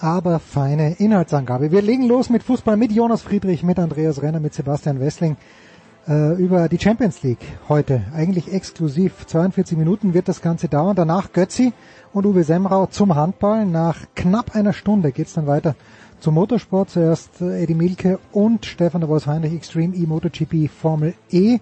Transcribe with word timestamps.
aber 0.00 0.38
feine 0.40 0.94
Inhaltsangabe. 0.94 1.70
Wir 1.70 1.82
legen 1.82 2.06
los 2.06 2.30
mit 2.30 2.42
Fußball 2.42 2.76
mit 2.76 2.92
Jonas 2.92 3.22
Friedrich, 3.22 3.62
mit 3.62 3.78
Andreas 3.78 4.22
Renner, 4.22 4.40
mit 4.40 4.54
Sebastian 4.54 4.98
Wessling 4.98 5.36
äh, 6.08 6.34
über 6.34 6.68
die 6.68 6.78
Champions 6.78 7.22
League 7.22 7.44
heute. 7.68 8.02
Eigentlich 8.14 8.52
exklusiv. 8.52 9.26
42 9.26 9.76
Minuten 9.76 10.14
wird 10.14 10.28
das 10.28 10.40
Ganze 10.40 10.68
dauern. 10.68 10.96
Danach 10.96 11.32
Götzi 11.32 11.72
und 12.12 12.24
Uwe 12.24 12.44
Semrau 12.44 12.86
zum 12.86 13.14
Handball. 13.14 13.66
Nach 13.66 13.98
knapp 14.14 14.54
einer 14.54 14.72
Stunde 14.72 15.12
geht's 15.12 15.34
dann 15.34 15.46
weiter 15.46 15.74
zum 16.18 16.34
Motorsport. 16.34 16.90
Zuerst 16.90 17.42
äh, 17.42 17.62
Eddie 17.62 17.74
Milke 17.74 18.18
und 18.32 18.64
Stefan 18.64 19.02
de 19.02 19.10
Vos 19.10 19.26
Heinrich 19.26 19.52
Extreme 19.52 19.94
E 19.94 20.06
MotoGP 20.06 20.70
Formel 20.70 21.14
E. 21.30 21.58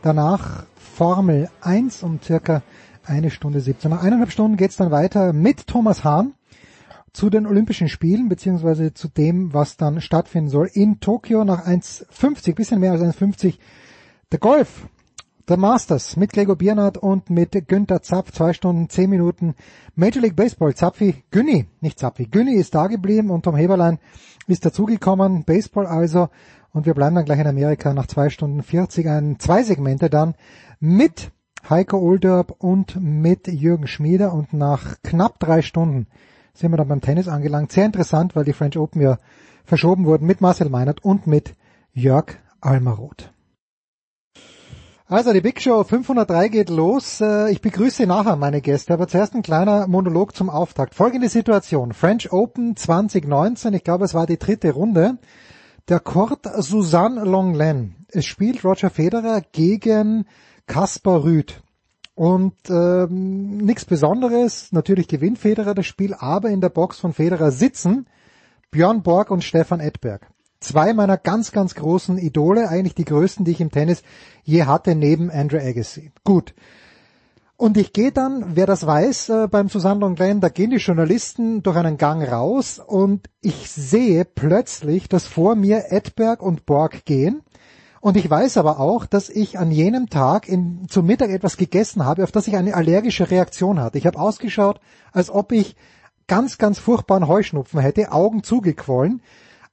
Danach 0.00 0.64
Formel 0.76 1.48
1 1.60 2.02
um 2.02 2.18
circa 2.22 2.62
eine 3.04 3.30
Stunde 3.30 3.60
17. 3.60 3.90
Nach 3.90 4.02
eineinhalb 4.02 4.30
Stunden 4.30 4.56
geht's 4.56 4.76
dann 4.76 4.90
weiter 4.90 5.34
mit 5.34 5.66
Thomas 5.66 6.04
Hahn 6.04 6.32
zu 7.14 7.30
den 7.30 7.46
Olympischen 7.46 7.88
Spielen, 7.88 8.28
beziehungsweise 8.28 8.92
zu 8.92 9.08
dem, 9.08 9.54
was 9.54 9.76
dann 9.76 10.00
stattfinden 10.00 10.50
soll 10.50 10.68
in 10.72 10.98
Tokio 11.00 11.44
nach 11.44 11.64
1,50, 11.64 12.54
bisschen 12.54 12.80
mehr 12.80 12.92
als 12.92 13.02
1,50. 13.02 13.54
Der 14.32 14.40
Golf, 14.40 14.88
der 15.48 15.56
Masters 15.56 16.16
mit 16.16 16.32
Gregor 16.32 16.56
Biernat 16.56 16.98
und 16.98 17.30
mit 17.30 17.68
Günther 17.68 18.02
Zapf, 18.02 18.32
zwei 18.32 18.52
Stunden, 18.52 18.88
zehn 18.88 19.10
Minuten. 19.10 19.54
Major 19.94 20.22
League 20.22 20.34
Baseball, 20.34 20.74
Zapfi, 20.74 21.22
Günni, 21.30 21.66
nicht 21.80 22.00
Zapfi, 22.00 22.26
Günni 22.26 22.56
ist 22.56 22.74
da 22.74 22.88
geblieben 22.88 23.30
und 23.30 23.44
Tom 23.44 23.54
Heberlein 23.54 24.00
ist 24.48 24.66
dazugekommen, 24.66 25.44
Baseball 25.44 25.86
also. 25.86 26.28
Und 26.72 26.84
wir 26.84 26.94
bleiben 26.94 27.14
dann 27.14 27.24
gleich 27.24 27.38
in 27.38 27.46
Amerika 27.46 27.94
nach 27.94 28.08
zwei 28.08 28.28
Stunden 28.28 28.64
40, 28.64 29.08
ein, 29.08 29.38
zwei 29.38 29.62
Segmente 29.62 30.10
dann 30.10 30.34
mit 30.80 31.30
Heiko 31.70 31.98
Olderb 31.98 32.56
und 32.58 33.00
mit 33.00 33.46
Jürgen 33.46 33.86
Schmieder 33.86 34.32
und 34.32 34.52
nach 34.52 34.96
knapp 35.04 35.38
drei 35.38 35.62
Stunden 35.62 36.08
sind 36.54 36.70
wir 36.70 36.76
dann 36.76 36.88
beim 36.88 37.00
Tennis 37.00 37.28
angelangt. 37.28 37.72
Sehr 37.72 37.84
interessant, 37.84 38.34
weil 38.34 38.44
die 38.44 38.52
French 38.52 38.78
Open 38.78 39.02
ja 39.02 39.18
verschoben 39.64 40.06
wurden 40.06 40.26
mit 40.26 40.40
Marcel 40.40 40.68
Meinert 40.68 41.04
und 41.04 41.26
mit 41.26 41.54
Jörg 41.92 42.36
Almaroth. 42.60 43.34
Also 45.06 45.34
die 45.34 45.42
Big 45.42 45.60
Show 45.60 45.84
503 45.84 46.48
geht 46.48 46.70
los. 46.70 47.20
Äh, 47.20 47.50
ich 47.50 47.60
begrüße 47.60 48.06
nachher 48.06 48.36
meine 48.36 48.62
Gäste, 48.62 48.94
aber 48.94 49.06
zuerst 49.06 49.34
ein 49.34 49.42
kleiner 49.42 49.86
Monolog 49.86 50.34
zum 50.34 50.48
Auftakt. 50.48 50.94
Folgende 50.94 51.28
Situation. 51.28 51.92
French 51.92 52.32
Open 52.32 52.74
2019, 52.74 53.74
ich 53.74 53.84
glaube 53.84 54.06
es 54.06 54.14
war 54.14 54.26
die 54.26 54.38
dritte 54.38 54.72
Runde. 54.72 55.18
Der 55.88 56.00
Court 56.00 56.48
Susanne 56.56 57.22
Longlen. 57.24 58.06
Es 58.08 58.24
spielt 58.24 58.64
Roger 58.64 58.88
Federer 58.88 59.42
gegen 59.52 60.24
Kaspar 60.66 61.22
Rüth. 61.22 61.62
Und 62.14 62.54
ähm, 62.68 63.58
nichts 63.58 63.84
Besonderes, 63.84 64.70
natürlich 64.70 65.08
gewinnt 65.08 65.38
Federer 65.38 65.74
das 65.74 65.86
Spiel, 65.86 66.14
aber 66.14 66.50
in 66.50 66.60
der 66.60 66.68
Box 66.68 67.00
von 67.00 67.12
Federer 67.12 67.50
sitzen 67.50 68.06
Björn 68.70 69.02
Borg 69.02 69.30
und 69.30 69.42
Stefan 69.42 69.80
Edberg. 69.80 70.28
Zwei 70.60 70.94
meiner 70.94 71.16
ganz, 71.16 71.52
ganz 71.52 71.74
großen 71.74 72.16
Idole, 72.18 72.68
eigentlich 72.68 72.94
die 72.94 73.04
größten, 73.04 73.44
die 73.44 73.50
ich 73.50 73.60
im 73.60 73.70
Tennis 73.70 74.02
je 74.44 74.64
hatte, 74.64 74.94
neben 74.94 75.30
Andrew 75.30 75.58
Agassi. 75.58 76.12
Gut. 76.22 76.54
Und 77.56 77.76
ich 77.76 77.92
gehe 77.92 78.12
dann, 78.12 78.56
wer 78.56 78.66
das 78.66 78.86
weiß, 78.86 79.28
äh, 79.28 79.48
beim 79.48 79.68
Susanne 79.68 80.00
Longlen, 80.00 80.40
da 80.40 80.48
gehen 80.48 80.70
die 80.70 80.76
Journalisten 80.76 81.62
durch 81.62 81.76
einen 81.76 81.98
Gang 81.98 82.26
raus 82.26 82.80
und 82.84 83.28
ich 83.40 83.70
sehe 83.70 84.24
plötzlich, 84.24 85.08
dass 85.08 85.26
vor 85.26 85.54
mir 85.54 85.84
Edberg 85.90 86.42
und 86.42 86.66
Borg 86.66 87.04
gehen 87.04 87.42
und 88.04 88.18
ich 88.18 88.28
weiß 88.28 88.58
aber 88.58 88.80
auch, 88.80 89.06
dass 89.06 89.30
ich 89.30 89.58
an 89.58 89.70
jenem 89.70 90.10
Tag 90.10 90.46
in, 90.46 90.86
zum 90.90 91.06
Mittag 91.06 91.30
etwas 91.30 91.56
gegessen 91.56 92.04
habe, 92.04 92.22
auf 92.22 92.32
das 92.32 92.46
ich 92.46 92.54
eine 92.54 92.74
allergische 92.74 93.30
Reaktion 93.30 93.80
hatte. 93.80 93.96
Ich 93.96 94.04
habe 94.06 94.18
ausgeschaut, 94.18 94.78
als 95.12 95.30
ob 95.30 95.52
ich 95.52 95.74
ganz, 96.26 96.58
ganz 96.58 96.78
furchtbaren 96.78 97.26
Heuschnupfen 97.28 97.80
hätte, 97.80 98.12
Augen 98.12 98.42
zugequollen. 98.42 99.22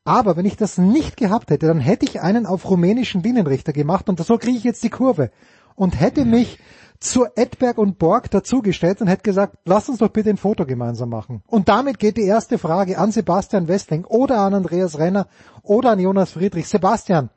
Aber 0.06 0.38
wenn 0.38 0.46
ich 0.46 0.56
das 0.56 0.78
nicht 0.78 1.18
gehabt 1.18 1.50
hätte, 1.50 1.68
dann 1.68 1.82
hätte 1.82 2.06
ich 2.06 2.22
einen 2.22 2.46
auf 2.46 2.70
rumänischen 2.70 3.22
Linienrichter 3.22 3.74
gemacht 3.74 4.08
und 4.08 4.18
so 4.24 4.38
kriege 4.38 4.58
ich 4.58 4.64
jetzt 4.64 4.86
die 4.86 4.90
Kurve. 4.90 5.30
Und 5.76 6.00
hätte 6.00 6.24
mich 6.24 6.58
zu 7.02 7.26
Edberg 7.36 7.78
und 7.78 8.00
Borg 8.00 8.32
dazugestellt 8.32 9.02
und 9.02 9.08
hätte 9.08 9.24
gesagt, 9.24 9.58
lass 9.66 9.90
uns 9.90 9.98
doch 9.98 10.08
bitte 10.08 10.30
ein 10.30 10.38
Foto 10.38 10.66
gemeinsam 10.66 11.10
machen. 11.10 11.44
Und 11.48 11.68
damit 11.68 12.00
geht 12.00 12.16
die 12.16 12.28
erste 12.28 12.58
Frage 12.58 12.98
an 12.98 13.12
Sebastian 13.12 13.68
Westling 13.68 14.06
oder 14.06 14.40
an 14.40 14.54
Andreas 14.54 14.98
Renner 15.00 15.28
oder 15.64 15.92
an 15.92 16.00
Jonas 16.00 16.32
Friedrich. 16.32 16.70
Sebastian, 16.70 17.30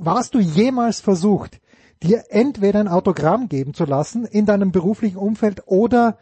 warst 0.00 0.34
du 0.34 0.40
jemals 0.40 1.00
versucht, 1.00 1.60
dir 2.02 2.24
entweder 2.30 2.80
ein 2.80 2.88
Autogramm 2.88 3.48
geben 3.48 3.74
zu 3.74 3.84
lassen 3.84 4.24
in 4.24 4.46
deinem 4.46 4.72
beruflichen 4.72 5.18
Umfeld 5.18 5.62
oder 5.66 6.18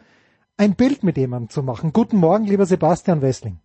ein 0.57 0.75
Bild 0.75 1.03
mit 1.03 1.17
jemandem 1.17 1.49
zu 1.49 1.63
machen? 1.63 1.93
Guten 1.93 2.17
Morgen, 2.17 2.45
lieber 2.45 2.65
Sebastian 2.65 3.21
Wessling. 3.21 3.59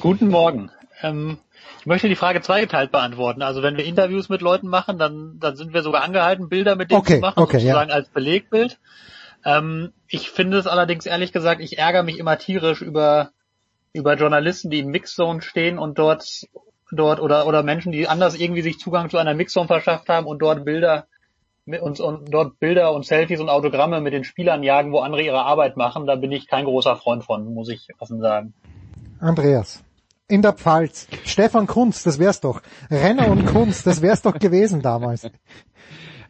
Guten 0.00 0.28
Morgen. 0.28 0.70
Ähm, 1.02 1.38
ich 1.80 1.86
möchte 1.86 2.08
die 2.08 2.16
Frage 2.16 2.40
zweigeteilt 2.40 2.92
beantworten. 2.92 3.42
Also 3.42 3.62
wenn 3.62 3.76
wir 3.76 3.84
Interviews 3.84 4.28
mit 4.28 4.40
Leuten 4.40 4.68
machen, 4.68 4.98
dann, 4.98 5.38
dann 5.40 5.56
sind 5.56 5.74
wir 5.74 5.82
sogar 5.82 6.04
angehalten, 6.04 6.48
Bilder 6.48 6.76
mit 6.76 6.90
denen 6.90 7.00
okay, 7.00 7.16
zu 7.16 7.20
machen, 7.20 7.40
okay, 7.40 7.58
sozusagen 7.58 7.90
ja. 7.90 7.96
als 7.96 8.08
Belegbild. 8.08 8.78
Ähm, 9.44 9.92
ich 10.06 10.30
finde 10.30 10.58
es 10.58 10.68
allerdings 10.68 11.06
ehrlich 11.06 11.32
gesagt, 11.32 11.60
ich 11.60 11.78
ärgere 11.78 12.04
mich 12.04 12.18
immer 12.18 12.38
tierisch 12.38 12.82
über, 12.82 13.32
über 13.92 14.14
Journalisten, 14.14 14.70
die 14.70 14.78
im 14.78 14.90
Mixzone 14.90 15.42
stehen 15.42 15.78
und 15.78 15.98
dort 15.98 16.46
dort 16.92 17.20
oder 17.20 17.46
oder 17.46 17.62
Menschen, 17.62 17.92
die 17.92 18.06
anders 18.08 18.34
irgendwie 18.34 18.62
sich 18.62 18.78
Zugang 18.78 19.10
zu 19.10 19.18
einer 19.18 19.34
Mixzone 19.34 19.66
verschafft 19.66 20.08
haben 20.08 20.26
und 20.26 20.40
dort 20.40 20.64
Bilder 20.64 21.06
uns 21.66 22.00
und 22.00 22.32
dort 22.32 22.58
Bilder 22.58 22.92
und 22.92 23.06
Selfies 23.06 23.40
und 23.40 23.48
Autogramme 23.48 24.00
mit 24.00 24.12
den 24.12 24.24
Spielern 24.24 24.62
jagen, 24.62 24.92
wo 24.92 24.98
andere 24.98 25.22
ihre 25.22 25.44
Arbeit 25.44 25.76
machen, 25.76 26.06
da 26.06 26.16
bin 26.16 26.32
ich 26.32 26.48
kein 26.48 26.64
großer 26.64 26.96
Freund 26.96 27.24
von, 27.24 27.54
muss 27.54 27.68
ich 27.68 27.88
offen 27.98 28.20
sagen. 28.20 28.54
Andreas. 29.20 29.82
In 30.28 30.42
der 30.42 30.54
Pfalz. 30.54 31.08
Stefan 31.24 31.66
Kunz, 31.66 32.02
das 32.02 32.18
wär's 32.18 32.40
doch. 32.40 32.62
Renner 32.90 33.28
und 33.28 33.46
Kunz, 33.46 33.82
das 33.82 34.02
wär's 34.02 34.22
doch 34.22 34.38
gewesen 34.38 34.82
damals. 34.82 35.30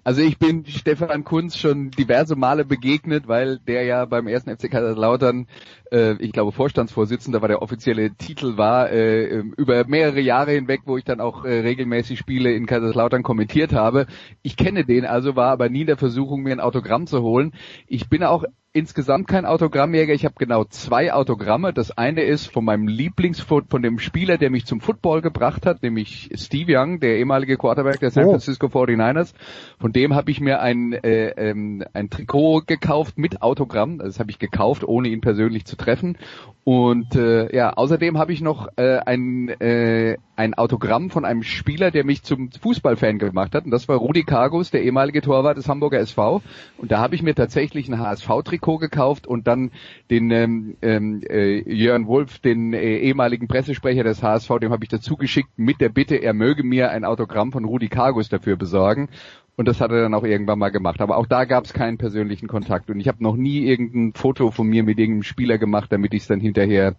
Also 0.04 0.20
ich 0.20 0.38
bin 0.38 0.66
Stefan 0.66 1.22
Kunz 1.22 1.56
schon 1.56 1.92
diverse 1.92 2.34
Male 2.34 2.64
begegnet, 2.64 3.28
weil 3.28 3.60
der 3.60 3.84
ja 3.84 4.04
beim 4.04 4.26
ersten 4.26 4.50
FC 4.50 4.68
Kaiserslautern, 4.68 5.46
äh, 5.92 6.14
ich 6.14 6.32
glaube 6.32 6.50
Vorstandsvorsitzender 6.50 7.40
war 7.40 7.46
der 7.48 7.62
offizielle 7.62 8.10
Titel 8.16 8.56
war, 8.56 8.90
äh, 8.90 9.44
über 9.56 9.84
mehrere 9.86 10.20
Jahre 10.20 10.52
hinweg, 10.52 10.80
wo 10.86 10.96
ich 10.96 11.04
dann 11.04 11.20
auch 11.20 11.44
äh, 11.44 11.60
regelmäßig 11.60 12.18
Spiele 12.18 12.52
in 12.52 12.66
Kaiserslautern 12.66 13.22
kommentiert 13.22 13.72
habe. 13.72 14.06
Ich 14.42 14.56
kenne 14.56 14.84
den 14.84 15.04
also, 15.04 15.36
war 15.36 15.52
aber 15.52 15.68
nie 15.68 15.82
in 15.82 15.86
der 15.86 15.96
Versuchung, 15.96 16.42
mir 16.42 16.52
ein 16.52 16.60
Autogramm 16.60 17.06
zu 17.06 17.22
holen. 17.22 17.52
Ich 17.86 18.08
bin 18.08 18.24
auch 18.24 18.42
insgesamt 18.72 19.28
kein 19.28 19.44
Autogrammjäger. 19.44 20.14
Ich 20.14 20.24
habe 20.24 20.34
genau 20.38 20.64
zwei 20.64 21.12
Autogramme. 21.12 21.72
Das 21.72 21.90
eine 21.90 22.22
ist 22.22 22.46
von 22.46 22.64
meinem 22.64 22.88
Lieblingsfoot, 22.88 23.66
von 23.68 23.82
dem 23.82 23.98
Spieler, 23.98 24.38
der 24.38 24.50
mich 24.50 24.64
zum 24.64 24.80
Football 24.80 25.20
gebracht 25.20 25.66
hat, 25.66 25.82
nämlich 25.82 26.30
Steve 26.34 26.78
Young, 26.78 26.98
der 27.00 27.18
ehemalige 27.18 27.56
Quarterback 27.58 28.00
der 28.00 28.10
San 28.10 28.24
Oh. 28.24 28.30
Francisco 28.30 28.68
49ers. 28.68 29.34
Von 29.78 29.92
dem 29.92 30.14
habe 30.14 30.30
ich 30.30 30.40
mir 30.40 30.60
ein, 30.60 30.92
äh, 30.92 31.28
ähm, 31.30 31.84
ein 31.92 32.08
Trikot 32.08 32.62
gekauft 32.66 33.18
mit 33.18 33.42
Autogramm. 33.42 33.98
Das 33.98 34.18
habe 34.18 34.30
ich 34.30 34.38
gekauft, 34.38 34.84
ohne 34.84 35.08
ihn 35.08 35.20
persönlich 35.20 35.66
zu 35.66 35.76
treffen. 35.76 36.16
Und 36.64 37.16
äh, 37.16 37.54
ja, 37.54 37.72
außerdem 37.72 38.18
habe 38.18 38.32
ich 38.32 38.40
noch 38.40 38.68
äh, 38.76 38.98
ein, 38.98 39.48
äh, 39.48 40.16
ein 40.36 40.54
Autogramm 40.54 41.10
von 41.10 41.24
einem 41.24 41.42
Spieler, 41.42 41.90
der 41.90 42.04
mich 42.04 42.22
zum 42.22 42.50
Fußballfan 42.52 43.18
gemacht 43.18 43.54
hat. 43.54 43.64
Und 43.64 43.72
das 43.72 43.88
war 43.88 43.96
Rudi 43.96 44.22
Kargus, 44.22 44.70
der 44.70 44.82
ehemalige 44.84 45.20
Torwart 45.20 45.58
des 45.58 45.68
Hamburger 45.68 45.98
SV. 45.98 46.40
Und 46.78 46.92
da 46.92 47.00
habe 47.00 47.16
ich 47.16 47.22
mir 47.22 47.34
tatsächlich 47.34 47.88
ein 47.88 47.98
HSV-Trikot 47.98 48.61
Trikot 48.62 48.78
gekauft 48.78 49.26
und 49.26 49.46
dann 49.46 49.70
den 50.10 50.30
ähm, 50.30 50.76
ähm, 50.82 51.22
äh, 51.28 51.58
Jörn 51.70 52.06
Wolf, 52.06 52.38
den 52.38 52.72
äh, 52.72 52.98
ehemaligen 52.98 53.48
Pressesprecher 53.48 54.04
des 54.04 54.22
HSV, 54.22 54.50
dem 54.60 54.72
habe 54.72 54.84
ich 54.84 54.90
dazu 54.90 55.16
geschickt 55.16 55.50
mit 55.56 55.80
der 55.80 55.88
Bitte, 55.88 56.16
er 56.16 56.32
möge 56.32 56.62
mir 56.62 56.90
ein 56.90 57.04
Autogramm 57.04 57.52
von 57.52 57.64
Rudi 57.64 57.88
Kargus 57.88 58.28
dafür 58.28 58.56
besorgen. 58.56 59.08
Und 59.54 59.68
das 59.68 59.82
hat 59.82 59.90
er 59.90 60.00
dann 60.00 60.14
auch 60.14 60.24
irgendwann 60.24 60.58
mal 60.58 60.70
gemacht. 60.70 61.02
Aber 61.02 61.18
auch 61.18 61.26
da 61.26 61.44
gab 61.44 61.64
es 61.64 61.74
keinen 61.74 61.98
persönlichen 61.98 62.48
Kontakt. 62.48 62.88
Und 62.88 63.00
ich 63.00 63.06
habe 63.06 63.22
noch 63.22 63.36
nie 63.36 63.66
irgendein 63.66 64.14
Foto 64.14 64.50
von 64.50 64.66
mir 64.66 64.82
mit 64.82 64.98
irgendeinem 64.98 65.24
Spieler 65.24 65.58
gemacht, 65.58 65.92
damit 65.92 66.14
ich 66.14 66.22
es 66.22 66.28
dann 66.28 66.40
hinterher 66.40 66.94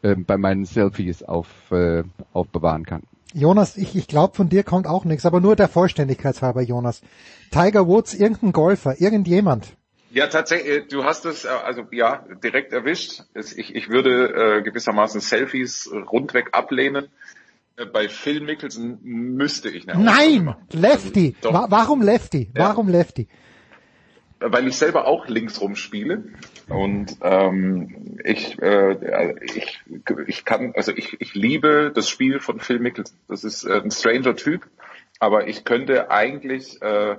äh, 0.00 0.16
bei 0.16 0.38
meinen 0.38 0.64
Selfies 0.64 1.22
auf, 1.22 1.48
äh, 1.70 2.02
aufbewahren 2.32 2.86
kann. 2.86 3.02
Jonas, 3.34 3.76
ich, 3.76 3.94
ich 3.94 4.08
glaube, 4.08 4.34
von 4.34 4.48
dir 4.48 4.64
kommt 4.64 4.86
auch 4.86 5.04
nichts, 5.04 5.26
aber 5.26 5.40
nur 5.40 5.56
der 5.56 5.68
Vollständigkeit 5.68 6.40
halber, 6.40 6.62
Jonas. 6.62 7.02
Tiger 7.50 7.86
Woods, 7.86 8.14
irgendein 8.14 8.52
Golfer, 8.52 8.98
irgendjemand. 8.98 9.76
Ja, 10.10 10.26
tatsächlich, 10.26 10.88
du 10.88 11.04
hast 11.04 11.24
es, 11.24 11.44
äh, 11.44 11.48
also 11.48 11.86
ja, 11.92 12.24
direkt 12.42 12.72
erwischt. 12.72 13.22
Ich, 13.34 13.74
ich 13.74 13.88
würde 13.88 14.58
äh, 14.58 14.62
gewissermaßen 14.62 15.20
Selfies 15.20 15.90
rundweg 15.92 16.48
ablehnen. 16.52 17.08
Äh, 17.76 17.86
bei 17.86 18.08
Phil 18.08 18.40
Mickelson 18.40 18.98
müsste 19.02 19.68
ich 19.68 19.88
eine 19.88 20.02
Nein, 20.02 20.54
Lefty. 20.72 21.36
Wa 21.42 21.66
warum 21.70 22.02
Lefty? 22.02 22.50
Ja. 22.54 22.68
Warum 22.68 22.88
Lefty? 22.88 23.28
Weil 24.40 24.66
ich 24.68 24.76
selber 24.76 25.06
auch 25.06 25.28
linksrum 25.28 25.76
spiele 25.76 26.24
und 26.68 27.18
ähm, 27.20 28.18
ich, 28.24 28.60
äh, 28.62 29.34
ich, 29.42 29.80
ich 30.26 30.44
kann, 30.46 30.72
also 30.74 30.92
ich, 30.96 31.20
ich 31.20 31.34
liebe 31.34 31.92
das 31.94 32.08
Spiel 32.08 32.40
von 32.40 32.58
Phil 32.58 32.78
Mickelson. 32.78 33.18
Das 33.28 33.44
ist 33.44 33.64
äh, 33.64 33.82
ein 33.82 33.90
stranger 33.90 34.34
Typ, 34.36 34.66
aber 35.18 35.46
ich 35.46 35.64
könnte 35.66 36.10
eigentlich 36.10 36.80
äh, 36.80 37.16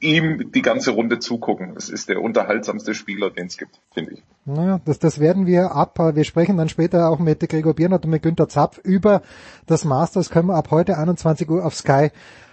ihm 0.00 0.52
die 0.52 0.62
ganze 0.62 0.90
Runde 0.90 1.18
zugucken. 1.18 1.74
Es 1.76 1.88
ist 1.88 2.08
der 2.08 2.20
unterhaltsamste 2.20 2.94
Spieler, 2.94 3.30
den 3.30 3.46
es 3.46 3.56
gibt, 3.56 3.80
finde 3.94 4.14
ich. 4.14 4.22
Naja, 4.44 4.80
das, 4.84 4.98
das 4.98 5.18
werden 5.18 5.46
wir 5.46 5.72
ab. 5.72 5.98
Wir 5.98 6.24
sprechen 6.24 6.58
dann 6.58 6.68
später 6.68 7.08
auch 7.08 7.18
mit 7.18 7.40
Gregor 7.48 7.74
Biernert 7.74 8.04
und 8.04 8.10
mit 8.10 8.22
Günter 8.22 8.48
Zapf 8.48 8.78
über 8.78 9.22
das 9.66 9.84
Masters. 9.84 10.30
Können 10.30 10.48
wir 10.48 10.56
ab 10.56 10.70
heute 10.70 10.98
21 10.98 11.48
Uhr 11.48 11.64
auf 11.64 11.74
Sky 11.74 12.10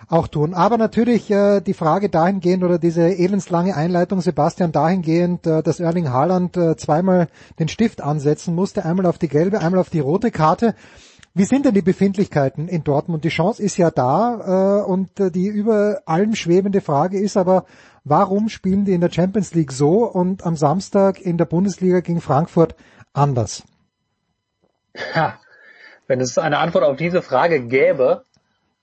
auch 0.07 0.27
tun. 0.27 0.53
Aber 0.53 0.77
natürlich 0.77 1.29
äh, 1.29 1.61
die 1.61 1.73
Frage 1.73 2.09
dahingehend 2.09 2.63
oder 2.63 2.79
diese 2.79 3.09
elendslange 3.09 3.75
Einleitung, 3.75 4.21
Sebastian, 4.21 4.71
dahingehend, 4.71 5.45
äh, 5.45 5.61
dass 5.61 5.79
Erling 5.79 6.09
Haaland 6.09 6.57
äh, 6.57 6.75
zweimal 6.77 7.27
den 7.59 7.67
Stift 7.67 8.01
ansetzen 8.01 8.55
musste, 8.55 8.85
einmal 8.85 9.05
auf 9.05 9.19
die 9.19 9.27
gelbe, 9.27 9.59
einmal 9.59 9.79
auf 9.79 9.89
die 9.89 9.99
rote 9.99 10.31
Karte. 10.31 10.73
Wie 11.39 11.45
sind 11.45 11.65
denn 11.65 11.73
die 11.73 11.81
Befindlichkeiten 11.81 12.67
in 12.67 12.83
Dortmund? 12.83 13.23
Die 13.23 13.29
Chance 13.29 13.63
ist 13.63 13.77
ja 13.77 13.91
da 13.91 14.81
äh, 14.81 14.83
und 14.83 15.21
äh, 15.21 15.31
die 15.31 15.47
über 15.47 16.01
allem 16.05 16.35
schwebende 16.35 16.81
Frage 16.81 17.17
ist 17.17 17.37
aber, 17.37 17.63
warum 18.03 18.49
spielen 18.49 18.83
die 18.83 18.91
in 18.91 18.99
der 18.99 19.09
Champions 19.09 19.53
League 19.53 19.71
so 19.71 20.03
und 20.03 20.45
am 20.45 20.57
Samstag 20.57 21.21
in 21.21 21.37
der 21.37 21.45
Bundesliga 21.45 22.01
gegen 22.01 22.19
Frankfurt 22.19 22.75
anders? 23.13 23.63
Ja, 25.15 25.39
wenn 26.07 26.19
es 26.19 26.37
eine 26.37 26.57
Antwort 26.57 26.83
auf 26.83 26.97
diese 26.97 27.21
Frage 27.21 27.65
gäbe, 27.65 28.25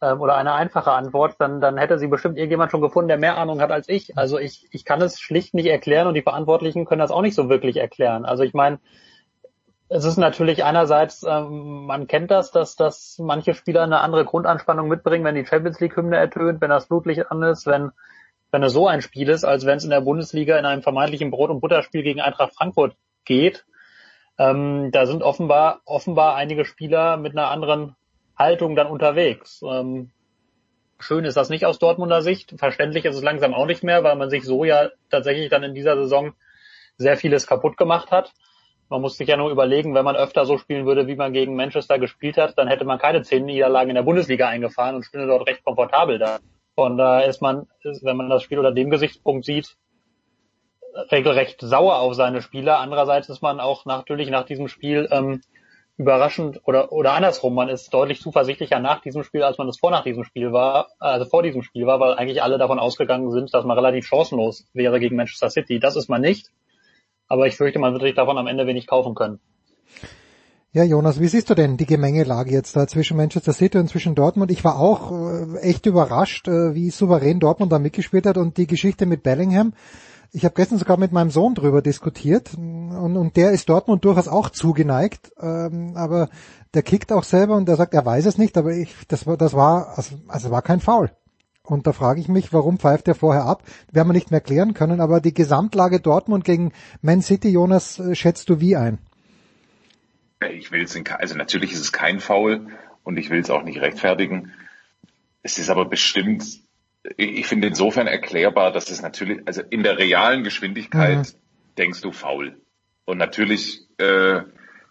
ähm, 0.01 0.23
oder 0.23 0.39
eine 0.39 0.55
einfache 0.55 0.93
Antwort, 0.93 1.35
dann, 1.39 1.61
dann 1.61 1.77
hätte 1.77 1.99
sie 1.99 2.07
bestimmt 2.07 2.39
irgendjemand 2.39 2.71
schon 2.71 2.81
gefunden, 2.81 3.09
der 3.09 3.19
mehr 3.19 3.37
Ahnung 3.37 3.61
hat 3.61 3.71
als 3.71 3.87
ich. 3.91 4.17
Also 4.17 4.39
ich, 4.39 4.67
ich 4.71 4.87
kann 4.87 5.03
es 5.03 5.21
schlicht 5.21 5.53
nicht 5.53 5.67
erklären 5.67 6.07
und 6.07 6.15
die 6.15 6.23
Verantwortlichen 6.23 6.87
können 6.87 7.01
das 7.01 7.11
auch 7.11 7.21
nicht 7.21 7.35
so 7.35 7.51
wirklich 7.51 7.77
erklären. 7.77 8.25
Also 8.25 8.45
ich 8.45 8.55
meine, 8.55 8.79
es 9.89 10.05
ist 10.05 10.17
natürlich 10.17 10.65
einerseits, 10.65 11.23
ähm, 11.23 11.87
man 11.87 12.07
kennt 12.07 12.31
das, 12.31 12.51
dass, 12.51 12.77
dass 12.77 13.19
manche 13.19 13.55
Spieler 13.55 13.83
eine 13.83 14.01
andere 14.01 14.25
Grundanspannung 14.25 14.89
mitbringen, 14.89 15.25
wenn 15.25 15.37
die 15.37 15.47
Champions 15.47 15.79
League 15.81 15.97
Hymne 15.97 16.17
ertönt, 16.17 16.61
wenn 16.61 16.71
das 16.71 16.89
Blutlicht 16.89 17.31
an 17.31 17.43
ist, 17.43 17.67
wenn, 17.67 17.93
wenn 18.51 18.63
es 18.63 18.73
so 18.73 18.89
ein 18.89 19.03
Spiel 19.03 19.29
ist, 19.29 19.45
als 19.45 19.65
wenn 19.65 19.79
es 19.79 19.85
in 19.85 19.91
der 19.91 20.01
Bundesliga 20.01 20.59
in 20.59 20.65
einem 20.65 20.83
vermeintlichen 20.83 21.31
Brot- 21.31 21.51
und 21.51 21.61
Butterspiel 21.61 22.03
gegen 22.03 22.21
Eintracht 22.21 22.55
Frankfurt 22.55 22.97
geht. 23.25 23.65
Ähm, 24.39 24.91
da 24.91 25.07
sind 25.07 25.23
offenbar, 25.23 25.81
offenbar 25.85 26.35
einige 26.35 26.65
Spieler 26.65 27.17
mit 27.17 27.33
einer 27.33 27.51
anderen 27.51 27.95
Haltung 28.37 28.75
dann 28.75 28.89
unterwegs. 28.89 29.63
Ähm, 29.63 30.11
schön 30.99 31.25
ist 31.25 31.37
das 31.37 31.49
nicht 31.49 31.65
aus 31.65 31.79
Dortmunder 31.79 32.23
Sicht. 32.23 32.55
Verständlich 32.59 33.05
ist 33.05 33.17
es 33.17 33.23
langsam 33.23 33.55
auch 33.55 33.67
nicht 33.67 33.85
mehr, 33.85 34.03
weil 34.03 34.17
man 34.17 34.31
sich 34.31 34.45
so 34.45 34.65
ja 34.65 34.91
tatsächlich 35.11 35.49
dann 35.49 35.63
in 35.63 35.75
dieser 35.75 35.97
Saison 35.97 36.35
sehr 36.99 37.17
vieles 37.17 37.47
kaputt 37.47 37.77
gemacht 37.77 38.11
hat. 38.11 38.33
Man 38.89 39.01
muss 39.01 39.17
sich 39.17 39.29
ja 39.29 39.37
nur 39.37 39.51
überlegen, 39.51 39.95
wenn 39.95 40.05
man 40.05 40.17
öfter 40.17 40.47
so 40.47 40.59
spielen 40.59 40.87
würde, 40.87 41.07
wie 41.07 41.17
man 41.17 41.33
gegen 41.33 41.57
Manchester 41.57 41.99
gespielt 41.99 42.37
hat, 42.37 42.57
dann 42.57 42.69
hätte 42.69 42.85
man 42.85 42.99
keine 42.99 43.23
zehn 43.23 43.45
Niederlagen 43.45 43.91
in 43.91 43.97
der 43.97 44.03
Bundesliga 44.03 44.49
eingefahren 44.49 44.95
und 44.95 45.05
stünde 45.05 45.27
dort 45.27 45.49
recht 45.49 45.65
komfortabel 45.65 46.19
da. 46.19 46.39
Und 46.77 46.99
da 46.99 47.21
ist 47.21 47.43
man, 47.43 47.67
wenn 48.03 48.17
man 48.17 48.29
das 48.29 48.43
Spiel 48.43 48.59
unter 48.59 48.73
dem 48.73 48.91
Gesichtspunkt 48.91 49.45
sieht, 49.45 49.77
regelrecht 51.11 51.61
sauer 51.61 51.99
auf 51.99 52.15
seine 52.15 52.43
Spieler. 52.43 52.79
Andererseits 52.79 53.29
ist 53.29 53.43
man 53.43 53.61
auch 53.61 53.87
natürlich 53.87 54.31
nach 54.31 54.45
diesem 54.45 54.69
Spiel 54.69 55.09
ähm, 55.11 55.41
überraschend 55.99 56.61
oder 56.65 56.93
oder 56.93 57.15
andersrum, 57.15 57.55
man 57.55 57.69
ist 57.71 57.93
deutlich 57.93 58.21
zuversichtlicher 58.21 58.81
nach 58.81 59.01
diesem 59.01 59.23
Spiel, 59.23 59.43
als 59.43 59.57
man 59.57 59.69
es 59.69 59.79
vor 59.79 59.91
nach 59.91 60.05
diesem 60.05 60.25
Spiel 60.25 60.53
war, 60.53 60.89
also 60.99 61.25
vor 61.25 61.43
diesem 61.43 61.63
Spiel 61.63 61.87
war, 61.87 62.01
weil 62.01 62.15
eigentlich 62.15 62.43
alle 62.43 62.59
davon 62.59 62.79
ausgegangen 62.79 63.31
sind, 63.31 63.55
dass 63.55 63.65
man 63.65 63.79
relativ 63.79 64.07
chancenlos 64.07 64.67
wäre 64.75 65.01
gegen 65.01 65.17
Manchester 65.17 65.49
City. 65.49 65.81
Das 65.81 65.97
ist 65.97 66.09
man 66.09 66.21
nicht. 66.21 66.51
Aber 67.29 67.47
ich 67.47 67.57
fürchte, 67.57 67.79
man 67.79 67.93
wird 67.93 68.03
sich 68.03 68.15
davon 68.15 68.39
am 68.39 68.47
Ende 68.47 68.67
wenig 68.67 68.87
kaufen 68.87 69.15
können. 69.15 69.41
Ja, 70.73 70.85
Jonas, 70.85 71.21
wie 71.21 71.29
siehst 71.29 71.49
du 71.49 71.55
denn 71.55 71.79
die 71.79 71.87
Gemengelage 71.87 72.51
jetzt 72.51 72.77
da 72.77 72.87
zwischen 72.87 73.17
Manchester 73.17 73.55
City 73.55 73.79
und 73.79 73.89
zwischen 73.89 74.15
Dortmund? 74.15 74.51
Ich 74.51 74.63
war 74.63 74.79
auch 74.79 75.11
äh, 75.11 75.59
echt 75.61 75.87
überrascht, 75.87 76.49
äh, 76.49 76.75
wie 76.75 76.91
souverän 76.91 77.41
Dortmund 77.41 77.73
da 77.73 77.79
mitgespielt 77.79 78.27
hat 78.27 78.37
und 78.37 78.59
die 78.59 78.67
Geschichte 78.67 79.07
mit 79.07 79.23
Bellingham. 79.23 79.73
Ich 80.33 80.45
habe 80.45 80.55
gestern 80.55 80.77
sogar 80.79 80.99
mit 80.99 81.13
meinem 81.13 81.31
Sohn 81.31 81.55
drüber 81.55 81.81
diskutiert 81.81 82.53
und, 82.59 83.17
und 83.17 83.37
der 83.39 83.53
ist 83.53 83.71
Dortmund 83.71 84.05
durchaus 84.05 84.29
auch 84.29 84.51
zugeneigt, 84.51 85.33
ähm, 85.41 85.93
aber 85.97 86.29
der 86.75 86.83
kickt 86.83 87.11
auch 87.11 87.25
selber 87.25 87.57
und 87.57 87.67
der 87.69 87.77
sagt, 87.77 87.95
er 87.95 88.05
weiß 88.05 88.27
es 88.27 88.37
nicht, 88.37 88.59
aber 88.59 88.73
ich, 88.73 88.95
das 89.09 89.27
war, 89.27 89.39
das 89.39 89.55
war, 89.55 89.97
also, 89.97 90.17
also 90.29 90.51
war 90.51 90.61
kein 90.61 90.81
Foul. 90.81 91.11
Und 91.71 91.87
da 91.87 91.93
frage 91.93 92.21
ich 92.21 92.29
mich, 92.29 92.53
warum 92.53 92.79
pfeift 92.79 93.09
er 93.09 93.15
vorher 93.15 93.45
ab? 93.45 93.63
Werden 93.93 94.09
wir 94.09 94.15
nicht 94.15 94.31
mehr 94.31 94.41
klären 94.41 94.75
können, 94.75 95.01
aber 95.01 95.21
die 95.21 95.35
Gesamtlage 95.35 96.01
Dortmund 96.01 96.45
gegen 96.45 96.73
Man 97.03 97.23
City, 97.23 97.49
Jonas, 97.49 97.99
äh, 97.99 98.15
schätzt 98.15 98.49
du 98.49 98.61
wie 98.61 98.77
ein? 98.77 98.99
Ich 100.51 100.71
will 100.71 100.83
es, 100.83 100.97
also 101.11 101.35
natürlich 101.35 101.73
ist 101.73 101.81
es 101.81 101.93
kein 101.93 102.21
Foul 102.21 102.67
und 103.05 103.17
ich 103.17 103.31
will 103.31 103.41
es 103.41 103.51
auch 103.51 103.63
nicht 103.63 103.81
rechtfertigen. 103.81 104.53
Es 105.43 105.59
ist 105.59 105.71
aber 105.71 105.87
bestimmt, 105.87 106.45
ich 107.17 107.47
finde 107.47 107.69
insofern 107.69 108.07
erklärbar, 108.07 108.73
dass 108.73 108.91
es 108.91 109.01
natürlich, 109.01 109.41
also 109.47 109.63
in 109.63 109.83
der 109.83 109.99
realen 109.99 110.45
Geschwindigkeit 110.45 111.19
mhm. 111.19 111.75
denkst 111.79 112.01
du 112.01 112.13
faul. 112.13 112.61
Und 113.05 113.19
natürlich 113.19 113.87
äh, 113.99 114.41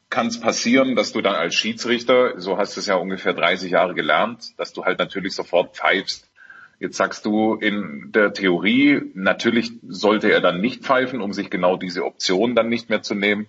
kann 0.10 0.28
es 0.28 0.40
passieren, 0.40 0.96
dass 0.96 1.12
du 1.12 1.22
dann 1.22 1.36
als 1.36 1.56
Schiedsrichter, 1.56 2.40
so 2.40 2.58
hast 2.58 2.76
du 2.76 2.80
es 2.80 2.88
ja 2.88 2.96
ungefähr 2.96 3.34
30 3.34 3.72
Jahre 3.72 3.94
gelernt, 3.94 4.58
dass 4.58 4.74
du 4.74 4.86
halt 4.86 5.00
natürlich 5.00 5.36
sofort 5.36 5.76
pfeifst, 5.76 6.32
Jetzt 6.80 6.98
sagst 6.98 7.26
du 7.26 7.56
in 7.56 8.12
der 8.12 8.34
Theorie, 8.34 9.02
natürlich 9.14 9.72
sollte 9.88 10.32
er 10.32 10.42
dann 10.42 10.60
nicht 10.60 10.84
pfeifen, 10.84 11.22
um 11.22 11.32
sich 11.32 11.50
genau 11.50 11.78
diese 11.78 12.04
Option 12.04 12.56
dann 12.56 12.70
nicht 12.70 12.90
mehr 12.90 13.02
zu 13.02 13.16
nehmen. 13.16 13.48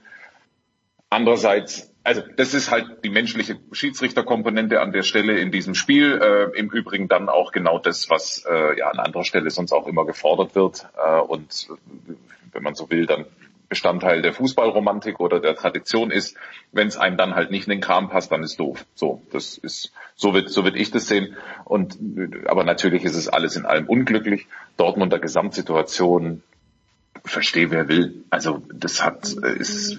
Andererseits, 1.10 1.92
also 2.04 2.22
das 2.36 2.54
ist 2.54 2.70
halt 2.70 3.04
die 3.04 3.10
menschliche 3.10 3.58
Schiedsrichterkomponente 3.72 4.80
an 4.80 4.92
der 4.92 5.02
Stelle 5.02 5.38
in 5.38 5.50
diesem 5.50 5.74
Spiel. 5.74 6.20
Äh, 6.20 6.58
Im 6.58 6.70
Übrigen 6.70 7.08
dann 7.08 7.28
auch 7.28 7.52
genau 7.52 7.78
das, 7.78 8.10
was 8.10 8.44
äh, 8.48 8.78
ja 8.78 8.90
an 8.90 8.98
anderer 9.00 9.24
Stelle 9.24 9.50
sonst 9.50 9.72
auch 9.72 9.86
immer 9.86 10.06
gefordert 10.06 10.54
wird. 10.54 10.86
Äh, 10.96 11.20
und 11.20 11.68
wenn 12.52 12.62
man 12.62 12.74
so 12.74 12.90
will, 12.90 13.06
dann 13.06 13.26
Bestandteil 13.68 14.22
der 14.22 14.32
Fußballromantik 14.32 15.20
oder 15.20 15.40
der 15.40 15.56
Tradition 15.56 16.10
ist. 16.10 16.36
Wenn 16.72 16.88
es 16.88 16.96
einem 16.96 17.16
dann 17.16 17.34
halt 17.34 17.50
nicht 17.50 17.66
in 17.66 17.70
den 17.70 17.80
Kram 17.80 18.08
passt, 18.08 18.32
dann 18.32 18.42
ist 18.42 18.60
doof. 18.60 18.84
So, 18.94 19.22
das 19.32 19.58
ist 19.58 19.92
so 20.14 20.34
wird 20.34 20.50
so 20.50 20.64
wird 20.64 20.76
ich 20.76 20.90
das 20.90 21.08
sehen. 21.08 21.36
Und 21.64 21.98
aber 22.46 22.64
natürlich 22.64 23.04
ist 23.04 23.16
es 23.16 23.28
alles 23.28 23.56
in 23.56 23.66
allem 23.66 23.86
unglücklich. 23.86 24.46
Dortmunder 24.76 25.18
Gesamtsituation 25.18 26.42
verstehe 27.24 27.70
wer 27.70 27.88
will. 27.88 28.24
Also 28.30 28.62
das 28.72 29.04
hat 29.04 29.32
ist 29.32 29.98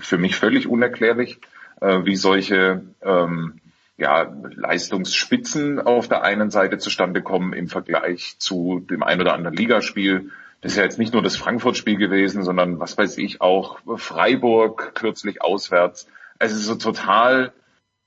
für 0.00 0.18
mich 0.18 0.36
völlig 0.36 0.66
unerklärlich, 0.66 1.38
äh, 1.80 2.04
wie 2.04 2.16
solche 2.16 2.82
ähm, 3.02 3.60
ja, 3.96 4.32
Leistungsspitzen 4.54 5.78
auf 5.78 6.08
der 6.08 6.22
einen 6.22 6.50
Seite 6.50 6.78
zustande 6.78 7.22
kommen 7.22 7.52
im 7.52 7.68
Vergleich 7.68 8.36
zu 8.38 8.80
dem 8.80 9.02
ein 9.02 9.20
oder 9.20 9.34
anderen 9.34 9.56
Ligaspiel 9.56 10.30
das 10.62 10.72
ist 10.72 10.78
ja 10.78 10.84
jetzt 10.84 10.98
nicht 10.98 11.12
nur 11.12 11.22
das 11.22 11.36
Frankfurt-Spiel 11.36 11.96
gewesen, 11.96 12.44
sondern 12.44 12.78
was 12.78 12.96
weiß 12.96 13.18
ich 13.18 13.40
auch 13.40 13.80
Freiburg 13.96 14.94
kürzlich 14.94 15.42
auswärts. 15.42 16.08
Also 16.38 16.56
so 16.56 16.76
total, 16.76 17.52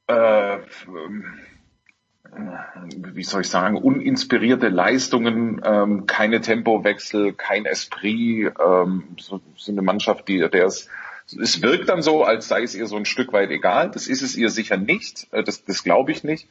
äh, 0.08 0.60
wie 2.96 3.24
soll 3.24 3.42
ich 3.42 3.50
sagen, 3.50 3.76
uninspirierte 3.76 4.70
Leistungen, 4.70 5.62
ähm, 5.66 6.06
keine 6.08 6.40
Tempowechsel, 6.40 7.34
kein 7.34 7.66
Esprit, 7.66 8.54
ähm, 8.66 9.16
so, 9.20 9.42
so 9.58 9.72
eine 9.74 9.82
Mannschaft, 9.82 10.28
die 10.30 10.40
der 10.40 10.66
es 10.66 10.90
es 11.28 11.62
wirkt 11.62 11.90
dann 11.90 12.02
so, 12.02 12.24
als 12.24 12.48
sei 12.48 12.62
es 12.62 12.76
ihr 12.76 12.86
so 12.86 12.96
ein 12.98 13.06
Stück 13.06 13.34
weit 13.34 13.50
egal. 13.50 13.90
Das 13.90 14.08
ist 14.08 14.22
es 14.22 14.36
ihr 14.36 14.50
sicher 14.50 14.78
nicht. 14.78 15.28
Äh, 15.32 15.44
das, 15.44 15.66
das 15.66 15.84
glaube 15.84 16.12
ich 16.12 16.24
nicht. 16.24 16.48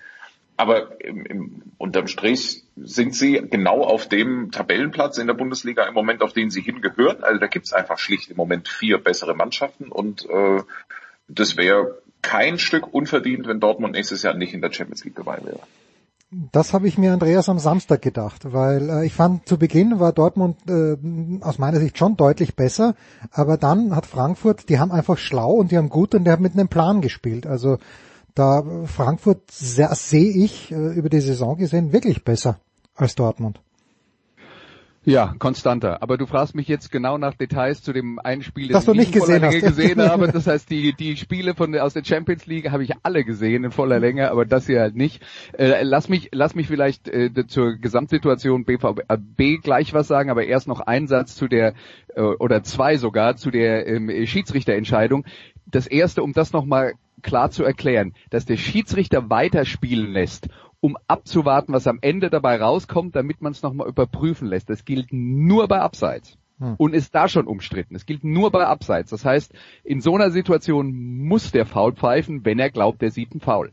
Aber 0.56 1.00
im, 1.00 1.26
im, 1.26 1.62
unterm 1.78 2.06
Strich 2.06 2.62
sind 2.76 3.14
sie 3.14 3.42
genau 3.50 3.82
auf 3.82 4.08
dem 4.08 4.50
Tabellenplatz 4.50 5.18
in 5.18 5.26
der 5.26 5.34
Bundesliga 5.34 5.84
im 5.86 5.94
Moment, 5.94 6.22
auf 6.22 6.32
den 6.32 6.50
sie 6.50 6.62
hingehören. 6.62 7.24
Also 7.24 7.40
da 7.40 7.46
gibt's 7.46 7.72
einfach 7.72 7.98
schlicht 7.98 8.30
im 8.30 8.36
Moment 8.36 8.68
vier 8.68 8.98
bessere 8.98 9.34
Mannschaften 9.34 9.88
und 9.88 10.28
äh, 10.28 10.62
das 11.28 11.56
wäre 11.56 11.98
kein 12.22 12.58
Stück 12.58 12.92
unverdient, 12.92 13.46
wenn 13.46 13.60
Dortmund 13.60 13.94
nächstes 13.94 14.22
Jahr 14.22 14.34
nicht 14.34 14.54
in 14.54 14.62
der 14.62 14.72
Champions 14.72 15.04
League 15.04 15.16
dabei 15.16 15.38
wäre. 15.44 15.60
Das 16.52 16.72
habe 16.72 16.88
ich 16.88 16.98
mir 16.98 17.12
Andreas 17.12 17.48
am 17.48 17.58
Samstag 17.58 18.02
gedacht, 18.02 18.52
weil 18.52 18.90
äh, 18.90 19.06
ich 19.06 19.12
fand 19.12 19.46
zu 19.48 19.56
Beginn 19.56 20.00
war 20.00 20.12
Dortmund 20.12 20.56
äh, 20.68 20.96
aus 21.42 21.58
meiner 21.58 21.78
Sicht 21.78 21.96
schon 21.96 22.16
deutlich 22.16 22.56
besser, 22.56 22.94
aber 23.30 23.56
dann 23.56 23.94
hat 23.94 24.06
Frankfurt, 24.06 24.68
die 24.68 24.80
haben 24.80 24.90
einfach 24.90 25.16
schlau 25.16 25.52
und 25.52 25.70
die 25.70 25.76
haben 25.76 25.90
gut 25.90 26.14
und 26.14 26.24
die 26.24 26.30
haben 26.30 26.42
mit 26.42 26.54
einem 26.54 26.68
Plan 26.68 27.02
gespielt. 27.02 27.46
Also 27.46 27.78
da 28.34 28.62
Frankfurt 28.86 29.50
sehe 29.50 30.44
ich 30.44 30.72
äh, 30.72 30.94
über 30.94 31.08
die 31.08 31.20
Saison 31.20 31.56
gesehen 31.56 31.92
wirklich 31.92 32.24
besser 32.24 32.58
als 32.96 33.14
Dortmund. 33.14 33.60
Ja, 35.06 35.34
konstanter. 35.38 36.02
Aber 36.02 36.16
du 36.16 36.24
fragst 36.26 36.54
mich 36.54 36.66
jetzt 36.66 36.90
genau 36.90 37.18
nach 37.18 37.34
Details 37.34 37.82
zu 37.82 37.92
dem 37.92 38.18
einen 38.18 38.42
Spiel, 38.42 38.68
das, 38.68 38.86
das 38.86 38.94
du 38.94 38.98
nicht 38.98 39.12
gesehen 39.12 39.44
hast. 39.44 39.60
gesehen 39.60 40.00
habe. 40.10 40.28
Das 40.28 40.46
heißt, 40.46 40.70
die, 40.70 40.94
die 40.94 41.16
Spiele 41.16 41.54
von 41.54 41.76
aus 41.76 41.92
der 41.92 42.04
Champions 42.04 42.46
League 42.46 42.70
habe 42.70 42.84
ich 42.84 42.92
alle 43.02 43.22
gesehen 43.24 43.64
in 43.64 43.70
voller 43.70 44.00
Länge, 44.00 44.30
aber 44.30 44.46
das 44.46 44.66
hier 44.66 44.80
halt 44.80 44.96
nicht. 44.96 45.22
Äh, 45.58 45.82
lass 45.82 46.08
mich, 46.08 46.30
lass 46.32 46.54
mich 46.54 46.68
vielleicht 46.68 47.08
äh, 47.08 47.30
zur 47.46 47.74
Gesamtsituation 47.74 48.64
BVB 48.64 49.62
gleich 49.62 49.92
was 49.92 50.08
sagen, 50.08 50.30
aber 50.30 50.44
erst 50.44 50.68
noch 50.68 50.80
ein 50.80 51.06
Satz 51.06 51.36
zu 51.36 51.48
der 51.48 51.74
äh, 52.14 52.22
oder 52.22 52.62
zwei 52.62 52.96
sogar 52.96 53.36
zu 53.36 53.50
der 53.50 53.86
ähm, 53.86 54.10
Schiedsrichterentscheidung. 54.26 55.26
Das 55.66 55.86
erste, 55.86 56.22
um 56.22 56.32
das 56.32 56.52
nochmal 56.52 56.94
klar 57.24 57.50
zu 57.50 57.64
erklären, 57.64 58.14
dass 58.30 58.44
der 58.44 58.56
Schiedsrichter 58.56 59.28
weiterspielen 59.30 60.12
lässt 60.12 60.48
um 60.84 60.98
abzuwarten, 61.08 61.72
was 61.72 61.86
am 61.86 61.98
Ende 62.02 62.28
dabei 62.28 62.60
rauskommt, 62.60 63.16
damit 63.16 63.40
man 63.40 63.52
es 63.52 63.62
nochmal 63.62 63.88
überprüfen 63.88 64.48
lässt. 64.48 64.68
Das 64.68 64.84
gilt 64.84 65.14
nur 65.14 65.66
bei 65.66 65.80
Abseits. 65.80 66.36
Hm. 66.58 66.74
Und 66.76 66.94
ist 66.94 67.14
da 67.14 67.26
schon 67.26 67.46
umstritten. 67.46 67.94
Es 67.94 68.04
gilt 68.04 68.22
nur 68.22 68.50
bei 68.50 68.66
Abseits. 68.66 69.08
Das 69.08 69.24
heißt, 69.24 69.54
in 69.82 70.02
so 70.02 70.14
einer 70.14 70.30
Situation 70.30 70.92
muss 71.26 71.52
der 71.52 71.64
Foul 71.64 71.94
pfeifen, 71.94 72.44
wenn 72.44 72.58
er 72.58 72.68
glaubt, 72.68 73.02
er 73.02 73.10
sieht 73.10 73.32
einen 73.32 73.40
Foul. 73.40 73.72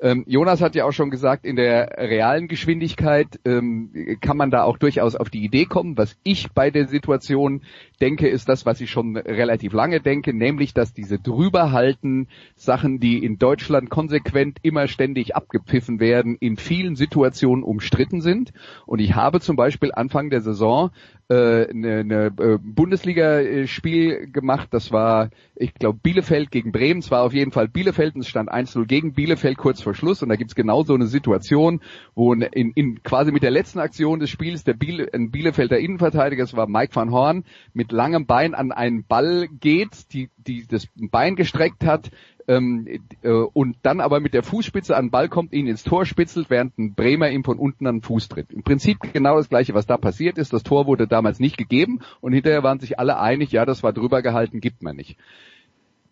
Ähm, 0.00 0.24
Jonas 0.26 0.60
hat 0.60 0.74
ja 0.74 0.84
auch 0.84 0.92
schon 0.92 1.10
gesagt, 1.10 1.44
in 1.44 1.56
der 1.56 1.96
realen 1.98 2.48
Geschwindigkeit 2.48 3.40
ähm, 3.44 4.18
kann 4.20 4.36
man 4.36 4.50
da 4.50 4.62
auch 4.62 4.78
durchaus 4.78 5.16
auf 5.16 5.30
die 5.30 5.44
Idee 5.44 5.64
kommen. 5.64 5.98
Was 5.98 6.16
ich 6.22 6.52
bei 6.52 6.70
der 6.70 6.86
Situation 6.86 7.62
denke, 8.00 8.28
ist 8.28 8.48
das, 8.48 8.64
was 8.66 8.80
ich 8.80 8.90
schon 8.90 9.16
relativ 9.16 9.72
lange 9.72 10.00
denke, 10.00 10.32
nämlich, 10.32 10.74
dass 10.74 10.92
diese 10.92 11.18
drüberhalten 11.18 12.28
Sachen, 12.54 13.00
die 13.00 13.24
in 13.24 13.38
Deutschland 13.38 13.90
konsequent 13.90 14.58
immer 14.62 14.86
ständig 14.86 15.34
abgepfiffen 15.34 15.98
werden, 15.98 16.36
in 16.38 16.56
vielen 16.56 16.94
Situationen 16.94 17.64
umstritten 17.64 18.20
sind. 18.20 18.52
Und 18.86 19.00
ich 19.00 19.14
habe 19.14 19.40
zum 19.40 19.56
Beispiel 19.56 19.90
Anfang 19.92 20.30
der 20.30 20.40
Saison 20.40 20.90
äh, 21.28 21.68
eine, 21.68 21.98
eine 21.98 22.26
äh, 22.26 22.58
Bundesligaspiel 22.60 24.30
gemacht. 24.30 24.68
Das 24.70 24.90
war, 24.92 25.30
ich 25.54 25.74
glaube, 25.74 25.98
Bielefeld 26.02 26.50
gegen 26.50 26.72
Bremen. 26.72 27.00
Es 27.00 27.10
war 27.10 27.22
auf 27.22 27.34
jeden 27.34 27.52
Fall 27.52 27.68
Bielefeld 27.68 28.14
und 28.14 28.22
es 28.22 28.28
stand 28.28 28.50
1-0 28.50 28.86
gegen 28.86 29.12
Bielefeld 29.12 29.58
kurz 29.58 29.82
vor 29.82 29.94
Schluss. 29.94 30.22
Und 30.22 30.30
da 30.30 30.36
gibt's 30.36 30.54
genau 30.54 30.82
so 30.84 30.94
eine 30.94 31.06
Situation, 31.06 31.80
wo 32.14 32.32
in, 32.32 32.72
in 32.72 33.02
quasi 33.02 33.30
mit 33.30 33.42
der 33.42 33.50
letzten 33.50 33.78
Aktion 33.78 34.20
des 34.20 34.30
Spiels 34.30 34.64
der 34.64 34.74
Biele, 34.74 35.08
ein 35.12 35.30
Bielefelder 35.30 35.78
Innenverteidiger, 35.78 36.42
das 36.44 36.56
war 36.56 36.66
Mike 36.66 36.96
van 36.96 37.12
Horn, 37.12 37.44
mit 37.74 37.92
langem 37.92 38.26
Bein 38.26 38.54
an 38.54 38.72
einen 38.72 39.04
Ball 39.04 39.48
geht, 39.60 40.12
die, 40.12 40.30
die 40.38 40.66
das 40.66 40.88
Bein 40.96 41.36
gestreckt 41.36 41.84
hat, 41.84 42.10
ähm, 42.48 42.88
äh, 43.22 43.28
und 43.30 43.76
dann 43.82 44.00
aber 44.00 44.20
mit 44.20 44.34
der 44.34 44.42
Fußspitze 44.42 44.96
an 44.96 45.06
den 45.06 45.10
Ball 45.10 45.28
kommt, 45.28 45.52
ihn 45.52 45.66
ins 45.66 45.84
Tor 45.84 46.06
spitzelt, 46.06 46.48
während 46.48 46.76
ein 46.78 46.94
Bremer 46.94 47.30
ihm 47.30 47.44
von 47.44 47.58
unten 47.58 47.86
an 47.86 47.96
den 47.96 48.02
Fuß 48.02 48.28
tritt. 48.28 48.50
Im 48.52 48.62
Prinzip 48.62 48.98
genau 49.12 49.36
das 49.36 49.50
gleiche, 49.50 49.74
was 49.74 49.86
da 49.86 49.98
passiert 49.98 50.38
ist. 50.38 50.52
Das 50.52 50.62
Tor 50.62 50.86
wurde 50.86 51.06
damals 51.06 51.38
nicht 51.38 51.58
gegeben 51.58 52.00
und 52.20 52.32
hinterher 52.32 52.62
waren 52.62 52.80
sich 52.80 52.98
alle 52.98 53.20
einig, 53.20 53.52
ja, 53.52 53.66
das 53.66 53.82
war 53.82 53.92
drüber 53.92 54.22
gehalten, 54.22 54.60
gibt 54.60 54.82
man 54.82 54.96
nicht. 54.96 55.18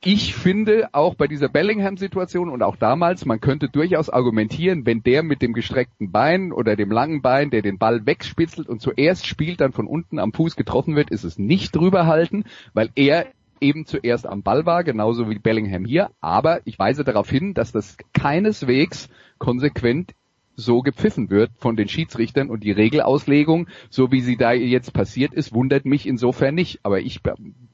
Ich 0.05 0.35
finde 0.35 0.91
auch 0.93 1.15
bei 1.15 1.27
dieser 1.27 1.49
Bellingham-Situation 1.49 2.51
und 2.51 2.63
auch 2.63 2.77
damals, 2.77 3.25
man 3.25 3.41
könnte 3.41 3.69
durchaus 3.69 4.11
argumentieren, 4.11 4.85
wenn 4.85 5.03
der 5.03 5.23
mit 5.23 5.41
dem 5.41 5.55
gestreckten 5.55 6.13
Bein 6.13 6.53
oder 6.53 6.77
dem 6.77 6.91
langen 6.91 7.23
Bein, 7.23 7.51
der 7.51 7.63
den 7.63 7.79
Ball 7.79 8.05
wegspitzelt 8.05 8.69
und 8.69 8.83
zuerst 8.83 9.27
spielt, 9.27 9.61
dann 9.61 9.73
von 9.73 9.87
unten 9.87 10.19
am 10.19 10.33
Fuß 10.33 10.55
getroffen 10.55 10.97
wird, 10.97 11.11
ist 11.11 11.25
es 11.25 11.39
nicht 11.39 11.75
drüber 11.75 12.07
halten, 12.07 12.45
weil 12.75 12.91
er 12.95 13.27
eben 13.61 13.87
zuerst 13.87 14.27
am 14.27 14.43
Ball 14.43 14.67
war, 14.67 14.85
genauso 14.85 15.31
wie 15.31 15.39
Bellingham 15.39 15.85
hier. 15.85 16.11
Aber 16.21 16.61
ich 16.65 16.79
weise 16.79 17.05
darauf 17.05 17.29
hin, 17.31 17.55
dass 17.55 17.73
das 17.73 17.97
keineswegs 18.13 19.09
konsequent 19.39 20.13
so 20.57 20.81
gepfiffen 20.81 21.31
wird 21.31 21.51
von 21.59 21.77
den 21.77 21.89
Schiedsrichtern 21.89 22.51
und 22.51 22.65
die 22.65 22.73
Regelauslegung, 22.73 23.69
so 23.91 24.11
wie 24.11 24.21
sie 24.21 24.37
da 24.37 24.53
jetzt 24.53 24.93
passiert 24.93 25.35
ist, 25.35 25.55
wundert 25.55 25.85
mich 25.85 26.07
insofern 26.07 26.55
nicht. 26.55 26.81
Aber 26.83 27.01
ich 27.01 27.21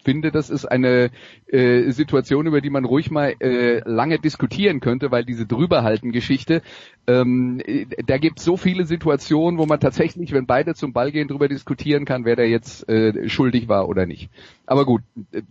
finde, 0.04 0.32
das 0.32 0.50
ist 0.50 0.66
eine 0.66 1.10
äh, 1.46 1.90
Situation, 1.90 2.46
über 2.46 2.60
die 2.60 2.70
man 2.70 2.84
ruhig 2.84 3.10
mal 3.10 3.34
äh, 3.40 3.80
lange 3.88 4.18
diskutieren 4.18 4.80
könnte, 4.80 5.10
weil 5.10 5.24
diese 5.24 5.46
Drüberhalten-Geschichte, 5.46 6.62
ähm, 7.06 7.62
da 8.06 8.18
gibt 8.18 8.40
es 8.40 8.44
so 8.44 8.56
viele 8.56 8.84
Situationen, 8.84 9.58
wo 9.58 9.66
man 9.66 9.80
tatsächlich, 9.80 10.32
wenn 10.32 10.46
beide 10.46 10.74
zum 10.74 10.92
Ball 10.92 11.12
gehen, 11.12 11.28
drüber 11.28 11.48
diskutieren 11.48 12.04
kann, 12.04 12.24
wer 12.24 12.36
da 12.36 12.42
jetzt 12.42 12.88
äh, 12.88 13.28
schuldig 13.28 13.68
war 13.68 13.88
oder 13.88 14.06
nicht. 14.06 14.28
Aber 14.66 14.84
gut, 14.84 15.02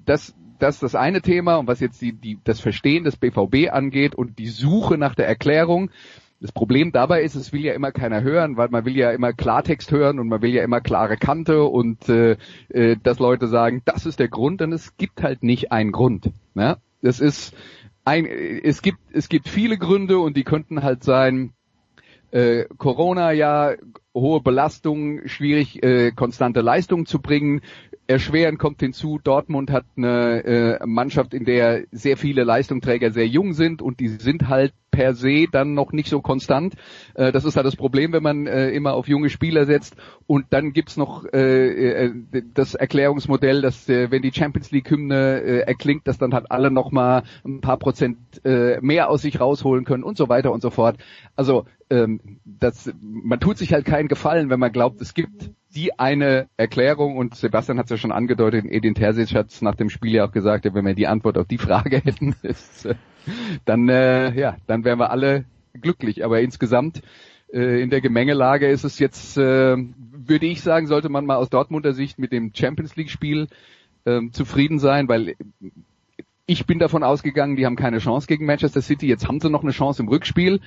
das 0.05 0.35
das 0.61 0.75
ist 0.75 0.83
das 0.83 0.95
eine 0.95 1.21
Thema 1.21 1.55
und 1.55 1.67
was 1.67 1.79
jetzt 1.79 2.01
die, 2.01 2.13
die, 2.13 2.37
das 2.43 2.59
Verstehen 2.59 3.03
des 3.03 3.17
BVB 3.17 3.71
angeht 3.71 4.13
und 4.13 4.37
die 4.37 4.47
Suche 4.47 4.97
nach 4.97 5.15
der 5.15 5.27
Erklärung, 5.27 5.89
das 6.41 6.51
Problem 6.51 6.91
dabei 6.91 7.21
ist, 7.21 7.35
es 7.35 7.53
will 7.53 7.63
ja 7.63 7.73
immer 7.73 7.91
keiner 7.91 8.23
hören, 8.23 8.57
weil 8.57 8.69
man 8.69 8.83
will 8.83 8.97
ja 8.97 9.11
immer 9.11 9.31
Klartext 9.31 9.91
hören 9.91 10.19
und 10.19 10.27
man 10.27 10.41
will 10.41 10.49
ja 10.49 10.63
immer 10.63 10.81
klare 10.81 11.15
Kante 11.15 11.63
und 11.63 12.09
äh, 12.09 12.35
äh, 12.69 12.97
dass 13.01 13.19
Leute 13.19 13.47
sagen, 13.47 13.83
das 13.85 14.07
ist 14.07 14.19
der 14.19 14.27
Grund, 14.27 14.59
denn 14.59 14.73
es 14.73 14.97
gibt 14.97 15.21
halt 15.21 15.43
nicht 15.43 15.71
einen 15.71 15.91
Grund. 15.91 16.31
Ne? 16.55 16.77
Das 17.03 17.19
ist 17.19 17.53
ein, 18.05 18.25
es 18.25 18.81
gibt 18.81 18.97
es 19.13 19.29
gibt 19.29 19.47
viele 19.47 19.77
Gründe 19.77 20.17
und 20.17 20.35
die 20.35 20.43
könnten 20.43 20.81
halt 20.81 21.03
sein, 21.03 21.53
äh, 22.31 22.65
Corona 22.77 23.31
ja 23.33 23.73
hohe 24.15 24.41
Belastung, 24.41 25.27
schwierig 25.27 25.83
äh, 25.83 26.11
konstante 26.11 26.61
Leistung 26.61 27.05
zu 27.05 27.21
bringen, 27.21 27.61
erschwerend 28.07 28.59
kommt 28.59 28.81
hinzu, 28.81 29.19
Dortmund 29.23 29.71
hat 29.71 29.85
eine 29.95 30.43
äh, 30.43 30.85
Mannschaft, 30.85 31.33
in 31.33 31.45
der 31.45 31.85
sehr 31.91 32.17
viele 32.17 32.43
Leistungsträger 32.43 33.11
sehr 33.11 33.27
jung 33.27 33.53
sind 33.53 33.81
und 33.81 33.99
die 33.99 34.09
sind 34.09 34.47
halt 34.47 34.73
per 34.91 35.13
se 35.13 35.47
dann 35.49 35.73
noch 35.73 35.93
nicht 35.93 36.09
so 36.09 36.21
konstant. 36.21 36.75
Äh, 37.15 37.31
das 37.31 37.45
ist 37.45 37.55
halt 37.55 37.65
das 37.65 37.77
Problem, 37.77 38.11
wenn 38.11 38.21
man 38.21 38.45
äh, 38.45 38.69
immer 38.71 38.93
auf 38.93 39.07
junge 39.07 39.29
Spieler 39.29 39.65
setzt. 39.65 39.95
Und 40.27 40.47
dann 40.49 40.73
gibt's 40.73 40.97
noch 40.97 41.25
äh, 41.33 42.07
äh, 42.07 42.13
das 42.53 42.75
Erklärungsmodell, 42.75 43.61
dass 43.61 43.87
äh, 43.87 44.11
wenn 44.11 44.21
die 44.21 44.33
Champions 44.33 44.71
League-Hymne 44.71 45.41
äh, 45.41 45.59
erklingt, 45.59 46.07
dass 46.07 46.17
dann 46.17 46.33
halt 46.33 46.51
alle 46.51 46.71
noch 46.71 46.91
mal 46.91 47.23
ein 47.45 47.61
paar 47.61 47.77
Prozent 47.77 48.17
äh, 48.43 48.79
mehr 48.81 49.09
aus 49.09 49.21
sich 49.21 49.39
rausholen 49.39 49.85
können 49.85 50.03
und 50.03 50.17
so 50.17 50.27
weiter 50.27 50.51
und 50.51 50.61
so 50.61 50.69
fort. 50.69 50.97
Also 51.35 51.65
ähm, 51.91 52.39
das, 52.45 52.91
man 53.01 53.39
tut 53.39 53.57
sich 53.57 53.73
halt 53.73 53.85
keinen 53.85 54.07
Gefallen, 54.07 54.49
wenn 54.49 54.59
man 54.59 54.71
glaubt, 54.71 55.01
es 55.01 55.13
gibt 55.13 55.51
die 55.75 55.99
eine 55.99 56.47
Erklärung 56.57 57.17
und 57.17 57.35
Sebastian 57.35 57.77
hat 57.77 57.85
es 57.85 57.91
ja 57.91 57.97
schon 57.97 58.11
angedeutet, 58.11 58.65
Edin 58.65 58.95
Terzic 58.95 59.35
hat 59.35 59.61
nach 59.61 59.75
dem 59.75 59.89
Spiel 59.89 60.13
ja 60.13 60.25
auch 60.25 60.31
gesagt, 60.31 60.65
wenn 60.65 60.85
wir 60.85 60.95
die 60.95 61.07
Antwort 61.07 61.37
auf 61.37 61.47
die 61.47 61.57
Frage 61.57 61.97
hätten, 62.03 62.35
ist, 62.41 62.85
äh, 62.85 62.95
dann 63.65 63.87
äh, 63.89 64.33
ja, 64.37 64.57
dann 64.67 64.83
wären 64.83 64.99
wir 64.99 65.11
alle 65.11 65.45
glücklich. 65.79 66.25
Aber 66.25 66.41
insgesamt 66.41 67.01
äh, 67.53 67.81
in 67.81 67.89
der 67.89 68.01
Gemengelage 68.01 68.67
ist 68.67 68.83
es 68.83 68.99
jetzt, 68.99 69.37
äh, 69.37 69.75
würde 69.77 70.45
ich 70.45 70.61
sagen, 70.61 70.87
sollte 70.87 71.09
man 71.09 71.25
mal 71.25 71.35
aus 71.35 71.49
Dortmunder 71.49 71.93
Sicht 71.93 72.19
mit 72.19 72.31
dem 72.31 72.53
Champions 72.53 72.95
League 72.95 73.09
Spiel 73.09 73.47
äh, 74.05 74.21
zufrieden 74.31 74.79
sein, 74.79 75.07
weil 75.07 75.35
ich 76.45 76.65
bin 76.65 76.79
davon 76.79 77.03
ausgegangen, 77.03 77.55
die 77.55 77.65
haben 77.65 77.77
keine 77.77 77.99
Chance 77.99 78.27
gegen 78.27 78.45
Manchester 78.45 78.81
City. 78.81 79.07
Jetzt 79.07 79.27
haben 79.27 79.39
sie 79.39 79.49
noch 79.49 79.63
eine 79.63 79.71
Chance 79.71 80.01
im 80.01 80.09
Rückspiel. 80.09 80.59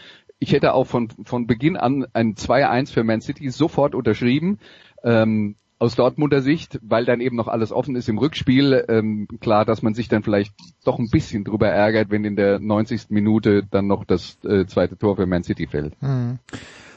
Ich 0.44 0.52
hätte 0.52 0.74
auch 0.74 0.84
von, 0.84 1.08
von 1.24 1.46
Beginn 1.46 1.78
an 1.78 2.04
ein 2.12 2.34
2-1 2.34 2.92
für 2.92 3.02
Man 3.02 3.22
City 3.22 3.48
sofort 3.48 3.94
unterschrieben. 3.94 4.58
Ähm, 5.02 5.54
aus 5.78 5.94
Dortmunder 5.94 6.42
Sicht, 6.42 6.78
weil 6.82 7.06
dann 7.06 7.22
eben 7.22 7.34
noch 7.34 7.48
alles 7.48 7.72
offen 7.72 7.96
ist 7.96 8.10
im 8.10 8.18
Rückspiel, 8.18 8.84
ähm, 8.88 9.26
klar, 9.40 9.64
dass 9.64 9.80
man 9.80 9.94
sich 9.94 10.08
dann 10.08 10.22
vielleicht 10.22 10.52
doch 10.84 10.98
ein 10.98 11.08
bisschen 11.10 11.44
drüber 11.44 11.68
ärgert, 11.68 12.10
wenn 12.10 12.26
in 12.26 12.36
der 12.36 12.58
90. 12.58 13.06
Minute 13.08 13.62
dann 13.70 13.86
noch 13.86 14.04
das 14.04 14.36
äh, 14.44 14.66
zweite 14.66 14.98
Tor 14.98 15.16
für 15.16 15.24
Man 15.24 15.44
City 15.44 15.66
fällt. 15.66 15.94
Hm. 16.00 16.40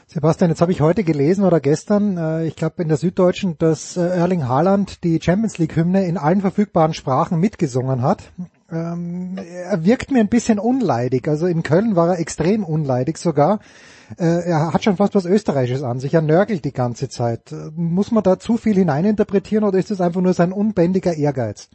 Sebastian, 0.06 0.50
jetzt 0.50 0.60
habe 0.60 0.72
ich 0.72 0.82
heute 0.82 1.02
gelesen 1.02 1.44
oder 1.44 1.58
gestern, 1.58 2.18
äh, 2.18 2.46
ich 2.46 2.54
glaube 2.54 2.82
in 2.82 2.88
der 2.88 2.98
Süddeutschen, 2.98 3.56
dass 3.56 3.96
äh, 3.96 4.02
Erling 4.02 4.46
Haaland 4.46 5.04
die 5.04 5.20
Champions 5.22 5.56
League 5.56 5.74
Hymne 5.74 6.04
in 6.06 6.18
allen 6.18 6.42
verfügbaren 6.42 6.92
Sprachen 6.92 7.40
mitgesungen 7.40 8.02
hat. 8.02 8.30
Ähm, 8.70 9.38
er 9.38 9.84
wirkt 9.84 10.10
mir 10.10 10.20
ein 10.20 10.28
bisschen 10.28 10.58
unleidig. 10.58 11.26
Also 11.28 11.46
in 11.46 11.62
Köln 11.62 11.96
war 11.96 12.08
er 12.08 12.18
extrem 12.18 12.64
unleidig 12.64 13.18
sogar 13.18 13.60
äh, 14.16 14.48
er 14.48 14.72
hat 14.72 14.84
schon 14.84 14.96
fast 14.96 15.14
was 15.14 15.26
Österreichisches 15.26 15.82
an 15.82 16.00
sich, 16.00 16.14
er 16.14 16.22
nörgelt 16.22 16.64
die 16.64 16.72
ganze 16.72 17.08
Zeit. 17.08 17.54
Muss 17.76 18.10
man 18.10 18.22
da 18.22 18.38
zu 18.38 18.56
viel 18.56 18.76
hineininterpretieren 18.76 19.64
oder 19.64 19.78
ist 19.78 19.90
es 19.90 20.00
einfach 20.00 20.20
nur 20.20 20.32
sein 20.32 20.52
unbändiger 20.52 21.14
Ehrgeiz? 21.14 21.68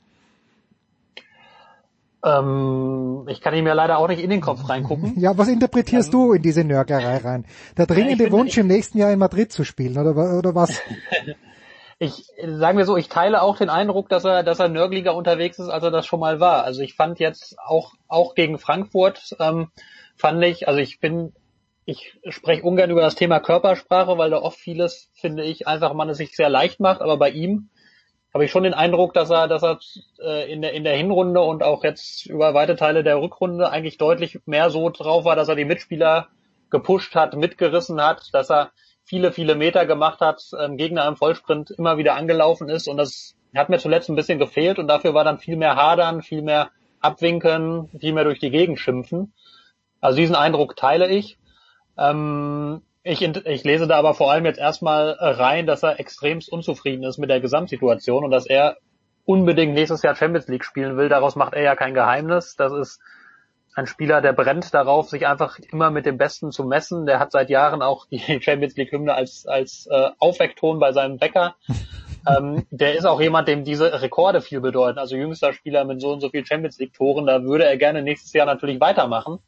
Ähm, 2.26 3.26
ich 3.28 3.42
kann 3.42 3.54
ihm 3.54 3.68
ja 3.68 3.74
leider 3.74 3.98
auch 3.98 4.08
nicht 4.08 4.24
in 4.24 4.30
den 4.30 4.42
Kopf 4.42 4.68
reingucken. 4.70 5.14
Ja, 5.18 5.38
was 5.38 5.50
interpretierst 5.50 6.08
ähm, 6.08 6.12
du 6.12 6.34
in 6.34 6.42
diese 6.42 6.64
Nörglerei 6.64 7.18
rein? 7.18 7.46
Der 7.78 7.86
dringende 7.86 8.26
ja, 8.26 8.32
Wunsch, 8.32 8.58
im 8.58 8.68
nächsten 8.68 8.98
Jahr 8.98 9.12
in 9.12 9.20
Madrid 9.20 9.52
zu 9.52 9.64
spielen, 9.64 9.98
oder, 9.98 10.38
oder 10.38 10.56
was? 10.56 10.82
ich 12.00 12.26
sagen 12.46 12.78
wir 12.78 12.86
so, 12.86 12.98
ich 12.98 13.10
teile 13.10 13.42
auch 13.42 13.58
den 13.58 13.70
Eindruck, 13.70 14.10
dass 14.10 14.26
er, 14.26 14.44
dass 14.44 14.60
er 14.60 14.70
nörgliger 14.70 15.16
unterwegs 15.16 15.60
ist, 15.60 15.70
als 15.70 15.84
er 15.84 15.92
das 15.92 16.06
schon 16.06 16.20
mal 16.20 16.40
war. 16.40 16.64
Also 16.64 16.82
ich 16.82 16.96
fand 16.96 17.20
jetzt 17.20 17.56
auch 17.60 17.94
auch 18.08 18.36
gegen 18.36 18.58
Frankfurt 18.58 19.36
ähm, 19.40 19.70
fand 20.16 20.44
ich, 20.44 20.68
also 20.68 20.80
ich 20.80 21.00
bin, 21.00 21.34
ich 21.86 22.18
spreche 22.30 22.64
ungern 22.64 22.90
über 22.90 23.02
das 23.02 23.16
Thema 23.16 23.40
Körpersprache, 23.40 24.18
weil 24.18 24.30
da 24.30 24.38
oft 24.38 24.58
vieles 24.58 25.10
finde 25.14 25.44
ich 25.44 25.68
einfach 25.68 25.94
man 25.94 26.10
es 26.10 26.18
sich 26.18 26.36
sehr 26.36 26.50
leicht 26.50 26.80
macht, 26.80 27.02
aber 27.02 27.18
bei 27.18 27.30
ihm 27.30 27.70
habe 28.34 28.46
ich 28.46 28.52
schon 28.52 28.64
den 28.64 28.74
Eindruck, 28.74 29.14
dass 29.14 29.30
er, 29.30 29.48
dass 29.48 29.64
er 29.64 29.80
äh, 30.20 30.52
in 30.52 30.62
der 30.62 30.74
in 30.74 30.84
der 30.84 30.98
Hinrunde 30.98 31.42
und 31.42 31.62
auch 31.62 31.84
jetzt 31.84 32.26
über 32.26 32.54
weite 32.54 32.76
Teile 32.76 33.04
der 33.04 33.22
Rückrunde 33.22 33.70
eigentlich 33.70 33.98
deutlich 33.98 34.40
mehr 34.46 34.70
so 34.72 34.90
drauf 34.90 35.26
war, 35.26 35.36
dass 35.36 35.50
er 35.50 35.56
die 35.56 35.66
Mitspieler 35.66 36.30
gepusht 36.72 37.14
hat, 37.16 37.36
mitgerissen 37.36 38.02
hat, 38.02 38.34
dass 38.34 38.50
er 38.50 38.72
viele, 39.04 39.32
viele 39.32 39.56
Meter 39.56 39.86
gemacht 39.86 40.22
hat, 40.22 40.44
ähm, 40.60 40.78
Gegner 40.78 41.08
im 41.08 41.16
Vollsprint 41.16 41.72
immer 41.72 41.98
wieder 41.98 42.16
angelaufen 42.16 42.70
ist 42.70 42.88
und 42.88 42.98
das 42.98 43.36
hat 43.56 43.70
mir 43.70 43.78
zuletzt 43.78 44.10
ein 44.10 44.16
bisschen 44.16 44.40
gefehlt 44.40 44.80
und 44.80 44.88
dafür 44.88 45.14
war 45.14 45.24
dann 45.24 45.40
viel 45.40 45.58
mehr 45.58 45.76
Hadern, 45.76 46.22
viel 46.22 46.42
mehr 46.42 46.72
Abwinken, 47.02 47.90
viel 48.00 48.14
mehr 48.14 48.24
durch 48.24 48.40
die 48.40 48.50
Gegend 48.50 48.80
schimpfen. 48.80 49.34
Also 50.02 50.18
diesen 50.18 50.36
Eindruck 50.36 50.76
teile 50.76 51.08
ich. 51.08 51.38
Ähm, 51.98 52.82
ich, 53.04 53.22
ich 53.22 53.64
lese 53.64 53.88
da 53.88 53.98
aber 53.98 54.14
vor 54.14 54.32
allem 54.32 54.46
jetzt 54.46 54.60
erstmal 54.60 55.12
rein, 55.20 55.68
dass 55.68 55.84
er 55.84 56.00
extremst 56.00 56.52
unzufrieden 56.52 57.04
ist 57.04 57.18
mit 57.18 57.30
der 57.30 57.42
Gesamtsituation 57.42 58.24
und 58.24 58.32
dass 58.32 58.46
er 58.46 58.78
unbedingt 59.26 59.74
nächstes 59.74 60.02
Jahr 60.02 60.16
Champions 60.16 60.48
League 60.48 60.66
spielen 60.66 60.98
will. 60.98 61.10
Daraus 61.10 61.36
macht 61.36 61.54
er 61.54 61.62
ja 61.62 61.76
kein 61.76 61.94
Geheimnis. 61.94 62.56
Das 62.56 62.72
ist 62.74 63.00
ein 63.76 63.88
Spieler, 63.88 64.22
der 64.22 64.34
brennt 64.34 64.74
darauf, 64.74 65.10
sich 65.10 65.28
einfach 65.28 65.58
immer 65.72 65.90
mit 65.90 66.06
dem 66.06 66.18
Besten 66.18 66.52
zu 66.52 66.64
messen. 66.64 67.06
Der 67.06 67.20
hat 67.20 67.32
seit 67.32 67.50
Jahren 67.50 67.82
auch 67.82 68.06
die 68.06 68.20
Champions 68.42 68.76
League 68.76 68.92
Hymne 68.92 69.14
als, 69.14 69.46
als 69.46 69.88
äh, 69.88 70.10
Aufweckton 70.20 70.80
bei 70.80 70.92
seinem 70.92 71.18
Bäcker. 71.18 71.56
ähm, 72.28 72.66
der 72.70 72.96
ist 72.96 73.06
auch 73.06 73.20
jemand, 73.20 73.48
dem 73.48 73.64
diese 73.64 74.02
Rekorde 74.02 74.42
viel 74.42 74.62
bedeuten. 74.62 75.00
Also 75.00 75.16
jüngster 75.16 75.54
Spieler 75.54 75.86
mit 75.86 76.02
so 76.02 76.12
und 76.12 76.22
so 76.22 76.30
viel 76.30 76.46
Champions 76.46 76.78
League 76.80 76.94
Toren, 76.94 77.26
da 77.26 77.44
würde 77.44 77.66
er 77.66 77.78
gerne 77.78 78.02
nächstes 78.02 78.34
Jahr 78.34 78.46
natürlich 78.46 78.80
weitermachen. 78.80 79.40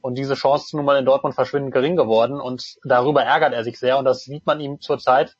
Und 0.00 0.16
diese 0.16 0.34
Chance 0.34 0.66
ist 0.66 0.74
nun 0.74 0.84
mal 0.84 0.98
in 0.98 1.04
Dortmund 1.04 1.34
verschwindend 1.34 1.72
gering 1.72 1.96
geworden 1.96 2.40
und 2.40 2.76
darüber 2.82 3.22
ärgert 3.22 3.52
er 3.52 3.62
sich 3.62 3.78
sehr 3.78 3.98
und 3.98 4.04
das 4.04 4.24
sieht 4.24 4.44
man 4.46 4.58
ihm 4.60 4.80
zurzeit 4.80 5.36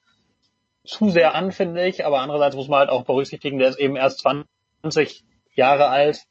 zu 0.85 1.11
sehr 1.11 1.35
an, 1.35 1.51
finde 1.51 1.85
ich. 1.85 2.07
Aber 2.07 2.21
andererseits 2.21 2.55
muss 2.55 2.69
man 2.69 2.81
halt 2.81 2.91
auch 2.91 3.05
berücksichtigen, 3.05 3.59
der 3.59 3.69
ist 3.69 3.81
eben 3.81 3.97
erst 3.97 4.25
20 4.83 5.25
Jahre 5.55 5.89
alt 5.89 6.27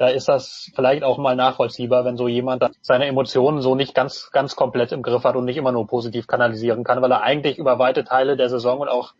da 0.00 0.08
ist 0.08 0.28
das 0.28 0.70
vielleicht 0.74 1.02
auch 1.02 1.18
mal 1.18 1.36
nachvollziehbar, 1.36 2.06
wenn 2.06 2.16
so 2.16 2.26
jemand 2.26 2.64
seine 2.80 3.04
Emotionen 3.04 3.60
so 3.60 3.74
nicht 3.74 3.94
ganz, 3.94 4.30
ganz 4.32 4.56
komplett 4.56 4.92
im 4.92 5.02
Griff 5.02 5.24
hat 5.24 5.36
und 5.36 5.44
nicht 5.44 5.58
immer 5.58 5.72
nur 5.72 5.86
positiv 5.86 6.26
kanalisieren 6.26 6.84
kann, 6.84 7.02
weil 7.02 7.12
er 7.12 7.20
eigentlich 7.20 7.58
über 7.58 7.78
weite 7.78 8.02
Teile 8.02 8.38
der 8.38 8.48
Saison 8.48 8.80
und 8.80 8.88
auch 8.88 9.12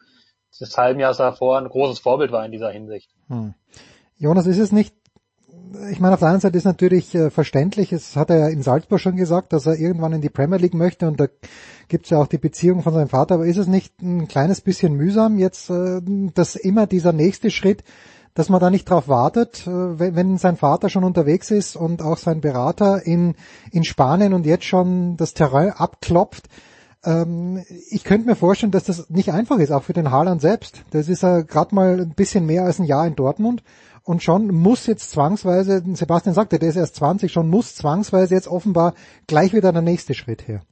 des 0.58 0.78
halben 0.78 0.98
Jahres 0.98 1.18
davor 1.18 1.58
ein 1.58 1.68
großes 1.68 1.98
Vorbild 1.98 2.32
war 2.32 2.46
in 2.46 2.50
dieser 2.50 2.70
Hinsicht. 2.70 3.10
Hm. 3.28 3.52
Jonas, 4.16 4.46
ist 4.46 4.58
es 4.58 4.72
nicht 4.72 4.94
ich 5.92 6.00
meine, 6.00 6.14
auf 6.14 6.20
der 6.20 6.30
einen 6.30 6.40
Seite 6.40 6.58
ist 6.58 6.64
natürlich 6.64 7.14
äh, 7.14 7.30
verständlich, 7.30 7.92
es 7.92 8.16
hat 8.16 8.30
er 8.30 8.38
ja 8.38 8.48
in 8.48 8.62
Salzburg 8.62 8.98
schon 8.98 9.14
gesagt, 9.14 9.52
dass 9.52 9.66
er 9.66 9.76
irgendwann 9.76 10.12
in 10.12 10.20
die 10.20 10.28
Premier 10.28 10.58
League 10.58 10.74
möchte 10.74 11.06
und 11.06 11.20
da 11.20 11.28
gibt 11.86 12.06
es 12.06 12.10
ja 12.10 12.18
auch 12.18 12.26
die 12.26 12.38
Beziehung 12.38 12.82
von 12.82 12.92
seinem 12.92 13.08
Vater, 13.08 13.36
aber 13.36 13.46
ist 13.46 13.56
es 13.56 13.68
nicht 13.68 14.02
ein 14.02 14.26
kleines 14.26 14.62
bisschen 14.62 14.94
mühsam 14.94 15.38
jetzt, 15.38 15.70
äh, 15.70 16.00
dass 16.34 16.56
immer 16.56 16.88
dieser 16.88 17.12
nächste 17.12 17.50
Schritt 17.50 17.84
dass 18.34 18.48
man 18.48 18.60
da 18.60 18.70
nicht 18.70 18.88
drauf 18.88 19.08
wartet, 19.08 19.66
äh, 19.66 19.70
wenn 19.98 20.38
sein 20.38 20.56
Vater 20.56 20.88
schon 20.88 21.04
unterwegs 21.04 21.50
ist 21.50 21.76
und 21.76 22.02
auch 22.02 22.16
sein 22.16 22.40
Berater 22.40 23.04
in, 23.04 23.34
in 23.72 23.84
Spanien 23.84 24.34
und 24.34 24.46
jetzt 24.46 24.64
schon 24.64 25.16
das 25.16 25.34
Terrain 25.34 25.70
abklopft. 25.70 26.48
Ähm, 27.04 27.64
ich 27.90 28.04
könnte 28.04 28.26
mir 28.26 28.36
vorstellen, 28.36 28.72
dass 28.72 28.84
das 28.84 29.10
nicht 29.10 29.32
einfach 29.32 29.58
ist, 29.58 29.72
auch 29.72 29.82
für 29.82 29.92
den 29.92 30.10
Haaland 30.10 30.40
selbst. 30.40 30.84
Das 30.90 31.08
ist 31.08 31.22
ja 31.22 31.40
gerade 31.42 31.74
mal 31.74 32.00
ein 32.00 32.14
bisschen 32.14 32.46
mehr 32.46 32.64
als 32.64 32.78
ein 32.78 32.84
Jahr 32.84 33.06
in 33.06 33.16
Dortmund 33.16 33.62
und 34.02 34.22
schon 34.22 34.48
muss 34.48 34.86
jetzt 34.86 35.10
zwangsweise, 35.10 35.82
Sebastian 35.94 36.34
sagte, 36.34 36.58
der 36.58 36.70
ist 36.70 36.76
erst 36.76 36.96
20, 36.96 37.32
schon 37.32 37.48
muss 37.48 37.74
zwangsweise 37.74 38.34
jetzt 38.34 38.48
offenbar 38.48 38.94
gleich 39.26 39.52
wieder 39.52 39.72
der 39.72 39.82
nächste 39.82 40.14
Schritt 40.14 40.48
her. 40.48 40.62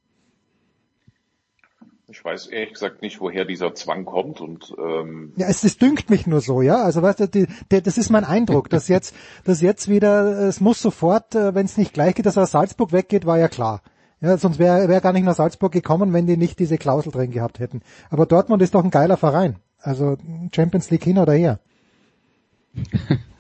Ich 2.11 2.25
weiß 2.25 2.47
ehrlich 2.47 2.73
gesagt 2.73 3.03
nicht, 3.03 3.21
woher 3.21 3.45
dieser 3.45 3.75
Zwang 3.75 4.07
kommt 4.07 4.41
und 4.41 4.75
ähm 4.79 5.35
ja, 5.37 5.47
es, 5.47 5.63
es 5.63 5.77
dünkt 5.77 6.09
mich 6.09 6.27
nur 6.27 6.41
so, 6.41 6.63
ja. 6.63 6.83
Also 6.83 7.03
weißt 7.03 7.21
du, 7.21 7.29
die, 7.29 7.47
die, 7.71 7.83
das 7.83 7.99
ist 7.99 8.09
mein 8.09 8.25
Eindruck, 8.25 8.71
dass 8.71 8.89
jetzt, 8.89 9.15
dass 9.45 9.61
jetzt 9.61 9.89
wieder, 9.89 10.49
es 10.49 10.63
muss 10.63 10.81
sofort, 10.81 11.35
äh, 11.35 11.55
wenn 11.55 11.67
es 11.67 11.77
nicht 11.77 11.93
gleich 11.93 12.15
geht, 12.15 12.25
dass 12.25 12.39
er 12.39 12.45
aus 12.45 12.53
Salzburg 12.53 12.93
weggeht, 12.93 13.27
war 13.27 13.39
ja 13.39 13.49
klar. 13.49 13.83
Ja, 14.23 14.39
sonst 14.39 14.59
wäre 14.59 14.89
wär 14.89 15.03
gar 15.03 15.13
nicht 15.13 15.25
nach 15.25 15.35
Salzburg 15.35 15.71
gekommen, 15.71 16.15
wenn 16.15 16.27
die 16.27 16.39
nicht 16.39 16.59
diese 16.59 16.79
Klausel 16.79 17.13
drin 17.13 17.31
gehabt 17.31 17.59
hätten. 17.59 17.83
Aber 18.09 18.25
Dortmund 18.25 18.63
ist 18.63 18.75
doch 18.75 18.83
ein 18.83 18.91
geiler 18.91 19.19
Verein. 19.19 19.57
Also 19.79 20.17
Champions 20.55 20.91
League 20.91 21.05
hin 21.05 21.19
oder 21.19 21.35
her. 21.35 21.61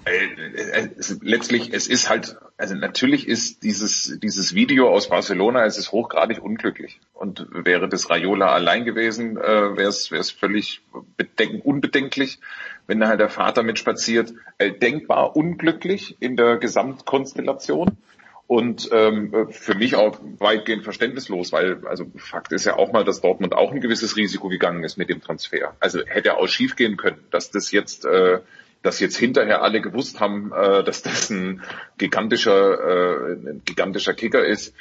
Äh, 0.08 0.88
letztlich, 1.20 1.72
es 1.72 1.86
ist 1.86 2.08
halt, 2.08 2.36
also 2.56 2.74
natürlich 2.74 3.28
ist 3.28 3.62
dieses, 3.62 4.18
dieses 4.22 4.54
Video 4.54 4.88
aus 4.88 5.08
Barcelona, 5.08 5.64
es 5.66 5.76
ist 5.76 5.92
hochgradig 5.92 6.42
unglücklich. 6.42 7.00
Und 7.12 7.46
wäre 7.50 7.88
das 7.88 8.08
Raiola 8.08 8.52
allein 8.52 8.84
gewesen, 8.84 9.36
äh, 9.36 9.76
wäre 9.76 9.88
es 9.88 10.30
völlig 10.30 10.80
bedenk 11.16 11.64
unbedenklich, 11.64 12.40
wenn 12.86 13.00
da 13.00 13.08
halt 13.08 13.20
der 13.20 13.28
Vater 13.28 13.62
mitspaziert. 13.62 14.32
Äh, 14.56 14.72
denkbar 14.72 15.36
unglücklich 15.36 16.16
in 16.20 16.36
der 16.36 16.56
Gesamtkonstellation. 16.56 17.98
Und 18.46 18.88
ähm, 18.92 19.48
für 19.50 19.74
mich 19.74 19.94
auch 19.94 20.18
weitgehend 20.38 20.82
verständnislos, 20.82 21.52
weil 21.52 21.86
also 21.86 22.06
Fakt 22.16 22.50
ist 22.52 22.64
ja 22.64 22.76
auch 22.76 22.92
mal, 22.92 23.04
dass 23.04 23.20
Dortmund 23.20 23.52
auch 23.52 23.72
ein 23.72 23.82
gewisses 23.82 24.16
Risiko 24.16 24.48
gegangen 24.48 24.84
ist 24.84 24.96
mit 24.96 25.10
dem 25.10 25.20
Transfer. 25.20 25.76
Also 25.80 26.00
hätte 26.06 26.38
auch 26.38 26.48
schief 26.48 26.74
gehen 26.74 26.96
können, 26.96 27.22
dass 27.30 27.50
das 27.50 27.72
jetzt 27.72 28.06
äh, 28.06 28.38
dass 28.82 29.00
jetzt 29.00 29.16
hinterher 29.16 29.62
alle 29.62 29.80
gewusst 29.80 30.20
haben, 30.20 30.52
äh, 30.52 30.84
dass 30.84 31.02
das 31.02 31.30
ein 31.30 31.62
gigantischer, 31.98 32.80
äh, 32.80 33.32
ein 33.32 33.62
gigantischer 33.64 34.14
Kicker 34.14 34.44
ist, 34.44 34.74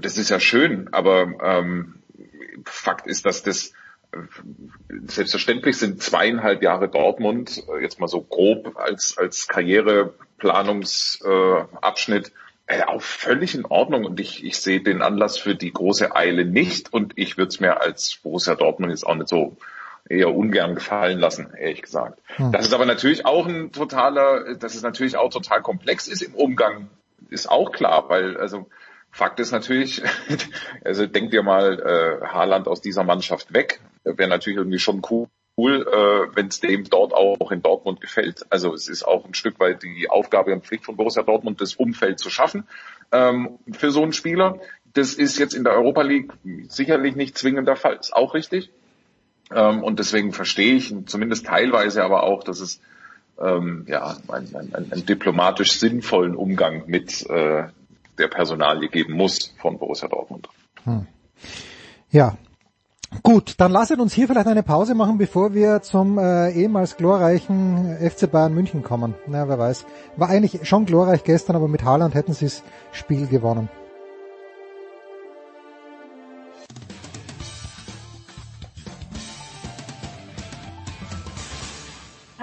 das 0.00 0.16
ist 0.16 0.30
ja 0.30 0.38
schön, 0.38 0.88
aber 0.92 1.34
ähm, 1.42 1.96
Fakt 2.64 3.06
ist, 3.06 3.26
dass 3.26 3.42
das 3.42 3.72
selbstverständlich 5.06 5.78
sind 5.78 6.02
zweieinhalb 6.02 6.62
Jahre 6.62 6.88
Dortmund, 6.88 7.62
äh, 7.68 7.82
jetzt 7.82 8.00
mal 8.00 8.08
so 8.08 8.22
grob 8.22 8.76
als, 8.76 9.16
als 9.16 9.48
Karriereplanungsabschnitt, 9.48 12.32
äh, 12.66 12.82
auch 12.82 13.00
völlig 13.02 13.54
in 13.54 13.64
Ordnung. 13.64 14.04
Und 14.04 14.20
ich, 14.20 14.44
ich 14.44 14.58
sehe 14.58 14.82
den 14.82 15.00
Anlass 15.02 15.38
für 15.38 15.54
die 15.54 15.72
große 15.72 16.14
Eile 16.14 16.44
nicht. 16.44 16.92
Und 16.92 17.14
ich 17.16 17.38
würde 17.38 17.48
es 17.48 17.60
mir 17.60 17.80
als 17.80 18.18
Borussia 18.22 18.54
Dortmund 18.54 18.90
jetzt 18.90 19.06
auch 19.06 19.14
nicht 19.14 19.28
so 19.28 19.56
eher 20.12 20.34
ungern 20.34 20.74
gefallen 20.74 21.18
lassen, 21.18 21.52
ehrlich 21.56 21.82
gesagt. 21.82 22.20
Hm. 22.36 22.52
Das 22.52 22.66
ist 22.66 22.74
aber 22.74 22.86
natürlich 22.86 23.26
auch 23.26 23.46
ein 23.46 23.72
totaler, 23.72 24.54
dass 24.56 24.74
es 24.74 24.82
natürlich 24.82 25.16
auch 25.16 25.30
total 25.30 25.62
komplex 25.62 26.06
ist 26.06 26.22
im 26.22 26.34
Umgang, 26.34 26.90
ist 27.30 27.50
auch 27.50 27.72
klar, 27.72 28.08
weil 28.08 28.36
also 28.36 28.68
Fakt 29.10 29.40
ist 29.40 29.52
natürlich, 29.52 30.02
also 30.84 31.06
denkt 31.06 31.34
ihr 31.34 31.42
mal 31.42 31.78
äh, 31.80 32.26
Haaland 32.26 32.68
aus 32.68 32.80
dieser 32.80 33.04
Mannschaft 33.04 33.52
weg, 33.52 33.80
wäre 34.04 34.28
natürlich 34.28 34.58
irgendwie 34.58 34.78
schon 34.78 35.02
cool, 35.10 35.28
cool 35.56 35.86
äh, 35.86 36.36
wenn 36.36 36.48
es 36.48 36.60
dem 36.60 36.84
dort 36.84 37.12
auch 37.12 37.50
in 37.50 37.62
Dortmund 37.62 38.00
gefällt. 38.00 38.46
Also 38.50 38.72
es 38.72 38.88
ist 38.88 39.02
auch 39.02 39.24
ein 39.26 39.34
Stück 39.34 39.60
weit 39.60 39.82
die 39.82 40.08
Aufgabe 40.08 40.52
und 40.52 40.64
Pflicht 40.64 40.84
von 40.84 40.96
Borussia 40.96 41.22
Dortmund, 41.22 41.60
das 41.60 41.74
Umfeld 41.74 42.18
zu 42.18 42.30
schaffen 42.30 42.66
ähm, 43.12 43.58
für 43.72 43.90
so 43.90 44.02
einen 44.02 44.12
Spieler. 44.12 44.60
Das 44.94 45.14
ist 45.14 45.38
jetzt 45.38 45.54
in 45.54 45.64
der 45.64 45.74
Europa 45.74 46.02
League 46.02 46.32
sicherlich 46.68 47.14
nicht 47.14 47.36
zwingend 47.36 47.68
der 47.68 47.76
Fall. 47.76 47.96
Ist 47.96 48.14
auch 48.14 48.34
richtig. 48.34 48.70
Ähm, 49.54 49.82
und 49.82 49.98
deswegen 49.98 50.32
verstehe 50.32 50.74
ich 50.74 50.94
zumindest 51.06 51.46
teilweise 51.46 52.04
aber 52.04 52.22
auch, 52.24 52.44
dass 52.44 52.60
es 52.60 52.80
ähm, 53.40 53.84
ja, 53.88 54.16
einen, 54.28 54.54
einen, 54.54 54.92
einen 54.92 55.06
diplomatisch 55.06 55.72
sinnvollen 55.78 56.36
Umgang 56.36 56.84
mit 56.86 57.28
äh, 57.28 57.64
der 58.18 58.28
Personalie 58.28 58.88
geben 58.88 59.14
muss 59.14 59.54
von 59.58 59.78
Borussia 59.78 60.08
Dortmund. 60.08 60.48
Hm. 60.84 61.06
Ja, 62.10 62.36
Gut, 63.22 63.54
dann 63.58 63.72
lasst 63.72 63.92
uns 63.92 64.14
hier 64.14 64.26
vielleicht 64.26 64.46
eine 64.46 64.62
Pause 64.62 64.94
machen, 64.94 65.18
bevor 65.18 65.52
wir 65.52 65.82
zum 65.82 66.18
äh, 66.18 66.50
ehemals 66.52 66.96
glorreichen 66.96 67.98
FC 68.00 68.30
Bayern 68.30 68.54
München 68.54 68.82
kommen. 68.82 69.14
Na, 69.26 69.48
wer 69.48 69.58
weiß. 69.58 69.84
War 70.16 70.30
eigentlich 70.30 70.66
schon 70.66 70.86
glorreich 70.86 71.22
gestern, 71.22 71.54
aber 71.54 71.68
mit 71.68 71.84
Haaland 71.84 72.14
hätten 72.14 72.32
sie 72.32 72.46
das 72.46 72.62
Spiel 72.90 73.26
gewonnen. 73.26 73.68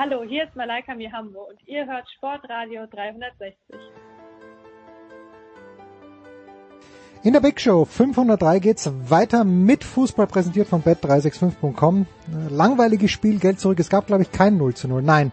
Hallo, 0.09 0.23
hier 0.23 0.45
ist 0.45 0.55
Malaika 0.55 0.95
Mihambo 0.95 1.41
und 1.49 1.59
ihr 1.67 1.85
hört 1.85 2.09
Sportradio 2.17 2.87
360. 2.87 3.55
In 7.21 7.33
der 7.33 7.41
Big 7.41 7.61
Show 7.61 7.85
503 7.85 8.59
geht's 8.59 8.89
weiter 9.07 9.43
mit 9.43 9.83
Fußball 9.83 10.25
präsentiert 10.25 10.67
von 10.67 10.81
bet365.com. 10.81 12.07
Langweiliges 12.49 13.11
Spiel, 13.11 13.37
Geld 13.37 13.59
zurück. 13.59 13.79
Es 13.79 13.89
gab, 13.89 14.07
glaube 14.07 14.23
ich, 14.23 14.31
kein 14.31 14.57
0 14.57 14.73
zu 14.73 14.87
0. 14.87 15.03
Nein. 15.03 15.31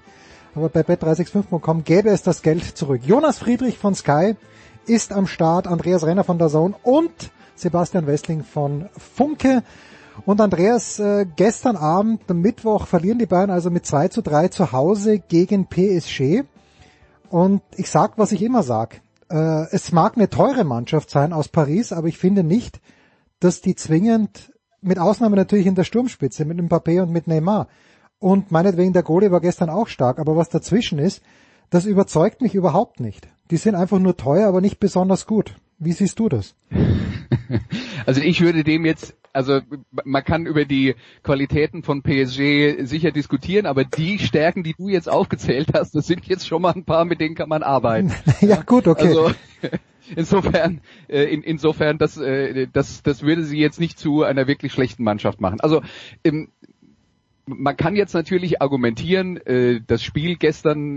aber 0.54 0.68
bei 0.68 0.80
bet365.com 0.80 1.84
gäbe 1.84 2.10
es 2.10 2.22
das 2.22 2.42
Geld 2.42 2.64
zurück. 2.64 3.00
Jonas 3.02 3.38
Friedrich 3.38 3.78
von 3.78 3.94
Sky 3.94 4.34
ist 4.86 5.10
am 5.10 5.26
Start, 5.26 5.66
Andreas 5.66 6.04
Renner 6.04 6.24
von 6.24 6.38
der 6.38 6.48
Zone 6.48 6.74
und 6.82 7.30
Sebastian 7.54 8.06
Westling 8.06 8.44
von 8.44 8.90
Funke. 8.98 9.62
Und 10.24 10.40
Andreas, 10.40 10.98
äh, 10.98 11.26
gestern 11.36 11.76
Abend, 11.76 12.28
Mittwoch, 12.30 12.86
verlieren 12.86 13.18
die 13.18 13.26
Bayern 13.26 13.50
also 13.50 13.70
mit 13.70 13.86
2 13.86 14.08
zu 14.08 14.22
3 14.22 14.48
zu 14.48 14.72
Hause 14.72 15.18
gegen 15.18 15.66
PSG. 15.66 16.44
Und 17.28 17.62
ich 17.76 17.90
sag, 17.90 18.18
was 18.18 18.32
ich 18.32 18.42
immer 18.42 18.62
sag. 18.62 19.02
Äh, 19.28 19.66
es 19.72 19.92
mag 19.92 20.16
eine 20.16 20.30
teure 20.30 20.64
Mannschaft 20.64 21.10
sein 21.10 21.32
aus 21.32 21.48
Paris, 21.48 21.92
aber 21.92 22.08
ich 22.08 22.18
finde 22.18 22.44
nicht, 22.44 22.80
dass 23.40 23.60
die 23.60 23.74
zwingend, 23.74 24.52
mit 24.80 24.98
Ausnahme 24.98 25.36
natürlich 25.36 25.66
in 25.66 25.74
der 25.74 25.84
Sturmspitze, 25.84 26.44
mit 26.44 26.58
Mbappé 26.58 27.02
und 27.02 27.10
mit 27.10 27.26
Neymar, 27.26 27.68
und 28.18 28.50
meinetwegen 28.50 28.92
der 28.92 29.02
Goalie 29.02 29.30
war 29.30 29.40
gestern 29.40 29.68
auch 29.68 29.88
stark, 29.88 30.18
aber 30.18 30.36
was 30.36 30.48
dazwischen 30.48 30.98
ist, 30.98 31.22
das 31.70 31.84
überzeugt 31.84 32.40
mich 32.40 32.54
überhaupt 32.54 33.00
nicht. 33.00 33.28
Die 33.50 33.56
sind 33.56 33.74
einfach 33.74 33.98
nur 33.98 34.16
teuer, 34.16 34.48
aber 34.48 34.60
nicht 34.60 34.80
besonders 34.80 35.26
gut. 35.26 35.54
Wie 35.78 35.92
siehst 35.92 36.18
du 36.18 36.28
das? 36.28 36.54
Also 38.06 38.20
ich 38.20 38.40
würde 38.40 38.62
dem 38.62 38.84
jetzt, 38.84 39.16
also 39.32 39.60
man 40.04 40.22
kann 40.22 40.46
über 40.46 40.64
die 40.64 40.94
Qualitäten 41.24 41.82
von 41.82 42.02
PSG 42.02 42.84
sicher 42.84 43.10
diskutieren, 43.10 43.66
aber 43.66 43.84
die 43.84 44.20
Stärken, 44.20 44.62
die 44.62 44.74
du 44.74 44.88
jetzt 44.88 45.08
aufgezählt 45.08 45.70
hast, 45.74 45.94
das 45.94 46.06
sind 46.06 46.24
jetzt 46.26 46.46
schon 46.46 46.62
mal 46.62 46.72
ein 46.72 46.84
paar, 46.84 47.04
mit 47.04 47.20
denen 47.20 47.34
kann 47.34 47.48
man 47.48 47.64
arbeiten. 47.64 48.12
ja 48.40 48.62
gut, 48.62 48.86
okay. 48.86 49.08
Also, 49.08 49.32
insofern, 50.16 50.80
äh, 51.08 51.24
in, 51.24 51.42
insofern, 51.42 51.98
das, 51.98 52.16
äh, 52.16 52.68
das, 52.72 53.02
das 53.02 53.22
würde 53.22 53.44
sie 53.44 53.58
jetzt 53.58 53.80
nicht 53.80 53.98
zu 53.98 54.22
einer 54.22 54.46
wirklich 54.46 54.72
schlechten 54.72 55.02
Mannschaft 55.02 55.40
machen. 55.40 55.60
Also 55.60 55.82
ähm, 56.22 56.48
man 57.46 57.76
kann 57.76 57.96
jetzt 57.96 58.14
natürlich 58.14 58.62
argumentieren, 58.62 59.36
äh, 59.38 59.80
das 59.84 60.02
Spiel 60.02 60.36
gestern, 60.36 60.94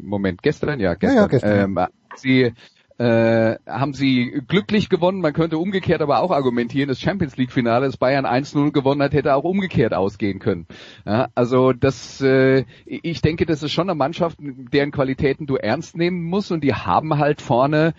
Moment, 0.00 0.42
gestern, 0.42 0.80
ja, 0.80 0.94
gestern, 0.94 1.16
ja, 1.16 1.22
ja, 1.22 1.28
gestern. 1.28 1.76
Ähm, 1.78 1.86
sie 2.16 2.52
äh, 2.98 3.56
haben 3.66 3.92
sie 3.92 4.42
glücklich 4.46 4.88
gewonnen. 4.88 5.20
Man 5.20 5.32
könnte 5.32 5.58
umgekehrt 5.58 6.00
aber 6.00 6.20
auch 6.20 6.30
argumentieren, 6.30 6.88
das 6.88 7.00
Champions 7.00 7.36
League 7.36 7.52
Finale, 7.52 7.86
das 7.86 7.96
Bayern 7.96 8.26
1-0 8.26 8.72
gewonnen 8.72 9.02
hat, 9.02 9.12
hätte 9.12 9.34
auch 9.34 9.44
umgekehrt 9.44 9.94
ausgehen 9.94 10.38
können. 10.38 10.66
Ja, 11.04 11.28
also 11.34 11.72
das, 11.72 12.20
äh, 12.20 12.64
ich 12.84 13.20
denke, 13.20 13.46
das 13.46 13.62
ist 13.62 13.72
schon 13.72 13.88
eine 13.88 13.96
Mannschaft, 13.96 14.38
deren 14.40 14.92
Qualitäten 14.92 15.46
du 15.46 15.56
ernst 15.56 15.96
nehmen 15.96 16.22
musst 16.24 16.52
und 16.52 16.64
die 16.64 16.74
haben 16.74 17.18
halt 17.18 17.42
vorne 17.42 17.94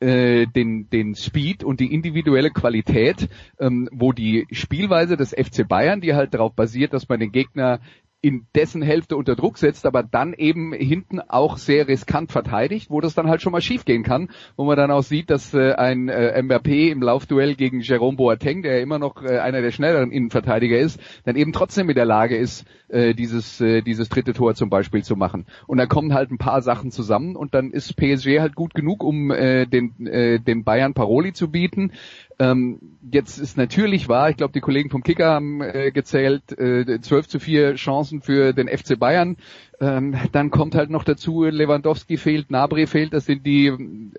äh, 0.00 0.46
den, 0.46 0.88
den 0.90 1.14
Speed 1.14 1.64
und 1.64 1.80
die 1.80 1.92
individuelle 1.92 2.50
Qualität, 2.50 3.28
ähm, 3.58 3.88
wo 3.92 4.12
die 4.12 4.46
Spielweise 4.52 5.16
des 5.16 5.30
FC 5.30 5.66
Bayern, 5.66 6.00
die 6.00 6.14
halt 6.14 6.34
darauf 6.34 6.54
basiert, 6.54 6.92
dass 6.92 7.08
man 7.08 7.20
den 7.20 7.32
Gegner 7.32 7.80
in 8.20 8.46
dessen 8.54 8.82
Hälfte 8.82 9.16
unter 9.16 9.36
Druck 9.36 9.58
setzt, 9.58 9.86
aber 9.86 10.02
dann 10.02 10.34
eben 10.34 10.72
hinten 10.72 11.20
auch 11.20 11.56
sehr 11.56 11.86
riskant 11.86 12.32
verteidigt, 12.32 12.90
wo 12.90 13.00
das 13.00 13.14
dann 13.14 13.28
halt 13.28 13.42
schon 13.42 13.52
mal 13.52 13.60
schiefgehen 13.60 14.02
kann, 14.02 14.30
wo 14.56 14.64
man 14.64 14.76
dann 14.76 14.90
auch 14.90 15.04
sieht, 15.04 15.30
dass 15.30 15.54
äh, 15.54 15.74
ein 15.74 16.08
äh, 16.08 16.40
Mbappé 16.42 16.90
im 16.90 17.00
Laufduell 17.00 17.54
gegen 17.54 17.80
Jerome 17.80 18.16
Boateng, 18.16 18.62
der 18.62 18.76
ja 18.76 18.82
immer 18.82 18.98
noch 18.98 19.22
äh, 19.22 19.38
einer 19.38 19.62
der 19.62 19.70
schnelleren 19.70 20.10
Innenverteidiger 20.10 20.78
ist, 20.78 21.00
dann 21.24 21.36
eben 21.36 21.52
trotzdem 21.52 21.88
in 21.90 21.94
der 21.94 22.06
Lage 22.06 22.36
ist, 22.36 22.64
äh, 22.88 23.14
dieses 23.14 23.60
äh, 23.60 23.82
dieses 23.82 24.08
dritte 24.08 24.32
Tor 24.32 24.54
zum 24.56 24.68
Beispiel 24.68 25.04
zu 25.04 25.14
machen. 25.14 25.46
Und 25.68 25.78
da 25.78 25.86
kommen 25.86 26.12
halt 26.12 26.32
ein 26.32 26.38
paar 26.38 26.62
Sachen 26.62 26.90
zusammen 26.90 27.36
und 27.36 27.54
dann 27.54 27.70
ist 27.70 27.96
PSG 27.96 28.40
halt 28.40 28.56
gut 28.56 28.74
genug, 28.74 29.04
um 29.04 29.30
äh, 29.30 29.66
den 29.66 30.06
äh, 30.06 30.40
den 30.40 30.64
Bayern 30.64 30.94
Paroli 30.94 31.32
zu 31.32 31.50
bieten. 31.50 31.92
Ähm, 32.40 32.78
jetzt 33.10 33.38
ist 33.38 33.56
natürlich 33.56 34.08
wahr, 34.08 34.30
ich 34.30 34.36
glaube, 34.36 34.52
die 34.52 34.60
Kollegen 34.60 34.90
vom 34.90 35.02
Kicker 35.02 35.26
haben 35.30 35.60
äh, 35.60 35.90
gezählt, 35.90 36.56
äh, 36.56 37.00
12 37.00 37.28
zu 37.28 37.40
4 37.40 37.74
Chancen 37.74 38.22
für 38.22 38.52
den 38.52 38.68
FC 38.68 38.96
Bayern. 38.96 39.36
Ähm, 39.80 40.14
dann 40.30 40.50
kommt 40.50 40.76
halt 40.76 40.88
noch 40.90 41.02
dazu, 41.02 41.44
Lewandowski 41.44 42.16
fehlt, 42.16 42.50
Nabri 42.50 42.86
fehlt, 42.86 43.12
das 43.12 43.26
sind 43.26 43.44
die 43.44 43.66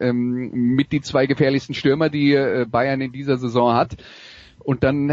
ähm, 0.02 0.52
mit 0.52 0.92
die 0.92 1.02
zwei 1.02 1.28
gefährlichsten 1.28 1.74
Stürmer, 1.74 2.10
die 2.10 2.34
äh, 2.34 2.66
Bayern 2.70 3.00
in 3.00 3.14
dieser 3.14 3.38
Saison 3.38 3.74
hat. 3.74 3.96
Und 4.60 4.84
dann 4.84 5.10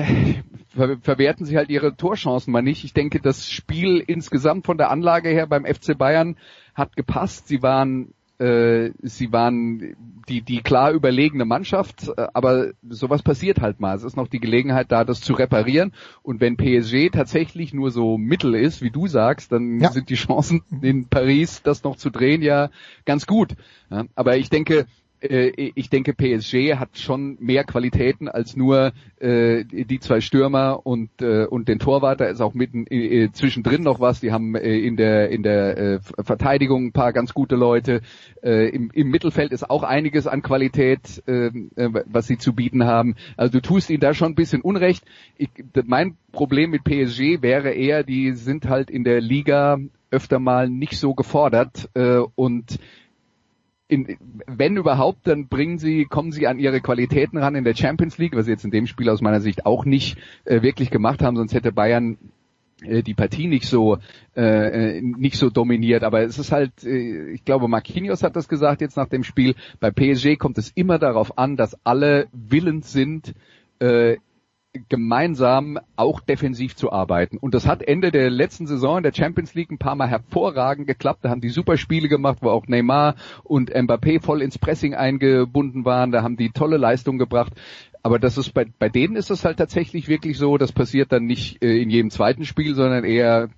ver 0.68 0.98
verwerten 1.00 1.46
sie 1.46 1.56
halt 1.56 1.70
ihre 1.70 1.96
Torchancen 1.96 2.52
mal 2.52 2.62
nicht. 2.62 2.84
Ich 2.84 2.92
denke, 2.92 3.20
das 3.20 3.48
Spiel 3.48 4.02
insgesamt 4.04 4.66
von 4.66 4.78
der 4.78 4.90
Anlage 4.90 5.28
her 5.28 5.46
beim 5.46 5.64
FC 5.64 5.96
Bayern 5.96 6.36
hat 6.74 6.96
gepasst. 6.96 7.46
Sie 7.46 7.62
waren 7.62 8.12
äh, 8.38 8.90
sie 9.02 9.32
waren 9.32 9.96
die, 10.28 10.42
die 10.42 10.60
klar 10.60 10.92
überlegene 10.92 11.44
Mannschaft, 11.44 12.08
äh, 12.16 12.26
aber 12.34 12.72
sowas 12.88 13.22
passiert 13.22 13.60
halt 13.60 13.80
mal. 13.80 13.96
Es 13.96 14.02
ist 14.02 14.16
noch 14.16 14.28
die 14.28 14.40
Gelegenheit 14.40 14.90
da, 14.90 15.04
das 15.04 15.20
zu 15.20 15.34
reparieren. 15.34 15.92
Und 16.22 16.40
wenn 16.40 16.56
PSG 16.56 17.10
tatsächlich 17.10 17.72
nur 17.72 17.90
so 17.90 18.18
mittel 18.18 18.54
ist, 18.54 18.82
wie 18.82 18.90
du 18.90 19.06
sagst, 19.06 19.52
dann 19.52 19.80
ja. 19.80 19.90
sind 19.90 20.10
die 20.10 20.14
Chancen 20.16 20.62
in 20.82 21.08
Paris, 21.08 21.62
das 21.62 21.84
noch 21.84 21.96
zu 21.96 22.10
drehen, 22.10 22.42
ja 22.42 22.70
ganz 23.04 23.26
gut. 23.26 23.54
Ja, 23.90 24.04
aber 24.14 24.36
ich 24.36 24.50
denke, 24.50 24.86
ich 25.26 25.90
denke, 25.90 26.14
PSG 26.14 26.76
hat 26.76 26.98
schon 26.98 27.36
mehr 27.40 27.64
Qualitäten 27.64 28.28
als 28.28 28.56
nur 28.56 28.92
äh, 29.18 29.64
die 29.64 30.00
zwei 30.00 30.20
Stürmer 30.20 30.80
und 30.84 31.10
äh, 31.22 31.46
und 31.46 31.68
den 31.68 31.78
Torwart. 31.78 32.20
Da 32.20 32.26
ist 32.26 32.40
auch 32.40 32.54
mitten 32.54 32.86
äh, 32.88 33.30
zwischendrin 33.32 33.82
noch 33.82 34.00
was. 34.00 34.20
Die 34.20 34.32
haben 34.32 34.54
äh, 34.54 34.78
in 34.78 34.96
der 34.96 35.30
in 35.30 35.42
der 35.42 35.78
äh, 35.78 36.00
Verteidigung 36.22 36.86
ein 36.86 36.92
paar 36.92 37.12
ganz 37.12 37.34
gute 37.34 37.56
Leute. 37.56 38.02
Äh, 38.42 38.68
im, 38.68 38.90
Im 38.92 39.08
Mittelfeld 39.08 39.52
ist 39.52 39.68
auch 39.68 39.82
einiges 39.82 40.26
an 40.26 40.42
Qualität, 40.42 41.22
äh, 41.26 41.50
was 42.06 42.26
sie 42.26 42.38
zu 42.38 42.54
bieten 42.54 42.84
haben. 42.84 43.14
Also 43.36 43.52
du 43.52 43.62
tust 43.62 43.90
ihnen 43.90 44.00
da 44.00 44.14
schon 44.14 44.32
ein 44.32 44.36
bisschen 44.36 44.62
Unrecht. 44.62 45.04
Ich, 45.36 45.50
mein 45.84 46.16
Problem 46.32 46.70
mit 46.70 46.84
PSG 46.84 47.42
wäre 47.42 47.72
eher, 47.72 48.04
die 48.04 48.32
sind 48.32 48.68
halt 48.68 48.90
in 48.90 49.04
der 49.04 49.20
Liga 49.20 49.78
öfter 50.10 50.38
mal 50.38 50.68
nicht 50.68 50.98
so 50.98 51.14
gefordert 51.14 51.88
äh, 51.94 52.18
und 52.34 52.78
in, 53.88 54.16
wenn 54.46 54.76
überhaupt, 54.76 55.26
dann 55.26 55.48
bringen 55.48 55.78
sie, 55.78 56.04
kommen 56.04 56.32
sie 56.32 56.46
an 56.46 56.58
ihre 56.58 56.80
Qualitäten 56.80 57.38
ran 57.38 57.54
in 57.54 57.64
der 57.64 57.74
Champions 57.74 58.18
League, 58.18 58.34
was 58.34 58.46
sie 58.46 58.52
jetzt 58.52 58.64
in 58.64 58.70
dem 58.70 58.86
Spiel 58.86 59.08
aus 59.08 59.20
meiner 59.20 59.40
Sicht 59.40 59.64
auch 59.64 59.84
nicht 59.84 60.18
äh, 60.44 60.62
wirklich 60.62 60.90
gemacht 60.90 61.22
haben, 61.22 61.36
sonst 61.36 61.54
hätte 61.54 61.72
Bayern 61.72 62.18
äh, 62.82 63.02
die 63.02 63.14
Partie 63.14 63.46
nicht 63.46 63.66
so 63.66 63.98
äh, 64.34 65.00
nicht 65.00 65.36
so 65.36 65.50
dominiert, 65.50 66.02
aber 66.02 66.22
es 66.22 66.38
ist 66.38 66.52
halt, 66.52 66.84
äh, 66.84 67.30
ich 67.30 67.44
glaube, 67.44 67.68
Marquinhos 67.68 68.22
hat 68.22 68.36
das 68.36 68.48
gesagt 68.48 68.80
jetzt 68.80 68.96
nach 68.96 69.08
dem 69.08 69.22
Spiel. 69.22 69.54
Bei 69.80 69.90
PSG 69.90 70.36
kommt 70.36 70.58
es 70.58 70.72
immer 70.74 70.98
darauf 70.98 71.38
an, 71.38 71.56
dass 71.56 71.78
alle 71.84 72.26
willens 72.32 72.92
sind, 72.92 73.34
äh, 73.78 74.16
gemeinsam 74.88 75.78
auch 75.96 76.20
defensiv 76.20 76.76
zu 76.76 76.92
arbeiten. 76.92 77.38
Und 77.38 77.54
das 77.54 77.66
hat 77.66 77.82
Ende 77.82 78.10
der 78.10 78.30
letzten 78.30 78.66
Saison 78.66 78.98
in 78.98 79.02
der 79.02 79.12
Champions 79.12 79.54
League 79.54 79.70
ein 79.70 79.78
paar 79.78 79.94
Mal 79.94 80.08
hervorragend 80.08 80.86
geklappt. 80.86 81.24
Da 81.24 81.30
haben 81.30 81.40
die 81.40 81.48
super 81.48 81.76
Spiele 81.76 82.08
gemacht, 82.08 82.38
wo 82.40 82.50
auch 82.50 82.66
Neymar 82.66 83.16
und 83.44 83.74
Mbappé 83.74 84.22
voll 84.22 84.42
ins 84.42 84.58
Pressing 84.58 84.94
eingebunden 84.94 85.84
waren. 85.84 86.12
Da 86.12 86.22
haben 86.22 86.36
die 86.36 86.50
tolle 86.50 86.76
Leistung 86.76 87.18
gebracht. 87.18 87.52
Aber 88.02 88.18
das 88.18 88.38
ist 88.38 88.54
bei, 88.54 88.66
bei 88.78 88.88
denen 88.88 89.16
ist 89.16 89.30
es 89.30 89.44
halt 89.44 89.58
tatsächlich 89.58 90.06
wirklich 90.06 90.38
so, 90.38 90.58
das 90.58 90.72
passiert 90.72 91.10
dann 91.10 91.24
nicht 91.24 91.62
äh, 91.62 91.82
in 91.82 91.90
jedem 91.90 92.10
zweiten 92.10 92.44
Spiel, 92.44 92.74
sondern 92.74 93.04
eher 93.04 93.48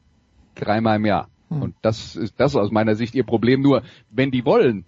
dreimal 0.55 0.97
im 0.97 1.05
Jahr. 1.05 1.29
Hm. 1.51 1.63
Und 1.63 1.75
das 1.83 2.17
ist 2.17 2.35
das 2.39 2.53
ist 2.53 2.57
aus 2.57 2.71
meiner 2.71 2.95
Sicht 2.95 3.15
ihr 3.15 3.25
Problem. 3.25 3.61
Nur 3.61 3.83
wenn 4.11 4.31
die 4.31 4.45
wollen, 4.45 4.85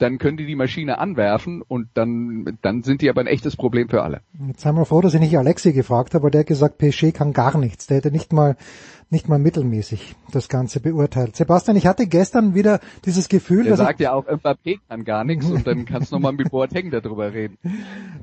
dann 0.00 0.18
können 0.18 0.36
die 0.36 0.46
die 0.46 0.56
Maschine 0.56 0.98
anwerfen 0.98 1.62
und 1.62 1.88
dann, 1.94 2.58
dann 2.62 2.82
sind 2.82 3.02
die 3.02 3.10
aber 3.10 3.20
ein 3.20 3.26
echtes 3.26 3.56
Problem 3.56 3.88
für 3.88 4.02
alle. 4.02 4.22
Jetzt 4.46 4.62
sind 4.62 4.74
wir 4.74 4.84
froh, 4.84 5.00
dass 5.00 5.14
ich 5.14 5.20
nicht 5.20 5.36
Alexi 5.36 5.72
gefragt 5.72 6.14
habe, 6.14 6.22
aber 6.22 6.30
der 6.30 6.40
hat 6.40 6.46
gesagt, 6.46 6.78
PSG 6.78 7.12
kann 7.12 7.32
gar 7.32 7.58
nichts. 7.58 7.86
Der 7.86 7.98
hätte 7.98 8.10
nicht 8.10 8.32
mal 8.32 8.56
nicht 9.10 9.28
mal 9.28 9.40
mittelmäßig 9.40 10.14
das 10.30 10.48
Ganze 10.48 10.78
beurteilt. 10.78 11.34
Sebastian, 11.34 11.76
ich 11.76 11.86
hatte 11.86 12.06
gestern 12.06 12.54
wieder 12.54 12.78
dieses 13.04 13.28
Gefühl, 13.28 13.64
Der 13.64 13.76
sagt 13.76 13.98
ja 13.98 14.12
auch, 14.12 14.26
Mbappé 14.26 14.78
kann 14.88 15.04
gar 15.04 15.24
nichts 15.24 15.50
und 15.50 15.66
dann 15.66 15.84
kannst 15.84 16.12
du 16.12 16.16
nochmal 16.16 16.32
mit 16.32 16.50
Boateng 16.52 16.90
darüber 16.90 17.32
reden. 17.32 17.58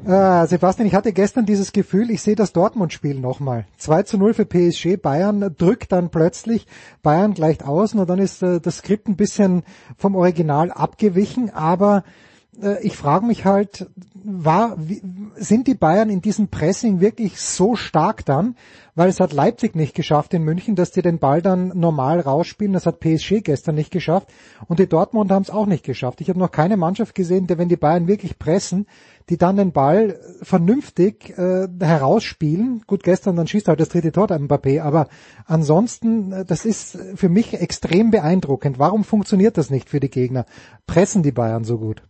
Äh, 0.05 0.47
Sebastian, 0.47 0.87
ich 0.87 0.95
hatte 0.95 1.11
gestern 1.11 1.45
dieses 1.45 1.73
Gefühl, 1.73 2.09
ich 2.09 2.21
sehe 2.21 2.35
das 2.35 2.53
Dortmund-Spiel 2.53 3.19
nochmal. 3.19 3.65
2 3.77 4.03
zu 4.03 4.17
0 4.17 4.33
für 4.33 4.45
PSG, 4.45 4.95
Bayern 4.95 5.53
drückt 5.57 5.91
dann 5.91 6.09
plötzlich, 6.09 6.67
Bayern 7.03 7.33
gleicht 7.33 7.65
außen 7.65 7.99
und 7.99 8.09
dann 8.09 8.19
ist 8.19 8.41
äh, 8.41 8.61
das 8.61 8.77
Skript 8.77 9.09
ein 9.09 9.17
bisschen 9.17 9.63
vom 9.97 10.15
Original 10.15 10.71
abgewichen, 10.71 11.49
aber 11.49 12.05
ich 12.81 12.95
frage 12.97 13.25
mich 13.25 13.45
halt, 13.45 13.87
war, 14.23 14.77
sind 15.35 15.67
die 15.67 15.75
Bayern 15.75 16.09
in 16.09 16.21
diesem 16.21 16.47
Pressing 16.49 16.99
wirklich 16.99 17.39
so 17.39 17.75
stark 17.75 18.25
dann? 18.25 18.55
Weil 18.95 19.09
es 19.09 19.19
hat 19.19 19.31
Leipzig 19.31 19.75
nicht 19.75 19.93
geschafft 19.93 20.33
in 20.33 20.43
München, 20.43 20.75
dass 20.75 20.91
die 20.91 21.03
den 21.03 21.19
Ball 21.19 21.41
dann 21.43 21.67
normal 21.75 22.19
rausspielen. 22.19 22.73
Das 22.73 22.87
hat 22.87 22.99
PSG 22.99 23.41
gestern 23.43 23.75
nicht 23.75 23.91
geschafft. 23.91 24.29
Und 24.67 24.79
die 24.79 24.87
Dortmund 24.87 25.31
haben 25.31 25.43
es 25.43 25.51
auch 25.51 25.67
nicht 25.67 25.85
geschafft. 25.85 26.19
Ich 26.19 26.29
habe 26.29 26.39
noch 26.39 26.51
keine 26.51 26.77
Mannschaft 26.77 27.13
gesehen, 27.13 27.45
der, 27.45 27.59
wenn 27.59 27.69
die 27.69 27.77
Bayern 27.77 28.07
wirklich 28.07 28.39
pressen, 28.39 28.87
die 29.29 29.37
dann 29.37 29.57
den 29.57 29.71
Ball 29.71 30.19
vernünftig 30.41 31.37
äh, 31.37 31.67
herausspielen. 31.79 32.83
Gut, 32.87 33.03
gestern 33.03 33.35
dann 33.35 33.47
schießt 33.47 33.67
halt 33.67 33.79
das 33.79 33.89
dritte 33.89 34.11
Tor 34.11 34.27
der 34.27 34.39
Mbappé, 34.39 34.81
aber 34.81 35.09
ansonsten, 35.45 36.31
äh, 36.31 36.45
das 36.45 36.65
ist 36.65 36.97
für 37.15 37.29
mich 37.29 37.53
extrem 37.53 38.09
beeindruckend. 38.09 38.79
Warum 38.79 39.03
funktioniert 39.03 39.57
das 39.57 39.69
nicht 39.69 39.89
für 39.89 39.99
die 39.99 40.09
Gegner? 40.09 40.45
Pressen 40.87 41.23
die 41.23 41.31
Bayern 41.31 41.65
so 41.65 41.77
gut? 41.77 42.01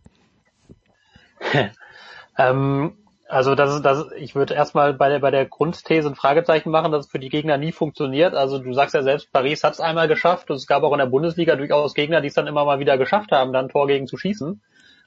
ähm, 2.38 2.96
Also 3.30 3.54
das 3.54 3.74
ist, 3.74 3.82
das, 3.82 4.06
ich 4.16 4.34
würde 4.34 4.54
erstmal 4.54 4.94
bei 4.94 5.10
der, 5.10 5.18
bei 5.18 5.30
der 5.30 5.44
Grundthese 5.44 6.08
ein 6.08 6.14
Fragezeichen 6.14 6.70
machen, 6.70 6.92
dass 6.92 7.06
es 7.06 7.10
für 7.10 7.18
die 7.18 7.28
Gegner 7.28 7.58
nie 7.58 7.72
funktioniert. 7.72 8.34
Also 8.34 8.58
du 8.58 8.72
sagst 8.72 8.94
ja 8.94 9.02
selbst, 9.02 9.30
Paris 9.32 9.62
hat 9.64 9.74
es 9.74 9.80
einmal 9.80 10.08
geschafft. 10.08 10.48
Es 10.50 10.66
gab 10.66 10.82
auch 10.82 10.92
in 10.92 10.98
der 10.98 11.06
Bundesliga 11.06 11.54
durchaus 11.56 11.94
Gegner, 11.94 12.22
die 12.22 12.28
es 12.28 12.34
dann 12.34 12.46
immer 12.46 12.64
mal 12.64 12.78
wieder 12.78 12.96
geschafft 12.96 13.30
haben, 13.32 13.52
dann 13.52 13.68
Tor 13.68 13.86
gegen 13.86 14.06
zu 14.06 14.16
schießen. 14.16 14.62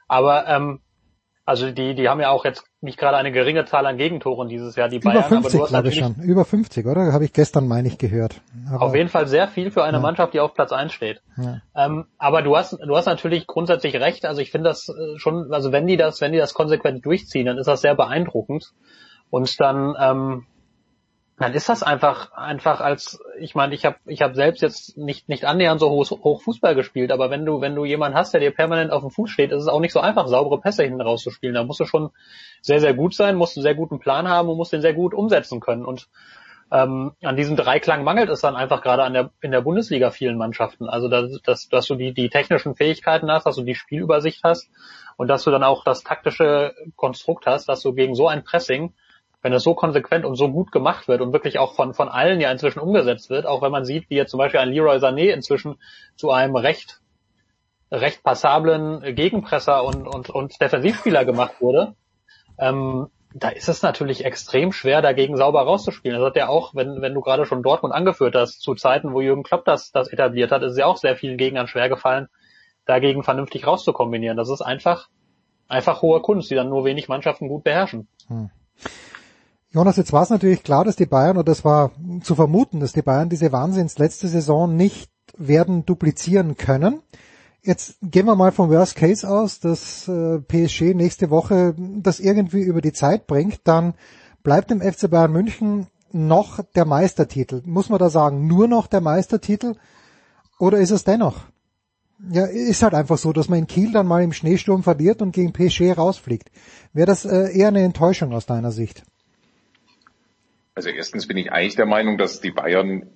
Aber 0.07 0.47
ähm, 0.47 0.81
also 1.51 1.69
die, 1.69 1.95
die 1.95 2.07
haben 2.07 2.21
ja 2.21 2.29
auch 2.31 2.45
jetzt 2.45 2.63
nicht 2.79 2.97
gerade 2.97 3.17
eine 3.17 3.31
geringe 3.31 3.65
Zahl 3.65 3.85
an 3.85 3.97
Gegentoren 3.97 4.47
dieses 4.47 4.75
Jahr, 4.75 4.87
die 4.87 4.97
Über 4.97 5.11
Bayern. 5.11 5.23
50, 5.25 5.53
aber 5.55 5.65
du 5.65 5.69
glaube 5.69 5.89
ich 5.89 5.95
schon. 5.95 6.15
Über 6.23 6.45
50, 6.45 6.85
oder? 6.87 7.11
Habe 7.11 7.25
ich 7.25 7.33
gestern, 7.33 7.67
meine 7.67 7.89
ich, 7.89 7.97
gehört. 7.97 8.41
Aber, 8.71 8.85
auf 8.85 8.95
jeden 8.95 9.09
Fall 9.09 9.27
sehr 9.27 9.47
viel 9.49 9.69
für 9.69 9.83
eine 9.83 9.97
Ja. 9.97 10.01
Mannschaft, 10.01 10.33
die 10.33 10.39
auf 10.39 10.53
Platz 10.53 10.71
1 10.71 10.93
steht. 10.93 11.21
Ja. 11.37 11.61
Ähm, 11.75 12.05
aber 12.17 12.41
du 12.41 12.55
hast, 12.55 12.73
du 12.73 12.95
hast 12.95 13.05
natürlich 13.05 13.47
grundsätzlich 13.47 13.95
recht. 13.95 14.25
Also 14.25 14.41
ich 14.41 14.49
finde 14.49 14.69
das 14.69 14.87
äh, 14.87 15.19
schon, 15.19 15.53
also 15.53 15.71
wenn 15.71 15.85
die 15.87 15.97
das, 15.97 16.21
wenn 16.21 16.31
die 16.31 16.37
das 16.37 16.53
konsequent 16.53 17.05
durchziehen, 17.05 17.45
dann 17.45 17.57
ist 17.57 17.67
das 17.67 17.81
sehr 17.81 17.95
beeindruckend. 17.95 18.71
Und 19.29 19.59
dann, 19.59 19.93
ähm, 19.99 20.45
dann 21.41 21.53
ist 21.53 21.69
das 21.69 21.81
einfach, 21.81 22.33
einfach 22.33 22.81
als, 22.81 23.19
ich 23.39 23.55
meine, 23.55 23.73
ich 23.73 23.83
habe, 23.85 23.97
ich 24.05 24.21
habe 24.21 24.35
selbst 24.35 24.61
jetzt 24.61 24.97
nicht, 24.97 25.27
nicht 25.27 25.45
annähernd 25.45 25.79
so 25.79 25.89
hoch, 25.89 26.11
hoch 26.11 26.41
Fußball 26.41 26.75
gespielt, 26.75 27.11
aber 27.11 27.29
wenn 27.29 27.45
du, 27.45 27.61
wenn 27.61 27.73
du 27.73 27.83
jemanden 27.83 28.17
hast, 28.17 28.33
der 28.33 28.41
dir 28.41 28.51
permanent 28.51 28.91
auf 28.91 29.01
dem 29.01 29.09
Fuß 29.09 29.29
steht, 29.29 29.51
ist 29.51 29.63
es 29.63 29.67
auch 29.67 29.79
nicht 29.79 29.93
so 29.93 29.99
einfach, 29.99 30.27
saubere 30.27 30.61
Pässe 30.61 30.83
hinten 30.83 31.01
rauszuspielen. 31.01 31.55
Da 31.55 31.63
musst 31.63 31.79
du 31.79 31.85
schon 31.85 32.11
sehr, 32.61 32.79
sehr 32.79 32.93
gut 32.93 33.15
sein, 33.15 33.35
musst 33.35 33.57
einen 33.57 33.63
sehr 33.63 33.73
guten 33.73 33.99
Plan 33.99 34.27
haben 34.27 34.49
und 34.49 34.57
musst 34.57 34.71
den 34.71 34.81
sehr 34.81 34.93
gut 34.93 35.13
umsetzen 35.15 35.59
können. 35.59 35.83
Und 35.83 36.09
ähm, 36.71 37.13
an 37.23 37.35
diesem 37.35 37.55
Dreiklang 37.55 38.03
mangelt 38.03 38.29
es 38.29 38.41
dann 38.41 38.55
einfach 38.55 38.81
gerade 38.83 39.03
an 39.03 39.13
der, 39.13 39.31
in 39.41 39.51
der 39.51 39.61
Bundesliga 39.61 40.11
vielen 40.11 40.37
Mannschaften. 40.37 40.87
Also 40.87 41.07
dass, 41.07 41.41
dass, 41.41 41.69
dass 41.69 41.87
du 41.87 41.95
die, 41.95 42.13
die 42.13 42.29
technischen 42.29 42.75
Fähigkeiten 42.75 43.31
hast, 43.31 43.45
dass 43.45 43.55
du 43.55 43.63
die 43.63 43.75
Spielübersicht 43.75 44.43
hast 44.43 44.69
und 45.17 45.27
dass 45.27 45.43
du 45.43 45.51
dann 45.51 45.63
auch 45.63 45.83
das 45.83 46.03
taktische 46.03 46.75
Konstrukt 46.95 47.47
hast, 47.47 47.67
dass 47.67 47.81
du 47.81 47.93
gegen 47.93 48.15
so 48.15 48.27
ein 48.27 48.43
Pressing, 48.43 48.93
wenn 49.41 49.53
es 49.53 49.63
so 49.63 49.73
konsequent 49.73 50.25
und 50.25 50.35
so 50.35 50.51
gut 50.51 50.71
gemacht 50.71 51.07
wird 51.07 51.21
und 51.21 51.33
wirklich 51.33 51.57
auch 51.57 51.75
von, 51.75 51.93
von 51.93 52.09
allen 52.09 52.39
ja 52.39 52.51
inzwischen 52.51 52.79
umgesetzt 52.79 53.29
wird, 53.29 53.45
auch 53.45 53.61
wenn 53.61 53.71
man 53.71 53.85
sieht, 53.85 54.09
wie 54.09 54.15
jetzt 54.15 54.31
zum 54.31 54.37
Beispiel 54.37 54.59
ein 54.59 54.69
Leroy 54.69 54.97
Sané 54.97 55.31
inzwischen 55.31 55.77
zu 56.15 56.31
einem 56.31 56.55
recht, 56.55 57.01
recht 57.91 58.23
passablen 58.23 59.15
Gegenpresser 59.15 59.83
und, 59.83 60.07
und, 60.07 60.29
und 60.29 60.61
Defensivspieler 60.61 61.25
gemacht 61.25 61.55
wurde, 61.59 61.95
ähm, 62.59 63.07
da 63.33 63.49
ist 63.49 63.69
es 63.69 63.81
natürlich 63.81 64.25
extrem 64.25 64.71
schwer, 64.71 65.01
dagegen 65.01 65.37
sauber 65.37 65.61
rauszuspielen. 65.61 66.19
Das 66.19 66.27
hat 66.27 66.35
ja 66.35 66.49
auch, 66.49 66.75
wenn, 66.75 67.01
wenn 67.01 67.13
du 67.13 67.21
gerade 67.21 67.45
schon 67.45 67.63
Dortmund 67.63 67.93
angeführt 67.93 68.35
hast, 68.35 68.61
zu 68.61 68.75
Zeiten, 68.75 69.13
wo 69.13 69.21
Jürgen 69.21 69.43
Klopp 69.43 69.65
das, 69.65 69.91
das 69.91 70.09
etabliert 70.09 70.51
hat, 70.51 70.63
ist 70.63 70.73
es 70.73 70.77
ja 70.77 70.85
auch 70.85 70.97
sehr 70.97 71.15
vielen 71.15 71.37
Gegnern 71.37 71.67
schwer 71.67 71.87
gefallen, 71.87 72.27
dagegen 72.85 73.23
vernünftig 73.23 73.65
rauszukombinieren. 73.65 74.37
Das 74.37 74.49
ist 74.49 74.61
einfach, 74.61 75.07
einfach 75.67 76.01
hohe 76.01 76.21
Kunst, 76.21 76.51
die 76.51 76.55
dann 76.55 76.69
nur 76.69 76.83
wenig 76.83 77.07
Mannschaften 77.07 77.47
gut 77.47 77.63
beherrschen. 77.63 78.07
Jonas, 79.73 79.95
jetzt 79.95 80.11
war 80.11 80.23
es 80.23 80.29
natürlich 80.29 80.63
klar, 80.63 80.83
dass 80.83 80.97
die 80.97 81.05
Bayern, 81.05 81.37
oder 81.37 81.51
es 81.51 81.63
war 81.63 81.91
zu 82.23 82.35
vermuten, 82.35 82.81
dass 82.81 82.91
die 82.91 83.01
Bayern 83.01 83.29
diese 83.29 83.53
Wahnsinns 83.53 83.97
letzte 83.97 84.27
Saison 84.27 84.75
nicht 84.75 85.09
werden 85.37 85.85
duplizieren 85.85 86.57
können. 86.57 87.01
Jetzt 87.63 87.95
gehen 88.01 88.25
wir 88.25 88.35
mal 88.35 88.51
vom 88.51 88.69
Worst 88.69 88.97
Case 88.97 89.27
aus, 89.29 89.61
dass 89.61 90.09
äh, 90.09 90.39
PSG 90.39 90.93
nächste 90.93 91.29
Woche 91.29 91.73
das 91.77 92.19
irgendwie 92.19 92.63
über 92.63 92.81
die 92.81 92.91
Zeit 92.91 93.27
bringt, 93.27 93.61
dann 93.63 93.93
bleibt 94.43 94.71
dem 94.71 94.81
FC 94.81 95.09
Bayern 95.09 95.31
München 95.31 95.87
noch 96.11 96.59
der 96.75 96.85
Meistertitel. 96.85 97.61
Muss 97.65 97.87
man 97.87 97.99
da 97.99 98.09
sagen, 98.09 98.47
nur 98.47 98.67
noch 98.67 98.87
der 98.87 98.99
Meistertitel? 98.99 99.75
Oder 100.59 100.79
ist 100.79 100.91
es 100.91 101.05
dennoch? 101.05 101.37
Ja, 102.29 102.45
ist 102.45 102.83
halt 102.83 102.93
einfach 102.93 103.17
so, 103.17 103.31
dass 103.31 103.47
man 103.47 103.59
in 103.59 103.67
Kiel 103.67 103.93
dann 103.93 104.05
mal 104.05 104.21
im 104.21 104.33
Schneesturm 104.33 104.83
verliert 104.83 105.21
und 105.21 105.31
gegen 105.31 105.53
PSG 105.53 105.97
rausfliegt. 105.97 106.51
Wäre 106.91 107.07
das 107.07 107.23
äh, 107.23 107.57
eher 107.57 107.69
eine 107.69 107.83
Enttäuschung 107.83 108.33
aus 108.33 108.45
deiner 108.45 108.71
Sicht? 108.71 109.03
Also 110.73 110.89
erstens 110.89 111.27
bin 111.27 111.37
ich 111.37 111.51
eigentlich 111.51 111.75
der 111.75 111.85
Meinung, 111.85 112.17
dass 112.17 112.41
die 112.41 112.51
Bayern 112.51 113.09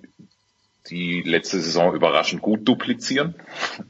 die 0.89 1.22
letzte 1.22 1.60
Saison 1.60 1.96
überraschend 1.96 2.41
gut 2.41 2.68
duplizieren. 2.68 3.36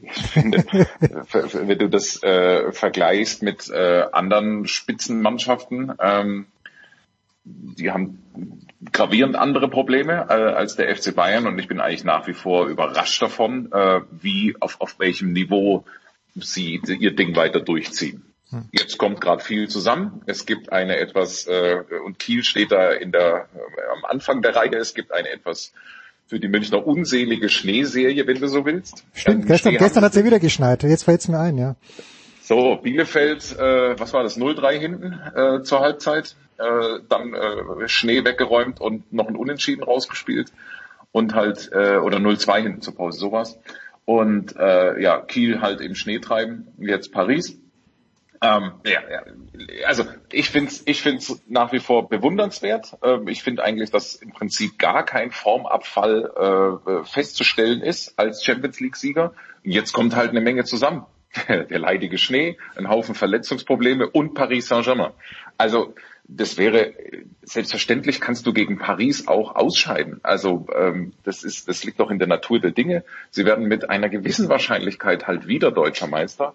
Ich 0.02 0.22
finde, 0.22 0.58
wenn 0.68 1.78
du 1.78 1.88
das 1.88 2.22
äh, 2.22 2.72
vergleichst 2.72 3.42
mit 3.42 3.68
äh, 3.68 4.04
anderen 4.12 4.66
Spitzenmannschaften, 4.66 5.92
ähm, 6.00 6.46
die 7.44 7.90
haben 7.90 8.66
gravierend 8.92 9.36
andere 9.36 9.68
Probleme 9.68 10.26
äh, 10.28 10.32
als 10.32 10.76
der 10.76 10.94
FC 10.94 11.14
Bayern 11.14 11.46
und 11.46 11.58
ich 11.58 11.68
bin 11.68 11.80
eigentlich 11.80 12.04
nach 12.04 12.26
wie 12.26 12.34
vor 12.34 12.66
überrascht 12.66 13.20
davon, 13.22 13.70
äh, 13.72 14.00
wie 14.10 14.56
auf, 14.60 14.80
auf 14.80 14.98
welchem 14.98 15.32
Niveau 15.32 15.84
sie 16.34 16.80
ihr 16.86 17.14
Ding 17.14 17.36
weiter 17.36 17.60
durchziehen. 17.60 18.24
Jetzt 18.70 18.98
kommt 18.98 19.20
gerade 19.20 19.42
viel 19.42 19.68
zusammen. 19.68 20.22
Es 20.26 20.46
gibt 20.46 20.72
eine 20.72 20.98
etwas 20.98 21.46
äh, 21.46 21.82
und 22.04 22.18
Kiel 22.18 22.44
steht 22.44 22.70
da 22.70 22.92
in 22.92 23.10
der 23.10 23.48
äh, 23.54 23.96
am 23.96 24.04
Anfang 24.04 24.40
der 24.40 24.54
Reihe. 24.54 24.76
Es 24.76 24.94
gibt 24.94 25.12
eine 25.12 25.30
etwas 25.30 25.72
für 26.26 26.40
die 26.40 26.48
Münchner 26.48 26.86
unselige 26.86 27.48
Schneeserie, 27.48 28.26
wenn 28.26 28.40
du 28.40 28.48
so 28.48 28.64
willst. 28.64 29.04
Stimmt, 29.14 29.42
Ähm, 29.42 29.48
gestern, 29.48 29.76
gestern 29.76 30.04
hat 30.04 30.12
es 30.12 30.18
ja 30.18 30.24
wieder 30.24 30.40
geschneit. 30.40 30.82
Jetzt 30.82 31.04
fällt's 31.04 31.28
mir 31.28 31.38
ein, 31.38 31.56
ja. 31.56 31.76
so, 32.42 32.76
Bielefeld, 32.76 33.56
äh, 33.58 33.98
was 33.98 34.12
war 34.12 34.22
das, 34.22 34.38
0-3 34.38 34.72
hinten 34.78 35.20
äh, 35.34 35.62
zur 35.62 35.80
Halbzeit, 35.80 36.36
äh, 36.58 37.00
dann 37.08 37.34
äh, 37.34 37.88
Schnee 37.88 38.24
weggeräumt 38.24 38.80
und 38.80 39.12
noch 39.12 39.28
ein 39.28 39.36
Unentschieden 39.36 39.82
rausgespielt 39.82 40.52
und 41.12 41.34
halt, 41.34 41.70
äh, 41.72 41.96
oder 41.96 42.18
0-2 42.18 42.62
hinten 42.62 42.80
zur 42.80 42.94
Pause, 42.94 43.18
sowas. 43.18 43.58
Und 44.04 44.56
äh, 44.56 45.00
ja, 45.00 45.20
Kiel 45.20 45.60
halt 45.60 45.80
im 45.80 45.94
Schnee 45.94 46.18
treiben, 46.18 46.68
jetzt 46.78 47.12
Paris. 47.12 47.58
Ähm, 48.46 48.72
ja, 48.84 49.00
ja, 49.10 49.22
also 49.86 50.04
ich 50.30 50.50
finde 50.50 50.70
es 50.70 50.82
ich 50.86 51.02
find's 51.02 51.42
nach 51.48 51.72
wie 51.72 51.80
vor 51.80 52.08
bewundernswert. 52.08 52.96
Ähm, 53.02 53.28
ich 53.28 53.42
finde 53.42 53.64
eigentlich, 53.64 53.90
dass 53.90 54.14
im 54.14 54.32
Prinzip 54.32 54.78
gar 54.78 55.04
kein 55.04 55.30
Formabfall 55.30 56.80
äh, 56.86 57.04
festzustellen 57.04 57.80
ist 57.80 58.18
als 58.18 58.44
Champions 58.44 58.80
League-Sieger. 58.80 59.34
Jetzt 59.62 59.92
kommt 59.92 60.14
halt 60.14 60.30
eine 60.30 60.40
Menge 60.40 60.64
zusammen. 60.64 61.06
Der 61.48 61.78
leidige 61.78 62.18
Schnee, 62.18 62.56
ein 62.76 62.88
Haufen 62.88 63.14
Verletzungsprobleme 63.14 64.08
und 64.08 64.34
Paris 64.34 64.68
Saint-Germain. 64.68 65.12
Also 65.58 65.94
das 66.28 66.56
wäre 66.56 66.92
selbstverständlich 67.42 68.20
kannst 68.20 68.46
du 68.46 68.52
gegen 68.52 68.78
Paris 68.78 69.28
auch 69.28 69.54
ausscheiden. 69.54 70.20
Also 70.22 70.66
ähm, 70.74 71.12
das 71.24 71.42
ist 71.42 71.68
das 71.68 71.84
liegt 71.84 72.00
doch 72.00 72.10
in 72.10 72.18
der 72.18 72.28
Natur 72.28 72.60
der 72.60 72.72
Dinge. 72.72 73.04
Sie 73.30 73.44
werden 73.44 73.66
mit 73.66 73.90
einer 73.90 74.08
gewissen 74.08 74.48
Wahrscheinlichkeit 74.48 75.26
halt 75.26 75.46
wieder 75.46 75.70
deutscher 75.70 76.06
Meister 76.06 76.52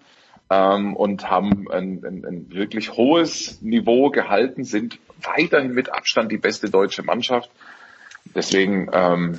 ähm, 0.52 0.94
und 0.94 1.30
haben 1.30 1.70
ein, 1.70 2.04
ein, 2.04 2.24
ein 2.26 2.46
wirklich 2.50 2.92
hohes 2.92 3.62
Niveau 3.62 4.10
gehalten, 4.10 4.64
sind 4.64 4.98
weiterhin 5.22 5.72
mit 5.72 5.92
Abstand 5.92 6.30
die 6.30 6.36
beste 6.36 6.68
deutsche 6.68 7.02
Mannschaft. 7.02 7.50
Deswegen 8.34 8.88
ähm, 8.92 9.38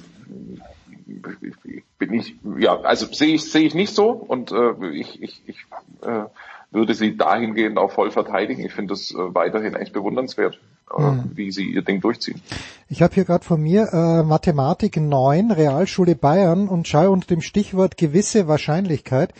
bin 1.99 2.13
ich, 2.13 2.35
ja, 2.57 2.79
also 2.81 3.05
sehe 3.05 3.35
ich, 3.35 3.51
sehe 3.51 3.63
ich 3.63 3.75
nicht 3.75 3.93
so 3.93 4.09
und 4.09 4.51
äh, 4.51 4.89
ich, 4.91 5.21
ich, 5.21 5.41
ich 5.45 5.57
äh, 6.01 6.23
würde 6.71 6.95
sie 6.95 7.15
dahingehend 7.15 7.77
auch 7.77 7.91
voll 7.91 8.09
verteidigen. 8.09 8.65
Ich 8.65 8.73
finde 8.73 8.95
es 8.95 9.11
äh, 9.11 9.17
weiterhin 9.17 9.75
echt 9.75 9.93
bewundernswert, 9.93 10.59
äh, 10.97 11.01
Mhm. 11.01 11.31
wie 11.35 11.51
sie 11.51 11.65
ihr 11.65 11.83
Ding 11.83 12.01
durchziehen. 12.01 12.41
Ich 12.89 13.01
habe 13.03 13.13
hier 13.13 13.25
gerade 13.25 13.45
von 13.45 13.61
mir 13.61 13.89
äh, 13.93 14.23
Mathematik 14.23 14.97
9, 14.97 15.51
Realschule 15.51 16.15
Bayern 16.15 16.67
und 16.67 16.87
schaue 16.87 17.11
unter 17.11 17.27
dem 17.27 17.41
Stichwort 17.41 17.97
gewisse 17.97 18.47
Wahrscheinlichkeit. 18.47 19.33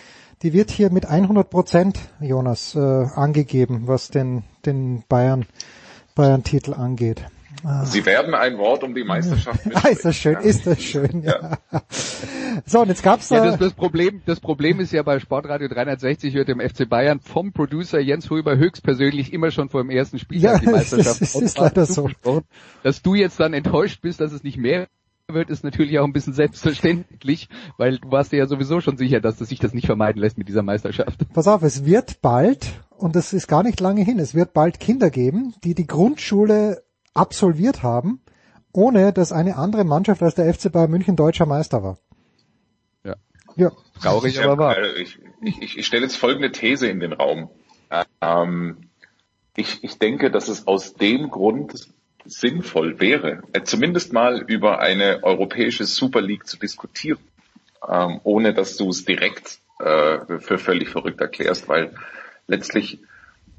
Die 0.44 0.52
wird 0.54 0.72
hier 0.72 0.92
mit 0.92 1.06
100 1.06 1.50
Prozent, 1.50 2.00
Jonas, 2.20 2.76
äh, 2.76 2.80
angegeben, 2.80 3.84
was 3.88 4.10
den, 4.10 4.44
den 4.66 5.04
Bayern, 5.08 5.46
Bayern-Titel 6.16 6.74
angeht. 6.74 7.24
Sie 7.86 8.06
werden 8.06 8.34
ein 8.34 8.58
Wort 8.58 8.84
um 8.84 8.94
die 8.94 9.06
Meisterschaft 9.06 9.62
Ah, 9.74 9.88
ist 9.88 10.04
das 10.04 10.18
schön, 10.18 10.36
ist 10.40 10.68
das 10.68 10.82
schön, 10.82 11.24
ja. 11.24 11.58
So, 12.66 12.82
und 12.82 12.90
jetzt 12.90 13.04
gab's 13.04 13.30
Ja, 13.30 13.46
das, 13.46 13.58
das 13.58 13.72
Problem, 13.74 14.22
das 14.26 14.42
Problem 14.42 14.82
ist 14.82 14.92
ja 14.92 15.02
bei 15.02 15.20
Sportradio 15.20 15.70
360 15.70 16.34
wird 16.34 16.50
dem 16.50 16.60
FC 16.60 16.90
Bayern 16.90 17.22
vom 17.22 17.54
Producer 17.54 18.00
Jens 18.02 18.30
Huber 18.30 18.58
höchstpersönlich 18.58 19.32
immer 19.32 19.50
schon 19.52 19.70
vor 19.70 19.82
dem 19.82 19.92
ersten 19.92 20.18
Ja, 20.18 20.22
Spieltag 20.24 20.60
die 20.62 20.68
Meisterschaft 20.68 21.22
ist- 21.22 21.36
es 21.36 21.42
ist 21.42 21.58
leider 21.58 21.86
so. 21.86 22.10
Dass 22.84 23.02
du 23.02 23.16
jetzt 23.16 23.40
dann 23.40 23.54
enttäuscht 23.54 24.02
bist, 24.02 24.20
dass 24.20 24.34
es 24.34 24.44
nicht 24.44 24.58
mehr 24.58 24.88
wird, 25.34 25.50
ist 25.50 25.64
natürlich 25.64 26.00
auch 26.00 26.06
ein 26.06 26.14
bisschen 26.14 26.34
selbstverständlich, 26.34 27.50
weil 27.78 27.98
du 27.98 28.12
warst 28.12 28.32
dir 28.32 28.38
ja 28.38 28.48
sowieso 28.48 28.82
schon 28.82 28.98
sicher, 28.98 29.20
dass 29.20 29.38
das 29.38 29.50
sich 29.50 29.60
das 29.60 29.74
nicht 29.74 29.86
vermeiden 29.86 30.22
lässt 30.22 30.38
mit 30.38 30.48
dieser 30.48 30.64
Meisterschaft. 30.64 31.22
Pass 31.34 31.48
auf, 31.48 31.64
es 31.64 31.86
wird 31.86 32.22
bald, 32.22 32.66
und 32.98 33.16
das 33.16 33.34
ist 33.34 33.48
gar 33.48 33.64
nicht 33.64 33.80
lange 33.80 34.04
hin, 34.04 34.20
es 34.20 34.36
wird 34.36 34.54
bald 34.54 34.80
Kinder 34.80 35.10
geben, 35.10 35.54
die 35.64 35.76
die 35.76 35.88
Grundschule 35.88 36.84
absolviert 37.14 37.84
haben, 37.84 38.22
ohne 38.72 39.14
dass 39.14 39.32
eine 39.32 39.56
andere 39.58 39.84
Mannschaft 39.84 40.24
als 40.24 40.36
der 40.36 40.52
FC 40.54 40.72
Bayern 40.72 40.92
München 40.92 41.16
deutscher 41.16 41.46
Meister 41.46 41.84
war. 41.84 41.98
Ja. 43.04 43.16
Ja. 43.56 43.72
Traurig, 44.02 44.42
aber 44.42 44.58
wahr. 44.58 44.96
Ich, 44.98 45.20
ich, 45.42 45.62
ich, 45.62 45.78
ich 45.78 45.86
stelle 45.86 46.04
jetzt 46.04 46.18
folgende 46.18 46.52
These 46.52 46.88
in 46.88 47.00
den 47.00 47.14
Raum. 47.14 47.50
Ähm, 48.22 48.90
ich, 49.56 49.84
ich 49.84 50.00
denke, 50.00 50.32
dass 50.32 50.48
es 50.48 50.68
aus 50.68 50.96
dem 50.96 51.30
Grund 51.30 51.94
sinnvoll 52.26 53.00
wäre, 53.00 53.44
äh, 53.54 53.64
zumindest 53.64 54.14
mal 54.14 54.42
über 54.42 54.80
eine 54.80 55.24
europäische 55.24 55.86
Super 55.86 56.22
League 56.22 56.48
zu 56.48 56.58
diskutieren, 56.58 57.20
ähm, 57.88 58.20
ohne 58.24 58.54
dass 58.54 58.78
du 58.78 58.90
es 58.90 59.06
direkt 59.06 59.60
äh, 59.80 60.40
für 60.40 60.58
völlig 60.58 60.90
verrückt 60.90 61.22
erklärst, 61.22 61.68
weil 61.68 61.96
letztlich 62.48 63.00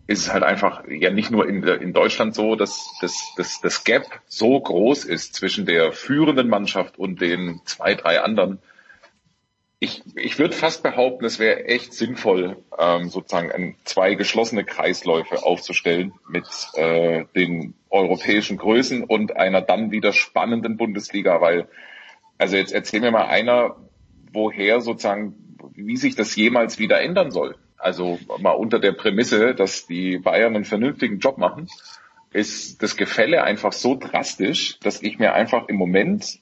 ist 0.06 0.20
es 0.20 0.32
halt 0.32 0.42
einfach 0.42 0.84
ja 0.88 1.10
nicht 1.10 1.30
nur 1.30 1.48
in, 1.48 1.62
in 1.62 1.92
Deutschland 1.92 2.34
so, 2.34 2.56
dass 2.56 2.94
dass, 3.00 3.34
dass 3.36 3.60
das 3.60 3.84
Gap 3.84 4.06
so 4.26 4.60
groß 4.60 5.04
ist 5.04 5.34
zwischen 5.34 5.66
der 5.66 5.92
führenden 5.92 6.48
Mannschaft 6.48 6.98
und 6.98 7.20
den 7.20 7.60
zwei, 7.64 7.94
drei 7.94 8.20
anderen. 8.20 8.58
Ich, 9.80 10.02
ich 10.14 10.38
würde 10.38 10.54
fast 10.54 10.82
behaupten, 10.82 11.26
es 11.26 11.38
wäre 11.38 11.64
echt 11.66 11.92
sinnvoll, 11.92 12.56
ähm, 12.78 13.10
sozusagen 13.10 13.52
ein, 13.52 13.76
zwei 13.84 14.14
geschlossene 14.14 14.64
Kreisläufe 14.64 15.42
aufzustellen 15.42 16.14
mit 16.28 16.46
äh, 16.74 17.24
den 17.34 17.74
europäischen 17.94 18.58
Größen 18.58 19.04
und 19.04 19.36
einer 19.36 19.62
dann 19.62 19.90
wieder 19.90 20.12
spannenden 20.12 20.76
Bundesliga, 20.76 21.40
weil, 21.40 21.68
also 22.36 22.56
jetzt 22.56 22.72
erzähl 22.72 23.00
mir 23.00 23.12
mal 23.12 23.26
einer, 23.26 23.76
woher 24.32 24.80
sozusagen, 24.80 25.56
wie 25.74 25.96
sich 25.96 26.16
das 26.16 26.34
jemals 26.34 26.78
wieder 26.78 27.00
ändern 27.00 27.30
soll. 27.30 27.56
Also 27.78 28.18
mal 28.40 28.50
unter 28.52 28.80
der 28.80 28.92
Prämisse, 28.92 29.54
dass 29.54 29.86
die 29.86 30.18
Bayern 30.18 30.56
einen 30.56 30.64
vernünftigen 30.64 31.18
Job 31.20 31.38
machen, 31.38 31.68
ist 32.32 32.82
das 32.82 32.96
Gefälle 32.96 33.44
einfach 33.44 33.72
so 33.72 33.94
drastisch, 33.94 34.78
dass 34.80 35.02
ich 35.02 35.18
mir 35.18 35.34
einfach 35.34 35.68
im 35.68 35.76
Moment 35.76 36.40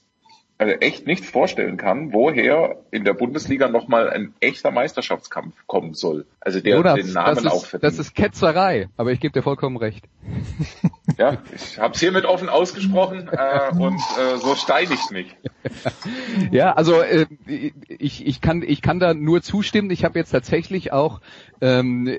also 0.63 0.79
echt 0.79 1.07
nicht 1.07 1.25
vorstellen 1.25 1.77
kann, 1.77 2.13
woher 2.13 2.77
in 2.91 3.03
der 3.03 3.13
Bundesliga 3.13 3.67
nochmal 3.67 4.09
ein 4.09 4.33
echter 4.39 4.71
Meisterschaftskampf 4.71 5.55
kommen 5.67 5.93
soll. 5.93 6.25
Also 6.39 6.59
der 6.59 6.77
Jonas, 6.77 6.95
den 6.95 7.13
Namen 7.13 7.35
das 7.35 7.45
ist, 7.45 7.51
auch 7.51 7.65
verdient. 7.65 7.83
Das 7.83 7.99
ist 7.99 8.15
Ketzerei, 8.15 8.87
aber 8.97 9.11
ich 9.11 9.19
gebe 9.19 9.33
dir 9.33 9.43
vollkommen 9.43 9.77
recht. 9.77 10.05
Ja, 11.17 11.37
ich 11.53 11.77
habe 11.77 11.93
es 11.93 11.99
hiermit 11.99 12.25
offen 12.25 12.49
ausgesprochen 12.49 13.29
äh, 13.29 13.77
und 13.77 13.99
äh, 14.17 14.37
so 14.37 14.55
steinigt 14.55 15.11
mich. 15.11 15.35
Ja, 16.51 16.73
also 16.73 17.01
äh, 17.01 17.25
ich, 17.87 18.25
ich, 18.25 18.41
kann, 18.41 18.63
ich 18.65 18.81
kann 18.81 18.99
da 18.99 19.13
nur 19.13 19.41
zustimmen. 19.41 19.91
Ich 19.91 20.03
habe 20.03 20.19
jetzt 20.19 20.31
tatsächlich 20.31 20.91
auch 20.91 21.21
ähm, 21.61 22.09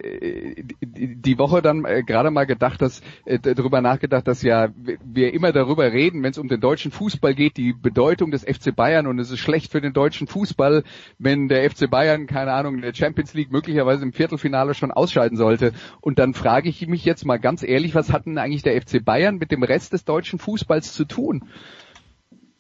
die 0.81 1.39
Woche 1.39 1.61
dann 1.61 1.85
äh, 1.85 2.03
gerade 2.03 2.31
mal 2.31 2.47
gedacht, 2.47 2.81
dass 2.81 3.03
äh, 3.27 3.39
darüber 3.39 3.83
nachgedacht, 3.83 4.27
dass 4.27 4.43
ja 4.43 4.69
wir 5.05 5.35
immer 5.35 5.53
darüber 5.53 5.93
reden, 5.93 6.23
wenn 6.23 6.31
es 6.31 6.39
um 6.39 6.49
den 6.49 6.61
deutschen 6.61 6.91
Fußball 6.91 7.35
geht, 7.35 7.59
die 7.59 7.75
Bedeutung 7.75 8.31
des 8.35 8.45
FC 8.45 8.75
Bayern 8.77 9.07
und 9.07 9.19
es 9.19 9.31
ist 9.31 9.39
schlecht 9.39 9.73
für 9.73 9.81
den 9.81 9.93
deutschen 9.95 10.27
Fußball, 10.27 10.85
wenn 11.19 11.49
der 11.49 11.71
FC 11.71 11.89
Bayern, 11.91 12.27
keine 12.27 12.53
Ahnung, 12.53 12.75
in 12.77 12.83
der 12.83 12.93
Champions 12.95 13.33
League 13.35 13.51
möglicherweise 13.51 14.03
im 14.03 14.13
Viertelfinale 14.13 14.75
schon 14.75 14.91
ausscheiden 14.93 15.39
sollte. 15.39 15.73
Und 16.03 16.19
dann 16.19 16.35
frage 16.35 16.69
ich 16.69 16.87
mich 16.87 17.05
jetzt 17.05 17.25
mal 17.25 17.39
ganz 17.39 17.63
ehrlich, 17.63 17.95
was 17.95 18.13
hat 18.13 18.27
denn 18.27 18.37
eigentlich 18.39 18.63
der 18.63 18.81
FC 18.81 19.03
Bayern 19.05 19.37
mit 19.37 19.51
dem 19.51 19.63
Rest 19.63 19.93
des 19.95 20.05
deutschen 20.05 20.39
Fußballs 20.39 20.93
zu 20.93 21.05
tun? 21.07 21.49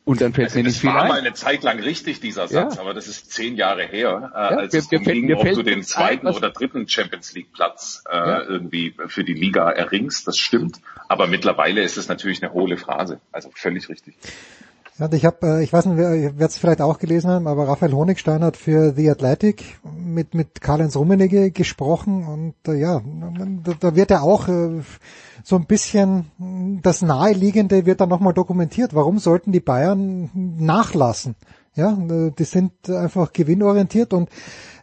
Und 0.06 0.20
dann 0.20 0.34
fällt 0.34 0.48
Also 0.48 0.58
mir 0.58 0.64
das 0.64 0.74
nicht 0.74 0.80
viel 0.82 0.90
war 0.90 1.02
ein. 1.04 1.08
mal 1.08 1.18
eine 1.20 1.32
Zeit 1.32 1.62
lang 1.62 1.80
richtig, 1.80 2.20
dieser 2.20 2.46
Satz, 2.46 2.74
Ja. 2.74 2.80
aber 2.82 2.92
das 2.92 3.08
ist 3.08 3.32
zehn 3.32 3.56
Jahre 3.56 3.84
her, 3.86 4.32
äh, 4.34 4.36
Ja, 4.36 4.48
als 4.58 4.74
mir- 4.74 4.78
es 4.80 4.88
darum 4.90 5.04
ging, 5.06 5.32
ob 5.32 5.44
du 5.50 5.62
den 5.62 5.82
zweiten 5.82 6.26
ein, 6.28 6.34
oder 6.34 6.50
dritten 6.50 6.86
Champions 6.86 7.32
League 7.34 7.54
Platz 7.54 8.04
äh, 8.10 8.14
Ja. 8.14 8.42
irgendwie 8.42 8.94
für 9.06 9.24
die 9.24 9.32
Liga 9.32 9.70
erringst. 9.70 10.28
Das 10.28 10.36
stimmt, 10.36 10.76
aber 11.08 11.26
mittlerweile 11.26 11.80
ist 11.82 11.96
es 11.96 12.06
natürlich 12.08 12.42
eine 12.42 12.52
hohle 12.52 12.76
Phrase. 12.76 13.18
Also 13.32 13.50
völlig 13.54 13.88
richtig. 13.88 14.14
Ja, 14.96 15.10
ich 15.12 15.24
habe, 15.24 15.58
äh, 15.58 15.64
ich 15.64 15.72
weiß 15.72 15.86
nicht, 15.86 15.98
wer 15.98 16.46
es 16.46 16.56
vielleicht 16.56 16.80
auch 16.80 16.98
gelesen 16.98 17.28
haben, 17.28 17.48
aber 17.48 17.66
Raphael 17.66 17.94
Honigstein 17.94 18.44
hat 18.44 18.56
für 18.56 18.92
The 18.94 19.10
Athletic 19.10 19.80
mit 19.82 20.34
mit 20.34 20.60
Karl-Heinz 20.60 20.94
Rummenigge 20.94 21.50
gesprochen 21.50 22.24
und 22.24 22.54
äh, 22.72 22.78
ja, 22.78 23.02
da, 23.64 23.72
da 23.80 23.96
wird 23.96 24.12
ja 24.12 24.20
auch 24.20 24.46
äh, 24.46 24.82
so 25.42 25.56
ein 25.56 25.66
bisschen 25.66 26.80
das 26.82 27.02
Naheliegende 27.02 27.86
wird 27.86 28.00
dann 28.00 28.08
nochmal 28.08 28.34
dokumentiert. 28.34 28.94
Warum 28.94 29.18
sollten 29.18 29.50
die 29.50 29.58
Bayern 29.58 30.30
nachlassen? 30.32 31.34
Ja, 31.74 31.90
äh, 31.92 32.30
die 32.30 32.44
sind 32.44 32.88
einfach 32.88 33.32
gewinnorientiert 33.32 34.12
und 34.12 34.28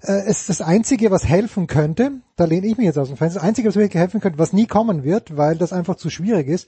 äh, 0.01 0.23
es 0.25 0.41
ist 0.41 0.49
das 0.49 0.61
Einzige, 0.61 1.09
was 1.11 1.23
helfen 1.23 1.67
könnte, 1.67 2.11
da 2.35 2.43
lehne 2.43 2.67
ich 2.67 2.77
mich 2.77 2.85
jetzt 2.85 2.97
aus 2.97 3.07
dem 3.07 3.15
Fenster, 3.15 3.39
das 3.39 3.47
Einzige, 3.47 3.69
was 3.69 3.77
wirklich 3.77 4.01
helfen 4.01 4.19
könnte, 4.19 4.39
was 4.39 4.51
nie 4.51 4.67
kommen 4.67 5.05
wird, 5.05 5.37
weil 5.37 5.55
das 5.55 5.71
einfach 5.71 5.95
zu 5.95 6.09
schwierig 6.09 6.49
ist, 6.49 6.67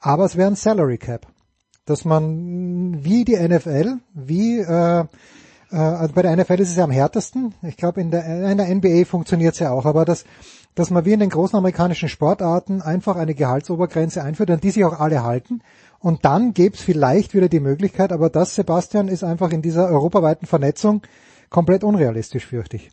aber 0.00 0.24
es 0.24 0.36
wäre 0.36 0.48
ein 0.48 0.56
Salary 0.56 0.96
Cap 0.96 1.26
dass 1.88 2.04
man 2.04 3.04
wie 3.04 3.24
die 3.24 3.36
NFL, 3.36 3.98
wie 4.14 4.58
äh, 4.60 5.04
äh, 5.70 5.76
also 5.76 6.14
bei 6.14 6.22
der 6.22 6.36
NFL 6.36 6.60
ist 6.60 6.70
es 6.70 6.76
ja 6.76 6.84
am 6.84 6.90
härtesten. 6.90 7.54
Ich 7.62 7.76
glaube 7.76 8.00
in 8.00 8.10
der 8.10 8.50
in 8.50 8.58
der 8.58 8.74
NBA 8.74 9.04
funktioniert 9.04 9.54
es 9.54 9.60
ja 9.60 9.70
auch, 9.70 9.86
aber 9.86 10.04
dass 10.04 10.24
dass 10.74 10.90
man 10.90 11.04
wie 11.04 11.12
in 11.12 11.20
den 11.20 11.30
großen 11.30 11.58
amerikanischen 11.58 12.08
Sportarten 12.08 12.82
einfach 12.82 13.16
eine 13.16 13.34
Gehaltsobergrenze 13.34 14.22
einführt, 14.22 14.50
an 14.50 14.60
die 14.60 14.70
sich 14.70 14.84
auch 14.84 15.00
alle 15.00 15.24
halten. 15.24 15.60
Und 15.98 16.24
dann 16.24 16.54
gäbe 16.54 16.76
es 16.76 16.80
vielleicht 16.80 17.34
wieder 17.34 17.48
die 17.48 17.58
Möglichkeit, 17.58 18.12
aber 18.12 18.30
das, 18.30 18.54
Sebastian, 18.54 19.08
ist 19.08 19.24
einfach 19.24 19.50
in 19.50 19.60
dieser 19.60 19.88
europaweiten 19.88 20.46
Vernetzung 20.46 21.02
komplett 21.50 21.82
unrealistisch, 21.82 22.46
fürchte 22.46 22.76
ich. 22.76 22.92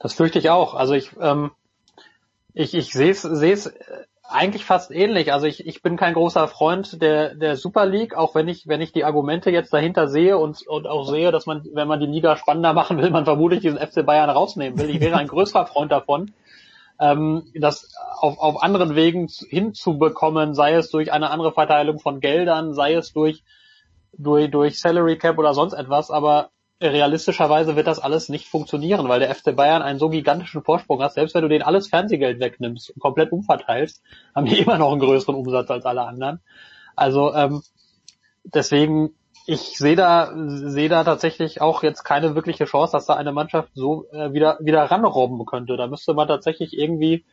Das 0.00 0.14
fürchte 0.14 0.40
ich 0.40 0.50
auch. 0.50 0.74
Also 0.74 0.94
ich, 0.94 1.12
ähm, 1.20 1.52
ich, 2.54 2.74
ich 2.74 2.92
sehe 2.92 3.10
es 3.10 3.22
sehe 3.22 3.52
es 3.52 3.72
eigentlich 4.28 4.64
fast 4.64 4.90
ähnlich. 4.90 5.32
Also 5.32 5.46
ich, 5.46 5.66
ich 5.66 5.82
bin 5.82 5.96
kein 5.96 6.12
großer 6.12 6.48
Freund 6.48 7.00
der, 7.00 7.34
der 7.34 7.56
Super 7.56 7.86
League, 7.86 8.14
auch 8.14 8.34
wenn 8.34 8.46
ich, 8.46 8.68
wenn 8.68 8.82
ich 8.82 8.92
die 8.92 9.04
Argumente 9.04 9.50
jetzt 9.50 9.72
dahinter 9.72 10.06
sehe 10.06 10.36
und, 10.36 10.66
und 10.66 10.86
auch 10.86 11.08
sehe, 11.08 11.32
dass 11.32 11.46
man, 11.46 11.66
wenn 11.72 11.88
man 11.88 11.98
die 11.98 12.06
Liga 12.06 12.36
spannender 12.36 12.74
machen 12.74 12.98
will, 12.98 13.10
man 13.10 13.24
vermutlich 13.24 13.60
diesen 13.60 13.78
FC 13.78 14.04
Bayern 14.04 14.28
rausnehmen 14.28 14.78
will. 14.78 14.90
Ich 14.90 15.00
wäre 15.00 15.16
ein 15.16 15.28
größerer 15.28 15.66
Freund 15.66 15.90
davon, 15.90 16.32
ähm, 17.00 17.44
das 17.54 17.94
auf, 18.20 18.38
auf 18.38 18.62
anderen 18.62 18.94
Wegen 18.94 19.28
hinzubekommen, 19.28 20.54
sei 20.54 20.74
es 20.74 20.90
durch 20.90 21.10
eine 21.10 21.30
andere 21.30 21.52
Verteilung 21.52 21.98
von 21.98 22.20
Geldern, 22.20 22.74
sei 22.74 22.94
es 22.94 23.14
durch, 23.14 23.42
durch, 24.12 24.50
durch 24.50 24.78
Salary 24.78 25.16
Cap 25.16 25.38
oder 25.38 25.54
sonst 25.54 25.72
etwas, 25.72 26.10
aber 26.10 26.50
realistischerweise 26.80 27.76
wird 27.76 27.86
das 27.86 27.98
alles 27.98 28.28
nicht 28.28 28.46
funktionieren, 28.46 29.08
weil 29.08 29.20
der 29.20 29.34
FC 29.34 29.54
Bayern 29.54 29.82
einen 29.82 29.98
so 29.98 30.08
gigantischen 30.08 30.62
Vorsprung 30.62 31.02
hat. 31.02 31.14
Selbst 31.14 31.34
wenn 31.34 31.42
du 31.42 31.48
den 31.48 31.62
alles 31.62 31.88
Fernsehgeld 31.88 32.40
wegnimmst 32.40 32.90
und 32.90 33.00
komplett 33.00 33.32
umverteilst, 33.32 34.02
haben 34.34 34.46
die 34.46 34.58
immer 34.58 34.78
noch 34.78 34.92
einen 34.92 35.00
größeren 35.00 35.34
Umsatz 35.34 35.70
als 35.70 35.84
alle 35.84 36.02
anderen. 36.02 36.40
Also 36.94 37.34
ähm, 37.34 37.62
deswegen, 38.44 39.10
ich 39.46 39.78
sehe 39.78 39.96
da, 39.96 40.32
sehe 40.34 40.88
da 40.88 41.04
tatsächlich 41.04 41.60
auch 41.60 41.82
jetzt 41.82 42.04
keine 42.04 42.34
wirkliche 42.34 42.66
Chance, 42.66 42.92
dass 42.92 43.06
da 43.06 43.14
eine 43.14 43.32
Mannschaft 43.32 43.70
so 43.74 44.06
äh, 44.12 44.32
wieder 44.32 44.58
wieder 44.60 44.84
ranrobben 44.84 45.44
könnte. 45.46 45.76
Da 45.76 45.86
müsste 45.86 46.14
man 46.14 46.28
tatsächlich 46.28 46.76
irgendwie 46.78 47.24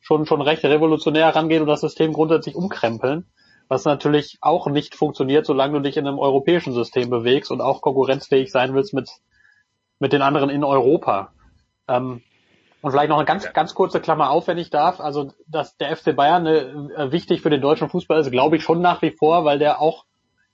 schon 0.00 0.26
schon 0.26 0.42
recht 0.42 0.64
revolutionär 0.64 1.34
rangehen 1.34 1.62
und 1.62 1.68
das 1.68 1.80
System 1.80 2.12
grundsätzlich 2.12 2.56
umkrempeln 2.56 3.26
was 3.68 3.84
natürlich 3.84 4.38
auch 4.40 4.66
nicht 4.66 4.94
funktioniert, 4.94 5.46
solange 5.46 5.74
du 5.74 5.80
dich 5.80 5.96
in 5.96 6.06
einem 6.06 6.18
europäischen 6.18 6.72
System 6.72 7.10
bewegst 7.10 7.50
und 7.50 7.60
auch 7.60 7.80
konkurrenzfähig 7.80 8.50
sein 8.50 8.74
willst 8.74 8.94
mit, 8.94 9.10
mit 9.98 10.12
den 10.12 10.22
anderen 10.22 10.50
in 10.50 10.64
Europa. 10.64 11.32
Ähm, 11.88 12.22
und 12.82 12.90
vielleicht 12.90 13.10
noch 13.10 13.16
eine 13.16 13.26
ganz, 13.26 13.52
ganz 13.52 13.74
kurze 13.74 14.00
Klammer 14.00 14.30
auf, 14.30 14.48
wenn 14.48 14.58
ich 14.58 14.70
darf. 14.70 15.00
Also, 15.00 15.32
dass 15.46 15.76
der 15.76 15.96
FC 15.96 16.16
Bayern 16.16 16.46
äh, 16.46 17.12
wichtig 17.12 17.40
für 17.40 17.50
den 17.50 17.60
deutschen 17.60 17.88
Fußball 17.88 18.18
ist, 18.18 18.30
glaube 18.32 18.56
ich 18.56 18.64
schon 18.64 18.80
nach 18.80 19.02
wie 19.02 19.12
vor, 19.12 19.44
weil 19.44 19.60
der 19.60 19.80
auch 19.80 20.04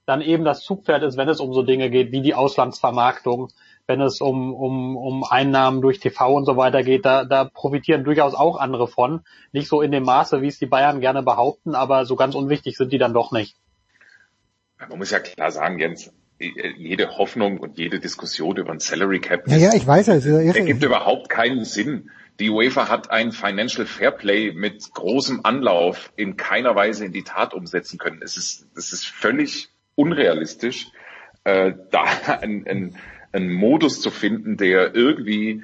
dann 0.05 0.21
eben 0.21 0.43
das 0.43 0.61
Zugpferd 0.61 1.03
ist, 1.03 1.17
wenn 1.17 1.29
es 1.29 1.39
um 1.39 1.53
so 1.53 1.63
Dinge 1.63 1.89
geht 1.89 2.11
wie 2.11 2.21
die 2.21 2.35
Auslandsvermarktung, 2.35 3.49
wenn 3.89 4.01
es 4.01 4.21
um, 4.21 4.53
um, 4.53 4.95
um 4.95 5.23
Einnahmen 5.23 5.81
durch 5.81 5.99
TV 5.99 6.31
und 6.35 6.45
so 6.45 6.55
weiter 6.55 6.83
geht, 6.83 7.05
da, 7.05 7.25
da 7.25 7.43
profitieren 7.43 8.03
durchaus 8.03 8.35
auch 8.35 8.57
andere 8.57 8.87
von. 8.87 9.21
Nicht 9.51 9.67
so 9.67 9.81
in 9.81 9.91
dem 9.91 10.03
Maße, 10.03 10.43
wie 10.43 10.47
es 10.47 10.59
die 10.59 10.67
Bayern 10.67 11.01
gerne 11.01 11.23
behaupten, 11.23 11.73
aber 11.73 12.05
so 12.05 12.15
ganz 12.15 12.35
unwichtig 12.35 12.77
sind 12.77 12.93
die 12.93 12.99
dann 12.99 13.15
doch 13.15 13.31
nicht. 13.31 13.57
Man 14.87 14.99
muss 14.99 15.09
ja 15.09 15.19
klar 15.19 15.49
sagen, 15.49 15.79
Jens, 15.79 16.13
jede 16.37 17.17
Hoffnung 17.17 17.57
und 17.57 17.79
jede 17.79 17.99
Diskussion 17.99 18.57
über 18.57 18.71
ein 18.71 18.79
Salary 18.79 19.19
Cap 19.21 19.47
Ja, 19.47 19.57
ja, 19.57 19.73
ich 19.73 19.87
weiß 19.87 20.07
es 20.09 20.25
ergibt 20.25 20.83
überhaupt 20.83 21.27
keinen 21.27 21.65
Sinn. 21.65 22.11
Die 22.39 22.51
UEFA 22.51 22.89
hat 22.89 23.09
ein 23.09 23.31
Financial 23.31 23.87
Fairplay 23.87 24.53
mit 24.53 24.93
großem 24.93 25.41
Anlauf 25.43 26.13
in 26.15 26.37
keiner 26.37 26.75
Weise 26.75 27.05
in 27.05 27.11
die 27.11 27.23
Tat 27.23 27.55
umsetzen 27.55 27.97
können. 27.97 28.21
Es 28.21 28.37
ist, 28.37 28.67
es 28.77 28.93
ist 28.93 29.07
völlig 29.07 29.69
unrealistisch, 29.95 30.91
äh, 31.43 31.73
da 31.89 32.03
ein, 32.41 32.65
ein, 32.67 32.95
einen 33.31 33.51
Modus 33.51 34.01
zu 34.01 34.11
finden, 34.11 34.57
der 34.57 34.95
irgendwie 34.95 35.63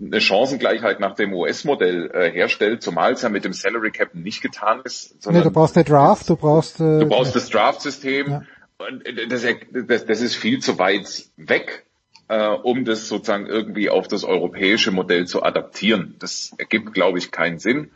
eine 0.00 0.20
Chancengleichheit 0.20 1.00
nach 1.00 1.14
dem 1.14 1.32
US-Modell 1.32 2.10
äh, 2.12 2.30
herstellt, 2.30 2.82
zumal 2.82 3.12
es 3.12 3.22
ja 3.22 3.28
mit 3.28 3.44
dem 3.44 3.52
Salary 3.52 3.90
Cap 3.90 4.14
nicht 4.14 4.42
getan 4.42 4.80
ist. 4.84 5.26
Nee, 5.28 5.42
du 5.42 5.50
brauchst 5.50 5.76
eine 5.76 5.84
Draft, 5.84 6.28
du 6.28 6.36
brauchst... 6.36 6.80
Äh, 6.80 7.00
Du 7.00 7.06
brauchst 7.06 7.36
das 7.36 7.48
Draft-System. 7.48 8.30
Ja. 8.30 8.42
Und 8.78 9.04
das, 9.30 9.46
das, 9.86 10.06
das 10.06 10.20
ist 10.20 10.34
viel 10.34 10.58
zu 10.58 10.78
weit 10.78 11.26
weg, 11.36 11.86
äh, 12.28 12.46
um 12.48 12.84
das 12.84 13.08
sozusagen 13.08 13.46
irgendwie 13.46 13.88
auf 13.88 14.06
das 14.08 14.24
europäische 14.24 14.90
Modell 14.90 15.26
zu 15.26 15.42
adaptieren. 15.42 16.16
Das 16.18 16.52
ergibt, 16.58 16.92
glaube 16.92 17.18
ich, 17.18 17.30
keinen 17.30 17.58
Sinn. 17.58 17.90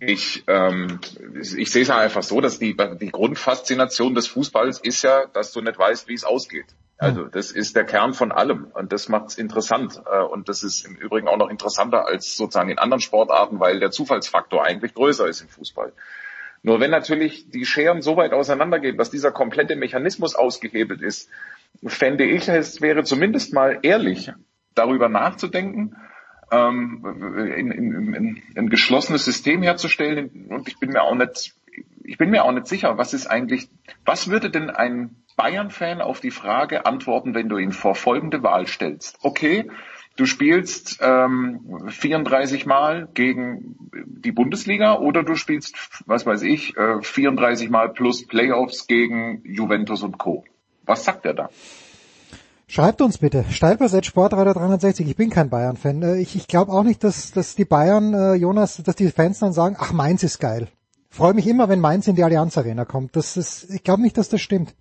Ich, 0.00 0.44
ähm, 0.48 0.98
ich 1.56 1.70
sehe 1.70 1.82
es 1.82 1.90
einfach 1.90 2.22
so, 2.22 2.40
dass 2.40 2.58
die, 2.58 2.76
die 3.00 3.10
Grundfaszination 3.10 4.14
des 4.14 4.26
Fußballs 4.28 4.80
ist 4.80 5.02
ja, 5.02 5.26
dass 5.32 5.52
du 5.52 5.60
nicht 5.60 5.78
weißt, 5.78 6.08
wie 6.08 6.14
es 6.14 6.24
ausgeht. 6.24 6.66
Also 6.96 7.24
das 7.24 7.50
ist 7.50 7.74
der 7.74 7.84
Kern 7.84 8.14
von 8.14 8.30
allem 8.30 8.68
und 8.72 8.92
das 8.92 9.08
macht 9.08 9.28
es 9.28 9.38
interessant. 9.38 10.00
Äh, 10.10 10.22
Und 10.22 10.48
das 10.48 10.62
ist 10.62 10.86
im 10.86 10.94
Übrigen 10.94 11.28
auch 11.28 11.36
noch 11.36 11.50
interessanter 11.50 12.06
als 12.06 12.36
sozusagen 12.36 12.70
in 12.70 12.78
anderen 12.78 13.00
Sportarten, 13.00 13.58
weil 13.58 13.80
der 13.80 13.90
Zufallsfaktor 13.90 14.64
eigentlich 14.64 14.94
größer 14.94 15.26
ist 15.26 15.40
im 15.40 15.48
Fußball. 15.48 15.92
Nur 16.62 16.80
wenn 16.80 16.90
natürlich 16.90 17.50
die 17.50 17.66
Scheren 17.66 18.00
so 18.00 18.16
weit 18.16 18.32
auseinandergehen, 18.32 18.96
dass 18.96 19.10
dieser 19.10 19.32
komplette 19.32 19.76
Mechanismus 19.76 20.34
ausgehebelt 20.34 21.02
ist, 21.02 21.28
fände 21.84 22.24
ich, 22.24 22.48
es 22.48 22.80
wäre 22.80 23.04
zumindest 23.04 23.52
mal 23.52 23.80
ehrlich, 23.82 24.32
darüber 24.74 25.08
nachzudenken, 25.08 25.96
ähm, 26.50 27.04
in, 27.54 27.70
in, 27.70 28.14
in, 28.14 28.42
ein 28.56 28.70
geschlossenes 28.70 29.24
System 29.24 29.62
herzustellen. 29.62 30.46
Und 30.48 30.68
ich 30.68 30.78
bin 30.78 30.90
mir 30.90 31.02
auch 31.02 31.14
nicht, 31.14 31.54
ich 32.02 32.18
bin 32.18 32.30
mir 32.30 32.44
auch 32.44 32.52
nicht 32.52 32.66
sicher, 32.66 32.96
was 32.96 33.14
ist 33.14 33.26
eigentlich, 33.26 33.68
was 34.04 34.30
würde 34.30 34.50
denn 34.50 34.70
ein 34.70 35.23
Bayern-Fan 35.36 36.00
auf 36.00 36.20
die 36.20 36.30
Frage 36.30 36.86
antworten, 36.86 37.34
wenn 37.34 37.48
du 37.48 37.58
ihn 37.58 37.72
vor 37.72 37.94
folgende 37.94 38.42
Wahl 38.42 38.66
stellst? 38.66 39.18
Okay, 39.22 39.70
du 40.16 40.26
spielst 40.26 40.98
ähm, 41.00 41.86
34 41.88 42.66
Mal 42.66 43.08
gegen 43.14 43.76
die 44.06 44.32
Bundesliga 44.32 44.98
oder 44.98 45.22
du 45.22 45.34
spielst, 45.34 45.76
was 46.06 46.26
weiß 46.26 46.42
ich, 46.42 46.76
äh, 46.76 47.02
34 47.02 47.70
Mal 47.70 47.90
plus 47.90 48.26
Playoffs 48.26 48.86
gegen 48.86 49.42
Juventus 49.44 50.02
und 50.02 50.18
Co. 50.18 50.44
Was 50.84 51.04
sagt 51.04 51.24
er 51.24 51.34
da? 51.34 51.48
Schreibt 52.66 53.02
uns 53.02 53.18
bitte. 53.18 53.44
Steilpass 53.50 53.94
Sportradar 54.06 54.54
360. 54.54 55.08
Ich 55.08 55.16
bin 55.16 55.30
kein 55.30 55.50
Bayern-Fan. 55.50 56.02
Äh, 56.02 56.16
ich, 56.16 56.34
ich 56.34 56.48
glaube 56.48 56.72
auch 56.72 56.82
nicht, 56.82 57.04
dass, 57.04 57.30
dass 57.32 57.54
die 57.54 57.64
Bayern, 57.64 58.14
äh, 58.14 58.34
Jonas, 58.34 58.82
dass 58.82 58.96
die 58.96 59.10
Fans 59.10 59.38
dann 59.38 59.52
sagen, 59.52 59.76
ach, 59.78 59.92
Mainz 59.92 60.22
ist 60.22 60.38
geil. 60.38 60.68
Freue 61.10 61.34
mich 61.34 61.46
immer, 61.46 61.68
wenn 61.68 61.78
Mainz 61.78 62.08
in 62.08 62.16
die 62.16 62.24
Allianz 62.24 62.58
Arena 62.58 62.84
kommt. 62.84 63.14
Das 63.14 63.36
ist, 63.36 63.70
ich 63.70 63.84
glaube 63.84 64.02
nicht, 64.02 64.18
dass 64.18 64.28
das 64.28 64.40
stimmt. 64.40 64.74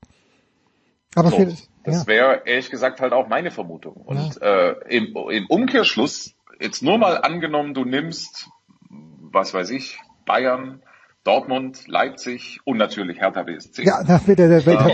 Aber 1.15 1.29
so, 1.29 1.37
für, 1.37 1.45
das 1.83 2.01
ja. 2.01 2.07
wäre 2.07 2.41
ehrlich 2.45 2.69
gesagt 2.69 3.01
halt 3.01 3.13
auch 3.13 3.27
meine 3.27 3.51
Vermutung. 3.51 3.93
Und 3.93 4.39
ja. 4.41 4.69
äh, 4.69 4.75
im, 4.89 5.15
im 5.29 5.45
Umkehrschluss, 5.47 6.35
jetzt 6.59 6.81
nur 6.81 6.97
mal 6.97 7.17
angenommen, 7.17 7.73
du 7.73 7.85
nimmst, 7.85 8.49
was 8.89 9.53
weiß 9.53 9.69
ich, 9.71 9.99
Bayern, 10.25 10.81
Dortmund, 11.23 11.87
Leipzig 11.87 12.59
und 12.65 12.77
natürlich 12.77 13.19
Hertha 13.19 13.43
BSC. 13.43 13.83
Ja, 13.83 14.03
na 14.05 14.17
bitte, 14.17 14.61
bitte. 14.65 14.91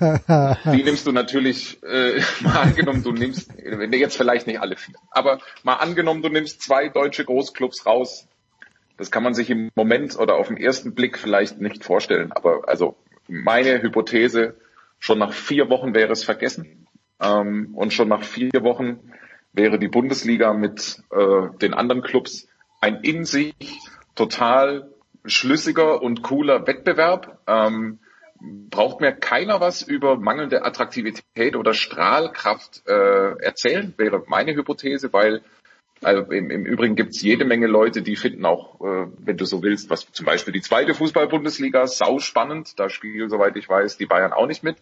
Ähm, 0.00 0.56
die 0.76 0.82
nimmst 0.82 1.06
du 1.06 1.12
natürlich, 1.12 1.80
äh, 1.84 2.20
mal 2.40 2.56
angenommen, 2.62 3.04
du 3.04 3.12
nimmst, 3.12 3.52
jetzt 3.92 4.16
vielleicht 4.16 4.48
nicht 4.48 4.60
alle 4.60 4.76
vier, 4.76 4.96
aber 5.10 5.38
mal 5.62 5.74
angenommen, 5.74 6.22
du 6.22 6.28
nimmst 6.28 6.62
zwei 6.62 6.88
deutsche 6.88 7.24
Großclubs 7.24 7.86
raus. 7.86 8.26
Das 8.96 9.12
kann 9.12 9.22
man 9.22 9.32
sich 9.32 9.48
im 9.48 9.70
Moment 9.76 10.18
oder 10.18 10.34
auf 10.34 10.48
den 10.48 10.56
ersten 10.56 10.92
Blick 10.92 11.18
vielleicht 11.18 11.60
nicht 11.60 11.84
vorstellen. 11.84 12.32
Aber 12.32 12.68
also 12.68 12.96
meine 13.28 13.80
Hypothese, 13.80 14.56
schon 14.98 15.18
nach 15.18 15.32
vier 15.32 15.70
Wochen 15.70 15.94
wäre 15.94 16.12
es 16.12 16.24
vergessen. 16.24 16.86
Ähm, 17.20 17.74
und 17.74 17.92
schon 17.92 18.08
nach 18.08 18.22
vier 18.22 18.62
Wochen 18.62 19.12
wäre 19.52 19.78
die 19.78 19.88
Bundesliga 19.88 20.52
mit 20.52 21.02
äh, 21.10 21.56
den 21.60 21.74
anderen 21.74 22.02
Clubs 22.02 22.48
ein 22.80 23.00
in 23.02 23.24
sich 23.24 23.54
total 24.14 24.92
schlüssiger 25.24 26.02
und 26.02 26.22
cooler 26.22 26.66
Wettbewerb. 26.66 27.40
Ähm, 27.46 27.98
braucht 28.40 29.00
mir 29.00 29.12
keiner 29.12 29.60
was 29.60 29.82
über 29.82 30.16
mangelnde 30.16 30.64
Attraktivität 30.64 31.56
oder 31.56 31.74
Strahlkraft 31.74 32.82
äh, 32.86 33.36
erzählen, 33.42 33.94
wäre 33.96 34.22
meine 34.28 34.54
Hypothese, 34.54 35.12
weil 35.12 35.42
also 36.02 36.30
im, 36.30 36.50
im 36.50 36.64
Übrigen 36.64 36.96
gibt 36.96 37.10
es 37.10 37.22
jede 37.22 37.44
Menge 37.44 37.66
Leute, 37.66 38.02
die 38.02 38.16
finden 38.16 38.44
auch, 38.44 38.80
äh, 38.80 39.06
wenn 39.18 39.36
du 39.36 39.44
so 39.44 39.62
willst, 39.62 39.90
was 39.90 40.10
zum 40.12 40.26
Beispiel 40.26 40.52
die 40.52 40.60
zweite 40.60 40.94
Fußball-Bundesliga 40.94 41.86
sau 41.86 42.18
spannend. 42.18 42.78
Da 42.78 42.88
spielen, 42.88 43.28
soweit 43.28 43.56
ich 43.56 43.68
weiß, 43.68 43.96
die 43.96 44.06
Bayern 44.06 44.32
auch 44.32 44.46
nicht 44.46 44.62
mit. 44.62 44.76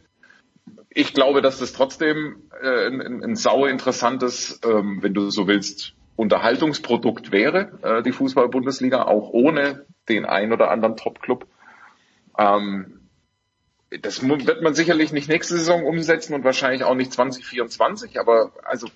Ich 0.90 1.14
glaube, 1.14 1.42
dass 1.42 1.58
das 1.58 1.72
trotzdem 1.72 2.42
äh, 2.62 2.86
ein, 2.88 3.22
ein 3.22 3.36
sau 3.36 3.66
interessantes, 3.66 4.60
ähm, 4.64 4.98
wenn 5.02 5.14
du 5.14 5.30
so 5.30 5.46
willst, 5.46 5.94
Unterhaltungsprodukt 6.16 7.30
wäre, 7.30 7.78
äh, 7.82 8.02
die 8.02 8.12
Fußball-Bundesliga, 8.12 9.02
auch 9.04 9.30
ohne 9.30 9.86
den 10.08 10.24
ein 10.24 10.52
oder 10.52 10.70
anderen 10.70 10.96
Top-Club. 10.96 11.46
Ähm, 12.38 12.95
das 13.90 14.26
wird 14.26 14.62
man 14.62 14.74
sicherlich 14.74 15.12
nicht 15.12 15.28
nächste 15.28 15.56
Saison 15.56 15.84
umsetzen 15.84 16.34
und 16.34 16.44
wahrscheinlich 16.44 16.82
auch 16.82 16.94
nicht 16.94 17.12
2024, 17.12 18.18
aber 18.18 18.52
also 18.64 18.88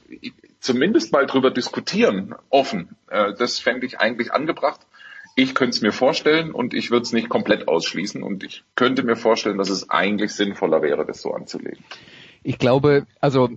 zumindest 0.59 1.13
mal 1.13 1.27
drüber 1.27 1.51
diskutieren, 1.51 2.35
offen. 2.49 2.97
Äh, 3.09 3.35
das 3.35 3.59
fände 3.59 3.87
ich 3.87 4.01
eigentlich 4.01 4.33
angebracht. 4.33 4.81
Ich 5.37 5.55
könnte 5.55 5.77
es 5.77 5.83
mir 5.83 5.93
vorstellen 5.93 6.51
und 6.51 6.75
ich 6.75 6.91
würde 6.91 7.05
es 7.05 7.13
nicht 7.13 7.29
komplett 7.29 7.69
ausschließen 7.69 8.23
und 8.23 8.43
ich 8.43 8.65
könnte 8.75 9.05
mir 9.05 9.17
vorstellen, 9.17 9.59
dass 9.59 9.71
es 9.71 9.89
eigentlich 9.89 10.33
sinnvoller 10.33 10.83
wäre, 10.83 11.07
das 11.07 11.23
so 11.23 11.33
anzulegen. 11.33 11.85
Ich 12.43 12.59
glaube, 12.59 13.07
also 13.21 13.49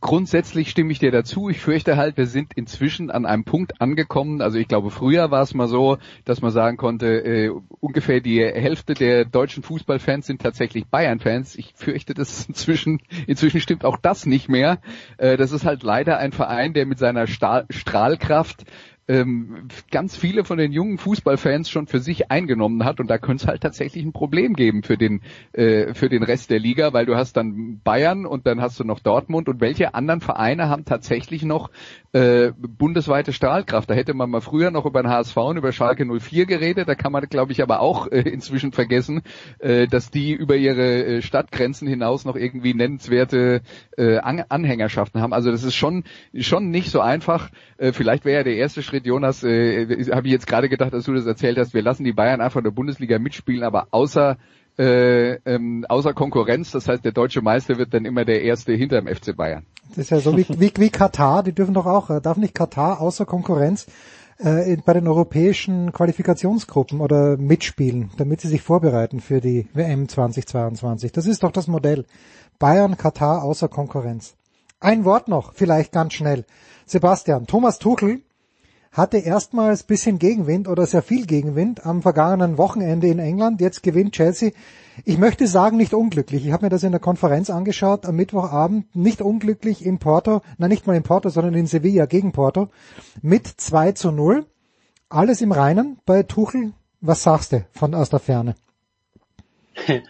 grundsätzlich 0.00 0.68
stimme 0.70 0.92
ich 0.92 0.98
dir 0.98 1.10
dazu. 1.10 1.48
Ich 1.48 1.60
fürchte 1.60 1.96
halt, 1.96 2.18
wir 2.18 2.26
sind 2.26 2.52
inzwischen 2.54 3.10
an 3.10 3.24
einem 3.24 3.44
Punkt 3.44 3.80
angekommen. 3.80 4.42
Also 4.42 4.58
ich 4.58 4.68
glaube, 4.68 4.90
früher 4.90 5.30
war 5.30 5.42
es 5.42 5.54
mal 5.54 5.68
so, 5.68 5.98
dass 6.24 6.42
man 6.42 6.50
sagen 6.50 6.76
konnte, 6.76 7.24
äh, 7.24 7.50
ungefähr 7.80 8.20
die 8.20 8.40
Hälfte 8.40 8.92
der 8.94 9.24
deutschen 9.24 9.62
Fußballfans 9.62 10.26
sind 10.26 10.42
tatsächlich 10.42 10.86
Bayern-Fans. 10.86 11.56
Ich 11.56 11.72
fürchte, 11.74 12.12
dass 12.12 12.46
inzwischen, 12.46 13.00
inzwischen 13.26 13.60
stimmt 13.60 13.84
auch 13.84 13.96
das 13.96 14.26
nicht 14.26 14.48
mehr. 14.48 14.78
Äh, 15.16 15.38
das 15.38 15.52
ist 15.52 15.64
halt 15.64 15.82
leider 15.82 16.18
ein 16.18 16.32
Verein, 16.32 16.74
der 16.74 16.84
mit 16.84 16.98
seiner 16.98 17.26
Stahl 17.26 17.64
Strahlkraft 17.70 18.64
ähm, 19.12 19.68
ganz 19.90 20.16
viele 20.16 20.44
von 20.44 20.56
den 20.56 20.72
jungen 20.72 20.96
Fußballfans 20.96 21.68
schon 21.68 21.86
für 21.86 22.00
sich 22.00 22.30
eingenommen 22.30 22.84
hat 22.84 22.98
und 22.98 23.08
da 23.08 23.18
könnte 23.18 23.44
es 23.44 23.48
halt 23.48 23.62
tatsächlich 23.62 24.04
ein 24.04 24.12
Problem 24.12 24.54
geben 24.54 24.82
für 24.82 24.96
den 24.96 25.20
äh, 25.52 25.92
für 25.92 26.08
den 26.08 26.22
Rest 26.22 26.50
der 26.50 26.58
Liga, 26.58 26.94
weil 26.94 27.04
du 27.04 27.14
hast 27.14 27.36
dann 27.36 27.80
Bayern 27.84 28.24
und 28.24 28.46
dann 28.46 28.62
hast 28.62 28.80
du 28.80 28.84
noch 28.84 29.00
Dortmund 29.00 29.48
und 29.50 29.60
welche 29.60 29.94
anderen 29.94 30.22
Vereine 30.22 30.70
haben 30.70 30.86
tatsächlich 30.86 31.42
noch 31.42 31.70
äh, 32.12 32.52
bundesweite 32.56 33.34
Strahlkraft? 33.34 33.90
Da 33.90 33.94
hätte 33.94 34.14
man 34.14 34.30
mal 34.30 34.40
früher 34.40 34.70
noch 34.70 34.86
über 34.86 35.02
den 35.02 35.10
HSV 35.10 35.36
und 35.36 35.58
über 35.58 35.72
Schalke 35.72 36.06
04 36.06 36.46
geredet, 36.46 36.88
da 36.88 36.94
kann 36.94 37.12
man 37.12 37.22
glaube 37.28 37.52
ich 37.52 37.62
aber 37.62 37.80
auch 37.80 38.06
äh, 38.06 38.20
inzwischen 38.20 38.72
vergessen, 38.72 39.22
äh, 39.58 39.86
dass 39.88 40.10
die 40.10 40.32
über 40.32 40.56
ihre 40.56 41.04
äh, 41.04 41.22
Stadtgrenzen 41.22 41.86
hinaus 41.86 42.24
noch 42.24 42.36
irgendwie 42.36 42.72
nennenswerte 42.72 43.60
äh, 43.98 44.16
An 44.18 44.42
Anhängerschaften 44.48 45.20
haben. 45.20 45.34
Also 45.34 45.50
das 45.50 45.64
ist 45.64 45.74
schon 45.74 46.04
schon 46.34 46.70
nicht 46.70 46.90
so 46.90 47.00
einfach. 47.00 47.50
Äh, 47.76 47.92
vielleicht 47.92 48.24
wäre 48.24 48.38
ja 48.38 48.44
der 48.44 48.56
erste 48.56 48.82
Schritt, 48.82 49.01
Jonas, 49.06 49.42
äh, 49.42 50.04
habe 50.12 50.26
ich 50.26 50.32
jetzt 50.32 50.46
gerade 50.46 50.68
gedacht, 50.68 50.92
dass 50.92 51.04
du 51.04 51.14
das 51.14 51.26
erzählt 51.26 51.58
hast, 51.58 51.74
wir 51.74 51.82
lassen 51.82 52.04
die 52.04 52.12
Bayern 52.12 52.40
einfach 52.40 52.58
in 52.58 52.64
der 52.64 52.70
Bundesliga 52.70 53.18
mitspielen, 53.18 53.62
aber 53.62 53.88
außer 53.90 54.38
äh, 54.78 55.34
ähm, 55.44 55.84
außer 55.88 56.14
Konkurrenz, 56.14 56.70
das 56.70 56.88
heißt 56.88 57.04
der 57.04 57.12
deutsche 57.12 57.42
Meister 57.42 57.76
wird 57.76 57.92
dann 57.92 58.06
immer 58.06 58.24
der 58.24 58.42
Erste 58.42 58.72
hinter 58.72 59.00
dem 59.00 59.14
FC 59.14 59.36
Bayern. 59.36 59.66
Das 59.90 59.98
ist 59.98 60.10
ja 60.10 60.20
so 60.20 60.36
wie, 60.36 60.46
wie, 60.48 60.72
wie 60.74 60.90
Katar, 60.90 61.42
die 61.42 61.52
dürfen 61.52 61.74
doch 61.74 61.86
auch, 61.86 62.08
äh, 62.08 62.20
darf 62.20 62.38
nicht 62.38 62.54
Katar 62.54 63.00
außer 63.00 63.26
Konkurrenz 63.26 63.86
äh, 64.38 64.76
bei 64.84 64.94
den 64.94 65.06
europäischen 65.06 65.92
Qualifikationsgruppen 65.92 67.00
oder 67.00 67.36
mitspielen, 67.36 68.10
damit 68.16 68.40
sie 68.40 68.48
sich 68.48 68.62
vorbereiten 68.62 69.20
für 69.20 69.40
die 69.40 69.68
WM 69.74 70.08
2022. 70.08 71.12
Das 71.12 71.26
ist 71.26 71.42
doch 71.42 71.52
das 71.52 71.66
Modell. 71.66 72.06
Bayern, 72.58 72.96
Katar 72.96 73.42
außer 73.42 73.68
Konkurrenz. 73.68 74.36
Ein 74.80 75.04
Wort 75.04 75.28
noch, 75.28 75.52
vielleicht 75.52 75.92
ganz 75.92 76.14
schnell. 76.14 76.44
Sebastian, 76.86 77.46
Thomas 77.46 77.78
Tuchel 77.78 78.22
hatte 78.92 79.16
erstmals 79.16 79.82
bisschen 79.82 80.18
Gegenwind 80.18 80.68
oder 80.68 80.86
sehr 80.86 81.02
viel 81.02 81.26
Gegenwind 81.26 81.86
am 81.86 82.02
vergangenen 82.02 82.58
Wochenende 82.58 83.08
in 83.08 83.18
England. 83.18 83.60
Jetzt 83.62 83.82
gewinnt 83.82 84.12
Chelsea. 84.12 84.50
Ich 85.06 85.16
möchte 85.16 85.46
sagen, 85.46 85.78
nicht 85.78 85.94
unglücklich. 85.94 86.46
Ich 86.46 86.52
habe 86.52 86.66
mir 86.66 86.70
das 86.70 86.82
in 86.82 86.92
der 86.92 87.00
Konferenz 87.00 87.48
angeschaut 87.48 88.04
am 88.04 88.16
Mittwochabend. 88.16 88.94
Nicht 88.94 89.22
unglücklich 89.22 89.84
in 89.84 89.98
Porto, 89.98 90.42
nein, 90.58 90.68
nicht 90.68 90.86
mal 90.86 90.94
in 90.94 91.02
Porto, 91.02 91.30
sondern 91.30 91.54
in 91.54 91.66
Sevilla 91.66 92.04
gegen 92.04 92.32
Porto 92.32 92.68
mit 93.22 93.46
2 93.46 93.92
zu 93.92 94.12
0. 94.12 94.46
Alles 95.08 95.40
im 95.40 95.52
Reinen 95.52 95.98
bei 96.04 96.22
Tuchel. 96.22 96.74
Was 97.00 97.22
sagst 97.22 97.52
du 97.52 97.64
von 97.72 97.94
aus 97.94 98.10
der 98.10 98.20
Ferne? 98.20 98.54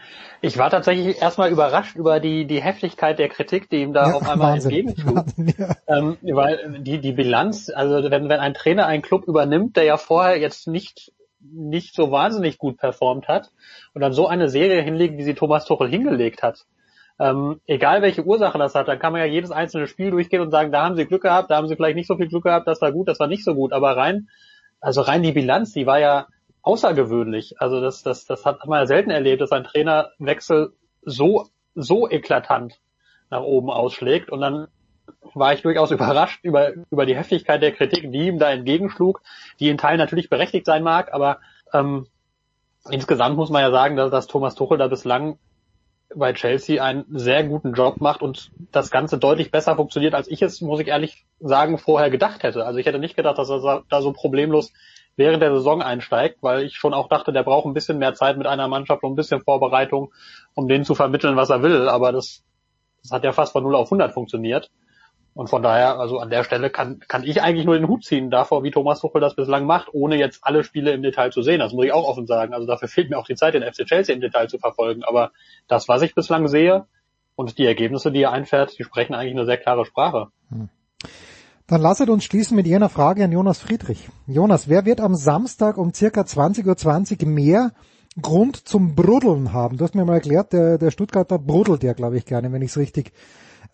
Ich 0.44 0.58
war 0.58 0.70
tatsächlich 0.70 1.22
erstmal 1.22 1.52
überrascht 1.52 1.94
über 1.94 2.18
die, 2.18 2.46
die 2.48 2.60
Heftigkeit 2.60 3.20
der 3.20 3.28
Kritik, 3.28 3.70
die 3.70 3.80
ihm 3.80 3.92
da 3.92 4.08
ja, 4.08 4.14
auf 4.14 4.28
einmal 4.28 4.56
entgegenschlug. 4.56 5.24
Ja. 5.56 5.76
Ähm, 5.86 6.16
weil 6.20 6.80
die, 6.80 6.98
die 7.00 7.12
Bilanz, 7.12 7.70
also 7.72 8.10
wenn, 8.10 8.28
wenn 8.28 8.40
ein 8.40 8.52
Trainer 8.52 8.86
einen 8.86 9.02
Club 9.02 9.28
übernimmt, 9.28 9.76
der 9.76 9.84
ja 9.84 9.96
vorher 9.96 10.40
jetzt 10.40 10.66
nicht, 10.66 11.12
nicht 11.40 11.94
so 11.94 12.10
wahnsinnig 12.10 12.58
gut 12.58 12.76
performt 12.76 13.28
hat 13.28 13.52
und 13.94 14.00
dann 14.00 14.12
so 14.12 14.26
eine 14.26 14.48
Serie 14.48 14.82
hinlegt, 14.82 15.16
wie 15.16 15.22
sie 15.22 15.34
Thomas 15.34 15.64
Tuchel 15.64 15.88
hingelegt 15.88 16.42
hat, 16.42 16.66
ähm, 17.20 17.60
egal 17.66 18.02
welche 18.02 18.24
Ursache 18.24 18.58
das 18.58 18.74
hat, 18.74 18.88
dann 18.88 18.98
kann 18.98 19.12
man 19.12 19.20
ja 19.20 19.28
jedes 19.28 19.52
einzelne 19.52 19.86
Spiel 19.86 20.10
durchgehen 20.10 20.40
und 20.40 20.50
sagen, 20.50 20.72
da 20.72 20.84
haben 20.84 20.96
sie 20.96 21.06
Glück 21.06 21.22
gehabt, 21.22 21.52
da 21.52 21.56
haben 21.56 21.68
sie 21.68 21.76
vielleicht 21.76 21.94
nicht 21.94 22.08
so 22.08 22.16
viel 22.16 22.26
Glück 22.26 22.42
gehabt, 22.42 22.66
das 22.66 22.80
war 22.80 22.90
gut, 22.90 23.06
das 23.06 23.20
war 23.20 23.28
nicht 23.28 23.44
so 23.44 23.54
gut, 23.54 23.72
aber 23.72 23.96
rein, 23.96 24.28
also 24.80 25.02
rein 25.02 25.22
die 25.22 25.30
Bilanz, 25.30 25.72
die 25.72 25.86
war 25.86 26.00
ja 26.00 26.26
außergewöhnlich. 26.62 27.60
Also 27.60 27.80
das, 27.80 28.02
das, 28.02 28.24
das 28.24 28.44
hat 28.44 28.66
man 28.66 28.80
ja 28.80 28.86
selten 28.86 29.10
erlebt, 29.10 29.40
dass 29.40 29.52
ein 29.52 29.64
Trainerwechsel 29.64 30.72
so, 31.02 31.48
so 31.74 32.08
eklatant 32.08 32.80
nach 33.30 33.42
oben 33.42 33.70
ausschlägt. 33.70 34.30
Und 34.30 34.40
dann 34.40 34.68
war 35.34 35.52
ich 35.52 35.62
durchaus 35.62 35.90
überrascht 35.92 36.40
über, 36.42 36.72
über 36.90 37.06
die 37.06 37.16
Heftigkeit 37.16 37.62
der 37.62 37.72
Kritik, 37.72 38.10
die 38.12 38.28
ihm 38.28 38.38
da 38.38 38.50
entgegenschlug, 38.50 39.20
die 39.60 39.68
in 39.68 39.78
Teilen 39.78 39.98
natürlich 39.98 40.30
berechtigt 40.30 40.66
sein 40.66 40.82
mag, 40.82 41.12
aber 41.12 41.38
ähm, 41.72 42.06
insgesamt 42.90 43.36
muss 43.36 43.50
man 43.50 43.62
ja 43.62 43.70
sagen, 43.70 43.96
dass, 43.96 44.10
dass 44.10 44.26
Thomas 44.26 44.54
Tuchel 44.54 44.78
da 44.78 44.88
bislang 44.88 45.38
bei 46.14 46.34
Chelsea 46.34 46.82
einen 46.82 47.06
sehr 47.08 47.42
guten 47.44 47.72
Job 47.72 48.00
macht 48.00 48.20
und 48.20 48.50
das 48.70 48.90
Ganze 48.90 49.18
deutlich 49.18 49.50
besser 49.50 49.76
funktioniert, 49.76 50.14
als 50.14 50.28
ich 50.28 50.42
es, 50.42 50.60
muss 50.60 50.80
ich 50.80 50.88
ehrlich 50.88 51.24
sagen, 51.40 51.78
vorher 51.78 52.10
gedacht 52.10 52.42
hätte. 52.42 52.66
Also 52.66 52.78
ich 52.78 52.86
hätte 52.86 52.98
nicht 52.98 53.16
gedacht, 53.16 53.38
dass 53.38 53.48
er 53.48 53.82
da 53.88 54.02
so 54.02 54.12
problemlos 54.12 54.72
während 55.16 55.42
der 55.42 55.52
Saison 55.54 55.82
einsteigt, 55.82 56.38
weil 56.42 56.62
ich 56.62 56.76
schon 56.76 56.94
auch 56.94 57.08
dachte, 57.08 57.32
der 57.32 57.42
braucht 57.42 57.66
ein 57.66 57.74
bisschen 57.74 57.98
mehr 57.98 58.14
Zeit 58.14 58.36
mit 58.38 58.46
einer 58.46 58.68
Mannschaft 58.68 59.02
und 59.02 59.12
ein 59.12 59.16
bisschen 59.16 59.42
Vorbereitung, 59.42 60.12
um 60.54 60.68
denen 60.68 60.84
zu 60.84 60.94
vermitteln, 60.94 61.36
was 61.36 61.50
er 61.50 61.62
will. 61.62 61.88
Aber 61.88 62.12
das, 62.12 62.42
das 63.02 63.12
hat 63.12 63.24
ja 63.24 63.32
fast 63.32 63.52
von 63.52 63.62
0 63.62 63.74
auf 63.74 63.86
100 63.86 64.12
funktioniert. 64.12 64.70
Und 65.34 65.48
von 65.48 65.62
daher, 65.62 65.98
also 65.98 66.18
an 66.18 66.28
der 66.28 66.44
Stelle 66.44 66.68
kann, 66.68 67.00
kann 67.08 67.24
ich 67.24 67.40
eigentlich 67.40 67.64
nur 67.64 67.74
den 67.74 67.88
Hut 67.88 68.04
ziehen 68.04 68.30
davor, 68.30 68.64
wie 68.64 68.70
Thomas 68.70 69.00
Tuchel 69.00 69.20
das 69.20 69.34
bislang 69.34 69.64
macht, 69.64 69.88
ohne 69.92 70.16
jetzt 70.16 70.40
alle 70.42 70.62
Spiele 70.62 70.92
im 70.92 71.02
Detail 71.02 71.30
zu 71.30 71.40
sehen. 71.40 71.58
Das 71.58 71.72
muss 71.72 71.86
ich 71.86 71.92
auch 71.92 72.06
offen 72.06 72.26
sagen. 72.26 72.52
Also 72.52 72.66
dafür 72.66 72.88
fehlt 72.88 73.08
mir 73.08 73.18
auch 73.18 73.26
die 73.26 73.34
Zeit, 73.34 73.54
den 73.54 73.62
FC 73.62 73.86
Chelsea 73.86 74.14
im 74.14 74.20
Detail 74.20 74.48
zu 74.48 74.58
verfolgen. 74.58 75.04
Aber 75.04 75.32
das, 75.68 75.88
was 75.88 76.02
ich 76.02 76.14
bislang 76.14 76.48
sehe 76.48 76.86
und 77.34 77.56
die 77.56 77.64
Ergebnisse, 77.64 78.12
die 78.12 78.22
er 78.22 78.32
einfährt, 78.32 78.78
die 78.78 78.84
sprechen 78.84 79.14
eigentlich 79.14 79.34
eine 79.34 79.46
sehr 79.46 79.56
klare 79.56 79.86
Sprache. 79.86 80.28
Hm. 80.50 80.68
Dann 81.66 81.80
lasset 81.80 82.10
uns 82.10 82.24
schließen 82.24 82.56
mit 82.56 82.66
jener 82.66 82.88
Frage 82.88 83.24
an 83.24 83.32
Jonas 83.32 83.58
Friedrich. 83.58 84.08
Jonas, 84.26 84.68
wer 84.68 84.84
wird 84.84 85.00
am 85.00 85.14
Samstag 85.14 85.78
um 85.78 85.94
circa 85.94 86.22
20.20 86.22 87.22
Uhr 87.22 87.28
mehr 87.28 87.72
Grund 88.20 88.56
zum 88.56 88.94
Bruddeln 88.94 89.52
haben? 89.52 89.76
Du 89.76 89.84
hast 89.84 89.94
mir 89.94 90.04
mal 90.04 90.14
erklärt, 90.14 90.52
der, 90.52 90.78
der 90.78 90.90
Stuttgarter 90.90 91.38
brudelt 91.38 91.82
ja, 91.82 91.92
glaube 91.92 92.18
ich, 92.18 92.26
gerne, 92.26 92.52
wenn 92.52 92.62
ich 92.62 92.70
es 92.70 92.76
richtig 92.76 93.12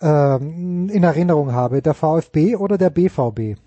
ähm, 0.00 0.88
in 0.90 1.02
Erinnerung 1.02 1.52
habe, 1.52 1.82
der 1.82 1.94
VfB 1.94 2.56
oder 2.56 2.78
der 2.78 2.90
BVB? 2.90 3.58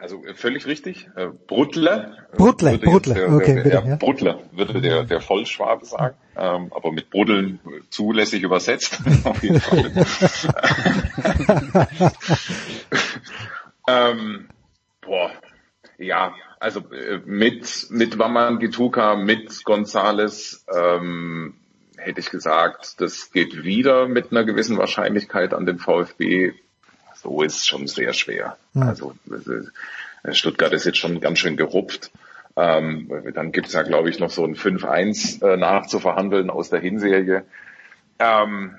Also 0.00 0.24
äh, 0.24 0.34
völlig 0.34 0.66
richtig. 0.66 1.08
Äh, 1.14 1.28
Bruttler. 1.46 2.16
Bruttler, 2.32 2.78
Bruttler, 2.78 3.14
der, 3.14 3.32
okay, 3.32 3.54
der, 3.54 3.62
bitte, 3.62 3.82
ja, 3.86 3.96
Bruttler 3.96 4.40
würde 4.52 4.80
der, 4.80 5.04
der 5.04 5.20
Vollschwabe 5.20 5.84
sagen, 5.84 6.16
ähm, 6.36 6.72
aber 6.74 6.90
mit 6.90 7.10
Bruddeln 7.10 7.60
zulässig 7.90 8.42
übersetzt. 8.42 8.98
Auf 9.24 9.42
jeden 9.42 9.60
Fall. 9.60 9.92
ähm, 13.88 14.48
boah, 15.02 15.30
ja, 15.98 16.34
also 16.60 16.80
äh, 16.92 17.20
mit 17.26 17.88
mit 17.90 18.18
Waman 18.18 18.58
Gituka, 18.58 19.16
mit 19.16 19.64
Gonzales, 19.64 20.64
ähm, 20.74 21.56
hätte 21.98 22.20
ich 22.20 22.30
gesagt, 22.30 23.02
das 23.02 23.32
geht 23.32 23.64
wieder 23.64 24.08
mit 24.08 24.32
einer 24.32 24.44
gewissen 24.44 24.78
Wahrscheinlichkeit 24.78 25.52
an 25.52 25.66
den 25.66 25.78
VfB. 25.78 26.54
So 27.22 27.42
ist 27.42 27.68
schon 27.68 27.86
sehr 27.86 28.12
schwer. 28.12 28.56
Mhm. 28.72 28.82
Also 28.82 29.14
äh, 29.30 30.32
Stuttgart 30.32 30.72
ist 30.72 30.86
jetzt 30.86 30.98
schon 30.98 31.20
ganz 31.20 31.38
schön 31.38 31.56
gerupft. 31.56 32.10
Ähm, 32.56 33.10
dann 33.34 33.52
gibt's 33.52 33.72
ja, 33.72 33.82
glaube 33.82 34.10
ich, 34.10 34.18
noch 34.18 34.30
so 34.30 34.44
ein 34.44 34.54
5-1 34.54 35.44
äh, 35.44 35.56
nachzuverhandeln 35.56 36.50
aus 36.50 36.70
der 36.70 36.80
Hinserie. 36.80 37.44
Ähm, 38.18 38.74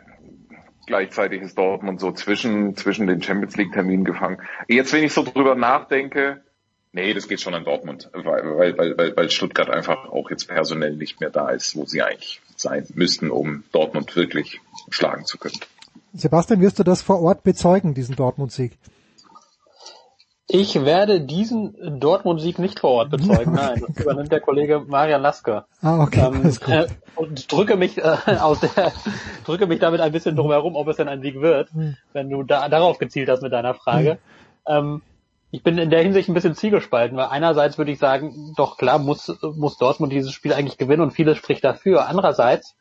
gleichzeitig 0.88 1.42
ist 1.42 1.58
Dortmund 1.58 2.00
so 2.00 2.12
zwischen, 2.12 2.76
zwischen 2.76 3.08
den 3.08 3.22
Champions 3.22 3.56
League 3.58 3.74
Terminen 3.74 4.06
gefangen. 4.06 4.38
Jetzt, 4.68 4.94
wenn 4.94 5.04
ich 5.04 5.14
so 5.14 5.24
drüber 5.24 5.56
nachdenke, 5.56 6.42
Nee, 6.94 7.14
das 7.14 7.30
geht 7.30 7.39
schon 7.39 7.54
an 7.54 7.64
Dortmund, 7.64 8.10
weil, 8.12 8.76
weil, 8.78 8.98
weil, 8.98 9.16
weil 9.16 9.30
Stuttgart 9.30 9.70
einfach 9.70 10.10
auch 10.10 10.30
jetzt 10.30 10.50
personell 10.50 10.98
nicht 10.98 11.22
mehr 11.22 11.30
da 11.30 11.50
ist, 11.50 11.76
wo 11.78 11.86
sie 11.86 12.02
eigentlich 12.02 12.42
sein 12.58 12.86
müssten, 12.96 13.32
um 13.32 13.64
Dortmund 13.72 14.14
wirklich 14.18 14.60
schlagen 14.89 15.26
zu 15.26 15.38
können. 15.38 15.58
Sebastian, 16.14 16.62
wirst 16.62 16.80
du 16.80 16.84
das 16.84 17.01
vor 17.01 17.22
Ort 17.22 17.43
bezeugen, 17.43 17.93
diesen 17.93 18.16
Dortmund-Sieg? 18.16 18.78
Ich 20.53 20.84
werde 20.84 21.22
diesen 21.22 21.99
Dortmund-Sieg 22.01 22.59
nicht 22.59 22.82
vor 22.82 22.91
Ort 22.91 23.12
bezeugen. 23.12 23.53
Nein, 23.55 23.86
das 23.88 24.03
übernimmt 24.03 24.32
der 24.34 24.41
Kollege 24.41 24.84
Marian 24.86 25.22
Lasker. 25.22 25.66
Ah, 25.82 26.03
okay. 26.03 26.20
Ähm, 26.20 26.57
äh, 26.68 26.88
und 27.16 27.49
drücke 27.49 27.78
mich 27.78 27.97
äh, 27.97 28.01
aus 28.41 28.59
der, 28.59 28.91
drücke 29.45 29.68
mich 29.68 29.80
damit 29.80 30.01
ein 30.01 30.12
bisschen 30.12 30.36
drum 30.36 30.51
herum, 30.51 30.76
ob 30.76 30.89
es 30.89 30.97
denn 30.97 31.07
ein 31.07 31.22
Sieg 31.22 31.39
wird, 31.39 31.72
hm. 31.72 31.95
wenn 32.12 32.30
du 32.30 32.43
da, 32.43 32.68
darauf 32.68 32.97
gezielt 32.97 33.30
hast 33.30 33.41
mit 33.41 33.53
deiner 33.53 33.74
Frage. 33.74 34.18
Hm. 34.66 34.76
Ähm, 34.76 35.01
ich 35.51 35.64
bin 35.64 35.78
in 35.78 35.89
der 35.89 36.01
Hinsicht 36.01 36.30
ein 36.30 36.34
bisschen 36.34 36.55
zielgespalten, 36.55 37.18
weil 37.18 37.28
einerseits 37.28 37.78
würde 37.78 37.91
ich 37.91 37.99
sagen, 37.99 38.53
doch 38.55 38.78
klar 38.78 38.99
muss, 38.99 39.38
muss 39.55 39.78
Dortmund 39.78 40.12
dieses 40.12 40.32
Spiel 40.32 40.53
eigentlich 40.53 40.78
gewinnen 40.78 41.01
und 41.01 41.12
vieles 41.12 41.38
spricht 41.38 41.64
dafür. 41.64 42.07
Andererseits, 42.07 42.76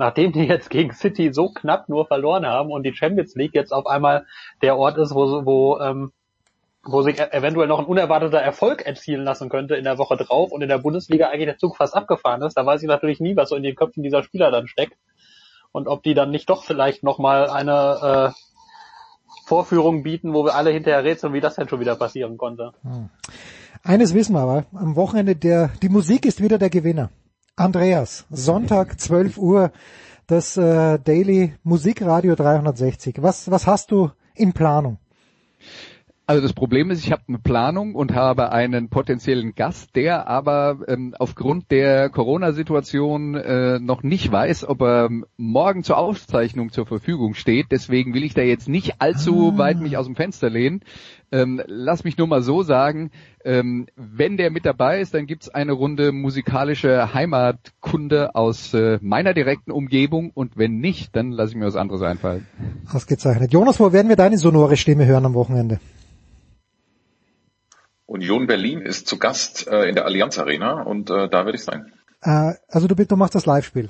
nachdem 0.00 0.32
die 0.32 0.46
jetzt 0.46 0.70
gegen 0.70 0.92
City 0.92 1.32
so 1.32 1.50
knapp 1.50 1.90
nur 1.90 2.06
verloren 2.06 2.46
haben 2.46 2.72
und 2.72 2.84
die 2.84 2.94
Champions 2.94 3.34
League 3.34 3.54
jetzt 3.54 3.70
auf 3.70 3.86
einmal 3.86 4.24
der 4.62 4.78
Ort 4.78 4.96
ist, 4.96 5.14
wo, 5.14 5.44
wo, 5.44 5.78
ähm, 5.78 6.10
wo 6.82 7.02
sich 7.02 7.20
e-, 7.20 7.30
eventuell 7.30 7.68
noch 7.68 7.78
ein 7.78 7.84
unerwarteter 7.84 8.40
Erfolg 8.40 8.80
erzielen 8.80 9.24
lassen 9.24 9.50
könnte 9.50 9.76
in 9.76 9.84
der 9.84 9.98
Woche 9.98 10.16
drauf 10.16 10.52
und 10.52 10.62
in 10.62 10.70
der 10.70 10.78
Bundesliga 10.78 11.28
eigentlich 11.28 11.48
der 11.48 11.58
Zug 11.58 11.76
fast 11.76 11.94
abgefahren 11.94 12.40
ist, 12.40 12.56
da 12.56 12.64
weiß 12.64 12.82
ich 12.82 12.88
natürlich 12.88 13.20
nie, 13.20 13.36
was 13.36 13.50
so 13.50 13.56
in 13.56 13.62
den 13.62 13.76
Köpfen 13.76 14.02
dieser 14.02 14.22
Spieler 14.22 14.50
dann 14.50 14.68
steckt 14.68 14.96
und 15.70 15.86
ob 15.86 16.02
die 16.02 16.14
dann 16.14 16.30
nicht 16.30 16.48
doch 16.48 16.64
vielleicht 16.64 17.02
nochmal 17.02 17.50
eine 17.50 18.32
äh, 18.32 18.40
Vorführungen 19.44 20.02
bieten, 20.02 20.32
wo 20.32 20.46
wir 20.46 20.54
alle 20.54 20.70
hinterher 20.70 21.04
rätseln, 21.04 21.34
wie 21.34 21.40
das 21.40 21.56
denn 21.56 21.68
schon 21.68 21.80
wieder 21.80 21.96
passieren 21.96 22.38
konnte. 22.38 22.72
Hm. 22.82 23.10
Eines 23.82 24.14
wissen 24.14 24.32
wir 24.32 24.40
aber, 24.40 24.64
am 24.72 24.96
Wochenende 24.96 25.36
der, 25.36 25.68
die 25.82 25.90
Musik 25.90 26.24
ist 26.24 26.42
wieder 26.42 26.56
der 26.56 26.70
Gewinner. 26.70 27.10
Andreas, 27.60 28.24
Sonntag 28.30 28.98
12 28.98 29.36
Uhr, 29.36 29.70
das 30.26 30.56
äh, 30.56 30.98
Daily 30.98 31.52
Musikradio 31.62 32.34
360. 32.34 33.22
Was, 33.22 33.50
was 33.50 33.66
hast 33.66 33.90
du 33.90 34.10
in 34.34 34.54
Planung? 34.54 34.96
Also 36.30 36.42
das 36.42 36.52
Problem 36.52 36.92
ist, 36.92 37.04
ich 37.04 37.10
habe 37.10 37.22
eine 37.26 37.40
Planung 37.40 37.96
und 37.96 38.14
habe 38.14 38.52
einen 38.52 38.88
potenziellen 38.88 39.56
Gast, 39.56 39.96
der 39.96 40.28
aber 40.28 40.78
ähm, 40.86 41.12
aufgrund 41.18 41.72
der 41.72 42.08
Corona-Situation 42.08 43.34
äh, 43.34 43.80
noch 43.80 44.04
nicht 44.04 44.30
weiß, 44.30 44.68
ob 44.68 44.80
er 44.80 45.08
morgen 45.36 45.82
zur 45.82 45.98
Aufzeichnung 45.98 46.70
zur 46.70 46.86
Verfügung 46.86 47.34
steht. 47.34 47.72
Deswegen 47.72 48.14
will 48.14 48.22
ich 48.22 48.32
da 48.32 48.42
jetzt 48.42 48.68
nicht 48.68 49.00
allzu 49.00 49.54
ah. 49.54 49.58
weit 49.58 49.80
mich 49.80 49.96
aus 49.96 50.06
dem 50.06 50.14
Fenster 50.14 50.50
lehnen. 50.50 50.82
Ähm, 51.32 51.60
lass 51.66 52.04
mich 52.04 52.16
nur 52.16 52.28
mal 52.28 52.42
so 52.42 52.62
sagen, 52.62 53.10
ähm, 53.44 53.88
wenn 53.96 54.36
der 54.36 54.52
mit 54.52 54.64
dabei 54.64 55.00
ist, 55.00 55.14
dann 55.14 55.26
gibt's 55.26 55.48
eine 55.48 55.72
Runde 55.72 56.12
musikalische 56.12 57.12
Heimatkunde 57.12 58.36
aus 58.36 58.72
äh, 58.72 59.00
meiner 59.02 59.34
direkten 59.34 59.72
Umgebung 59.72 60.30
und 60.30 60.56
wenn 60.56 60.78
nicht, 60.78 61.16
dann 61.16 61.32
lasse 61.32 61.54
ich 61.54 61.58
mir 61.58 61.66
was 61.66 61.74
anderes 61.74 62.02
einfallen. 62.02 62.46
Ausgezeichnet. 62.88 63.52
Jonas, 63.52 63.80
wo 63.80 63.92
werden 63.92 64.08
wir 64.08 64.16
deine 64.16 64.38
sonore 64.38 64.76
Stimme 64.76 65.06
hören 65.06 65.26
am 65.26 65.34
Wochenende? 65.34 65.80
Union 68.10 68.48
Berlin 68.48 68.82
ist 68.82 69.06
zu 69.06 69.18
Gast 69.18 69.68
äh, 69.68 69.88
in 69.88 69.94
der 69.94 70.04
Allianz 70.04 70.36
Arena 70.36 70.82
und 70.82 71.10
äh, 71.10 71.28
da 71.28 71.44
werde 71.44 71.54
ich 71.54 71.62
sein. 71.62 71.92
Äh, 72.22 72.54
also 72.68 72.88
du, 72.88 72.96
du 72.96 73.16
machst 73.16 73.36
das 73.36 73.46
Live-Spiel, 73.46 73.88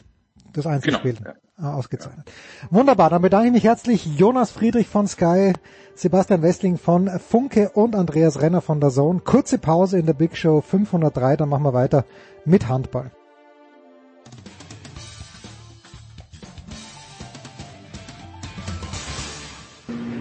das 0.52 0.66
Einzelspiel. 0.66 1.14
Genau, 1.14 1.30
ja. 1.30 1.36
ah, 1.56 1.74
ausgezeichnet. 1.74 2.26
Ja. 2.28 2.68
Wunderbar, 2.70 3.08
dann 3.08 3.22
bedanke 3.22 3.46
ich 3.46 3.52
mich 3.54 3.64
herzlich 3.64 4.04
Jonas 4.18 4.50
Friedrich 4.50 4.88
von 4.88 5.08
Sky, 5.08 5.54
Sebastian 5.94 6.42
Westling 6.42 6.76
von 6.76 7.08
Funke 7.18 7.70
und 7.70 7.96
Andreas 7.96 8.42
Renner 8.42 8.60
von 8.60 8.78
der 8.78 8.90
Zone. 8.90 9.20
Kurze 9.20 9.56
Pause 9.56 9.98
in 9.98 10.04
der 10.04 10.12
Big 10.12 10.36
Show 10.36 10.60
503, 10.60 11.38
dann 11.38 11.48
machen 11.48 11.64
wir 11.64 11.72
weiter 11.72 12.04
mit 12.44 12.68
Handball. 12.68 13.10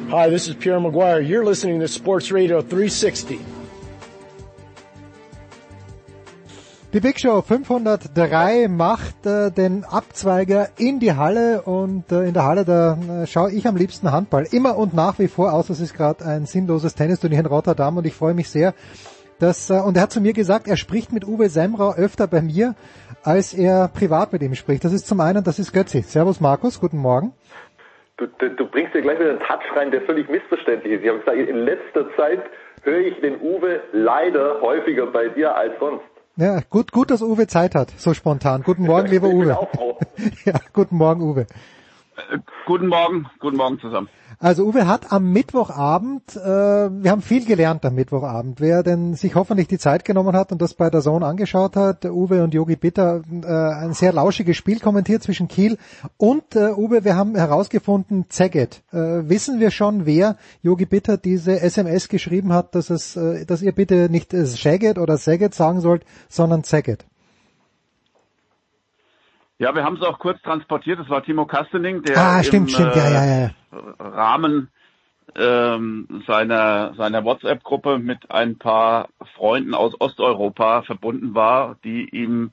Hi, 0.10 0.30
this 0.30 0.48
is 0.48 0.56
Pierre 0.56 0.80
Maguire. 0.80 1.20
You're 1.20 1.44
listening 1.44 1.82
to 1.82 1.88
Sports 1.88 2.32
Radio 2.32 2.62
360. 2.62 3.49
Die 6.92 7.02
Big 7.02 7.20
Show 7.20 7.44
503 7.44 8.68
macht 8.68 9.24
äh, 9.24 9.52
den 9.52 9.84
Abzweiger 9.84 10.70
in 10.80 11.00
die 11.00 11.14
Halle 11.14 11.62
und 11.62 12.12
äh, 12.12 12.24
in 12.24 12.34
der 12.34 12.46
Halle 12.46 12.66
da 12.66 12.98
äh, 12.98 13.28
schaue 13.28 13.52
ich 13.52 13.68
am 13.68 13.76
liebsten 13.76 14.12
Handball. 14.12 14.48
Immer 14.52 14.76
und 14.76 14.96
nach 14.96 15.20
wie 15.20 15.28
vor, 15.28 15.54
außer 15.54 15.74
es 15.74 15.82
ist 15.82 15.94
gerade 15.96 16.26
ein 16.26 16.48
sinnloses 16.48 16.96
Tennisturnier 16.96 17.42
in 17.42 17.46
Rotterdam 17.46 17.98
und 17.98 18.08
ich 18.08 18.16
freue 18.16 18.34
mich 18.34 18.50
sehr, 18.50 18.74
dass, 19.40 19.70
äh, 19.70 19.76
und 19.76 19.98
er 19.98 20.02
hat 20.02 20.12
zu 20.12 20.20
mir 20.20 20.34
gesagt, 20.34 20.68
er 20.68 20.78
spricht 20.78 21.14
mit 21.14 21.28
Uwe 21.28 21.50
Semrau 21.50 21.94
öfter 21.94 22.26
bei 22.26 22.42
mir, 22.42 22.74
als 23.22 23.54
er 23.54 23.90
privat 23.90 24.34
mit 24.34 24.42
ihm 24.42 24.56
spricht. 24.56 24.84
Das 24.84 24.92
ist 24.92 25.06
zum 25.06 25.22
einen, 25.22 25.44
das 25.44 25.60
ist 25.60 25.72
Götzi. 25.72 26.02
Servus 26.02 26.42
Markus, 26.42 26.82
guten 26.82 26.98
Morgen. 26.98 27.34
Du, 28.18 28.26
du, 28.26 28.50
du 28.50 28.66
bringst 28.66 28.96
dir 28.96 29.04
gleich 29.04 29.20
wieder 29.20 29.30
einen 29.30 29.40
Touch 29.42 29.76
rein, 29.76 29.92
der 29.92 30.02
völlig 30.02 30.28
missverständlich 30.28 30.94
ist. 30.94 31.04
Ich 31.04 31.10
habe 31.10 31.20
gesagt, 31.20 31.38
in 31.38 31.58
letzter 31.58 32.08
Zeit 32.18 32.42
höre 32.82 33.02
ich 33.02 33.22
den 33.22 33.40
Uwe 33.42 33.80
leider 33.92 34.60
häufiger 34.62 35.06
bei 35.06 35.28
dir 35.28 35.56
als 35.56 35.74
sonst. 35.80 36.19
Ja, 36.40 36.62
gut, 36.70 36.94
gut, 36.94 37.12
dass 37.12 37.22
Uwe 37.22 37.48
Zeit 37.48 37.76
hat, 37.76 37.92
so 37.98 38.14
spontan. 38.14 38.64
Guten 38.64 38.86
Morgen, 38.86 39.08
lieber 39.12 39.28
Uwe. 39.28 39.58
ja, 40.46 40.54
guten 40.72 40.96
Morgen, 40.96 41.22
Uwe. 41.22 41.48
Äh, 42.20 42.40
guten 42.66 42.88
Morgen, 42.88 43.28
guten 43.40 43.58
Morgen 43.58 43.80
zusammen. 43.80 44.10
Also 44.42 44.64
Uwe 44.66 44.88
hat 44.88 45.12
am 45.12 45.32
Mittwochabend, 45.32 46.36
äh, 46.36 46.40
wir 46.40 47.12
haben 47.12 47.22
viel 47.22 47.46
gelernt 47.46 47.84
am 47.86 47.96
Mittwochabend. 47.96 48.62
Wer 48.62 48.84
denn 48.84 49.16
sich 49.16 49.36
hoffentlich 49.36 49.68
die 49.68 49.78
Zeit 49.78 50.06
genommen 50.06 50.36
hat 50.36 50.52
und 50.52 50.62
das 50.62 50.76
bei 50.76 50.90
der 50.90 51.02
Zone 51.02 51.26
angeschaut 51.26 51.76
hat, 51.76 52.06
Uwe 52.06 52.44
und 52.44 52.54
Yogi 52.54 52.76
Bitter, 52.76 53.22
äh, 53.44 53.48
ein 53.48 53.94
sehr 53.94 54.14
lauschiges 54.14 54.56
Spiel 54.56 54.80
kommentiert 54.80 55.24
zwischen 55.24 55.48
Kiel 55.48 55.78
und 56.18 56.56
äh, 56.56 56.72
Uwe, 56.72 57.04
wir 57.04 57.16
haben 57.16 57.36
herausgefunden, 57.36 58.30
Zeget. 58.30 58.82
Äh, 58.94 59.28
wissen 59.30 59.60
wir 59.60 59.72
schon, 59.72 60.06
wer 60.06 60.38
Yogi 60.62 60.86
Bitter 60.86 61.18
diese 61.18 61.60
SMS 61.60 62.08
geschrieben 62.08 62.54
hat, 62.54 62.76
dass 62.76 62.90
es, 62.90 63.16
äh, 63.18 63.46
dass 63.46 63.62
ihr 63.62 63.74
bitte 63.74 64.10
nicht 64.10 64.32
Shaget 64.32 65.00
oder 65.00 65.18
Saget 65.18 65.54
sagen 65.54 65.82
sollt, 65.82 66.06
sondern 66.30 66.64
Zeget. 66.64 67.09
Ja, 69.60 69.76
wir 69.76 69.84
haben 69.84 69.98
es 69.98 70.02
auch 70.02 70.20
kurz 70.20 70.42
transportiert. 70.42 71.00
Das 71.00 71.10
war 71.10 71.22
Timo 71.22 71.46
Kastening, 71.46 72.02
der 72.04 72.18
ah, 72.18 72.44
stimmt, 72.44 72.70
im 72.70 72.76
stimmt. 72.76 72.96
Ja, 72.96 73.10
ja, 73.10 73.26
ja. 73.26 73.46
Äh, 73.46 73.52
Rahmen 74.00 74.70
ähm, 75.38 76.24
seiner, 76.26 76.94
seiner 76.96 77.26
WhatsApp-Gruppe 77.26 78.00
mit 78.00 78.32
ein 78.32 78.58
paar 78.58 79.10
Freunden 79.36 79.74
aus 79.74 80.00
Osteuropa 80.00 80.84
verbunden 80.84 81.36
war, 81.36 81.76
die 81.84 82.10
ihm 82.10 82.52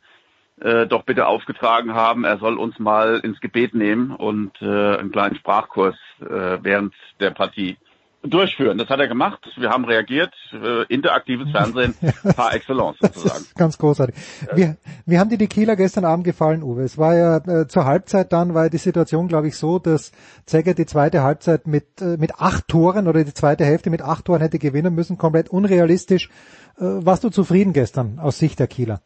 äh, 0.60 0.86
doch 0.86 1.04
bitte 1.04 1.26
aufgetragen 1.26 1.94
haben, 1.94 2.24
er 2.24 2.38
soll 2.38 2.58
uns 2.58 2.78
mal 2.80 3.20
ins 3.22 3.40
Gebet 3.40 3.74
nehmen 3.74 4.10
und 4.10 4.60
äh, 4.60 4.96
einen 4.96 5.12
kleinen 5.12 5.36
Sprachkurs 5.36 5.96
äh, 6.20 6.58
während 6.62 6.94
der 7.20 7.30
Partie 7.30 7.76
durchführen. 8.22 8.78
Das 8.78 8.88
hat 8.88 9.00
er 9.00 9.08
gemacht. 9.08 9.40
Wir 9.56 9.70
haben 9.70 9.84
reagiert. 9.84 10.32
Äh, 10.52 10.84
interaktives 10.92 11.50
Fernsehen 11.50 11.94
par 12.36 12.54
excellence 12.54 12.96
sozusagen. 13.00 13.44
ganz 13.54 13.78
großartig. 13.78 14.14
Wie, 14.54 14.74
wie 15.06 15.18
haben 15.18 15.30
dir 15.30 15.38
die 15.38 15.46
Kieler 15.46 15.76
gestern 15.76 16.04
Abend 16.04 16.24
gefallen, 16.24 16.62
Uwe? 16.62 16.82
Es 16.82 16.98
war 16.98 17.14
ja 17.14 17.36
äh, 17.38 17.68
zur 17.68 17.84
Halbzeit 17.84 18.32
dann, 18.32 18.54
war 18.54 18.68
die 18.70 18.78
Situation, 18.78 19.28
glaube 19.28 19.48
ich, 19.48 19.56
so, 19.56 19.78
dass 19.78 20.12
Zegger 20.46 20.74
die 20.74 20.86
zweite 20.86 21.22
Halbzeit 21.22 21.66
mit, 21.66 22.00
äh, 22.00 22.16
mit 22.16 22.36
acht 22.38 22.68
Toren 22.68 23.08
oder 23.08 23.24
die 23.24 23.34
zweite 23.34 23.64
Hälfte 23.64 23.90
mit 23.90 24.02
acht 24.02 24.24
Toren 24.24 24.40
hätte 24.40 24.58
gewinnen 24.58 24.94
müssen. 24.94 25.18
Komplett 25.18 25.48
unrealistisch. 25.48 26.28
Äh, 26.78 26.82
warst 26.84 27.24
du 27.24 27.30
zufrieden 27.30 27.72
gestern 27.72 28.18
aus 28.18 28.38
Sicht 28.38 28.58
der 28.58 28.66
Kieler? 28.66 29.00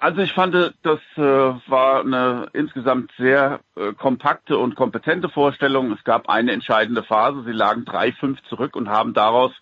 Also 0.00 0.20
ich 0.20 0.32
fand, 0.32 0.54
das 0.54 1.00
äh, 1.16 1.20
war 1.20 2.00
eine 2.00 2.48
insgesamt 2.52 3.10
sehr 3.18 3.60
äh, 3.74 3.92
kompakte 3.94 4.56
und 4.56 4.76
kompetente 4.76 5.28
Vorstellung. 5.28 5.90
Es 5.90 6.04
gab 6.04 6.28
eine 6.28 6.52
entscheidende 6.52 7.02
Phase. 7.02 7.42
Sie 7.44 7.52
lagen 7.52 7.82
3-5 7.82 8.38
zurück 8.48 8.76
und 8.76 8.88
haben 8.88 9.12
daraus 9.12 9.52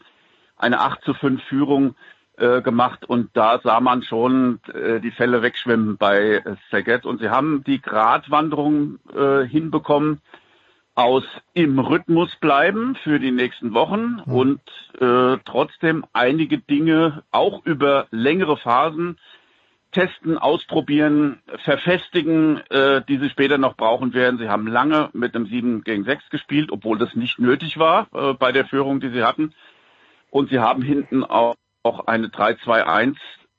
eine 0.59 0.81
8 0.81 1.03
zu 1.03 1.15
5 1.15 1.43
Führung 1.45 1.95
äh, 2.37 2.61
gemacht 2.61 3.07
und 3.09 3.31
da 3.33 3.61
sah 3.61 3.81
man 3.81 4.03
schon 4.03 4.61
äh, 4.75 5.01
die 5.01 5.11
Fälle 5.11 5.41
wegschwimmen 5.41 5.97
bei 5.97 6.43
äh, 6.45 6.57
Saget 6.71 7.07
und 7.07 7.21
sie 7.21 7.31
haben 7.31 7.65
die 7.65 7.81
Gratwanderung 7.81 8.99
äh, 9.15 9.47
hinbekommen 9.47 10.21
aus 10.95 11.25
im 11.55 11.79
Rhythmus 11.79 12.35
bleiben 12.37 12.95
für 13.03 13.19
die 13.19 13.31
nächsten 13.31 13.73
Wochen 13.73 14.23
mhm. 14.27 14.33
und 14.33 14.61
äh, 15.01 15.39
trotzdem 15.47 16.05
einige 16.13 16.59
Dinge 16.59 17.23
auch 17.31 17.65
über 17.65 18.07
längere 18.11 18.59
Phasen 18.59 19.19
testen, 19.97 20.37
ausprobieren, 20.37 21.41
verfestigen, 21.65 22.59
äh, 22.69 23.01
die 23.09 23.17
sie 23.17 23.31
später 23.31 23.57
noch 23.57 23.77
brauchen 23.77 24.13
werden. 24.13 24.39
Sie 24.39 24.51
haben 24.51 24.67
lange 24.67 25.09
mit 25.15 25.35
einem 25.35 25.47
7 25.47 25.85
gegen 25.85 26.05
6 26.05 26.29
gespielt, 26.29 26.71
obwohl 26.71 26.99
das 26.99 27.15
nicht 27.15 27.39
nötig 27.39 27.79
war 27.79 28.07
äh, 28.13 28.35
bei 28.35 28.53
der 28.53 28.67
Führung, 28.67 29.01
die 29.01 29.09
sie 29.09 29.23
hatten. 29.23 29.55
Und 30.31 30.51
sie 30.51 30.59
haben 30.59 30.83
hinten 30.83 31.25
auch, 31.25 31.55
auch 31.83 32.07
eine 32.07 32.27
3-2-1 32.27 33.17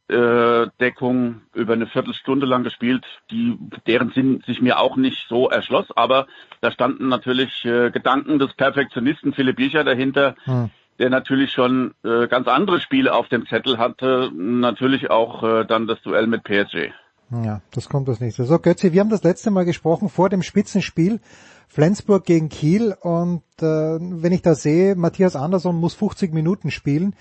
äh, 0.09 1.59
über 1.59 1.73
eine 1.73 1.87
Viertelstunde 1.87 2.45
lang 2.45 2.63
gespielt, 2.63 3.03
die 3.31 3.57
deren 3.87 4.11
Sinn 4.11 4.43
sich 4.45 4.61
mir 4.61 4.79
auch 4.79 4.95
nicht 4.95 5.25
so 5.27 5.49
erschloss, 5.49 5.87
aber 5.97 6.27
da 6.61 6.71
standen 6.71 7.07
natürlich 7.07 7.65
äh, 7.65 7.89
Gedanken 7.89 8.37
des 8.37 8.53
Perfektionisten 8.53 9.33
Philipp 9.33 9.55
Biecher 9.55 9.83
dahinter, 9.83 10.35
hm 10.43 10.69
der 10.99 11.09
natürlich 11.09 11.51
schon 11.51 11.93
äh, 12.03 12.27
ganz 12.27 12.47
andere 12.47 12.79
Spiele 12.79 13.13
auf 13.13 13.27
dem 13.27 13.45
Zettel 13.47 13.77
hatte, 13.77 14.31
natürlich 14.33 15.09
auch 15.09 15.43
äh, 15.43 15.65
dann 15.65 15.87
das 15.87 16.01
Duell 16.01 16.27
mit 16.27 16.43
PSG. 16.43 16.91
Ja, 17.29 17.61
das 17.73 17.89
kommt 17.89 18.07
das 18.07 18.21
nächste. 18.21 18.45
So, 18.45 18.57
Götze, 18.59 18.93
wir 18.93 19.01
haben 19.01 19.09
das 19.09 19.23
letzte 19.23 19.51
Mal 19.51 19.65
gesprochen 19.65 20.07
vor 20.09 20.29
dem 20.29 20.41
Spitzenspiel 20.41 21.19
Flensburg 21.67 22.23
gegen 22.23 22.47
Kiel 22.47 22.95
und 23.01 23.43
äh, 23.59 23.65
wenn 23.65 24.31
ich 24.31 24.41
da 24.41 24.55
sehe, 24.55 24.95
Matthias 24.95 25.35
Andersson 25.35 25.75
muss 25.75 25.93
50 25.93 26.33
Minuten 26.33 26.71
spielen, 26.71 27.13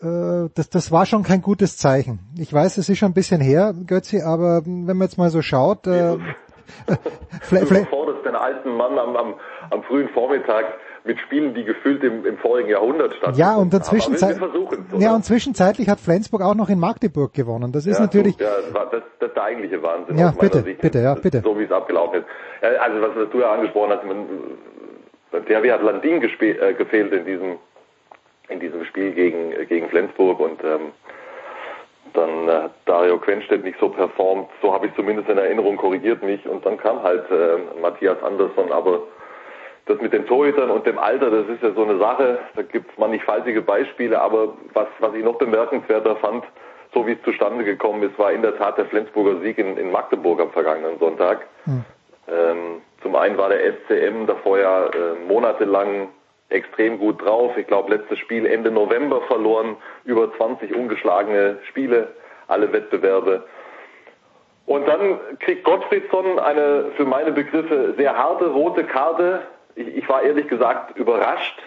äh, 0.00 0.48
das, 0.54 0.70
das 0.70 0.92
war 0.92 1.04
schon 1.06 1.24
kein 1.24 1.42
gutes 1.42 1.76
Zeichen. 1.76 2.20
Ich 2.38 2.52
weiß, 2.52 2.78
es 2.78 2.88
ist 2.88 2.98
schon 2.98 3.10
ein 3.10 3.14
bisschen 3.14 3.40
her, 3.40 3.74
Götzi, 3.86 4.22
aber 4.22 4.62
wenn 4.64 4.96
man 4.96 5.02
jetzt 5.02 5.18
mal 5.18 5.30
so 5.30 5.42
schaut, 5.42 5.86
äh, 5.88 6.16
du 6.16 6.20
forderst 7.90 8.24
den 8.24 8.36
alten 8.36 8.70
Mann 8.76 8.96
am, 8.98 9.16
am, 9.16 9.34
am 9.70 9.82
frühen 9.82 10.08
Vormittag 10.10 10.64
mit 11.04 11.20
Spielen, 11.20 11.54
die 11.54 11.64
gefühlt 11.64 12.02
im, 12.02 12.24
im 12.24 12.38
vorigen 12.38 12.70
Jahrhundert 12.70 13.12
stattfinden. 13.14 13.40
Ja, 13.40 13.56
und 13.56 13.84
zwischenzeit 13.84 14.40
ja, 14.98 15.14
und 15.14 15.24
zwischenzeitlich 15.24 15.88
hat 15.88 16.00
Flensburg 16.00 16.42
auch 16.42 16.54
noch 16.54 16.70
in 16.70 16.80
Magdeburg 16.80 17.34
gewonnen. 17.34 17.72
Das 17.72 17.86
ist 17.86 17.98
ja, 17.98 18.04
natürlich. 18.04 18.36
So, 18.36 18.44
ja, 18.44 18.50
das, 18.72 18.90
das 18.90 19.28
ist 19.28 19.36
der 19.36 19.42
eigentliche 19.42 19.82
Wahnsinn. 19.82 20.16
Ja, 20.16 20.30
bitte, 20.30 20.62
Sicht, 20.62 20.80
bitte, 20.80 21.00
ja, 21.00 21.14
bitte. 21.14 21.42
So 21.42 21.58
wie 21.58 21.64
es 21.64 21.72
abgelaufen 21.72 22.20
ist. 22.20 22.26
Also 22.80 23.02
was, 23.02 23.10
was 23.16 23.30
du 23.30 23.40
ja 23.40 23.52
angesprochen 23.52 23.90
hast, 23.90 24.04
man, 24.04 24.26
der 25.46 25.74
hat 25.74 25.82
Landin 25.82 26.22
äh, 26.22 26.74
gefehlt 26.74 27.12
in 27.12 27.24
diesem 27.26 27.58
in 28.48 28.60
diesem 28.60 28.84
Spiel 28.84 29.12
gegen 29.12 29.52
gegen 29.68 29.88
Flensburg 29.88 30.40
und 30.40 30.62
ähm, 30.64 30.92
dann 32.14 32.48
äh, 32.48 32.68
Dario 32.86 33.18
Quenstedt 33.18 33.64
nicht 33.64 33.78
so 33.80 33.88
performt, 33.88 34.48
so 34.62 34.72
habe 34.72 34.86
ich 34.86 34.94
zumindest 34.94 35.28
in 35.28 35.38
Erinnerung, 35.38 35.76
korrigiert 35.76 36.22
mich 36.22 36.46
und 36.46 36.64
dann 36.64 36.76
kam 36.76 37.02
halt 37.02 37.30
äh, 37.30 37.80
Matthias 37.80 38.22
Andersson, 38.22 38.70
aber 38.70 39.00
das 39.86 40.00
mit 40.00 40.12
den 40.12 40.26
Torhütern 40.26 40.70
und 40.70 40.86
dem 40.86 40.98
Alter, 40.98 41.30
das 41.30 41.48
ist 41.48 41.62
ja 41.62 41.72
so 41.72 41.84
eine 41.84 41.98
Sache, 41.98 42.38
da 42.56 42.62
gibt 42.62 42.90
es 42.90 42.98
mannigfaltige 42.98 43.60
Beispiele, 43.60 44.20
aber 44.20 44.54
was, 44.72 44.88
was 44.98 45.14
ich 45.14 45.22
noch 45.22 45.36
bemerkenswerter 45.36 46.16
fand, 46.16 46.44
so 46.94 47.06
wie 47.06 47.12
es 47.12 47.22
zustande 47.22 47.64
gekommen 47.64 48.02
ist, 48.02 48.18
war 48.18 48.32
in 48.32 48.42
der 48.42 48.56
Tat 48.56 48.78
der 48.78 48.86
Flensburger 48.86 49.40
Sieg 49.40 49.58
in, 49.58 49.76
in 49.76 49.90
Magdeburg 49.90 50.40
am 50.40 50.50
vergangenen 50.52 50.98
Sonntag. 50.98 51.46
Hm. 51.64 51.84
Ähm, 52.28 52.82
zum 53.02 53.14
einen 53.16 53.36
war 53.36 53.50
der 53.50 53.60
SCM 53.60 54.26
davor 54.26 54.58
ja 54.58 54.86
äh, 54.86 55.14
monatelang 55.28 56.08
extrem 56.48 56.98
gut 56.98 57.22
drauf. 57.22 57.56
Ich 57.58 57.66
glaube, 57.66 57.94
letztes 57.94 58.18
Spiel 58.18 58.46
Ende 58.46 58.70
November 58.70 59.20
verloren, 59.22 59.76
über 60.04 60.32
20 60.36 60.74
ungeschlagene 60.74 61.58
Spiele, 61.68 62.08
alle 62.48 62.72
Wettbewerbe. 62.72 63.44
Und 64.66 64.86
dann 64.88 65.18
kriegt 65.40 65.64
Gottfriedsson 65.64 66.38
eine 66.38 66.92
für 66.96 67.04
meine 67.04 67.32
Begriffe 67.32 67.94
sehr 67.98 68.16
harte 68.16 68.46
rote 68.46 68.84
Karte 68.84 69.42
ich, 69.76 69.96
ich 69.96 70.08
war 70.08 70.22
ehrlich 70.22 70.48
gesagt 70.48 70.96
überrascht, 70.96 71.62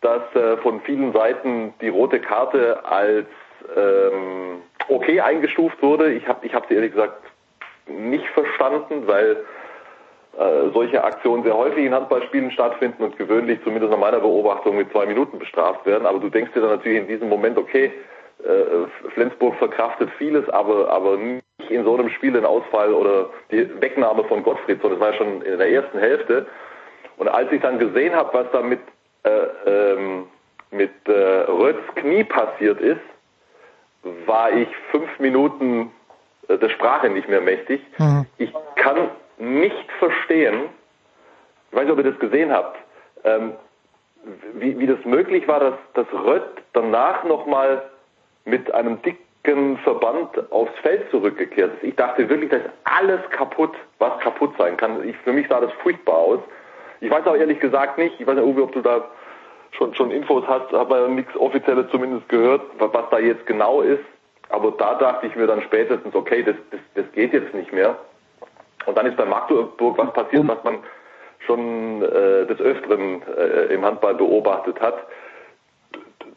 dass 0.00 0.22
äh, 0.34 0.56
von 0.58 0.80
vielen 0.82 1.12
Seiten 1.12 1.74
die 1.80 1.88
rote 1.88 2.20
Karte 2.20 2.84
als 2.84 3.26
ähm, 3.76 4.62
okay 4.88 5.20
eingestuft 5.20 5.82
wurde. 5.82 6.12
Ich 6.12 6.26
habe 6.26 6.46
ich 6.46 6.54
hab 6.54 6.68
sie 6.68 6.74
ehrlich 6.74 6.92
gesagt 6.92 7.22
nicht 7.86 8.26
verstanden, 8.28 9.06
weil 9.06 9.44
äh, 10.38 10.70
solche 10.72 11.02
Aktionen 11.02 11.42
sehr 11.42 11.56
häufig 11.56 11.84
in 11.84 11.94
Handballspielen 11.94 12.50
stattfinden 12.50 13.02
und 13.02 13.18
gewöhnlich, 13.18 13.58
zumindest 13.64 13.90
nach 13.90 13.98
meiner 13.98 14.20
Beobachtung, 14.20 14.76
mit 14.76 14.90
zwei 14.92 15.06
Minuten 15.06 15.38
bestraft 15.38 15.84
werden. 15.86 16.06
Aber 16.06 16.18
du 16.18 16.28
denkst 16.28 16.52
dir 16.54 16.60
dann 16.60 16.70
natürlich 16.70 17.00
in 17.00 17.08
diesem 17.08 17.28
Moment, 17.28 17.58
okay, 17.58 17.92
äh, 18.44 19.10
Flensburg 19.12 19.56
verkraftet 19.56 20.08
vieles, 20.16 20.48
aber, 20.48 20.88
aber 20.90 21.16
nicht 21.16 21.42
in 21.68 21.84
so 21.84 21.94
einem 21.94 22.08
Spiel 22.10 22.32
den 22.32 22.46
Ausfall 22.46 22.94
oder 22.94 23.28
die 23.50 23.68
Wegnahme 23.80 24.24
von 24.24 24.42
Gottfried, 24.42 24.80
sondern 24.80 24.98
das 24.98 25.08
war 25.08 25.12
ja 25.12 25.18
schon 25.18 25.42
in 25.42 25.58
der 25.58 25.70
ersten 25.70 25.98
Hälfte. 25.98 26.46
Und 27.20 27.28
als 27.28 27.52
ich 27.52 27.60
dann 27.60 27.78
gesehen 27.78 28.14
habe, 28.14 28.32
was 28.32 28.50
da 28.50 28.62
mit, 28.62 28.80
äh, 29.24 29.28
ähm, 29.66 30.26
mit 30.70 30.90
äh, 31.04 31.12
Rötz 31.12 31.82
Knie 31.96 32.24
passiert 32.24 32.80
ist, 32.80 33.02
war 34.24 34.50
ich 34.52 34.68
fünf 34.90 35.18
Minuten 35.18 35.90
äh, 36.48 36.56
der 36.56 36.70
Sprache 36.70 37.10
nicht 37.10 37.28
mehr 37.28 37.42
mächtig. 37.42 37.82
Mhm. 37.98 38.24
Ich 38.38 38.50
kann 38.76 39.10
nicht 39.36 39.92
verstehen, 39.98 40.70
ich 41.70 41.76
weiß 41.76 41.84
nicht, 41.84 41.92
ob 41.92 41.98
ihr 41.98 42.10
das 42.10 42.18
gesehen 42.20 42.50
habt, 42.52 42.78
ähm, 43.24 43.52
wie, 44.54 44.78
wie 44.78 44.86
das 44.86 45.04
möglich 45.04 45.46
war, 45.46 45.60
dass, 45.60 45.74
dass 45.92 46.06
Rött 46.24 46.62
danach 46.72 47.24
nochmal 47.24 47.82
mit 48.46 48.72
einem 48.72 49.02
dicken 49.02 49.76
Verband 49.84 50.50
aufs 50.50 50.72
Feld 50.80 51.10
zurückgekehrt 51.10 51.74
ist. 51.74 51.82
Ich 51.82 51.96
dachte 51.96 52.26
wirklich, 52.30 52.48
da 52.48 52.56
ist 52.56 52.70
alles 52.84 53.20
kaputt, 53.28 53.76
was 53.98 54.18
kaputt 54.20 54.54
sein 54.56 54.78
kann. 54.78 55.06
Ich, 55.06 55.18
für 55.18 55.34
mich 55.34 55.48
sah 55.48 55.60
das 55.60 55.72
furchtbar 55.82 56.16
aus. 56.16 56.40
Ich 57.00 57.10
weiß 57.10 57.26
auch 57.26 57.36
ehrlich 57.36 57.60
gesagt 57.60 57.98
nicht, 57.98 58.20
ich 58.20 58.26
weiß 58.26 58.36
nicht, 58.36 58.44
Uwe, 58.44 58.62
ob 58.62 58.72
du 58.72 58.82
da 58.82 59.04
schon, 59.72 59.94
schon 59.94 60.10
Infos 60.10 60.44
hast, 60.46 60.72
habe 60.72 60.96
ja 60.96 61.08
nichts 61.08 61.34
Offizielles 61.36 61.86
zumindest 61.90 62.28
gehört, 62.28 62.62
was 62.78 63.10
da 63.10 63.18
jetzt 63.18 63.46
genau 63.46 63.80
ist. 63.80 64.04
Aber 64.50 64.72
da 64.72 64.94
dachte 64.94 65.26
ich 65.26 65.36
mir 65.36 65.46
dann 65.46 65.62
spätestens, 65.62 66.14
okay, 66.14 66.42
das, 66.42 66.56
das, 66.70 66.80
das 66.94 67.12
geht 67.12 67.32
jetzt 67.32 67.54
nicht 67.54 67.72
mehr. 67.72 67.96
Und 68.86 68.98
dann 68.98 69.06
ist 69.06 69.16
bei 69.16 69.24
Magdeburg 69.24 69.96
was 69.96 70.12
passiert, 70.12 70.46
was 70.48 70.62
man 70.64 70.78
schon 71.46 72.02
äh, 72.02 72.46
des 72.46 72.60
Öfteren 72.60 73.22
äh, 73.36 73.72
im 73.72 73.84
Handball 73.84 74.14
beobachtet 74.14 74.80
hat. 74.80 75.06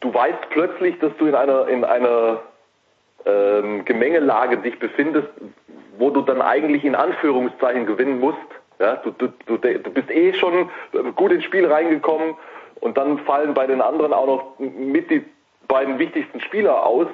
Du 0.00 0.14
weißt 0.14 0.50
plötzlich, 0.50 0.98
dass 1.00 1.12
du 1.18 1.26
in 1.26 1.34
einer 1.34 1.66
in 1.68 1.84
einer 1.84 2.40
ähm, 3.26 3.84
Gemengelage 3.84 4.58
dich 4.58 4.78
befindest, 4.78 5.28
wo 5.98 6.10
du 6.10 6.22
dann 6.22 6.40
eigentlich 6.40 6.84
in 6.84 6.94
Anführungszeichen 6.94 7.86
gewinnen 7.86 8.20
musst 8.20 8.38
ja, 8.78 8.96
du, 8.96 9.10
du, 9.12 9.28
du, 9.46 9.56
du 9.56 9.90
bist 9.90 10.10
eh 10.10 10.32
schon 10.34 10.68
gut 11.14 11.32
ins 11.32 11.44
Spiel 11.44 11.70
reingekommen 11.70 12.34
und 12.80 12.96
dann 12.96 13.18
fallen 13.20 13.54
bei 13.54 13.66
den 13.66 13.80
anderen 13.80 14.12
auch 14.12 14.26
noch 14.26 14.58
mit 14.58 15.10
die 15.10 15.24
beiden 15.68 15.98
wichtigsten 15.98 16.40
Spieler 16.40 16.84
aus. 16.84 17.08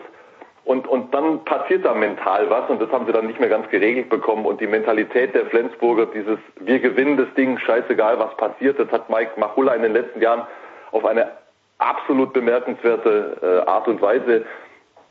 Und, 0.64 0.86
und 0.86 1.14
dann 1.14 1.44
passiert 1.44 1.84
da 1.84 1.94
mental 1.94 2.48
was 2.50 2.68
und 2.68 2.80
das 2.80 2.90
haben 2.90 3.06
sie 3.06 3.12
dann 3.12 3.26
nicht 3.26 3.40
mehr 3.40 3.48
ganz 3.48 3.68
geregelt 3.70 4.08
bekommen. 4.08 4.44
Und 4.44 4.60
die 4.60 4.66
Mentalität 4.66 5.34
der 5.34 5.46
Flensburger, 5.46 6.06
dieses 6.06 6.38
Wir 6.60 6.78
gewinnen 6.80 7.16
das 7.16 7.32
Ding, 7.34 7.58
scheißegal 7.58 8.18
was 8.18 8.36
passiert, 8.36 8.78
das 8.78 8.90
hat 8.92 9.08
Mike 9.08 9.32
Machulla 9.36 9.74
in 9.74 9.82
den 9.82 9.94
letzten 9.94 10.20
Jahren 10.20 10.46
auf 10.92 11.04
eine 11.04 11.30
absolut 11.78 12.32
bemerkenswerte 12.34 13.64
äh, 13.64 13.68
Art 13.70 13.88
und 13.88 14.02
Weise 14.02 14.44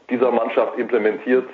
dieser 0.10 0.32
Mannschaft 0.32 0.78
implementiert. 0.78 1.50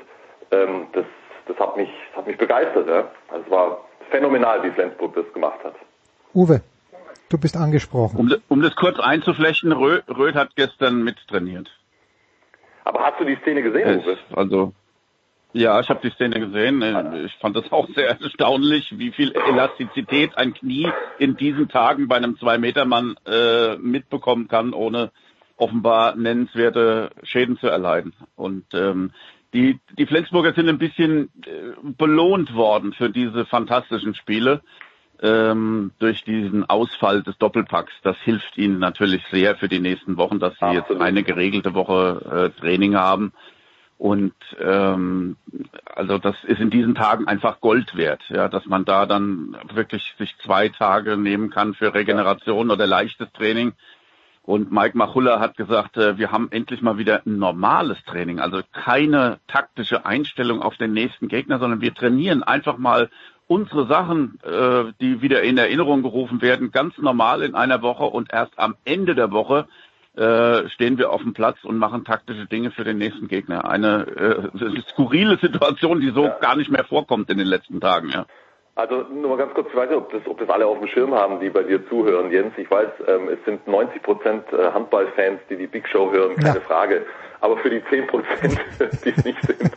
Ähm, 0.51 0.87
das, 0.91 1.05
das 1.47 1.57
hat 1.57 1.77
mich, 1.77 1.89
das 2.09 2.17
hat 2.17 2.27
mich 2.27 2.37
begeistert. 2.37 2.87
Ja? 2.87 3.07
Also 3.29 3.45
es 3.45 3.51
war 3.51 3.84
phänomenal, 4.09 4.63
wie 4.63 4.71
Flensburg 4.71 5.15
das 5.15 5.31
gemacht 5.33 5.59
hat. 5.63 5.75
Uwe, 6.33 6.61
du 7.29 7.37
bist 7.37 7.57
angesprochen. 7.57 8.19
Um, 8.19 8.35
um 8.49 8.61
das 8.61 8.75
kurz 8.75 8.99
einzuflechten, 8.99 9.71
Röth, 9.71 10.03
Röth 10.09 10.35
hat 10.35 10.55
gestern 10.55 11.03
mittrainiert. 11.03 11.69
Aber 12.83 12.99
hast 12.99 13.19
du 13.19 13.25
die 13.25 13.37
Szene 13.41 13.63
gesehen, 13.63 13.99
Uwe? 13.99 14.17
Also, 14.33 14.73
Ja, 15.53 15.79
ich 15.79 15.87
habe 15.87 16.01
die 16.03 16.09
Szene 16.11 16.39
gesehen. 16.41 16.81
Ich 17.25 17.33
fand 17.37 17.55
das 17.55 17.71
auch 17.71 17.87
sehr 17.95 18.09
erstaunlich, 18.21 18.93
wie 18.97 19.11
viel 19.11 19.31
Elastizität 19.31 20.37
ein 20.37 20.53
Knie 20.53 20.91
in 21.17 21.37
diesen 21.37 21.69
Tagen 21.69 22.09
bei 22.09 22.17
einem 22.17 22.37
Zwei-Meter-Mann 22.37 23.15
äh, 23.25 23.77
mitbekommen 23.77 24.49
kann, 24.49 24.73
ohne 24.73 25.11
offenbar 25.55 26.17
nennenswerte 26.17 27.11
Schäden 27.23 27.57
zu 27.57 27.67
erleiden. 27.67 28.13
Und 28.35 28.65
ähm, 28.73 29.11
die, 29.55 29.79
die 29.97 30.05
Flensburger 30.05 30.53
sind 30.53 30.67
ein 30.67 30.77
bisschen 30.77 31.29
äh, 31.45 31.71
belohnt 31.97 32.53
worden 32.53 32.93
für 32.93 33.09
diese 33.09 33.45
fantastischen 33.45 34.13
Spiele 34.13 34.61
ähm, 35.21 35.91
durch 35.99 36.23
diesen 36.25 36.69
Ausfall 36.69 37.23
des 37.23 37.37
Doppelpacks. 37.37 37.93
Das 38.03 38.17
hilft 38.17 38.57
ihnen 38.57 38.79
natürlich 38.79 39.23
sehr 39.31 39.55
für 39.55 39.69
die 39.69 39.79
nächsten 39.79 40.17
Wochen, 40.17 40.39
dass 40.39 40.53
sie 40.59 40.73
jetzt 40.73 40.91
eine 40.91 41.23
geregelte 41.23 41.73
Woche 41.73 42.51
äh, 42.53 42.59
Training 42.59 42.95
haben. 42.95 43.31
Und 43.97 44.33
ähm, 44.59 45.37
also 45.85 46.17
das 46.17 46.35
ist 46.43 46.59
in 46.59 46.69
diesen 46.69 46.95
Tagen 46.95 47.29
einfach 47.29 47.61
Gold 47.61 47.95
wert, 47.95 48.21
ja, 48.27 48.49
dass 48.49 48.65
man 48.65 48.83
da 48.83 49.05
dann 49.05 49.55
wirklich 49.73 50.15
sich 50.19 50.35
zwei 50.43 50.67
Tage 50.67 51.15
nehmen 51.15 51.49
kann 51.49 51.73
für 51.73 51.93
Regeneration 51.93 52.71
oder 52.71 52.85
leichtes 52.85 53.31
Training. 53.31 53.71
Und 54.45 54.71
Mike 54.71 54.95
Machulla 54.95 55.39
hat 55.39 55.57
gesagt, 55.57 55.97
äh, 55.97 56.19
wir 56.19 56.31
haben 56.31 56.49
endlich 56.51 56.81
mal 56.81 56.99
wieder 56.99 57.23
ein 57.25 57.39
normales 57.39 57.97
Training, 58.05 58.39
also 58.39 58.61
keine 58.71 59.39
taktische 59.47 60.05
Einstellung 60.05 60.61
auf 60.61 60.77
den 60.77 60.93
nächsten 60.93 61.27
Gegner, 61.27 61.57
sondern 61.57 61.81
wir 61.81 61.95
trainieren 61.95 62.43
einfach 62.43 62.77
mal 62.77 63.09
unsere 63.47 63.87
Sachen, 63.87 64.39
äh, 64.43 64.93
die 65.01 65.23
wieder 65.23 65.41
in 65.41 65.57
Erinnerung 65.57 66.03
gerufen 66.03 66.43
werden, 66.43 66.71
ganz 66.71 66.97
normal 66.99 67.41
in 67.41 67.55
einer 67.55 67.81
Woche 67.81 68.03
und 68.03 68.31
erst 68.31 68.57
am 68.57 68.75
Ende 68.85 69.15
der 69.15 69.31
Woche 69.31 69.67
äh, 70.15 70.69
stehen 70.69 70.99
wir 70.99 71.11
auf 71.11 71.23
dem 71.23 71.33
Platz 71.33 71.57
und 71.63 71.77
machen 71.77 72.05
taktische 72.05 72.45
Dinge 72.45 72.69
für 72.69 72.83
den 72.83 72.99
nächsten 72.99 73.27
Gegner. 73.27 73.67
Eine 73.67 74.51
äh, 74.55 74.81
skurrile 74.91 75.37
Situation, 75.39 76.01
die 76.01 76.11
so 76.11 76.25
ja. 76.25 76.37
gar 76.39 76.55
nicht 76.55 76.69
mehr 76.69 76.85
vorkommt 76.85 77.31
in 77.31 77.39
den 77.39 77.47
letzten 77.47 77.81
Tagen. 77.81 78.09
Ja. 78.09 78.25
Also 78.77 79.03
nur 79.03 79.29
mal 79.29 79.37
ganz 79.37 79.53
kurz, 79.53 79.69
ich 79.69 79.75
weiß 79.75 79.89
nicht, 79.89 79.97
ob 79.97 80.11
das, 80.11 80.27
ob 80.27 80.37
das 80.37 80.49
alle 80.49 80.67
auf 80.67 80.77
dem 80.79 80.87
Schirm 80.89 81.13
haben, 81.13 81.39
die 81.39 81.49
bei 81.49 81.63
dir 81.63 81.87
zuhören, 81.87 82.29
Jens. 82.29 82.53
Ich 82.57 82.69
weiß, 82.69 82.89
ähm, 83.07 83.29
es 83.29 83.43
sind 83.45 83.65
90 83.65 84.03
Prozent 84.03 84.43
äh, 84.51 84.71
Handballfans, 84.73 85.39
die 85.49 85.55
die 85.55 85.67
Big 85.67 85.87
Show 85.87 86.11
hören, 86.11 86.35
keine 86.35 86.59
ja. 86.59 86.61
Frage. 86.61 87.05
Aber 87.39 87.57
für 87.57 87.69
die 87.69 87.81
10 87.89 88.07
Prozent, 88.07 88.59
die 89.05 89.13
es 89.15 89.23
nicht 89.23 89.41
sind, 89.45 89.71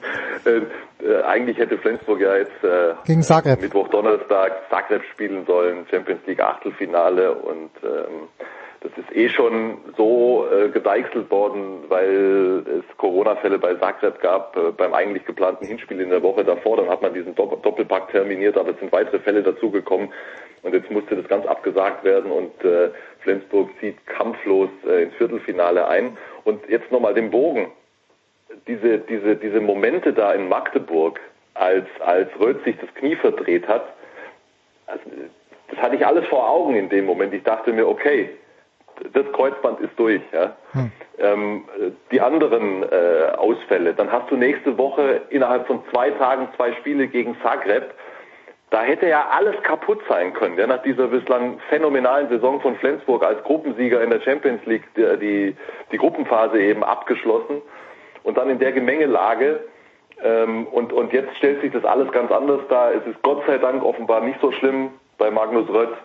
äh, 0.44 0.62
äh, 1.04 1.22
eigentlich 1.22 1.58
hätte 1.58 1.78
Flensburg 1.78 2.20
ja 2.20 2.36
jetzt 2.38 2.64
äh, 2.64 2.94
Gegen 3.06 3.22
Zagreb. 3.22 3.60
Mittwoch, 3.60 3.86
Donnerstag 3.88 4.68
Zagreb 4.68 5.04
spielen 5.12 5.46
sollen, 5.46 5.86
Champions 5.88 6.26
League 6.26 6.40
Achtelfinale 6.40 7.34
und 7.34 7.70
ähm, 7.84 8.28
das 8.80 8.92
ist 8.96 9.16
eh 9.16 9.28
schon 9.28 9.78
so 9.96 10.46
äh, 10.52 10.68
gedeichselt 10.68 11.30
worden, 11.30 11.84
weil 11.88 12.64
es 12.78 12.96
Corona-Fälle 12.96 13.58
bei 13.58 13.74
Zagreb 13.74 14.20
gab, 14.20 14.56
äh, 14.56 14.70
beim 14.70 14.94
eigentlich 14.94 15.24
geplanten 15.24 15.66
Hinspiel 15.66 16.00
in 16.00 16.10
der 16.10 16.22
Woche 16.22 16.44
davor. 16.44 16.76
Dann 16.76 16.88
hat 16.88 17.02
man 17.02 17.12
diesen 17.12 17.34
Dopp 17.34 17.60
Doppelpack 17.62 18.10
terminiert, 18.10 18.56
aber 18.56 18.70
es 18.70 18.78
sind 18.78 18.92
weitere 18.92 19.18
Fälle 19.18 19.42
dazugekommen. 19.42 20.12
Und 20.62 20.74
jetzt 20.74 20.90
musste 20.90 21.16
das 21.16 21.26
ganz 21.28 21.46
abgesagt 21.46 22.04
werden 22.04 22.30
und 22.30 22.64
äh, 22.64 22.90
Flensburg 23.20 23.70
zieht 23.80 24.04
kampflos 24.06 24.70
äh, 24.86 25.04
ins 25.04 25.14
Viertelfinale 25.14 25.88
ein. 25.88 26.16
Und 26.44 26.68
jetzt 26.68 26.90
nochmal 26.92 27.14
den 27.14 27.30
Bogen. 27.30 27.72
Diese, 28.66 28.98
diese, 28.98 29.36
diese 29.36 29.60
Momente 29.60 30.12
da 30.12 30.32
in 30.32 30.48
Magdeburg, 30.48 31.20
als, 31.54 31.86
als 32.00 32.28
Röth 32.38 32.62
sich 32.64 32.76
das 32.78 32.92
Knie 32.94 33.16
verdreht 33.16 33.66
hat, 33.66 33.92
also, 34.86 35.02
das 35.68 35.78
hatte 35.80 35.96
ich 35.96 36.06
alles 36.06 36.26
vor 36.28 36.48
Augen 36.48 36.74
in 36.76 36.88
dem 36.88 37.04
Moment. 37.04 37.34
Ich 37.34 37.42
dachte 37.42 37.72
mir, 37.72 37.86
okay, 37.86 38.30
das 39.12 39.24
Kreuzband 39.32 39.80
ist 39.80 39.98
durch. 39.98 40.22
Ja. 40.32 40.56
Hm. 40.72 40.92
Ähm, 41.18 41.64
die 42.12 42.20
anderen 42.20 42.82
äh, 42.84 43.32
Ausfälle, 43.36 43.94
dann 43.94 44.12
hast 44.12 44.30
du 44.30 44.36
nächste 44.36 44.78
Woche 44.78 45.22
innerhalb 45.30 45.66
von 45.66 45.82
zwei 45.90 46.10
Tagen 46.10 46.48
zwei 46.56 46.72
Spiele 46.74 47.08
gegen 47.08 47.36
Zagreb. 47.42 47.94
Da 48.70 48.82
hätte 48.82 49.08
ja 49.08 49.28
alles 49.30 49.60
kaputt 49.62 50.00
sein 50.08 50.34
können, 50.34 50.58
ja, 50.58 50.66
nach 50.66 50.82
dieser 50.82 51.08
bislang 51.08 51.58
phänomenalen 51.70 52.28
Saison 52.28 52.60
von 52.60 52.76
Flensburg 52.76 53.24
als 53.24 53.42
Gruppensieger 53.44 54.02
in 54.02 54.10
der 54.10 54.20
Champions 54.20 54.64
League, 54.66 54.84
die, 54.94 55.18
die, 55.18 55.56
die 55.90 55.96
Gruppenphase 55.96 56.60
eben 56.60 56.84
abgeschlossen 56.84 57.62
und 58.24 58.36
dann 58.36 58.50
in 58.50 58.58
der 58.58 58.72
Gemengelage. 58.72 59.60
Ähm, 60.22 60.66
und, 60.66 60.92
und 60.92 61.12
jetzt 61.12 61.36
stellt 61.38 61.62
sich 61.62 61.72
das 61.72 61.84
alles 61.84 62.12
ganz 62.12 62.30
anders 62.30 62.60
dar. 62.68 62.92
Es 62.92 63.06
ist 63.06 63.22
Gott 63.22 63.42
sei 63.46 63.56
Dank 63.56 63.82
offenbar 63.82 64.20
nicht 64.20 64.38
so 64.40 64.52
schlimm 64.52 64.90
bei 65.16 65.30
Magnus 65.30 65.68
Rött 65.70 65.96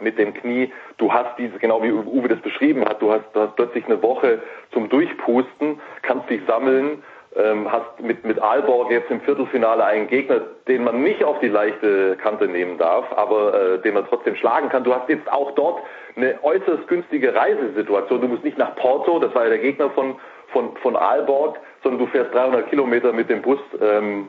mit 0.00 0.18
dem 0.18 0.34
Knie. 0.34 0.72
Du 0.98 1.12
hast 1.12 1.38
diese, 1.38 1.58
genau 1.58 1.82
wie 1.82 1.92
Uwe 1.92 2.28
das 2.28 2.40
beschrieben 2.40 2.84
hat, 2.84 3.00
du 3.00 3.12
hast, 3.12 3.24
du 3.32 3.40
hast 3.40 3.56
plötzlich 3.56 3.86
eine 3.86 4.02
Woche 4.02 4.40
zum 4.72 4.88
Durchpusten, 4.88 5.80
kannst 6.02 6.28
dich 6.30 6.40
sammeln, 6.46 7.02
ähm, 7.36 7.70
hast 7.70 8.00
mit, 8.00 8.24
mit 8.24 8.42
Aalborg 8.42 8.90
jetzt 8.90 9.10
im 9.10 9.20
Viertelfinale 9.20 9.84
einen 9.84 10.08
Gegner, 10.08 10.40
den 10.66 10.82
man 10.82 11.02
nicht 11.02 11.22
auf 11.22 11.38
die 11.40 11.48
leichte 11.48 12.16
Kante 12.16 12.48
nehmen 12.48 12.76
darf, 12.78 13.06
aber 13.14 13.54
äh, 13.54 13.78
den 13.82 13.94
man 13.94 14.06
trotzdem 14.08 14.34
schlagen 14.34 14.68
kann. 14.68 14.82
Du 14.82 14.92
hast 14.92 15.08
jetzt 15.08 15.30
auch 15.30 15.52
dort 15.52 15.80
eine 16.16 16.42
äußerst 16.42 16.88
günstige 16.88 17.34
Reisesituation. 17.34 18.20
Du 18.20 18.28
musst 18.28 18.44
nicht 18.44 18.58
nach 18.58 18.74
Porto, 18.74 19.20
das 19.20 19.34
war 19.34 19.44
ja 19.44 19.50
der 19.50 19.58
Gegner 19.58 19.90
von, 19.90 20.16
von, 20.48 20.76
von 20.78 20.96
Aalborg, 20.96 21.58
sondern 21.82 22.00
du 22.00 22.06
fährst 22.10 22.34
300 22.34 22.68
Kilometer 22.68 23.12
mit 23.12 23.30
dem 23.30 23.42
Bus 23.42 23.60
ähm, 23.80 24.28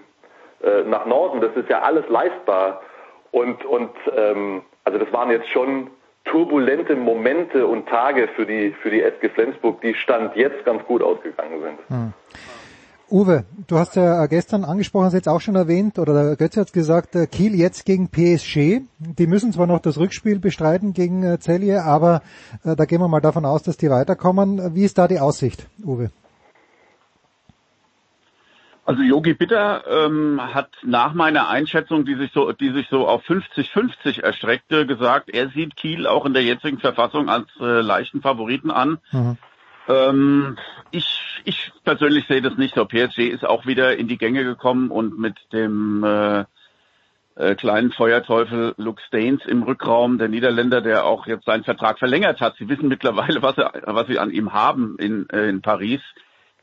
äh, 0.63 0.83
nach 0.83 1.07
Norden. 1.07 1.41
Das 1.41 1.55
ist 1.55 1.69
ja 1.69 1.81
alles 1.81 2.07
leistbar. 2.07 2.81
Und, 3.31 3.63
und 3.65 3.91
ähm, 4.15 4.61
also 4.83 4.99
das 4.99 5.11
waren 5.13 5.31
jetzt 5.31 5.49
schon 5.49 5.89
turbulente 6.25 6.95
Momente 6.95 7.65
und 7.65 7.87
Tage 7.87 8.27
für 8.35 8.45
die 8.45 8.73
für 8.81 8.91
die 8.91 9.01
SG 9.01 9.29
Flensburg, 9.29 9.81
die 9.81 9.95
stand 9.95 10.35
jetzt 10.35 10.63
ganz 10.65 10.83
gut 10.85 11.01
ausgegangen 11.01 11.61
sind. 11.61 11.79
Hm. 11.89 12.13
Uwe, 13.11 13.43
du 13.67 13.77
hast 13.77 13.97
ja 13.97 14.25
gestern 14.27 14.63
angesprochen, 14.63 15.05
hast 15.05 15.13
jetzt 15.13 15.27
auch 15.27 15.41
schon 15.41 15.55
erwähnt, 15.55 15.99
oder 15.99 16.13
der 16.13 16.35
Götze 16.37 16.61
hat 16.61 16.71
gesagt, 16.71 17.13
äh, 17.15 17.27
Kiel 17.27 17.55
jetzt 17.55 17.85
gegen 17.85 18.07
PSG. 18.07 18.83
Die 18.99 19.27
müssen 19.27 19.51
zwar 19.51 19.67
noch 19.67 19.79
das 19.79 19.97
Rückspiel 19.97 20.39
bestreiten 20.39 20.93
gegen 20.93 21.23
äh, 21.23 21.37
Celje, 21.37 21.83
aber 21.83 22.21
äh, 22.63 22.77
da 22.77 22.85
gehen 22.85 23.01
wir 23.01 23.09
mal 23.09 23.19
davon 23.19 23.43
aus, 23.43 23.63
dass 23.63 23.75
die 23.75 23.89
weiterkommen. 23.89 24.75
Wie 24.75 24.85
ist 24.85 24.97
da 24.97 25.09
die 25.09 25.19
Aussicht, 25.19 25.67
Uwe? 25.83 26.11
Also 28.91 29.03
Yogi 29.03 29.33
Bitter 29.33 29.85
ähm, 29.87 30.41
hat 30.53 30.69
nach 30.83 31.13
meiner 31.13 31.47
Einschätzung, 31.47 32.03
die 32.03 32.15
sich 32.15 32.33
so, 32.33 32.51
die 32.51 32.71
sich 32.71 32.89
so 32.89 33.07
auf 33.07 33.23
50-50 33.25 34.21
erstreckte, 34.21 34.85
gesagt, 34.85 35.29
er 35.29 35.47
sieht 35.47 35.77
Kiel 35.77 36.05
auch 36.07 36.25
in 36.25 36.33
der 36.33 36.43
jetzigen 36.43 36.77
Verfassung 36.77 37.29
als 37.29 37.47
äh, 37.61 37.79
leichten 37.79 38.21
Favoriten 38.21 38.69
an. 38.69 38.97
Mhm. 39.13 39.37
Ähm, 39.87 40.57
ich, 40.91 41.41
ich 41.45 41.71
persönlich 41.85 42.27
sehe 42.27 42.41
das 42.41 42.57
nicht 42.57 42.75
so. 42.75 42.83
PSG 42.83 43.29
ist 43.29 43.45
auch 43.45 43.65
wieder 43.65 43.95
in 43.95 44.09
die 44.09 44.17
Gänge 44.17 44.43
gekommen 44.43 44.91
und 44.91 45.17
mit 45.17 45.37
dem 45.53 46.03
äh, 46.03 46.43
äh, 47.35 47.55
kleinen 47.55 47.93
Feuerteufel 47.93 48.73
Luke 48.75 49.01
Staines 49.07 49.45
im 49.45 49.63
Rückraum, 49.63 50.17
der 50.17 50.27
Niederländer, 50.27 50.81
der 50.81 51.05
auch 51.05 51.27
jetzt 51.27 51.45
seinen 51.45 51.63
Vertrag 51.63 51.97
verlängert 51.97 52.41
hat. 52.41 52.57
Sie 52.57 52.67
wissen 52.67 52.89
mittlerweile, 52.89 53.41
was, 53.41 53.57
er, 53.57 53.71
was 53.85 54.07
sie 54.07 54.19
an 54.19 54.31
ihm 54.31 54.51
haben 54.51 54.97
in, 54.99 55.29
äh, 55.29 55.47
in 55.47 55.61
Paris 55.61 56.01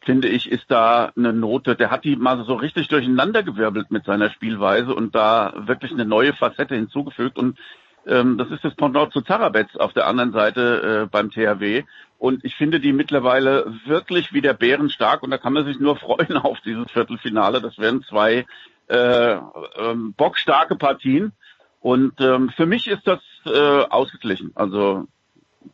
finde 0.00 0.28
ich, 0.28 0.50
ist 0.50 0.70
da 0.70 1.12
eine 1.16 1.32
Note. 1.32 1.76
Der 1.76 1.90
hat 1.90 2.04
die 2.04 2.16
mal 2.16 2.44
so 2.44 2.54
richtig 2.54 2.88
durcheinandergewirbelt 2.88 3.90
mit 3.90 4.04
seiner 4.04 4.30
Spielweise 4.30 4.94
und 4.94 5.14
da 5.14 5.52
wirklich 5.56 5.92
eine 5.92 6.04
neue 6.04 6.32
Facette 6.32 6.74
hinzugefügt. 6.74 7.38
Und 7.38 7.58
ähm, 8.06 8.38
das 8.38 8.50
ist 8.50 8.64
das 8.64 8.74
Pendant 8.74 9.12
zu 9.12 9.20
Zarabetz 9.20 9.76
auf 9.76 9.92
der 9.92 10.06
anderen 10.06 10.32
Seite 10.32 11.02
äh, 11.04 11.06
beim 11.10 11.30
THW. 11.30 11.84
Und 12.18 12.44
ich 12.44 12.54
finde 12.56 12.80
die 12.80 12.92
mittlerweile 12.92 13.72
wirklich 13.86 14.32
wieder 14.32 14.54
bärenstark 14.54 15.22
und 15.22 15.30
da 15.30 15.38
kann 15.38 15.52
man 15.52 15.64
sich 15.64 15.78
nur 15.78 15.96
freuen 15.98 16.36
auf 16.36 16.58
dieses 16.60 16.90
Viertelfinale. 16.90 17.60
Das 17.60 17.78
werden 17.78 18.02
zwei 18.02 18.46
äh, 18.88 19.36
ähm, 19.76 20.14
bockstarke 20.16 20.76
Partien. 20.76 21.32
Und 21.80 22.20
ähm, 22.20 22.50
für 22.56 22.66
mich 22.66 22.88
ist 22.88 23.06
das 23.06 23.20
äh, 23.46 23.84
ausgeglichen. 23.88 24.52
Also 24.54 25.06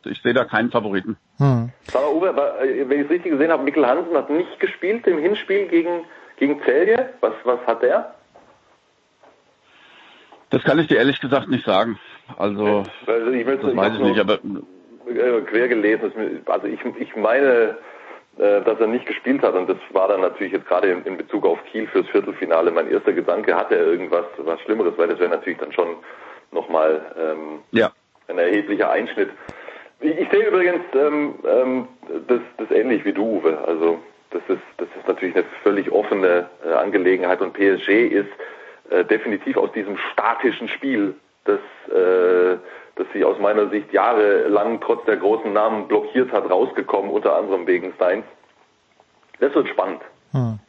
ich 0.05 0.21
sehe 0.21 0.33
da 0.33 0.45
keinen 0.45 0.71
Favoriten. 0.71 1.17
Hm. 1.37 1.71
Aber 1.93 2.13
Uwe, 2.13 2.29
äh, 2.61 2.89
wenn 2.89 2.99
ich 2.99 3.05
es 3.05 3.11
richtig 3.11 3.31
gesehen 3.31 3.51
habe, 3.51 3.63
Mikkel 3.63 3.87
Hansen 3.87 4.15
hat 4.15 4.29
nicht 4.29 4.59
gespielt 4.59 5.05
im 5.07 5.19
Hinspiel 5.19 5.67
gegen, 5.67 6.05
gegen 6.37 6.61
Celje. 6.63 7.13
Was, 7.21 7.33
was 7.43 7.59
hat 7.65 7.81
der? 7.81 8.15
Das 10.49 10.63
kann 10.63 10.79
ich 10.79 10.87
dir 10.87 10.97
ehrlich 10.97 11.19
gesagt 11.19 11.49
nicht 11.49 11.65
sagen. 11.65 11.99
Also, 12.37 12.83
also 13.05 13.31
ich 13.31 13.45
das 13.45 13.75
weiß 13.75 13.93
ich 13.95 13.99
nicht, 13.99 14.19
aber 14.19 14.39
äh, 15.07 15.41
quer 15.41 15.67
gelesen. 15.67 16.43
Also 16.45 16.67
ich, 16.67 16.79
ich 16.99 17.15
meine, 17.15 17.77
äh, 18.37 18.61
dass 18.63 18.79
er 18.79 18.87
nicht 18.87 19.05
gespielt 19.05 19.41
hat 19.43 19.53
und 19.53 19.69
das 19.69 19.77
war 19.91 20.07
dann 20.07 20.21
natürlich 20.21 20.53
jetzt 20.53 20.67
gerade 20.67 20.89
in, 20.89 21.17
Bezug 21.17 21.45
auf 21.45 21.59
Kiel 21.71 21.87
fürs 21.87 22.07
Viertelfinale 22.09 22.71
mein 22.71 22.89
erster 22.91 23.13
Gedanke, 23.13 23.55
hat 23.55 23.71
er 23.71 23.85
irgendwas 23.85 24.25
was 24.37 24.59
Schlimmeres, 24.61 24.97
weil 24.97 25.07
das 25.07 25.19
wäre 25.19 25.29
natürlich 25.29 25.59
dann 25.59 25.71
schon 25.71 25.95
nochmal 26.51 27.01
ähm, 27.17 27.59
ja. 27.71 27.91
ein 28.27 28.37
erheblicher 28.37 28.91
Einschnitt. 28.91 29.29
Ich, 30.05 30.29
sehe 30.29 30.47
übrigens 30.47 30.83
ähm, 30.93 31.35
ähm, 31.47 31.87
das, 32.27 32.41
das 32.57 32.69
ähnlich 32.71 33.03
wie 33.05 33.13
du, 33.13 33.39
Uwe. 33.39 33.57
Also 33.65 33.99
das 34.29 34.41
ist, 34.47 34.61
das 34.77 34.87
ist 34.99 35.07
natürlich 35.07 35.35
eine 35.35 35.45
völlig 35.63 35.91
offene 35.91 36.47
äh, 36.63 36.73
Angelegenheit 36.73 37.41
und 37.41 37.53
PSG 37.53 38.07
ist 38.07 38.29
äh, 38.89 39.03
definitiv 39.05 39.57
aus 39.57 39.71
diesem 39.71 39.97
statischen 40.11 40.67
Spiel, 40.69 41.15
das, 41.45 41.59
äh, 41.89 42.57
das 42.95 43.07
sich 43.13 43.25
aus 43.25 43.39
meiner 43.39 43.69
Sicht 43.69 43.91
jahrelang 43.93 44.79
trotz 44.81 45.05
der 45.05 45.17
großen 45.17 45.51
Namen 45.51 45.87
blockiert 45.87 46.31
hat, 46.31 46.49
rausgekommen, 46.49 47.09
unter 47.09 47.35
anderem 47.35 47.65
wegen 47.65 47.93
Steins. 47.95 48.25
Das 49.39 49.55
wird 49.55 49.67
spannend. 49.69 50.01
Hm. 50.31 50.59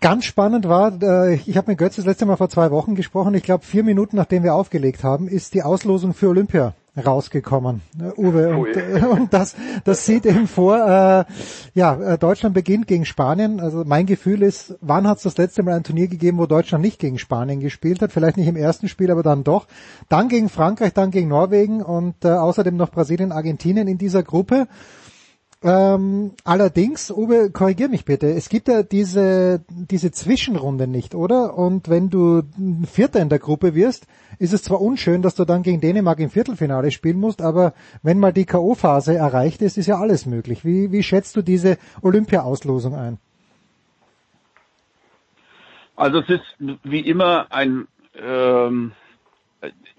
Ganz 0.00 0.24
spannend 0.24 0.68
war, 0.68 0.92
äh, 1.02 1.34
ich 1.34 1.56
habe 1.56 1.72
mit 1.72 1.78
Götz 1.78 1.96
das 1.96 2.06
letzte 2.06 2.24
Mal 2.24 2.36
vor 2.36 2.48
zwei 2.48 2.70
Wochen 2.70 2.94
gesprochen, 2.94 3.34
ich 3.34 3.42
glaube 3.42 3.64
vier 3.64 3.82
Minuten 3.82 4.16
nachdem 4.16 4.42
wir 4.44 4.54
aufgelegt 4.54 5.04
haben, 5.04 5.28
ist 5.28 5.52
die 5.52 5.62
Auslosung 5.62 6.14
für 6.14 6.28
Olympia 6.28 6.74
rausgekommen, 6.96 7.82
äh, 8.00 8.20
Uwe. 8.20 8.56
Und, 8.56 8.76
äh, 8.76 9.04
und 9.10 9.32
das, 9.32 9.54
das 9.84 10.06
sieht 10.06 10.26
eben 10.26 10.48
vor, 10.48 10.76
äh, 10.76 11.24
ja, 11.74 12.16
Deutschland 12.16 12.54
beginnt 12.54 12.86
gegen 12.86 13.04
Spanien. 13.04 13.60
Also 13.60 13.84
mein 13.86 14.06
Gefühl 14.06 14.42
ist, 14.42 14.76
wann 14.80 15.06
hat 15.06 15.18
es 15.18 15.22
das 15.24 15.36
letzte 15.36 15.62
Mal 15.62 15.74
ein 15.74 15.84
Turnier 15.84 16.08
gegeben, 16.08 16.38
wo 16.38 16.46
Deutschland 16.46 16.82
nicht 16.82 16.98
gegen 16.98 17.18
Spanien 17.18 17.60
gespielt 17.60 18.02
hat? 18.02 18.12
Vielleicht 18.12 18.36
nicht 18.36 18.48
im 18.48 18.56
ersten 18.56 18.88
Spiel, 18.88 19.10
aber 19.10 19.22
dann 19.22 19.44
doch. 19.44 19.66
Dann 20.08 20.28
gegen 20.28 20.48
Frankreich, 20.48 20.92
dann 20.92 21.10
gegen 21.10 21.28
Norwegen 21.28 21.82
und 21.82 22.24
äh, 22.24 22.28
außerdem 22.28 22.76
noch 22.76 22.90
Brasilien, 22.90 23.32
Argentinien 23.32 23.88
in 23.88 23.98
dieser 23.98 24.22
Gruppe. 24.22 24.66
Ähm, 25.62 26.32
allerdings, 26.44 27.10
Uwe, 27.10 27.50
korrigier 27.50 27.90
mich 27.90 28.06
bitte, 28.06 28.28
es 28.32 28.48
gibt 28.48 28.68
ja 28.68 28.82
diese, 28.82 29.62
diese 29.68 30.10
Zwischenrunde 30.10 30.86
nicht, 30.86 31.14
oder? 31.14 31.58
Und 31.58 31.90
wenn 31.90 32.08
du 32.08 32.42
Vierter 32.90 33.20
in 33.20 33.28
der 33.28 33.40
Gruppe 33.40 33.74
wirst, 33.74 34.06
ist 34.38 34.54
es 34.54 34.62
zwar 34.62 34.80
unschön, 34.80 35.20
dass 35.20 35.34
du 35.34 35.44
dann 35.44 35.62
gegen 35.62 35.82
Dänemark 35.82 36.18
im 36.20 36.30
Viertelfinale 36.30 36.90
spielen 36.90 37.18
musst, 37.18 37.42
aber 37.42 37.74
wenn 38.02 38.18
mal 38.18 38.32
die 38.32 38.46
K.O.-Phase 38.46 39.12
erreicht 39.12 39.60
ist, 39.60 39.76
ist 39.76 39.86
ja 39.86 39.98
alles 39.98 40.24
möglich. 40.24 40.64
Wie, 40.64 40.92
wie 40.92 41.02
schätzt 41.02 41.36
du 41.36 41.42
diese 41.42 41.76
Olympia-Auslosung 42.00 42.94
ein? 42.94 43.18
Also 45.94 46.20
es 46.20 46.28
ist 46.30 46.80
wie 46.84 47.00
immer 47.00 47.52
ein 47.52 47.86
ähm, 48.18 48.92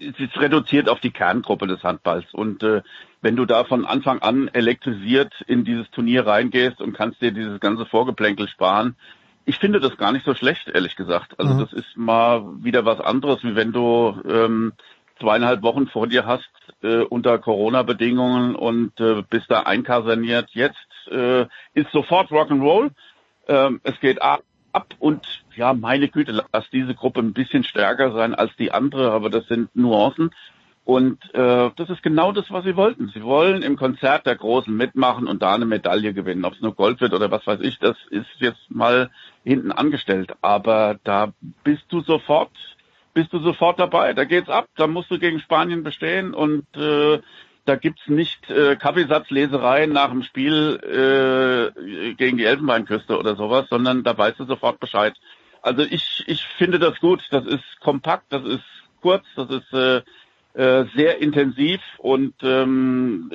es 0.02 0.18
ist 0.18 0.38
reduziert 0.38 0.88
auf 0.88 1.00
die 1.00 1.10
Kerngruppe 1.10 1.66
des 1.66 1.82
Handballs 1.82 2.32
und 2.32 2.62
äh, 2.62 2.82
wenn 3.20 3.36
du 3.36 3.46
da 3.46 3.64
von 3.64 3.84
Anfang 3.84 4.20
an 4.20 4.48
elektrisiert 4.48 5.32
in 5.46 5.64
dieses 5.64 5.90
Turnier 5.90 6.26
reingehst 6.26 6.80
und 6.80 6.92
kannst 6.92 7.22
dir 7.22 7.32
dieses 7.32 7.60
ganze 7.60 7.86
Vorgeplänkel 7.86 8.48
sparen, 8.48 8.96
ich 9.44 9.58
finde 9.58 9.80
das 9.80 9.96
gar 9.96 10.12
nicht 10.12 10.24
so 10.24 10.34
schlecht, 10.34 10.68
ehrlich 10.68 10.96
gesagt. 10.96 11.38
Also 11.38 11.54
mhm. 11.54 11.58
das 11.60 11.72
ist 11.72 11.96
mal 11.96 12.44
wieder 12.62 12.84
was 12.84 13.00
anderes, 13.00 13.42
wie 13.42 13.56
wenn 13.56 13.72
du 13.72 14.20
ähm, 14.28 14.72
zweieinhalb 15.20 15.62
Wochen 15.62 15.86
vor 15.86 16.06
dir 16.06 16.26
hast 16.26 16.50
äh, 16.82 16.98
unter 16.98 17.38
Corona-Bedingungen 17.38 18.54
und 18.54 18.98
äh, 19.00 19.22
bist 19.28 19.46
da 19.48 19.60
einkaserniert. 19.60 20.50
Jetzt 20.52 20.76
äh, 21.10 21.46
ist 21.74 21.90
sofort 21.92 22.30
Rock'n'Roll. 22.30 22.90
Ähm, 23.48 23.80
es 23.82 23.98
geht 24.00 24.22
ab, 24.22 24.42
ab 24.72 24.94
und 24.98 25.44
ja, 25.54 25.74
meine 25.74 26.08
Güte, 26.08 26.44
lass 26.52 26.70
diese 26.70 26.94
Gruppe 26.94 27.20
ein 27.20 27.32
bisschen 27.32 27.64
stärker 27.64 28.12
sein 28.12 28.34
als 28.34 28.54
die 28.56 28.72
andere, 28.72 29.12
aber 29.12 29.30
das 29.30 29.46
sind 29.46 29.74
Nuancen. 29.76 30.30
Und 30.84 31.22
äh, 31.32 31.70
das 31.76 31.90
ist 31.90 32.02
genau 32.02 32.32
das, 32.32 32.50
was 32.50 32.64
sie 32.64 32.74
wollten. 32.74 33.08
Sie 33.14 33.22
wollen 33.22 33.62
im 33.62 33.76
Konzert 33.76 34.26
der 34.26 34.34
Großen 34.34 34.74
mitmachen 34.76 35.28
und 35.28 35.40
da 35.40 35.54
eine 35.54 35.64
Medaille 35.64 36.12
gewinnen. 36.12 36.44
Ob 36.44 36.54
es 36.54 36.60
nur 36.60 36.74
Gold 36.74 37.00
wird 37.00 37.14
oder 37.14 37.30
was 37.30 37.46
weiß 37.46 37.60
ich, 37.60 37.78
das 37.78 37.96
ist 38.10 38.26
jetzt 38.38 38.68
mal 38.68 39.10
hinten 39.44 39.70
angestellt. 39.70 40.32
Aber 40.40 40.98
da 41.04 41.32
bist 41.62 41.84
du 41.90 42.00
sofort, 42.00 42.50
bist 43.14 43.32
du 43.32 43.38
sofort 43.38 43.78
dabei. 43.78 44.12
Da 44.12 44.24
geht's 44.24 44.48
ab. 44.48 44.66
Da 44.76 44.88
musst 44.88 45.10
du 45.12 45.20
gegen 45.20 45.38
Spanien 45.38 45.84
bestehen 45.84 46.34
und 46.34 46.66
äh, 46.76 47.20
da 47.64 47.76
gibt's 47.76 48.08
nicht 48.08 48.50
äh, 48.50 48.76
Kaffeesatzlesereien 48.76 49.92
nach 49.92 50.10
dem 50.10 50.22
Spiel 50.22 50.80
äh, 50.82 52.14
gegen 52.14 52.38
die 52.38 52.44
Elfenbeinküste 52.44 53.16
oder 53.18 53.36
sowas, 53.36 53.66
sondern 53.70 54.02
da 54.02 54.16
weißt 54.16 54.40
du 54.40 54.44
sofort 54.44 54.80
Bescheid. 54.80 55.14
Also 55.62 55.82
ich, 55.82 56.24
ich 56.26 56.44
finde 56.58 56.78
das 56.78 56.98
gut. 57.00 57.22
Das 57.30 57.46
ist 57.46 57.62
kompakt, 57.80 58.24
das 58.30 58.44
ist 58.44 58.64
kurz, 59.00 59.24
das 59.36 59.50
ist 59.50 59.72
äh, 59.72 60.02
äh, 60.54 60.86
sehr 60.96 61.22
intensiv 61.22 61.80
und 61.98 62.34
ähm, 62.42 63.30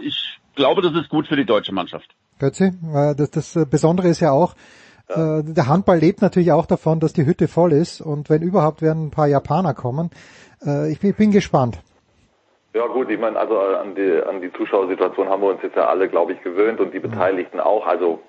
ich 0.00 0.38
glaube, 0.54 0.82
das 0.82 0.94
ist 0.94 1.08
gut 1.08 1.26
für 1.26 1.36
die 1.36 1.44
deutsche 1.44 1.72
Mannschaft. 1.72 2.14
Götzi, 2.38 2.72
äh, 2.94 3.14
das, 3.16 3.30
das 3.30 3.58
Besondere 3.68 4.08
ist 4.08 4.20
ja 4.20 4.30
auch, 4.30 4.54
äh, 5.08 5.42
der 5.42 5.66
Handball 5.66 5.98
lebt 5.98 6.22
natürlich 6.22 6.52
auch 6.52 6.66
davon, 6.66 7.00
dass 7.00 7.12
die 7.12 7.26
Hütte 7.26 7.48
voll 7.48 7.72
ist 7.72 8.00
und 8.00 8.30
wenn 8.30 8.42
überhaupt 8.42 8.80
werden 8.80 9.06
ein 9.06 9.10
paar 9.10 9.26
Japaner 9.26 9.74
kommen. 9.74 10.10
Äh, 10.64 10.92
ich, 10.92 11.02
ich 11.02 11.16
bin 11.16 11.30
gespannt. 11.30 11.82
Ja 12.74 12.86
gut, 12.86 13.10
ich 13.10 13.18
meine, 13.18 13.38
also 13.38 13.58
an 13.58 13.94
die, 13.94 14.22
an 14.22 14.40
die 14.40 14.52
Zuschauersituation 14.52 15.28
haben 15.28 15.42
wir 15.42 15.50
uns 15.50 15.62
jetzt 15.62 15.76
ja 15.76 15.86
alle, 15.86 16.08
glaube 16.08 16.32
ich, 16.32 16.42
gewöhnt 16.42 16.80
und 16.80 16.94
die 16.94 16.98
mhm. 16.98 17.10
Beteiligten 17.10 17.60
auch. 17.60 17.86
Also 17.86 18.20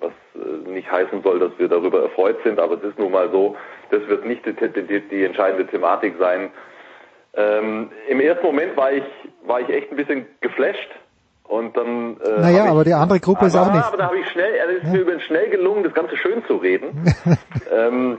was 0.00 0.12
nicht 0.66 0.90
heißen 0.90 1.22
soll, 1.22 1.38
dass 1.38 1.52
wir 1.58 1.68
darüber 1.68 2.02
erfreut 2.02 2.36
sind, 2.44 2.58
aber 2.58 2.74
es 2.74 2.82
ist 2.82 2.98
nun 2.98 3.12
mal 3.12 3.30
so, 3.30 3.56
das 3.90 4.06
wird 4.08 4.26
nicht 4.26 4.44
die, 4.44 4.52
die, 4.52 5.00
die 5.00 5.24
entscheidende 5.24 5.66
Thematik 5.66 6.16
sein, 6.18 6.50
ähm, 7.36 7.90
Im 8.08 8.20
ersten 8.20 8.46
Moment 8.46 8.76
war 8.76 8.92
ich, 8.92 9.04
war 9.44 9.60
ich 9.60 9.68
echt 9.68 9.90
ein 9.90 9.96
bisschen 9.96 10.26
geflasht. 10.40 10.90
Und 11.44 11.76
dann. 11.76 12.16
Äh, 12.20 12.40
naja, 12.40 12.64
aber 12.64 12.82
die 12.82 12.94
andere 12.94 13.20
Gruppe 13.20 13.40
aber, 13.40 13.48
ist 13.48 13.56
auch 13.56 13.72
nicht. 13.72 13.84
Aber 13.84 13.96
da 13.98 14.06
habe 14.06 14.18
ich 14.18 14.28
schnell, 14.30 14.58
also 14.60 14.72
es 14.72 14.78
ist 14.78 14.86
ja. 14.86 14.92
mir 14.92 15.00
übrigens 15.00 15.22
schnell 15.24 15.50
gelungen, 15.50 15.84
das 15.84 15.94
Ganze 15.94 16.16
schön 16.16 16.42
zu 16.46 16.56
reden. 16.56 17.14
ähm, 17.72 18.18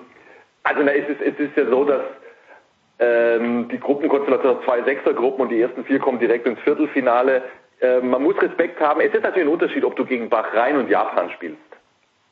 also 0.64 0.82
na, 0.84 0.92
es, 0.94 1.10
ist, 1.10 1.22
es 1.22 1.40
ist 1.40 1.58
ja 1.58 1.66
so, 1.66 1.84
dass 1.84 2.02
ähm, 3.00 3.68
die 3.70 3.80
Gruppenkonstellation 3.80 4.58
zwei 4.66 4.82
Sechsergruppen 4.84 5.42
und 5.42 5.50
die 5.50 5.62
ersten 5.62 5.84
vier 5.86 6.00
kommen 6.00 6.20
direkt 6.20 6.48
ins 6.48 6.60
Viertelfinale. 6.62 7.44
Äh, 7.80 8.00
man 8.00 8.24
muss 8.24 8.42
Respekt 8.42 8.80
haben. 8.80 9.02
Es 9.02 9.14
ist 9.14 9.24
natürlich 9.24 9.48
ein 9.48 9.54
Unterschied, 9.54 9.84
ob 9.84 9.96
du 9.96 10.06
gegen 10.06 10.30
Bahrain 10.30 10.78
und 10.78 10.90
Japan 10.90 11.30
spielst 11.32 11.58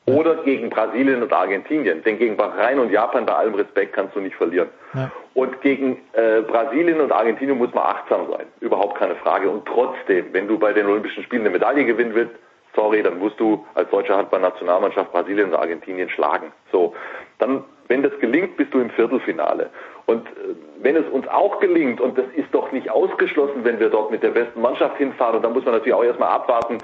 oder 0.06 0.36
gegen 0.44 0.70
Brasilien 0.70 1.22
und 1.22 1.32
Argentinien. 1.32 2.02
Denn 2.04 2.18
gegen 2.18 2.36
Bahrain 2.36 2.78
und 2.78 2.90
Japan, 2.90 3.26
bei 3.26 3.34
allem 3.34 3.54
Respekt, 3.54 3.92
kannst 3.92 4.14
du 4.14 4.20
nicht 4.20 4.36
verlieren. 4.36 4.68
Ja. 4.94 5.10
Und 5.34 5.60
gegen 5.60 5.98
äh, 6.12 6.42
Brasilien 6.42 7.00
und 7.00 7.12
Argentinien 7.12 7.58
muss 7.58 7.74
man 7.74 7.84
achtsam 7.84 8.28
sein. 8.30 8.46
Überhaupt 8.60 8.98
keine 8.98 9.16
Frage. 9.16 9.50
Und 9.50 9.66
trotzdem, 9.66 10.26
wenn 10.32 10.46
du 10.46 10.58
bei 10.58 10.72
den 10.72 10.86
Olympischen 10.86 11.24
Spielen 11.24 11.42
eine 11.42 11.50
Medaille 11.50 11.84
gewinnen 11.84 12.14
willst, 12.14 12.34
sorry, 12.74 13.02
dann 13.02 13.18
musst 13.18 13.40
du 13.40 13.64
als 13.74 13.90
deutsche 13.90 14.16
Handballnationalmannschaft 14.16 15.12
Brasilien 15.12 15.48
und 15.48 15.56
Argentinien 15.56 16.08
schlagen. 16.08 16.52
So. 16.70 16.94
Dann, 17.38 17.64
wenn 17.88 18.02
das 18.02 18.12
gelingt, 18.20 18.56
bist 18.56 18.72
du 18.72 18.80
im 18.80 18.90
Viertelfinale. 18.90 19.70
Und 20.06 20.26
äh, 20.26 20.54
wenn 20.80 20.96
es 20.96 21.06
uns 21.08 21.28
auch 21.28 21.60
gelingt, 21.60 22.00
und 22.00 22.16
das 22.16 22.26
ist 22.34 22.48
doch 22.52 22.72
nicht 22.72 22.90
ausgeschlossen, 22.90 23.64
wenn 23.64 23.80
wir 23.80 23.90
dort 23.90 24.10
mit 24.10 24.22
der 24.22 24.30
besten 24.30 24.60
Mannschaft 24.60 24.96
hinfahren, 24.96 25.36
und 25.36 25.42
da 25.42 25.50
muss 25.50 25.64
man 25.64 25.74
natürlich 25.74 25.94
auch 25.94 26.04
erstmal 26.04 26.30
abwarten, 26.30 26.78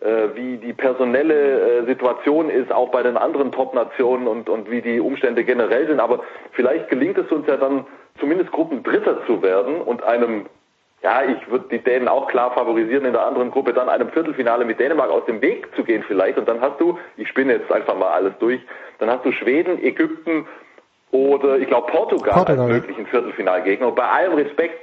äh, 0.00 0.34
wie 0.34 0.56
die 0.56 0.72
personelle 0.72 1.82
äh, 1.82 1.86
Situation 1.86 2.50
ist, 2.50 2.72
auch 2.72 2.90
bei 2.90 3.02
den 3.02 3.16
anderen 3.16 3.52
Top-Nationen 3.52 4.26
und, 4.26 4.48
und 4.48 4.70
wie 4.70 4.82
die 4.82 4.98
Umstände 4.98 5.44
generell 5.44 5.86
sind. 5.86 6.00
Aber 6.00 6.20
vielleicht 6.52 6.88
gelingt 6.88 7.18
es 7.18 7.30
uns 7.30 7.46
ja 7.46 7.56
dann 7.56 7.86
zumindest 8.18 8.50
Gruppendritter 8.50 9.24
zu 9.26 9.42
werden 9.42 9.80
und 9.80 10.02
einem, 10.02 10.46
ja, 11.02 11.22
ich 11.24 11.50
würde 11.50 11.66
die 11.70 11.78
Dänen 11.78 12.08
auch 12.08 12.26
klar 12.26 12.52
favorisieren 12.52 13.04
in 13.04 13.12
der 13.12 13.24
anderen 13.24 13.50
Gruppe, 13.52 13.72
dann 13.72 13.88
einem 13.88 14.08
Viertelfinale 14.10 14.64
mit 14.64 14.80
Dänemark 14.80 15.10
aus 15.10 15.24
dem 15.26 15.40
Weg 15.40 15.68
zu 15.76 15.84
gehen 15.84 16.02
vielleicht. 16.08 16.36
Und 16.36 16.48
dann 16.48 16.60
hast 16.60 16.80
du, 16.80 16.98
ich 17.16 17.28
spinne 17.28 17.52
jetzt 17.52 17.70
einfach 17.70 17.96
mal 17.96 18.10
alles 18.10 18.32
durch, 18.40 18.60
dann 18.98 19.08
hast 19.08 19.24
du 19.24 19.30
Schweden, 19.30 19.82
Ägypten 19.82 20.48
oder 21.12 21.58
ich 21.58 21.68
glaube 21.68 21.90
Portugal, 21.92 22.34
Portugal 22.34 22.66
als 22.66 22.72
möglichen 22.72 23.06
Viertelfinalgegner. 23.06 23.88
Und 23.88 23.94
bei 23.94 24.08
allem 24.08 24.34
Respekt 24.34 24.82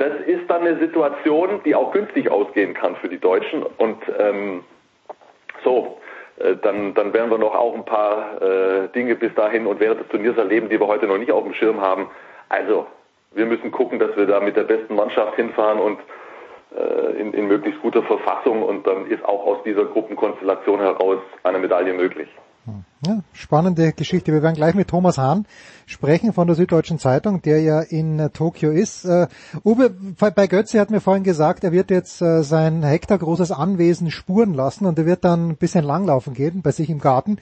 das 0.00 0.12
ist 0.26 0.48
dann 0.48 0.62
eine 0.62 0.78
Situation, 0.78 1.60
die 1.66 1.74
auch 1.74 1.92
günstig 1.92 2.30
ausgehen 2.30 2.72
kann 2.72 2.96
für 2.96 3.10
die 3.10 3.18
Deutschen. 3.18 3.62
Und 3.62 3.98
ähm, 4.18 4.64
so, 5.62 5.98
äh, 6.38 6.56
dann, 6.62 6.94
dann 6.94 7.12
werden 7.12 7.30
wir 7.30 7.36
noch 7.36 7.54
auch 7.54 7.74
ein 7.74 7.84
paar 7.84 8.40
äh, 8.40 8.88
Dinge 8.94 9.14
bis 9.14 9.34
dahin 9.34 9.66
und 9.66 9.78
während 9.78 10.00
des 10.00 10.08
Turniers 10.08 10.38
erleben, 10.38 10.70
die 10.70 10.80
wir 10.80 10.86
heute 10.86 11.06
noch 11.06 11.18
nicht 11.18 11.30
auf 11.30 11.44
dem 11.44 11.52
Schirm 11.52 11.82
haben. 11.82 12.08
Also, 12.48 12.86
wir 13.32 13.44
müssen 13.44 13.70
gucken, 13.72 13.98
dass 13.98 14.16
wir 14.16 14.26
da 14.26 14.40
mit 14.40 14.56
der 14.56 14.64
besten 14.64 14.94
Mannschaft 14.94 15.36
hinfahren 15.36 15.78
und 15.78 15.98
äh, 16.74 17.20
in, 17.20 17.34
in 17.34 17.46
möglichst 17.46 17.82
guter 17.82 18.02
Verfassung 18.02 18.62
und 18.62 18.86
dann 18.86 19.06
ist 19.06 19.22
auch 19.26 19.44
aus 19.44 19.62
dieser 19.64 19.84
Gruppenkonstellation 19.84 20.80
heraus 20.80 21.18
eine 21.42 21.58
Medaille 21.58 21.92
möglich. 21.92 22.30
Ja, 23.06 23.22
spannende 23.32 23.92
Geschichte. 23.92 24.32
Wir 24.32 24.42
werden 24.42 24.54
gleich 24.54 24.74
mit 24.74 24.88
Thomas 24.88 25.16
Hahn 25.16 25.46
sprechen 25.86 26.34
von 26.34 26.46
der 26.46 26.54
Süddeutschen 26.54 26.98
Zeitung, 26.98 27.40
der 27.40 27.62
ja 27.62 27.80
in 27.80 28.18
äh, 28.18 28.30
Tokio 28.30 28.70
ist. 28.70 29.06
Uh, 29.06 29.26
Uwe, 29.64 29.90
bei 29.90 30.46
Götze 30.46 30.78
hat 30.78 30.90
mir 30.90 31.00
vorhin 31.00 31.24
gesagt, 31.24 31.64
er 31.64 31.72
wird 31.72 31.90
jetzt 31.90 32.20
uh, 32.20 32.42
sein 32.42 32.82
hektargroßes 32.82 33.52
Anwesen 33.52 34.10
spuren 34.10 34.52
lassen 34.52 34.84
und 34.84 34.98
er 34.98 35.06
wird 35.06 35.24
dann 35.24 35.50
ein 35.50 35.56
bisschen 35.56 35.84
langlaufen 35.84 36.34
gehen 36.34 36.60
bei 36.60 36.72
sich 36.72 36.90
im 36.90 37.00
Garten. 37.00 37.38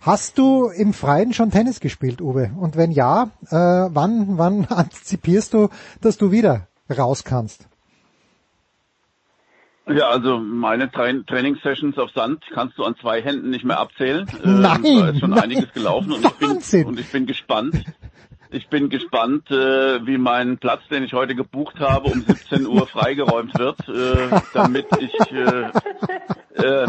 Hast 0.00 0.38
du 0.38 0.68
im 0.68 0.92
Freien 0.92 1.32
schon 1.32 1.50
Tennis 1.50 1.80
gespielt, 1.80 2.20
Uwe? 2.20 2.50
Und 2.58 2.76
wenn 2.76 2.90
ja, 2.90 3.30
äh, 3.48 3.56
wann, 3.56 4.38
wann 4.38 4.64
antizipierst 4.68 5.52
du, 5.52 5.68
dass 6.00 6.16
du 6.16 6.30
wieder 6.30 6.68
raus 6.90 7.24
kannst? 7.24 7.66
Ja, 9.86 10.08
also 10.08 10.38
meine 10.38 10.90
Tra 10.90 11.12
Trainingssessions 11.26 11.98
auf 11.98 12.10
Sand 12.12 12.42
kannst 12.52 12.78
du 12.78 12.84
an 12.84 12.96
zwei 13.00 13.20
Händen 13.20 13.50
nicht 13.50 13.64
mehr 13.64 13.78
abzählen. 13.78 14.26
Nein, 14.44 14.84
äh, 14.84 15.00
da 15.00 15.08
ist 15.10 15.20
schon 15.20 15.30
nein, 15.30 15.42
einiges 15.42 15.72
gelaufen 15.72 16.12
und 16.12 16.24
ich, 16.24 16.32
bin, 16.34 16.86
und 16.86 17.00
ich 17.00 17.12
bin 17.12 17.26
gespannt. 17.26 17.84
Ich 18.50 18.68
bin 18.68 18.88
gespannt, 18.88 19.50
äh, 19.50 20.06
wie 20.06 20.16
mein 20.16 20.58
Platz, 20.58 20.80
den 20.88 21.02
ich 21.02 21.12
heute 21.12 21.34
gebucht 21.34 21.80
habe, 21.80 22.08
um 22.08 22.22
17 22.22 22.66
Uhr 22.66 22.86
freigeräumt 22.92 23.58
wird, 23.58 23.78
äh, 23.88 24.40
damit 24.54 24.86
ich 25.00 25.12
äh, 25.32 25.70
äh, 26.54 26.86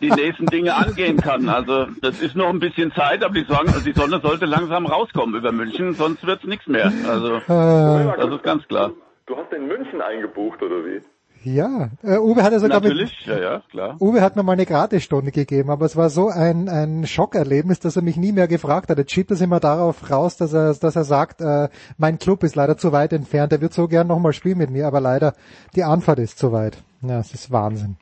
die 0.00 0.10
nächsten 0.10 0.46
Dinge 0.46 0.74
angehen 0.74 1.16
kann. 1.16 1.48
Also 1.48 1.86
das 2.00 2.20
ist 2.20 2.36
noch 2.36 2.50
ein 2.50 2.60
bisschen 2.60 2.92
Zeit, 2.92 3.24
aber 3.24 3.34
die, 3.34 3.44
Sonne, 3.44 3.72
die 3.84 3.92
Sonne 3.92 4.20
sollte 4.20 4.44
langsam 4.44 4.86
rauskommen 4.86 5.34
über 5.34 5.50
München, 5.52 5.94
sonst 5.94 6.24
wird's 6.26 6.44
nichts 6.44 6.66
mehr. 6.68 6.92
Also 7.08 7.36
äh. 7.36 8.16
das 8.18 8.30
ist 8.30 8.42
ganz 8.44 8.68
klar. 8.68 8.92
Du 9.26 9.36
hast 9.36 9.52
in 9.52 9.66
München 9.66 10.02
eingebucht 10.02 10.62
oder 10.62 10.84
wie? 10.84 11.00
Ja, 11.44 11.90
äh, 12.02 12.18
Uwe 12.18 12.42
hat 12.42 12.52
ja 12.52 12.60
sogar 12.60 12.80
Natürlich, 12.80 13.26
mit, 13.26 13.36
ja, 13.36 13.42
ja, 13.42 13.62
klar. 13.70 13.96
Uwe 14.00 14.20
hat 14.20 14.36
mir 14.36 14.42
mal 14.42 14.52
eine 14.52 14.66
Gratisstunde 14.66 15.32
gegeben, 15.32 15.70
aber 15.70 15.86
es 15.86 15.96
war 15.96 16.10
so 16.10 16.28
ein, 16.28 16.68
ein 16.68 17.06
Schockerlebnis, 17.06 17.80
dass 17.80 17.96
er 17.96 18.02
mich 18.02 18.16
nie 18.16 18.32
mehr 18.32 18.48
gefragt 18.48 18.90
hat. 18.90 18.98
Jetzt 18.98 19.12
schiebt 19.12 19.30
sich 19.30 19.40
immer 19.40 19.60
darauf 19.60 20.10
raus, 20.10 20.36
dass 20.36 20.52
er, 20.52 20.74
dass 20.74 20.96
er 20.96 21.04
sagt, 21.04 21.40
äh, 21.40 21.68
mein 21.98 22.18
Club 22.18 22.44
ist 22.44 22.54
leider 22.54 22.76
zu 22.76 22.92
weit 22.92 23.12
entfernt, 23.12 23.52
er 23.52 23.60
wird 23.60 23.72
so 23.72 23.88
gern 23.88 24.06
nochmal 24.06 24.32
spielen 24.32 24.58
mit 24.58 24.70
mir, 24.70 24.86
aber 24.86 25.00
leider 25.00 25.34
die 25.74 25.84
Anfahrt 25.84 26.18
ist 26.18 26.38
zu 26.38 26.52
weit. 26.52 26.78
Ja, 27.02 27.18
es 27.18 27.34
ist 27.34 27.50
Wahnsinn. 27.50 27.96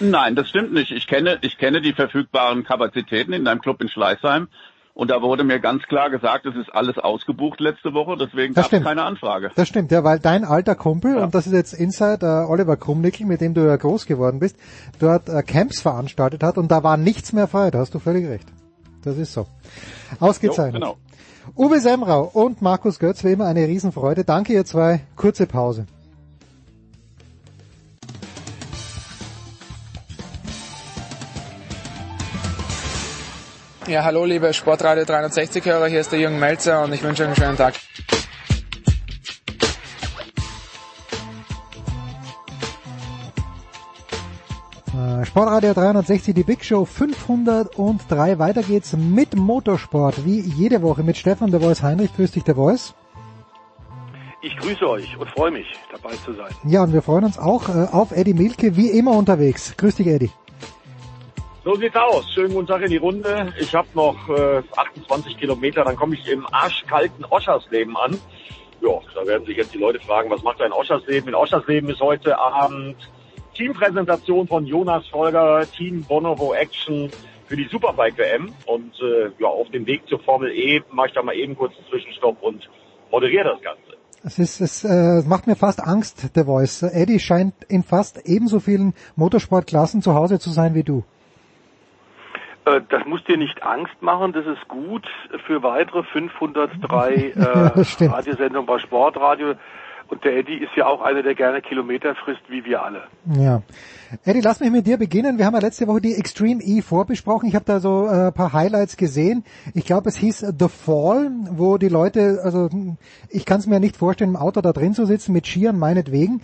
Nein, 0.00 0.34
das 0.34 0.48
stimmt 0.48 0.72
nicht. 0.72 0.90
Ich 0.90 1.06
kenne, 1.06 1.38
ich 1.40 1.58
kenne 1.58 1.80
die 1.80 1.92
verfügbaren 1.92 2.64
Kapazitäten 2.64 3.32
in 3.32 3.44
deinem 3.44 3.60
Club 3.60 3.80
in 3.80 3.88
Schleißheim. 3.88 4.48
Und 4.96 5.10
da 5.10 5.20
wurde 5.20 5.44
mir 5.44 5.60
ganz 5.60 5.82
klar 5.82 6.08
gesagt, 6.08 6.46
es 6.46 6.56
ist 6.56 6.74
alles 6.74 6.96
ausgebucht 6.96 7.60
letzte 7.60 7.92
Woche, 7.92 8.16
deswegen 8.18 8.54
gab 8.54 8.72
es 8.72 8.82
keine 8.82 9.02
Anfrage. 9.04 9.50
Das 9.54 9.68
stimmt, 9.68 9.92
ja, 9.92 10.02
weil 10.04 10.18
dein 10.20 10.42
alter 10.46 10.74
Kumpel, 10.74 11.16
Ja. 11.18 11.24
und 11.24 11.34
das 11.34 11.46
ist 11.46 11.52
jetzt 11.52 11.74
Inside 11.74 12.24
äh, 12.24 12.50
Oliver 12.50 12.78
Krumnickel, 12.78 13.26
mit 13.26 13.42
dem 13.42 13.52
du 13.52 13.60
ja 13.66 13.76
groß 13.76 14.06
geworden 14.06 14.40
bist, 14.40 14.56
dort 14.98 15.28
äh, 15.28 15.42
Camps 15.42 15.82
veranstaltet 15.82 16.42
hat 16.42 16.56
und 16.56 16.70
da 16.72 16.82
war 16.82 16.96
nichts 16.96 17.34
mehr 17.34 17.46
frei, 17.46 17.70
da 17.70 17.80
hast 17.80 17.94
du 17.94 17.98
völlig 17.98 18.26
recht. 18.26 18.48
Das 19.04 19.18
ist 19.18 19.34
so. 19.34 19.46
Ausgezeichnet. 20.18 20.82
Jo, 20.82 20.96
genau. 20.96 21.66
Uwe 21.68 21.78
Semrau 21.78 22.22
und 22.32 22.62
Markus 22.62 22.98
Götz, 22.98 23.22
wie 23.22 23.32
immer 23.32 23.46
eine 23.46 23.68
Riesenfreude. 23.68 24.24
Danke 24.24 24.54
ihr 24.54 24.64
zwei. 24.64 25.00
Kurze 25.14 25.46
Pause. 25.46 25.86
Ja, 33.88 34.02
hallo 34.02 34.24
liebe 34.24 34.52
Sportradio 34.52 35.04
360-Hörer, 35.04 35.86
hier 35.86 36.00
ist 36.00 36.10
der 36.10 36.18
Jürgen 36.18 36.40
Melzer 36.40 36.82
und 36.82 36.92
ich 36.92 37.04
wünsche 37.04 37.22
euch 37.22 37.28
einen 37.28 37.36
schönen 37.36 37.56
Tag. 37.56 37.74
Äh, 44.92 45.24
Sportradio 45.24 45.72
360, 45.72 46.34
die 46.34 46.42
Big 46.42 46.64
Show 46.64 46.84
503. 46.84 48.40
Weiter 48.40 48.64
geht's 48.64 48.92
mit 48.94 49.36
Motorsport, 49.36 50.24
wie 50.24 50.40
jede 50.40 50.82
Woche 50.82 51.04
mit 51.04 51.16
Stefan 51.16 51.52
der 51.52 51.60
Voice 51.60 51.84
Heinrich. 51.84 52.12
Grüß 52.16 52.32
dich, 52.32 52.42
der 52.42 52.56
Voice. 52.56 52.92
Ich 54.42 54.56
grüße 54.56 54.84
euch 54.88 55.16
und 55.16 55.30
freue 55.30 55.52
mich, 55.52 55.66
dabei 55.92 56.16
zu 56.24 56.32
sein. 56.32 56.50
Ja, 56.64 56.82
und 56.82 56.92
wir 56.92 57.02
freuen 57.02 57.22
uns 57.22 57.38
auch 57.38 57.68
äh, 57.68 57.86
auf 57.92 58.10
Eddie 58.10 58.34
Milke, 58.34 58.74
wie 58.76 58.88
immer 58.88 59.12
unterwegs. 59.12 59.76
Grüß 59.76 59.94
dich, 59.94 60.08
Eddie. 60.08 60.32
So 61.66 61.74
sieht's 61.74 61.96
aus. 61.96 62.30
Schönen 62.30 62.54
guten 62.54 62.68
Tag 62.68 62.82
in 62.82 62.90
die 62.90 62.96
Runde. 62.96 63.52
Ich 63.58 63.74
habe 63.74 63.88
noch 63.94 64.28
äh, 64.28 64.62
28 64.76 65.36
Kilometer, 65.36 65.82
dann 65.82 65.96
komme 65.96 66.14
ich 66.14 66.30
im 66.30 66.46
arschkalten 66.52 67.24
Oschersleben 67.24 67.96
an. 67.96 68.16
Ja, 68.80 69.00
da 69.16 69.26
werden 69.26 69.44
sich 69.46 69.56
jetzt 69.56 69.74
die 69.74 69.78
Leute 69.78 69.98
fragen, 69.98 70.30
was 70.30 70.44
macht 70.44 70.62
ein 70.62 70.70
Oschersleben? 70.70 71.30
In 71.30 71.34
Oschersleben 71.34 71.90
ist 71.90 71.98
heute 71.98 72.38
Abend 72.38 72.94
Teampräsentation 73.56 74.46
von 74.46 74.64
Jonas 74.64 75.08
Folger, 75.08 75.66
Team 75.76 76.04
Bonovo 76.04 76.54
Action 76.54 77.10
für 77.46 77.56
die 77.56 77.66
Superbike 77.68 78.16
WM. 78.16 78.52
Und 78.66 78.94
äh, 79.00 79.32
ja, 79.40 79.48
auf 79.48 79.68
dem 79.70 79.86
Weg 79.86 80.06
zur 80.06 80.20
Formel 80.20 80.52
E 80.52 80.84
mache 80.92 81.08
ich 81.08 81.14
da 81.14 81.22
mal 81.24 81.34
eben 81.34 81.56
kurz 81.56 81.72
einen 81.76 81.88
Zwischenstopp 81.90 82.40
und 82.42 82.70
moderiere 83.10 83.56
das 83.56 83.60
Ganze. 83.60 83.98
Es 84.22 84.38
ist, 84.38 84.60
es 84.60 84.84
äh, 84.84 85.22
macht 85.26 85.48
mir 85.48 85.56
fast 85.56 85.82
Angst, 85.82 86.36
der 86.36 86.44
Voice. 86.44 86.84
Eddie 86.84 87.18
scheint 87.18 87.54
in 87.66 87.82
fast 87.82 88.20
ebenso 88.24 88.60
vielen 88.60 88.94
Motorsportklassen 89.16 90.00
zu 90.00 90.14
Hause 90.14 90.38
zu 90.38 90.50
sein 90.50 90.76
wie 90.76 90.84
du. 90.84 91.02
Äh, 92.66 92.80
Das 92.90 93.06
muss 93.06 93.24
dir 93.24 93.36
nicht 93.38 93.62
Angst 93.62 93.94
machen, 94.00 94.32
das 94.32 94.44
ist 94.46 94.68
gut 94.68 95.06
für 95.46 95.62
weitere 95.62 96.02
503 96.02 97.32
Ja, 97.36 97.66
äh, 97.68 97.84
stimmt. 97.84 98.12
Radiosendungen 98.12 98.66
bei 98.66 98.78
Sportradio. 98.78 99.54
Und 100.08 100.22
der 100.22 100.36
Eddie 100.36 100.58
ist 100.58 100.70
ja 100.76 100.86
auch 100.86 101.02
einer, 101.02 101.24
der 101.24 101.34
gerne 101.34 101.60
Kilometer 101.60 102.14
frisst, 102.14 102.42
wie 102.48 102.64
wir 102.64 102.80
alle. 102.80 103.02
Ja. 103.36 103.62
Eddie, 104.24 104.40
lass 104.40 104.60
mich 104.60 104.70
mit 104.70 104.86
dir 104.86 104.98
beginnen. 104.98 105.36
Wir 105.36 105.46
haben 105.46 105.54
ja 105.54 105.60
letzte 105.60 105.88
Woche 105.88 106.00
die 106.00 106.14
Extreme 106.14 106.62
E 106.62 106.80
vorbesprochen. 106.80 107.48
Ich 107.48 107.56
habe 107.56 107.64
da 107.64 107.80
so 107.80 108.06
äh, 108.06 108.28
ein 108.28 108.32
paar 108.32 108.52
Highlights 108.52 108.96
gesehen. 108.96 109.42
Ich 109.74 109.84
glaube, 109.84 110.08
es 110.08 110.16
hieß 110.16 110.54
The 110.56 110.68
Fall, 110.68 111.32
wo 111.50 111.76
die 111.76 111.88
Leute, 111.88 112.38
also 112.44 112.68
ich 113.30 113.44
kann 113.46 113.58
es 113.58 113.66
mir 113.66 113.80
nicht 113.80 113.96
vorstellen, 113.96 114.30
im 114.30 114.36
Auto 114.36 114.60
da 114.60 114.72
drin 114.72 114.94
zu 114.94 115.06
sitzen 115.06 115.32
mit 115.32 115.44
Skiern 115.48 115.76
meinetwegen. 115.76 116.40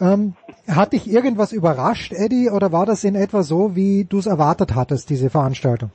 Ähm, 0.00 0.34
hat 0.66 0.92
dich 0.92 1.10
irgendwas 1.10 1.52
überrascht, 1.52 2.12
Eddie, 2.12 2.50
oder 2.50 2.72
war 2.72 2.86
das 2.86 3.04
in 3.04 3.14
etwa 3.14 3.42
so, 3.42 3.76
wie 3.76 4.04
du 4.04 4.18
es 4.18 4.26
erwartet 4.26 4.74
hattest, 4.74 5.10
diese 5.10 5.30
Veranstaltung? 5.30 5.90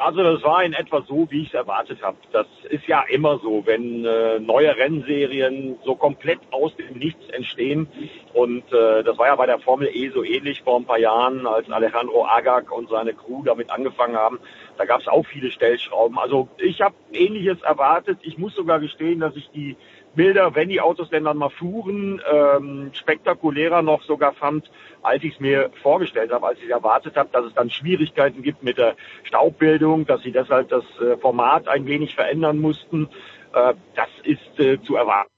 Also 0.00 0.22
das 0.22 0.42
war 0.42 0.64
in 0.64 0.72
etwa 0.72 1.02
so, 1.02 1.26
wie 1.30 1.42
ich 1.42 1.48
es 1.48 1.54
erwartet 1.54 2.00
habe. 2.02 2.16
Das 2.32 2.46
ist 2.70 2.86
ja 2.86 3.04
immer 3.10 3.38
so, 3.38 3.66
wenn 3.66 4.06
äh, 4.06 4.40
neue 4.40 4.74
Rennserien 4.74 5.76
so 5.84 5.94
komplett 5.94 6.38
aus 6.52 6.74
dem 6.76 6.96
Nichts 6.96 7.28
entstehen. 7.28 7.86
Und 8.32 8.64
äh, 8.72 9.04
das 9.04 9.18
war 9.18 9.26
ja 9.26 9.36
bei 9.36 9.44
der 9.44 9.58
Formel 9.58 9.90
E 9.92 10.08
so 10.08 10.24
ähnlich 10.24 10.62
vor 10.62 10.78
ein 10.78 10.86
paar 10.86 10.98
Jahren, 10.98 11.46
als 11.46 11.70
Alejandro 11.70 12.24
Agag 12.26 12.72
und 12.72 12.88
seine 12.88 13.12
Crew 13.12 13.42
damit 13.44 13.70
angefangen 13.70 14.16
haben. 14.16 14.38
Da 14.78 14.86
gab 14.86 15.02
es 15.02 15.08
auch 15.08 15.26
viele 15.26 15.50
Stellschrauben. 15.50 16.18
Also 16.18 16.48
ich 16.56 16.80
habe 16.80 16.94
Ähnliches 17.12 17.60
erwartet. 17.60 18.20
Ich 18.22 18.38
muss 18.38 18.54
sogar 18.54 18.80
gestehen, 18.80 19.20
dass 19.20 19.36
ich 19.36 19.50
die 19.50 19.76
Bilder, 20.14 20.54
wenn 20.54 20.68
die 20.68 20.80
Autos 20.80 21.08
denn 21.10 21.24
dann 21.24 21.36
mal 21.36 21.50
fuhren, 21.50 22.20
ähm, 22.30 22.90
spektakulärer 22.92 23.82
noch 23.82 24.02
sogar 24.02 24.32
fand, 24.32 24.70
als 25.02 25.22
ich 25.22 25.34
es 25.34 25.40
mir 25.40 25.70
vorgestellt 25.82 26.32
habe, 26.32 26.46
als 26.46 26.58
ich 26.62 26.70
erwartet 26.70 27.16
habe, 27.16 27.30
dass 27.32 27.44
es 27.46 27.54
dann 27.54 27.70
Schwierigkeiten 27.70 28.42
gibt 28.42 28.62
mit 28.62 28.78
der 28.78 28.96
Staubbildung, 29.24 30.06
dass 30.06 30.22
sie 30.22 30.32
deshalb 30.32 30.68
das 30.68 30.84
äh, 31.00 31.16
Format 31.18 31.68
ein 31.68 31.86
wenig 31.86 32.14
verändern 32.14 32.58
mussten. 32.58 33.08
Äh, 33.54 33.74
das 33.94 34.08
ist 34.24 34.58
äh, 34.58 34.80
zu 34.82 34.96
erwarten 34.96 35.30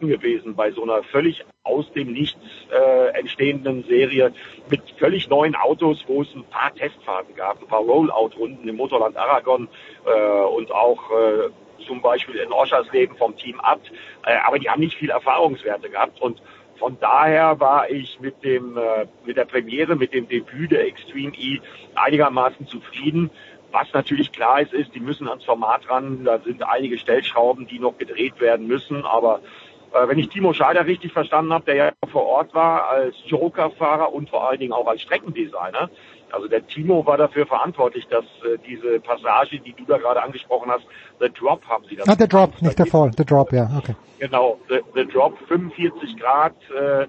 gewesen 0.00 0.54
bei 0.54 0.70
so 0.72 0.82
einer 0.82 1.02
völlig 1.02 1.44
aus 1.62 1.90
dem 1.92 2.12
Nichts 2.12 2.40
äh, 2.70 3.18
entstehenden 3.18 3.84
Serie 3.84 4.32
mit 4.70 4.82
völlig 4.98 5.28
neuen 5.28 5.54
Autos, 5.54 6.04
wo 6.06 6.22
es 6.22 6.28
ein 6.34 6.44
paar 6.44 6.74
Testfahrten 6.74 7.34
gab, 7.34 7.60
ein 7.60 7.66
paar 7.66 7.80
Rollout-Runden 7.80 8.68
im 8.68 8.76
Motorland 8.76 9.16
Aragon 9.16 9.68
äh, 10.04 10.44
und 10.44 10.70
auch 10.70 11.10
äh, 11.10 11.50
zum 11.86 12.00
Beispiel 12.00 12.36
in 12.36 12.52
Oschersleben 12.52 13.16
vom 13.16 13.36
Team 13.36 13.60
Abt, 13.60 13.90
äh, 14.24 14.36
aber 14.46 14.58
die 14.58 14.68
haben 14.68 14.80
nicht 14.80 14.96
viel 14.96 15.10
Erfahrungswerte 15.10 15.90
gehabt 15.90 16.20
und 16.20 16.40
von 16.80 16.98
daher 16.98 17.60
war 17.60 17.90
ich 17.90 18.18
mit 18.20 18.42
dem 18.42 18.78
äh, 18.78 19.06
mit 19.26 19.36
der 19.36 19.44
Premiere, 19.44 19.96
mit 19.96 20.14
dem 20.14 20.26
Debüt 20.28 20.72
der 20.72 20.86
Extreme 20.86 21.32
E 21.36 21.60
einigermaßen 21.94 22.66
zufrieden. 22.66 23.30
Was 23.70 23.92
natürlich 23.92 24.32
klar 24.32 24.62
ist, 24.62 24.72
ist, 24.72 24.94
die 24.94 25.00
müssen 25.00 25.28
ans 25.28 25.44
Format 25.44 25.88
ran. 25.88 26.24
Da 26.24 26.38
sind 26.38 26.62
einige 26.62 26.98
Stellschrauben, 26.98 27.66
die 27.66 27.78
noch 27.78 27.98
gedreht 27.98 28.40
werden 28.40 28.66
müssen. 28.66 29.04
Aber 29.04 29.40
äh, 29.92 30.08
wenn 30.08 30.18
ich 30.18 30.30
Timo 30.30 30.52
Scheider 30.54 30.86
richtig 30.86 31.12
verstanden 31.12 31.52
habe, 31.52 31.66
der 31.66 31.74
ja 31.74 31.92
vor 32.10 32.26
Ort 32.26 32.54
war 32.54 32.88
als 32.88 33.14
Joker-Fahrer 33.26 34.12
und 34.12 34.30
vor 34.30 34.48
allen 34.48 34.58
Dingen 34.58 34.72
auch 34.72 34.86
als 34.86 35.02
Streckendesigner, 35.02 35.90
also 36.32 36.48
der 36.48 36.66
Timo 36.66 37.04
war 37.06 37.16
dafür 37.16 37.46
verantwortlich, 37.46 38.06
dass 38.08 38.24
äh, 38.44 38.58
diese 38.66 39.00
Passage, 39.00 39.58
die 39.60 39.72
du 39.72 39.84
da 39.84 39.98
gerade 39.98 40.22
angesprochen 40.22 40.70
hast, 40.70 40.84
The 41.20 41.28
Drop 41.32 41.64
haben 41.66 41.84
sie 41.88 41.96
das 41.96 42.08
Ah, 42.08 42.14
genannt. 42.14 42.32
Drop, 42.32 42.62
nicht 42.62 42.78
der 42.78 42.86
Fall, 42.86 43.10
der 43.12 43.24
Drop, 43.24 43.52
ja, 43.52 43.68
okay. 43.76 43.94
Genau, 44.18 44.58
the, 44.68 44.80
the 44.94 45.06
Drop, 45.06 45.38
45 45.48 46.16
Grad, 46.18 46.54
äh, 46.70 47.06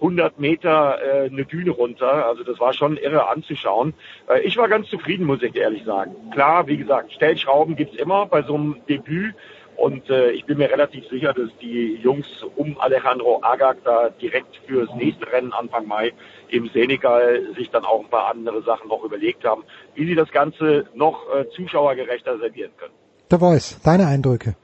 100 0.00 0.38
Meter 0.38 0.98
äh, 1.02 1.26
eine 1.30 1.44
Düne 1.44 1.70
runter. 1.70 2.26
Also 2.26 2.44
das 2.44 2.60
war 2.60 2.72
schon 2.74 2.96
irre 2.98 3.28
anzuschauen. 3.28 3.94
Äh, 4.28 4.40
ich 4.40 4.56
war 4.56 4.68
ganz 4.68 4.88
zufrieden, 4.88 5.24
muss 5.26 5.42
ich 5.42 5.56
ehrlich 5.56 5.84
sagen. 5.84 6.14
Klar, 6.32 6.66
wie 6.66 6.76
gesagt, 6.76 7.12
Stellschrauben 7.12 7.76
gibt's 7.76 7.96
immer 7.96 8.26
bei 8.26 8.42
so 8.42 8.54
einem 8.54 8.76
Debüt. 8.88 9.34
Und 9.76 10.08
äh, 10.08 10.30
ich 10.30 10.44
bin 10.46 10.58
mir 10.58 10.70
relativ 10.70 11.06
sicher, 11.08 11.32
dass 11.32 11.50
die 11.60 11.96
Jungs 12.02 12.26
um 12.56 12.80
Alejandro 12.80 13.40
Agag 13.42 13.76
da 13.84 14.08
direkt 14.08 14.56
fürs 14.66 14.88
nächste 14.94 15.30
Rennen 15.30 15.52
Anfang 15.52 15.86
Mai 15.86 16.12
im 16.48 16.68
Senegal 16.68 17.54
sich 17.56 17.70
dann 17.70 17.84
auch 17.84 18.00
ein 18.00 18.10
paar 18.10 18.28
andere 18.28 18.62
Sachen 18.62 18.88
noch 18.88 19.04
überlegt 19.04 19.44
haben, 19.44 19.64
wie 19.94 20.06
sie 20.06 20.14
das 20.14 20.30
Ganze 20.30 20.86
noch 20.94 21.26
äh, 21.34 21.48
zuschauergerechter 21.50 22.38
servieren 22.38 22.70
können. 22.78 22.94
Der 23.30 23.38
Voice, 23.38 23.78
deine 23.82 24.06
Eindrücke. 24.06 24.56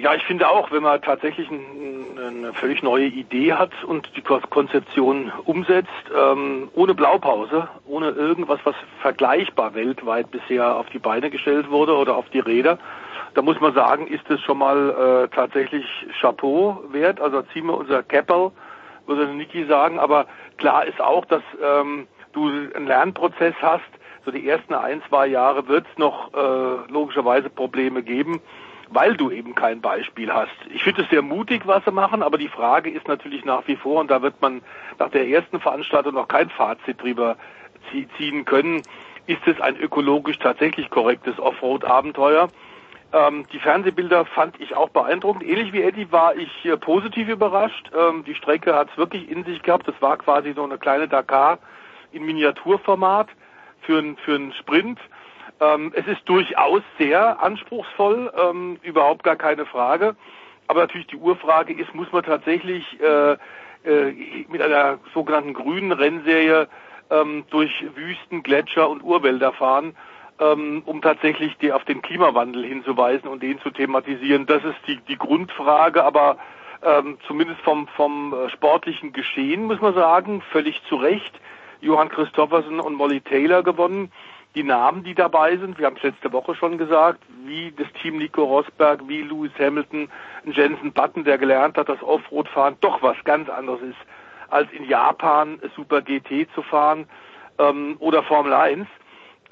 Ja, 0.00 0.14
ich 0.14 0.22
finde 0.24 0.48
auch, 0.48 0.70
wenn 0.72 0.82
man 0.82 1.02
tatsächlich 1.02 1.50
ein, 1.50 2.16
eine 2.18 2.52
völlig 2.54 2.82
neue 2.82 3.04
Idee 3.04 3.52
hat 3.52 3.84
und 3.84 4.10
die 4.16 4.22
Ko- 4.22 4.40
Konzeption 4.48 5.30
umsetzt, 5.44 5.90
ähm, 6.16 6.70
ohne 6.74 6.94
Blaupause, 6.94 7.68
ohne 7.86 8.08
irgendwas, 8.08 8.60
was 8.64 8.74
vergleichbar 9.02 9.74
weltweit 9.74 10.30
bisher 10.30 10.76
auf 10.76 10.86
die 10.88 10.98
Beine 10.98 11.28
gestellt 11.28 11.70
wurde 11.70 11.94
oder 11.94 12.16
auf 12.16 12.30
die 12.30 12.38
Räder, 12.38 12.78
da 13.34 13.42
muss 13.42 13.60
man 13.60 13.74
sagen, 13.74 14.06
ist 14.06 14.28
es 14.30 14.40
schon 14.40 14.56
mal 14.58 15.26
äh, 15.28 15.34
tatsächlich 15.34 15.84
Chapeau 16.18 16.82
wert. 16.90 17.20
Also 17.20 17.42
ziehen 17.52 17.66
wir 17.66 17.76
unser 17.76 18.02
Keppel, 18.02 18.52
würde 19.06 19.26
Niki 19.26 19.66
sagen. 19.66 19.98
Aber 19.98 20.24
klar 20.56 20.86
ist 20.86 21.00
auch, 21.00 21.26
dass 21.26 21.42
ähm, 21.62 22.08
du 22.32 22.48
einen 22.48 22.86
Lernprozess 22.86 23.54
hast. 23.60 23.84
So 24.24 24.30
die 24.30 24.48
ersten 24.48 24.72
ein, 24.74 25.02
zwei 25.08 25.26
Jahre 25.26 25.68
wird 25.68 25.86
es 25.92 25.98
noch 25.98 26.32
äh, 26.32 26.90
logischerweise 26.90 27.50
Probleme 27.50 28.02
geben 28.02 28.40
weil 28.90 29.16
du 29.16 29.30
eben 29.30 29.54
kein 29.54 29.80
Beispiel 29.80 30.32
hast. 30.32 30.50
Ich 30.74 30.82
finde 30.82 31.02
es 31.02 31.10
sehr 31.10 31.22
mutig, 31.22 31.62
was 31.64 31.84
sie 31.84 31.92
machen, 31.92 32.22
aber 32.22 32.38
die 32.38 32.48
Frage 32.48 32.90
ist 32.90 33.06
natürlich 33.08 33.44
nach 33.44 33.66
wie 33.66 33.76
vor, 33.76 34.00
und 34.00 34.10
da 34.10 34.20
wird 34.20 34.40
man 34.42 34.62
nach 34.98 35.10
der 35.10 35.28
ersten 35.28 35.60
Veranstaltung 35.60 36.14
noch 36.14 36.28
kein 36.28 36.50
Fazit 36.50 37.00
drüber 37.00 37.36
zie- 37.90 38.08
ziehen 38.16 38.44
können, 38.44 38.82
ist 39.26 39.46
es 39.46 39.60
ein 39.60 39.76
ökologisch 39.76 40.38
tatsächlich 40.38 40.90
korrektes 40.90 41.38
Offroad-Abenteuer? 41.38 42.48
Ähm, 43.12 43.46
die 43.52 43.58
Fernsehbilder 43.58 44.24
fand 44.24 44.60
ich 44.60 44.76
auch 44.76 44.88
beeindruckend. 44.90 45.44
Ähnlich 45.44 45.72
wie 45.72 45.82
Eddie 45.82 46.10
war 46.10 46.34
ich 46.36 46.64
äh, 46.64 46.76
positiv 46.76 47.28
überrascht. 47.28 47.90
Ähm, 47.96 48.24
die 48.24 48.34
Strecke 48.34 48.74
hat 48.74 48.88
es 48.90 48.98
wirklich 48.98 49.30
in 49.30 49.44
sich 49.44 49.62
gehabt. 49.62 49.86
Das 49.86 50.00
war 50.00 50.16
quasi 50.16 50.52
so 50.52 50.64
eine 50.64 50.78
kleine 50.78 51.08
Dakar 51.08 51.58
in 52.12 52.24
Miniaturformat 52.24 53.28
für, 53.82 54.02
für 54.24 54.34
einen 54.34 54.52
Sprint. 54.54 54.98
Ähm, 55.60 55.92
es 55.94 56.06
ist 56.06 56.22
durchaus 56.24 56.82
sehr 56.98 57.42
anspruchsvoll, 57.42 58.32
ähm, 58.36 58.78
überhaupt 58.82 59.22
gar 59.22 59.36
keine 59.36 59.66
Frage. 59.66 60.16
Aber 60.66 60.80
natürlich 60.82 61.08
die 61.08 61.16
Urfrage 61.16 61.74
ist, 61.74 61.94
muss 61.94 62.10
man 62.12 62.22
tatsächlich 62.22 62.84
äh, 63.00 63.32
äh, 63.84 64.46
mit 64.48 64.62
einer 64.62 64.98
sogenannten 65.12 65.52
grünen 65.52 65.92
Rennserie 65.92 66.68
ähm, 67.10 67.44
durch 67.50 67.84
Wüsten, 67.94 68.42
Gletscher 68.42 68.88
und 68.88 69.02
Urwälder 69.02 69.52
fahren, 69.52 69.96
ähm, 70.38 70.82
um 70.86 71.02
tatsächlich 71.02 71.56
die, 71.58 71.72
auf 71.72 71.84
den 71.84 72.00
Klimawandel 72.00 72.64
hinzuweisen 72.64 73.28
und 73.28 73.42
den 73.42 73.60
zu 73.60 73.70
thematisieren. 73.70 74.46
Das 74.46 74.64
ist 74.64 74.78
die, 74.86 74.96
die 75.08 75.18
Grundfrage, 75.18 76.04
aber 76.04 76.38
ähm, 76.82 77.18
zumindest 77.26 77.60
vom, 77.60 77.88
vom 77.88 78.32
äh, 78.32 78.48
sportlichen 78.50 79.12
Geschehen 79.12 79.64
muss 79.64 79.80
man 79.80 79.94
sagen, 79.94 80.42
völlig 80.52 80.80
zu 80.88 80.96
Recht. 80.96 81.38
Johann 81.82 82.10
Christoffersen 82.10 82.78
und 82.78 82.94
Molly 82.94 83.20
Taylor 83.20 83.62
gewonnen 83.62 84.12
die 84.54 84.64
Namen, 84.64 85.04
die 85.04 85.14
dabei 85.14 85.56
sind, 85.56 85.78
wir 85.78 85.86
haben 85.86 85.96
es 85.96 86.02
letzte 86.02 86.32
Woche 86.32 86.54
schon 86.54 86.76
gesagt, 86.76 87.20
wie 87.44 87.72
das 87.76 87.86
Team 88.02 88.18
Nico 88.18 88.42
Rosberg, 88.42 89.06
wie 89.06 89.22
Lewis 89.22 89.52
Hamilton, 89.58 90.08
Jensen 90.44 90.92
Button, 90.92 91.24
der 91.24 91.38
gelernt 91.38 91.76
hat, 91.76 91.88
dass 91.88 92.02
Offroad-Fahren 92.02 92.76
doch 92.80 93.02
was 93.02 93.16
ganz 93.24 93.48
anderes 93.48 93.80
ist, 93.82 93.98
als 94.48 94.70
in 94.72 94.84
Japan 94.84 95.60
Super 95.76 96.02
GT 96.02 96.48
zu 96.54 96.62
fahren 96.62 97.06
ähm, 97.58 97.96
oder 98.00 98.24
Formel 98.24 98.52
1. 98.52 98.88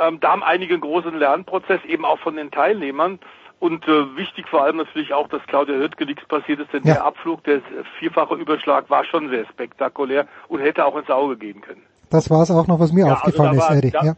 Ähm, 0.00 0.18
da 0.20 0.32
haben 0.32 0.42
einige 0.42 0.74
einen 0.74 0.80
großen 0.80 1.16
Lernprozess, 1.16 1.84
eben 1.84 2.04
auch 2.04 2.18
von 2.18 2.36
den 2.36 2.50
Teilnehmern. 2.50 3.20
Und 3.60 3.86
äh, 3.88 4.16
wichtig 4.16 4.48
vor 4.48 4.62
allem 4.62 4.76
natürlich 4.76 5.14
auch, 5.14 5.28
dass 5.28 5.42
Claudia 5.48 5.74
Hürtke 5.74 6.06
nichts 6.06 6.24
passiert 6.26 6.60
ist, 6.60 6.72
denn 6.72 6.84
ja. 6.84 6.94
der 6.94 7.04
Abflug, 7.04 7.42
der 7.44 7.60
vierfache 7.98 8.34
Überschlag 8.36 8.88
war 8.88 9.04
schon 9.04 9.28
sehr 9.30 9.46
spektakulär 9.46 10.28
und 10.46 10.60
hätte 10.60 10.84
auch 10.84 10.96
ins 10.96 11.10
Auge 11.10 11.36
gehen 11.36 11.60
können. 11.60 11.82
Das 12.10 12.30
war 12.30 12.42
es 12.42 12.50
auch 12.52 12.68
noch, 12.68 12.78
was 12.78 12.92
mir 12.92 13.06
ja, 13.06 13.14
also 13.14 13.16
aufgefallen 13.16 13.60
also 13.60 13.74
ist, 13.74 13.84
Eddie. 13.84 14.06
Ja 14.06 14.14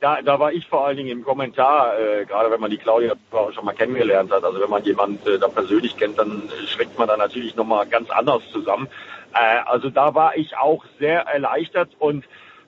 da, 0.00 0.20
da 0.22 0.38
war 0.38 0.52
ich 0.52 0.66
vor 0.66 0.86
allen 0.86 0.96
Dingen 0.96 1.10
im 1.10 1.24
Kommentar, 1.24 1.98
äh, 1.98 2.24
gerade 2.26 2.50
wenn 2.50 2.60
man 2.60 2.70
die 2.70 2.76
Claudia 2.76 3.14
schon 3.54 3.64
mal 3.64 3.72
kennengelernt 3.72 4.30
hat, 4.30 4.44
also 4.44 4.60
wenn 4.60 4.70
man 4.70 4.84
jemand 4.84 5.26
äh, 5.26 5.38
da 5.38 5.48
persönlich 5.48 5.96
kennt, 5.96 6.18
dann 6.18 6.42
schreckt 6.66 6.98
man 6.98 7.08
da 7.08 7.16
natürlich 7.16 7.56
nochmal 7.56 7.86
ganz 7.86 8.10
anders 8.10 8.42
zusammen. 8.52 8.88
Äh, 9.34 9.60
also 9.66 9.90
da 9.90 10.14
war 10.14 10.36
ich 10.36 10.56
auch 10.56 10.84
sehr 10.98 11.22
erleichtert 11.22 11.90
und 11.98 12.24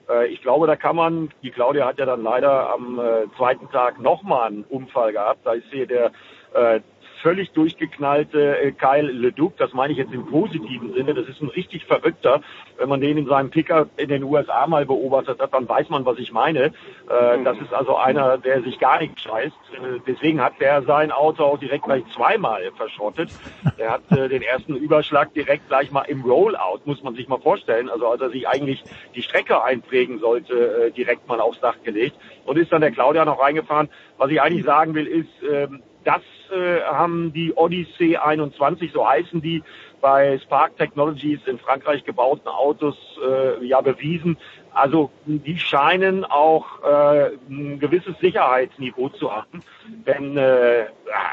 äh, 0.09 0.27
ich 0.27 0.41
glaube, 0.41 0.67
da 0.67 0.75
kann 0.75 0.95
man, 0.95 1.29
die 1.43 1.51
Claudia 1.51 1.85
hat 1.85 1.99
ja 1.99 2.05
dann 2.05 2.23
leider 2.23 2.71
am 2.71 2.99
äh, 2.99 3.27
zweiten 3.37 3.69
Tag 3.69 3.99
nochmal 3.99 4.47
einen 4.47 4.63
Unfall 4.63 5.13
gehabt, 5.13 5.45
da 5.45 5.53
ist 5.53 5.67
hier 5.71 5.85
der 5.85 6.11
äh, 6.53 6.81
völlig 7.21 7.51
durchgeknallte 7.51 8.59
äh, 8.59 8.71
Kyle 8.71 9.11
Leduc. 9.11 9.57
Das 9.57 9.73
meine 9.73 9.93
ich 9.93 9.99
jetzt 9.99 10.13
im 10.13 10.25
positiven 10.25 10.93
Sinne. 10.93 11.13
Das 11.13 11.27
ist 11.27 11.41
ein 11.41 11.49
richtig 11.49 11.85
Verrückter. 11.85 12.41
Wenn 12.77 12.89
man 12.89 13.01
den 13.01 13.17
in 13.17 13.27
seinem 13.27 13.49
Picker 13.49 13.87
in 13.97 14.09
den 14.09 14.23
USA 14.23 14.67
mal 14.67 14.85
beobachtet 14.85 15.39
hat, 15.39 15.53
dann 15.53 15.67
weiß 15.67 15.89
man, 15.89 16.05
was 16.05 16.17
ich 16.17 16.31
meine. 16.31 16.71
Äh, 17.09 17.37
mhm. 17.37 17.43
das 17.43 17.57
ist 17.59 17.73
also 17.73 17.95
einer, 17.95 18.37
der 18.37 18.61
sich 18.61 18.79
gar 18.79 18.99
nicht 18.99 19.19
scheißt. 19.19 19.55
Äh, 19.73 19.99
deswegen 20.07 20.41
hat 20.41 20.59
der 20.59 20.83
sein 20.83 21.11
Auto 21.11 21.43
auch 21.43 21.59
direkt 21.59 21.85
gleich 21.85 22.03
zweimal 22.15 22.71
verschrottet. 22.75 23.29
Er 23.77 23.91
hat 23.91 24.01
den 24.11 24.41
ersten 24.41 24.75
Überschlag 24.75 25.33
direkt 25.33 25.67
gleich 25.67 25.91
mal 25.91 26.03
im 26.03 26.21
Rollout, 26.21 26.81
muss 26.85 27.03
man 27.03 27.15
sich 27.15 27.27
mal 27.27 27.39
vorstellen. 27.39 27.89
Also 27.89 28.07
als 28.07 28.21
er 28.21 28.29
sich 28.29 28.47
eigentlich 28.47 28.83
die 29.15 29.21
Strecke 29.21 29.63
einprägen 29.63 30.19
sollte, 30.19 30.91
direkt 30.95 31.27
mal 31.27 31.39
aufs 31.39 31.59
Dach 31.59 31.75
gelegt 31.83 32.15
und 32.45 32.57
ist 32.57 32.71
dann 32.71 32.81
der 32.81 32.91
Claudia 32.91 33.25
noch 33.25 33.39
reingefahren. 33.39 33.89
Was 34.17 34.31
ich 34.31 34.41
eigentlich 34.41 34.65
sagen 34.65 34.93
will, 34.95 35.07
ist, 35.07 35.29
ähm, 35.49 35.81
das 36.03 36.21
äh, 36.51 36.81
haben 36.81 37.33
die 37.33 37.53
Odyssey 37.53 38.17
21, 38.17 38.91
so 38.91 39.07
heißen 39.07 39.41
die, 39.41 39.63
bei 40.01 40.39
Spark 40.39 40.77
Technologies 40.77 41.39
in 41.45 41.59
Frankreich 41.59 42.03
gebauten 42.05 42.47
Autos 42.47 42.95
äh, 43.21 43.65
ja 43.65 43.81
bewiesen. 43.81 44.37
Also 44.73 45.11
die 45.25 45.57
scheinen 45.57 46.23
auch 46.23 46.83
äh, 46.83 47.31
ein 47.49 47.79
gewisses 47.79 48.17
Sicherheitsniveau 48.19 49.09
zu 49.09 49.31
haben. 49.35 49.61
Denn 50.07 50.37
äh, 50.37 50.85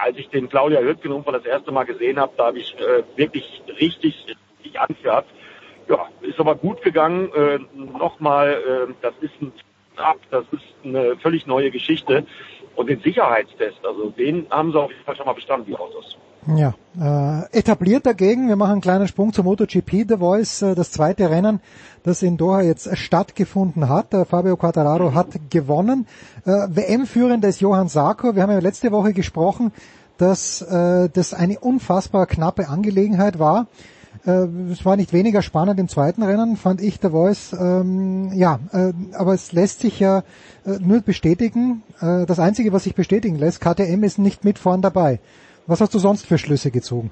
als 0.02 0.16
ich 0.16 0.28
den 0.30 0.48
Claudia 0.48 0.80
Hürtgen 0.80 1.24
das 1.24 1.44
erste 1.44 1.70
Mal 1.70 1.84
gesehen 1.84 2.18
habe, 2.18 2.32
da 2.36 2.46
habe 2.46 2.58
ich 2.58 2.74
äh, 2.80 3.04
wirklich 3.16 3.62
richtig, 3.80 4.26
richtig 4.58 4.80
Angst 4.80 5.02
gehabt. 5.02 5.30
Ja, 5.88 6.08
ist 6.22 6.40
aber 6.40 6.56
gut 6.56 6.82
gegangen. 6.82 7.30
Äh, 7.32 7.60
Nochmal, 7.74 8.88
äh, 8.88 8.92
das 9.02 9.14
ist 9.20 9.40
ein 9.40 9.52
Ab, 9.98 10.18
das 10.30 10.44
ist 10.52 10.62
eine 10.84 11.16
völlig 11.16 11.46
neue 11.46 11.70
Geschichte. 11.70 12.26
Und 12.74 12.90
den 12.90 13.00
Sicherheitstest, 13.00 13.84
also 13.84 14.10
den 14.10 14.46
haben 14.50 14.70
sie 14.72 14.78
auf 14.78 14.90
jeden 14.90 15.04
Fall 15.04 15.16
schon 15.16 15.26
mal 15.26 15.32
bestanden, 15.32 15.66
die 15.66 15.74
Autos. 15.74 16.16
Ja, 16.54 16.74
äh, 16.96 17.58
etabliert 17.58 18.06
dagegen, 18.06 18.48
wir 18.48 18.54
machen 18.54 18.72
einen 18.72 18.80
kleinen 18.80 19.08
Sprung 19.08 19.32
zum 19.32 19.46
MotoGP 19.46 20.06
The 20.08 20.18
Voice, 20.18 20.62
äh, 20.62 20.74
das 20.76 20.92
zweite 20.92 21.28
Rennen, 21.28 21.60
das 22.04 22.22
in 22.22 22.36
Doha 22.36 22.60
jetzt 22.60 22.96
stattgefunden 22.96 23.88
hat. 23.88 24.14
Äh, 24.14 24.24
Fabio 24.24 24.56
Quartararo 24.56 25.12
hat 25.12 25.50
gewonnen. 25.50 26.06
Äh, 26.44 26.50
WM-Führender 26.50 27.48
ist 27.48 27.60
Johann 27.60 27.88
Sarko. 27.88 28.36
Wir 28.36 28.42
haben 28.42 28.52
ja 28.52 28.60
letzte 28.60 28.92
Woche 28.92 29.12
gesprochen, 29.12 29.72
dass 30.18 30.62
äh, 30.62 31.08
das 31.12 31.34
eine 31.34 31.58
unfassbar 31.58 32.26
knappe 32.26 32.68
Angelegenheit 32.68 33.40
war. 33.40 33.66
Äh, 34.26 34.46
es 34.72 34.84
war 34.84 34.96
nicht 34.96 35.12
weniger 35.12 35.40
spannend 35.42 35.78
im 35.78 35.88
zweiten 35.88 36.22
Rennen, 36.22 36.56
fand 36.56 36.80
ich 36.82 36.98
der 36.98 37.10
Voice. 37.10 37.52
Ähm, 37.52 38.32
ja, 38.34 38.58
äh, 38.72 38.92
aber 39.16 39.34
es 39.34 39.52
lässt 39.52 39.80
sich 39.80 40.00
ja 40.00 40.18
äh, 40.64 40.78
nur 40.80 41.00
bestätigen. 41.00 41.82
Äh, 42.00 42.26
das 42.26 42.40
Einzige, 42.40 42.72
was 42.72 42.84
sich 42.84 42.94
bestätigen 42.94 43.36
lässt, 43.36 43.60
KTM 43.60 44.02
ist 44.02 44.18
nicht 44.18 44.44
mit 44.44 44.58
vorn 44.58 44.82
dabei. 44.82 45.20
Was 45.66 45.80
hast 45.80 45.94
du 45.94 45.98
sonst 45.98 46.26
für 46.26 46.38
Schlüsse 46.38 46.70
gezogen? 46.70 47.10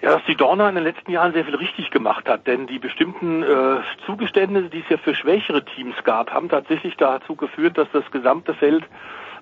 Ja, 0.00 0.10
dass 0.10 0.24
die 0.28 0.36
Dorna 0.36 0.68
in 0.68 0.76
den 0.76 0.84
letzten 0.84 1.10
Jahren 1.10 1.32
sehr 1.32 1.44
viel 1.44 1.56
richtig 1.56 1.90
gemacht 1.90 2.28
hat, 2.28 2.46
denn 2.46 2.68
die 2.68 2.78
bestimmten 2.78 3.42
äh, 3.42 3.80
Zugeständnisse, 4.06 4.68
die 4.68 4.78
es 4.80 4.88
ja 4.88 4.96
für 4.96 5.14
schwächere 5.14 5.64
Teams 5.64 5.96
gab, 6.04 6.30
haben 6.30 6.48
tatsächlich 6.48 6.96
dazu 6.96 7.34
geführt, 7.34 7.76
dass 7.78 7.88
das 7.92 8.08
gesamte 8.12 8.54
Feld 8.54 8.84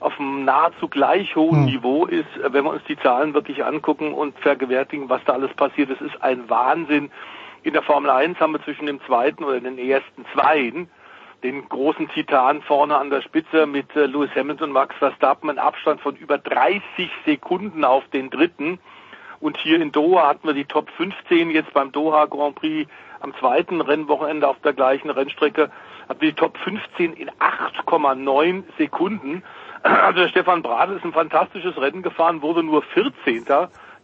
auf 0.01 0.19
einem 0.19 0.45
nahezu 0.45 0.89
gleich 0.89 1.35
hohen 1.37 1.61
hm. 1.61 1.65
Niveau 1.67 2.07
ist, 2.07 2.37
äh, 2.37 2.53
wenn 2.53 2.65
wir 2.65 2.73
uns 2.73 2.85
die 2.89 2.99
Zahlen 2.99 3.35
wirklich 3.35 3.65
angucken 3.65 4.13
und 4.13 4.39
vergewärtigen, 4.41 5.09
was 5.09 5.23
da 5.25 5.35
alles 5.35 5.53
passiert. 5.55 5.91
Es 5.91 6.01
ist 6.01 6.23
ein 6.23 6.49
Wahnsinn. 6.49 7.11
In 7.63 7.73
der 7.73 7.83
Formel 7.83 8.11
1 8.11 8.39
haben 8.39 8.53
wir 8.53 8.63
zwischen 8.63 8.87
dem 8.87 9.01
zweiten 9.07 9.45
oder 9.45 9.61
den 9.61 9.79
ersten 9.79 10.25
Zweien 10.33 10.89
den 11.43 11.69
großen 11.69 12.09
Titan 12.09 12.63
vorne 12.63 12.97
an 12.97 13.11
der 13.11 13.23
Spitze 13.23 13.67
mit 13.67 13.95
äh, 13.95 14.07
Lewis 14.07 14.31
Hamilton 14.35 14.69
und 14.69 14.73
Max 14.73 14.97
Verstappen 14.97 15.51
einen 15.51 15.59
Abstand 15.59 16.01
von 16.01 16.17
über 16.17 16.39
30 16.39 16.83
Sekunden 17.25 17.85
auf 17.85 18.05
den 18.09 18.31
dritten. 18.31 18.79
Und 19.39 19.59
hier 19.59 19.81
in 19.81 19.93
Doha 19.93 20.29
hatten 20.29 20.47
wir 20.47 20.55
die 20.55 20.65
Top 20.65 20.91
15 20.97 21.51
jetzt 21.51 21.73
beim 21.75 21.93
Doha 21.93 22.25
Grand 22.25 22.55
Prix 22.55 22.91
am 23.21 23.35
zweiten 23.35 23.81
Rennwochenende 23.81 24.49
auf 24.49 24.59
der 24.61 24.73
gleichen 24.73 25.11
Rennstrecke 25.11 25.71
hatten 26.09 26.21
wir 26.21 26.31
die 26.31 26.37
Top 26.37 26.57
15 26.59 27.13
in 27.15 27.31
8,9 27.31 28.65
Sekunden. 28.79 29.43
Also 29.83 30.21
der 30.21 30.29
Stefan 30.29 30.63
Bradl 30.63 30.97
ist 30.97 31.05
ein 31.05 31.13
fantastisches 31.13 31.77
Rennen 31.77 32.03
gefahren, 32.03 32.43
wurde 32.43 32.63
nur 32.63 32.83
14. 32.83 33.45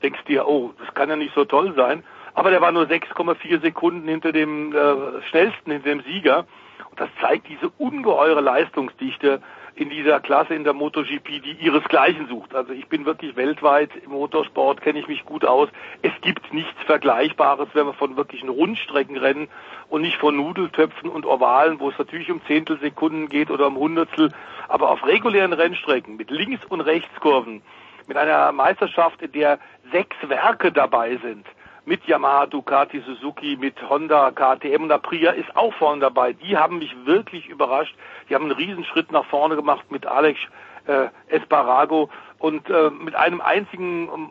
Denkst 0.03 0.25
dir, 0.25 0.47
oh, 0.47 0.73
das 0.79 0.93
kann 0.95 1.09
ja 1.09 1.17
nicht 1.17 1.35
so 1.35 1.45
toll 1.45 1.75
sein. 1.77 2.05
Aber 2.35 2.51
der 2.51 2.61
war 2.61 2.73
nur 2.73 2.85
6,4 2.85 3.61
Sekunden 3.61 4.09
hinter 4.09 4.33
dem 4.33 4.75
äh, 4.75 5.23
schnellsten, 5.29 5.71
hinter 5.71 5.91
dem 5.91 6.03
Sieger. 6.03 6.47
Und 6.91 7.01
das 7.01 7.09
zeigt 7.21 7.49
diese 7.49 7.71
ungeheure 7.79 8.41
Leistungsdichte 8.41 9.43
in 9.75 9.91
dieser 9.91 10.21
Klasse 10.21 10.55
in 10.55 10.65
der 10.65 10.75
MotoGP, 10.75 11.43
die 11.43 11.57
ihresgleichen 11.61 12.29
sucht. 12.29 12.55
Also 12.55 12.73
ich 12.73 12.87
bin 12.89 13.05
wirklich 13.05 13.37
weltweit 13.37 13.91
im 14.05 14.11
Motorsport, 14.11 14.83
kenne 14.83 14.99
ich 14.99 15.09
mich 15.09 15.25
gut 15.25 15.45
aus. 15.45 15.69
Es 16.03 16.13
gibt 16.21 16.53
nichts 16.53 16.81
Vergleichbares, 16.85 17.69
wenn 17.73 17.87
wir 17.87 17.95
von 17.95 18.17
wirklichen 18.17 18.49
Rundstreckenrennen 18.49 19.49
und 19.89 20.03
nicht 20.03 20.17
von 20.17 20.37
Nudeltöpfen 20.37 21.09
und 21.09 21.25
Ovalen, 21.25 21.81
wo 21.81 21.89
es 21.89 21.99
natürlich 21.99 22.31
um 22.31 22.41
Zehntelsekunden 22.47 23.29
geht 23.29 23.51
oder 23.51 23.67
um 23.67 23.77
Hundertstel, 23.77 24.33
aber 24.69 24.91
auf 24.91 25.07
regulären 25.07 25.53
Rennstrecken 25.53 26.17
mit 26.17 26.31
Links- 26.31 26.65
und 26.67 26.81
Rechtskurven, 26.83 27.63
mit 28.07 28.17
einer 28.17 28.53
Meisterschaft, 28.53 29.23
in 29.23 29.33
der 29.33 29.59
sechs 29.91 30.17
Werke 30.29 30.73
dabei 30.73 31.17
sind, 31.23 31.47
mit 31.85 32.05
Yamaha, 32.07 32.47
Ducati, 32.47 33.01
Suzuki, 33.01 33.57
mit 33.57 33.75
Honda, 33.89 34.31
KTM 34.31 34.85
und 34.85 34.93
Aprilia 34.93 35.33
ist 35.33 35.55
auch 35.57 35.75
vorne 35.75 36.01
dabei. 36.01 36.33
Die 36.33 36.57
haben 36.57 36.79
mich 36.79 36.95
wirklich 37.05 37.49
überrascht. 37.49 37.95
Die 38.29 38.35
haben 38.35 38.45
einen 38.45 38.53
Riesenschritt 38.53 39.11
nach 39.11 39.25
vorne 39.27 39.57
gemacht 39.57 39.91
mit 39.91 40.07
Alex 40.07 40.39
äh, 40.87 41.09
Esparrago 41.29 42.11
und 42.39 42.69
äh, 42.71 42.91
mit 42.91 43.15
einem 43.15 43.41
einzigen 43.41 44.09
ähm, 44.09 44.29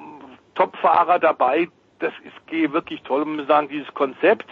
Topfahrer 0.56 1.20
dabei. 1.20 1.70
Das 2.00 2.14
ist 2.24 2.74
wirklich 2.74 3.02
toll. 3.04 3.26
Man 3.26 3.38
muss 3.38 3.48
sagen, 3.48 3.70
dieses 3.70 3.94
Konzept 3.94 4.48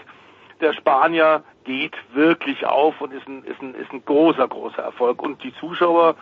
der 0.62 0.74
Spanier 0.74 1.44
geht 1.64 1.96
wirklich 2.14 2.66
auf 2.66 3.00
und 3.02 3.14
ist 3.14 3.28
ein, 3.28 3.44
ist 3.44 3.62
ein, 3.62 3.76
ist 3.76 3.92
ein 3.92 4.04
großer, 4.04 4.48
großer 4.48 4.82
Erfolg. 4.82 5.22
Und 5.22 5.44
die 5.44 5.54
Zuschauer, 5.56 6.16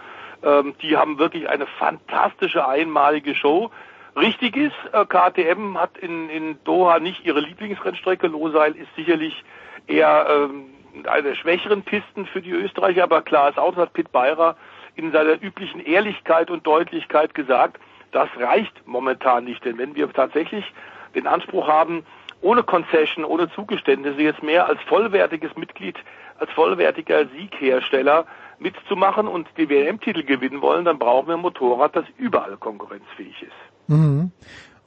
ähm, 0.44 0.76
die 0.82 0.98
haben 0.98 1.18
wirklich 1.20 1.50
eine 1.50 1.66
fantastische 1.66 2.68
einmalige 2.68 3.36
Show. 3.36 3.72
Richtig 4.18 4.58
ist, 4.58 4.74
äh, 4.94 5.06
KTM 5.06 5.78
hat 5.78 5.96
in, 6.00 6.28
in 6.30 6.58
Doha 6.64 7.00
nicht 7.00 7.24
ihre 7.24 7.40
Lieblingsrennstrecke. 7.40 8.26
Loseil 8.26 8.76
ist 8.76 8.88
sicherlich 8.96 9.44
eher 9.86 10.26
ähm, 10.28 10.66
eine 11.06 11.22
der 11.22 11.36
schwächeren 11.36 11.84
Pisten 11.84 12.26
für 12.26 12.42
die 12.42 12.50
Österreicher, 12.50 13.04
aber 13.04 13.22
klar 13.22 13.52
das 13.52 13.76
hat 13.76 13.94
Pitt 13.94 14.12
Beirer 14.12 14.56
in 14.96 15.12
seiner 15.12 15.40
üblichen 15.40 15.86
Ehrlichkeit 15.86 16.50
und 16.50 16.66
Deutlichkeit 16.66 17.36
gesagt, 17.36 17.80
das 18.12 18.28
reicht 18.40 18.88
momentan 18.88 19.44
nicht. 19.44 19.64
Denn 19.64 19.78
wenn 19.78 19.96
wir 19.96 20.12
tatsächlich 20.12 20.66
den 21.14 21.28
Anspruch 21.28 21.68
haben, 21.68 22.04
ohne 22.42 22.64
Concession, 22.64 23.24
ohne 23.24 23.52
Zugeständnisse 23.52 24.22
jetzt 24.22 24.42
mehr 24.42 24.68
als 24.68 24.82
vollwertiges 24.84 25.56
Mitglied, 25.56 25.96
als 26.40 26.52
vollwertiger 26.54 27.28
Sieghersteller 27.28 28.26
mitzumachen 28.58 29.28
und 29.28 29.48
die 29.58 29.70
WM-Titel 29.70 30.24
gewinnen 30.24 30.64
wollen, 30.64 30.86
dann 30.86 30.98
brauchen 30.98 31.28
wir 31.28 31.36
ein 31.36 31.42
Motorrad, 31.42 31.96
das 31.96 32.06
überall 32.18 32.58
konkurrenzfähig 32.58 33.44
ist. 33.44 33.67
Mhm. 33.88 34.32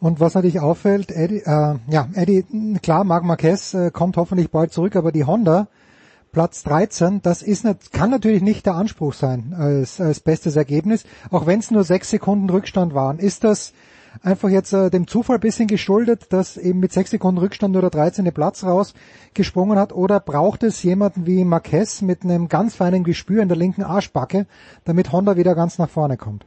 Und 0.01 0.19
was 0.19 0.35
natürlich 0.35 0.61
auffällt, 0.61 1.11
Eddie, 1.11 1.43
äh, 1.45 1.75
ja, 1.89 2.09
Eddie, 2.15 2.45
klar, 2.83 3.05
Marc 3.05 3.25
Marquez 3.25 3.75
äh, 3.75 3.91
kommt 3.91 4.17
hoffentlich 4.17 4.51
bald 4.51 4.73
zurück, 4.73 4.97
aber 4.97 5.13
die 5.13 5.25
Honda, 5.25 5.69
Platz 6.33 6.63
13, 6.63 7.21
das 7.23 7.43
ist 7.43 7.65
nicht, 7.65 7.93
kann 7.93 8.11
natürlich 8.11 8.41
nicht 8.41 8.65
der 8.65 8.77
Anspruch 8.77 9.13
sein 9.13 9.55
als, 9.57 10.01
als 10.01 10.21
bestes 10.21 10.57
Ergebnis, 10.57 11.05
auch 11.31 11.45
wenn 11.45 11.59
es 11.59 11.71
nur 11.71 11.85
sechs 11.85 12.09
Sekunden 12.09 12.49
Rückstand 12.49 12.95
waren. 12.95 13.19
Ist 13.19 13.45
das 13.45 13.75
einfach 14.23 14.49
jetzt 14.49 14.73
äh, 14.73 14.91
dem 14.91 15.07
Zufall 15.07 15.39
bisschen 15.39 15.67
geschuldet, 15.67 16.33
dass 16.33 16.57
eben 16.57 16.81
mit 16.81 16.93
sechs 16.93 17.11
Sekunden 17.11 17.39
Rückstand 17.39 17.73
nur 17.73 17.83
der 17.83 17.91
13. 17.91 18.33
Platz 18.33 18.65
rausgesprungen 18.65 19.79
hat, 19.79 19.93
oder 19.93 20.21
braucht 20.21 20.63
es 20.63 20.83
jemanden 20.83 21.27
wie 21.27 21.45
Marquez 21.45 22.01
mit 22.01 22.25
einem 22.25 22.49
ganz 22.49 22.75
feinen 22.75 23.05
Gespür 23.05 23.43
in 23.43 23.49
der 23.49 23.59
linken 23.59 23.83
Arschbacke, 23.83 24.47
damit 24.85 25.13
Honda 25.13 25.37
wieder 25.37 25.55
ganz 25.55 25.79
nach 25.79 25.91
vorne 25.91 26.17
kommt? 26.17 26.47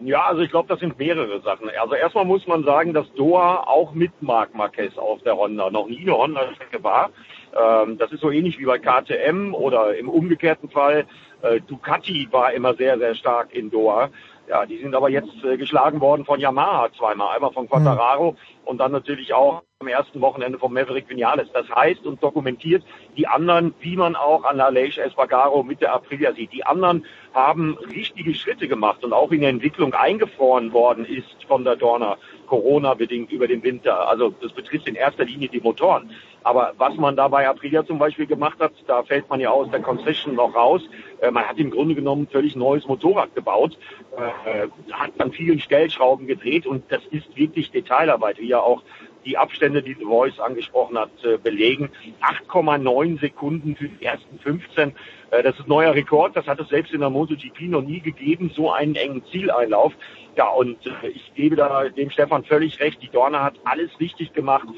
Ja, 0.00 0.26
also 0.26 0.42
ich 0.42 0.50
glaube, 0.50 0.68
das 0.68 0.78
sind 0.78 0.98
mehrere 0.98 1.40
Sachen. 1.40 1.68
Also 1.80 1.94
erstmal 1.94 2.24
muss 2.24 2.46
man 2.46 2.62
sagen, 2.62 2.94
dass 2.94 3.12
Doha 3.14 3.64
auch 3.66 3.92
mit 3.94 4.12
Marc 4.22 4.54
Marquez 4.54 4.96
auf 4.96 5.22
der 5.22 5.36
Honda 5.36 5.70
noch 5.70 5.88
nie 5.88 6.02
eine 6.02 6.16
Honda-Strecke 6.16 6.84
war. 6.84 7.10
Ähm, 7.56 7.98
das 7.98 8.12
ist 8.12 8.20
so 8.20 8.30
ähnlich 8.30 8.58
wie 8.58 8.64
bei 8.64 8.78
KTM 8.78 9.54
oder 9.54 9.96
im 9.96 10.08
umgekehrten 10.08 10.70
Fall. 10.70 11.06
Äh, 11.42 11.60
Ducati 11.62 12.28
war 12.30 12.52
immer 12.52 12.74
sehr, 12.74 12.98
sehr 12.98 13.14
stark 13.16 13.52
in 13.52 13.70
Doha. 13.70 14.10
Ja, 14.48 14.66
die 14.66 14.78
sind 14.78 14.94
aber 14.94 15.10
jetzt 15.10 15.44
äh, 15.44 15.56
geschlagen 15.56 16.00
worden 16.00 16.24
von 16.24 16.38
Yamaha 16.38 16.90
zweimal. 16.96 17.34
Einmal 17.34 17.52
von 17.52 17.68
Quattararo 17.68 18.32
mhm. 18.32 18.36
und 18.66 18.78
dann 18.78 18.92
natürlich 18.92 19.34
auch 19.34 19.62
am 19.80 19.86
ersten 19.86 20.20
Wochenende 20.20 20.58
von 20.58 20.72
Maverick 20.72 21.08
Vinales. 21.08 21.46
Das 21.52 21.68
heißt 21.70 22.04
und 22.04 22.20
dokumentiert 22.20 22.82
die 23.16 23.28
anderen, 23.28 23.72
wie 23.78 23.94
man 23.94 24.16
auch 24.16 24.42
an 24.42 24.60
Aleix 24.60 24.98
Espargaro 24.98 25.62
mit 25.62 25.80
der 25.80 25.94
Aprilia 25.94 26.32
sieht. 26.32 26.52
Die 26.52 26.66
anderen 26.66 27.06
haben 27.32 27.78
richtige 27.94 28.34
Schritte 28.34 28.66
gemacht 28.66 29.04
und 29.04 29.12
auch 29.12 29.30
in 29.30 29.42
der 29.42 29.50
Entwicklung 29.50 29.94
eingefroren 29.94 30.72
worden 30.72 31.04
ist 31.04 31.44
von 31.46 31.62
der 31.62 31.76
Dorner 31.76 32.18
Corona-bedingt 32.48 33.30
über 33.30 33.46
den 33.46 33.62
Winter. 33.62 34.08
Also 34.08 34.34
das 34.40 34.50
betrifft 34.52 34.88
in 34.88 34.96
erster 34.96 35.24
Linie 35.24 35.48
die 35.48 35.60
Motoren. 35.60 36.10
Aber 36.42 36.72
was 36.78 36.96
man 36.96 37.14
da 37.14 37.28
bei 37.28 37.48
Aprilia 37.48 37.84
zum 37.84 37.98
Beispiel 37.98 38.26
gemacht 38.26 38.58
hat, 38.58 38.72
da 38.86 39.02
fällt 39.02 39.28
man 39.28 39.38
ja 39.38 39.50
aus 39.50 39.70
der 39.70 39.80
Concession 39.80 40.34
noch 40.34 40.54
raus. 40.54 40.82
Äh, 41.20 41.30
man 41.30 41.44
hat 41.44 41.58
im 41.58 41.70
Grunde 41.70 41.94
genommen 41.94 42.22
ein 42.22 42.28
völlig 42.28 42.56
neues 42.56 42.86
Motorrad 42.86 43.34
gebaut, 43.34 43.76
äh, 44.16 44.66
hat 44.90 45.12
an 45.18 45.32
vielen 45.32 45.60
Stellschrauben 45.60 46.26
gedreht 46.26 46.66
und 46.66 46.90
das 46.90 47.02
ist 47.10 47.36
wirklich 47.36 47.70
Detailarbeit, 47.70 48.38
wie 48.38 48.48
ja 48.48 48.60
auch 48.60 48.82
die 49.28 49.36
Abstände, 49.36 49.82
die 49.82 49.94
The 49.94 50.04
Voice 50.04 50.40
angesprochen 50.40 50.98
hat, 50.98 51.10
äh, 51.22 51.36
belegen. 51.36 51.90
8,9 52.22 53.20
Sekunden 53.20 53.76
für 53.76 53.88
die 53.88 54.04
ersten 54.04 54.38
15. 54.38 54.94
Äh, 55.30 55.42
das 55.42 55.58
ist 55.58 55.68
neuer 55.68 55.94
Rekord. 55.94 56.34
Das 56.34 56.46
hat 56.46 56.58
es 56.60 56.68
selbst 56.68 56.94
in 56.94 57.00
der 57.00 57.10
MotoGP 57.10 57.68
noch 57.68 57.82
nie 57.82 58.00
gegeben, 58.00 58.50
so 58.54 58.72
einen 58.72 58.94
engen 58.94 59.22
Zieleinlauf. 59.30 59.92
Ja, 60.36 60.48
und 60.48 60.78
äh, 60.86 61.08
ich 61.08 61.34
gebe 61.34 61.56
da 61.56 61.90
dem 61.90 62.10
Stefan 62.10 62.44
völlig 62.44 62.80
recht. 62.80 63.02
Die 63.02 63.10
Dorna 63.10 63.44
hat 63.44 63.54
alles 63.64 63.90
richtig 64.00 64.32
gemacht 64.32 64.68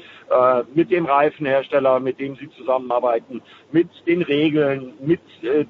mit 0.73 0.91
dem 0.91 1.05
Reifenhersteller, 1.05 1.99
mit 1.99 2.17
dem 2.21 2.37
sie 2.37 2.49
zusammenarbeiten, 2.51 3.41
mit 3.73 3.89
den 4.07 4.21
Regeln, 4.21 4.93
mit 5.01 5.19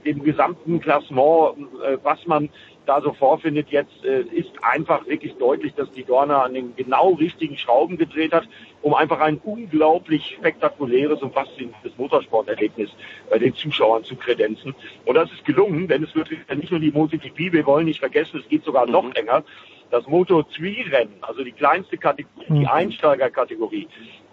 dem 0.06 0.24
gesamten 0.24 0.80
Klassement, 0.80 1.58
was 2.04 2.28
man 2.28 2.50
da 2.92 3.02
so 3.02 3.14
vorfindet. 3.14 3.70
Jetzt 3.70 4.04
äh, 4.04 4.22
ist 4.22 4.52
einfach 4.62 5.08
wirklich 5.08 5.34
deutlich, 5.36 5.74
dass 5.76 5.90
die 5.92 6.04
Dorna 6.04 6.42
an 6.42 6.54
den 6.54 6.76
genau 6.76 7.14
richtigen 7.14 7.58
Schrauben 7.58 7.98
gedreht 7.98 8.34
hat, 8.34 8.48
um 8.82 8.94
einfach 8.94 9.22
ein 9.22 9.40
unglaublich 9.44 10.36
spektakuläres 10.38 11.22
und 11.22 11.34
faszinierendes 11.34 11.98
Motorsporterlebnis 11.98 12.90
äh, 13.30 13.40
den 13.40 13.56
Zuschauern 13.56 14.04
zu 14.04 14.16
kredenzen. 14.18 14.76
Und 15.06 15.16
das 15.16 15.32
ist 15.32 15.46
gelungen, 15.46 15.88
denn 15.88 16.04
es 16.04 16.14
wird 16.16 16.30
nicht 16.56 16.72
nur 16.72 16.82
die 16.82 16.92
MotoGP, 16.92 17.54
wir 17.54 17.66
wollen 17.66 17.86
nicht 17.86 18.02
vergessen, 18.02 18.42
es 18.42 18.50
geht 18.50 18.66
sogar 18.66 18.86
noch 18.86 19.04
mhm. 19.04 19.14
länger 19.14 19.44
das 19.90 20.06
Moto2-Rennen, 20.06 21.16
also 21.22 21.44
die 21.44 21.52
kleinste 21.52 21.98
Kategorie, 21.98 22.46
die 22.48 22.60
mhm. 22.60 22.68
Einsteigerkategorie, 22.68 23.88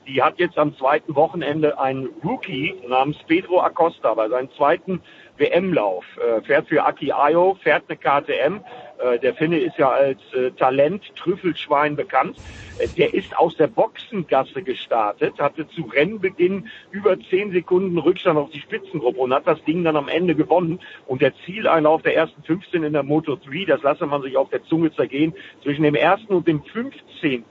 die 0.09 0.22
hat 0.22 0.39
jetzt 0.39 0.56
am 0.56 0.74
zweiten 0.76 1.14
Wochenende 1.14 1.78
einen 1.78 2.09
Rookie 2.24 2.74
namens 2.89 3.18
Pedro 3.26 3.60
Acosta 3.60 4.14
bei 4.14 4.28
seinem 4.28 4.51
zweiten 4.52 5.02
WM-Lauf. 5.39 6.05
Äh, 6.19 6.43
fährt 6.43 6.69
für 6.69 6.85
Aki 6.85 7.12
Ayo, 7.12 7.56
fährt 7.62 7.85
eine 7.89 7.97
KTM. 7.97 8.60
Äh, 8.98 9.19
der 9.19 9.35
Finne 9.35 9.59
ist 9.59 9.78
ja 9.78 9.90
als 9.90 10.20
äh, 10.35 10.51
Talent 10.52 11.15
Trüffelschwein 11.16 11.97
bekannt. 11.97 12.36
Äh, 12.78 12.89
der 12.89 13.15
ist 13.15 13.36
aus 13.39 13.56
der 13.56 13.69
Boxengasse 13.69 14.62
gestartet, 14.62 15.39
hatte 15.39 15.69
zu 15.69 15.82
Rennbeginn 15.82 16.69
über 16.90 17.19
zehn 17.31 17.52
Sekunden 17.52 17.98
Rückstand 17.98 18.39
auf 18.39 18.51
die 18.51 18.60
Spitzengruppe 18.60 19.20
und 19.20 19.32
hat 19.32 19.47
das 19.47 19.62
Ding 19.65 19.85
dann 19.85 19.97
am 19.97 20.09
Ende 20.09 20.35
gewonnen. 20.35 20.81
Und 21.06 21.23
der 21.23 21.32
Zieleinlauf 21.44 22.02
der 22.02 22.16
ersten 22.16 22.43
15 22.43 22.82
in 22.82 22.93
der 22.93 23.02
Moto 23.05 23.36
3, 23.36 23.65
das 23.66 23.82
lasse 23.82 24.06
man 24.06 24.23
sich 24.23 24.36
auf 24.36 24.51
der 24.51 24.65
Zunge 24.65 24.93
zergehen, 24.93 25.35
zwischen 25.62 25.82
dem 25.82 25.94
ersten 25.94 26.35
und 26.35 26.48
dem 26.48 26.62
15. 26.62 27.44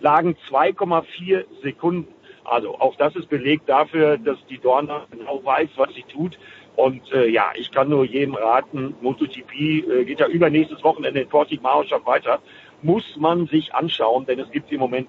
lagen 0.00 0.36
2,4 0.48 1.44
Sekunden. 1.62 2.08
Also 2.44 2.74
auch 2.78 2.96
das 2.96 3.14
ist 3.14 3.28
Beleg 3.28 3.64
dafür, 3.66 4.18
dass 4.18 4.38
die 4.48 4.58
Dorna 4.58 5.06
genau 5.10 5.44
weiß, 5.44 5.70
was 5.76 5.94
sie 5.94 6.02
tut. 6.02 6.38
Und 6.76 7.02
äh, 7.12 7.28
ja, 7.28 7.50
ich 7.54 7.70
kann 7.70 7.88
nur 7.88 8.04
jedem 8.04 8.34
raten, 8.34 8.94
MotoGP 9.02 9.52
äh, 9.52 10.04
geht 10.04 10.20
ja 10.20 10.26
übernächstes 10.26 10.82
Wochenende 10.82 11.20
in 11.20 11.28
Portimao 11.28 11.84
schon 11.84 12.04
weiter. 12.06 12.40
Muss 12.82 13.04
man 13.16 13.46
sich 13.46 13.74
anschauen, 13.74 14.26
denn 14.26 14.40
es 14.40 14.50
gibt 14.50 14.72
im 14.72 14.80
Moment 14.80 15.08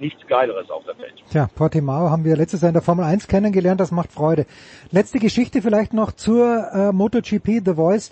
nichts 0.00 0.26
Geileres 0.26 0.70
auf 0.70 0.84
der 0.84 0.98
Welt. 0.98 1.14
Tja, 1.30 1.48
Portimao 1.54 2.10
haben 2.10 2.24
wir 2.24 2.36
letztes 2.36 2.62
Jahr 2.62 2.70
in 2.70 2.74
der 2.74 2.82
Formel 2.82 3.04
1 3.04 3.28
kennengelernt, 3.28 3.80
das 3.80 3.92
macht 3.92 4.12
Freude. 4.12 4.44
Letzte 4.90 5.20
Geschichte 5.20 5.62
vielleicht 5.62 5.94
noch 5.94 6.12
zur 6.12 6.66
äh, 6.72 6.92
MotoGP 6.92 7.64
The 7.64 7.74
Voice. 7.74 8.10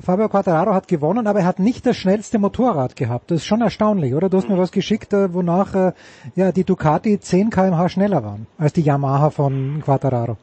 Fabio 0.00 0.28
Quattararo 0.28 0.74
hat 0.74 0.88
gewonnen, 0.88 1.26
aber 1.26 1.40
er 1.40 1.46
hat 1.46 1.58
nicht 1.58 1.86
das 1.86 1.96
schnellste 1.96 2.38
Motorrad 2.38 2.96
gehabt. 2.96 3.30
Das 3.30 3.38
ist 3.38 3.46
schon 3.46 3.60
erstaunlich, 3.60 4.14
oder? 4.14 4.28
Du 4.28 4.36
hast 4.36 4.48
mir 4.48 4.58
was 4.58 4.72
geschickt, 4.72 5.12
äh, 5.12 5.32
wonach 5.32 5.74
äh, 5.74 5.92
ja 6.36 6.52
die 6.52 6.64
Ducati 6.64 7.18
10 7.18 7.50
kmh 7.50 7.88
schneller 7.88 8.22
waren 8.22 8.46
als 8.58 8.72
die 8.72 8.82
Yamaha 8.82 9.30
von 9.30 9.82
Quattararo. 9.84 10.36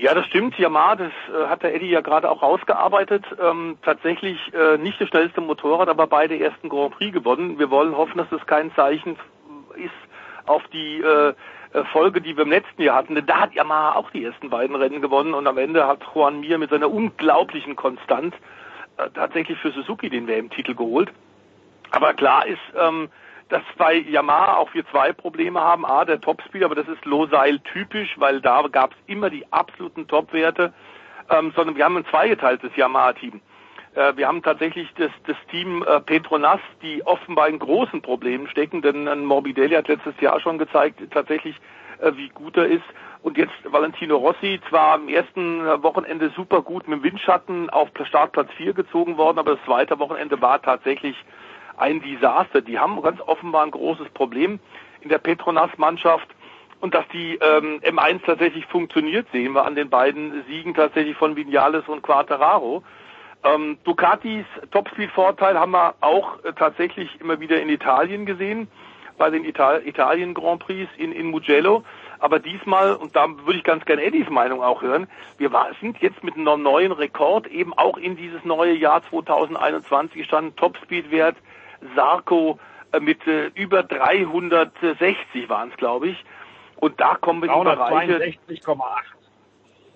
Ja, 0.00 0.14
das 0.14 0.24
stimmt. 0.28 0.58
Yamaha, 0.58 0.96
das 0.96 1.12
äh, 1.28 1.46
hat 1.48 1.62
der 1.62 1.74
Eddie 1.74 1.90
ja 1.90 2.00
gerade 2.00 2.30
auch 2.30 2.40
rausgearbeitet. 2.42 3.22
Ähm, 3.38 3.76
tatsächlich 3.82 4.38
äh, 4.54 4.78
nicht 4.78 4.98
das 4.98 5.10
schnellste 5.10 5.42
Motorrad, 5.42 5.90
aber 5.90 6.06
beide 6.06 6.40
ersten 6.40 6.70
Grand 6.70 6.94
Prix 6.94 7.12
gewonnen. 7.12 7.58
Wir 7.58 7.70
wollen 7.70 7.94
hoffen, 7.94 8.16
dass 8.16 8.30
das 8.30 8.46
kein 8.46 8.74
Zeichen 8.74 9.18
ist 9.76 9.90
auf 10.46 10.66
die 10.68 11.02
äh, 11.02 11.34
Folge, 11.92 12.22
die 12.22 12.34
wir 12.34 12.44
im 12.44 12.50
letzten 12.50 12.80
Jahr 12.80 12.96
hatten. 12.96 13.14
Denn 13.14 13.26
da 13.26 13.40
hat 13.40 13.52
Yamaha 13.52 13.96
auch 13.96 14.10
die 14.10 14.24
ersten 14.24 14.48
beiden 14.48 14.74
Rennen 14.74 15.02
gewonnen 15.02 15.34
und 15.34 15.46
am 15.46 15.58
Ende 15.58 15.86
hat 15.86 16.00
Juan 16.14 16.40
Mir 16.40 16.56
mit 16.56 16.70
seiner 16.70 16.90
unglaublichen 16.90 17.76
Konstanz 17.76 18.34
äh, 18.96 19.10
tatsächlich 19.10 19.58
für 19.58 19.70
Suzuki 19.70 20.08
den 20.08 20.26
WM-Titel 20.26 20.74
geholt. 20.74 21.12
Aber 21.90 22.14
klar 22.14 22.46
ist, 22.46 22.58
ähm, 22.74 23.10
dass 23.50 23.62
bei 23.76 23.94
Yamaha 23.94 24.56
auch 24.56 24.72
wir 24.72 24.86
zwei 24.86 25.12
Probleme 25.12 25.60
haben. 25.60 25.84
A, 25.84 26.04
der 26.04 26.20
Topspeed, 26.20 26.64
aber 26.64 26.74
das 26.74 26.88
ist 26.88 27.04
Loseil 27.04 27.58
typisch, 27.58 28.14
weil 28.16 28.40
da 28.40 28.62
gab 28.70 28.92
es 28.92 28.96
immer 29.06 29.28
die 29.28 29.44
absoluten 29.52 30.06
Topwerte, 30.06 30.72
ähm, 31.28 31.52
sondern 31.54 31.76
wir 31.76 31.84
haben 31.84 31.96
ein 31.96 32.06
zweigeteiltes 32.06 32.74
Yamaha-Team. 32.76 33.40
Äh, 33.94 34.16
wir 34.16 34.28
haben 34.28 34.42
tatsächlich 34.42 34.88
das, 34.96 35.10
das 35.26 35.36
Team 35.50 35.82
äh, 35.82 36.00
Petronas, 36.00 36.60
die 36.82 37.04
offenbar 37.04 37.48
in 37.48 37.58
großen 37.58 38.02
Problemen 38.02 38.46
stecken, 38.48 38.82
denn 38.82 39.08
ein 39.08 39.24
Morbidelli 39.24 39.74
hat 39.74 39.88
letztes 39.88 40.18
Jahr 40.20 40.40
schon 40.40 40.58
gezeigt, 40.58 41.00
tatsächlich, 41.10 41.56
äh, 41.98 42.12
wie 42.14 42.28
gut 42.28 42.56
er 42.56 42.66
ist. 42.66 42.84
Und 43.22 43.36
jetzt 43.36 43.52
Valentino 43.64 44.16
Rossi, 44.16 44.60
zwar 44.70 44.94
am 44.94 45.08
ersten 45.08 45.62
Wochenende 45.82 46.30
super 46.34 46.62
gut 46.62 46.88
mit 46.88 47.00
dem 47.00 47.02
Windschatten 47.02 47.68
auf 47.68 47.90
Startplatz 48.04 48.48
4 48.56 48.72
gezogen 48.72 49.18
worden, 49.18 49.38
aber 49.38 49.56
das 49.56 49.64
zweite 49.66 49.98
Wochenende 49.98 50.40
war 50.40 50.62
tatsächlich 50.62 51.14
ein 51.80 52.00
Desaster. 52.00 52.60
Die 52.60 52.78
haben 52.78 53.00
ganz 53.02 53.20
offenbar 53.20 53.64
ein 53.64 53.70
großes 53.70 54.08
Problem 54.10 54.60
in 55.00 55.08
der 55.08 55.18
Petronas-Mannschaft. 55.18 56.28
Und 56.80 56.94
dass 56.94 57.06
die 57.08 57.34
ähm, 57.34 57.80
M1 57.82 58.24
tatsächlich 58.24 58.64
funktioniert, 58.66 59.26
sehen 59.32 59.52
wir 59.52 59.66
an 59.66 59.74
den 59.74 59.90
beiden 59.90 60.44
Siegen 60.48 60.74
tatsächlich 60.74 61.16
von 61.16 61.36
Vinales 61.36 61.86
und 61.88 62.02
Quattararo. 62.02 62.82
Ähm, 63.44 63.78
Ducatis 63.84 64.46
Topspeed-Vorteil 64.70 65.58
haben 65.58 65.72
wir 65.72 65.94
auch 66.00 66.42
äh, 66.44 66.52
tatsächlich 66.54 67.20
immer 67.20 67.40
wieder 67.40 67.60
in 67.60 67.68
Italien 67.68 68.24
gesehen, 68.24 68.68
bei 69.18 69.28
den 69.28 69.44
Ital 69.44 69.82
Italien 69.86 70.32
Grand 70.32 70.60
Prix 70.60 70.88
in, 70.96 71.12
in 71.12 71.26
Mugello. 71.26 71.84
Aber 72.18 72.38
diesmal, 72.38 72.94
und 72.94 73.16
da 73.16 73.28
würde 73.44 73.58
ich 73.58 73.64
ganz 73.64 73.84
gerne 73.86 74.02
Eddies 74.02 74.28
Meinung 74.28 74.62
auch 74.62 74.82
hören, 74.82 75.06
wir 75.38 75.52
war, 75.52 75.68
sind 75.80 75.98
jetzt 76.00 76.22
mit 76.22 76.36
einem 76.36 76.62
neuen 76.62 76.92
Rekord 76.92 77.46
eben 77.46 77.72
auch 77.74 77.96
in 77.96 78.16
dieses 78.16 78.44
neue 78.44 78.74
Jahr 78.74 79.02
2021 79.08 80.18
gestanden, 80.18 80.56
Topspeed-Wert 80.56 81.36
Sarko 81.94 82.58
äh, 82.92 83.00
mit 83.00 83.26
äh, 83.26 83.46
über 83.54 83.82
360 83.82 85.48
waren 85.48 85.70
es, 85.70 85.76
glaube 85.76 86.08
ich. 86.08 86.24
Und 86.76 87.00
da 87.00 87.16
kommen 87.16 87.42
wir 87.42 87.52
in 87.52 87.64
Bereiche 87.64 88.18
362,8. 88.18 88.80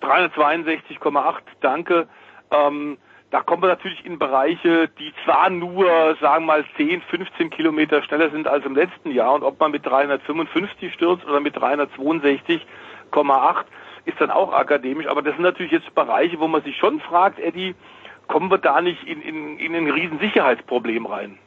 362,8, 0.01 1.35
danke. 1.61 2.07
Ähm, 2.51 2.97
da 3.31 3.41
kommen 3.41 3.63
wir 3.63 3.67
natürlich 3.67 4.05
in 4.05 4.19
Bereiche, 4.19 4.87
die 4.87 5.11
zwar 5.23 5.49
nur, 5.49 6.15
sagen 6.21 6.45
wir 6.45 6.57
mal, 6.57 6.65
10, 6.77 7.01
15 7.01 7.49
Kilometer 7.49 8.03
schneller 8.03 8.29
sind 8.29 8.47
als 8.47 8.65
im 8.65 8.75
letzten 8.75 9.11
Jahr 9.11 9.33
und 9.33 9.43
ob 9.43 9.59
man 9.59 9.71
mit 9.71 9.85
355 9.85 10.93
stürzt 10.93 11.25
oder 11.25 11.39
mit 11.39 11.57
362,8 11.57 13.65
ist 14.05 14.21
dann 14.21 14.29
auch 14.29 14.53
akademisch, 14.53 15.07
aber 15.07 15.23
das 15.23 15.33
sind 15.33 15.43
natürlich 15.43 15.71
jetzt 15.71 15.93
Bereiche, 15.95 16.39
wo 16.39 16.47
man 16.47 16.61
sich 16.61 16.77
schon 16.77 16.99
fragt, 16.99 17.39
Eddie, 17.39 17.73
kommen 18.27 18.51
wir 18.51 18.59
da 18.59 18.79
nicht 18.79 19.03
in, 19.03 19.21
in, 19.21 19.57
in 19.57 19.75
ein 19.75 19.89
riesen 19.89 20.19
Sicherheitsproblem 20.19 21.07
rein? 21.07 21.39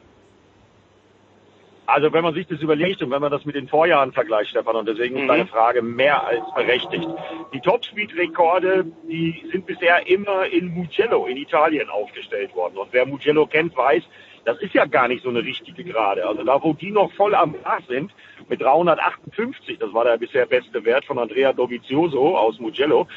Also 1.89 2.13
wenn 2.13 2.23
man 2.23 2.33
sich 2.33 2.47
das 2.47 2.61
überlegt 2.61 3.01
und 3.01 3.11
wenn 3.11 3.21
man 3.21 3.31
das 3.31 3.45
mit 3.45 3.55
den 3.55 3.67
Vorjahren 3.67 4.13
vergleicht, 4.13 4.51
Stefan, 4.51 4.75
und 4.75 4.87
deswegen 4.87 5.15
ist 5.15 5.23
mhm. 5.23 5.27
deine 5.27 5.47
Frage 5.47 5.81
mehr 5.81 6.25
als 6.25 6.43
berechtigt. 6.55 7.07
Die 7.53 7.59
Topspeed-Rekorde, 7.59 8.85
die 9.09 9.43
sind 9.51 9.65
bisher 9.65 10.07
immer 10.07 10.45
in 10.45 10.67
Mugello 10.67 11.25
in 11.25 11.37
Italien 11.37 11.89
aufgestellt 11.89 12.55
worden. 12.55 12.77
Und 12.77 12.89
wer 12.91 13.05
Mugello 13.05 13.47
kennt, 13.47 13.75
weiß, 13.75 14.03
das 14.45 14.59
ist 14.59 14.73
ja 14.73 14.85
gar 14.85 15.07
nicht 15.07 15.23
so 15.23 15.29
eine 15.29 15.43
richtige 15.43 15.83
Gerade. 15.83 16.27
Also 16.27 16.43
da, 16.43 16.61
wo 16.61 16.73
die 16.73 16.91
noch 16.91 17.11
voll 17.13 17.35
am 17.35 17.53
Gas 17.63 17.83
sind, 17.87 18.11
mit 18.47 18.61
358, 18.61 19.77
das 19.79 19.93
war 19.93 20.03
der 20.03 20.17
bisher 20.17 20.45
beste 20.45 20.83
Wert 20.85 21.05
von 21.05 21.19
Andrea 21.19 21.53
Dovizioso 21.53 22.37
aus 22.37 22.59
Mugello, 22.59 23.07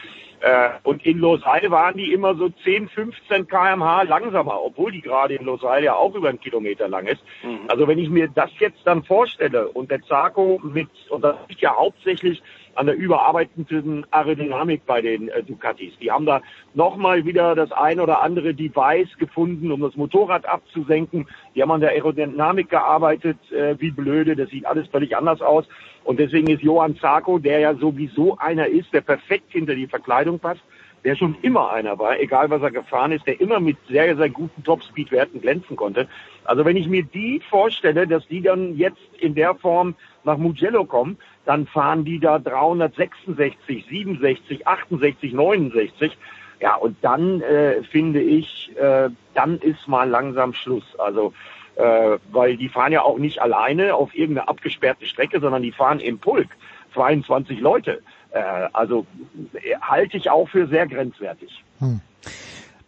äh, 0.43 0.71
und 0.83 1.07
in 1.07 1.19
Losail 1.19 1.71
waren 1.71 1.97
die 1.97 2.13
immer 2.13 2.35
so 2.35 2.49
10, 2.49 2.89
15 2.89 3.47
kmh 3.47 4.03
langsamer, 4.03 4.61
obwohl 4.61 4.91
die 4.91 5.01
gerade 5.01 5.35
in 5.35 5.45
Losail 5.45 5.85
ja 5.85 5.95
auch 5.95 6.17
über 6.17 6.31
einen 6.31 6.41
Kilometer 6.41 6.89
lang 6.89 7.07
ist. 7.07 7.23
Mhm. 7.45 7.61
Also 7.69 7.87
wenn 7.87 7.99
ich 7.99 8.11
mir 8.11 8.29
das 8.29 8.51
jetzt 8.59 8.81
dann 8.85 9.05
vorstelle 9.05 9.69
und 9.69 9.93
der 9.93 10.03
Zarko 10.03 10.61
mit, 10.65 10.89
und 11.11 11.23
das 11.23 11.37
liegt 11.49 11.61
ja 11.61 11.77
hauptsächlich 11.77 12.43
an 12.75 12.87
der 12.87 12.97
überarbeitenden 12.97 14.07
Aerodynamik 14.11 14.87
bei 14.87 15.01
den 15.01 15.29
äh, 15.29 15.43
Ducatis. 15.43 15.93
Die 16.01 16.11
haben 16.11 16.27
da 16.27 16.41
nochmal 16.75 17.25
wieder 17.25 17.55
das 17.55 17.73
ein 17.73 18.01
oder 18.01 18.23
andere 18.23 18.55
Device 18.55 19.17
gefunden, 19.19 19.71
um 19.71 19.81
das 19.81 19.97
Motorrad 19.97 20.47
abzusenken. 20.47 21.27
Die 21.55 21.63
haben 21.63 21.71
an 21.71 21.81
der 21.81 21.91
Aerodynamik 21.91 22.71
gearbeitet, 22.71 23.39
äh, 23.53 23.77
wie 23.79 23.91
blöde. 23.91 24.37
Das 24.37 24.51
sieht 24.51 24.67
alles 24.67 24.89
völlig 24.89 25.17
anders 25.17 25.41
aus. 25.41 25.67
Und 26.05 26.19
deswegen 26.19 26.49
ist 26.49 26.63
Johann 26.63 26.97
Zarko, 26.97 27.39
der 27.39 27.61
ja 27.61 27.75
sowieso 27.75 28.37
einer 28.39 28.67
ist, 28.67 28.93
der 28.93 29.03
perfekt 29.03 29.53
hinter 29.53 29.75
die 29.75 29.87
Verkleidung 29.87 30.39
passt, 30.39 30.63
der 31.05 31.17
schon 31.17 31.37
immer 31.43 31.73
einer 31.73 31.99
war, 31.99 32.19
egal 32.21 32.51
was 32.51 32.63
er 32.63 32.71
gefahren 32.71 33.13
ist, 33.13 33.27
der 33.27 33.41
immer 33.41 33.61
mit 33.61 33.77
sehr, 33.89 34.17
sehr 34.17 34.31
guten 34.31 34.63
Top-Speed-Werten 34.63 35.41
glänzen 35.41 35.77
konnte. 35.77 36.09
Also 36.45 36.65
wenn 36.65 36.77
ich 36.77 36.89
mir 36.89 37.03
die 37.03 37.41
vorstelle, 37.49 38.07
dass 38.07 38.27
die 38.29 38.43
dann 38.43 38.77
jetzt 38.77 39.01
in 39.19 39.35
der 39.35 39.55
Form 39.55 39.95
nach 40.25 40.37
Mugello 40.37 40.85
kommen, 40.85 41.19
dann 41.45 41.67
fahren 41.67 42.05
die 42.05 42.21
da 42.21 42.39
366, 42.39 43.87
67, 43.87 44.67
68, 44.67 45.33
69. 45.33 46.17
Ja, 46.61 46.77
und 46.77 46.97
dann 47.03 47.41
äh, 47.41 47.83
finde 47.83 48.21
ich, 48.21 48.71
äh, 48.77 49.09
dann 49.35 49.59
ist 49.59 49.89
mal 49.89 50.09
langsam 50.09 50.55
Schluss. 50.55 50.85
Also 50.99 51.33
äh, 51.77 52.19
weil 52.31 52.57
die 52.57 52.69
fahren 52.69 52.93
ja 52.93 53.03
auch 53.03 53.19
nicht 53.19 53.41
alleine 53.41 53.95
auf 53.95 54.15
irgendeine 54.15 54.49
abgesperrte 54.49 55.07
Strecke, 55.07 55.41
sondern 55.41 55.63
die 55.63 55.73
fahren 55.73 56.01
im 56.01 56.19
Pulk 56.19 56.49
22 56.95 57.61
Leute. 57.61 58.03
Äh, 58.33 58.69
also 58.73 59.07
äh, 59.55 59.77
halte 59.81 60.17
ich 60.17 60.31
auch 60.31 60.49
für 60.49 60.67
sehr 60.67 60.87
grenzwertig. 60.87 61.63
Hm. 61.79 62.01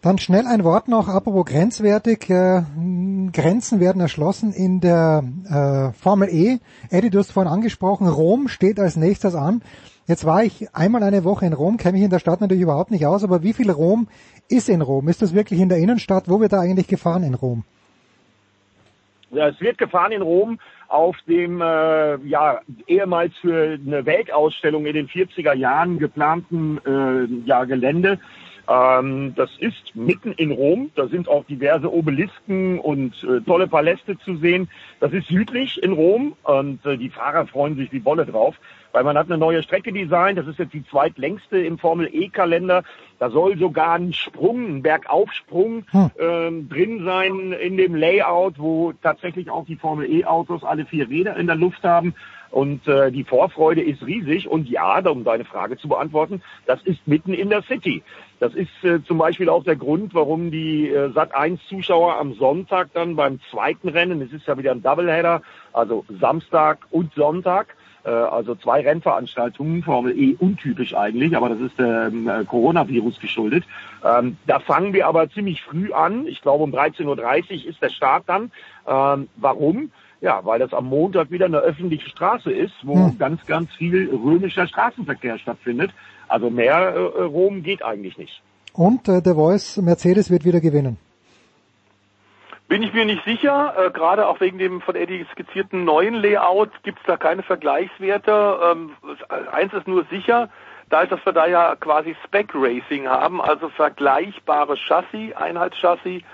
Dann 0.00 0.18
schnell 0.18 0.46
ein 0.46 0.64
Wort 0.64 0.88
noch, 0.88 1.08
apropos 1.08 1.46
grenzwertig. 1.46 2.28
Äh, 2.28 2.62
Grenzen 3.32 3.80
werden 3.80 4.00
erschlossen 4.00 4.52
in 4.52 4.80
der 4.80 5.24
äh, 5.48 5.98
Formel 5.98 6.28
E. 6.28 6.58
Eddie, 6.90 7.10
du 7.10 7.18
hast 7.18 7.32
vorhin 7.32 7.50
angesprochen, 7.52 8.06
Rom 8.08 8.48
steht 8.48 8.78
als 8.78 8.96
nächstes 8.96 9.34
an. 9.34 9.62
Jetzt 10.06 10.26
war 10.26 10.44
ich 10.44 10.74
einmal 10.74 11.02
eine 11.02 11.24
Woche 11.24 11.46
in 11.46 11.54
Rom, 11.54 11.78
kenne 11.78 11.94
mich 11.94 12.02
in 12.02 12.10
der 12.10 12.18
Stadt 12.18 12.42
natürlich 12.42 12.62
überhaupt 12.62 12.90
nicht 12.90 13.06
aus, 13.06 13.24
aber 13.24 13.42
wie 13.42 13.54
viel 13.54 13.70
Rom 13.70 14.08
ist 14.48 14.68
in 14.68 14.82
Rom? 14.82 15.08
Ist 15.08 15.22
das 15.22 15.34
wirklich 15.34 15.60
in 15.60 15.70
der 15.70 15.78
Innenstadt? 15.78 16.28
Wo 16.28 16.40
wird 16.40 16.52
da 16.52 16.60
eigentlich 16.60 16.88
gefahren 16.88 17.22
in 17.22 17.34
Rom? 17.34 17.64
Ja, 19.30 19.48
es 19.48 19.60
wird 19.60 19.78
gefahren 19.78 20.12
in 20.12 20.22
Rom 20.22 20.58
auf 20.88 21.16
dem 21.26 21.60
äh, 21.60 22.16
ja 22.26 22.60
ehemals 22.86 23.36
für 23.38 23.78
eine 23.84 24.06
Weltausstellung 24.06 24.86
in 24.86 24.94
den 24.94 25.08
40er 25.08 25.54
Jahren 25.54 25.98
geplanten 25.98 26.78
äh, 26.86 27.46
ja, 27.46 27.64
Gelände. 27.64 28.18
Ähm, 28.68 29.34
das 29.36 29.50
ist 29.58 29.94
mitten 29.94 30.32
in 30.32 30.50
Rom. 30.50 30.90
Da 30.94 31.08
sind 31.08 31.28
auch 31.28 31.44
diverse 31.44 31.92
Obelisken 31.92 32.78
und 32.78 33.12
äh, 33.24 33.40
tolle 33.42 33.66
Paläste 33.66 34.18
zu 34.18 34.36
sehen. 34.36 34.68
Das 35.00 35.12
ist 35.12 35.28
südlich 35.28 35.82
in 35.82 35.92
Rom 35.92 36.34
und 36.44 36.84
äh, 36.86 36.96
die 36.96 37.10
Fahrer 37.10 37.46
freuen 37.46 37.76
sich 37.76 37.92
wie 37.92 38.00
Bolle 38.00 38.24
drauf, 38.24 38.56
weil 38.94 39.02
man 39.02 39.18
hat 39.18 39.26
eine 39.26 39.38
neue 39.38 39.64
Strecke 39.64 39.92
designt. 39.92 40.38
Das 40.38 40.46
ist 40.46 40.60
jetzt 40.60 40.72
die 40.72 40.86
zweitlängste 40.86 41.58
im 41.58 41.78
Formel 41.78 42.08
E-Kalender. 42.12 42.84
Da 43.18 43.28
soll 43.28 43.58
sogar 43.58 43.94
ein 43.94 44.12
Sprung, 44.12 44.76
ein 44.76 44.82
Bergaufsprung 44.82 45.84
hm. 45.90 46.10
ähm, 46.16 46.68
drin 46.68 47.04
sein 47.04 47.52
in 47.52 47.76
dem 47.76 47.96
Layout, 47.96 48.60
wo 48.60 48.92
tatsächlich 49.02 49.50
auch 49.50 49.66
die 49.66 49.74
Formel 49.74 50.08
E-Autos 50.08 50.62
alle 50.62 50.86
vier 50.86 51.08
Räder 51.08 51.36
in 51.36 51.48
der 51.48 51.56
Luft 51.56 51.82
haben. 51.82 52.14
Und 52.52 52.86
äh, 52.86 53.10
die 53.10 53.24
Vorfreude 53.24 53.82
ist 53.82 54.06
riesig. 54.06 54.48
Und 54.48 54.68
ja, 54.68 55.00
um 55.08 55.24
deine 55.24 55.44
Frage 55.44 55.76
zu 55.76 55.88
beantworten, 55.88 56.40
das 56.66 56.80
ist 56.82 57.04
mitten 57.08 57.34
in 57.34 57.50
der 57.50 57.62
City. 57.62 58.04
Das 58.38 58.54
ist 58.54 58.84
äh, 58.84 59.02
zum 59.02 59.18
Beispiel 59.18 59.48
auch 59.48 59.64
der 59.64 59.74
Grund, 59.74 60.14
warum 60.14 60.52
die 60.52 60.88
äh, 60.88 61.08
Sat1-Zuschauer 61.08 62.16
am 62.16 62.34
Sonntag 62.34 62.90
dann 62.94 63.16
beim 63.16 63.40
zweiten 63.50 63.88
Rennen, 63.88 64.22
es 64.22 64.32
ist 64.32 64.46
ja 64.46 64.56
wieder 64.56 64.70
ein 64.70 64.82
Doubleheader, 64.82 65.42
also 65.72 66.04
Samstag 66.20 66.86
und 66.92 67.12
Sonntag, 67.14 67.74
also 68.10 68.54
zwei 68.54 68.82
Rennveranstaltungen, 68.82 69.82
Formel 69.82 70.18
E 70.18 70.36
untypisch 70.38 70.94
eigentlich, 70.94 71.36
aber 71.36 71.48
das 71.48 71.60
ist 71.60 71.78
dem 71.78 72.28
äh, 72.28 72.44
Coronavirus 72.44 73.20
geschuldet. 73.20 73.64
Ähm, 74.04 74.36
da 74.46 74.58
fangen 74.58 74.92
wir 74.92 75.06
aber 75.06 75.30
ziemlich 75.30 75.62
früh 75.62 75.92
an. 75.92 76.26
Ich 76.26 76.42
glaube 76.42 76.64
um 76.64 76.72
13.30 76.72 77.06
Uhr 77.64 77.70
ist 77.70 77.82
der 77.82 77.88
Start 77.88 78.24
dann. 78.26 78.52
Ähm, 78.86 79.28
warum? 79.36 79.90
Ja, 80.20 80.40
weil 80.44 80.58
das 80.58 80.72
am 80.72 80.86
Montag 80.86 81.30
wieder 81.30 81.46
eine 81.46 81.58
öffentliche 81.58 82.08
Straße 82.08 82.50
ist, 82.50 82.74
wo 82.82 82.94
hm. 82.94 83.18
ganz, 83.18 83.44
ganz 83.46 83.70
viel 83.72 84.08
römischer 84.10 84.66
Straßenverkehr 84.66 85.38
stattfindet. 85.38 85.90
Also 86.28 86.50
mehr 86.50 86.94
äh, 86.94 87.22
Rom 87.22 87.62
geht 87.62 87.84
eigentlich 87.84 88.16
nicht. 88.16 88.42
Und 88.72 89.08
äh, 89.08 89.22
der 89.22 89.34
Voice 89.34 89.76
Mercedes 89.78 90.30
wird 90.30 90.44
wieder 90.44 90.60
gewinnen. 90.60 90.98
Bin 92.74 92.82
ich 92.82 92.92
mir 92.92 93.04
nicht 93.04 93.24
sicher, 93.24 93.72
äh, 93.78 93.90
gerade 93.92 94.26
auch 94.26 94.40
wegen 94.40 94.58
dem 94.58 94.80
von 94.80 94.96
Eddie 94.96 95.24
skizzierten 95.30 95.84
neuen 95.84 96.14
Layout 96.14 96.70
gibt 96.82 96.98
es 96.98 97.04
da 97.06 97.16
keine 97.16 97.44
Vergleichswerte. 97.44 98.58
Ähm, 98.64 98.96
eins 99.52 99.72
ist 99.74 99.86
nur 99.86 100.04
sicher, 100.10 100.48
da 100.90 101.02
ist, 101.02 101.12
dass 101.12 101.24
wir 101.24 101.32
da 101.32 101.46
ja 101.46 101.76
quasi 101.76 102.16
Spec 102.24 102.50
Racing 102.52 103.06
haben, 103.06 103.40
also 103.40 103.68
vergleichbare 103.68 104.76
Chassis, 104.76 105.32
Einheitschassis 105.36 106.24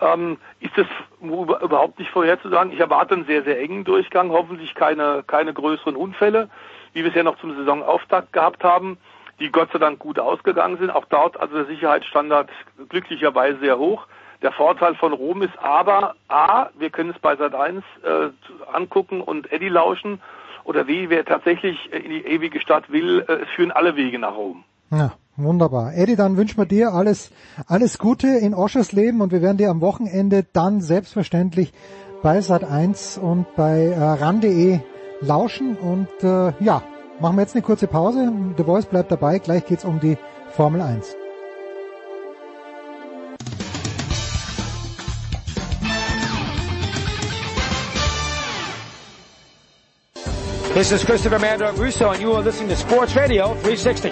ähm, 0.00 0.38
ist 0.60 0.78
es 0.78 0.86
überhaupt 1.20 1.98
nicht 1.98 2.10
vorherzusagen. 2.10 2.72
Ich 2.72 2.80
erwarte 2.80 3.12
einen 3.12 3.26
sehr, 3.26 3.42
sehr 3.42 3.60
engen 3.60 3.84
Durchgang, 3.84 4.30
hoffentlich 4.30 4.74
keine, 4.74 5.22
keine 5.26 5.52
größeren 5.52 5.94
Unfälle, 5.94 6.48
wie 6.94 7.02
wir 7.02 7.10
es 7.10 7.14
ja 7.14 7.22
noch 7.22 7.36
zum 7.36 7.54
Saisonauftakt 7.54 8.32
gehabt 8.32 8.64
haben, 8.64 8.96
die 9.40 9.52
Gott 9.52 9.70
sei 9.74 9.78
Dank 9.78 9.98
gut 9.98 10.18
ausgegangen 10.18 10.78
sind. 10.78 10.88
Auch 10.88 11.04
dort 11.10 11.38
also 11.38 11.54
der 11.54 11.66
Sicherheitsstandard 11.66 12.48
glücklicherweise 12.88 13.58
sehr 13.58 13.76
hoch. 13.76 14.06
Der 14.42 14.52
Vorteil 14.52 14.94
von 14.96 15.12
Rom 15.12 15.42
ist 15.42 15.56
aber, 15.58 16.14
A, 16.28 16.70
wir 16.76 16.90
können 16.90 17.10
es 17.10 17.18
bei 17.18 17.36
Sat 17.36 17.54
1 17.54 17.84
äh, 18.02 18.28
angucken 18.72 19.20
und 19.20 19.50
Eddie 19.52 19.68
lauschen, 19.68 20.20
oder 20.64 20.86
W, 20.86 21.08
wer 21.08 21.24
tatsächlich 21.24 21.76
in 21.92 22.10
die 22.10 22.24
ewige 22.24 22.60
Stadt 22.60 22.90
will, 22.90 23.24
äh, 23.26 23.42
es 23.42 23.48
führen 23.56 23.70
alle 23.72 23.96
Wege 23.96 24.18
nach 24.18 24.36
Rom. 24.36 24.64
Ja. 24.90 25.12
Wunderbar. 25.36 25.94
Eddie, 25.94 26.16
dann 26.16 26.36
wünschen 26.36 26.58
wir 26.58 26.66
dir 26.66 26.92
alles, 26.92 27.32
alles 27.66 27.98
Gute 27.98 28.26
in 28.26 28.54
Oschers 28.54 28.92
Leben 28.92 29.22
und 29.22 29.32
wir 29.32 29.40
werden 29.40 29.56
dir 29.56 29.70
am 29.70 29.80
Wochenende 29.80 30.44
dann 30.52 30.82
selbstverständlich 30.82 31.72
bei 32.22 32.38
Sat1 32.38 33.18
und 33.18 33.46
bei 33.56 33.86
äh, 33.86 33.98
ran.de 33.98 34.80
lauschen 35.20 35.76
und 35.76 36.08
äh, 36.22 36.52
ja, 36.62 36.82
machen 37.18 37.36
wir 37.36 37.42
jetzt 37.42 37.54
eine 37.54 37.62
kurze 37.62 37.86
Pause. 37.86 38.30
The 38.58 38.64
Voice 38.64 38.86
bleibt 38.86 39.10
dabei, 39.10 39.38
gleich 39.38 39.64
geht's 39.64 39.86
um 39.86 40.00
die 40.00 40.18
Formel 40.50 40.82
1. 40.82 41.21
This 50.74 50.90
is 50.90 51.04
Christopher 51.04 51.38
Mandor 51.38 51.76
Russo 51.78 52.12
and 52.12 52.20
you 52.22 52.32
are 52.32 52.42
listening 52.42 52.70
to 52.70 52.76
Sports 52.76 53.14
Radio 53.14 53.52
360. 53.56 54.10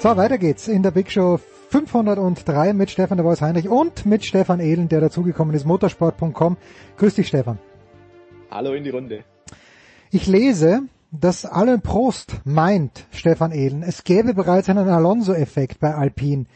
So, 0.00 0.16
weiter 0.16 0.38
geht's 0.38 0.66
in 0.66 0.82
der 0.82 0.90
Big 0.90 1.08
Show 1.08 1.38
503 1.70 2.72
mit 2.72 2.90
Stefan 2.90 3.18
de 3.18 3.24
Vois 3.24 3.40
Heinrich 3.40 3.68
und 3.68 4.04
mit 4.06 4.24
Stefan 4.24 4.58
Ehlen, 4.58 4.88
der 4.88 5.00
dazugekommen 5.00 5.54
ist, 5.54 5.66
motorsport.com. 5.66 6.56
Grüß 6.96 7.14
dich, 7.14 7.28
Stefan. 7.28 7.60
Hallo 8.50 8.72
in 8.72 8.82
die 8.82 8.90
Runde. 8.90 9.22
Ich 10.10 10.26
lese, 10.26 10.82
dass 11.12 11.44
Alain 11.44 11.80
Prost 11.82 12.36
meint, 12.44 13.06
Stefan 13.10 13.52
Ehlen, 13.52 13.82
es 13.82 14.04
gäbe 14.04 14.34
bereits 14.34 14.68
einen 14.68 14.88
Alonso-Effekt 14.88 15.80
bei 15.80 15.94
Alpine. 15.94 16.46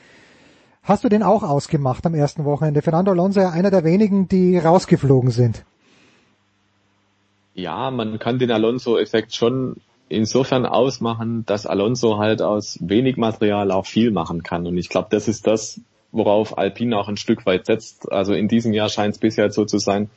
Hast 0.83 1.03
du 1.03 1.09
den 1.09 1.23
auch 1.23 1.43
ausgemacht 1.43 2.05
am 2.07 2.15
ersten 2.15 2.45
Wochenende? 2.45 2.83
Fernando 2.83 3.11
Alonso 3.11 3.41
ja 3.41 3.51
einer 3.51 3.71
der 3.71 3.85
wenigen, 3.85 4.29
die 4.29 4.59
rausgeflogen 4.59 5.31
sind. 5.31 5.65
Ja, 7.55 7.91
man 7.91 8.19
kann 8.19 8.39
den 8.39 8.51
Alonso-Effekt 8.51 9.35
schon 9.35 9.77
insofern 10.09 10.67
ausmachen, 10.67 11.45
dass 11.47 11.67
Alonso 11.67 12.19
halt 12.19 12.43
aus 12.43 12.79
wenig 12.81 13.17
Material 13.17 13.71
auch 13.71 13.87
viel 13.87 14.11
machen 14.11 14.43
kann. 14.43 14.67
Und 14.67 14.77
ich 14.77 14.89
glaube, 14.89 15.09
das 15.11 15.29
ist 15.29 15.47
das, 15.47 15.81
worauf 16.13 16.59
Alpine 16.59 16.97
auch 16.99 17.09
ein 17.09 17.17
Stück 17.17 17.47
weit 17.47 17.67
setzt. 17.67 18.13
Also 18.13 18.35
in 18.35 18.49
diesem 18.49 18.73
Jahr 18.73 18.89
scheint 18.89 19.15
es 19.15 19.21
bisher 19.21 19.51
so 19.51 19.65
zu 19.65 19.79
sein, 19.79 20.11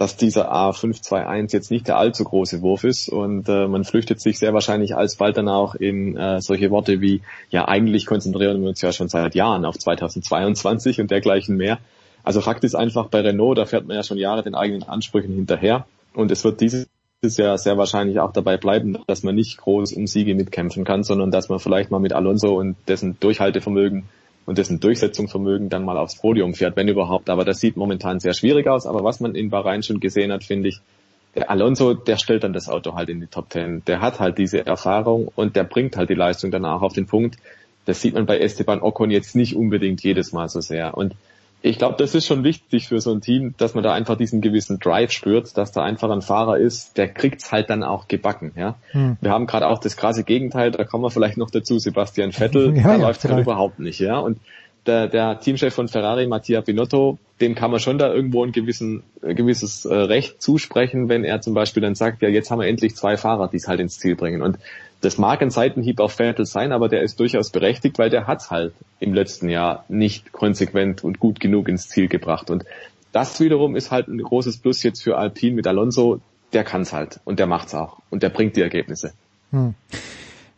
dass 0.00 0.16
dieser 0.16 0.50
A521 0.50 1.52
jetzt 1.52 1.70
nicht 1.70 1.86
der 1.86 1.98
allzu 1.98 2.24
große 2.24 2.62
Wurf 2.62 2.84
ist 2.84 3.10
und 3.10 3.50
äh, 3.50 3.68
man 3.68 3.84
flüchtet 3.84 4.18
sich 4.18 4.38
sehr 4.38 4.54
wahrscheinlich 4.54 4.96
alsbald 4.96 5.36
dann 5.36 5.50
auch 5.50 5.74
in 5.74 6.16
äh, 6.16 6.40
solche 6.40 6.70
Worte 6.70 7.02
wie, 7.02 7.20
ja 7.50 7.68
eigentlich 7.68 8.06
konzentrieren 8.06 8.62
wir 8.62 8.70
uns 8.70 8.80
ja 8.80 8.92
schon 8.92 9.10
seit 9.10 9.34
Jahren 9.34 9.66
auf 9.66 9.76
2022 9.78 11.02
und 11.02 11.10
dergleichen 11.10 11.54
mehr. 11.58 11.80
Also 12.24 12.40
Fakt 12.40 12.64
ist 12.64 12.74
einfach 12.74 13.08
bei 13.08 13.20
Renault, 13.20 13.58
da 13.58 13.66
fährt 13.66 13.86
man 13.86 13.94
ja 13.94 14.02
schon 14.02 14.16
Jahre 14.16 14.42
den 14.42 14.54
eigenen 14.54 14.84
Ansprüchen 14.84 15.34
hinterher 15.34 15.84
und 16.14 16.30
es 16.30 16.44
wird 16.44 16.62
dieses 16.62 16.88
Jahr 17.36 17.58
sehr 17.58 17.76
wahrscheinlich 17.76 18.20
auch 18.20 18.32
dabei 18.32 18.56
bleiben, 18.56 18.96
dass 19.06 19.22
man 19.22 19.34
nicht 19.34 19.58
groß 19.58 19.92
um 19.92 20.06
Siege 20.06 20.34
mitkämpfen 20.34 20.84
kann, 20.84 21.02
sondern 21.02 21.30
dass 21.30 21.50
man 21.50 21.58
vielleicht 21.58 21.90
mal 21.90 22.00
mit 22.00 22.14
Alonso 22.14 22.58
und 22.58 22.76
dessen 22.88 23.20
Durchhaltevermögen 23.20 24.04
und 24.50 24.58
dessen 24.58 24.80
Durchsetzungsvermögen 24.80 25.68
dann 25.68 25.84
mal 25.84 25.96
aufs 25.96 26.16
Podium 26.16 26.54
fährt, 26.54 26.74
wenn 26.74 26.88
überhaupt. 26.88 27.30
Aber 27.30 27.44
das 27.44 27.60
sieht 27.60 27.76
momentan 27.76 28.18
sehr 28.18 28.34
schwierig 28.34 28.66
aus. 28.66 28.84
Aber 28.84 29.04
was 29.04 29.20
man 29.20 29.36
in 29.36 29.48
Bahrain 29.48 29.84
schon 29.84 30.00
gesehen 30.00 30.32
hat, 30.32 30.42
finde 30.42 30.70
ich, 30.70 30.80
der 31.36 31.48
Alonso, 31.48 31.94
der 31.94 32.16
stellt 32.16 32.42
dann 32.42 32.52
das 32.52 32.68
Auto 32.68 32.96
halt 32.96 33.10
in 33.10 33.20
die 33.20 33.28
Top 33.28 33.48
Ten. 33.48 33.84
Der 33.86 34.00
hat 34.00 34.18
halt 34.18 34.38
diese 34.38 34.66
Erfahrung 34.66 35.30
und 35.36 35.54
der 35.54 35.62
bringt 35.62 35.96
halt 35.96 36.10
die 36.10 36.14
Leistung 36.14 36.50
danach 36.50 36.82
auf 36.82 36.94
den 36.94 37.06
Punkt. 37.06 37.36
Das 37.84 38.00
sieht 38.00 38.14
man 38.14 38.26
bei 38.26 38.40
Esteban 38.40 38.82
Ocon 38.82 39.12
jetzt 39.12 39.36
nicht 39.36 39.54
unbedingt 39.54 40.02
jedes 40.02 40.32
Mal 40.32 40.48
so 40.48 40.60
sehr. 40.60 40.96
Und 40.96 41.14
ich 41.62 41.78
glaube, 41.78 41.96
das 41.98 42.14
ist 42.14 42.26
schon 42.26 42.42
wichtig 42.42 42.88
für 42.88 43.00
so 43.00 43.12
ein 43.12 43.20
Team, 43.20 43.54
dass 43.58 43.74
man 43.74 43.84
da 43.84 43.92
einfach 43.92 44.16
diesen 44.16 44.40
gewissen 44.40 44.78
Drive 44.78 45.12
spürt, 45.12 45.56
dass 45.58 45.72
da 45.72 45.82
einfach 45.82 46.10
ein 46.10 46.22
Fahrer 46.22 46.58
ist, 46.58 46.96
der 46.96 47.08
kriegt's 47.08 47.52
halt 47.52 47.68
dann 47.68 47.82
auch 47.82 48.08
gebacken. 48.08 48.52
Ja, 48.56 48.76
hm. 48.92 49.18
wir 49.20 49.30
haben 49.30 49.46
gerade 49.46 49.68
auch 49.68 49.78
das 49.78 49.96
krasse 49.96 50.24
Gegenteil. 50.24 50.70
Da 50.70 50.84
kommen 50.84 51.04
wir 51.04 51.10
vielleicht 51.10 51.36
noch 51.36 51.50
dazu. 51.50 51.78
Sebastian 51.78 52.32
Vettel, 52.32 52.74
ja, 52.76 52.82
da 52.84 52.96
ja, 52.96 52.96
läuft 52.96 53.24
halt 53.24 53.40
überhaupt 53.40 53.78
nicht. 53.78 54.00
Ja, 54.00 54.18
und 54.18 54.38
der, 54.86 55.08
der 55.08 55.40
Teamchef 55.40 55.74
von 55.74 55.88
Ferrari, 55.88 56.26
Mattia 56.26 56.62
Binotto, 56.62 57.18
dem 57.42 57.54
kann 57.54 57.70
man 57.70 57.80
schon 57.80 57.98
da 57.98 58.12
irgendwo 58.12 58.42
ein 58.42 58.52
gewissen, 58.52 59.02
ein 59.22 59.36
gewisses 59.36 59.84
äh, 59.84 59.94
Recht 59.94 60.40
zusprechen, 60.40 61.10
wenn 61.10 61.24
er 61.24 61.42
zum 61.42 61.52
Beispiel 61.52 61.82
dann 61.82 61.94
sagt, 61.94 62.22
ja, 62.22 62.30
jetzt 62.30 62.50
haben 62.50 62.60
wir 62.60 62.66
endlich 62.66 62.96
zwei 62.96 63.18
Fahrer, 63.18 63.48
die 63.48 63.58
es 63.58 63.68
halt 63.68 63.80
ins 63.80 63.98
Ziel 63.98 64.16
bringen. 64.16 64.40
Und 64.40 64.58
das 65.00 65.18
mag 65.18 65.40
ein 65.42 65.50
Seitenhieb 65.50 66.00
auf 66.00 66.12
Vettel 66.12 66.46
sein, 66.46 66.72
aber 66.72 66.88
der 66.88 67.02
ist 67.02 67.18
durchaus 67.20 67.50
berechtigt, 67.50 67.98
weil 67.98 68.10
der 68.10 68.26
hat's 68.26 68.50
halt 68.50 68.74
im 68.98 69.14
letzten 69.14 69.48
Jahr 69.48 69.84
nicht 69.88 70.32
konsequent 70.32 71.02
und 71.04 71.20
gut 71.20 71.40
genug 71.40 71.68
ins 71.68 71.88
Ziel 71.88 72.08
gebracht. 72.08 72.50
Und 72.50 72.64
das 73.12 73.40
wiederum 73.40 73.76
ist 73.76 73.90
halt 73.90 74.08
ein 74.08 74.18
großes 74.18 74.58
Plus 74.58 74.82
jetzt 74.82 75.02
für 75.02 75.16
Alpine 75.16 75.56
mit 75.56 75.66
Alonso. 75.66 76.20
Der 76.52 76.64
kann's 76.64 76.92
halt 76.92 77.20
und 77.24 77.38
der 77.38 77.46
macht's 77.46 77.74
auch 77.74 77.98
und 78.10 78.22
der 78.22 78.28
bringt 78.28 78.56
die 78.56 78.62
Ergebnisse. 78.62 79.12
Hm. 79.50 79.74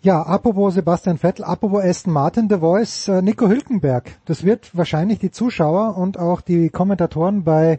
Ja, 0.02 0.23
apropos 0.23 0.74
Sebastian 0.74 1.19
Vettel, 1.19 1.44
apropos 1.44 1.85
Aston 1.85 2.12
Martin, 2.12 2.48
The 2.48 2.56
Voice, 2.56 3.06
äh, 3.06 3.23
Nico 3.23 3.47
Hülkenberg. 3.48 4.10
Das 4.24 4.43
wird 4.43 4.77
wahrscheinlich 4.77 5.20
die 5.20 5.31
Zuschauer 5.31 5.97
und 5.97 6.19
auch 6.19 6.40
die 6.40 6.70
Kommentatoren 6.70 7.44
bei 7.44 7.78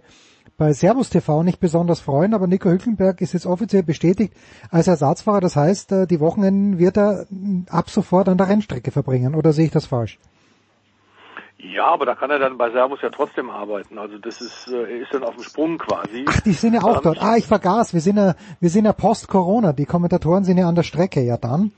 bei 0.57 0.71
Servus 0.73 1.09
TV 1.09 1.43
nicht 1.43 1.59
besonders 1.59 1.99
freuen, 1.99 2.33
aber 2.33 2.47
Nico 2.47 2.69
Hülkenberg 2.69 3.21
ist 3.21 3.33
jetzt 3.33 3.45
offiziell 3.45 3.83
bestätigt 3.83 4.33
als 4.69 4.87
Ersatzfahrer. 4.87 5.41
Das 5.41 5.55
heißt, 5.55 5.91
äh, 5.91 6.07
die 6.07 6.19
Wochenenden 6.19 6.77
wird 6.77 6.97
er 6.97 7.25
ab 7.69 7.89
sofort 7.89 8.29
an 8.29 8.37
der 8.37 8.49
Rennstrecke 8.49 8.91
verbringen. 8.91 9.35
Oder 9.35 9.51
sehe 9.51 9.65
ich 9.65 9.71
das 9.71 9.87
falsch? 9.87 10.19
Ja, 11.57 11.85
aber 11.85 12.05
da 12.05 12.13
kann 12.13 12.29
er 12.29 12.39
dann 12.39 12.57
bei 12.57 12.69
Servus 12.71 13.01
ja 13.01 13.09
trotzdem 13.09 13.49
arbeiten. 13.49 13.97
Also 13.97 14.17
das 14.17 14.41
ist, 14.41 14.67
äh, 14.67 14.81
er 14.81 15.01
ist 15.01 15.13
dann 15.13 15.23
auf 15.23 15.35
dem 15.35 15.43
Sprung 15.43 15.77
quasi. 15.77 16.25
Ach, 16.27 16.41
die 16.41 16.51
sind 16.51 16.73
ja 16.73 16.83
auch 16.83 16.97
ähm, 16.97 17.03
dort. 17.03 17.21
Ah, 17.21 17.37
ich 17.37 17.47
vergaß. 17.47 17.93
Wir 17.93 18.01
sind 18.01 18.17
ja, 18.17 18.35
wir 18.59 18.69
sind 18.69 18.85
ja 18.85 18.93
Post-Corona. 18.93 19.71
Die 19.71 19.85
Kommentatoren 19.85 20.43
sind 20.43 20.57
ja 20.57 20.67
an 20.67 20.75
der 20.75 20.83
Strecke. 20.83 21.21
Ja, 21.21 21.37
dann. 21.37 21.71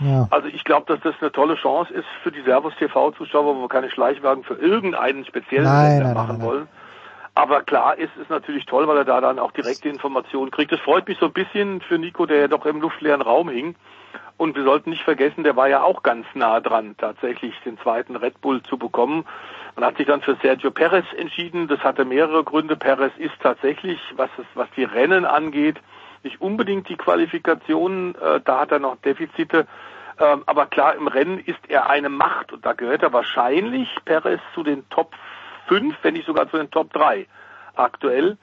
Ja. 0.00 0.28
Also 0.30 0.48
ich 0.48 0.64
glaube, 0.64 0.86
dass 0.86 1.00
das 1.02 1.14
eine 1.20 1.32
tolle 1.32 1.56
Chance 1.56 1.92
ist 1.92 2.06
für 2.22 2.30
die 2.30 2.42
Servus 2.42 2.74
TV-Zuschauer, 2.78 3.56
wo 3.56 3.60
wir 3.60 3.68
keine 3.68 3.90
Schleichwagen 3.90 4.44
für 4.44 4.54
irgendeinen 4.54 5.24
speziellen 5.24 5.64
nein, 5.64 6.02
nein, 6.02 6.14
machen 6.14 6.38
nein, 6.38 6.46
wollen. 6.46 6.68
Aber 7.34 7.62
klar 7.62 7.96
ist 7.96 8.12
es 8.20 8.28
natürlich 8.28 8.66
toll, 8.66 8.86
weil 8.88 8.98
er 8.98 9.04
da 9.04 9.20
dann 9.20 9.38
auch 9.38 9.52
direkte 9.52 9.88
Informationen 9.88 10.50
kriegt. 10.50 10.70
Das 10.70 10.80
freut 10.80 11.08
mich 11.08 11.18
so 11.18 11.26
ein 11.26 11.32
bisschen 11.32 11.80
für 11.80 11.98
Nico, 11.98 12.26
der 12.26 12.40
ja 12.40 12.48
doch 12.48 12.66
im 12.66 12.80
luftleeren 12.80 13.22
Raum 13.22 13.48
hing. 13.48 13.74
Und 14.36 14.56
wir 14.56 14.64
sollten 14.64 14.90
nicht 14.90 15.04
vergessen, 15.04 15.44
der 15.44 15.56
war 15.56 15.68
ja 15.68 15.82
auch 15.82 16.02
ganz 16.02 16.26
nah 16.34 16.60
dran, 16.60 16.94
tatsächlich 16.98 17.54
den 17.64 17.78
zweiten 17.78 18.16
Red 18.16 18.40
Bull 18.40 18.62
zu 18.62 18.76
bekommen. 18.76 19.24
Man 19.76 19.84
hat 19.84 19.96
sich 19.96 20.06
dann 20.06 20.20
für 20.20 20.36
Sergio 20.42 20.70
Perez 20.70 21.06
entschieden. 21.16 21.68
Das 21.68 21.80
hatte 21.80 22.04
mehrere 22.04 22.44
Gründe. 22.44 22.76
Perez 22.76 23.12
ist 23.16 23.34
tatsächlich, 23.40 24.00
was, 24.16 24.30
es, 24.38 24.44
was 24.54 24.68
die 24.76 24.84
Rennen 24.84 25.24
angeht, 25.24 25.80
nicht 26.24 26.40
unbedingt 26.40 26.88
die 26.88 26.96
Qualifikation. 26.96 28.14
Äh, 28.16 28.40
da 28.44 28.60
hat 28.60 28.72
er 28.72 28.78
noch 28.78 28.96
Defizite. 28.96 29.66
Ähm, 30.18 30.42
aber 30.46 30.66
klar, 30.66 30.94
im 30.94 31.06
Rennen 31.06 31.38
ist 31.38 31.60
er 31.68 31.88
eine 31.88 32.10
Macht. 32.10 32.52
Und 32.52 32.66
da 32.66 32.74
gehört 32.74 33.02
er 33.02 33.12
wahrscheinlich, 33.12 33.88
Perez, 34.04 34.40
zu 34.54 34.62
den 34.62 34.88
Top 34.90 35.14
fünf, 35.66 35.96
wenn 36.02 36.14
nicht 36.14 36.26
sogar 36.26 36.50
zu 36.50 36.56
den 36.56 36.70
Top 36.70 36.92
drei 36.92 37.26
aktuell. 37.74 38.36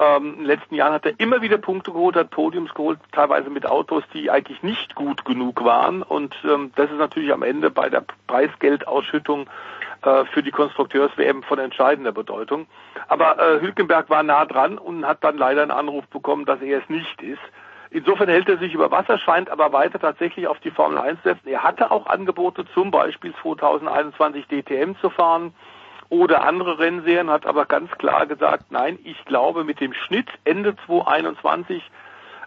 Ähm, 0.00 0.32
in 0.32 0.36
den 0.38 0.46
letzten 0.46 0.74
Jahren 0.74 0.94
hat 0.94 1.04
er 1.04 1.18
immer 1.18 1.42
wieder 1.42 1.58
Punkte 1.58 1.92
geholt, 1.92 2.16
hat 2.16 2.30
Podiums 2.30 2.72
geholt, 2.72 2.98
teilweise 3.12 3.50
mit 3.50 3.66
Autos, 3.66 4.02
die 4.14 4.30
eigentlich 4.30 4.62
nicht 4.62 4.94
gut 4.94 5.26
genug 5.26 5.62
waren. 5.62 6.02
Und 6.02 6.34
ähm, 6.44 6.72
das 6.74 6.90
ist 6.90 6.98
natürlich 6.98 7.32
am 7.32 7.42
Ende 7.42 7.70
bei 7.70 7.90
der 7.90 8.04
Preisgeldausschüttung 8.26 9.48
äh, 10.02 10.24
für 10.24 10.42
die 10.42 10.52
Konstrukteurs-WM 10.52 11.42
von 11.42 11.58
entscheidender 11.58 12.12
Bedeutung. 12.12 12.66
Aber 13.08 13.38
äh, 13.38 13.60
Hülkenberg 13.60 14.08
war 14.08 14.22
nah 14.22 14.46
dran 14.46 14.78
und 14.78 15.06
hat 15.06 15.22
dann 15.22 15.36
leider 15.36 15.62
einen 15.62 15.70
Anruf 15.70 16.06
bekommen, 16.06 16.46
dass 16.46 16.62
er 16.62 16.78
es 16.78 16.88
nicht 16.88 17.20
ist. 17.20 17.42
Insofern 17.90 18.28
hält 18.28 18.48
er 18.48 18.56
sich 18.56 18.72
über 18.72 18.90
Wasser, 18.90 19.18
scheint 19.18 19.50
aber 19.50 19.72
weiter 19.72 19.98
tatsächlich 19.98 20.46
auf 20.46 20.60
die 20.60 20.70
Formel 20.70 20.96
1 20.96 21.20
zu 21.22 21.28
setzen. 21.28 21.48
Er 21.48 21.64
hatte 21.64 21.90
auch 21.90 22.06
Angebote, 22.06 22.64
zum 22.72 22.90
Beispiel 22.90 23.34
2021 23.42 24.46
DTM 24.46 24.92
zu 25.00 25.10
fahren 25.10 25.52
oder 26.10 26.42
andere 26.44 26.78
Rennserien, 26.78 27.30
hat 27.30 27.46
aber 27.46 27.64
ganz 27.64 27.90
klar 27.92 28.26
gesagt, 28.26 28.70
nein, 28.70 28.98
ich 29.04 29.24
glaube 29.24 29.64
mit 29.64 29.80
dem 29.80 29.94
Schnitt 29.94 30.28
Ende 30.44 30.76
2021 30.86 31.82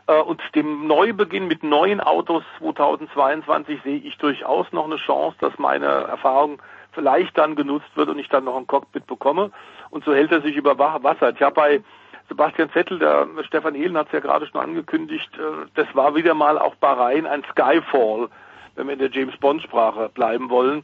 äh, 0.08 0.22
und 0.22 0.42
dem 0.54 0.86
Neubeginn 0.86 1.48
mit 1.48 1.64
neuen 1.64 2.02
Autos 2.02 2.44
2022 2.60 3.82
sehe 3.84 3.98
ich 3.98 4.18
durchaus 4.18 4.72
noch 4.72 4.86
eine 4.86 4.98
Chance, 4.98 5.38
dass 5.40 5.58
meine 5.58 5.86
Erfahrung 5.86 6.62
vielleicht 6.92 7.38
dann 7.38 7.56
genutzt 7.56 7.90
wird 7.96 8.10
und 8.10 8.20
ich 8.20 8.30
dann 8.30 8.44
noch 8.44 8.58
ein 8.58 8.68
Cockpit 8.68 9.08
bekomme. 9.08 9.52
Und 9.90 10.04
so 10.06 10.14
hält 10.14 10.32
er 10.32 10.42
sich 10.42 10.56
über 10.56 10.78
Wasser. 10.78 11.34
Ich 11.34 11.42
habe 11.42 11.56
bei 11.56 11.82
Sebastian 12.30 12.70
Vettel, 12.70 13.00
der 13.00 13.28
Stefan 13.44 13.76
Ehlen 13.76 13.98
hat 13.98 14.08
es 14.08 14.14
ja 14.14 14.20
gerade 14.20 14.46
schon 14.46 14.62
angekündigt, 14.62 15.30
äh, 15.38 15.68
das 15.76 15.88
war 15.94 16.16
wieder 16.16 16.34
mal 16.34 16.60
auch 16.60 16.76
Bahrain 16.76 17.26
ein 17.26 17.44
Skyfall, 17.52 18.30
wenn 18.76 18.88
wir 18.88 18.94
in 18.94 19.00
der 19.00 19.12
James 19.12 19.38
Bond 19.38 19.62
Sprache 19.62 20.10
bleiben 20.10 20.50
wollen. 20.50 20.84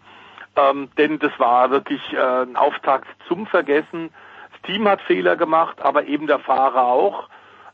Ähm, 0.55 0.89
denn 0.97 1.19
das 1.19 1.31
war 1.37 1.71
wirklich 1.71 2.01
äh, 2.13 2.43
ein 2.43 2.55
Auftakt 2.55 3.07
zum 3.27 3.47
Vergessen. 3.47 4.09
Das 4.51 4.61
Team 4.63 4.87
hat 4.87 5.01
Fehler 5.01 5.35
gemacht, 5.35 5.81
aber 5.81 6.05
eben 6.05 6.27
der 6.27 6.39
Fahrer 6.39 6.83
auch. 6.83 7.29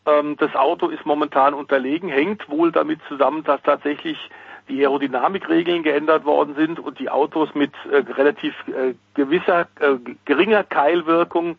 Ähm, 0.05 0.35
das 0.37 0.55
Auto 0.55 0.89
ist 0.89 1.05
momentan 1.05 1.53
unterlegen, 1.53 2.09
hängt 2.09 2.49
wohl 2.49 2.71
damit 2.71 2.99
zusammen, 3.07 3.43
dass 3.43 3.61
tatsächlich 3.63 4.17
die 4.67 4.81
Aerodynamikregeln 4.81 5.83
geändert 5.83 6.25
worden 6.25 6.55
sind 6.55 6.79
und 6.79 6.99
die 6.99 7.09
Autos 7.09 7.53
mit 7.53 7.71
äh, 7.91 7.97
relativ 8.13 8.53
äh, 8.67 8.95
gewisser, 9.13 9.67
äh, 9.79 9.97
geringer 10.25 10.63
Keilwirkung 10.63 11.57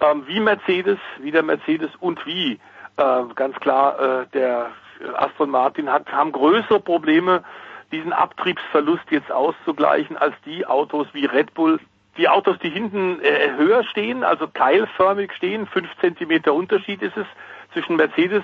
ähm, 0.00 0.24
wie 0.26 0.40
Mercedes, 0.40 0.98
wie 1.20 1.30
der 1.30 1.42
Mercedes 1.42 1.90
und 2.00 2.24
wie 2.26 2.58
äh, 2.96 3.22
ganz 3.34 3.56
klar 3.60 4.22
äh, 4.22 4.26
der 4.34 4.70
Aston 5.14 5.50
Martin 5.50 5.90
hat, 5.90 6.10
haben 6.12 6.32
größere 6.32 6.80
Probleme 6.80 7.42
diesen 7.92 8.12
Abtriebsverlust 8.12 9.04
jetzt 9.10 9.30
auszugleichen 9.30 10.16
als 10.16 10.34
die 10.44 10.66
Autos 10.66 11.06
wie 11.12 11.26
Red 11.26 11.54
Bull. 11.54 11.78
Die 12.16 12.28
Autos, 12.28 12.58
die 12.58 12.70
hinten 12.70 13.20
äh, 13.20 13.52
höher 13.56 13.84
stehen, 13.84 14.24
also 14.24 14.48
keilförmig 14.48 15.32
stehen, 15.32 15.66
fünf 15.66 15.88
Zentimeter 16.00 16.52
Unterschied 16.52 17.00
ist 17.02 17.16
es 17.16 17.26
zwischen 17.72 17.96
Mercedes 17.96 18.42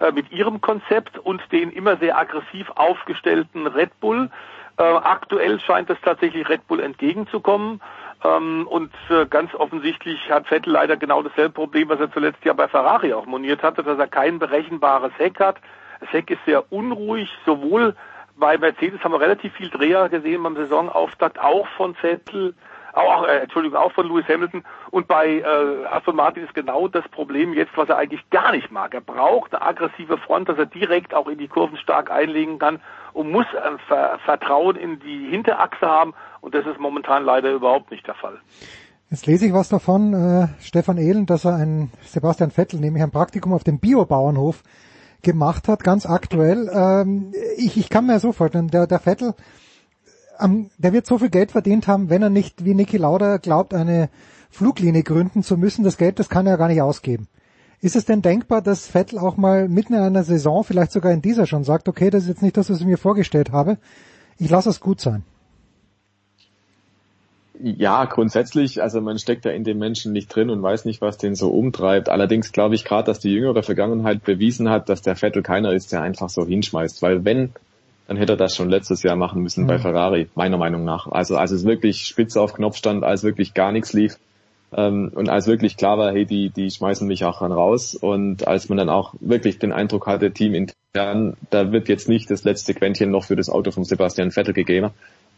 äh, 0.00 0.12
mit 0.12 0.30
ihrem 0.32 0.60
Konzept 0.60 1.18
und 1.18 1.40
den 1.52 1.70
immer 1.70 1.96
sehr 1.96 2.18
aggressiv 2.18 2.70
aufgestellten 2.74 3.66
Red 3.66 3.98
Bull. 4.00 4.30
Äh, 4.78 4.82
aktuell 4.82 5.58
scheint 5.60 5.88
es 5.88 5.96
tatsächlich 6.02 6.48
Red 6.48 6.66
Bull 6.66 6.80
entgegenzukommen. 6.80 7.80
Ähm, 8.24 8.66
und 8.68 8.92
äh, 9.08 9.24
ganz 9.26 9.54
offensichtlich 9.54 10.30
hat 10.30 10.46
Vettel 10.48 10.72
leider 10.72 10.96
genau 10.96 11.22
dasselbe 11.22 11.54
Problem, 11.54 11.88
was 11.88 12.00
er 12.00 12.12
zuletzt 12.12 12.44
ja 12.44 12.52
bei 12.52 12.68
Ferrari 12.68 13.12
auch 13.14 13.26
moniert 13.26 13.62
hatte, 13.62 13.82
dass 13.82 13.98
er 13.98 14.08
kein 14.08 14.38
berechenbares 14.38 15.12
Heck 15.16 15.40
hat. 15.40 15.56
Das 16.00 16.12
Heck 16.12 16.30
ist 16.30 16.44
sehr 16.44 16.70
unruhig, 16.70 17.30
sowohl 17.46 17.96
bei 18.38 18.58
Mercedes 18.58 19.02
haben 19.02 19.12
wir 19.12 19.20
relativ 19.20 19.52
viel 19.54 19.70
Dreher 19.70 20.08
gesehen 20.08 20.42
beim 20.42 20.56
Saisonauftakt, 20.56 21.38
auch 21.38 21.66
von 21.76 21.94
Vettel, 21.94 22.54
auch, 22.92 23.26
äh, 23.26 23.40
Entschuldigung, 23.40 23.78
auch 23.78 23.92
von 23.92 24.08
Lewis 24.08 24.26
Hamilton. 24.28 24.64
Und 24.90 25.06
bei 25.06 25.40
äh, 25.40 25.84
Aston 25.86 26.16
Martin 26.16 26.44
ist 26.44 26.54
genau 26.54 26.88
das 26.88 27.06
Problem 27.08 27.52
jetzt, 27.52 27.76
was 27.76 27.88
er 27.88 27.98
eigentlich 27.98 28.28
gar 28.30 28.52
nicht 28.52 28.70
mag. 28.70 28.94
Er 28.94 29.00
braucht 29.00 29.54
eine 29.54 29.62
aggressive 29.62 30.18
Front, 30.18 30.48
dass 30.48 30.58
er 30.58 30.66
direkt 30.66 31.14
auch 31.14 31.28
in 31.28 31.38
die 31.38 31.48
Kurven 31.48 31.76
stark 31.76 32.10
einlegen 32.10 32.58
kann 32.58 32.80
und 33.12 33.30
muss 33.30 33.46
ein 33.54 33.78
Ver 33.86 34.18
Vertrauen 34.24 34.76
in 34.76 34.98
die 35.00 35.28
Hinterachse 35.28 35.86
haben. 35.86 36.14
Und 36.40 36.54
das 36.54 36.66
ist 36.66 36.78
momentan 36.78 37.24
leider 37.24 37.52
überhaupt 37.52 37.90
nicht 37.90 38.06
der 38.06 38.14
Fall. 38.14 38.38
Jetzt 39.10 39.26
lese 39.26 39.46
ich 39.46 39.52
was 39.52 39.68
davon, 39.68 40.14
äh, 40.14 40.48
Stefan 40.60 40.98
Ehlen, 40.98 41.26
dass 41.26 41.44
er 41.44 41.54
ein 41.54 41.92
Sebastian 42.02 42.50
Vettel, 42.50 42.80
nämlich 42.80 43.02
ein 43.02 43.12
Praktikum 43.12 43.52
auf 43.52 43.62
dem 43.62 43.78
Biobauernhof 43.78 44.62
gemacht 45.26 45.68
hat, 45.68 45.84
ganz 45.84 46.06
aktuell. 46.06 46.70
Ähm, 46.72 47.34
ich, 47.58 47.76
ich 47.76 47.90
kann 47.90 48.06
mir 48.06 48.18
so 48.20 48.32
vorstellen, 48.32 48.68
der, 48.68 48.86
der 48.86 49.00
Vettel, 49.00 49.34
ähm, 50.40 50.70
der 50.78 50.94
wird 50.94 51.06
so 51.06 51.18
viel 51.18 51.28
Geld 51.28 51.50
verdient 51.50 51.88
haben, 51.88 52.08
wenn 52.08 52.22
er 52.22 52.30
nicht, 52.30 52.64
wie 52.64 52.74
Niki 52.74 52.96
Lauda 52.96 53.36
glaubt, 53.36 53.74
eine 53.74 54.08
Fluglinie 54.50 55.02
gründen 55.02 55.42
zu 55.42 55.58
müssen. 55.58 55.84
Das 55.84 55.98
Geld, 55.98 56.18
das 56.18 56.28
kann 56.28 56.46
er 56.46 56.56
gar 56.56 56.68
nicht 56.68 56.80
ausgeben. 56.80 57.28
Ist 57.80 57.96
es 57.96 58.06
denn 58.06 58.22
denkbar, 58.22 58.62
dass 58.62 58.86
Vettel 58.86 59.18
auch 59.18 59.36
mal 59.36 59.68
mitten 59.68 59.94
in 59.94 60.00
einer 60.00 60.24
Saison, 60.24 60.64
vielleicht 60.64 60.92
sogar 60.92 61.12
in 61.12 61.20
dieser 61.20 61.46
schon 61.46 61.64
sagt, 61.64 61.88
okay, 61.88 62.08
das 62.08 62.22
ist 62.22 62.28
jetzt 62.28 62.42
nicht 62.42 62.56
das, 62.56 62.70
was 62.70 62.80
ich 62.80 62.86
mir 62.86 62.96
vorgestellt 62.96 63.52
habe, 63.52 63.78
ich 64.38 64.48
lasse 64.48 64.70
es 64.70 64.80
gut 64.80 65.00
sein? 65.00 65.24
Ja, 67.62 68.04
grundsätzlich, 68.04 68.82
also 68.82 69.00
man 69.00 69.18
steckt 69.18 69.46
da 69.46 69.50
in 69.50 69.64
den 69.64 69.78
Menschen 69.78 70.12
nicht 70.12 70.34
drin 70.34 70.50
und 70.50 70.62
weiß 70.62 70.84
nicht, 70.84 71.00
was 71.00 71.16
den 71.16 71.34
so 71.34 71.50
umtreibt. 71.50 72.08
Allerdings 72.08 72.52
glaube 72.52 72.74
ich 72.74 72.84
gerade, 72.84 73.06
dass 73.06 73.18
die 73.18 73.32
jüngere 73.32 73.62
Vergangenheit 73.62 74.24
bewiesen 74.24 74.68
hat, 74.68 74.88
dass 74.88 75.02
der 75.02 75.16
Vettel 75.16 75.42
keiner 75.42 75.72
ist, 75.72 75.92
der 75.92 76.02
einfach 76.02 76.28
so 76.28 76.46
hinschmeißt. 76.46 77.02
Weil 77.02 77.24
wenn, 77.24 77.52
dann 78.08 78.16
hätte 78.16 78.34
er 78.34 78.36
das 78.36 78.56
schon 78.56 78.68
letztes 78.68 79.02
Jahr 79.02 79.16
machen 79.16 79.42
müssen 79.42 79.64
mhm. 79.64 79.68
bei 79.68 79.78
Ferrari, 79.78 80.28
meiner 80.34 80.58
Meinung 80.58 80.84
nach. 80.84 81.06
Also 81.06 81.36
als 81.36 81.50
es 81.50 81.64
wirklich 81.64 82.06
spitze 82.06 82.40
auf 82.40 82.54
Knopf 82.54 82.76
stand, 82.76 83.04
als 83.04 83.22
wirklich 83.22 83.54
gar 83.54 83.72
nichts 83.72 83.92
lief 83.92 84.18
ähm, 84.76 85.10
und 85.14 85.28
als 85.28 85.46
wirklich 85.46 85.76
klar 85.76 85.98
war, 85.98 86.12
hey, 86.12 86.26
die, 86.26 86.50
die 86.50 86.70
schmeißen 86.70 87.06
mich 87.06 87.24
auch 87.24 87.40
ran 87.40 87.52
raus 87.52 87.94
und 87.94 88.46
als 88.46 88.68
man 88.68 88.78
dann 88.78 88.90
auch 88.90 89.14
wirklich 89.20 89.58
den 89.58 89.72
Eindruck 89.72 90.06
hatte, 90.06 90.32
Team 90.32 90.54
intern, 90.54 91.36
da 91.50 91.72
wird 91.72 91.88
jetzt 91.88 92.08
nicht 92.08 92.30
das 92.30 92.44
letzte 92.44 92.74
Quäntchen 92.74 93.10
noch 93.10 93.24
für 93.24 93.36
das 93.36 93.48
Auto 93.48 93.70
von 93.70 93.84
Sebastian 93.84 94.30
Vettel 94.30 94.54
gegeben, 94.54 94.90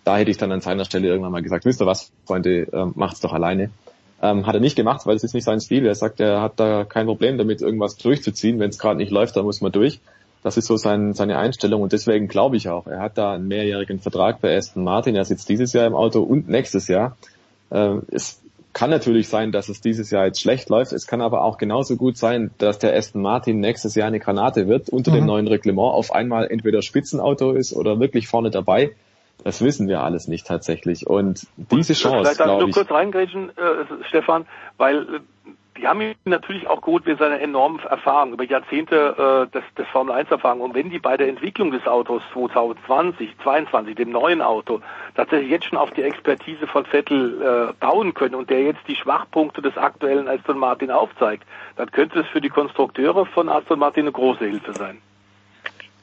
da 0.09 0.17
hätte 0.17 0.31
ich 0.31 0.39
dann 0.39 0.51
an 0.53 0.63
seiner 0.63 0.87
Stelle 0.87 1.07
irgendwann 1.07 1.33
mal 1.33 1.43
gesagt, 1.43 1.67
wisst 1.67 1.83
ihr 1.83 1.87
was, 1.87 2.11
Freunde, 2.25 2.67
ähm, 2.73 2.93
macht's 2.95 3.21
doch 3.21 3.35
alleine. 3.35 3.69
Ähm, 4.23 4.47
hat 4.47 4.55
er 4.55 4.61
nicht 4.61 4.75
gemacht, 4.75 5.05
weil 5.05 5.15
es 5.15 5.23
ist 5.23 5.35
nicht 5.35 5.45
sein 5.45 5.61
Stil. 5.61 5.85
Er 5.85 5.95
sagt, 5.95 6.19
er 6.19 6.41
hat 6.41 6.55
da 6.57 6.85
kein 6.85 7.05
Problem 7.05 7.37
damit, 7.37 7.61
irgendwas 7.61 7.99
durchzuziehen. 7.99 8.59
Wenn 8.59 8.71
es 8.71 8.79
gerade 8.79 8.97
nicht 8.97 9.13
läuft, 9.13 9.37
dann 9.37 9.45
muss 9.45 9.61
man 9.61 9.71
durch. 9.71 10.01
Das 10.43 10.57
ist 10.57 10.65
so 10.65 10.79
sein, 10.79 11.13
seine 11.13 11.37
Einstellung 11.37 11.83
und 11.83 11.93
deswegen 11.93 12.27
glaube 12.27 12.57
ich 12.57 12.71
auch, 12.71 12.87
er 12.87 13.01
hat 13.01 13.19
da 13.19 13.35
einen 13.35 13.49
mehrjährigen 13.49 13.99
Vertrag 13.99 14.41
bei 14.41 14.57
Aston 14.57 14.83
Martin. 14.83 15.15
Er 15.15 15.27
sitzt 15.27 15.47
dieses 15.51 15.75
Jahr 15.75 15.87
im 15.87 15.95
Auto 15.95 16.23
und 16.23 16.49
nächstes 16.49 16.89
Jahr. 16.89 17.19
Ähm, 17.71 18.05
es 18.11 18.41
kann 18.73 18.89
natürlich 18.89 19.29
sein, 19.29 19.53
dass 19.53 19.69
es 19.69 19.83
dieses 19.83 20.11
Jahr 20.11 20.25
jetzt 20.25 20.41
schlecht 20.41 20.71
läuft. 20.71 20.93
Es 20.95 21.07
kann 21.07 21.21
aber 21.21 21.45
auch 21.45 21.59
genauso 21.59 21.97
gut 21.97 22.17
sein, 22.17 22.51
dass 22.57 22.79
der 22.79 22.97
Aston 22.97 23.21
Martin 23.21 23.61
nächstes 23.61 23.95
Jahr 23.95 24.09
eine 24.09 24.21
Granate 24.21 24.69
wird, 24.69 24.89
unter 24.89 25.11
mhm. 25.11 25.17
dem 25.17 25.27
neuen 25.27 25.49
Reglement 25.49 25.93
auf 25.93 26.15
einmal 26.15 26.51
entweder 26.51 26.81
Spitzenauto 26.81 27.53
ist 27.53 27.75
oder 27.75 28.01
wirklich 28.01 28.27
vorne 28.27 28.51
dabei. 28.51 28.93
Das 29.45 29.63
wissen 29.63 29.89
wir 29.89 30.03
alles 30.03 30.29
nicht 30.29 30.47
tatsächlich. 30.47 31.07
Und 31.07 31.47
diese 31.57 31.95
Chance, 31.95 32.19
Vielleicht 32.19 32.41
darf 32.41 32.59
ich 32.61 32.67
nur 32.67 32.71
kurz 32.71 32.91
reingrätschen, 32.91 33.51
äh, 33.51 34.05
Stefan, 34.09 34.47
weil 34.77 35.03
äh, 35.03 35.21
die 35.79 35.87
haben 35.87 36.01
ihn 36.01 36.15
natürlich 36.25 36.67
auch 36.67 36.81
geholt 36.81 37.07
mit 37.07 37.19
seiner 37.19 37.41
enormen 37.41 37.79
Erfahrung, 37.81 38.33
über 38.33 38.45
Jahrzehnte 38.45 39.49
äh, 39.49 39.55
des, 39.55 39.63
des 39.77 39.87
Formel 39.89 40.15
1 40.15 40.31
Erfahrung. 40.31 40.61
Und 40.61 40.75
wenn 40.75 40.91
die 40.91 40.99
bei 40.99 41.17
der 41.17 41.29
Entwicklung 41.29 41.71
des 41.71 41.87
Autos 41.87 42.23
2020, 42.33 43.37
2022, 43.43 43.95
dem 43.95 44.11
neuen 44.11 44.43
Auto, 44.43 44.81
tatsächlich 45.15 45.51
jetzt 45.51 45.67
schon 45.67 45.79
auf 45.79 45.91
die 45.93 46.03
Expertise 46.03 46.67
von 46.67 46.85
Vettel 46.85 47.41
äh, 47.41 47.73
bauen 47.79 48.15
können 48.15 48.35
und 48.35 48.51
der 48.51 48.63
jetzt 48.63 48.81
die 48.89 48.97
Schwachpunkte 48.97 49.63
des 49.63 49.77
aktuellen 49.77 50.29
Aston 50.29 50.59
Martin 50.59 50.91
aufzeigt, 50.91 51.45
dann 51.77 51.91
könnte 51.91 52.21
es 52.21 52.27
für 52.27 52.41
die 52.41 52.51
Konstrukteure 52.51 53.27
von 53.27 53.49
Aston 53.49 53.79
Martin 53.79 54.03
eine 54.03 54.13
große 54.13 54.45
Hilfe 54.45 54.73
sein. 54.73 55.01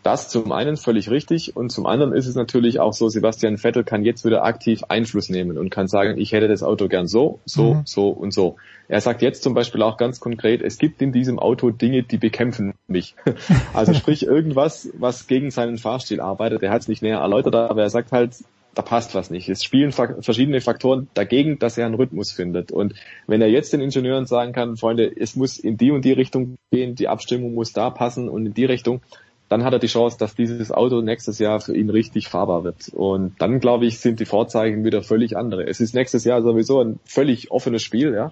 Das 0.06 0.30
zum 0.30 0.52
einen 0.52 0.78
völlig 0.78 1.10
richtig 1.10 1.58
und 1.58 1.72
zum 1.72 1.88
anderen 1.88 2.14
ist 2.14 2.28
es 2.28 2.36
natürlich 2.36 2.80
auch 2.80 2.94
so, 2.94 3.10
Sebastian 3.10 3.58
Vettel 3.58 3.84
kann 3.84 4.06
jetzt 4.06 4.24
wieder 4.24 4.44
aktiv 4.44 4.84
Einfluss 4.88 5.30
nehmen 5.30 5.58
und 5.58 5.72
kann 5.72 5.88
sagen, 5.88 6.20
ich 6.20 6.32
hätte 6.32 6.48
das 6.48 6.62
Auto 6.62 6.88
gern 6.88 7.08
so, 7.08 7.40
so, 7.46 7.74
mhm. 7.74 7.82
so 7.86 8.10
und 8.10 8.32
so. 8.32 8.58
Er 8.88 9.02
sagt 9.02 9.24
jetzt 9.24 9.42
zum 9.42 9.56
Beispiel 9.56 9.82
auch 9.82 9.98
ganz 9.98 10.20
konkret, 10.20 10.62
es 10.62 10.78
gibt 10.78 11.02
in 11.02 11.12
diesem 11.12 11.40
Auto 11.40 11.72
Dinge, 11.72 12.04
die 12.04 12.20
bekämpfen 12.20 12.76
mich. 12.88 13.16
Also 13.74 13.96
sprich 13.96 14.28
irgendwas, 14.28 14.90
was 14.94 15.26
gegen 15.26 15.50
seinen 15.50 15.80
Fahrstil 15.80 16.22
arbeitet. 16.22 16.62
Er 16.62 16.70
hat 16.70 16.84
es 16.84 16.88
nicht 16.88 17.02
näher 17.02 17.18
erläutert, 17.18 17.56
aber 17.56 17.82
er 17.82 17.90
sagt 17.90 18.12
halt, 18.12 18.36
da 18.76 18.84
passt 18.84 19.16
was 19.16 19.32
nicht. 19.32 19.50
Es 19.50 19.64
spielen 19.64 19.92
verschiedene 19.92 20.62
Faktoren 20.62 21.08
dagegen, 21.16 21.58
dass 21.58 21.78
er 21.78 21.88
einen 21.88 21.96
Rhythmus 21.96 22.32
findet. 22.32 22.72
Und 22.72 22.94
wenn 23.26 23.42
er 23.42 23.48
jetzt 23.48 23.74
den 23.74 23.82
Ingenieuren 23.82 24.28
sagen 24.28 24.54
kann, 24.54 24.78
Freunde, 24.78 25.12
es 25.16 25.36
muss 25.36 25.58
in 25.58 25.78
die 25.78 25.92
und 25.92 26.06
die 26.06 26.12
Richtung 26.12 26.58
gehen, 26.72 26.94
die 26.94 27.08
Abstimmung 27.08 27.56
muss 27.56 27.74
da 27.74 27.90
passen 27.90 28.30
und 28.30 28.46
in 28.46 28.54
die 28.54 28.66
Richtung, 28.66 29.02
dann 29.50 29.64
hat 29.64 29.74
er 29.74 29.80
die 29.80 29.88
Chance, 29.88 30.18
dass 30.18 30.36
dieses 30.36 30.72
Auto 30.72 31.02
nächstes 31.02 31.38
Jahr 31.40 31.60
für 31.60 31.76
ihn 31.76 31.90
richtig 31.90 32.30
fahrbar 32.30 32.64
wird. 32.64 32.90
Und 32.94 33.36
dann, 33.40 33.60
glaube 33.60 33.86
ich, 33.86 34.00
sind 34.00 34.20
die 34.20 34.26
Vorzeichen 34.26 34.84
wieder 34.84 35.04
völlig 35.04 35.38
andere. 35.38 35.68
Es 35.68 35.80
ist 35.80 35.94
nächstes 35.94 36.24
Jahr 36.24 36.42
sowieso 36.42 36.82
ein 36.82 37.00
völlig 37.06 37.52
offenes 37.52 37.84
Spiel, 37.84 38.14
ja. 38.14 38.32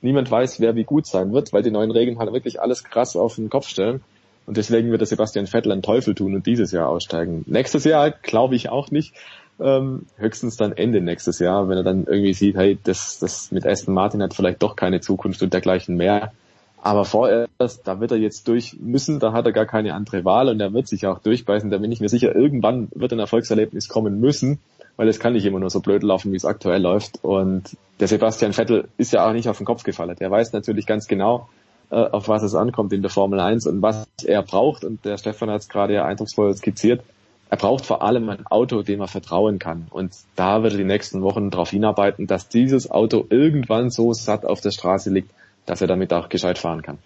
Niemand 0.00 0.30
weiß, 0.30 0.60
wer 0.60 0.74
wie 0.74 0.84
gut 0.84 1.06
sein 1.06 1.32
wird, 1.32 1.52
weil 1.52 1.62
die 1.62 1.70
neuen 1.70 1.90
Regeln 1.90 2.18
halt 2.18 2.32
wirklich 2.32 2.60
alles 2.60 2.84
krass 2.84 3.16
auf 3.16 3.36
den 3.36 3.48
Kopf 3.48 3.68
stellen. 3.68 4.02
Und 4.46 4.58
deswegen 4.58 4.90
wird 4.90 5.00
der 5.00 5.06
Sebastian 5.06 5.46
Vettel 5.46 5.72
einen 5.72 5.82
Teufel 5.82 6.14
tun 6.14 6.34
und 6.34 6.46
dieses 6.46 6.72
Jahr 6.72 6.88
aussteigen. 6.88 7.44
Nächstes 7.46 7.84
Jahr 7.84 8.10
glaube 8.10 8.54
ich 8.54 8.68
auch 8.68 8.90
nicht. 8.90 9.14
Ähm, 9.60 10.06
höchstens 10.16 10.56
dann 10.56 10.72
Ende 10.72 11.00
nächstes 11.00 11.38
Jahr, 11.38 11.68
wenn 11.68 11.78
er 11.78 11.84
dann 11.84 12.04
irgendwie 12.06 12.34
sieht, 12.34 12.56
hey, 12.56 12.76
das, 12.82 13.18
das 13.18 13.52
mit 13.52 13.66
Aston 13.66 13.94
Martin 13.94 14.22
hat 14.22 14.34
vielleicht 14.34 14.62
doch 14.62 14.76
keine 14.76 15.00
Zukunft 15.00 15.42
und 15.42 15.54
dergleichen 15.54 15.96
mehr 15.96 16.32
aber 16.84 17.06
vorerst, 17.06 17.80
da 17.84 17.98
wird 17.98 18.10
er 18.10 18.18
jetzt 18.18 18.46
durch 18.46 18.76
müssen, 18.78 19.18
da 19.18 19.32
hat 19.32 19.46
er 19.46 19.52
gar 19.52 19.64
keine 19.64 19.94
andere 19.94 20.26
Wahl 20.26 20.50
und 20.50 20.60
er 20.60 20.74
wird 20.74 20.86
sich 20.86 21.06
auch 21.06 21.18
durchbeißen. 21.18 21.70
Da 21.70 21.78
bin 21.78 21.90
ich 21.90 22.00
mir 22.00 22.10
sicher, 22.10 22.36
irgendwann 22.36 22.88
wird 22.94 23.10
ein 23.14 23.18
Erfolgserlebnis 23.18 23.88
kommen 23.88 24.20
müssen, 24.20 24.58
weil 24.96 25.08
es 25.08 25.18
kann 25.18 25.32
nicht 25.32 25.46
immer 25.46 25.60
nur 25.60 25.70
so 25.70 25.80
blöd 25.80 26.02
laufen, 26.02 26.30
wie 26.30 26.36
es 26.36 26.44
aktuell 26.44 26.82
läuft. 26.82 27.24
Und 27.24 27.78
der 28.00 28.08
Sebastian 28.08 28.52
Vettel 28.52 28.88
ist 28.98 29.14
ja 29.14 29.26
auch 29.26 29.32
nicht 29.32 29.48
auf 29.48 29.56
den 29.56 29.64
Kopf 29.64 29.82
gefallen. 29.82 30.14
Der 30.20 30.30
weiß 30.30 30.52
natürlich 30.52 30.84
ganz 30.84 31.08
genau, 31.08 31.48
äh, 31.88 31.96
auf 31.96 32.28
was 32.28 32.42
es 32.42 32.54
ankommt 32.54 32.92
in 32.92 33.00
der 33.00 33.10
Formel 33.10 33.40
1 33.40 33.66
und 33.66 33.80
was 33.80 34.06
er 34.22 34.42
braucht. 34.42 34.84
Und 34.84 35.06
der 35.06 35.16
Stefan 35.16 35.48
hat 35.48 35.62
es 35.62 35.70
gerade 35.70 35.94
ja 35.94 36.04
eindrucksvoll 36.04 36.54
skizziert. 36.54 37.02
Er 37.48 37.56
braucht 37.56 37.86
vor 37.86 38.02
allem 38.02 38.28
ein 38.28 38.46
Auto, 38.46 38.82
dem 38.82 39.00
er 39.00 39.08
vertrauen 39.08 39.58
kann. 39.58 39.86
Und 39.88 40.12
da 40.36 40.62
wird 40.62 40.74
er 40.74 40.78
die 40.78 40.84
nächsten 40.84 41.22
Wochen 41.22 41.48
darauf 41.48 41.70
hinarbeiten, 41.70 42.26
dass 42.26 42.50
dieses 42.50 42.90
Auto 42.90 43.24
irgendwann 43.30 43.88
so 43.88 44.12
satt 44.12 44.44
auf 44.44 44.60
der 44.60 44.70
Straße 44.70 45.08
liegt, 45.08 45.30
dass 45.66 45.80
er 45.80 45.86
damit 45.86 46.12
auch 46.12 46.28
gescheit 46.28 46.58
fahren 46.58 46.82
kann. 46.82 46.98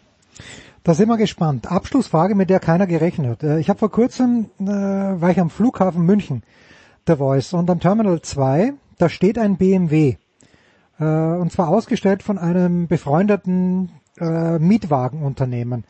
Da 0.85 0.95
sind 0.95 1.09
wir 1.09 1.17
gespannt. 1.17 1.71
Abschlussfrage, 1.71 2.35
mit 2.35 2.51
der 2.51 2.61
keiner 2.61 2.87
gerechnet 2.87 3.31
hat. 3.31 3.43
Äh, 3.43 3.59
ich 3.59 3.69
habe 3.69 3.79
vor 3.79 3.91
kurzem, 3.91 4.47
äh, 4.61 4.67
war 4.67 5.31
ich 5.31 5.41
am 5.41 5.51
Flughafen 5.51 6.05
München, 6.05 6.43
der 7.07 7.19
Voice, 7.19 7.53
und 7.53 7.69
am 7.71 7.81
Terminal 7.81 8.23
2, 8.23 8.75
da 8.99 9.09
steht 9.09 9.39
ein 9.39 9.57
BMW. 9.57 10.17
Äh, 10.99 11.05
und 11.05 11.53
zwar 11.53 11.69
ausgestellt 11.69 12.23
von 12.23 12.39
einem 12.39 12.87
befreundeten 12.87 13.91
äh, 14.19 14.59
Mietwagenunternehmen. 14.59 15.85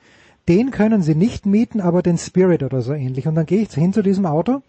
Den 0.49 0.70
können 0.70 1.03
Sie 1.03 1.15
nicht 1.15 1.45
mieten, 1.45 1.81
aber 1.81 2.03
den 2.03 2.16
Spirit 2.16 2.62
oder 2.62 2.81
so 2.81 2.95
ähnlich. 2.95 3.27
Und 3.27 3.35
dann 3.35 3.47
gehe 3.47 3.62
ich 3.62 3.73
hin 3.73 3.93
zu 3.93 4.03
diesem 4.03 4.27
Auto 4.27 4.62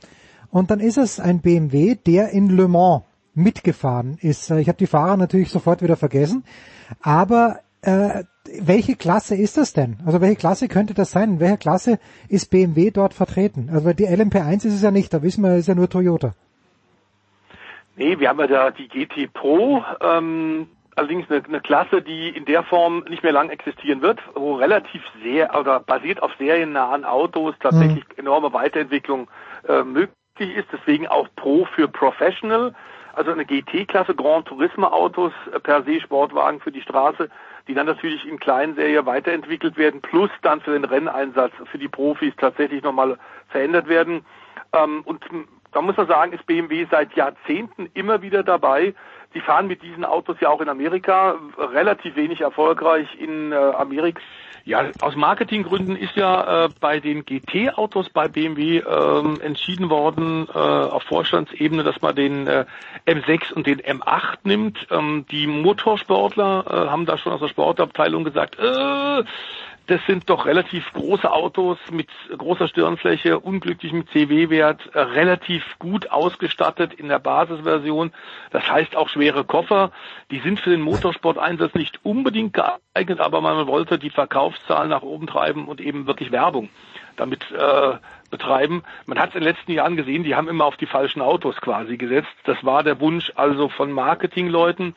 und 0.51 0.71
dann 0.71 0.79
ist 0.79 0.97
es 0.97 1.19
ein 1.19 1.39
BMW, 1.39 1.95
der 1.95 2.29
in 2.29 2.49
Le 2.49 2.67
Mans 2.67 3.03
mitgefahren 3.33 4.17
ist. 4.21 4.49
Äh, 4.49 4.59
ich 4.59 4.67
habe 4.67 4.77
die 4.77 4.87
Fahrer 4.87 5.17
natürlich 5.17 5.49
sofort 5.49 5.81
wieder 5.81 5.95
vergessen, 5.95 6.43
aber 7.01 7.59
äh, 7.81 8.23
welche 8.61 8.95
Klasse 8.95 9.35
ist 9.35 9.57
das 9.57 9.73
denn? 9.73 9.97
Also 10.05 10.21
welche 10.21 10.35
Klasse 10.35 10.67
könnte 10.67 10.93
das 10.93 11.11
sein? 11.11 11.33
In 11.33 11.39
welcher 11.39 11.57
Klasse 11.57 11.99
ist 12.27 12.49
BMW 12.49 12.91
dort 12.91 13.13
vertreten? 13.13 13.69
Also 13.71 13.93
die 13.93 14.07
LMP1 14.07 14.65
ist 14.65 14.75
es 14.75 14.81
ja 14.81 14.91
nicht, 14.91 15.13
da 15.13 15.21
wissen 15.21 15.43
wir, 15.43 15.55
ist 15.55 15.67
ja 15.67 15.75
nur 15.75 15.89
Toyota. 15.89 16.33
Nee, 17.95 18.19
wir 18.19 18.29
haben 18.29 18.39
ja 18.39 18.47
da 18.47 18.71
die 18.71 18.87
GT 18.87 19.33
Pro, 19.33 19.83
ähm, 20.01 20.67
allerdings 20.95 21.29
eine, 21.29 21.43
eine 21.43 21.59
Klasse, 21.61 22.01
die 22.01 22.29
in 22.29 22.45
der 22.45 22.63
Form 22.63 23.03
nicht 23.09 23.23
mehr 23.23 23.33
lang 23.33 23.49
existieren 23.49 24.01
wird, 24.01 24.19
wo 24.35 24.55
relativ 24.55 25.01
sehr 25.21 25.57
oder 25.57 25.79
basiert 25.79 26.23
auf 26.23 26.31
seriennahen 26.37 27.03
Autos 27.05 27.55
tatsächlich 27.59 28.05
mhm. 28.05 28.19
enorme 28.19 28.53
Weiterentwicklung 28.53 29.27
äh, 29.67 29.83
möglich 29.83 30.15
ist, 30.39 30.67
deswegen 30.71 31.07
auch 31.07 31.27
Pro 31.35 31.65
für 31.75 31.87
Professional, 31.87 32.73
also 33.13 33.31
eine 33.31 33.45
GT-Klasse 33.45 34.15
Grand 34.15 34.45
Turismo 34.47 34.87
Autos 34.87 35.33
äh, 35.53 35.59
per 35.59 35.83
se 35.83 35.99
Sportwagen 35.99 36.61
für 36.61 36.71
die 36.71 36.81
Straße 36.81 37.29
die 37.69 37.75
dann 37.75 37.85
natürlich 37.85 38.27
in 38.27 38.39
kleinen 38.39 38.73
Serie 38.73 39.05
weiterentwickelt 39.05 39.77
werden, 39.77 40.01
plus 40.01 40.31
dann 40.41 40.59
für 40.59 40.71
den 40.71 40.85
Renneinsatz 40.85 41.53
für 41.71 41.77
die 41.77 41.87
Profis 41.87 42.33
tatsächlich 42.35 42.81
nochmal 42.81 43.17
verändert 43.49 43.87
werden. 43.87 44.25
Ähm, 44.73 45.03
und 45.05 45.23
da 45.71 45.81
muss 45.81 45.95
man 45.95 46.07
sagen, 46.07 46.33
ist 46.33 46.47
BMW 46.47 46.87
seit 46.89 47.13
Jahrzehnten 47.13 47.87
immer 47.93 48.23
wieder 48.23 48.41
dabei. 48.41 48.95
Sie 49.33 49.41
fahren 49.41 49.67
mit 49.67 49.83
diesen 49.83 50.05
Autos 50.05 50.37
ja 50.39 50.49
auch 50.49 50.61
in 50.61 50.69
Amerika, 50.69 51.35
relativ 51.57 52.15
wenig 52.15 52.41
erfolgreich 52.41 53.07
in 53.19 53.51
äh, 53.51 53.55
Amerika. 53.55 54.19
Ja, 54.65 54.85
aus 54.99 55.15
Marketinggründen 55.15 55.95
ist 55.95 56.15
ja 56.15 56.65
äh, 56.65 56.69
bei 56.79 56.99
den 56.99 57.25
GT-Autos 57.25 58.09
bei 58.09 58.27
BMW 58.27 58.79
ähm, 58.79 59.39
entschieden 59.41 59.89
worden 59.89 60.47
äh, 60.53 60.57
auf 60.57 61.03
Vorstandsebene, 61.03 61.83
dass 61.83 62.01
man 62.01 62.15
den 62.15 62.45
äh, 62.45 62.65
M6 63.07 63.53
und 63.53 63.65
den 63.65 63.81
M8 63.81 64.37
nimmt. 64.43 64.87
Ähm, 64.91 65.25
die 65.31 65.47
Motorsportler 65.47 66.65
äh, 66.67 66.89
haben 66.89 67.05
da 67.05 67.17
schon 67.17 67.33
aus 67.33 67.39
der 67.39 67.47
Sportabteilung 67.47 68.23
gesagt, 68.23 68.59
äh, 68.59 69.23
das 69.89 70.05
sind 70.05 70.29
doch 70.29 70.45
relativ 70.45 70.93
große 70.93 71.31
Autos 71.31 71.79
mit 71.91 72.09
großer 72.37 72.67
Stirnfläche, 72.67 73.39
unglücklich 73.39 73.91
mit 73.91 74.09
CW-Wert, 74.11 74.81
äh, 74.93 74.99
relativ 74.99 75.63
gut 75.79 76.11
ausgestattet 76.11 76.93
in 76.93 77.07
der 77.07 77.17
Basisversion. 77.17 78.11
Das 78.51 78.69
heißt 78.69 78.95
auch 78.95 79.09
schwere 79.09 79.43
Koffer. 79.43 79.91
Die 80.29 80.39
sind 80.39 80.59
für 80.59 80.69
den 80.69 80.81
Motorsport-Einsatz 80.81 81.73
nicht 81.73 82.05
unbedingt 82.05 82.53
geeignet, 82.53 83.19
aber 83.19 83.41
man 83.41 83.65
wollte 83.65 83.97
die 83.97 84.11
Verkaufszahlen 84.11 84.89
nach 84.89 85.01
oben 85.01 85.25
treiben 85.25 85.67
und 85.67 85.81
eben 85.81 86.05
wirklich 86.05 86.31
Werbung 86.31 86.69
damit 87.15 87.51
äh, 87.51 87.97
betreiben. 88.29 88.83
Man 89.07 89.17
hat 89.17 89.29
es 89.29 89.35
in 89.35 89.41
den 89.41 89.53
letzten 89.53 89.71
Jahren 89.71 89.97
gesehen, 89.97 90.23
die 90.23 90.35
haben 90.35 90.47
immer 90.47 90.65
auf 90.65 90.77
die 90.77 90.85
falschen 90.85 91.21
Autos 91.21 91.55
quasi 91.57 91.97
gesetzt. 91.97 92.29
Das 92.45 92.63
war 92.63 92.83
der 92.83 92.99
Wunsch 92.99 93.31
also 93.35 93.69
von 93.69 93.91
Marketingleuten. 93.91 94.95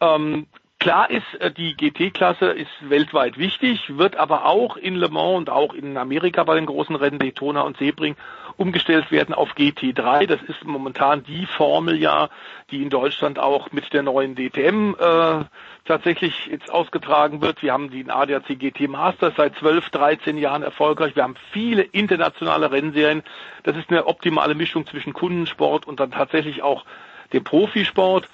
Ähm, 0.00 0.46
Klar 0.78 1.10
ist, 1.10 1.34
äh, 1.40 1.50
die 1.50 1.74
GT-Klasse 1.74 2.46
ist 2.46 2.70
weltweit 2.80 3.38
wichtig, 3.38 3.96
wird 3.96 4.16
aber 4.16 4.44
auch 4.44 4.76
in 4.76 4.94
Le 4.94 5.08
Mans 5.08 5.38
und 5.38 5.50
auch 5.50 5.72
in 5.72 5.96
Amerika 5.96 6.44
bei 6.44 6.54
den 6.54 6.66
großen 6.66 6.94
Rennen 6.94 7.18
Daytona 7.18 7.62
und 7.62 7.78
Sebring 7.78 8.14
umgestellt 8.56 9.10
werden 9.10 9.34
auf 9.34 9.52
GT3. 9.54 10.26
Das 10.26 10.42
ist 10.42 10.64
momentan 10.64 11.22
die 11.24 11.46
Formel 11.46 11.96
ja, 11.96 12.28
die 12.70 12.82
in 12.82 12.90
Deutschland 12.90 13.38
auch 13.38 13.72
mit 13.72 13.92
der 13.92 14.02
neuen 14.02 14.34
DTM 14.34 14.94
äh, 14.98 15.44
tatsächlich 15.86 16.46
jetzt 16.46 16.70
ausgetragen 16.70 17.40
wird. 17.40 17.62
Wir 17.62 17.72
haben 17.72 17.90
den 17.90 18.10
ADAC 18.10 18.58
GT 18.58 18.88
Masters 18.88 19.34
seit 19.36 19.56
12, 19.56 19.90
13 19.90 20.38
Jahren 20.38 20.62
erfolgreich. 20.62 21.16
Wir 21.16 21.22
haben 21.22 21.36
viele 21.52 21.82
internationale 21.82 22.70
Rennserien. 22.70 23.22
Das 23.62 23.76
ist 23.76 23.90
eine 23.90 24.06
optimale 24.06 24.54
Mischung 24.54 24.86
zwischen 24.86 25.12
Kundensport 25.12 25.86
und 25.86 26.00
dann 26.00 26.10
tatsächlich 26.10 26.62
auch 26.62 26.84
dem 27.32 27.44
Profisport. 27.44 28.28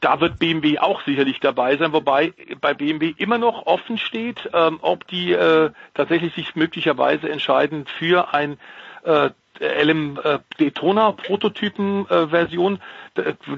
Da 0.00 0.20
wird 0.20 0.38
BMW 0.38 0.78
auch 0.78 1.02
sicherlich 1.02 1.40
dabei 1.40 1.76
sein, 1.76 1.92
wobei 1.92 2.32
bei 2.60 2.74
BMW 2.74 3.14
immer 3.16 3.38
noch 3.38 3.66
offen 3.66 3.98
steht, 3.98 4.48
ähm, 4.52 4.78
ob 4.80 5.06
die 5.08 5.32
äh, 5.32 5.70
tatsächlich 5.94 6.34
sich 6.34 6.54
möglicherweise 6.54 7.28
entscheiden 7.28 7.86
für 7.98 8.32
ein 8.32 8.58
äh, 9.04 9.30
LM 9.60 10.18
äh, 10.22 10.38
Daytona 10.58 11.12
Prototypen 11.12 12.08
äh, 12.08 12.28
Version. 12.28 12.78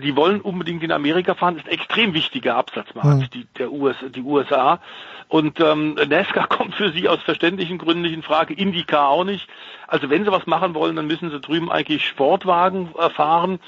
Die 0.03 0.17
wollen 0.17 0.41
unbedingt 0.41 0.83
in 0.83 0.93
Amerika 0.93 1.35
fahren, 1.35 1.57
das 1.57 1.65
ist 1.65 1.71
ein 1.71 1.75
extrem 1.75 2.15
wichtiger 2.15 2.57
Absatzmarkt, 2.57 3.21
mhm. 3.21 3.31
die, 3.31 3.47
der 3.59 3.71
US, 3.71 3.97
die 4.15 4.23
USA. 4.23 4.81
Und 5.29 5.61
ähm, 5.61 5.95
NASCAR 5.95 6.47
kommt 6.49 6.75
für 6.75 6.91
sie 6.93 7.09
aus 7.09 7.23
verständlichen 7.23 7.79
Gründen 7.79 8.03
nicht 8.03 8.15
in 8.15 8.23
Frage, 8.23 8.55
IndyCar 8.55 9.09
auch 9.09 9.25
nicht. 9.25 9.49
Also 9.87 10.09
wenn 10.09 10.25
sie 10.25 10.33
was 10.33 10.47
machen 10.47 10.75
wollen, 10.75 10.97
dann 10.97 11.07
müssen 11.07 11.31
sie 11.31 11.41
drüben 11.41 11.71
eigentlich 11.71 12.07
Sportwagen 12.07 12.95
äh, 12.99 13.11
fahren. 13.11 13.61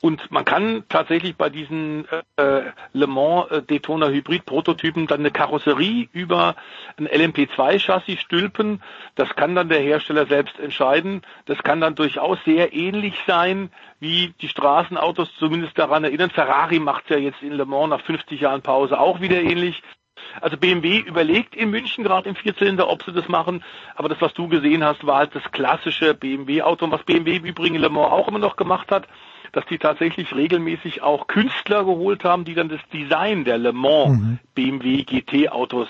Und 0.00 0.30
man 0.30 0.44
kann 0.44 0.84
tatsächlich 0.88 1.36
bei 1.36 1.50
diesen 1.50 2.06
äh, 2.36 2.62
Le 2.92 3.06
Mans 3.08 3.50
äh, 3.50 3.62
Daytona 3.62 4.06
Hybrid 4.08 4.46
Prototypen 4.46 5.08
dann 5.08 5.20
eine 5.20 5.32
Karosserie 5.32 6.08
über 6.12 6.54
ein 6.98 7.08
LMP2 7.08 7.80
Chassis 7.80 8.20
stülpen. 8.20 8.80
Das 9.16 9.28
kann 9.34 9.56
dann 9.56 9.68
der 9.68 9.80
Hersteller 9.80 10.26
selbst 10.26 10.60
entscheiden. 10.60 11.22
Das 11.46 11.58
kann 11.64 11.80
dann 11.80 11.96
durchaus 11.96 12.38
sehr 12.44 12.72
ähnlich 12.72 13.14
sein, 13.26 13.70
wie 13.98 14.34
die 14.40 14.48
Straßenautos 14.48 15.34
zumindest 15.36 15.76
daran 15.76 16.04
erinnern. 16.04 16.30
Ferrari 16.30 16.78
macht 16.78 17.10
ja 17.10 17.16
jetzt 17.16 17.42
in 17.42 17.54
Le 17.54 17.66
Mans 17.66 17.90
nach 17.90 18.00
50 18.02 18.40
Jahren 18.40 18.62
Pause 18.62 19.00
auch 19.00 19.20
wieder 19.20 19.40
ähnlich. 19.40 19.82
Also 20.40 20.56
BMW 20.56 20.98
überlegt 20.98 21.56
in 21.56 21.70
München 21.70 22.04
gerade 22.04 22.28
im 22.28 22.36
Vierzylinder, 22.36 22.88
ob 22.88 23.02
sie 23.02 23.12
das 23.12 23.28
machen. 23.28 23.64
Aber 23.96 24.08
das, 24.08 24.20
was 24.20 24.32
du 24.34 24.46
gesehen 24.46 24.84
hast, 24.84 25.04
war 25.04 25.18
halt 25.18 25.34
das 25.34 25.50
klassische 25.50 26.14
BMW-Auto, 26.14 26.88
was 26.88 27.02
BMW 27.02 27.36
im 27.36 27.44
Übrigen 27.44 27.74
in 27.74 27.80
Le 27.80 27.88
Mans 27.88 28.12
auch 28.12 28.28
immer 28.28 28.38
noch 28.38 28.54
gemacht 28.54 28.92
hat 28.92 29.08
dass 29.52 29.64
die 29.66 29.78
tatsächlich 29.78 30.34
regelmäßig 30.34 31.02
auch 31.02 31.26
Künstler 31.26 31.84
geholt 31.84 32.24
haben, 32.24 32.44
die 32.44 32.54
dann 32.54 32.68
das 32.68 32.80
Design 32.92 33.44
der 33.44 33.58
Le 33.58 33.72
Mans 33.72 34.18
mhm. 34.18 34.38
BMW 34.54 35.02
GT 35.02 35.50
Autos 35.50 35.88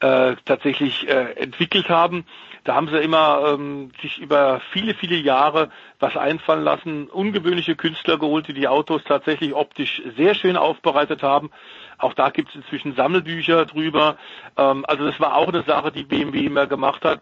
äh, 0.00 0.36
tatsächlich 0.44 1.08
äh, 1.08 1.32
entwickelt 1.32 1.88
haben. 1.88 2.24
Da 2.64 2.74
haben 2.74 2.88
sie 2.88 2.98
immer 2.98 3.54
ähm, 3.54 3.90
sich 4.02 4.18
über 4.18 4.60
viele, 4.72 4.94
viele 4.94 5.16
Jahre 5.16 5.70
was 6.00 6.16
einfallen 6.16 6.64
lassen, 6.64 7.06
ungewöhnliche 7.08 7.76
Künstler 7.76 8.18
geholt, 8.18 8.46
die 8.46 8.52
die 8.52 8.68
Autos 8.68 9.02
tatsächlich 9.04 9.54
optisch 9.54 10.02
sehr 10.16 10.34
schön 10.34 10.56
aufbereitet 10.56 11.22
haben. 11.22 11.50
Auch 11.96 12.14
da 12.14 12.30
gibt 12.30 12.50
es 12.50 12.56
inzwischen 12.56 12.94
Sammelbücher 12.94 13.66
drüber. 13.66 14.16
Ähm, 14.56 14.84
also 14.86 15.06
das 15.06 15.18
war 15.18 15.36
auch 15.36 15.48
eine 15.48 15.62
Sache, 15.62 15.90
die 15.90 16.04
BMW 16.04 16.44
immer 16.44 16.66
gemacht 16.66 17.04
hat. 17.04 17.20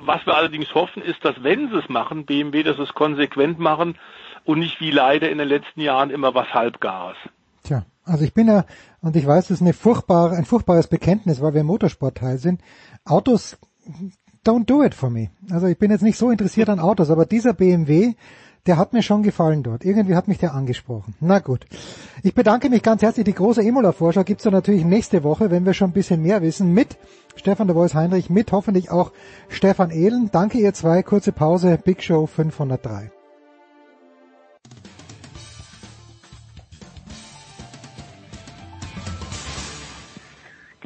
Was 0.00 0.24
wir 0.26 0.36
allerdings 0.36 0.74
hoffen, 0.74 1.02
ist, 1.02 1.24
dass 1.24 1.42
wenn 1.42 1.70
sie 1.70 1.76
es 1.76 1.88
machen, 1.88 2.26
BMW, 2.26 2.62
dass 2.62 2.76
sie 2.76 2.82
es 2.82 2.94
konsequent 2.94 3.58
machen 3.58 3.96
und 4.46 4.60
nicht 4.60 4.80
wie 4.80 4.90
leider 4.90 5.30
in 5.30 5.38
den 5.38 5.48
letzten 5.48 5.80
Jahren 5.80 6.10
immer 6.10 6.34
was 6.34 6.48
Halbgares. 6.54 7.16
Tja, 7.64 7.84
also 8.04 8.24
ich 8.24 8.32
bin 8.32 8.46
ja, 8.48 8.64
und 9.02 9.16
ich 9.16 9.26
weiß, 9.26 9.48
das 9.48 9.56
ist 9.56 9.62
eine 9.62 9.72
furchtbare, 9.72 10.36
ein 10.36 10.44
furchtbares 10.44 10.86
Bekenntnis, 10.86 11.40
weil 11.40 11.54
wir 11.54 11.60
im 11.62 11.66
Motorsportteil 11.66 12.38
sind. 12.38 12.60
Autos, 13.04 13.58
don't 14.46 14.66
do 14.66 14.84
it 14.84 14.94
for 14.94 15.10
me. 15.10 15.30
Also 15.50 15.66
ich 15.66 15.78
bin 15.78 15.90
jetzt 15.90 16.02
nicht 16.02 16.16
so 16.16 16.30
interessiert 16.30 16.68
an 16.68 16.78
Autos, 16.78 17.10
aber 17.10 17.26
dieser 17.26 17.52
BMW, 17.52 18.14
der 18.66 18.78
hat 18.78 18.92
mir 18.92 19.02
schon 19.02 19.22
gefallen 19.22 19.62
dort. 19.62 19.84
Irgendwie 19.84 20.14
hat 20.14 20.28
mich 20.28 20.38
der 20.38 20.54
angesprochen. 20.54 21.14
Na 21.20 21.40
gut. 21.40 21.66
Ich 22.22 22.34
bedanke 22.34 22.68
mich 22.68 22.82
ganz 22.82 23.02
herzlich. 23.02 23.24
Die 23.24 23.34
große 23.34 23.62
Imola-Vorschau 23.62 24.24
gibt's 24.24 24.44
dann 24.44 24.52
natürlich 24.52 24.84
nächste 24.84 25.24
Woche, 25.24 25.50
wenn 25.50 25.64
wir 25.66 25.74
schon 25.74 25.90
ein 25.90 25.94
bisschen 25.94 26.22
mehr 26.22 26.42
wissen, 26.42 26.72
mit 26.72 26.96
Stefan 27.36 27.66
de 27.66 27.76
Vois 27.76 27.94
Heinrich, 27.94 28.30
mit 28.30 28.52
hoffentlich 28.52 28.90
auch 28.90 29.12
Stefan 29.48 29.90
Ehlen. 29.90 30.30
Danke 30.32 30.58
ihr 30.58 30.74
zwei. 30.74 31.02
Kurze 31.02 31.32
Pause. 31.32 31.78
Big 31.82 32.02
Show 32.02 32.26
503. 32.26 33.10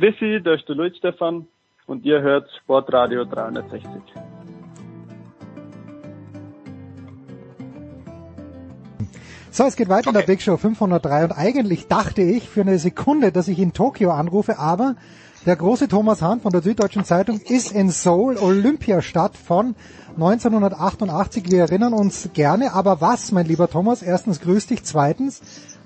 Grüßi, 0.01 0.41
da 0.43 0.55
ist 0.55 0.67
der 0.67 0.77
Luis 0.77 0.97
Stefan 0.97 1.47
und 1.87 2.07
ihr 2.07 2.23
hört 2.23 2.49
Sportradio 2.63 3.27
360. 3.27 3.91
So, 9.51 9.65
es 9.65 9.77
geht 9.77 9.91
weiter 9.91 10.09
okay. 10.09 10.09
in 10.09 10.15
der 10.15 10.33
Big 10.33 10.41
Show 10.41 10.57
503 10.57 11.25
und 11.25 11.33
eigentlich 11.33 11.87
dachte 11.89 12.23
ich 12.23 12.49
für 12.49 12.63
eine 12.63 12.79
Sekunde, 12.79 13.31
dass 13.31 13.47
ich 13.47 13.59
in 13.59 13.75
Tokio 13.75 14.13
anrufe, 14.13 14.59
aber 14.59 14.97
der 15.45 15.57
große 15.57 15.89
Thomas 15.89 16.23
Hahn 16.23 16.41
von 16.41 16.53
der 16.53 16.63
Süddeutschen 16.63 17.05
Zeitung 17.05 17.39
ist 17.39 17.71
in 17.71 17.91
Seoul, 17.91 18.39
Olympiastadt 18.39 19.37
von 19.37 19.75
1988. 20.15 21.51
Wir 21.51 21.61
erinnern 21.61 21.93
uns 21.93 22.31
gerne, 22.33 22.73
aber 22.73 23.03
was, 23.03 23.33
mein 23.33 23.45
lieber 23.45 23.69
Thomas? 23.69 24.03
Erstens 24.03 24.41
grüß 24.41 24.69
dich, 24.69 24.83
zweitens, 24.83 25.43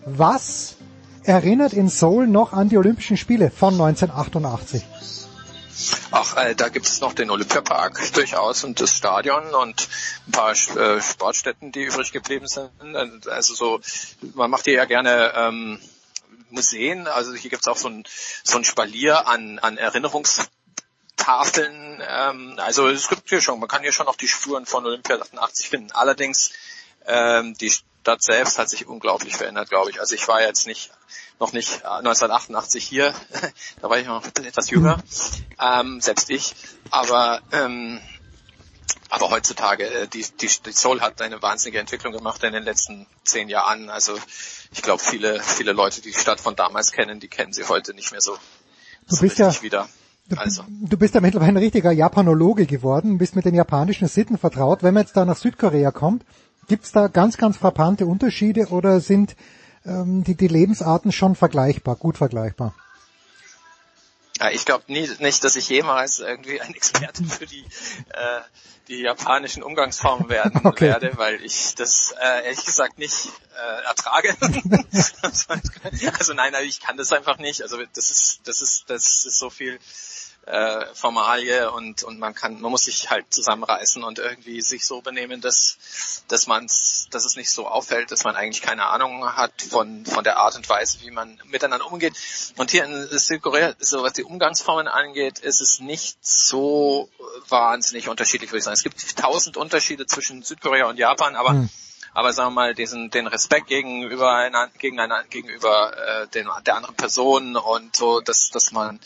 was 0.07 0.77
erinnert 1.25 1.73
in 1.73 1.89
Seoul 1.89 2.27
noch 2.27 2.53
an 2.53 2.69
die 2.69 2.79
Olympischen 2.79 3.17
Spiele 3.17 3.51
von 3.51 3.75
1988. 3.75 4.85
Ach, 6.13 6.37
äh, 6.37 6.55
da 6.55 6.69
gibt 6.69 6.87
es 6.87 7.01
noch 7.01 7.15
den 7.15 7.31
Olympiapark 7.31 8.13
durchaus 8.13 8.63
und 8.65 8.81
das 8.81 8.97
Stadion 8.97 9.55
und 9.55 9.89
ein 10.29 10.31
paar 10.31 10.53
äh, 10.53 11.03
Sportstätten, 11.03 11.73
die 11.73 11.85
übrig 11.85 12.13
geblieben 12.13 12.47
sind. 12.47 12.71
Also 13.27 13.55
so, 13.55 13.81
man 14.35 14.51
macht 14.51 14.67
hier 14.67 14.75
ja 14.75 14.85
gerne 14.85 15.33
ähm, 15.35 15.81
Museen. 16.51 17.09
Also 17.09 17.35
hier 17.35 17.51
gibt 17.51 17.63
es 17.63 17.69
auch 17.69 17.77
so 17.77 17.89
ein, 17.89 18.05
so 18.45 18.57
ein 18.57 18.65
Spalier 18.65 19.27
an, 19.27 19.59
an 19.59 19.77
Erinnerungstafeln. 19.77 22.01
Ähm, 22.09 22.55
also 22.59 22.87
es 22.89 23.09
gibt 23.09 23.29
hier 23.29 23.41
schon, 23.41 23.59
man 23.59 23.69
kann 23.69 23.83
hier 23.83 23.93
schon 23.93 24.07
noch 24.07 24.17
die 24.17 24.29
Spuren 24.29 24.67
von 24.67 24.87
Olympia 24.87 25.17
88 25.17 25.69
finden. 25.69 25.91
Allerdings 25.91 26.53
ähm, 27.07 27.55
die 27.55 27.73
Stadt 28.05 28.23
selbst 28.23 28.59
hat 28.59 28.69
sich 28.69 28.87
unglaublich 28.87 29.35
verändert, 29.35 29.71
glaube 29.71 29.89
ich. 29.89 29.99
Also 29.99 30.15
ich 30.15 30.29
war 30.29 30.43
jetzt 30.43 30.67
nicht 30.67 30.91
noch 31.41 31.55
nicht 31.55 31.87
1988 31.87 32.85
äh, 32.85 32.87
hier, 32.87 33.15
da 33.81 33.89
war 33.89 33.99
ich 33.99 34.07
noch 34.07 34.23
etwas 34.27 34.69
jünger, 34.69 35.03
ähm, 35.59 36.03
selbst 36.03 36.29
ich. 36.29 36.55
Aber 36.91 37.41
ähm, 37.51 38.03
aber 39.09 39.31
heutzutage, 39.31 39.85
äh, 39.85 40.07
die, 40.07 40.23
die, 40.39 40.51
die 40.67 40.73
Seoul 40.73 41.01
hat 41.01 41.23
eine 41.23 41.41
wahnsinnige 41.41 41.79
Entwicklung 41.79 42.13
gemacht 42.13 42.45
in 42.45 42.53
den 42.53 42.65
letzten 42.65 43.07
zehn 43.25 43.49
Jahren. 43.49 43.89
Also 43.89 44.19
ich 44.71 44.83
glaube, 44.83 45.03
viele, 45.03 45.41
viele 45.41 45.73
Leute, 45.73 46.03
die 46.03 46.13
die 46.13 46.19
Stadt 46.19 46.41
von 46.41 46.57
damals 46.57 46.93
kennen, 46.93 47.21
die 47.21 47.29
kennen 47.29 47.55
sie 47.55 47.65
heute 47.65 47.95
nicht 47.95 48.13
mehr 48.13 48.21
so, 48.21 48.37
du 49.09 49.17
bist 49.19 49.39
ja, 49.39 49.63
wieder. 49.63 49.89
Also. 50.37 50.65
Du 50.69 50.99
bist 50.99 51.15
ja 51.15 51.23
mittlerweile 51.23 51.53
ein 51.53 51.57
richtiger 51.57 51.93
Japanologe 51.93 52.67
geworden, 52.67 53.17
bist 53.17 53.35
mit 53.35 53.47
den 53.47 53.55
japanischen 53.55 54.09
Sitten 54.09 54.37
vertraut. 54.37 54.83
Wenn 54.83 54.93
man 54.93 55.05
jetzt 55.05 55.17
da 55.17 55.25
nach 55.25 55.37
Südkorea 55.37 55.91
kommt, 55.91 56.25
Gibt 56.69 56.85
es 56.85 56.93
da 56.93 57.09
ganz, 57.09 57.37
ganz 57.37 57.57
frappante 57.57 58.07
Unterschiede 58.07 58.69
oder 58.69 59.01
sind 59.01 59.37
ähm, 59.85 60.25
die, 60.25 60.35
die 60.35 60.49
Lebensarten 60.49 61.13
schon 61.13 61.37
vergleichbar, 61.37 61.97
gut 61.97 62.17
vergleichbar? 62.17 62.75
Ja, 64.41 64.51
ich 64.51 64.65
glaube 64.65 64.85
nicht, 64.89 65.45
dass 65.45 65.55
ich 65.55 65.69
jemals 65.69 66.19
irgendwie 66.19 66.61
ein 66.61 66.75
Experte 66.75 67.23
für 67.25 67.47
die, 67.47 67.65
äh, 68.11 68.41
die 68.89 69.01
japanischen 69.01 69.63
Umgangsformen 69.63 70.29
werden 70.29 70.61
okay. 70.65 70.89
werde, 70.89 71.17
weil 71.17 71.43
ich 71.45 71.75
das 71.77 72.13
äh, 72.21 72.45
ehrlich 72.47 72.65
gesagt 72.65 72.99
nicht 72.99 73.29
äh, 73.57 73.85
ertrage. 73.85 74.37
also 76.19 76.35
nein, 76.35 76.53
ich 76.65 76.81
kann 76.81 76.97
das 76.97 77.13
einfach 77.13 77.39
nicht. 77.39 77.63
Also 77.63 77.79
das 77.95 78.11
ist, 78.11 78.41
das 78.45 78.61
ist, 78.61 78.91
das 78.91 79.25
ist 79.25 79.39
so 79.39 79.51
viel 79.51 79.79
äh, 80.47 80.87
Formalie 80.95 81.71
und 81.71 82.03
und 82.03 82.19
man 82.19 82.35
kann 82.35 82.61
man 82.61 82.71
muss 82.71 82.85
sich 82.85 83.11
halt 83.11 83.33
zusammenreißen 83.33 84.03
und 84.03 84.19
irgendwie 84.19 84.61
sich 84.61 84.87
so 84.87 85.01
benehmen, 85.01 85.41
dass 85.41 86.23
dass 86.29 86.47
man 86.47 86.67
dass 86.67 87.25
es 87.25 87.37
nicht 87.37 87.51
so 87.51 87.67
auffällt, 87.67 88.11
dass 88.11 88.25
man 88.25 88.37
eigentlich 88.37 88.63
keine 88.63 88.87
Ahnung 88.87 89.25
hat 89.37 89.63
von 89.63 90.05
von 90.05 90.25
der 90.25 90.39
Art 90.39 90.57
und 90.57 90.69
Weise, 90.69 90.99
wie 91.03 91.11
man 91.11 91.41
miteinander 91.47 91.91
umgeht. 91.91 92.15
Und 92.57 92.71
hier 92.71 92.85
in 92.85 93.19
Südkorea, 93.19 93.75
so 93.79 94.03
was 94.03 94.13
die 94.13 94.25
Umgangsformen 94.25 94.89
angeht, 94.89 95.39
ist 95.39 95.61
es 95.61 95.81
nicht 95.81 96.19
so 96.25 97.09
wahnsinnig 97.49 98.09
unterschiedlich, 98.09 98.51
würde 98.51 98.59
ich 98.59 98.65
sagen. 98.65 98.75
Es 98.75 98.83
gibt 98.83 99.17
tausend 99.17 99.57
Unterschiede 99.57 100.07
zwischen 100.07 100.43
Südkorea 100.43 100.87
und 100.87 100.99
Japan, 100.99 101.37
aber 101.37 101.51
hm 101.51 101.71
aber 102.15 102.33
sagen 102.33 102.51
wir 102.51 102.55
mal 102.55 102.75
diesen 102.75 103.11
den 103.11 103.27
Respekt 103.27 103.67
gegenüber 103.67 104.33
einer, 104.33 104.69
gegen 104.79 105.01
einer, 105.01 105.25
gegenüber 105.25 105.93
äh, 105.97 106.29
den, 106.29 106.49
der 106.65 106.77
anderen 106.77 106.95
Person 106.95 107.57
und 107.57 107.97
so, 107.97 108.21
dass 108.21 108.51
dass 108.51 108.71
man 108.71 109.01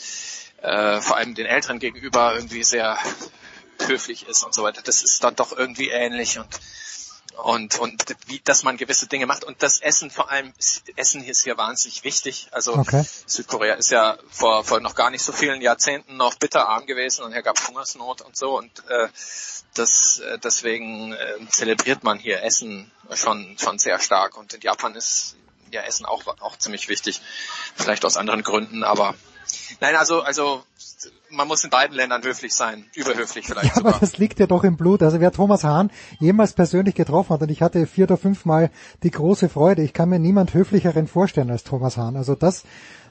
äh, 0.61 1.01
vor 1.01 1.17
allem 1.17 1.35
den 1.35 1.45
Älteren 1.45 1.79
gegenüber 1.79 2.35
irgendwie 2.35 2.63
sehr 2.63 2.97
höflich 3.87 4.27
ist 4.27 4.43
und 4.43 4.53
so 4.53 4.63
weiter. 4.63 4.81
Das 4.81 5.03
ist 5.03 5.23
dann 5.23 5.35
doch 5.35 5.57
irgendwie 5.57 5.89
ähnlich 5.89 6.39
und 6.39 6.47
und 7.43 7.79
und 7.79 8.03
wie 8.27 8.41
dass 8.41 8.63
man 8.63 8.77
gewisse 8.77 9.07
Dinge 9.07 9.25
macht 9.25 9.43
und 9.43 9.63
das 9.63 9.79
Essen 9.79 10.11
vor 10.11 10.29
allem 10.29 10.53
Essen 10.95 11.23
ist 11.23 11.43
hier 11.43 11.57
wahnsinnig 11.57 12.03
wichtig. 12.03 12.47
Also 12.51 12.73
okay. 12.75 13.05
Südkorea 13.25 13.75
ist 13.75 13.91
ja 13.91 14.17
vor 14.29 14.63
vor 14.63 14.79
noch 14.81 14.95
gar 14.95 15.09
nicht 15.09 15.23
so 15.23 15.31
vielen 15.31 15.61
Jahrzehnten 15.61 16.17
noch 16.17 16.35
bitterarm 16.35 16.85
gewesen 16.85 17.23
und 17.23 17.31
hier 17.31 17.41
gab 17.41 17.65
Hungersnot 17.67 18.21
und 18.21 18.35
so 18.35 18.57
und 18.57 18.71
äh, 18.89 19.07
das 19.73 20.19
äh, 20.19 20.37
deswegen 20.39 21.13
äh, 21.13 21.35
zelebriert 21.49 22.03
man 22.03 22.19
hier 22.19 22.43
Essen 22.43 22.91
schon 23.13 23.57
schon 23.57 23.79
sehr 23.79 23.99
stark 23.99 24.37
und 24.37 24.53
in 24.53 24.61
Japan 24.61 24.95
ist 24.95 25.35
ja 25.71 25.81
Essen 25.83 26.05
auch 26.05 26.25
auch 26.41 26.57
ziemlich 26.57 26.89
wichtig, 26.89 27.21
vielleicht 27.75 28.03
aus 28.03 28.17
anderen 28.17 28.43
Gründen, 28.43 28.83
aber 28.83 29.15
Nein, 29.79 29.95
also, 29.95 30.21
also 30.21 30.63
man 31.29 31.47
muss 31.47 31.63
in 31.63 31.69
beiden 31.69 31.95
Ländern 31.95 32.23
höflich 32.23 32.53
sein, 32.53 32.85
überhöflich 32.95 33.45
vielleicht. 33.45 33.67
Ja, 33.67 33.75
sogar. 33.75 33.93
aber 33.93 33.99
das 33.99 34.17
liegt 34.17 34.39
ja 34.39 34.47
doch 34.47 34.63
im 34.63 34.77
Blut. 34.77 35.03
Also 35.03 35.19
wer 35.19 35.31
Thomas 35.31 35.63
Hahn 35.63 35.91
jemals 36.19 36.53
persönlich 36.53 36.95
getroffen 36.95 37.33
hat, 37.33 37.41
und 37.41 37.49
ich 37.49 37.61
hatte 37.61 37.85
vier 37.87 38.05
oder 38.05 38.17
fünfmal 38.17 38.71
die 39.03 39.11
große 39.11 39.49
Freude, 39.49 39.83
ich 39.83 39.93
kann 39.93 40.09
mir 40.09 40.19
niemand 40.19 40.53
höflicheren 40.53 41.07
vorstellen 41.07 41.51
als 41.51 41.63
Thomas 41.63 41.97
Hahn. 41.97 42.15
Also 42.15 42.35
das, 42.35 42.63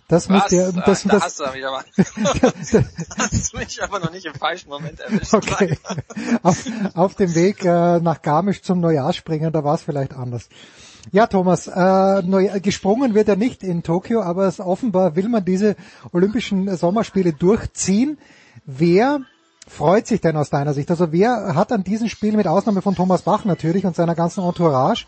das 0.09 0.29
muss 0.29 0.47
der, 0.47 0.73
das, 0.73 1.03
da 1.05 1.11
das, 1.11 1.23
hast 1.23 1.41
du 1.41 1.53
mich 1.53 1.67
aber, 1.67 1.85
hast 3.19 3.55
mich 3.55 3.83
aber 3.83 4.01
noch 4.01 4.11
nicht 4.11 4.27
im 4.27 4.35
falschen 4.35 4.69
Moment 4.71 5.01
erwischt. 5.01 5.35
Okay. 5.35 5.79
auf, 6.43 6.65
auf 6.95 7.15
dem 7.15 7.35
Weg 7.35 7.65
äh, 7.65 8.01
nach 8.01 8.23
Garmisch 8.23 8.63
zum 8.63 8.81
Neujahrspringen, 8.81 9.53
da 9.53 9.65
war 9.65 9.75
es 9.75 9.83
vielleicht 9.83 10.15
anders. 10.15 10.49
Ja, 11.11 11.27
Thomas, 11.27 11.67
äh, 11.67 12.23
neu, 12.23 12.61
gesprungen 12.61 13.15
wird 13.15 13.29
er 13.29 13.37
nicht 13.37 13.63
in 13.63 13.83
Tokio, 13.83 14.23
aber 14.23 14.47
es, 14.47 14.61
offenbar 14.61 15.17
will 15.17 15.29
man 15.29 15.45
diese 15.45 15.77
Olympischen 16.13 16.77
Sommerspiele 16.77 17.33
durchziehen. 17.33 18.19
Wer 18.67 19.21
freut 19.67 20.07
sich 20.07 20.21
denn 20.21 20.37
aus 20.37 20.51
deiner 20.51 20.75
Sicht? 20.75 20.91
Also 20.91 21.11
wer 21.13 21.55
hat 21.55 21.73
an 21.73 21.85
diesen 21.85 22.11
Spielen, 22.11 22.37
mit 22.37 22.47
Ausnahme 22.47 22.83
von 22.83 22.95
Thomas 22.95 23.23
Bach 23.23 23.45
natürlich 23.45 23.87
und 23.87 23.97
seiner 23.97 24.15
ganzen 24.15 24.45
Entourage, 24.45 25.07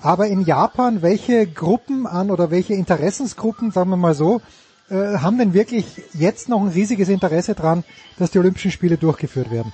aber 0.00 0.28
in 0.28 0.44
Japan, 0.44 1.02
welche 1.02 1.46
Gruppen 1.46 2.06
an 2.06 2.30
oder 2.30 2.50
welche 2.50 2.74
Interessensgruppen, 2.74 3.72
sagen 3.72 3.90
wir 3.90 3.96
mal 3.96 4.14
so, 4.14 4.40
äh, 4.88 5.18
haben 5.18 5.38
denn 5.38 5.52
wirklich 5.52 6.02
jetzt 6.12 6.48
noch 6.48 6.60
ein 6.60 6.68
riesiges 6.68 7.08
Interesse 7.08 7.54
dran, 7.54 7.82
dass 8.18 8.30
die 8.30 8.38
Olympischen 8.38 8.70
Spiele 8.70 8.98
durchgeführt 8.98 9.50
werden? 9.50 9.72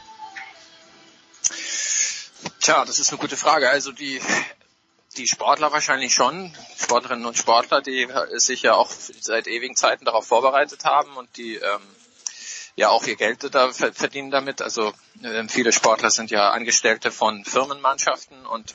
Tja, 2.61 2.85
das 2.85 2.99
ist 2.99 3.11
eine 3.11 3.19
gute 3.19 3.37
Frage. 3.37 3.71
Also 3.71 3.93
die 3.93 4.21
die 5.17 5.27
Sportler 5.27 5.73
wahrscheinlich 5.73 6.15
schon, 6.15 6.53
Sportlerinnen 6.79 7.27
und 7.27 7.37
Sportler, 7.37 7.81
die 7.81 8.09
sich 8.35 8.63
ja 8.63 8.75
auch 8.75 8.91
seit 8.91 9.47
ewigen 9.47 9.77
Zeiten 9.77 10.05
darauf 10.05 10.27
vorbereitet 10.27 10.85
haben 10.85 11.17
und 11.17 11.37
die 11.37 11.57
ähm, 11.57 11.81
ja 12.77 12.91
auch 12.91 13.07
ihr 13.07 13.17
Geld 13.17 13.55
da 13.55 13.73
verdienen 13.73 14.31
damit. 14.31 14.63
Also 14.63 14.93
äh, 15.23 15.49
viele 15.49 15.73
Sportler 15.73 16.11
sind 16.11 16.31
ja 16.31 16.51
Angestellte 16.51 17.11
von 17.11 17.45
Firmenmannschaften 17.45 18.47
und 18.47 18.75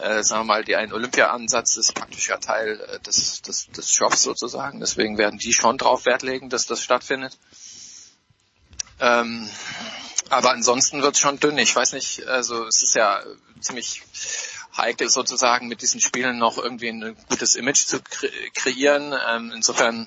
äh, 0.00 0.22
sagen 0.22 0.42
wir 0.42 0.54
mal, 0.54 0.64
die 0.64 0.76
ein 0.76 0.92
Olympia-Ansatz 0.92 1.76
ist 1.76 1.94
praktisch 1.94 2.28
ja 2.28 2.36
Teil 2.36 2.80
äh, 2.80 3.00
des, 3.00 3.42
des, 3.42 3.68
des 3.68 3.96
Jobs 3.96 4.22
sozusagen. 4.22 4.80
Deswegen 4.80 5.18
werden 5.18 5.38
die 5.38 5.52
schon 5.52 5.78
drauf 5.78 6.04
Wert 6.04 6.22
legen, 6.22 6.50
dass 6.50 6.66
das 6.66 6.82
stattfindet. 6.82 7.38
Ähm, 9.00 9.48
aber 10.28 10.50
ansonsten 10.50 11.02
wird 11.02 11.14
es 11.14 11.20
schon 11.20 11.40
dünn. 11.40 11.56
Ich 11.58 11.74
weiß 11.74 11.92
nicht, 11.92 12.26
also 12.26 12.66
es 12.66 12.82
ist 12.82 12.94
ja 12.94 13.22
ziemlich 13.60 14.02
heikel 14.76 15.08
sozusagen 15.08 15.68
mit 15.68 15.82
diesen 15.82 16.00
Spielen 16.00 16.38
noch 16.38 16.58
irgendwie 16.58 16.88
ein 16.88 17.16
gutes 17.28 17.56
Image 17.56 17.86
zu 17.86 18.00
kre 18.00 18.28
kreieren. 18.54 19.14
Ähm, 19.28 19.52
insofern 19.54 20.06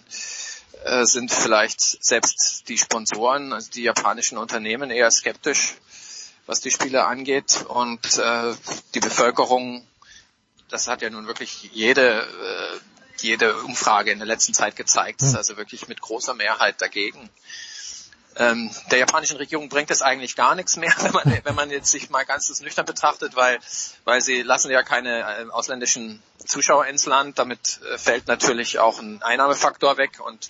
äh, 0.83 1.05
sind 1.05 1.31
vielleicht 1.31 1.81
selbst 1.81 2.69
die 2.69 2.77
Sponsoren, 2.77 3.53
also 3.53 3.71
die 3.71 3.83
japanischen 3.83 4.37
Unternehmen 4.37 4.91
eher 4.91 5.11
skeptisch, 5.11 5.75
was 6.45 6.61
die 6.61 6.71
Spiele 6.71 7.05
angeht 7.05 7.65
und 7.67 8.17
äh, 8.17 8.53
die 8.93 8.99
Bevölkerung, 8.99 9.85
das 10.69 10.87
hat 10.87 11.01
ja 11.01 11.09
nun 11.09 11.27
wirklich 11.27 11.69
jede 11.73 12.21
äh, 12.21 12.79
jede 13.21 13.55
Umfrage 13.63 14.11
in 14.11 14.19
der 14.19 14.27
letzten 14.27 14.53
Zeit 14.53 14.75
gezeigt, 14.75 15.21
ist 15.21 15.31
hm. 15.31 15.37
also 15.37 15.57
wirklich 15.57 15.87
mit 15.87 16.01
großer 16.01 16.33
Mehrheit 16.33 16.81
dagegen. 16.81 17.29
Ähm, 18.39 18.71
der 18.89 18.99
japanischen 18.99 19.35
Regierung 19.35 19.67
bringt 19.67 19.91
es 19.91 20.01
eigentlich 20.01 20.37
gar 20.37 20.55
nichts 20.55 20.77
mehr, 20.77 20.93
wenn 21.01 21.11
man, 21.11 21.41
wenn 21.43 21.55
man 21.55 21.69
jetzt 21.69 21.91
sich 21.91 22.09
mal 22.09 22.23
ganz 22.23 22.57
nüchtern 22.61 22.85
betrachtet, 22.85 23.35
weil, 23.35 23.59
weil 24.05 24.21
sie 24.21 24.41
lassen 24.43 24.71
ja 24.71 24.81
keine 24.81 25.19
äh, 25.19 25.49
ausländischen 25.51 26.23
Zuschauer 26.45 26.87
ins 26.87 27.05
Land. 27.05 27.37
Damit 27.37 27.81
äh, 27.83 27.97
fällt 27.97 28.27
natürlich 28.27 28.79
auch 28.79 28.99
ein 28.99 29.21
Einnahmefaktor 29.21 29.97
weg. 29.97 30.21
Und 30.25 30.49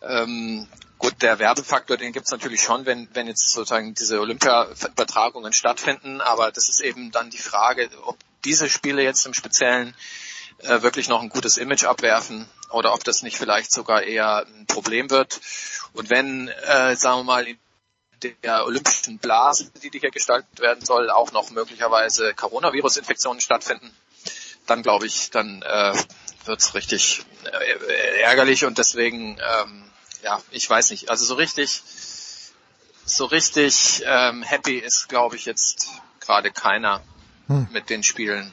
ähm, 0.00 0.66
gut, 0.98 1.20
der 1.20 1.38
Werbefaktor, 1.38 1.98
den 1.98 2.14
gibt's 2.14 2.30
natürlich 2.30 2.62
schon, 2.62 2.86
wenn, 2.86 3.06
wenn 3.12 3.26
jetzt 3.26 3.50
sozusagen 3.50 3.92
diese 3.94 4.18
Olympia-Übertragungen 4.18 5.52
stattfinden, 5.52 6.22
aber 6.22 6.50
das 6.50 6.70
ist 6.70 6.80
eben 6.80 7.10
dann 7.10 7.28
die 7.28 7.38
Frage, 7.38 7.90
ob 8.04 8.16
diese 8.44 8.70
Spiele 8.70 9.02
jetzt 9.02 9.26
im 9.26 9.34
Speziellen 9.34 9.94
äh, 10.58 10.80
wirklich 10.80 11.08
noch 11.08 11.20
ein 11.20 11.28
gutes 11.28 11.58
Image 11.58 11.84
abwerfen 11.84 12.48
oder 12.72 12.94
ob 12.94 13.04
das 13.04 13.22
nicht 13.22 13.36
vielleicht 13.36 13.72
sogar 13.72 14.02
eher 14.02 14.46
ein 14.46 14.66
Problem 14.66 15.10
wird. 15.10 15.40
Und 15.92 16.10
wenn, 16.10 16.48
äh, 16.48 16.96
sagen 16.96 17.20
wir 17.20 17.24
mal, 17.24 17.46
in 17.46 17.58
der 18.42 18.64
olympischen 18.66 19.18
Blase, 19.18 19.70
die 19.82 19.98
hier 19.98 20.10
gestaltet 20.10 20.60
werden 20.60 20.84
soll, 20.84 21.10
auch 21.10 21.32
noch 21.32 21.50
möglicherweise 21.50 22.34
Coronavirus-Infektionen 22.34 23.40
stattfinden, 23.40 23.90
dann 24.66 24.82
glaube 24.82 25.06
ich, 25.06 25.30
dann 25.30 25.62
äh, 25.62 25.94
wird's 26.44 26.74
richtig 26.74 27.24
äh, 27.44 28.20
ärgerlich 28.22 28.64
und 28.64 28.78
deswegen, 28.78 29.38
ähm, 29.38 29.90
ja, 30.22 30.40
ich 30.50 30.68
weiß 30.68 30.90
nicht, 30.90 31.10
also 31.10 31.24
so 31.24 31.34
richtig, 31.34 31.82
so 33.04 33.24
richtig 33.26 34.02
ähm, 34.06 34.42
happy 34.42 34.78
ist, 34.78 35.08
glaube 35.08 35.36
ich, 35.36 35.44
jetzt 35.44 35.88
gerade 36.20 36.50
keiner 36.52 37.02
hm. 37.48 37.68
mit 37.72 37.90
den 37.90 38.02
Spielen. 38.02 38.52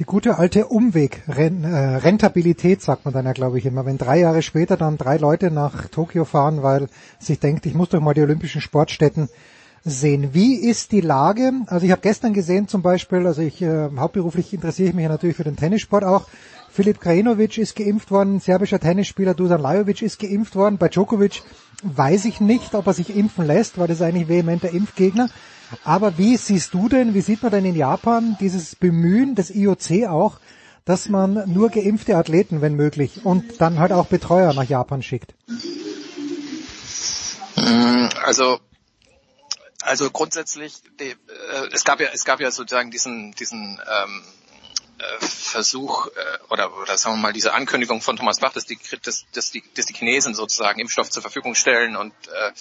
Die 0.00 0.04
gute 0.04 0.38
alte 0.38 0.66
Umweg-Rentabilität, 0.66 2.82
sagt 2.82 3.04
man 3.04 3.14
dann 3.14 3.26
ja, 3.26 3.32
glaube 3.32 3.58
ich, 3.58 3.66
immer. 3.66 3.86
Wenn 3.86 3.96
drei 3.96 4.18
Jahre 4.18 4.42
später 4.42 4.76
dann 4.76 4.98
drei 4.98 5.18
Leute 5.18 5.52
nach 5.52 5.86
Tokio 5.86 6.24
fahren, 6.24 6.64
weil 6.64 6.88
sich 7.20 7.38
denkt, 7.38 7.64
ich 7.64 7.74
muss 7.74 7.90
doch 7.90 8.00
mal 8.00 8.12
die 8.12 8.22
olympischen 8.22 8.60
Sportstätten 8.60 9.28
sehen. 9.84 10.34
Wie 10.34 10.56
ist 10.56 10.90
die 10.90 11.00
Lage? 11.00 11.52
Also 11.66 11.86
ich 11.86 11.92
habe 11.92 12.02
gestern 12.02 12.34
gesehen 12.34 12.66
zum 12.66 12.82
Beispiel, 12.82 13.24
also 13.24 13.40
ich 13.40 13.62
äh, 13.62 13.88
hauptberuflich 13.96 14.52
interessiere 14.52 14.88
ich 14.88 14.96
mich 14.96 15.04
ja 15.04 15.10
natürlich 15.10 15.36
für 15.36 15.44
den 15.44 15.54
Tennissport 15.54 16.02
auch. 16.02 16.26
Filip 16.70 17.00
Krajinovic 17.00 17.56
ist 17.58 17.76
geimpft 17.76 18.10
worden, 18.10 18.40
serbischer 18.40 18.80
Tennisspieler 18.80 19.34
Dusan 19.34 19.60
Lajovic 19.60 20.02
ist 20.02 20.18
geimpft 20.18 20.56
worden. 20.56 20.76
Bei 20.76 20.88
Djokovic 20.88 21.44
weiß 21.84 22.24
ich 22.24 22.40
nicht, 22.40 22.74
ob 22.74 22.88
er 22.88 22.94
sich 22.94 23.14
impfen 23.14 23.46
lässt, 23.46 23.78
weil 23.78 23.86
das 23.86 23.98
ist 23.98 24.02
eigentlich 24.02 24.26
vehementer 24.26 24.70
Impfgegner. 24.70 25.28
Aber 25.82 26.18
wie 26.18 26.36
siehst 26.36 26.74
du 26.74 26.88
denn, 26.88 27.14
wie 27.14 27.20
sieht 27.20 27.42
man 27.42 27.52
denn 27.52 27.64
in 27.64 27.76
Japan 27.76 28.36
dieses 28.40 28.76
Bemühen 28.76 29.34
des 29.34 29.50
IOC 29.50 30.06
auch, 30.08 30.38
dass 30.84 31.08
man 31.08 31.50
nur 31.52 31.70
geimpfte 31.70 32.16
Athleten, 32.16 32.60
wenn 32.60 32.74
möglich, 32.74 33.24
und 33.24 33.60
dann 33.60 33.78
halt 33.78 33.92
auch 33.92 34.06
Betreuer 34.06 34.52
nach 34.52 34.68
Japan 34.68 35.02
schickt? 35.02 35.34
Also 38.24 38.58
also 39.84 40.10
grundsätzlich, 40.10 40.80
äh, 40.98 41.14
es 41.72 41.84
gab 41.84 42.00
ja 42.00 42.08
es 42.12 42.24
gab 42.24 42.40
ja 42.40 42.50
sozusagen 42.50 42.90
diesen 42.90 43.32
diesen 43.32 43.78
ähm, 43.78 44.22
äh, 44.22 44.43
Versuch 45.20 46.06
äh, 46.06 46.10
oder, 46.50 46.76
oder 46.76 46.96
sagen 46.96 47.16
wir 47.16 47.22
mal 47.22 47.32
diese 47.32 47.52
Ankündigung 47.52 48.00
von 48.00 48.16
Thomas 48.16 48.40
Bach, 48.40 48.52
dass 48.52 48.66
die, 48.66 48.78
dass, 49.02 49.24
dass 49.32 49.50
die, 49.50 49.62
dass 49.74 49.86
die 49.86 49.94
Chinesen 49.94 50.34
sozusagen 50.34 50.80
Impfstoff 50.80 51.10
zur 51.10 51.22
Verfügung 51.22 51.54
stellen 51.54 51.96
und 51.96 52.12
äh, 52.28 52.52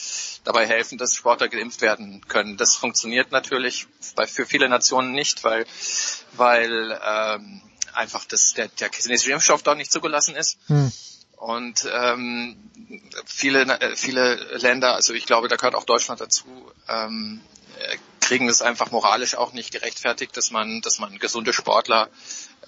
dabei 0.43 0.65
helfen, 0.65 0.97
dass 0.97 1.15
Sportler 1.15 1.47
geimpft 1.47 1.81
werden 1.81 2.25
können. 2.27 2.57
Das 2.57 2.75
funktioniert 2.75 3.31
natürlich 3.31 3.87
bei, 4.15 4.27
für 4.27 4.45
viele 4.45 4.69
Nationen 4.69 5.13
nicht, 5.13 5.43
weil, 5.43 5.65
weil 6.33 6.99
ähm, 7.05 7.61
einfach 7.93 8.25
das, 8.25 8.53
der, 8.53 8.67
der 8.67 8.89
chinesische 8.91 9.31
Impfstoff 9.31 9.63
dort 9.63 9.77
nicht 9.77 9.91
zugelassen 9.91 10.35
ist. 10.35 10.57
Hm. 10.67 10.91
Und 11.37 11.85
ähm, 11.93 12.57
viele, 13.25 13.77
viele 13.95 14.35
Länder, 14.57 14.95
also 14.95 15.13
ich 15.13 15.25
glaube, 15.25 15.49
da 15.49 15.57
gehört 15.57 15.75
auch 15.75 15.83
Deutschland 15.83 16.21
dazu, 16.21 16.45
ähm, 16.87 17.41
kriegen 18.19 18.47
es 18.49 18.61
einfach 18.61 18.91
moralisch 18.91 19.35
auch 19.35 19.53
nicht 19.53 19.71
gerechtfertigt, 19.71 20.35
dass 20.37 20.51
man, 20.51 20.81
dass 20.81 20.99
man 20.99 21.19
gesunde 21.19 21.53
Sportler 21.53 22.09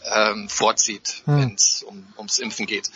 ähm, 0.03 0.49
vorzieht, 0.49 1.23
hm. 1.25 1.41
wenn 1.41 1.55
es 1.55 1.83
um, 1.83 2.05
ums 2.17 2.39
Impfen 2.39 2.65
geht. 2.65 2.89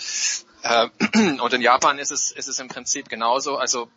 Äh, 0.63 0.89
und 1.39 1.53
in 1.53 1.61
Japan 1.61 1.99
ist 1.99 2.11
es, 2.11 2.31
ist 2.31 2.47
es 2.47 2.59
im 2.59 2.67
Prinzip 2.67 3.09
genauso. 3.09 3.57
Also 3.57 3.89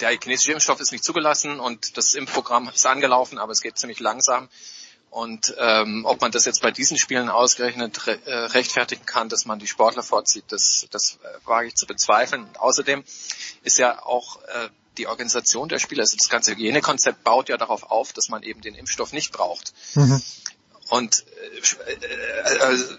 der 0.00 0.10
chinesische 0.10 0.52
Impfstoff 0.52 0.80
ist 0.80 0.92
nicht 0.92 1.04
zugelassen 1.04 1.60
und 1.60 1.96
das 1.96 2.14
Impfprogramm 2.14 2.68
ist 2.68 2.86
angelaufen, 2.86 3.38
aber 3.38 3.52
es 3.52 3.60
geht 3.60 3.78
ziemlich 3.78 4.00
langsam. 4.00 4.48
Und 5.10 5.54
ähm, 5.58 6.04
ob 6.06 6.20
man 6.20 6.32
das 6.32 6.44
jetzt 6.44 6.60
bei 6.60 6.72
diesen 6.72 6.98
Spielen 6.98 7.28
ausgerechnet 7.28 8.08
re 8.08 8.18
äh, 8.24 8.34
rechtfertigen 8.46 9.06
kann, 9.06 9.28
dass 9.28 9.44
man 9.44 9.60
die 9.60 9.68
Sportler 9.68 10.02
vorzieht, 10.02 10.44
das, 10.48 10.88
das 10.90 11.20
äh, 11.22 11.46
wage 11.46 11.68
ich 11.68 11.76
zu 11.76 11.86
bezweifeln. 11.86 12.42
Und 12.42 12.58
außerdem 12.58 13.04
ist 13.62 13.78
ja 13.78 14.04
auch 14.04 14.42
äh, 14.42 14.70
die 14.98 15.06
Organisation 15.06 15.68
der 15.68 15.78
Spiele, 15.78 16.02
also 16.02 16.16
das 16.16 16.28
ganze 16.28 16.52
Hygienekonzept 16.52 17.24
baut 17.24 17.48
ja 17.48 17.56
darauf 17.56 17.90
auf, 17.90 18.12
dass 18.12 18.28
man 18.28 18.42
eben 18.42 18.60
den 18.60 18.74
Impfstoff 18.74 19.12
nicht 19.12 19.32
braucht. 19.32 19.72
Mhm. 19.94 20.22
Und 20.90 21.24
äh, 21.86 21.92
äh, 21.92 22.74
äh, 22.74 22.98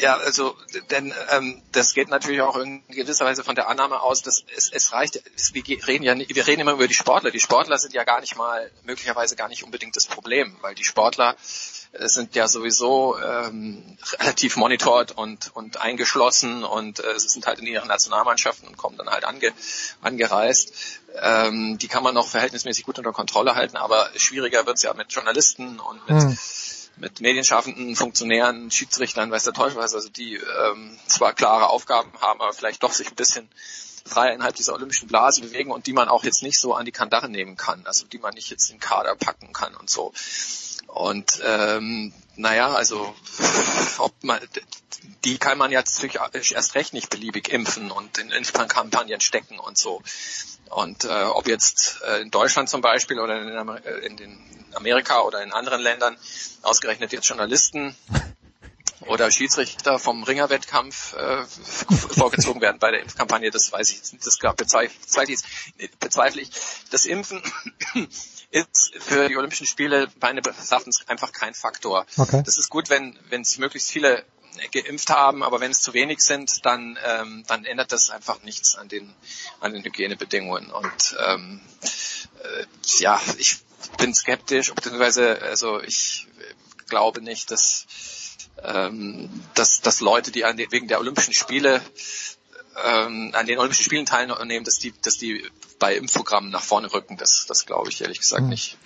ja, 0.00 0.16
also 0.16 0.56
denn 0.90 1.12
ähm, 1.30 1.62
das 1.72 1.94
geht 1.94 2.08
natürlich 2.08 2.40
auch 2.40 2.56
in 2.56 2.82
gewisser 2.88 3.24
Weise 3.24 3.44
von 3.44 3.54
der 3.54 3.68
Annahme 3.68 4.00
aus, 4.00 4.22
dass 4.22 4.44
es, 4.56 4.70
es 4.70 4.92
reicht. 4.92 5.20
Es, 5.36 5.54
wir 5.54 5.64
reden 5.86 6.04
ja, 6.04 6.16
wir 6.16 6.46
reden 6.46 6.60
immer 6.60 6.72
über 6.72 6.88
die 6.88 6.94
Sportler. 6.94 7.30
Die 7.30 7.40
Sportler 7.40 7.78
sind 7.78 7.92
ja 7.94 8.04
gar 8.04 8.20
nicht 8.20 8.36
mal 8.36 8.70
möglicherweise 8.84 9.36
gar 9.36 9.48
nicht 9.48 9.64
unbedingt 9.64 9.96
das 9.96 10.06
Problem, 10.06 10.56
weil 10.60 10.74
die 10.74 10.84
Sportler 10.84 11.36
äh, 11.92 12.08
sind 12.08 12.34
ja 12.34 12.48
sowieso 12.48 13.18
ähm, 13.18 13.98
relativ 14.20 14.56
monitort 14.56 15.12
und 15.12 15.50
und 15.54 15.80
eingeschlossen 15.80 16.64
und 16.64 17.00
äh, 17.00 17.18
sind 17.18 17.46
halt 17.46 17.58
in 17.58 17.66
ihren 17.66 17.88
Nationalmannschaften 17.88 18.68
und 18.68 18.76
kommen 18.76 18.96
dann 18.96 19.10
halt 19.10 19.24
ange, 19.24 19.52
angereist. 20.00 20.74
Ähm, 21.20 21.78
die 21.78 21.88
kann 21.88 22.02
man 22.02 22.14
noch 22.14 22.28
verhältnismäßig 22.28 22.84
gut 22.84 22.98
unter 22.98 23.12
Kontrolle 23.12 23.54
halten, 23.54 23.76
aber 23.76 24.08
schwieriger 24.16 24.66
wird's 24.66 24.82
ja 24.82 24.94
mit 24.94 25.12
Journalisten 25.12 25.78
und 25.80 26.08
mit 26.08 26.22
hm. 26.22 26.38
mit 26.96 27.20
Medienschaffenden, 27.20 27.96
Funktionären, 27.96 28.70
Schiedsrichtern, 28.70 29.30
weiß 29.30 29.44
der 29.44 29.52
Teufel 29.52 29.78
was, 29.78 29.94
also 29.94 30.08
die 30.08 30.36
ähm, 30.36 30.98
zwar 31.06 31.32
klare 31.34 31.68
Aufgaben 31.68 32.10
haben, 32.20 32.40
aber 32.40 32.52
vielleicht 32.52 32.82
doch 32.82 32.92
sich 32.92 33.08
ein 33.08 33.16
bisschen 33.16 33.48
frei 34.04 34.32
innerhalb 34.32 34.56
dieser 34.56 34.74
olympischen 34.74 35.08
Blase 35.08 35.40
bewegen 35.40 35.70
und 35.70 35.86
die 35.86 35.92
man 35.92 36.08
auch 36.08 36.24
jetzt 36.24 36.42
nicht 36.42 36.58
so 36.58 36.74
an 36.74 36.84
die 36.84 36.92
Kandare 36.92 37.28
nehmen 37.28 37.56
kann, 37.56 37.82
also 37.86 38.06
die 38.06 38.18
man 38.18 38.34
nicht 38.34 38.50
jetzt 38.50 38.70
in 38.70 38.76
den 38.76 38.80
Kader 38.80 39.14
packen 39.14 39.52
kann 39.52 39.74
und 39.74 39.90
so. 39.90 40.12
Und 40.86 41.40
ähm, 41.44 42.12
naja, 42.36 42.72
also 42.72 43.14
ob 43.98 44.12
man 44.22 44.40
die 45.24 45.38
kann 45.38 45.58
man 45.58 45.72
jetzt 45.72 46.02
erst 46.02 46.74
recht 46.74 46.92
nicht 46.92 47.10
beliebig 47.10 47.52
impfen 47.52 47.90
und 47.90 48.18
in 48.18 48.30
Impfkampagnen 48.30 49.20
stecken 49.20 49.58
und 49.58 49.78
so. 49.78 50.02
Und 50.70 51.04
äh, 51.04 51.24
ob 51.24 51.48
jetzt 51.48 52.00
äh, 52.06 52.20
in 52.22 52.30
Deutschland 52.30 52.68
zum 52.68 52.80
Beispiel 52.80 53.18
oder 53.18 53.40
in, 53.40 53.56
Amer 53.56 53.84
in 54.02 54.16
den 54.16 54.38
Amerika 54.74 55.20
oder 55.20 55.42
in 55.42 55.52
anderen 55.52 55.80
Ländern 55.80 56.16
ausgerechnet 56.62 57.12
jetzt 57.12 57.28
Journalisten 57.28 57.94
oder 59.06 59.30
Schiedsrichter 59.30 59.98
vom 59.98 60.22
Ringerwettkampf 60.22 61.14
äh, 61.14 61.44
vorgezogen 61.96 62.60
werden 62.60 62.78
bei 62.78 62.90
der 62.90 63.00
Impfkampagne, 63.00 63.50
das 63.50 63.72
weiß 63.72 63.90
ich 63.90 64.12
nicht. 64.12 64.26
Das 64.26 64.38
bezweifle 64.38 65.34
ich, 65.34 65.90
bezweifle 65.98 66.42
ich. 66.42 66.50
Das 66.90 67.04
Impfen 67.04 67.42
ist 68.50 68.92
für 68.98 69.28
die 69.28 69.36
Olympischen 69.36 69.66
Spiele 69.66 70.08
meines 70.20 70.70
Erachtens 70.70 71.08
einfach 71.08 71.32
kein 71.32 71.54
Faktor. 71.54 72.06
Okay. 72.16 72.42
Das 72.44 72.58
ist 72.58 72.68
gut, 72.68 72.90
wenn, 72.90 73.18
wenn 73.28 73.44
sich 73.44 73.58
möglichst 73.58 73.90
viele 73.90 74.24
geimpft 74.70 75.10
haben, 75.10 75.42
aber 75.42 75.60
wenn 75.60 75.70
es 75.70 75.80
zu 75.80 75.94
wenig 75.94 76.20
sind, 76.20 76.64
dann, 76.64 76.98
ähm, 77.04 77.44
dann 77.46 77.64
ändert 77.64 77.92
das 77.92 78.10
einfach 78.10 78.42
nichts 78.42 78.76
an 78.76 78.88
den, 78.88 79.14
an 79.60 79.72
den 79.72 79.82
Hygienebedingungen. 79.82 80.70
Und 80.70 81.16
ähm, 81.26 81.60
äh, 82.42 82.66
ja, 82.98 83.20
ich 83.38 83.58
bin 83.98 84.14
skeptisch, 84.14 84.72
beziehungsweise 84.74 85.40
also 85.42 85.80
ich 85.80 86.26
glaube 86.88 87.22
nicht, 87.22 87.50
dass, 87.50 87.86
ähm, 88.62 89.28
dass, 89.54 89.80
dass 89.80 90.00
Leute, 90.00 90.30
die 90.30 90.44
an 90.44 90.56
den, 90.56 90.70
wegen 90.70 90.88
der 90.88 91.00
Olympischen 91.00 91.34
Spiele 91.34 91.80
ähm, 92.84 93.32
an 93.34 93.46
den 93.46 93.58
Olympischen 93.58 93.84
Spielen 93.84 94.06
teilnehmen, 94.06 94.64
dass 94.64 94.78
die, 94.78 94.94
dass 95.02 95.18
die 95.18 95.44
bei 95.78 95.96
Impfprogrammen 95.96 96.50
nach 96.50 96.62
vorne 96.62 96.92
rücken. 96.92 97.16
Das, 97.16 97.46
das 97.48 97.66
glaube 97.66 97.90
ich 97.90 98.00
ehrlich 98.00 98.20
gesagt 98.20 98.42
mhm. 98.42 98.50
nicht. 98.50 98.78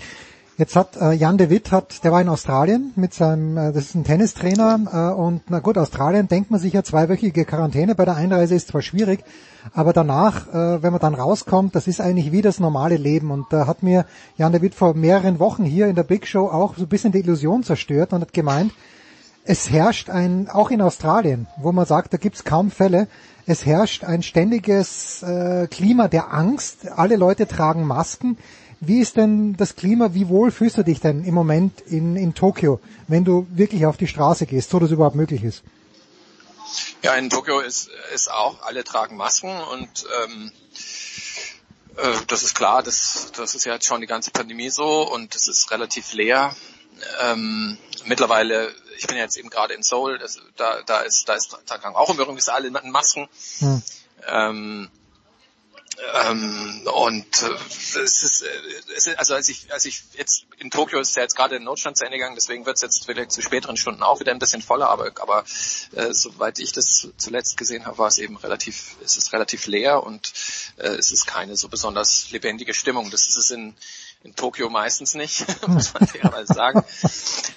Jetzt 0.58 0.74
hat 0.74 0.96
äh, 0.96 1.12
Jan 1.12 1.36
de 1.36 1.50
Witt 1.50 1.70
hat, 1.70 2.02
der 2.02 2.12
war 2.12 2.22
in 2.22 2.30
Australien 2.30 2.92
mit 2.96 3.12
seinem, 3.12 3.58
äh, 3.58 3.72
das 3.72 3.84
ist 3.84 3.94
ein 3.94 4.04
Tennistrainer 4.04 5.12
äh, 5.14 5.20
und 5.20 5.42
na 5.50 5.58
gut, 5.58 5.76
Australien 5.76 6.28
denkt 6.28 6.50
man 6.50 6.58
sich 6.58 6.72
ja 6.72 6.82
zweiwöchige 6.82 7.44
Quarantäne 7.44 7.94
bei 7.94 8.06
der 8.06 8.16
Einreise 8.16 8.54
ist 8.54 8.68
zwar 8.68 8.80
schwierig, 8.80 9.22
aber 9.74 9.92
danach, 9.92 10.48
äh, 10.48 10.82
wenn 10.82 10.92
man 10.92 11.00
dann 11.00 11.14
rauskommt, 11.14 11.74
das 11.74 11.86
ist 11.86 12.00
eigentlich 12.00 12.32
wie 12.32 12.40
das 12.40 12.58
normale 12.58 12.96
Leben 12.96 13.32
und 13.32 13.44
da 13.50 13.66
hat 13.66 13.82
mir 13.82 14.06
Jan 14.38 14.52
de 14.52 14.62
Witt 14.62 14.74
vor 14.74 14.94
mehreren 14.94 15.38
Wochen 15.40 15.64
hier 15.64 15.88
in 15.88 15.94
der 15.94 16.04
Big 16.04 16.26
Show 16.26 16.46
auch 16.46 16.74
so 16.74 16.84
ein 16.84 16.88
bisschen 16.88 17.12
die 17.12 17.18
Illusion 17.18 17.62
zerstört 17.62 18.14
und 18.14 18.22
hat 18.22 18.32
gemeint, 18.32 18.72
es 19.46 19.70
herrscht 19.70 20.10
ein, 20.10 20.48
auch 20.48 20.70
in 20.70 20.82
Australien, 20.82 21.46
wo 21.56 21.72
man 21.72 21.86
sagt, 21.86 22.12
da 22.12 22.16
gibt's 22.16 22.44
kaum 22.44 22.70
Fälle, 22.70 23.08
es 23.46 23.64
herrscht 23.64 24.02
ein 24.02 24.22
ständiges 24.22 25.22
äh, 25.22 25.68
Klima 25.68 26.08
der 26.08 26.34
Angst, 26.34 26.88
alle 26.88 27.16
Leute 27.16 27.46
tragen 27.46 27.86
Masken, 27.86 28.38
wie 28.80 29.00
ist 29.00 29.16
denn 29.16 29.56
das 29.56 29.76
Klima, 29.76 30.12
wie 30.14 30.28
wohl 30.28 30.50
fühlst 30.50 30.76
du 30.76 30.82
dich 30.82 31.00
denn 31.00 31.24
im 31.24 31.32
Moment 31.32 31.80
in, 31.80 32.16
in 32.16 32.34
Tokio, 32.34 32.80
wenn 33.08 33.24
du 33.24 33.46
wirklich 33.50 33.86
auf 33.86 33.96
die 33.96 34.08
Straße 34.08 34.46
gehst, 34.46 34.70
so 34.70 34.78
dass 34.78 34.90
überhaupt 34.90 35.16
möglich 35.16 35.44
ist? 35.44 35.62
Ja, 37.02 37.14
in 37.14 37.30
Tokio 37.30 37.60
ist, 37.60 37.88
ist 38.12 38.30
auch, 38.30 38.62
alle 38.62 38.82
tragen 38.82 39.16
Masken 39.16 39.56
und 39.72 40.06
ähm, 40.24 40.52
äh, 41.96 42.16
das 42.26 42.42
ist 42.42 42.56
klar, 42.56 42.82
das, 42.82 43.30
das 43.36 43.54
ist 43.54 43.64
ja 43.64 43.74
jetzt 43.74 43.86
schon 43.86 44.00
die 44.00 44.08
ganze 44.08 44.32
Pandemie 44.32 44.70
so 44.70 45.10
und 45.10 45.34
es 45.36 45.46
ist 45.46 45.70
relativ 45.70 46.12
leer. 46.12 46.54
Ähm, 47.22 47.78
mittlerweile, 48.06 48.74
ich 48.96 49.06
bin 49.06 49.16
ja 49.16 49.24
jetzt 49.24 49.36
eben 49.36 49.50
gerade 49.50 49.74
in 49.74 49.82
Seoul, 49.82 50.18
das, 50.18 50.38
da, 50.56 50.82
da 50.82 51.00
ist, 51.00 51.28
da 51.28 51.34
ist, 51.34 51.56
tragen 51.66 51.94
auch 51.94 52.10
übrigens 52.10 52.48
alle 52.48 52.70
Masken. 52.70 53.28
Hm. 53.58 53.82
Ähm, 54.26 54.90
ähm, 56.28 56.82
und 56.92 57.42
äh, 57.42 58.00
es, 58.02 58.22
ist, 58.22 58.42
äh, 58.42 58.48
es 58.94 59.06
ist, 59.06 59.18
also 59.18 59.34
als 59.34 59.48
ich, 59.48 59.72
als 59.72 59.86
ich 59.86 60.02
jetzt 60.14 60.44
in 60.58 60.70
Tokio 60.70 61.00
ist 61.00 61.16
ja 61.16 61.22
jetzt 61.22 61.36
gerade 61.36 61.56
in 61.56 61.64
Notstand 61.64 61.96
zu 61.96 62.04
Ende 62.04 62.18
gegangen, 62.18 62.34
deswegen 62.34 62.66
wird 62.66 62.76
es 62.76 62.82
jetzt 62.82 63.06
vielleicht 63.06 63.32
zu 63.32 63.40
späteren 63.40 63.78
Stunden 63.78 64.02
auch 64.02 64.20
wieder 64.20 64.32
ein 64.32 64.38
bisschen 64.38 64.60
voller, 64.60 64.90
aber, 64.90 65.10
aber 65.20 65.44
äh, 65.92 66.12
soweit 66.12 66.58
ich 66.58 66.72
das 66.72 67.08
zuletzt 67.16 67.56
gesehen 67.56 67.86
habe, 67.86 67.96
war 67.96 68.08
es 68.08 68.18
eben 68.18 68.36
relativ, 68.36 68.96
es 69.02 69.16
ist 69.16 69.32
relativ 69.32 69.66
leer 69.66 70.02
und 70.02 70.32
äh, 70.76 70.88
es 70.88 71.12
ist 71.12 71.26
keine 71.26 71.56
so 71.56 71.68
besonders 71.68 72.30
lebendige 72.30 72.74
Stimmung. 72.74 73.10
Das 73.10 73.26
ist 73.26 73.36
es 73.36 73.50
in 73.50 73.74
in 74.22 74.34
Tokio 74.34 74.68
meistens 74.68 75.14
nicht, 75.14 75.44
muss 75.68 75.94
man 75.94 76.06
fairerweise 76.06 76.52
sagen. 76.52 76.84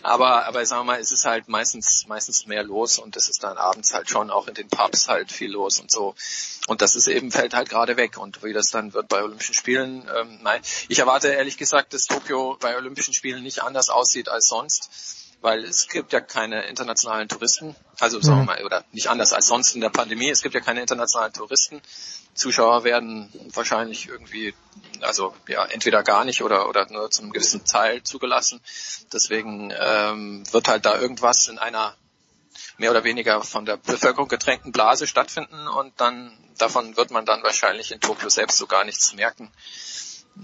Aber, 0.04 0.46
aber 0.46 0.66
sagen 0.66 0.82
wir 0.82 0.94
mal, 0.94 1.00
es 1.00 1.12
ist 1.12 1.26
halt 1.26 1.48
meistens, 1.48 2.06
meistens 2.08 2.46
mehr 2.46 2.64
los 2.64 3.00
und 3.00 3.16
es 3.16 3.28
ist 3.28 3.44
dann 3.44 3.58
abends 3.58 3.94
halt 3.94 4.10
schon 4.10 4.30
auch 4.30 4.48
in 4.48 4.54
den 4.54 4.68
Pubs 4.68 5.08
halt 5.08 5.32
viel 5.32 5.52
los 5.52 5.80
und 5.80 5.90
so. 5.92 6.16
Und 6.68 6.82
das 6.82 6.96
ist 6.96 7.08
eben, 7.08 7.32
fällt 7.32 7.54
halt 7.54 7.70
gerade 7.70 7.98
weg. 7.98 8.18
Und 8.18 8.44
wie 8.44 8.54
das 8.54 8.70
dann 8.70 8.94
wird 8.94 9.08
bei 9.08 9.24
Olympischen 9.24 9.56
Spielen, 9.56 10.08
ähm, 10.16 10.40
nein. 10.42 10.62
Ich 10.88 11.00
erwarte 11.00 11.30
ehrlich 11.30 11.58
gesagt, 11.58 11.94
dass 11.94 12.06
Tokio 12.06 12.58
bei 12.60 12.78
Olympischen 12.78 13.14
Spielen 13.14 13.44
nicht 13.44 13.64
anders 13.64 13.90
aussieht 13.90 14.30
als 14.30 14.48
sonst 14.48 14.90
weil 15.42 15.64
es 15.64 15.88
gibt 15.88 16.12
ja 16.14 16.20
keine 16.20 16.64
internationalen 16.64 17.30
Touristen, 17.30 17.76
also 18.00 18.20
sagen 18.20 18.40
wir 18.40 18.42
mhm. 18.42 18.46
mal, 18.46 18.66
oder 18.66 18.84
nicht 18.92 19.10
anders 19.10 19.34
als 19.34 19.48
sonst 19.48 19.74
in 19.74 19.82
der 19.82 19.90
Pandemie, 19.90 20.30
es 20.30 20.42
gibt 20.42 20.56
ja 20.56 20.62
keine 20.62 20.82
internationalen 20.82 21.34
Touristen. 21.34 21.82
Zuschauer 22.34 22.84
werden 22.84 23.30
wahrscheinlich 23.54 24.08
irgendwie, 24.08 24.54
also 25.02 25.34
ja, 25.48 25.66
entweder 25.66 26.04
gar 26.04 26.26
nicht 26.26 26.42
oder, 26.44 26.70
oder 26.70 26.88
nur 26.90 27.10
zu 27.12 27.22
einem 27.22 27.32
gewissen 27.32 27.66
Teil 27.66 28.04
zugelassen. 28.04 28.62
Deswegen 29.12 29.74
ähm, 29.78 30.44
wird 30.52 30.68
halt 30.68 30.86
da 30.86 31.00
irgendwas 31.00 31.48
in 31.48 31.58
einer 31.58 31.96
mehr 32.78 32.92
oder 32.92 33.04
weniger 33.04 33.42
von 33.44 33.66
der 33.66 33.78
Bevölkerung 33.78 34.28
getränkten 34.28 34.72
Blase 34.72 35.08
stattfinden 35.08 35.68
und 35.68 36.00
dann 36.00 36.38
davon 36.58 36.98
wird 36.98 37.12
man 37.12 37.26
dann 37.26 37.44
wahrscheinlich 37.44 37.92
in 37.92 38.00
Tokio 38.00 38.30
selbst 38.30 38.58
so 38.58 38.68
gar 38.68 38.84
nichts 38.84 39.14
merken. 39.14 39.52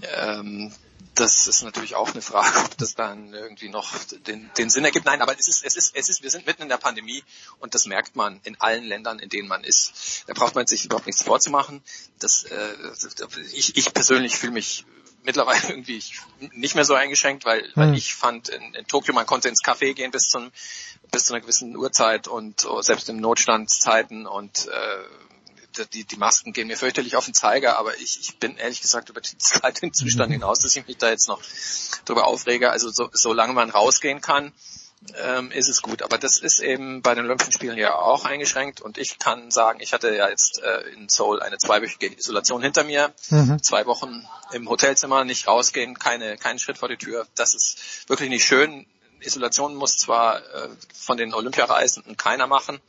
Ähm, 0.02 0.74
das 1.16 1.46
ist 1.46 1.62
natürlich 1.62 1.96
auch 1.96 2.12
eine 2.12 2.22
Frage, 2.22 2.58
ob 2.60 2.76
das 2.78 2.94
dann 2.94 3.32
irgendwie 3.32 3.68
noch 3.68 3.92
den, 4.26 4.50
den 4.58 4.70
Sinn 4.70 4.84
ergibt. 4.84 5.06
Nein, 5.06 5.22
aber 5.22 5.38
es 5.38 5.48
ist, 5.48 5.64
es 5.64 5.74
ist, 5.74 5.96
es 5.96 6.08
ist, 6.08 6.22
wir 6.22 6.30
sind 6.30 6.46
mitten 6.46 6.62
in 6.62 6.68
der 6.68 6.76
Pandemie 6.76 7.24
und 7.58 7.74
das 7.74 7.86
merkt 7.86 8.16
man 8.16 8.40
in 8.44 8.60
allen 8.60 8.84
Ländern, 8.84 9.18
in 9.18 9.28
denen 9.28 9.48
man 9.48 9.64
ist. 9.64 10.24
Da 10.26 10.34
braucht 10.34 10.54
man 10.54 10.66
sich 10.66 10.84
überhaupt 10.84 11.06
nichts 11.06 11.22
vorzumachen. 11.22 11.82
Das, 12.18 12.44
äh, 12.44 12.74
ich, 13.52 13.76
ich 13.76 13.92
persönlich 13.94 14.36
fühle 14.36 14.52
mich 14.52 14.84
mittlerweile 15.22 15.60
irgendwie 15.68 16.02
nicht 16.52 16.74
mehr 16.74 16.84
so 16.84 16.94
eingeschränkt, 16.94 17.44
weil, 17.44 17.68
weil 17.74 17.88
hm. 17.88 17.94
ich 17.94 18.14
fand 18.14 18.48
in, 18.48 18.74
in 18.74 18.86
Tokio, 18.86 19.14
man 19.14 19.26
konnte 19.26 19.48
ins 19.48 19.62
Café 19.62 19.94
gehen 19.94 20.10
bis 20.10 20.28
zum 20.28 20.50
bis 21.10 21.26
zu 21.26 21.32
einer 21.32 21.40
gewissen 21.40 21.76
Uhrzeit 21.76 22.28
und 22.28 22.64
oh, 22.66 22.82
selbst 22.82 23.08
in 23.08 23.20
Notstandszeiten 23.20 24.26
und 24.26 24.66
äh, 24.66 25.04
die, 25.84 26.04
die 26.04 26.16
Masken 26.16 26.52
gehen 26.52 26.68
mir 26.68 26.76
fürchterlich 26.76 27.16
auf 27.16 27.24
den 27.24 27.34
Zeiger, 27.34 27.78
aber 27.78 27.96
ich, 27.98 28.20
ich 28.20 28.38
bin 28.38 28.56
ehrlich 28.56 28.80
gesagt 28.80 29.10
über 29.10 29.20
den 29.82 29.92
Zustand 29.92 30.28
mhm. 30.30 30.34
hinaus, 30.34 30.60
dass 30.60 30.76
ich 30.76 30.86
mich 30.86 30.98
da 30.98 31.10
jetzt 31.10 31.28
noch 31.28 31.40
drüber 32.04 32.26
aufrege. 32.26 32.70
Also 32.70 32.90
so, 32.90 33.08
solange 33.12 33.52
man 33.52 33.70
rausgehen 33.70 34.20
kann, 34.20 34.52
ähm, 35.14 35.50
ist 35.50 35.68
es 35.68 35.82
gut. 35.82 36.02
Aber 36.02 36.18
das 36.18 36.38
ist 36.38 36.60
eben 36.60 37.02
bei 37.02 37.14
den 37.14 37.24
Olympischen 37.24 37.52
Spielen 37.52 37.78
ja 37.78 37.94
auch 37.94 38.24
eingeschränkt 38.24 38.80
und 38.80 38.98
ich 38.98 39.18
kann 39.18 39.50
sagen, 39.50 39.80
ich 39.80 39.92
hatte 39.92 40.14
ja 40.14 40.28
jetzt 40.28 40.62
äh, 40.62 40.80
in 40.94 41.08
Seoul 41.08 41.42
eine 41.42 41.58
zweiwöchige 41.58 42.16
Isolation 42.18 42.62
hinter 42.62 42.84
mir, 42.84 43.12
mhm. 43.30 43.62
zwei 43.62 43.86
Wochen 43.86 44.26
im 44.52 44.68
Hotelzimmer, 44.68 45.24
nicht 45.24 45.46
rausgehen, 45.46 45.98
keine, 45.98 46.36
keinen 46.36 46.58
Schritt 46.58 46.78
vor 46.78 46.88
die 46.88 46.96
Tür. 46.96 47.26
Das 47.34 47.54
ist 47.54 48.08
wirklich 48.08 48.30
nicht 48.30 48.44
schön. 48.44 48.86
Isolation 49.20 49.74
muss 49.74 49.96
zwar 49.96 50.38
äh, 50.38 50.68
von 50.94 51.16
den 51.16 51.34
Olympiareisenden 51.34 52.16
keiner 52.16 52.46
machen, 52.46 52.80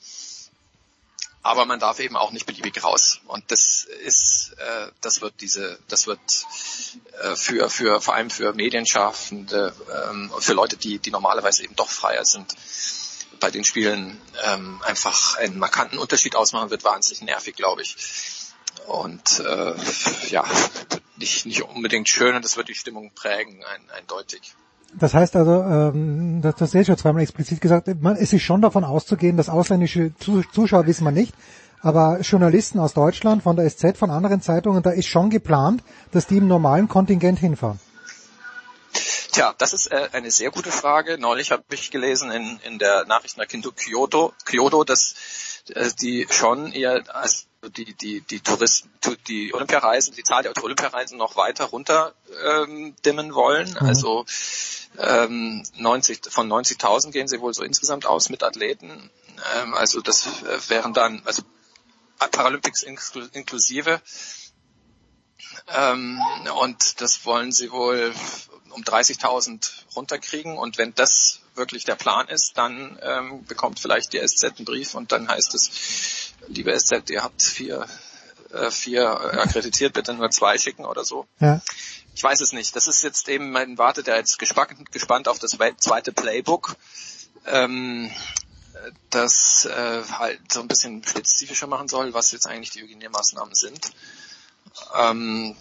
aber 1.47 1.65
man 1.65 1.79
darf 1.79 1.99
eben 1.99 2.17
auch 2.17 2.31
nicht 2.31 2.45
beliebig 2.45 2.83
raus. 2.83 3.21
Und 3.27 3.43
das 3.51 3.85
ist, 4.03 4.53
äh, 4.57 4.91
das 5.01 5.21
wird 5.21 5.35
diese, 5.39 5.79
das 5.87 6.05
wird 6.05 6.19
äh, 7.21 7.35
für 7.35 7.69
für 7.69 8.01
vor 8.01 8.15
allem 8.15 8.29
für 8.29 8.53
Medienschaffende, 8.53 9.73
ähm, 10.09 10.31
für 10.39 10.53
Leute, 10.53 10.75
die 10.75 10.99
die 10.99 11.11
normalerweise 11.11 11.63
eben 11.63 11.75
doch 11.75 11.89
freier 11.89 12.25
sind, 12.25 12.53
bei 13.39 13.49
den 13.49 13.63
Spielen 13.63 14.19
ähm, 14.43 14.81
einfach 14.83 15.37
einen 15.37 15.57
markanten 15.57 15.99
Unterschied 15.99 16.35
ausmachen, 16.35 16.69
wird 16.69 16.83
wahnsinnig 16.83 17.21
nervig, 17.21 17.55
glaube 17.55 17.81
ich. 17.81 17.95
Und 18.87 19.39
äh, 19.39 19.73
ja, 20.29 20.43
nicht 21.15 21.45
nicht 21.45 21.61
unbedingt 21.63 22.09
schön 22.09 22.35
und 22.35 22.43
das 22.43 22.57
wird 22.57 22.67
die 22.67 22.75
Stimmung 22.75 23.11
prägen, 23.11 23.63
ein, 23.63 23.89
eindeutig. 23.91 24.53
Das 24.93 25.13
heißt 25.13 25.35
also, 25.35 25.61
ähm, 25.63 26.41
das, 26.41 26.55
das 26.55 26.73
ist 26.73 26.87
schon 26.87 26.97
zweimal 26.97 27.21
explizit 27.21 27.61
gesagt, 27.61 27.87
man, 28.01 28.15
es 28.15 28.33
ist 28.33 28.43
schon 28.43 28.61
davon 28.61 28.83
auszugehen, 28.83 29.37
dass 29.37 29.49
ausländische 29.49 30.13
Zuschauer 30.17 30.87
wissen 30.87 31.03
wir 31.03 31.11
nicht, 31.11 31.33
aber 31.81 32.19
Journalisten 32.21 32.79
aus 32.79 32.93
Deutschland, 32.93 33.43
von 33.43 33.55
der 33.55 33.69
SZ, 33.69 33.97
von 33.97 34.09
anderen 34.09 34.41
Zeitungen, 34.41 34.81
da 34.81 34.91
ist 34.91 35.07
schon 35.07 35.29
geplant, 35.29 35.83
dass 36.11 36.27
die 36.27 36.37
im 36.37 36.47
normalen 36.47 36.87
Kontingent 36.87 37.39
hinfahren. 37.39 37.79
Tja, 39.31 39.53
das 39.57 39.73
ist 39.73 39.91
äh, 39.91 40.09
eine 40.13 40.31
sehr 40.31 40.49
gute 40.49 40.71
Frage. 40.71 41.17
Neulich 41.19 41.51
habe 41.51 41.63
ich 41.71 41.91
gelesen 41.91 42.31
in, 42.31 42.59
in 42.65 42.79
der 42.79 43.05
Nachrichtenagentur 43.05 43.75
Kyoto, 43.75 44.33
Kyoto, 44.45 44.83
dass 44.83 45.13
äh, 45.75 45.89
die 46.01 46.25
schon 46.29 46.71
eher 46.71 47.03
als 47.13 47.46
die 47.69 47.93
die 47.93 48.21
die 48.21 48.39
Touristen 48.39 48.89
die 49.27 49.53
Olympiareisen 49.53 50.15
die 50.15 50.23
Zahl 50.23 50.43
der 50.43 50.53
Olympiareisen 50.61 51.17
noch 51.17 51.35
weiter 51.35 51.65
runter 51.65 52.13
ähm, 52.43 52.95
dimmen 53.05 53.33
wollen. 53.33 53.69
Mhm. 53.69 53.77
also 53.87 54.25
ähm, 54.97 55.63
90 55.75 56.21
von 56.29 56.47
90.000 56.49 57.11
gehen 57.11 57.27
sie 57.27 57.39
wohl 57.39 57.53
so 57.53 57.63
insgesamt 57.63 58.05
aus 58.05 58.29
mit 58.29 58.43
Athleten. 58.43 59.11
Ähm, 59.55 59.73
also 59.73 60.01
das 60.01 60.25
äh, 60.43 60.69
wären 60.69 60.93
dann 60.93 61.21
also 61.25 61.43
Paralympics 62.31 62.83
inklusive. 62.83 64.01
Ähm, 65.67 66.19
und 66.61 67.01
das 67.01 67.25
wollen 67.25 67.51
sie 67.51 67.71
wohl 67.71 68.13
um 68.71 68.83
30.000 68.83 69.69
runterkriegen. 69.95 70.57
Und 70.57 70.77
wenn 70.77 70.93
das 70.95 71.41
wirklich 71.55 71.83
der 71.83 71.95
Plan 71.95 72.27
ist, 72.27 72.57
dann 72.57 72.97
ähm, 73.01 73.43
bekommt 73.45 73.79
vielleicht 73.79 74.13
die 74.13 74.25
SZ 74.25 74.43
einen 74.45 74.65
Brief 74.65 74.95
und 74.95 75.11
dann 75.11 75.27
heißt 75.27 75.53
es, 75.55 76.26
liebe 76.47 76.77
SZ, 76.77 77.09
ihr 77.09 77.23
habt 77.23 77.41
vier, 77.41 77.85
äh, 78.53 78.71
vier 78.71 79.09
akkreditiert, 79.39 79.93
bitte 79.93 80.13
nur 80.13 80.29
zwei 80.29 80.57
schicken 80.57 80.85
oder 80.85 81.03
so. 81.03 81.25
Ja. 81.39 81.61
Ich 82.15 82.23
weiß 82.23 82.41
es 82.41 82.51
nicht. 82.51 82.75
Das 82.75 82.87
ist 82.87 83.03
jetzt 83.03 83.29
eben, 83.29 83.51
man 83.51 83.77
wartet 83.77 84.07
ja 84.07 84.15
jetzt 84.15 84.39
gespannt, 84.39 84.91
gespannt 84.91 85.27
auf 85.27 85.39
das 85.39 85.57
zweite 85.77 86.11
Playbook. 86.11 86.75
Ähm, 87.45 88.09
das 89.09 89.65
äh, 89.65 90.03
halt 90.03 90.51
so 90.51 90.61
ein 90.61 90.67
bisschen 90.67 91.03
spezifischer 91.03 91.67
machen 91.67 91.87
soll, 91.87 92.13
was 92.13 92.31
jetzt 92.31 92.47
eigentlich 92.47 92.71
die 92.71 92.81
Hygienemaßnahmen 92.81 93.55
sind. 93.55 93.91
Ähm, 94.95 95.55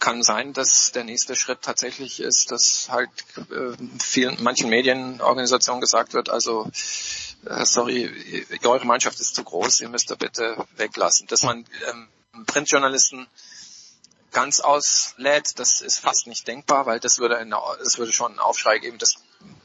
kann 0.00 0.22
sein, 0.22 0.52
dass 0.52 0.92
der 0.92 1.04
nächste 1.04 1.34
Schritt 1.36 1.62
tatsächlich 1.62 2.20
ist, 2.20 2.50
dass 2.50 2.88
halt 2.90 3.10
äh, 3.36 3.76
vielen, 3.98 4.42
manchen 4.42 4.68
Medienorganisationen 4.68 5.80
gesagt 5.80 6.12
wird, 6.12 6.28
also 6.28 6.66
äh, 6.66 7.23
sorry, 7.64 8.46
eure 8.64 8.86
Mannschaft 8.86 9.20
ist 9.20 9.34
zu 9.34 9.44
groß, 9.44 9.80
ihr 9.80 9.88
müsst 9.88 10.10
da 10.10 10.14
bitte 10.14 10.56
weglassen. 10.76 11.26
Dass 11.26 11.42
man 11.42 11.64
ähm, 11.90 12.08
Printjournalisten 12.46 13.26
ganz 14.32 14.60
auslädt, 14.60 15.58
das 15.58 15.80
ist 15.80 15.98
fast 15.98 16.26
nicht 16.26 16.46
denkbar, 16.46 16.86
weil 16.86 17.00
das 17.00 17.18
würde, 17.18 17.38
eine, 17.38 17.56
das 17.82 17.98
würde 17.98 18.12
schon 18.12 18.32
einen 18.32 18.40
Aufschrei 18.40 18.78
geben, 18.78 18.98
dass 18.98 19.14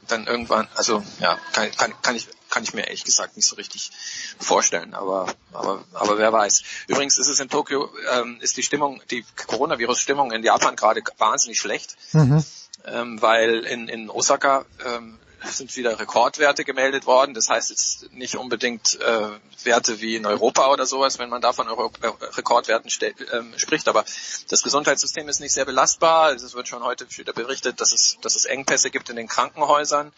dann 0.08 0.26
irgendwann, 0.26 0.68
also 0.74 1.02
ja, 1.20 1.38
kann, 1.52 1.70
kann, 1.72 1.94
kann 2.02 2.16
ich 2.16 2.28
kann 2.50 2.64
ich 2.64 2.74
mir 2.74 2.82
ehrlich 2.82 3.04
gesagt 3.04 3.36
nicht 3.36 3.46
so 3.46 3.56
richtig 3.56 3.90
vorstellen, 4.38 4.92
aber 4.94 5.32
aber 5.52 5.84
aber 5.94 6.18
wer 6.18 6.32
weiß. 6.32 6.62
Übrigens 6.88 7.16
ist 7.16 7.28
es 7.28 7.40
in 7.40 7.48
Tokio 7.48 7.88
ähm, 8.12 8.38
ist 8.40 8.56
die 8.56 8.62
Stimmung, 8.62 9.00
die 9.10 9.24
Coronavirus-Stimmung 9.46 10.32
in 10.32 10.42
Japan 10.42 10.76
gerade 10.76 11.02
wahnsinnig 11.18 11.60
schlecht, 11.60 11.96
mhm. 12.12 12.44
ähm, 12.86 13.22
weil 13.22 13.60
in 13.60 13.88
in 13.88 14.10
Osaka 14.10 14.66
ähm, 14.84 15.18
sind 15.44 15.74
wieder 15.76 15.98
Rekordwerte 15.98 16.64
gemeldet 16.64 17.06
worden. 17.06 17.34
Das 17.34 17.48
heißt 17.48 17.70
jetzt 17.70 18.12
nicht 18.12 18.36
unbedingt 18.36 19.00
äh, 19.00 19.30
Werte 19.64 20.00
wie 20.00 20.16
in 20.16 20.26
Europa 20.26 20.70
oder 20.72 20.86
sowas, 20.86 21.18
wenn 21.18 21.28
man 21.28 21.40
da 21.40 21.52
von 21.52 21.68
Euro 21.68 21.90
äh, 22.02 22.08
Rekordwerten 22.36 22.90
ähm, 23.32 23.52
spricht. 23.56 23.88
Aber 23.88 24.04
das 24.48 24.62
Gesundheitssystem 24.62 25.28
ist 25.28 25.40
nicht 25.40 25.52
sehr 25.52 25.64
belastbar. 25.64 26.32
Es 26.32 26.54
wird 26.54 26.68
schon 26.68 26.82
heute 26.82 27.06
wieder 27.16 27.32
berichtet, 27.32 27.80
dass 27.80 27.92
es, 27.92 28.18
dass 28.20 28.36
es 28.36 28.44
Engpässe 28.44 28.90
gibt 28.90 29.08
in 29.10 29.16
den 29.16 29.28
Krankenhäusern. 29.28 30.12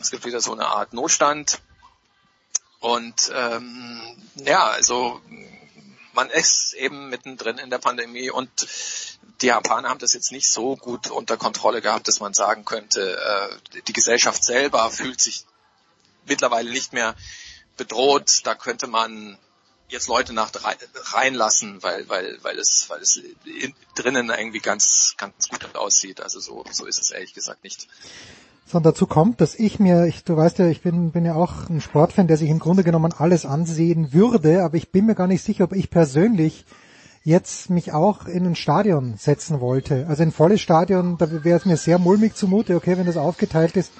Es 0.00 0.10
gibt 0.10 0.24
wieder 0.24 0.40
so 0.40 0.52
eine 0.52 0.66
Art 0.66 0.92
Notstand. 0.92 1.60
Und 2.80 3.30
ähm, 3.34 4.00
ja, 4.36 4.66
also 4.66 5.20
man 6.12 6.30
ist 6.30 6.74
eben 6.74 7.08
mittendrin 7.08 7.58
in 7.58 7.70
der 7.70 7.78
Pandemie 7.78 8.30
und 8.30 8.50
die 9.40 9.46
Japaner 9.46 9.88
haben 9.88 9.98
das 9.98 10.12
jetzt 10.12 10.32
nicht 10.32 10.48
so 10.48 10.76
gut 10.76 11.10
unter 11.10 11.36
Kontrolle 11.36 11.82
gehabt, 11.82 12.08
dass 12.08 12.20
man 12.20 12.34
sagen 12.34 12.64
könnte, 12.64 13.18
äh, 13.18 13.80
die 13.82 13.92
Gesellschaft 13.92 14.44
selber 14.44 14.90
fühlt 14.90 15.20
sich 15.20 15.44
mittlerweile 16.26 16.70
nicht 16.70 16.92
mehr 16.92 17.14
bedroht. 17.76 18.40
Da 18.44 18.54
könnte 18.54 18.86
man 18.86 19.38
jetzt 19.88 20.08
Leute 20.08 20.32
nach 20.32 20.50
reinlassen, 21.12 21.82
weil 21.82 22.08
weil 22.08 22.38
weil 22.42 22.58
es 22.58 22.86
weil 22.88 23.00
es 23.00 23.20
drinnen 23.94 24.30
irgendwie 24.30 24.60
ganz 24.60 25.14
ganz 25.16 25.48
gut 25.48 25.76
aussieht. 25.76 26.20
Also 26.20 26.40
so 26.40 26.64
so 26.70 26.86
ist 26.86 27.00
es 27.00 27.10
ehrlich 27.10 27.34
gesagt 27.34 27.64
nicht. 27.64 27.88
Sondern 28.66 28.92
dazu 28.92 29.06
kommt, 29.06 29.40
dass 29.40 29.54
ich 29.54 29.80
mir, 29.80 30.06
ich, 30.06 30.24
du 30.24 30.36
weißt 30.36 30.58
ja, 30.58 30.66
ich 30.66 30.82
bin, 30.82 31.10
bin 31.10 31.24
ja 31.24 31.34
auch 31.34 31.68
ein 31.68 31.80
Sportfan, 31.80 32.26
der 32.26 32.36
sich 32.36 32.48
im 32.48 32.58
Grunde 32.58 32.84
genommen 32.84 33.12
alles 33.16 33.44
ansehen 33.44 34.12
würde, 34.12 34.62
aber 34.62 34.76
ich 34.76 34.92
bin 34.92 35.06
mir 35.06 35.14
gar 35.14 35.26
nicht 35.26 35.42
sicher, 35.42 35.64
ob 35.64 35.72
ich 35.74 35.90
persönlich 35.90 36.64
jetzt 37.24 37.70
mich 37.70 37.92
auch 37.92 38.26
in 38.26 38.46
ein 38.46 38.56
Stadion 38.56 39.14
setzen 39.16 39.60
wollte. 39.60 40.06
Also 40.08 40.22
ein 40.22 40.32
volles 40.32 40.60
Stadion, 40.60 41.18
da 41.18 41.44
wäre 41.44 41.58
es 41.58 41.64
mir 41.64 41.76
sehr 41.76 41.98
mulmig 41.98 42.34
zumute. 42.34 42.74
Okay, 42.76 42.96
wenn 42.96 43.06
das 43.06 43.16
aufgeteilt 43.16 43.76
ist, 43.76 43.92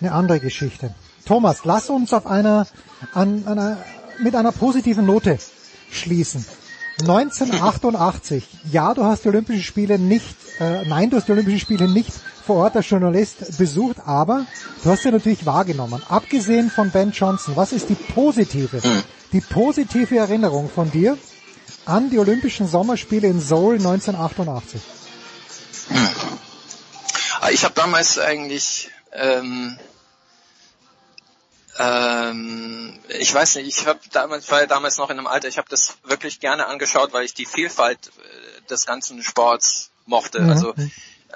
eine 0.00 0.12
andere 0.12 0.40
Geschichte. 0.40 0.94
Thomas, 1.26 1.64
lass 1.64 1.90
uns 1.90 2.12
auf 2.12 2.26
einer, 2.26 2.66
an, 3.12 3.46
einer, 3.46 3.78
mit 4.22 4.34
einer 4.34 4.52
positiven 4.52 5.06
Note 5.06 5.38
schließen. 5.90 6.44
1988, 7.00 8.46
ja, 8.70 8.94
du 8.94 9.04
hast 9.04 9.24
die 9.24 9.28
Olympischen 9.28 9.62
Spiele 9.62 9.98
nicht, 9.98 10.36
äh, 10.60 10.86
nein, 10.86 11.10
du 11.10 11.16
hast 11.16 11.26
die 11.26 11.32
Olympischen 11.32 11.58
Spiele 11.58 11.88
nicht 11.88 12.12
vor 12.46 12.56
Ort 12.56 12.76
als 12.76 12.88
Journalist 12.88 13.58
besucht, 13.58 13.96
aber 14.04 14.46
du 14.82 14.90
hast 14.90 15.02
sie 15.02 15.10
natürlich 15.10 15.46
wahrgenommen. 15.46 16.02
Abgesehen 16.08 16.70
von 16.70 16.90
Ben 16.90 17.12
Johnson, 17.12 17.56
was 17.56 17.72
ist 17.72 17.88
die 17.88 17.94
positive, 17.94 18.80
die 19.32 19.40
positive 19.40 20.16
Erinnerung 20.16 20.70
von 20.70 20.90
dir 20.90 21.18
an 21.86 22.10
die 22.10 22.18
Olympischen 22.18 22.66
Sommerspiele 22.68 23.28
in 23.28 23.40
Seoul 23.40 23.76
1988? 23.76 24.80
Ah, 27.40 27.50
ich 27.50 27.64
habe 27.64 27.74
damals 27.74 28.18
eigentlich 28.18 28.90
ähm, 29.12 29.78
ähm, 31.78 32.98
ich 33.08 33.34
weiß 33.34 33.56
nicht, 33.56 33.66
ich 33.66 33.86
habe 33.86 33.98
damals 34.12 34.50
war 34.50 34.60
ja 34.60 34.66
damals 34.66 34.96
noch 34.98 35.10
in 35.10 35.18
einem 35.18 35.26
Alter, 35.26 35.48
ich 35.48 35.58
habe 35.58 35.68
das 35.68 35.96
wirklich 36.04 36.40
gerne 36.40 36.66
angeschaut, 36.66 37.12
weil 37.12 37.24
ich 37.24 37.34
die 37.34 37.46
Vielfalt 37.46 37.98
äh, 38.08 38.68
des 38.68 38.86
ganzen 38.86 39.22
Sports 39.22 39.90
mochte. 40.06 40.40
Mhm. 40.40 40.50
Also 40.50 40.74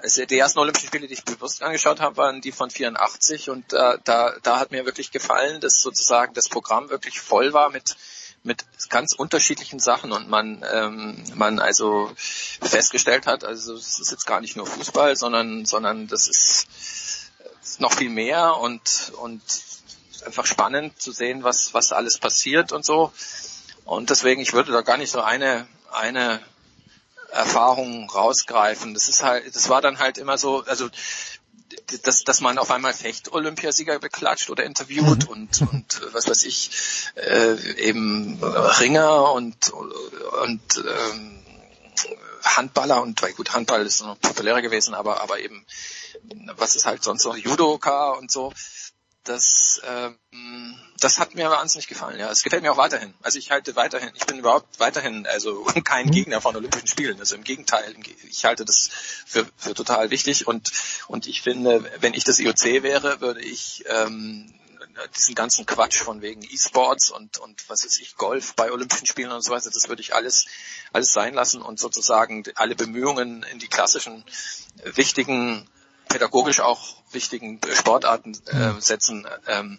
also 0.03 0.25
die 0.25 0.39
ersten 0.39 0.59
Olympischen 0.59 0.89
Spiele, 0.89 1.07
die 1.07 1.15
ich 1.15 1.25
bewusst 1.25 1.62
angeschaut 1.62 2.01
habe, 2.01 2.16
waren 2.16 2.41
die 2.41 2.53
von 2.53 2.70
84 2.70 3.51
und 3.51 3.73
äh, 3.73 3.99
da, 4.05 4.35
da 4.43 4.59
hat 4.59 4.70
mir 4.70 4.85
wirklich 4.85 5.11
gefallen, 5.11 5.61
dass 5.61 5.81
sozusagen 5.81 6.35
das 6.35 6.49
Programm 6.49 6.91
wirklich 6.91 7.20
voll 7.20 7.53
war 7.53 7.70
mit 7.70 7.97
mit 8.45 8.65
ganz 8.89 9.12
unterschiedlichen 9.12 9.81
Sachen 9.81 10.12
und 10.12 10.29
man 10.29 10.65
ähm, 10.73 11.23
man 11.35 11.59
also 11.59 12.11
festgestellt 12.16 13.27
hat, 13.27 13.45
also 13.45 13.75
es 13.75 13.99
ist 13.99 14.11
jetzt 14.11 14.27
gar 14.27 14.41
nicht 14.41 14.57
nur 14.57 14.66
Fußball, 14.66 15.16
sondern 15.16 15.66
sondern 15.66 16.07
das 16.07 16.29
ist 16.29 16.69
noch 17.79 17.93
viel 17.93 18.11
mehr 18.11 18.57
und 18.57 19.12
und 19.20 19.43
einfach 20.25 20.47
spannend 20.47 21.01
zu 21.01 21.12
sehen, 21.12 21.43
was 21.43 21.75
was 21.75 21.93
alles 21.93 22.19
passiert 22.19 22.73
und 22.73 22.85
so. 22.85 23.12
Und 23.85 24.11
deswegen 24.11 24.41
ich 24.41 24.53
würde 24.53 24.73
da 24.73 24.83
gar 24.83 24.97
nicht 24.97 25.11
so 25.11 25.20
eine 25.20 25.66
eine 25.93 26.41
Erfahrung 27.31 28.09
rausgreifen. 28.11 28.95
Das 28.95 29.09
ist 29.09 29.23
halt, 29.23 29.55
das 29.55 29.69
war 29.69 29.81
dann 29.81 29.99
halt 29.99 30.19
immer 30.19 30.39
so, 30.39 30.65
also 30.65 30.89
dass, 32.03 32.25
dass 32.25 32.41
man 32.41 32.59
auf 32.59 32.71
einmal 32.71 32.93
Fecht-Olympiasieger 32.93 33.99
beklatscht 33.99 34.51
oder 34.51 34.65
interviewt 34.65 35.25
mhm. 35.25 35.31
und, 35.31 35.63
und 35.63 36.01
was 36.13 36.29
weiß 36.29 36.43
ich, 36.45 36.71
äh, 37.17 37.57
eben 37.77 38.43
Ringer 38.43 39.33
und, 39.33 39.71
und 39.71 40.63
ähm, 40.77 41.43
Handballer 42.45 43.03
und 43.03 43.21
weil 43.23 43.33
gut, 43.33 43.53
Handball 43.53 43.85
ist 43.85 44.03
noch 44.03 44.19
populärer 44.21 44.63
gewesen, 44.63 44.95
aber, 44.95 45.21
aber 45.21 45.41
eben, 45.41 45.65
was 46.57 46.77
ist 46.77 46.87
halt 46.87 47.03
sonst 47.03 47.25
noch, 47.25 47.37
Judoka 47.37 48.13
und 48.13 48.31
so 48.31 48.53
das, 49.29 49.81
ähm, 49.85 50.79
das 51.01 51.19
hat 51.19 51.35
mir 51.35 51.51
wahnsinnig 51.51 51.87
gefallen. 51.87 52.19
Ja, 52.19 52.31
es 52.31 52.43
gefällt 52.43 52.63
mir 52.63 52.73
auch 52.73 52.79
weiterhin. 52.79 53.15
Also 53.23 53.39
ich 53.39 53.51
halte 53.51 53.77
weiterhin, 53.77 54.11
ich 54.15 54.27
bin 54.27 54.39
überhaupt 54.39 54.81
weiterhin 54.81 55.27
also 55.27 55.65
kein 55.85 56.07
mhm. 56.07 56.13
Gegner 56.13 56.41
von 56.41 56.57
Olympischen 56.57 56.89
Spielen. 56.89 57.21
Also 57.21 57.35
im 57.35 57.45
Gegenteil, 57.45 57.95
ich 58.29 58.45
halte 58.45 58.65
das 58.65 58.91
für, 59.27 59.47
für 59.57 59.75
total 59.75 60.11
wichtig 60.11 60.47
und 60.47 60.73
und 61.07 61.27
ich 61.27 61.43
finde, 61.43 61.91
wenn 62.01 62.15
ich 62.15 62.25
das 62.25 62.39
IOC 62.39 62.83
wäre, 62.83 63.21
würde 63.21 63.41
ich 63.41 63.85
ähm, 63.89 64.55
diesen 65.17 65.35
ganzen 65.35 65.67
Quatsch 65.67 65.99
von 65.99 66.23
wegen 66.23 66.43
E-Sports 66.43 67.11
und, 67.11 67.39
und 67.39 67.69
was 67.69 67.85
weiß 67.85 67.99
ich, 67.99 68.17
Golf 68.17 68.55
bei 68.55 68.73
Olympischen 68.73 69.07
Spielen 69.07 69.31
und 69.31 69.43
so 69.43 69.53
weiter, 69.53 69.71
das 69.71 69.89
würde 69.89 70.03
ich 70.03 70.15
alles, 70.15 70.47
alles 70.93 71.13
sein 71.13 71.35
lassen 71.35 71.63
und 71.63 71.79
sozusagen 71.79 72.45
alle 72.57 72.75
Bemühungen 72.75 73.45
in 73.45 73.59
die 73.59 73.69
klassischen 73.69 74.25
wichtigen 74.83 75.69
pädagogisch 76.09 76.60
auch 76.60 76.97
wichtigen 77.12 77.60
Sportarten 77.72 78.36
äh, 78.47 78.80
setzen, 78.80 79.26
ähm, 79.47 79.78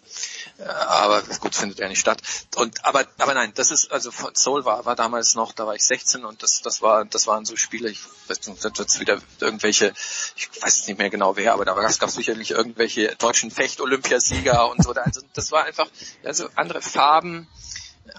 äh, 0.58 0.64
aber 0.64 1.22
gut 1.40 1.54
findet 1.54 1.80
er 1.80 1.88
nicht 1.88 2.00
statt. 2.00 2.20
Und 2.56 2.84
aber 2.84 3.04
aber 3.18 3.34
nein, 3.34 3.52
das 3.54 3.70
ist 3.70 3.92
also 3.92 4.10
Seoul 4.34 4.64
war 4.64 4.84
war 4.84 4.96
damals 4.96 5.34
noch, 5.34 5.52
da 5.52 5.66
war 5.66 5.74
ich 5.74 5.84
16 5.84 6.24
und 6.24 6.42
das 6.42 6.62
das 6.62 6.82
war 6.82 7.04
das 7.04 7.26
waren 7.26 7.44
so 7.44 7.56
Spiele, 7.56 7.90
ich 7.90 8.00
weiß 8.28 8.46
nicht, 8.48 8.64
das 8.64 8.78
wird 8.78 9.00
wieder 9.00 9.20
irgendwelche, 9.40 9.92
ich 10.36 10.48
weiß 10.62 10.78
jetzt 10.78 10.88
nicht 10.88 10.98
mehr 10.98 11.10
genau 11.10 11.36
wer, 11.36 11.52
aber 11.52 11.64
da 11.64 11.74
gab 11.74 12.08
es 12.08 12.14
sicherlich 12.14 12.50
irgendwelche 12.52 13.14
deutschen 13.16 13.50
Fecht-Olympiasieger 13.50 14.70
und 14.70 14.82
so. 14.82 14.92
Also 14.92 15.22
das 15.34 15.52
war 15.52 15.64
einfach 15.64 15.88
also 16.24 16.48
andere 16.56 16.82
Farben, 16.82 17.48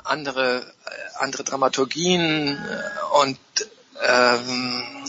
andere 0.04 0.62
äh, 0.86 1.20
andere 1.20 1.44
Dramaturgien 1.44 2.58
äh, 2.58 3.20
und 3.22 3.40
ähm, 4.04 5.01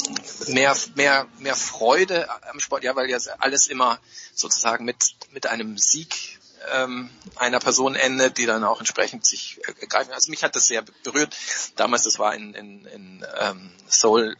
mehr, 0.48 0.76
mehr, 0.94 1.26
mehr 1.38 1.56
Freude 1.56 2.28
am 2.50 2.60
Sport, 2.60 2.84
ja, 2.84 2.96
weil 2.96 3.08
ja 3.10 3.18
alles 3.38 3.66
immer 3.66 3.98
sozusagen 4.34 4.84
mit, 4.84 5.14
mit 5.32 5.46
einem 5.46 5.78
Sieg 5.78 6.38
ähm, 6.74 7.10
einer 7.36 7.58
Person 7.58 7.94
endet, 7.94 8.38
die 8.38 8.46
dann 8.46 8.64
auch 8.64 8.78
entsprechend 8.78 9.26
sich 9.26 9.60
ergreifen. 9.80 10.12
Also 10.12 10.30
mich 10.30 10.44
hat 10.44 10.56
das 10.56 10.66
sehr 10.66 10.82
berührt. 11.02 11.36
Damals, 11.76 12.04
das 12.04 12.18
war 12.18 12.34
in, 12.34 12.54
in, 12.54 12.86
in 12.86 13.26
ähm, 13.40 13.70
Seoul, 13.88 14.36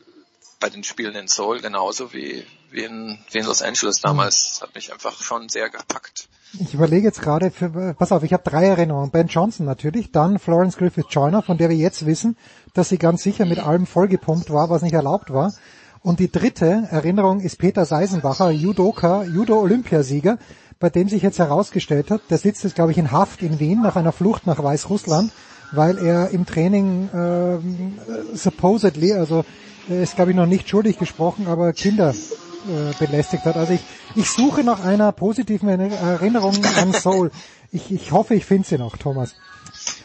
bei 0.60 0.70
den 0.70 0.84
Spielen 0.84 1.16
in 1.16 1.26
Seoul 1.26 1.60
genauso 1.60 2.12
wie, 2.12 2.46
wie, 2.70 2.84
in, 2.84 3.18
wie 3.30 3.38
in 3.38 3.46
Los 3.46 3.62
Angeles 3.62 4.00
damals. 4.00 4.50
Das 4.50 4.62
hat 4.62 4.74
mich 4.74 4.92
einfach 4.92 5.20
schon 5.20 5.48
sehr 5.48 5.68
gepackt. 5.68 6.28
Ich 6.60 6.74
überlege 6.74 7.06
jetzt 7.06 7.22
gerade, 7.22 7.50
für, 7.50 7.94
pass 7.98 8.12
auf, 8.12 8.22
ich 8.22 8.32
habe 8.32 8.48
drei 8.48 8.66
Erinnerungen. 8.66 9.10
Ben 9.10 9.26
Johnson 9.26 9.66
natürlich, 9.66 10.12
dann 10.12 10.38
Florence 10.38 10.76
Griffith 10.76 11.06
Joyner, 11.08 11.42
von 11.42 11.56
der 11.56 11.70
wir 11.70 11.76
jetzt 11.76 12.04
wissen, 12.06 12.36
dass 12.74 12.88
sie 12.88 12.98
ganz 12.98 13.22
sicher 13.22 13.44
mit 13.44 13.58
allem 13.58 13.86
vollgepumpt 13.86 14.50
war, 14.50 14.70
was 14.70 14.82
nicht 14.82 14.94
erlaubt 14.94 15.32
war. 15.32 15.52
Und 16.00 16.18
die 16.18 16.30
dritte 16.30 16.88
Erinnerung 16.90 17.40
ist 17.40 17.58
Peter 17.58 17.84
Seisenbacher, 17.84 18.50
Judoka, 18.50 19.24
Judo-Olympiasieger, 19.24 20.38
bei 20.80 20.90
dem 20.90 21.08
sich 21.08 21.22
jetzt 21.22 21.38
herausgestellt 21.38 22.10
hat, 22.10 22.22
der 22.28 22.38
sitzt 22.38 22.64
jetzt, 22.64 22.74
glaube 22.74 22.90
ich, 22.90 22.98
in 22.98 23.12
Haft 23.12 23.42
in 23.42 23.60
Wien 23.60 23.82
nach 23.82 23.94
einer 23.94 24.10
Flucht 24.10 24.46
nach 24.48 24.60
Weißrussland, 24.60 25.30
weil 25.70 25.96
er 25.98 26.30
im 26.30 26.44
Training 26.44 27.08
äh, 27.10 28.36
supposedly, 28.36 29.12
also 29.12 29.44
ist, 29.88 30.16
glaube 30.16 30.32
ich, 30.32 30.36
noch 30.36 30.46
nicht 30.46 30.68
schuldig 30.68 30.98
gesprochen, 30.98 31.46
aber 31.46 31.72
Kinder 31.72 32.10
äh, 32.10 32.92
belästigt 32.98 33.44
hat. 33.44 33.56
Also 33.56 33.74
ich, 33.74 33.80
ich 34.16 34.30
suche 34.30 34.64
nach 34.64 34.84
einer 34.84 35.12
positiven 35.12 35.68
Erinnerung 35.68 36.56
an 36.76 36.92
Soul. 36.92 37.30
Ich, 37.70 37.92
ich 37.92 38.12
hoffe, 38.12 38.34
ich 38.34 38.44
finde 38.44 38.66
sie 38.66 38.78
noch, 38.78 38.96
Thomas. 38.96 39.34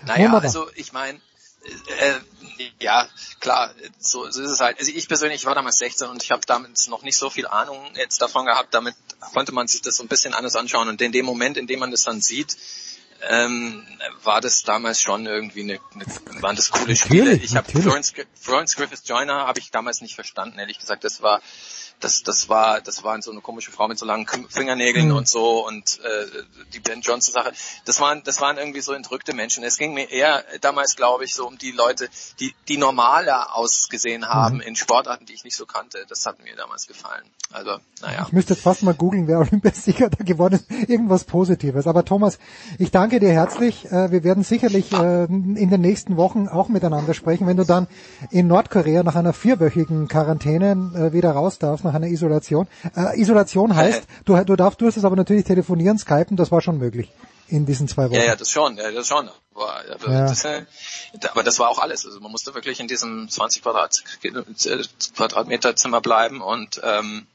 Naja, 0.06 0.26
Wunderbar. 0.26 0.44
also 0.44 0.66
ich 0.76 0.94
meine, 0.94 1.18
äh, 2.00 2.14
ja, 2.80 3.08
klar, 3.40 3.74
so, 4.00 4.30
so 4.30 4.42
ist 4.42 4.52
es 4.52 4.60
halt. 4.60 4.80
Also 4.80 4.92
ich 4.92 5.08
persönlich 5.08 5.46
war 5.46 5.56
damals 5.56 5.78
16 5.78 6.08
und 6.08 6.24
ich 6.24 6.32
habe 6.32 6.42
damit 6.46 6.88
noch 6.90 7.04
nicht 7.04 7.18
so 7.18 7.30
viel 7.30 7.48
Ahnung 7.48 7.80
jetzt 7.96 8.22
davon 8.22 8.46
gehabt. 8.46 8.74
Damit 8.74 8.96
konnte 9.34 9.52
man 9.52 9.68
sich 9.68 9.82
das 9.82 9.98
so 9.98 10.04
ein 10.04 10.08
bisschen 10.08 10.34
anders 10.34 10.56
anschauen. 10.56 10.90
Und 10.90 11.02
in 11.02 11.12
dem 11.12 11.26
Moment, 11.26 11.58
in 11.58 11.68
dem 11.68 11.80
man 11.80 11.92
das 11.92 12.04
dann 12.04 12.22
sieht, 12.22 12.58
ähm, 13.30 13.86
war 14.24 14.42
das 14.42 14.64
damals 14.64 15.02
schon 15.02 15.26
irgendwie 15.26 15.62
eine, 15.62 15.80
eine 15.94 16.42
waren 16.42 16.56
das 16.56 16.72
coole 16.72 16.96
Spiele. 16.96 17.34
Ich 17.34 17.56
habe 17.56 17.72
Florence, 17.72 18.14
Florence 18.40 18.76
Griffith 18.76 19.02
Joyner 19.06 19.48
habe 19.48 19.60
ich 19.60 19.72
damals 19.72 20.02
nicht 20.02 20.16
verstanden, 20.16 20.60
ehrlich 20.60 20.80
gesagt. 20.80 21.04
Das 21.04 21.22
war 21.22 21.42
das, 22.00 22.22
das 22.22 22.48
war, 22.48 22.82
das 22.82 23.04
war 23.04 23.20
so 23.22 23.32
eine 23.32 23.42
komische 23.42 23.72
Frau 23.72 23.88
mit 23.88 23.98
so 23.98 24.06
langen 24.06 24.28
Fingernägeln 24.50 25.10
mhm. 25.10 25.16
und 25.16 25.28
so 25.28 25.66
und 25.66 26.00
äh, 26.04 26.26
die 26.74 26.80
Ben 26.80 27.02
Johnson 27.02 27.34
Sache. 27.34 27.52
Das 27.86 28.00
waren, 28.00 28.22
das 28.24 28.40
waren 28.40 28.58
irgendwie 28.58 28.82
so 28.82 28.94
entrückte 28.94 29.34
Menschen. 29.34 29.64
Es 29.64 29.78
ging 29.78 29.94
mir 29.94 30.12
eher 30.12 30.44
damals, 30.62 30.96
glaube 30.96 31.26
ich, 31.26 31.34
so 31.34 31.48
um 31.48 31.58
die 31.58 31.72
Leute, 31.72 32.08
die, 32.40 32.54
die 32.68 32.78
normaler 32.78 33.56
ausgesehen 33.56 34.28
haben 34.28 34.58
mhm. 34.58 34.62
in 34.62 34.76
Sportarten, 34.76 35.26
die 35.26 35.34
ich 35.34 35.44
nicht 35.44 35.56
so 35.56 35.66
kannte. 35.66 36.06
Das 36.08 36.26
hat 36.26 36.44
mir 36.44 36.56
damals 36.56 36.86
gefallen. 36.88 37.24
Also, 37.52 37.78
naja. 38.02 38.26
Ich 38.28 38.34
müsste 38.34 38.54
jetzt 38.54 38.64
fast 38.64 38.84
mal 38.84 38.94
googeln, 38.94 39.28
wer 39.28 39.40
Olympiasieger 39.40 40.10
da 40.10 40.24
geworden 40.24 40.56
ist. 40.56 40.90
Irgendwas 40.90 41.24
Positives. 41.24 41.88
Aber 41.88 42.06
Thomas, 42.06 42.38
ich 42.78 42.92
danke 42.92 43.20
dir 43.20 43.32
herzlich. 43.32 43.86
Äh, 43.86 44.12
wir 44.12 44.24
werden 44.24 44.44
sicherlich 44.44 44.92
äh, 44.92 45.24
in 45.24 45.70
den 45.70 45.82
nächsten 45.82 46.16
Wochen 46.18 46.48
auch 46.48 46.68
miteinander 46.68 47.16
sprechen, 47.16 47.48
wenn 47.48 47.58
du 47.58 47.66
dann 47.66 47.88
in 48.30 48.48
Nordkorea 48.48 49.02
nach 49.02 49.16
einer 49.16 49.34
vierwöchigen 49.34 50.08
Quarantäne 50.08 50.92
äh, 50.96 51.14
wieder 51.14 51.32
raus 51.32 51.58
darfst 51.58 51.87
nach 51.88 51.96
einer 51.96 52.08
Isolation. 52.08 52.68
Äh, 52.96 53.20
Isolation 53.20 53.76
heißt, 53.76 54.04
du, 54.26 54.36
du 54.44 54.56
darfst, 54.56 54.80
du 54.82 54.88
hast 54.88 54.98
es 54.98 55.06
aber 55.06 55.16
natürlich 55.16 55.46
telefonieren, 55.46 55.98
skypen, 55.98 56.38
das 56.38 56.52
war 56.52 56.62
schon 56.62 56.78
möglich 56.78 57.10
in 57.50 57.66
diesen 57.66 57.88
zwei 57.88 58.10
Wochen. 58.10 58.20
Ja, 58.20 58.26
ja, 58.26 58.36
das 58.36 58.52
schon, 58.52 58.78
ja, 58.78 58.92
das 58.92 59.08
schon. 59.08 59.30
Aber, 59.56 59.84
aber, 59.92 60.12
ja. 60.12 60.28
das, 60.28 60.46
äh, 60.46 60.66
aber 61.30 61.44
das 61.44 61.60
war 61.60 61.70
auch 61.70 61.80
alles. 61.80 62.06
Also 62.06 62.20
man 62.20 62.32
musste 62.32 62.54
wirklich 62.54 62.80
in 62.80 62.88
diesem 62.88 63.30
20 63.30 63.64
Quadrat, 63.64 64.04
Quadratmeter 65.16 65.76
Zimmer 65.76 66.02
bleiben 66.02 66.42
und 66.42 66.80
ähm, 66.84 67.28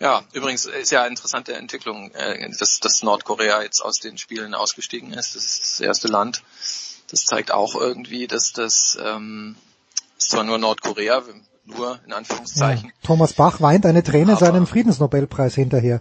ja, 0.00 0.22
übrigens 0.32 0.64
ist 0.66 0.92
ja 0.92 1.00
eine 1.00 1.10
interessante 1.10 1.54
Entwicklung, 1.54 2.12
äh, 2.12 2.50
dass, 2.58 2.80
dass 2.80 3.02
Nordkorea 3.02 3.62
jetzt 3.62 3.80
aus 3.80 3.98
den 3.98 4.16
Spielen 4.16 4.54
ausgestiegen 4.54 5.12
ist. 5.12 5.34
Das 5.34 5.44
ist 5.44 5.60
das 5.60 5.80
erste 5.80 6.08
Land. 6.08 6.42
Das 7.10 7.24
zeigt 7.24 7.50
auch 7.50 7.74
irgendwie, 7.74 8.26
dass 8.26 8.52
das 8.52 8.96
ähm, 9.02 9.56
ist 10.16 10.30
zwar 10.30 10.44
nur 10.44 10.58
Nordkorea, 10.58 11.24
nur 11.68 12.00
in 12.06 12.12
Anführungszeichen. 12.12 12.88
Ja, 12.88 12.94
Thomas 13.02 13.32
Bach 13.32 13.60
weint 13.60 13.86
eine 13.86 14.02
Träne 14.02 14.32
aber, 14.32 14.46
seinem 14.46 14.66
Friedensnobelpreis 14.66 15.54
hinterher. 15.54 16.00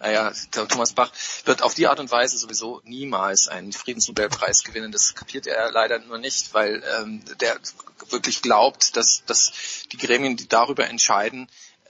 Naja, 0.00 0.32
Thomas 0.50 0.92
Bach 0.92 1.10
wird 1.44 1.62
auf 1.62 1.74
die 1.74 1.86
Art 1.86 1.98
und 1.98 2.10
Weise 2.10 2.36
sowieso 2.36 2.82
niemals 2.84 3.48
einen 3.48 3.72
Friedensnobelpreis 3.72 4.62
gewinnen. 4.62 4.92
Das 4.92 5.14
kapiert 5.14 5.46
er 5.46 5.70
leider 5.70 5.98
nur 6.00 6.18
nicht, 6.18 6.52
weil 6.52 6.82
ähm, 6.98 7.22
der 7.40 7.58
wirklich 8.10 8.42
glaubt, 8.42 8.96
dass, 8.96 9.24
dass 9.24 9.52
die 9.92 9.96
Gremien, 9.96 10.36
die 10.36 10.48
darüber 10.48 10.88
entscheiden, 10.88 11.48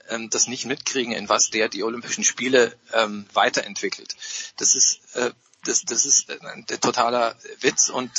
ähm, 0.09 0.29
das 0.29 0.47
nicht 0.47 0.65
mitkriegen, 0.65 1.11
in 1.11 1.27
was 1.27 1.49
der 1.49 1.67
die 1.67 1.83
Olympischen 1.83 2.23
Spiele 2.23 2.73
ähm, 2.93 3.25
weiterentwickelt. 3.33 4.15
Das 4.57 4.75
ist 4.75 5.01
äh, 5.15 5.31
das, 5.65 5.83
das 5.83 6.05
ist 6.05 6.29
ein 6.29 6.65
totaler 6.79 7.35
Witz 7.59 7.89
und 7.89 8.11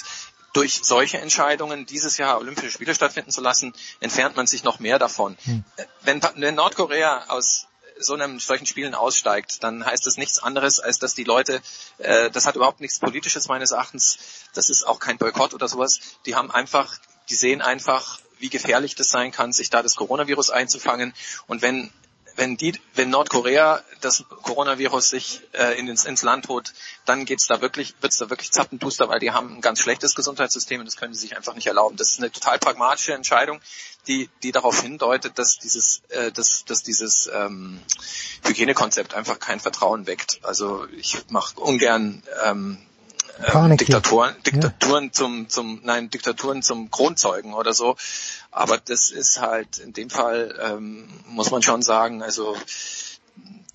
durch 0.56 0.80
solche 0.82 1.18
Entscheidungen, 1.18 1.84
dieses 1.84 2.16
Jahr 2.16 2.38
Olympische 2.38 2.70
Spiele 2.70 2.94
stattfinden 2.94 3.30
zu 3.30 3.42
lassen, 3.42 3.74
entfernt 4.00 4.36
man 4.36 4.46
sich 4.46 4.64
noch 4.64 4.78
mehr 4.78 4.98
davon. 4.98 5.36
Hm. 5.44 5.64
Wenn, 6.02 6.22
wenn 6.36 6.54
Nordkorea 6.54 7.26
aus 7.28 7.66
so 7.98 8.14
einem 8.14 8.40
solchen 8.40 8.64
Spielen 8.66 8.94
aussteigt, 8.94 9.62
dann 9.62 9.84
heißt 9.84 10.06
das 10.06 10.16
nichts 10.16 10.38
anderes, 10.38 10.80
als 10.80 10.98
dass 10.98 11.14
die 11.14 11.24
Leute, 11.24 11.60
äh, 11.98 12.30
das 12.30 12.46
hat 12.46 12.56
überhaupt 12.56 12.80
nichts 12.80 12.98
Politisches 12.98 13.48
meines 13.48 13.70
Erachtens, 13.70 14.18
das 14.54 14.70
ist 14.70 14.86
auch 14.86 14.98
kein 14.98 15.18
Boykott 15.18 15.52
oder 15.52 15.68
sowas, 15.68 16.00
die 16.24 16.34
haben 16.34 16.50
einfach, 16.50 16.98
die 17.28 17.34
sehen 17.34 17.60
einfach, 17.60 18.20
wie 18.38 18.48
gefährlich 18.48 18.94
das 18.94 19.08
sein 19.08 19.32
kann, 19.32 19.52
sich 19.52 19.68
da 19.70 19.82
das 19.82 19.96
Coronavirus 19.96 20.50
einzufangen. 20.50 21.14
Und 21.46 21.62
wenn 21.62 21.92
wenn 22.36 22.56
die, 22.56 22.78
wenn 22.94 23.10
Nordkorea 23.10 23.82
das 24.00 24.24
Coronavirus 24.42 25.10
sich 25.10 25.40
äh, 25.52 25.78
ins, 25.78 26.04
ins 26.04 26.22
Land 26.22 26.48
holt, 26.48 26.72
dann 27.04 27.24
geht's 27.24 27.46
da 27.46 27.60
wirklich, 27.60 27.94
wird's 28.00 28.18
da 28.18 28.30
wirklich 28.30 28.52
zappenduster, 28.52 29.08
weil 29.08 29.18
die 29.18 29.32
haben 29.32 29.56
ein 29.56 29.60
ganz 29.60 29.80
schlechtes 29.80 30.14
Gesundheitssystem 30.14 30.80
und 30.80 30.86
das 30.86 30.96
können 30.96 31.14
sie 31.14 31.20
sich 31.20 31.36
einfach 31.36 31.54
nicht 31.54 31.66
erlauben. 31.66 31.96
Das 31.96 32.12
ist 32.12 32.18
eine 32.18 32.30
total 32.30 32.58
pragmatische 32.58 33.14
Entscheidung, 33.14 33.60
die, 34.06 34.28
die 34.42 34.52
darauf 34.52 34.80
hindeutet, 34.80 35.38
dass 35.38 35.58
dieses, 35.58 36.02
äh, 36.10 36.30
dass, 36.30 36.64
dass 36.64 36.82
dieses 36.82 37.28
ähm, 37.32 37.80
Hygienekonzept 38.44 39.14
einfach 39.14 39.38
kein 39.38 39.60
Vertrauen 39.60 40.06
weckt. 40.06 40.40
Also 40.42 40.86
ich 40.96 41.16
mache 41.30 41.58
ungern 41.58 42.22
ähm, 42.44 42.78
ähm, 43.52 43.76
Diktatoren, 43.76 44.34
Diktaturen 44.44 45.04
ja. 45.06 45.12
zum, 45.12 45.48
zum, 45.48 45.80
nein, 45.84 46.10
Diktaturen 46.10 46.62
zum 46.62 46.90
Kronzeugen 46.90 47.54
oder 47.54 47.72
so. 47.72 47.96
Aber 48.50 48.78
das 48.78 49.10
ist 49.10 49.40
halt 49.40 49.78
in 49.78 49.92
dem 49.92 50.10
Fall 50.10 50.58
ähm, 50.62 51.08
muss 51.26 51.50
man 51.50 51.62
schon 51.62 51.82
sagen, 51.82 52.22
also 52.22 52.56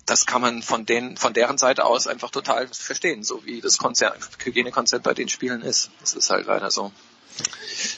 das 0.06 0.26
kann 0.26 0.40
man 0.40 0.62
von 0.62 0.84
den, 0.84 1.16
von 1.16 1.32
deren 1.32 1.58
Seite 1.58 1.84
aus 1.84 2.06
einfach 2.06 2.30
total 2.30 2.66
verstehen, 2.68 3.22
so 3.22 3.44
wie 3.44 3.60
das 3.60 3.78
Konzert, 3.78 4.16
Hygienekonzept 4.44 5.04
bei 5.04 5.14
den 5.14 5.28
Spielen 5.28 5.62
ist. 5.62 5.90
Das 6.00 6.14
ist 6.14 6.30
halt 6.30 6.46
leider 6.46 6.70
so. 6.70 6.92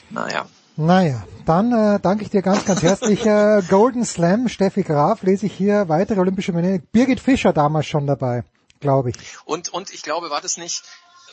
Naja. 0.09 0.47
Naja, 0.77 1.23
dann 1.45 1.71
äh, 1.71 1.99
danke 2.01 2.23
ich 2.23 2.29
dir 2.29 2.41
ganz, 2.41 2.65
ganz 2.65 2.81
herzlich. 2.81 3.25
äh, 3.25 3.61
Golden 3.69 4.03
Slam, 4.03 4.49
Steffi 4.49 4.83
Graf, 4.83 5.23
lese 5.23 5.45
ich 5.45 5.53
hier 5.53 5.87
weitere 5.87 6.19
olympische 6.19 6.51
Medaillen. 6.51 6.85
Birgit 6.91 7.21
Fischer 7.21 7.53
damals 7.53 7.85
schon 7.85 8.05
dabei, 8.07 8.43
glaube 8.81 9.11
ich. 9.11 9.15
Und, 9.45 9.69
und 9.69 9.93
ich 9.93 10.01
glaube, 10.01 10.29
war 10.29 10.41
das 10.41 10.57
nicht, 10.57 10.83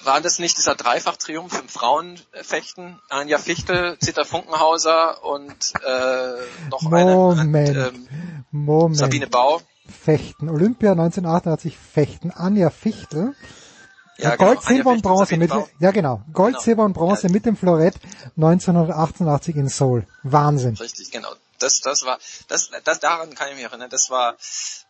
war 0.04 0.20
das 0.20 0.38
nicht 0.38 0.56
dieser 0.56 0.74
Dreifach-Triumph 0.74 1.60
im 1.60 1.68
Frauenfechten? 1.68 3.00
Anja 3.08 3.38
Fichtel, 3.38 3.98
Zita 3.98 4.24
Funkenhauser 4.24 5.24
und 5.24 5.72
äh, 5.84 6.68
noch 6.70 6.82
Moment, 6.82 7.38
eine 7.38 7.88
ähm, 7.88 8.44
Moment. 8.50 8.98
Sabine 8.98 9.26
Bau. 9.26 9.60
Fechten. 9.88 10.48
Olympia 10.48 10.92
1988 10.92 11.76
Fechten. 11.76 12.30
Anja 12.30 12.70
Fichtel. 12.70 13.34
Ja, 14.18 14.36
Gold, 14.36 14.60
genau. 14.60 14.68
Silber 14.68 14.90
und 14.90 15.02
Bronze 15.02 15.36
mit, 15.36 15.50
ja 15.80 15.90
genau. 15.90 16.22
Gold, 16.32 16.54
genau. 16.54 16.62
Silber 16.62 16.84
und 16.84 16.92
Bronze 16.92 17.26
ja. 17.26 17.32
mit 17.32 17.46
dem 17.46 17.56
Florett 17.56 17.94
1988 18.36 19.56
in 19.56 19.68
Seoul. 19.68 20.06
Wahnsinn. 20.22 20.76
Richtig, 20.76 21.10
genau. 21.10 21.30
Das, 21.62 21.80
das 21.80 22.04
war, 22.04 22.18
das, 22.48 22.70
das, 22.84 23.00
daran 23.00 23.34
kann 23.34 23.48
ich 23.48 23.54
mich 23.54 23.64
erinnern, 23.64 23.90
das 23.90 24.10
war, 24.10 24.36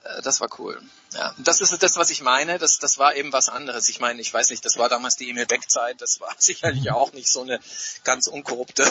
äh, 0.04 0.22
das 0.22 0.40
war 0.40 0.48
cool. 0.58 0.80
Ja, 1.14 1.34
das 1.38 1.60
ist 1.60 1.82
das, 1.82 1.96
was 1.96 2.10
ich 2.10 2.22
meine, 2.22 2.58
das, 2.58 2.78
das 2.78 2.98
war 2.98 3.14
eben 3.14 3.32
was 3.32 3.48
anderes. 3.48 3.88
Ich 3.88 4.00
meine, 4.00 4.20
ich 4.20 4.32
weiß 4.32 4.50
nicht, 4.50 4.64
das 4.64 4.78
war 4.78 4.88
damals 4.88 5.16
die 5.16 5.28
Emil 5.28 5.46
Beck 5.46 5.70
Zeit, 5.70 6.00
das 6.00 6.20
war 6.20 6.34
sicherlich 6.38 6.90
auch 6.90 7.12
nicht 7.12 7.28
so 7.28 7.42
eine 7.42 7.60
ganz 8.04 8.26
unkorrupte 8.26 8.84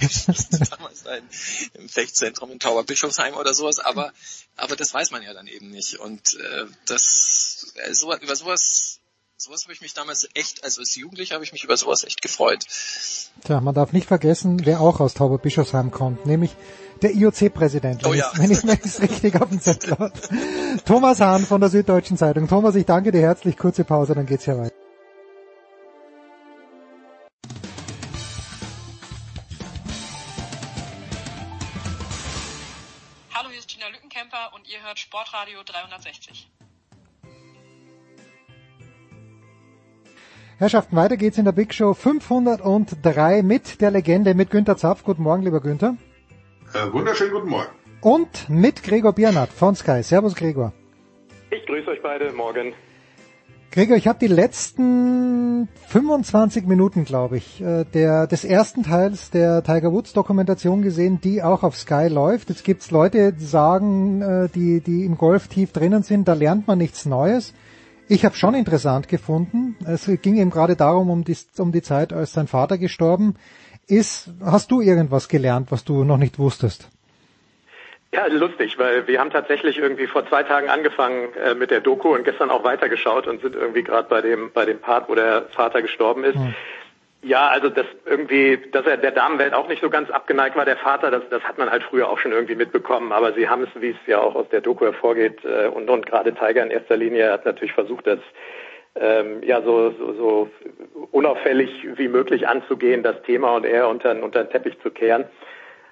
Geschichte 0.00 0.58
damals 0.70 1.06
ein, 1.06 1.28
im 1.74 1.88
Fechtzentrum 1.88 2.50
in 2.50 2.60
Tauberbischofsheim 2.60 3.34
oder 3.34 3.54
sowas, 3.54 3.78
aber, 3.78 4.12
aber 4.56 4.76
das 4.76 4.94
weiß 4.94 5.10
man 5.10 5.22
ja 5.22 5.34
dann 5.34 5.46
eben 5.46 5.70
nicht 5.70 5.98
und 5.98 6.34
äh, 6.34 6.66
das, 6.86 7.72
äh, 7.74 7.92
so, 7.92 8.14
über 8.14 8.36
sowas 8.36 9.00
sowas 9.36 9.64
habe 9.64 9.72
ich 9.72 9.80
mich 9.80 9.94
damals 9.94 10.28
echt, 10.34 10.64
also 10.64 10.80
als 10.80 10.94
Jugendlicher 10.94 11.34
habe 11.34 11.44
ich 11.44 11.52
mich 11.52 11.64
über 11.64 11.76
sowas 11.76 12.04
echt 12.04 12.22
gefreut. 12.22 12.64
Tja, 13.44 13.60
man 13.60 13.74
darf 13.74 13.92
nicht 13.92 14.06
vergessen, 14.06 14.64
wer 14.64 14.80
auch 14.80 15.00
aus 15.00 15.14
Tauberbischofsheim 15.14 15.90
kommt, 15.90 16.24
nämlich 16.24 16.56
der 17.02 17.14
IOC-Präsident, 17.14 18.04
wenn 18.04 18.10
Oh 18.10 18.14
ja. 18.14 18.30
ich 18.34 18.50
es 18.50 18.66
wenn 18.66 18.78
ich's 18.84 19.00
richtig 19.00 19.40
auf 19.40 19.48
dem 19.48 19.60
Zettel 19.60 19.92
habe. 19.98 20.12
Thomas 20.84 21.20
Hahn 21.20 21.44
von 21.44 21.60
der 21.60 21.70
Süddeutschen 21.70 22.16
Zeitung. 22.16 22.48
Thomas, 22.48 22.74
ich 22.74 22.86
danke 22.86 23.12
dir 23.12 23.20
herzlich. 23.20 23.56
Kurze 23.56 23.84
Pause, 23.84 24.14
dann 24.14 24.26
geht's 24.26 24.44
hier 24.44 24.58
weiter. 24.58 24.74
Hallo, 33.34 33.48
hier 33.50 33.58
ist 33.58 33.68
Gina 33.68 33.88
Lückenkämper 33.88 34.52
und 34.54 34.68
ihr 34.68 34.82
hört 34.82 34.98
Sportradio 34.98 35.62
360. 35.64 36.50
Herrschaften, 40.58 40.94
weiter 40.96 41.16
geht's 41.16 41.36
in 41.36 41.44
der 41.44 41.52
Big 41.52 41.74
Show 41.74 41.94
503 41.94 43.42
mit 43.42 43.80
der 43.80 43.90
Legende, 43.90 44.34
mit 44.34 44.50
Günter 44.50 44.76
Zapf. 44.76 45.02
Guten 45.02 45.22
Morgen, 45.24 45.42
lieber 45.42 45.60
Günther. 45.60 45.96
Äh, 46.74 46.92
wunderschönen 46.92 47.32
guten 47.32 47.50
Morgen. 47.50 47.70
Und 48.00 48.50
mit 48.50 48.82
Gregor 48.82 49.12
Biernat 49.12 49.50
von 49.50 49.76
Sky. 49.76 50.02
Servus, 50.02 50.34
Gregor. 50.34 50.72
Ich 51.52 51.64
grüße 51.66 51.88
euch 51.88 52.02
beide. 52.02 52.32
Morgen. 52.32 52.74
Gregor, 53.70 53.96
ich 53.96 54.08
habe 54.08 54.18
die 54.18 54.26
letzten 54.26 55.68
25 55.86 56.66
Minuten, 56.66 57.04
glaube 57.04 57.36
ich, 57.36 57.60
äh, 57.60 57.84
der, 57.84 58.26
des 58.26 58.44
ersten 58.44 58.82
Teils 58.82 59.30
der 59.30 59.62
Tiger 59.62 59.92
Woods 59.92 60.14
Dokumentation 60.14 60.82
gesehen, 60.82 61.20
die 61.20 61.44
auch 61.44 61.62
auf 61.62 61.76
Sky 61.76 62.08
läuft. 62.08 62.48
Jetzt 62.48 62.64
gibt's 62.64 62.90
Leute, 62.90 63.32
die 63.32 63.44
sagen, 63.44 64.20
äh, 64.20 64.48
die, 64.48 64.80
die 64.80 65.04
im 65.04 65.16
Golf 65.16 65.46
tief 65.46 65.70
drinnen 65.70 66.02
sind, 66.02 66.26
da 66.26 66.32
lernt 66.32 66.66
man 66.66 66.78
nichts 66.78 67.06
Neues. 67.06 67.54
Ich 68.08 68.24
habe 68.24 68.34
schon 68.34 68.54
interessant 68.54 69.06
gefunden. 69.06 69.76
Es 69.86 70.10
ging 70.22 70.36
eben 70.36 70.50
gerade 70.50 70.74
darum, 70.74 71.08
um 71.08 71.22
die, 71.22 71.36
um 71.56 71.70
die 71.70 71.82
Zeit, 71.82 72.12
als 72.12 72.32
sein 72.32 72.48
Vater 72.48 72.78
gestorben 72.78 73.36
ist. 73.88 74.30
Hast 74.44 74.70
du 74.70 74.80
irgendwas 74.80 75.28
gelernt, 75.28 75.70
was 75.70 75.84
du 75.84 76.04
noch 76.04 76.18
nicht 76.18 76.38
wusstest? 76.38 76.90
Ja, 78.12 78.26
lustig, 78.26 78.78
weil 78.78 79.08
wir 79.08 79.18
haben 79.18 79.30
tatsächlich 79.30 79.76
irgendwie 79.76 80.06
vor 80.06 80.24
zwei 80.28 80.44
Tagen 80.44 80.68
angefangen 80.68 81.34
äh, 81.34 81.54
mit 81.54 81.72
der 81.72 81.80
Doku 81.80 82.14
und 82.14 82.22
gestern 82.22 82.48
auch 82.48 82.62
weitergeschaut 82.62 83.26
und 83.26 83.42
sind 83.42 83.56
irgendwie 83.56 83.82
gerade 83.82 84.08
bei 84.08 84.20
dem 84.20 84.52
bei 84.52 84.64
dem 84.64 84.78
Part, 84.78 85.08
wo 85.08 85.16
der 85.16 85.46
Vater 85.50 85.82
gestorben 85.82 86.22
ist. 86.22 86.38
Ja, 87.24 87.48
also 87.48 87.70
das 87.70 87.86
irgendwie, 88.04 88.58
dass 88.70 88.84
er 88.84 88.98
der 88.98 89.10
Damenwelt 89.10 89.54
auch 89.54 89.66
nicht 89.66 89.80
so 89.82 89.88
ganz 89.88 90.10
abgeneigt 90.10 90.56
war, 90.56 90.66
der 90.66 90.76
Vater, 90.76 91.10
das, 91.10 91.22
das 91.30 91.42
hat 91.42 91.56
man 91.56 91.70
halt 91.70 91.82
früher 91.82 92.08
auch 92.08 92.18
schon 92.18 92.32
irgendwie 92.32 92.54
mitbekommen. 92.54 93.12
Aber 93.12 93.32
sie 93.32 93.48
haben 93.48 93.62
es, 93.64 93.80
wie 93.80 93.90
es 93.90 94.06
ja 94.06 94.20
auch 94.20 94.34
aus 94.34 94.48
der 94.50 94.60
Doku 94.60 94.84
hervorgeht, 94.84 95.42
äh, 95.42 95.66
und, 95.68 95.88
und 95.88 96.04
gerade 96.04 96.34
Tiger 96.34 96.62
in 96.62 96.70
erster 96.70 96.98
Linie 96.98 97.32
hat 97.32 97.46
natürlich 97.46 97.72
versucht, 97.72 98.06
das 98.06 98.20
ähm, 98.96 99.42
ja 99.42 99.62
so, 99.62 99.90
so, 99.90 100.12
so 100.14 100.50
unauffällig 101.10 101.86
wie 101.96 102.08
möglich 102.08 102.48
anzugehen, 102.48 103.02
das 103.02 103.22
Thema 103.22 103.56
und 103.56 103.64
er 103.64 103.88
unter, 103.88 104.10
unter 104.22 104.44
den 104.44 104.50
Teppich 104.50 104.78
zu 104.80 104.90
kehren. 104.90 105.24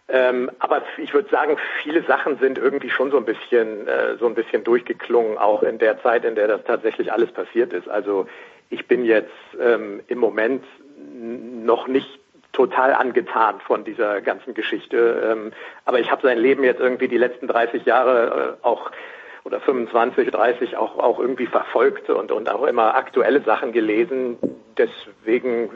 Ähm, 0.08 0.50
aber 0.58 0.82
ich 0.98 1.14
würde 1.14 1.30
sagen, 1.30 1.56
viele 1.82 2.02
Sachen 2.02 2.38
sind 2.38 2.58
irgendwie 2.58 2.90
schon 2.90 3.10
so 3.10 3.16
ein 3.16 3.24
bisschen 3.24 3.86
äh, 3.86 4.16
so 4.18 4.26
ein 4.26 4.34
bisschen 4.34 4.64
durchgeklungen, 4.64 5.38
auch 5.38 5.62
in 5.62 5.78
der 5.78 6.02
Zeit, 6.02 6.24
in 6.24 6.34
der 6.34 6.48
das 6.48 6.64
tatsächlich 6.64 7.12
alles 7.12 7.30
passiert 7.30 7.72
ist. 7.72 7.88
Also 7.88 8.26
ich 8.68 8.86
bin 8.88 9.04
jetzt 9.04 9.30
ähm, 9.60 10.00
im 10.08 10.18
Moment 10.18 10.64
noch 11.14 11.88
nicht 11.88 12.20
total 12.52 12.92
angetan 12.94 13.60
von 13.60 13.84
dieser 13.84 14.20
ganzen 14.20 14.54
Geschichte. 14.54 15.22
Ähm, 15.32 15.52
aber 15.84 16.00
ich 16.00 16.10
habe 16.10 16.22
sein 16.22 16.38
Leben 16.38 16.64
jetzt 16.64 16.80
irgendwie 16.80 17.08
die 17.08 17.16
letzten 17.16 17.48
30 17.48 17.84
Jahre 17.86 18.58
äh, 18.62 18.66
auch 18.66 18.90
oder 19.44 19.60
25, 19.60 20.30
30 20.30 20.76
auch 20.76 20.98
auch 20.98 21.18
irgendwie 21.18 21.46
verfolgt 21.46 22.10
und 22.10 22.32
und 22.32 22.50
auch 22.50 22.64
immer 22.64 22.94
aktuelle 22.94 23.42
Sachen 23.42 23.72
gelesen. 23.72 24.36
Deswegen 24.78 25.70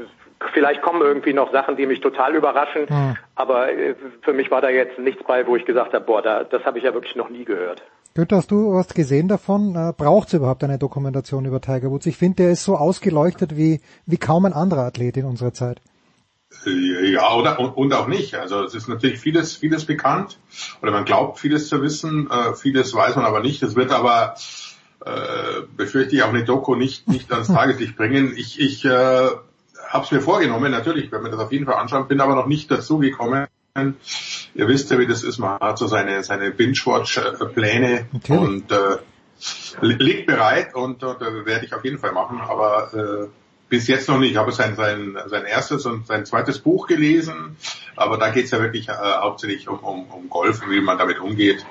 vielleicht 0.53 0.83
kommen 0.83 1.03
irgendwie 1.03 1.33
noch 1.33 1.53
Sachen, 1.53 1.77
die 1.77 1.87
mich 1.87 2.01
total 2.01 2.35
überraschen. 2.35 2.89
Hm. 2.89 3.17
Aber 3.35 3.73
äh, 3.73 3.95
für 4.23 4.33
mich 4.33 4.51
war 4.51 4.61
da 4.61 4.69
jetzt 4.69 4.99
nichts 4.99 5.23
bei, 5.25 5.47
wo 5.47 5.57
ich 5.57 5.65
gesagt 5.65 5.95
habe, 5.95 6.05
boah, 6.05 6.23
da, 6.23 6.45
das 6.45 6.65
habe 6.65 6.79
ich 6.79 6.85
ja 6.85 6.95
wirklich 6.95 7.17
noch 7.17 7.31
nie 7.31 7.45
gehört. 7.45 7.83
Günther, 8.15 8.37
hast 8.37 8.51
du 8.51 8.73
was 8.73 8.95
gesehen 8.95 9.29
davon? 9.29 9.75
Äh, 9.75 9.93
Braucht 9.97 10.29
es 10.29 10.35
überhaupt 10.35 10.65
eine 10.65 10.79
Dokumentation 10.79 11.45
über 11.45 11.61
Tiger 11.61 11.91
Woods? 11.91 12.07
Ich 12.07 12.17
finde, 12.17 12.45
der 12.45 12.51
ist 12.53 12.65
so 12.65 12.77
ausgeleuchtet 12.77 13.57
wie, 13.57 13.81
wie 14.07 14.17
kaum 14.17 14.45
ein 14.47 14.53
anderer 14.53 14.87
Athlet 14.87 15.17
in 15.17 15.27
unserer 15.27 15.53
Zeit. 15.53 15.81
Äh, 16.67 17.13
Ja, 17.13 17.35
oder, 17.35 17.59
und, 17.59 17.71
und 17.77 17.93
auch 17.95 18.07
nicht. 18.09 18.35
Also 18.35 18.63
es 18.65 18.75
ist 18.75 18.89
natürlich 18.89 19.19
vieles, 19.21 19.57
vieles 19.57 19.85
bekannt 19.85 20.39
oder 20.83 20.93
man 20.93 21.05
glaubt 21.05 21.39
vieles 21.39 21.69
zu 21.69 21.83
wissen, 21.83 22.31
äh, 22.31 22.55
vieles 22.55 22.95
weiß 22.95 23.17
man 23.17 23.25
aber 23.25 23.41
nicht. 23.41 23.63
Es 23.63 23.75
wird 23.77 23.93
aber, 23.93 24.37
äh, 25.05 25.63
befürchte 25.77 26.17
ich, 26.17 26.23
auch 26.23 26.29
eine 26.31 26.45
Doku 26.45 26.75
nicht, 26.75 27.09
nicht 27.09 27.33
ans 27.33 27.49
Tageslicht 27.49 27.97
bringen. 27.97 28.33
Ich, 28.37 28.61
ich 28.61 28.85
äh, 28.85 28.89
habe 29.89 30.05
es 30.05 30.11
mir 30.11 30.21
vorgenommen, 30.21 30.71
natürlich, 30.73 31.13
wenn 31.13 31.23
man 31.23 31.31
das 31.31 31.41
auf 31.41 31.53
jeden 31.53 31.67
Fall 31.67 31.77
anschauen, 31.77 32.09
bin 32.09 32.21
aber 32.21 32.35
noch 32.35 32.47
nicht 32.47 32.71
dazu 32.71 32.99
gekommen. 32.99 33.47
Ihr 34.55 34.69
wisst 34.69 34.91
ja, 34.91 34.99
wie 34.99 35.07
das 35.07 35.23
ist, 35.23 35.37
man 35.39 35.61
hat 35.61 35.77
so 35.79 35.87
seine, 35.87 36.23
seine 36.25 36.51
Binge-Watch-Pläne 36.51 38.07
Natürlich. 38.11 38.41
und 38.41 38.73
äh, 38.73 38.97
li- 39.83 39.97
liegt 39.99 40.27
bereit 40.27 40.75
und, 40.75 41.05
und 41.05 41.21
äh, 41.21 41.45
werde 41.45 41.67
ich 41.67 41.75
auf 41.75 41.85
jeden 41.85 41.99
Fall 41.99 42.13
machen, 42.13 42.41
aber 42.41 42.95
äh, 42.95 43.27
bis 43.69 43.89
jetzt 43.89 44.09
noch 44.09 44.19
nicht. 44.19 44.33
Ich 44.33 44.37
habe 44.37 44.53
sein, 44.53 44.77
sein, 44.77 45.17
sein 45.27 45.45
erstes 45.45 45.87
und 45.87 46.07
sein 46.07 46.25
zweites 46.25 46.59
Buch 46.59 46.87
gelesen, 46.87 47.57
aber 47.97 48.19
da 48.19 48.31
geht 48.31 48.47
es 48.47 48.51
ja 48.51 48.61
wirklich 48.61 48.89
äh, 48.89 48.93
hauptsächlich 48.93 49.69
um, 49.69 49.79
um, 49.81 50.05
um 50.11 50.29
Golf 50.29 50.63
und 50.63 50.71
wie 50.71 50.81
man 50.81 50.99
damit 50.99 51.19
umgeht. 51.19 51.65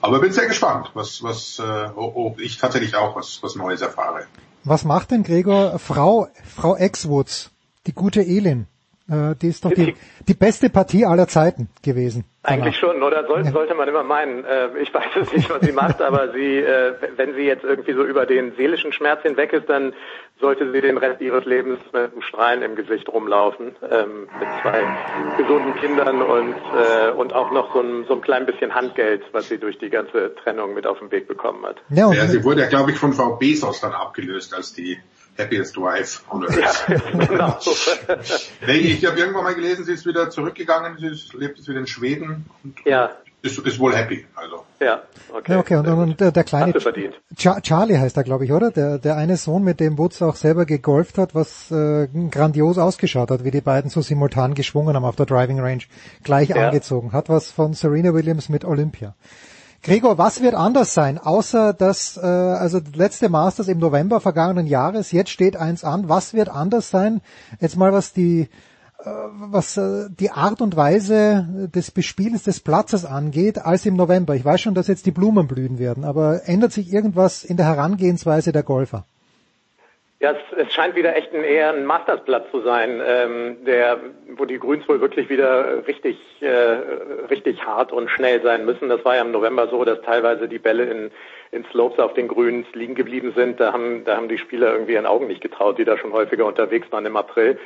Aber 0.00 0.20
bin 0.20 0.32
sehr 0.32 0.46
gespannt, 0.46 0.90
was, 0.94 1.22
was 1.22 1.58
äh, 1.58 1.90
ob 1.94 2.40
ich 2.40 2.58
tatsächlich 2.58 2.96
auch 2.96 3.16
was, 3.16 3.42
was 3.42 3.54
Neues 3.54 3.80
erfahre. 3.80 4.26
Was 4.64 4.84
macht 4.84 5.10
denn 5.10 5.22
Gregor 5.22 5.78
Frau, 5.78 6.28
Frau 6.44 6.76
Exwoods, 6.76 7.50
die 7.86 7.94
gute 7.94 8.20
Elin? 8.20 8.66
Äh, 9.10 9.34
die 9.34 9.48
ist 9.48 9.64
doch 9.64 9.72
die, 9.72 9.94
die 10.28 10.34
beste 10.34 10.70
Partie 10.70 11.04
aller 11.04 11.26
Zeiten 11.26 11.68
gewesen. 11.82 12.24
Eigentlich 12.44 12.76
schon, 12.76 13.02
oder 13.02 13.26
soll, 13.26 13.44
sollte 13.44 13.74
man 13.74 13.88
immer 13.88 14.04
meinen. 14.04 14.44
Äh, 14.44 14.68
ich 14.80 14.94
weiß 14.94 15.10
es 15.20 15.32
nicht, 15.32 15.50
was 15.50 15.62
sie 15.62 15.72
macht, 15.72 16.00
aber 16.02 16.32
sie, 16.32 16.58
äh, 16.58 16.94
wenn 17.16 17.34
sie 17.34 17.42
jetzt 17.42 17.64
irgendwie 17.64 17.92
so 17.92 18.04
über 18.04 18.24
den 18.24 18.52
seelischen 18.56 18.92
Schmerz 18.92 19.22
hinweg 19.22 19.52
ist, 19.52 19.68
dann 19.68 19.94
sollte 20.40 20.70
sie 20.70 20.80
den 20.80 20.96
Rest 20.96 21.20
ihres 21.20 21.44
Lebens 21.44 21.80
mit 21.92 22.12
einem 22.12 22.22
Strahlen 22.22 22.62
im 22.62 22.76
Gesicht 22.76 23.08
rumlaufen, 23.08 23.74
ähm, 23.90 24.28
mit 24.38 24.48
zwei 24.62 24.82
gesunden 25.36 25.74
Kindern 25.74 26.22
und 26.22 26.54
äh, 26.54 27.10
und 27.10 27.32
auch 27.34 27.50
noch 27.50 27.74
so 27.74 27.80
ein, 27.80 28.04
so 28.06 28.14
ein 28.14 28.20
klein 28.20 28.46
bisschen 28.46 28.74
Handgeld, 28.74 29.22
was 29.32 29.48
sie 29.48 29.58
durch 29.58 29.78
die 29.78 29.90
ganze 29.90 30.34
Trennung 30.36 30.72
mit 30.72 30.86
auf 30.86 31.00
den 31.00 31.10
Weg 31.10 31.26
bekommen 31.26 31.66
hat. 31.66 31.82
Ja, 31.90 32.06
und 32.06 32.14
Ja, 32.14 32.26
sie 32.26 32.44
wurde 32.44 32.62
ja, 32.62 32.68
glaube 32.68 32.92
ich, 32.92 32.96
von 32.96 33.12
Frau 33.12 33.36
Bezos 33.36 33.80
dann 33.80 33.92
abgelöst 33.92 34.54
als 34.54 34.72
die 34.72 34.98
Happiest 35.38 35.76
Wife. 35.76 36.20
on 36.30 36.44
Earth. 36.44 36.86
genau. 37.28 37.58
Nee, 38.66 38.72
ich 38.78 39.04
habe 39.06 39.18
irgendwann 39.18 39.44
mal 39.44 39.54
gelesen, 39.54 39.84
sie 39.84 39.92
ist 39.92 40.06
wieder 40.06 40.30
zurückgegangen, 40.30 40.96
sie 40.98 41.06
ist, 41.06 41.32
lebt 41.34 41.58
jetzt 41.58 41.68
wieder 41.68 41.80
in 41.80 41.86
Schweden 41.86 42.46
und 42.62 42.76
ja, 42.84 43.10
ist, 43.42 43.58
ist 43.58 43.78
wohl 43.78 43.94
happy. 43.96 44.26
Also 44.34 44.64
ja, 44.80 45.02
okay. 45.32 45.52
Ja, 45.52 45.58
okay, 45.60 45.76
und, 45.76 45.88
und 45.88 46.20
der, 46.20 46.30
der 46.30 46.44
kleine 46.44 46.66
Hast 46.66 46.74
du 46.74 46.80
verdient. 46.80 47.14
Cha 47.38 47.60
Charlie 47.62 47.96
heißt 47.98 48.16
er, 48.18 48.22
glaube 48.24 48.44
ich, 48.44 48.52
oder? 48.52 48.70
Der, 48.70 48.98
der 48.98 49.16
eine 49.16 49.38
Sohn, 49.38 49.64
mit 49.64 49.80
dem 49.80 49.96
Woods 49.96 50.20
auch 50.20 50.36
selber 50.36 50.66
gegolft 50.66 51.16
hat, 51.16 51.34
was 51.34 51.70
äh, 51.70 52.06
grandios 52.30 52.76
ausgeschaut 52.76 53.30
hat, 53.30 53.42
wie 53.44 53.50
die 53.50 53.62
beiden 53.62 53.88
so 53.90 54.02
simultan 54.02 54.52
geschwungen 54.54 54.94
haben 54.94 55.04
auf 55.06 55.16
der 55.16 55.24
Driving 55.26 55.60
Range, 55.60 55.82
gleich 56.22 56.50
Ja. 56.50 56.66
angezogen. 56.66 57.12
Hat 57.14 57.30
was 57.30 57.50
von 57.50 57.72
Serena 57.72 58.12
Williams 58.12 58.50
mit 58.50 58.64
Olympia. 58.66 59.14
Gregor, 59.82 60.18
was 60.18 60.42
wird 60.42 60.54
anders 60.54 60.92
sein, 60.92 61.16
außer 61.18 61.72
dass, 61.72 62.18
äh, 62.18 62.20
also 62.20 62.80
das 62.80 62.94
letzte 62.94 63.30
Masters 63.30 63.68
im 63.68 63.78
November 63.78 64.20
vergangenen 64.20 64.66
Jahres, 64.66 65.10
jetzt 65.10 65.30
steht 65.30 65.56
eins 65.56 65.84
an, 65.84 66.08
was 66.08 66.34
wird 66.34 66.50
anders 66.50 66.90
sein, 66.90 67.22
jetzt 67.60 67.78
mal 67.78 67.90
was 67.90 68.12
die, 68.12 68.48
äh, 69.02 69.10
was 69.50 69.78
äh, 69.78 70.10
die 70.10 70.32
Art 70.32 70.60
und 70.60 70.76
Weise 70.76 71.68
des 71.74 71.90
Bespielens 71.92 72.42
des 72.42 72.60
Platzes 72.60 73.06
angeht, 73.06 73.58
als 73.58 73.86
im 73.86 73.96
November. 73.96 74.34
Ich 74.34 74.44
weiß 74.44 74.60
schon, 74.60 74.74
dass 74.74 74.86
jetzt 74.86 75.06
die 75.06 75.12
Blumen 75.12 75.46
blühen 75.46 75.78
werden, 75.78 76.04
aber 76.04 76.46
ändert 76.46 76.72
sich 76.72 76.92
irgendwas 76.92 77.42
in 77.42 77.56
der 77.56 77.66
Herangehensweise 77.66 78.52
der 78.52 78.62
Golfer? 78.62 79.06
Ja, 80.22 80.32
es, 80.32 80.66
es 80.66 80.74
scheint 80.74 80.96
wieder 80.96 81.16
echt 81.16 81.32
ein, 81.34 81.44
eher 81.44 81.72
ein 81.72 81.86
Mastersplatz 81.86 82.50
zu 82.50 82.60
sein, 82.60 83.00
ähm, 83.02 83.64
der, 83.64 83.98
wo 84.36 84.44
die 84.44 84.58
Grüns 84.58 84.86
wohl 84.86 85.00
wirklich 85.00 85.30
wieder 85.30 85.86
richtig, 85.86 86.18
äh, 86.42 86.76
richtig 87.30 87.64
hart 87.64 87.90
und 87.90 88.10
schnell 88.10 88.42
sein 88.42 88.66
müssen. 88.66 88.90
Das 88.90 89.02
war 89.02 89.16
ja 89.16 89.22
im 89.22 89.32
November 89.32 89.68
so, 89.68 89.82
dass 89.82 90.02
teilweise 90.02 90.46
die 90.46 90.58
Bälle 90.58 90.84
in, 90.84 91.10
in 91.52 91.64
Slopes 91.70 91.98
auf 91.98 92.12
den 92.12 92.28
Grüns 92.28 92.66
liegen 92.74 92.94
geblieben 92.94 93.32
sind. 93.34 93.60
Da 93.60 93.72
haben, 93.72 94.04
da 94.04 94.18
haben 94.18 94.28
die 94.28 94.36
Spieler 94.36 94.72
irgendwie 94.72 94.92
ihren 94.92 95.06
Augen 95.06 95.26
nicht 95.26 95.40
getraut, 95.40 95.78
die 95.78 95.86
da 95.86 95.96
schon 95.96 96.12
häufiger 96.12 96.44
unterwegs 96.44 96.92
waren 96.92 97.06
im 97.06 97.16
April. 97.16 97.58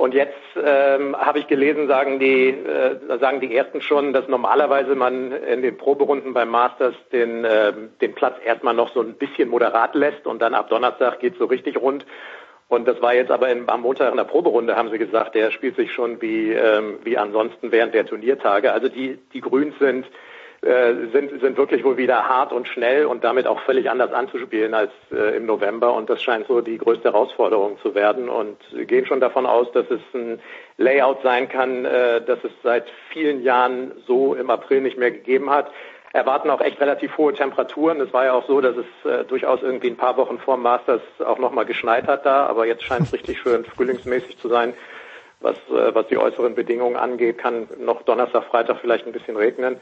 Und 0.00 0.14
jetzt 0.14 0.32
ähm, 0.56 1.14
habe 1.14 1.40
ich 1.40 1.46
gelesen, 1.46 1.86
sagen 1.86 2.18
die, 2.18 2.48
äh, 2.48 3.18
sagen 3.18 3.40
die 3.40 3.54
ersten 3.54 3.82
schon, 3.82 4.14
dass 4.14 4.26
normalerweise 4.28 4.94
man 4.94 5.30
in 5.30 5.60
den 5.60 5.76
Proberunden 5.76 6.32
beim 6.32 6.48
Masters 6.48 6.94
den, 7.12 7.44
äh, 7.44 7.74
den 8.00 8.14
Platz 8.14 8.36
erstmal 8.42 8.72
noch 8.72 8.94
so 8.94 9.02
ein 9.02 9.12
bisschen 9.12 9.50
moderat 9.50 9.94
lässt 9.94 10.26
und 10.26 10.40
dann 10.40 10.54
ab 10.54 10.70
Donnerstag 10.70 11.20
geht 11.20 11.36
so 11.36 11.44
richtig 11.44 11.76
rund. 11.76 12.06
Und 12.68 12.88
das 12.88 13.02
war 13.02 13.12
jetzt 13.12 13.30
aber 13.30 13.50
in, 13.50 13.68
am 13.68 13.82
Montag 13.82 14.10
in 14.10 14.16
der 14.16 14.24
Proberunde, 14.24 14.74
haben 14.74 14.88
sie 14.88 14.96
gesagt, 14.96 15.34
der 15.34 15.50
spielt 15.50 15.76
sich 15.76 15.92
schon 15.92 16.22
wie, 16.22 16.50
ähm, 16.50 17.00
wie 17.04 17.18
ansonsten 17.18 17.70
während 17.70 17.92
der 17.92 18.06
Turniertage. 18.06 18.72
Also 18.72 18.88
die, 18.88 19.18
die 19.34 19.42
Grüns 19.42 19.78
sind 19.80 20.06
sind, 20.62 21.40
sind 21.40 21.56
wirklich 21.56 21.84
wohl 21.84 21.96
wieder 21.96 22.28
hart 22.28 22.52
und 22.52 22.68
schnell 22.68 23.06
und 23.06 23.24
damit 23.24 23.46
auch 23.46 23.60
völlig 23.60 23.88
anders 23.88 24.12
anzuspielen 24.12 24.74
als 24.74 24.92
äh, 25.10 25.36
im 25.36 25.46
November. 25.46 25.94
Und 25.94 26.10
das 26.10 26.22
scheint 26.22 26.46
so 26.48 26.60
die 26.60 26.76
größte 26.76 27.12
Herausforderung 27.12 27.78
zu 27.80 27.94
werden. 27.94 28.28
Und 28.28 28.58
gehen 28.86 29.06
schon 29.06 29.20
davon 29.20 29.46
aus, 29.46 29.72
dass 29.72 29.90
es 29.90 30.00
ein 30.12 30.38
Layout 30.76 31.22
sein 31.22 31.48
kann, 31.48 31.86
äh, 31.86 32.20
das 32.20 32.44
es 32.44 32.52
seit 32.62 32.84
vielen 33.10 33.42
Jahren 33.42 33.92
so 34.06 34.34
im 34.34 34.50
April 34.50 34.82
nicht 34.82 34.98
mehr 34.98 35.10
gegeben 35.10 35.48
hat. 35.48 35.70
Erwarten 36.12 36.50
auch 36.50 36.60
echt 36.60 36.78
relativ 36.80 37.16
hohe 37.16 37.32
Temperaturen. 37.32 38.00
Es 38.00 38.12
war 38.12 38.24
ja 38.24 38.32
auch 38.32 38.46
so, 38.46 38.60
dass 38.60 38.76
es 38.76 39.10
äh, 39.10 39.24
durchaus 39.24 39.62
irgendwie 39.62 39.88
ein 39.88 39.96
paar 39.96 40.18
Wochen 40.18 40.38
vor 40.38 40.58
Masters 40.58 41.00
auch 41.24 41.38
nochmal 41.38 41.64
geschneit 41.64 42.06
hat 42.06 42.26
da, 42.26 42.46
aber 42.46 42.66
jetzt 42.66 42.82
scheint 42.82 43.02
es 43.02 43.12
richtig 43.12 43.38
schön 43.38 43.64
frühlingsmäßig 43.64 44.36
zu 44.38 44.48
sein. 44.48 44.74
Was, 45.40 45.56
äh, 45.70 45.94
was 45.94 46.08
die 46.08 46.18
äußeren 46.18 46.54
Bedingungen 46.54 46.96
angeht, 46.96 47.38
kann 47.38 47.68
noch 47.78 48.02
Donnerstag, 48.02 48.44
Freitag 48.44 48.78
vielleicht 48.80 49.06
ein 49.06 49.12
bisschen 49.12 49.36
regnen. 49.36 49.80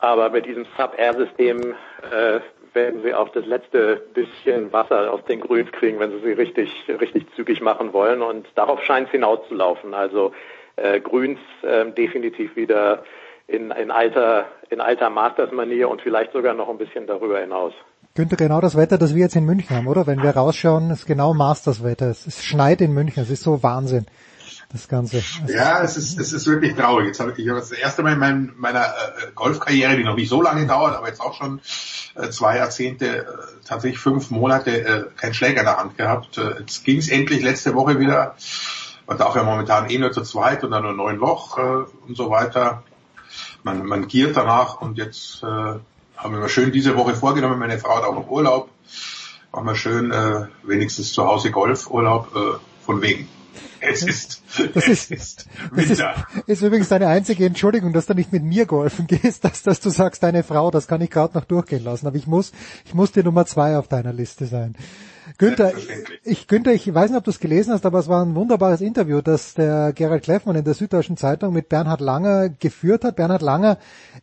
Aber 0.00 0.30
mit 0.30 0.46
diesem 0.46 0.66
Sub-Air-System 0.76 1.74
äh, 2.10 2.40
werden 2.74 3.02
sie 3.02 3.14
auch 3.14 3.28
das 3.30 3.46
letzte 3.46 4.02
bisschen 4.14 4.72
Wasser 4.72 5.12
aus 5.12 5.24
den 5.24 5.40
Grüns 5.40 5.70
kriegen, 5.72 5.98
wenn 6.00 6.10
sie 6.10 6.20
sie 6.20 6.32
richtig, 6.32 6.70
richtig 6.88 7.26
zügig 7.34 7.60
machen 7.60 7.92
wollen. 7.92 8.20
Und 8.20 8.46
darauf 8.54 8.82
scheint 8.82 9.06
es 9.06 9.12
hinauszulaufen. 9.12 9.94
Also 9.94 10.32
äh, 10.76 11.00
Grüns 11.00 11.38
äh, 11.62 11.90
definitiv 11.92 12.56
wieder 12.56 13.04
in, 13.46 13.70
in 13.70 13.90
alter, 13.90 14.46
in 14.70 14.80
alter 14.80 15.10
Masters-Manier 15.10 15.88
und 15.88 16.02
vielleicht 16.02 16.32
sogar 16.32 16.54
noch 16.54 16.68
ein 16.68 16.78
bisschen 16.78 17.06
darüber 17.06 17.40
hinaus. 17.40 17.72
Günther, 18.14 18.36
genau 18.36 18.60
das 18.60 18.76
Wetter, 18.76 18.96
das 18.96 19.14
wir 19.14 19.22
jetzt 19.22 19.36
in 19.36 19.44
München 19.44 19.76
haben, 19.76 19.88
oder? 19.88 20.06
Wenn 20.06 20.22
wir 20.22 20.30
rausschauen, 20.30 20.90
ist 20.90 21.06
genau 21.06 21.34
Masters-Wetter. 21.34 22.10
Es 22.10 22.44
schneit 22.44 22.80
in 22.80 22.92
München, 22.92 23.22
es 23.22 23.30
ist 23.30 23.42
so 23.42 23.62
Wahnsinn 23.62 24.06
das 24.74 24.88
Ganze. 24.88 25.22
ja, 25.46 25.82
es 25.82 25.96
ist, 25.96 26.18
es 26.18 26.32
ist 26.32 26.48
wirklich 26.48 26.74
traurig. 26.74 27.06
Jetzt 27.06 27.20
habe 27.20 27.30
ich, 27.30 27.38
ich 27.38 27.48
habe 27.48 27.60
das 27.60 27.70
erste 27.70 28.02
Mal 28.02 28.14
in 28.14 28.18
mein, 28.18 28.52
meiner 28.56 28.86
äh, 28.86 29.30
Golfkarriere, 29.32 29.96
die 29.96 30.02
noch 30.02 30.16
nicht 30.16 30.28
so 30.28 30.42
lange 30.42 30.66
dauert, 30.66 30.96
aber 30.96 31.06
jetzt 31.06 31.20
auch 31.20 31.34
schon 31.34 31.60
äh, 32.16 32.28
zwei 32.30 32.56
Jahrzehnte, 32.56 33.18
äh, 33.18 33.24
tatsächlich 33.64 34.00
fünf 34.00 34.32
Monate 34.32 34.84
äh, 34.84 35.04
keinen 35.16 35.32
Schläger 35.32 35.60
in 35.60 35.66
der 35.66 35.76
Hand 35.76 35.96
gehabt. 35.96 36.38
Äh, 36.38 36.58
jetzt 36.58 36.84
ging 36.84 36.98
es 36.98 37.08
endlich 37.08 37.40
letzte 37.42 37.74
Woche 37.74 38.00
wieder. 38.00 38.34
Man 39.06 39.16
darf 39.16 39.36
ja 39.36 39.44
momentan 39.44 39.88
eh 39.88 39.98
nur 39.98 40.10
zu 40.10 40.22
zweit 40.22 40.64
und 40.64 40.72
dann 40.72 40.82
nur 40.82 40.92
neun 40.92 41.18
Loch 41.18 41.56
äh, 41.56 42.08
und 42.08 42.16
so 42.16 42.30
weiter. 42.30 42.82
Man, 43.62 43.86
man 43.86 44.08
giert 44.08 44.36
danach 44.36 44.80
und 44.80 44.98
jetzt 44.98 45.44
äh, 45.44 45.46
haben 45.46 46.32
wir 46.32 46.40
mal 46.40 46.48
schön 46.48 46.72
diese 46.72 46.96
Woche 46.96 47.14
vorgenommen, 47.14 47.60
meine 47.60 47.78
Frau 47.78 47.96
hat 47.96 48.02
auch 48.02 48.14
noch 48.14 48.28
Urlaub. 48.28 48.70
Machen 49.52 49.66
wir 49.66 49.76
schön 49.76 50.10
äh, 50.10 50.46
wenigstens 50.64 51.12
zu 51.12 51.24
Hause 51.24 51.52
Golfurlaub 51.52 52.34
äh, 52.34 52.84
von 52.84 53.00
wegen. 53.02 53.28
Es 53.80 54.02
ist, 54.02 54.42
das 54.74 54.88
ist, 54.88 55.10
ist, 55.10 55.46
das 55.74 55.90
ist, 55.90 56.02
ist 56.46 56.62
übrigens 56.62 56.88
deine 56.88 57.08
einzige 57.08 57.44
Entschuldigung, 57.44 57.92
dass 57.92 58.06
du 58.06 58.14
nicht 58.14 58.32
mit 58.32 58.42
mir 58.42 58.66
golfen 58.66 59.06
gehst, 59.08 59.44
dass, 59.44 59.62
dass 59.62 59.80
du 59.80 59.90
sagst, 59.90 60.22
deine 60.22 60.42
Frau, 60.42 60.70
das 60.70 60.86
kann 60.86 61.00
ich 61.00 61.10
gerade 61.10 61.36
noch 61.36 61.44
durchgehen 61.44 61.84
lassen. 61.84 62.06
Aber 62.06 62.16
ich 62.16 62.26
muss, 62.26 62.52
ich 62.84 62.94
muss 62.94 63.12
die 63.12 63.22
Nummer 63.22 63.46
zwei 63.46 63.76
auf 63.76 63.88
deiner 63.88 64.12
Liste 64.12 64.46
sein. 64.46 64.74
Günther, 65.38 65.72
ich, 66.22 66.46
Günther, 66.48 66.72
ich 66.72 66.92
weiß 66.92 67.10
nicht, 67.10 67.18
ob 67.18 67.24
du 67.24 67.30
es 67.30 67.40
gelesen 67.40 67.72
hast, 67.72 67.86
aber 67.86 67.98
es 67.98 68.08
war 68.08 68.24
ein 68.24 68.34
wunderbares 68.34 68.80
Interview, 68.80 69.22
das 69.22 69.54
der 69.54 69.92
Gerald 69.94 70.22
Kleffmann 70.22 70.56
in 70.56 70.64
der 70.64 70.74
Süddeutschen 70.74 71.16
Zeitung 71.16 71.54
mit 71.54 71.68
Bernhard 71.68 72.00
Langer 72.00 72.50
geführt 72.50 73.04
hat. 73.04 73.16
Bernhard 73.16 73.42
Langer 73.42 73.78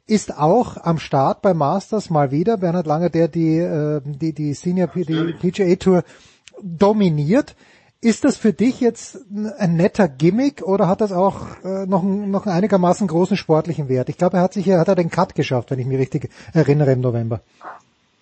ist 0.05 0.37
auch 0.37 0.77
am 0.77 0.99
Start 0.99 1.41
bei 1.41 1.53
Masters 1.53 2.09
mal 2.09 2.31
wieder. 2.31 2.57
Bernhard 2.57 2.85
Langer, 2.85 3.09
der 3.09 3.27
die, 3.27 3.57
äh, 3.57 4.01
die, 4.05 4.33
die 4.33 4.53
Senior 4.53 4.87
die 4.95 5.33
PGA 5.39 5.75
Tour 5.75 6.03
dominiert. 6.61 7.55
Ist 8.03 8.23
das 8.23 8.35
für 8.35 8.51
dich 8.51 8.79
jetzt 8.81 9.19
ein 9.59 9.75
netter 9.75 10.07
Gimmick 10.07 10.63
oder 10.63 10.87
hat 10.87 11.01
das 11.01 11.11
auch 11.11 11.45
äh, 11.63 11.85
noch, 11.85 12.01
einen, 12.01 12.31
noch 12.31 12.47
einen 12.47 12.55
einigermaßen 12.55 13.05
großen 13.05 13.37
sportlichen 13.37 13.89
Wert? 13.89 14.09
Ich 14.09 14.17
glaube, 14.17 14.37
er 14.37 14.43
hat 14.43 14.53
sich 14.53 14.67
hat 14.71 14.87
er 14.87 14.95
den 14.95 15.11
Cut 15.11 15.35
geschafft, 15.35 15.69
wenn 15.69 15.77
ich 15.77 15.85
mich 15.85 15.99
richtig 15.99 16.31
erinnere 16.51 16.93
im 16.93 17.01
November. 17.01 17.41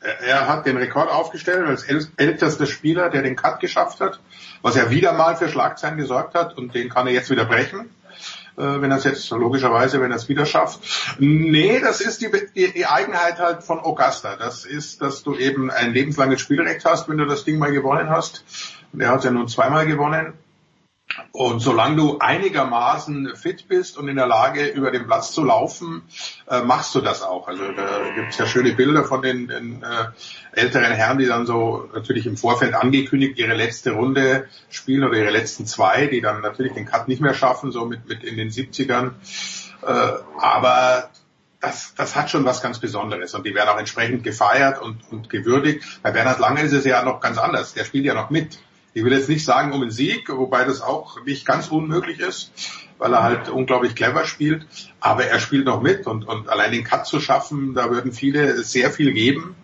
Er 0.02 0.50
hat 0.50 0.66
den 0.66 0.76
Rekord 0.76 1.10
aufgestellt 1.10 1.66
als 1.66 1.86
ältester 2.18 2.66
Spieler, 2.66 3.10
der 3.10 3.22
den 3.22 3.38
Cut 3.38 3.62
geschafft 3.62 4.02
hat, 4.02 4.20
was 4.62 4.76
er 4.76 4.90
wieder 4.90 5.14
mal 5.14 5.38
für 5.38 5.48
Schlagzeilen 5.48 5.98
gesorgt 5.98 6.36
hat 6.36 6.58
und 6.58 6.76
den 6.76 6.90
kann 6.90 7.08
er 7.08 7.14
jetzt 7.14 7.30
wieder 7.30 7.46
brechen 7.46 7.90
äh, 8.58 8.82
wenn 8.82 8.92
er 8.92 8.98
es 8.98 9.06
jetzt 9.06 9.30
logischerweise, 9.30 10.02
wenn 10.02 10.12
er 10.12 10.18
es 10.18 10.28
wieder 10.28 10.46
schafft. 10.46 10.82
Nee, 11.20 11.80
das 11.80 12.02
ist 12.02 12.22
die, 12.22 12.30
die, 12.54 12.74
die, 12.74 12.86
Eigenheit 12.86 13.40
halt 13.40 13.64
von 13.64 13.80
Augusta. 13.80 14.36
Das 14.36 14.66
ist, 14.66 15.02
dass 15.02 15.24
du 15.24 15.36
eben 15.36 15.72
ein 15.72 15.94
lebenslanges 15.94 16.42
Spielrecht 16.42 16.84
hast, 16.84 17.08
wenn 17.08 17.18
du 17.18 17.26
das 17.26 17.46
Ding 17.46 17.58
mal 17.58 17.72
gewonnen 17.72 18.10
hast. 18.10 18.44
Und 18.94 19.02
er 19.02 19.10
hat 19.10 19.24
ja 19.24 19.32
nun 19.32 19.48
zweimal 19.48 19.86
gewonnen. 19.86 20.34
Und 21.32 21.60
solange 21.60 21.96
du 21.96 22.20
einigermaßen 22.20 23.36
fit 23.36 23.68
bist 23.68 23.98
und 23.98 24.08
in 24.08 24.16
der 24.16 24.28
Lage, 24.28 24.68
über 24.68 24.92
den 24.92 25.08
Platz 25.08 25.32
zu 25.32 25.44
laufen, 25.44 26.04
äh, 26.48 26.62
machst 26.62 26.94
du 26.94 27.02
das 27.02 27.24
auch. 27.24 27.48
Also 27.48 27.64
da 27.72 28.14
gibt 28.16 28.30
es 28.30 28.38
ja 28.38 28.46
schöne 28.46 28.74
Bilder 28.74 29.04
von 29.04 29.22
den, 29.22 29.48
den 29.48 29.84
äh, 29.84 30.06
älteren 30.52 30.92
Herren, 30.92 31.18
die 31.18 31.26
dann 31.26 31.46
so 31.46 31.90
natürlich 31.94 32.28
im 32.28 32.38
Vorfeld 32.38 32.76
angekündigt 32.76 33.40
ihre 33.40 33.56
letzte 33.56 33.92
Runde 33.92 34.48
spielen 34.70 35.04
oder 35.04 35.18
ihre 35.18 35.32
letzten 35.32 35.66
zwei, 35.66 36.06
die 36.06 36.22
dann 36.22 36.42
natürlich 36.42 36.74
den 36.74 36.86
Cut 36.86 37.08
nicht 37.08 37.22
mehr 37.22 37.34
schaffen, 37.34 37.72
so 37.72 37.86
mit, 37.86 38.08
mit 38.08 38.24
in 38.24 38.38
den 38.38 38.50
70ern. 38.50 39.12
Äh, 39.82 40.12
aber 40.40 41.10
das, 41.60 41.94
das 41.96 42.16
hat 42.16 42.30
schon 42.30 42.46
was 42.46 42.62
ganz 42.62 42.80
Besonderes 42.80 43.34
und 43.34 43.46
die 43.46 43.54
werden 43.54 43.70
auch 43.70 43.80
entsprechend 43.80 44.24
gefeiert 44.24 44.82
und, 44.82 45.00
und 45.12 45.30
gewürdigt. 45.30 45.84
Bei 46.04 46.12
Bernhard 46.12 46.40
Lange 46.40 46.62
ist 46.62 46.74
es 46.74 46.86
ja 46.86 47.04
noch 47.04 47.20
ganz 47.20 47.38
anders. 47.38 47.74
Der 47.74 47.84
spielt 47.84 48.06
ja 48.06 48.14
noch 48.14 48.30
mit. 48.30 48.60
Ich 48.94 49.04
will 49.04 49.14
jetzt 49.14 49.30
nicht 49.30 49.46
sagen 49.46 49.74
um 49.74 49.82
den 49.82 49.92
Sieg, 49.92 50.30
wobei 50.30 50.66
das 50.66 50.82
auch 50.82 51.24
nicht 51.24 51.46
ganz 51.46 51.68
unmöglich 51.70 52.20
ist, 52.20 52.52
weil 52.98 53.14
er 53.14 53.24
halt 53.24 53.50
unglaublich 53.50 53.96
clever 53.96 54.26
spielt. 54.26 54.66
Aber 55.00 55.26
er 55.26 55.40
spielt 55.40 55.66
noch 55.66 55.82
mit 55.82 56.08
und, 56.08 56.28
und 56.28 56.50
allein 56.50 56.72
den 56.72 56.84
Cut 56.84 57.06
zu 57.06 57.20
schaffen, 57.20 57.74
da 57.74 57.90
würden 57.90 58.12
viele 58.12 58.64
sehr 58.64 58.92
viel 58.92 59.14
geben. 59.14 59.56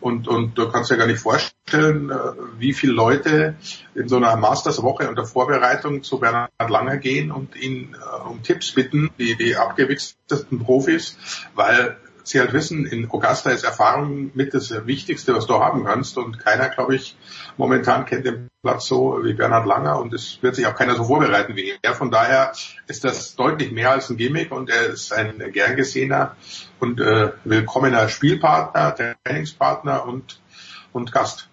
Und, 0.00 0.28
und 0.28 0.56
du 0.56 0.68
kannst 0.68 0.90
dir 0.90 0.96
gar 0.96 1.06
nicht 1.06 1.18
vorstellen, 1.18 2.10
äh, 2.10 2.14
wie 2.58 2.74
viele 2.74 2.92
Leute 2.92 3.56
in 3.94 4.08
so 4.08 4.16
einer 4.16 4.36
Masters-Woche 4.36 5.08
unter 5.08 5.24
Vorbereitung 5.24 6.02
zu 6.02 6.20
Bernhard 6.20 6.50
Langer 6.68 6.98
gehen 6.98 7.32
und 7.32 7.56
ihn 7.56 7.94
äh, 7.94 8.28
um 8.28 8.42
Tipps 8.42 8.72
bitten, 8.72 9.10
die, 9.18 9.34
die 9.36 9.56
abgewichstesten 9.56 10.60
Profis, 10.60 11.16
weil 11.54 11.96
sie 12.24 12.40
halt 12.40 12.52
wissen, 12.52 12.86
in 12.86 13.10
Augusta 13.10 13.50
ist 13.50 13.64
Erfahrung 13.64 14.30
mit 14.34 14.54
das 14.54 14.70
Wichtigste, 14.86 15.34
was 15.34 15.46
du 15.46 15.54
haben 15.54 15.84
kannst. 15.84 16.18
Und 16.18 16.38
keiner, 16.38 16.68
glaube 16.68 16.96
ich, 16.96 17.16
momentan 17.56 18.06
kennt 18.06 18.26
den 18.26 18.48
Platz 18.62 18.86
so 18.86 19.20
wie 19.22 19.34
Bernhard 19.34 19.66
Langer 19.66 20.00
und 20.00 20.12
es 20.14 20.42
wird 20.42 20.56
sich 20.56 20.66
auch 20.66 20.74
keiner 20.74 20.96
so 20.96 21.04
vorbereiten 21.04 21.54
wie 21.54 21.74
er. 21.82 21.94
Von 21.94 22.10
daher 22.10 22.52
ist 22.86 23.04
das 23.04 23.36
deutlich 23.36 23.72
mehr 23.72 23.90
als 23.90 24.10
ein 24.10 24.16
Gimmick 24.16 24.50
und 24.52 24.70
er 24.70 24.86
ist 24.86 25.12
ein 25.12 25.52
gern 25.52 25.76
gesehener 25.76 26.36
und 26.80 27.00
äh, 27.00 27.32
willkommener 27.44 28.08
Spielpartner, 28.08 29.16
Trainingspartner 29.24 30.06
und, 30.06 30.40
und 30.92 31.12
Gast. 31.12 31.48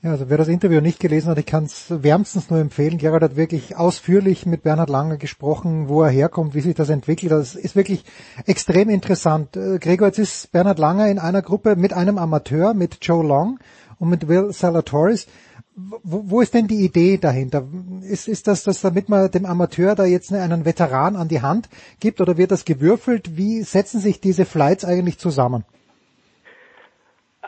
Ja, 0.00 0.12
also 0.12 0.30
wer 0.30 0.38
das 0.38 0.46
Interview 0.46 0.80
nicht 0.80 1.00
gelesen 1.00 1.28
hat, 1.28 1.38
ich 1.38 1.46
kann 1.46 1.64
es 1.64 1.86
wärmstens 1.88 2.50
nur 2.50 2.60
empfehlen. 2.60 2.98
Gerald 2.98 3.24
hat 3.24 3.34
wirklich 3.34 3.74
ausführlich 3.74 4.46
mit 4.46 4.62
Bernhard 4.62 4.90
Langer 4.90 5.16
gesprochen, 5.16 5.88
wo 5.88 6.04
er 6.04 6.10
herkommt, 6.10 6.54
wie 6.54 6.60
sich 6.60 6.76
das 6.76 6.88
entwickelt. 6.88 7.32
Das 7.32 7.56
ist 7.56 7.74
wirklich 7.74 8.04
extrem 8.46 8.90
interessant. 8.90 9.56
Äh, 9.56 9.80
Gregor, 9.80 10.06
jetzt 10.06 10.20
ist 10.20 10.52
Bernhard 10.52 10.78
Langer 10.78 11.08
in 11.08 11.18
einer 11.18 11.42
Gruppe 11.42 11.74
mit 11.74 11.92
einem 11.92 12.16
Amateur, 12.16 12.74
mit 12.74 12.98
Joe 13.02 13.26
Long 13.26 13.58
und 13.98 14.08
mit 14.08 14.28
Will 14.28 14.52
Salatoris. 14.52 15.26
Wo, 15.74 16.22
wo 16.26 16.40
ist 16.42 16.54
denn 16.54 16.68
die 16.68 16.84
Idee 16.84 17.18
dahinter? 17.18 17.66
Ist, 18.02 18.28
ist 18.28 18.46
das, 18.46 18.62
dass 18.62 18.80
damit 18.80 19.08
man 19.08 19.28
dem 19.32 19.46
Amateur 19.46 19.96
da 19.96 20.04
jetzt 20.04 20.32
einen 20.32 20.64
Veteran 20.64 21.16
an 21.16 21.26
die 21.26 21.42
Hand 21.42 21.68
gibt 21.98 22.20
oder 22.20 22.36
wird 22.36 22.52
das 22.52 22.64
gewürfelt? 22.64 23.36
Wie 23.36 23.64
setzen 23.64 24.00
sich 24.00 24.20
diese 24.20 24.44
Flights 24.44 24.84
eigentlich 24.84 25.18
zusammen? 25.18 25.64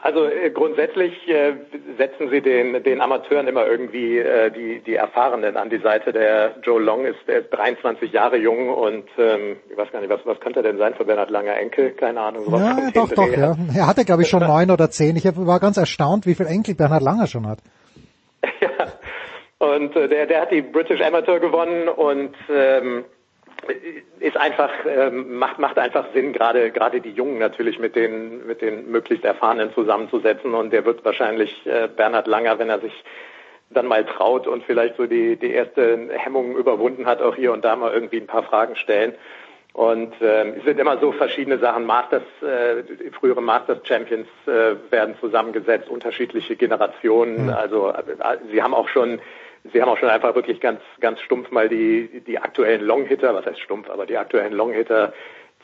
Also 0.02 0.24
äh, 0.24 0.50
grundsätzlich 0.50 1.12
äh, 1.28 1.54
setzen 1.98 2.30
Sie 2.30 2.40
den, 2.40 2.82
den 2.82 3.00
Amateuren 3.02 3.46
immer 3.46 3.66
irgendwie 3.66 4.18
äh, 4.18 4.50
die, 4.50 4.80
die 4.80 4.94
Erfahrenen 4.94 5.56
an 5.58 5.68
die 5.68 5.78
Seite. 5.78 6.12
Der 6.12 6.54
Joe 6.62 6.80
Long 6.80 7.04
ist, 7.04 7.18
der 7.28 7.40
ist 7.40 7.50
23 7.50 8.10
Jahre 8.10 8.38
jung 8.38 8.70
und 8.70 9.04
ähm, 9.18 9.56
ich 9.68 9.76
weiß 9.76 9.92
gar 9.92 10.00
nicht, 10.00 10.08
was, 10.08 10.20
was 10.24 10.40
könnte 10.40 10.60
er 10.60 10.62
denn 10.62 10.78
sein 10.78 10.94
für 10.94 11.04
Bernhard 11.04 11.30
Langer 11.30 11.56
Enkel? 11.56 11.90
Keine 11.90 12.20
Ahnung. 12.20 12.44
Sowas 12.44 12.60
ja, 12.60 12.90
doch, 12.94 13.10
doch, 13.10 13.36
ja. 13.36 13.54
Er 13.76 13.86
hatte, 13.86 14.06
glaube 14.06 14.22
ich, 14.22 14.28
schon 14.28 14.40
neun 14.46 14.70
oder 14.70 14.90
zehn. 14.90 15.16
Ich 15.16 15.24
war 15.24 15.60
ganz 15.60 15.76
erstaunt, 15.76 16.26
wie 16.26 16.34
viel 16.34 16.46
Enkel 16.46 16.74
Bernhard 16.74 17.02
Langer 17.02 17.26
schon 17.26 17.46
hat. 17.46 17.58
ja, 18.60 18.70
und 19.58 19.94
äh, 19.94 20.08
der, 20.08 20.26
der 20.26 20.40
hat 20.40 20.50
die 20.50 20.62
British 20.62 21.02
Amateur 21.02 21.40
gewonnen 21.40 21.88
und 21.88 22.34
ähm, 22.48 23.04
ist 24.18 24.36
einfach 24.36 24.70
ähm, 24.86 25.38
macht 25.38 25.58
macht 25.58 25.78
einfach 25.78 26.06
Sinn 26.12 26.32
gerade 26.32 26.70
gerade 26.70 27.00
die 27.00 27.10
Jungen 27.10 27.38
natürlich 27.38 27.78
mit 27.78 27.96
den 27.96 28.46
mit 28.46 28.62
den 28.62 28.90
möglichst 28.90 29.24
erfahrenen 29.24 29.72
zusammenzusetzen 29.74 30.54
und 30.54 30.72
der 30.72 30.84
wird 30.84 31.04
wahrscheinlich 31.04 31.66
äh, 31.66 31.88
Bernhard 31.88 32.26
Langer 32.26 32.58
wenn 32.58 32.70
er 32.70 32.80
sich 32.80 33.04
dann 33.70 33.86
mal 33.86 34.04
traut 34.04 34.46
und 34.46 34.64
vielleicht 34.64 34.96
so 34.96 35.06
die, 35.06 35.36
die 35.36 35.52
erste 35.52 36.08
Hemmungen 36.10 36.56
überwunden 36.56 37.06
hat, 37.06 37.22
auch 37.22 37.36
hier 37.36 37.52
und 37.52 37.64
da 37.64 37.76
mal 37.76 37.92
irgendwie 37.92 38.18
ein 38.18 38.26
paar 38.26 38.42
Fragen 38.42 38.76
stellen. 38.76 39.14
Und 39.72 40.14
ähm, 40.20 40.54
es 40.58 40.64
sind 40.64 40.80
immer 40.80 40.98
so 40.98 41.12
verschiedene 41.12 41.58
Sachen. 41.58 41.86
Masters, 41.86 42.24
äh, 42.42 42.82
frühere 43.12 43.40
Masters 43.40 43.78
Champions 43.84 44.26
äh, 44.46 44.74
werden 44.90 45.14
zusammengesetzt, 45.20 45.88
unterschiedliche 45.88 46.56
Generationen. 46.56 47.44
Mhm. 47.44 47.50
Also 47.50 47.90
äh, 47.90 48.38
sie 48.50 48.60
haben 48.60 48.74
auch 48.74 48.88
schon, 48.88 49.20
sie 49.72 49.80
haben 49.80 49.88
auch 49.88 49.98
schon 49.98 50.08
einfach 50.08 50.34
wirklich 50.34 50.60
ganz, 50.60 50.80
ganz 51.00 51.20
stumpf 51.20 51.50
mal 51.50 51.68
die 51.68 52.22
die 52.26 52.38
aktuellen 52.38 52.84
Longhitter, 52.84 53.34
was 53.34 53.46
heißt 53.46 53.60
stumpf, 53.60 53.90
aber 53.90 54.06
die 54.06 54.16
aktuellen 54.16 54.52
Longhitter 54.52 55.12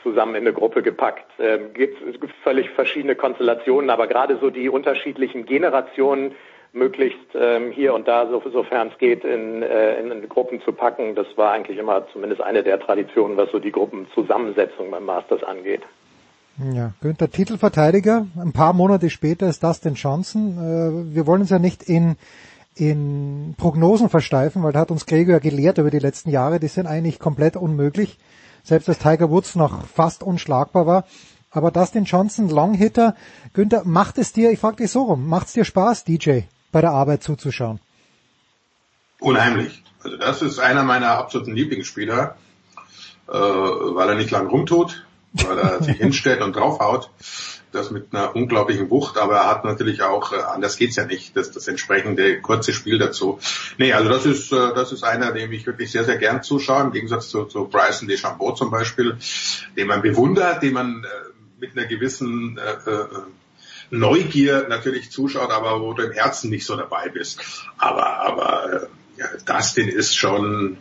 zusammen 0.02 0.36
in 0.36 0.43
eine 0.43 0.52
Gruppe 0.52 0.82
gepackt. 0.82 1.31
Ähm, 1.39 1.73
gibt, 1.74 2.01
es 2.06 2.20
gibt 2.20 2.32
völlig 2.43 2.70
verschiedene 2.70 3.16
Konstellationen, 3.16 3.90
aber 3.90 4.06
gerade 4.06 4.39
so 4.40 4.51
die 4.51 4.68
unterschiedlichen 4.68 5.47
Generationen 5.47 6.35
möglichst 6.73 7.18
ähm, 7.35 7.73
hier 7.73 7.94
und 7.94 8.06
da, 8.06 8.28
so, 8.28 8.43
sofern 8.52 8.89
es 8.93 8.98
geht, 8.98 9.24
in, 9.24 9.62
äh, 9.62 9.98
in 9.98 10.28
Gruppen 10.28 10.60
zu 10.60 10.73
packen. 10.73 11.14
Das 11.14 11.27
war 11.36 11.52
eigentlich 11.52 11.78
immer 11.78 12.06
zumindest 12.12 12.43
eine 12.43 12.62
der 12.62 12.78
Traditionen, 12.78 13.36
was 13.36 13.51
so 13.51 13.59
die 13.59 13.73
Gruppenzusammensetzung 13.73 14.90
beim 14.90 15.05
Masters 15.05 15.43
angeht. 15.43 15.82
Ja, 16.73 16.93
Günther, 17.02 17.31
Titelverteidiger. 17.31 18.27
Ein 18.40 18.52
paar 18.52 18.73
Monate 18.73 19.10
später 19.10 19.48
ist 19.48 19.62
das 19.62 19.81
den 19.81 19.94
Chancen. 19.94 20.59
Äh, 20.59 21.14
wir 21.14 21.27
wollen 21.27 21.43
uns 21.43 21.51
ja 21.51 21.59
nicht 21.59 21.82
in, 21.82 22.16
in 22.77 23.55
Prognosen 23.57 24.09
versteifen, 24.09 24.62
weil 24.62 24.73
da 24.73 24.81
hat 24.81 24.90
uns 24.90 25.07
Gregor 25.07 25.35
ja 25.35 25.39
gelehrt 25.40 25.78
über 25.78 25.90
die 25.90 25.98
letzten 25.98 26.31
Jahre, 26.31 26.61
die 26.61 26.69
sind 26.69 26.86
eigentlich 26.86 27.19
komplett 27.19 27.57
unmöglich. 27.57 28.19
Selbst 28.62 28.89
als 28.89 28.98
Tiger 28.98 29.31
Woods 29.31 29.55
noch 29.55 29.86
fast 29.86 30.23
unschlagbar 30.23 30.86
war. 30.86 31.05
Aber 31.51 31.70
Dustin 31.70 32.05
Johnson, 32.05 32.48
Longhitter, 32.51 33.15
Günther, 33.55 33.82
macht 33.85 34.19
es 34.19 34.32
dir, 34.32 34.51
ich 34.51 34.59
frage 34.59 34.77
dich 34.77 34.90
so 34.90 35.05
rum, 35.05 35.27
macht 35.27 35.47
es 35.47 35.55
dir 35.55 35.65
Spaß, 35.65 36.05
DJ? 36.05 36.43
bei 36.77 36.82
der 36.82 36.90
Arbeit 36.90 37.23
zuzuschauen? 37.23 37.81
Unheimlich. 39.19 39.82
Also 40.03 40.19
das 40.19 40.43
ist 40.43 40.59
einer 40.59 40.82
meiner 40.82 41.12
absoluten 41.12 41.55
Lieblingsspieler, 41.55 42.36
äh, 43.28 43.32
weil 43.32 44.11
er 44.11 44.15
nicht 44.15 44.31
lang 44.31 44.48
rumtut, 44.48 45.07
weil 45.32 45.59
er 45.59 45.82
sich 45.82 45.97
hinstellt 46.05 46.43
und 46.43 46.55
draufhaut. 46.55 47.11
Das 47.73 47.91
mit 47.91 48.15
einer 48.15 48.35
unglaublichen 48.35 48.91
Wucht, 48.91 49.19
aber 49.19 49.37
er 49.37 49.51
hat 49.51 49.65
natürlich 49.65 50.03
auch, 50.03 50.33
äh, 50.33 50.37
anders 50.37 50.77
geht's 50.77 50.97
ja 50.97 51.05
nicht, 51.05 51.37
das, 51.37 51.51
das 51.51 51.69
entsprechende 51.69 52.41
kurze 52.41 52.73
Spiel 52.73 52.99
dazu. 52.99 53.39
Nee, 53.77 53.93
also 53.93 54.09
das 54.09 54.25
ist, 54.25 54.53
äh, 54.53 54.75
das 54.75 54.93
ist 54.93 55.03
einer, 55.03 55.33
dem 55.33 55.53
ich 55.53 55.67
wirklich 55.67 55.91
sehr, 55.91 56.05
sehr 56.05 56.17
gern 56.17 56.43
zuschaue, 56.43 56.83
im 56.83 56.93
Gegensatz 56.93 57.29
zu, 57.29 57.45
zu 57.45 57.67
Bryson 57.67 58.09
DeChambeau 58.09 58.53
zum 58.53 58.71
Beispiel, 58.71 59.19
den 59.77 59.89
man 59.89 60.01
bewundert, 60.01 60.63
den 60.63 60.75
man 60.75 61.05
äh, 61.05 61.09
mit 61.59 61.77
einer 61.77 61.87
gewissen 61.87 62.59
äh, 62.59 63.05
Neugier 63.91 64.67
natürlich 64.69 65.11
zuschaut, 65.11 65.51
aber 65.51 65.81
wo 65.81 65.93
du 65.93 66.03
im 66.03 66.13
Herzen 66.13 66.51
nicht 66.51 66.67
so 66.67 66.77
dabei 66.77 67.09
bist. 67.09 67.41
Aber, 67.79 68.07
aber 68.07 68.89
ja, 69.17 69.27
Dustin 69.45 69.89
ist 69.89 70.17
schon, 70.17 70.79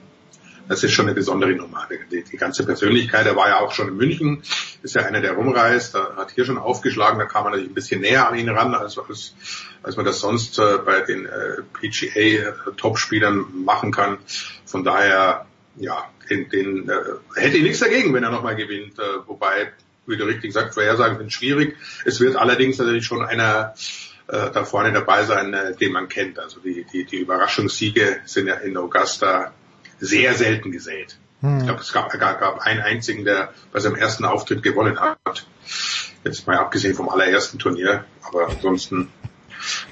das 0.67 0.83
ist 0.83 0.91
schon 0.91 1.05
eine 1.05 1.15
besondere 1.15 1.51
Nummer. 1.51 1.87
Die, 2.11 2.23
die 2.23 2.37
ganze 2.37 2.65
Persönlichkeit, 2.65 3.25
er 3.25 3.35
war 3.35 3.49
ja 3.49 3.59
auch 3.59 3.71
schon 3.71 3.89
in 3.89 3.97
München, 3.97 4.41
ist 4.83 4.95
ja 4.95 5.03
einer, 5.03 5.21
der 5.21 5.33
rumreist, 5.33 5.95
da 5.95 6.15
hat 6.15 6.31
hier 6.31 6.45
schon 6.45 6.57
aufgeschlagen, 6.57 7.19
da 7.19 7.25
kam 7.25 7.43
man 7.43 7.53
natürlich 7.53 7.71
ein 7.71 7.75
bisschen 7.75 8.01
näher 8.01 8.27
an 8.27 8.37
ihn 8.37 8.49
ran, 8.49 8.73
als, 8.73 8.97
als, 8.97 9.35
als 9.83 9.95
man 9.95 10.05
das 10.05 10.19
sonst 10.19 10.59
äh, 10.59 10.77
bei 10.85 11.01
den 11.01 11.25
äh, 11.25 11.61
PGA-Topspielern 11.73 13.63
machen 13.63 13.91
kann. 13.91 14.17
Von 14.65 14.83
daher, 14.83 15.45
ja, 15.77 16.09
den, 16.29 16.49
den 16.49 16.89
äh, 16.89 16.95
hätte 17.35 17.57
ich 17.57 17.63
nichts 17.63 17.79
dagegen, 17.79 18.13
wenn 18.13 18.23
er 18.23 18.31
nochmal 18.31 18.55
gewinnt. 18.55 18.97
Äh, 18.99 19.27
wobei 19.27 19.71
wie 20.07 20.17
du 20.17 20.25
richtig 20.25 20.53
sagst, 20.53 20.75
Vorhersagen 20.75 21.17
sind 21.17 21.33
schwierig. 21.33 21.75
Es 22.05 22.19
wird 22.19 22.35
allerdings 22.35 22.77
natürlich 22.77 23.05
schon 23.05 23.23
einer 23.23 23.73
äh, 24.27 24.51
da 24.51 24.63
vorne 24.63 24.91
dabei 24.91 25.23
sein, 25.23 25.53
äh, 25.53 25.75
den 25.75 25.91
man 25.91 26.07
kennt. 26.07 26.39
Also 26.39 26.59
die, 26.59 26.85
die, 26.91 27.05
die 27.05 27.17
Überraschungssiege 27.17 28.21
sind 28.25 28.47
ja 28.47 28.55
in 28.55 28.77
Augusta 28.77 29.51
sehr 29.99 30.33
selten 30.33 30.71
gesät. 30.71 31.17
Hm. 31.41 31.59
Ich 31.59 31.65
glaube, 31.65 31.81
es 31.81 31.91
gab, 31.91 32.11
gab, 32.11 32.39
gab 32.39 32.59
einen 32.59 32.81
einzigen, 32.81 33.25
der 33.25 33.53
bei 33.71 33.79
seinem 33.79 33.95
ersten 33.95 34.25
Auftritt 34.25 34.63
gewonnen 34.63 34.99
hat. 34.99 35.45
Jetzt 36.23 36.47
mal 36.47 36.57
abgesehen 36.57 36.95
vom 36.95 37.09
allerersten 37.09 37.59
Turnier, 37.59 38.05
aber 38.23 38.49
ansonsten 38.49 39.09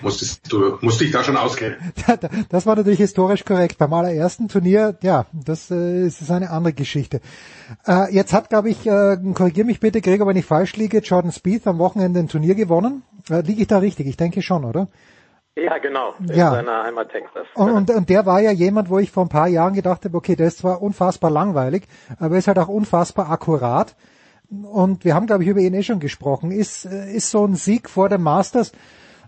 musstest 0.01 0.51
du, 0.51 0.77
musste 0.81 1.05
ich 1.05 1.11
da 1.11 1.23
schon 1.23 1.38
auskennen. 1.38 1.77
Das 2.49 2.65
war 2.65 2.75
natürlich 2.75 2.99
historisch 2.99 3.45
korrekt. 3.45 3.77
Beim 3.77 3.93
allerersten 3.93 4.47
Turnier, 4.47 4.97
ja, 5.01 5.25
das 5.31 5.71
äh, 5.71 6.05
ist 6.05 6.30
eine 6.30 6.49
andere 6.49 6.73
Geschichte. 6.73 7.21
Äh, 7.88 8.13
jetzt 8.13 8.34
hat, 8.34 8.49
glaube 8.49 8.69
ich, 8.69 8.85
äh, 8.85 9.17
korrigier 9.34 9.65
mich 9.65 9.80
bitte, 9.80 10.01
Gregor, 10.01 10.27
wenn 10.27 10.38
ich 10.38 10.45
falsch 10.45 10.75
liege, 10.75 10.99
Jordan 10.99 11.31
Spieth 11.31 11.67
am 11.67 11.80
Wochenende 11.80 12.19
ein 12.19 12.27
Turnier 12.27 12.55
gewonnen. 12.55 13.03
Äh, 13.30 13.41
liege 13.41 13.61
ich 13.61 13.67
da 13.67 13.80
richtig? 13.80 14.07
Ich 14.07 14.17
denke 14.17 14.41
schon, 14.41 14.65
oder? 14.65 14.88
Ja, 15.55 15.77
genau, 15.77 16.15
in 16.19 16.34
ja. 16.34 16.51
seiner 16.51 16.84
Heimat 16.84 17.09
Texas. 17.09 17.45
Und, 17.53 17.71
und, 17.71 17.89
und 17.91 18.09
der 18.09 18.25
war 18.25 18.41
ja 18.41 18.51
jemand, 18.51 18.89
wo 18.89 18.97
ich 18.97 19.11
vor 19.11 19.23
ein 19.23 19.30
paar 19.30 19.47
Jahren 19.47 19.73
gedacht 19.73 20.03
habe, 20.03 20.17
okay, 20.17 20.35
der 20.35 20.47
ist 20.47 20.59
zwar 20.59 20.81
unfassbar 20.81 21.30
langweilig, 21.30 21.84
aber 22.19 22.38
ist 22.38 22.47
halt 22.47 22.57
auch 22.57 22.69
unfassbar 22.69 23.30
akkurat. 23.30 23.95
Und 24.49 25.05
wir 25.05 25.13
haben, 25.13 25.27
glaube 25.27 25.43
ich, 25.43 25.49
über 25.49 25.59
ihn 25.59 25.73
eh 25.73 25.84
schon 25.84 25.99
gesprochen. 25.99 26.51
Ist, 26.51 26.85
äh, 26.85 27.11
ist 27.13 27.30
so 27.30 27.45
ein 27.45 27.55
Sieg 27.55 27.89
vor 27.89 28.09
dem 28.09 28.23
Masters 28.23 28.71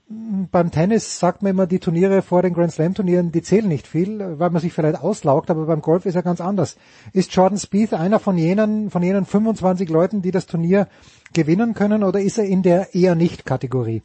beim 0.08 0.70
Tennis 0.70 1.20
sagt 1.20 1.42
man 1.42 1.52
immer, 1.52 1.66
die 1.66 1.80
Turniere 1.80 2.22
vor 2.22 2.44
den 2.44 2.54
Grand 2.54 2.72
Slam 2.72 2.94
Turnieren, 2.94 3.32
die 3.32 3.42
zählen 3.42 3.68
nicht 3.68 3.88
viel, 3.88 4.20
weil 4.40 4.52
man 4.52 4.62
sich 4.62 4.72
vielleicht 4.72 5.02
auslaugt, 5.02 5.50
aber 5.50 5.66
beim 5.66 5.82
Golf 5.82 6.06
ist 6.06 6.16
er 6.16 6.22
ganz 6.22 6.42
anders. 6.42 6.78
Ist 7.12 7.34
Jordan 7.36 7.58
Spieth 7.58 7.94
einer 7.94 8.20
von 8.20 8.38
jenen, 8.38 8.92
von 8.92 9.02
jenen 9.02 9.26
25 9.26 9.90
Leuten, 9.90 10.22
die 10.22 10.32
das 10.32 10.46
Turnier 10.46 10.88
gewinnen 11.34 11.74
können, 11.74 12.04
oder 12.04 12.20
ist 12.20 12.38
er 12.38 12.46
in 12.46 12.62
der 12.62 12.94
eher 12.94 13.16
nicht 13.16 13.46
Kategorie? 13.46 14.04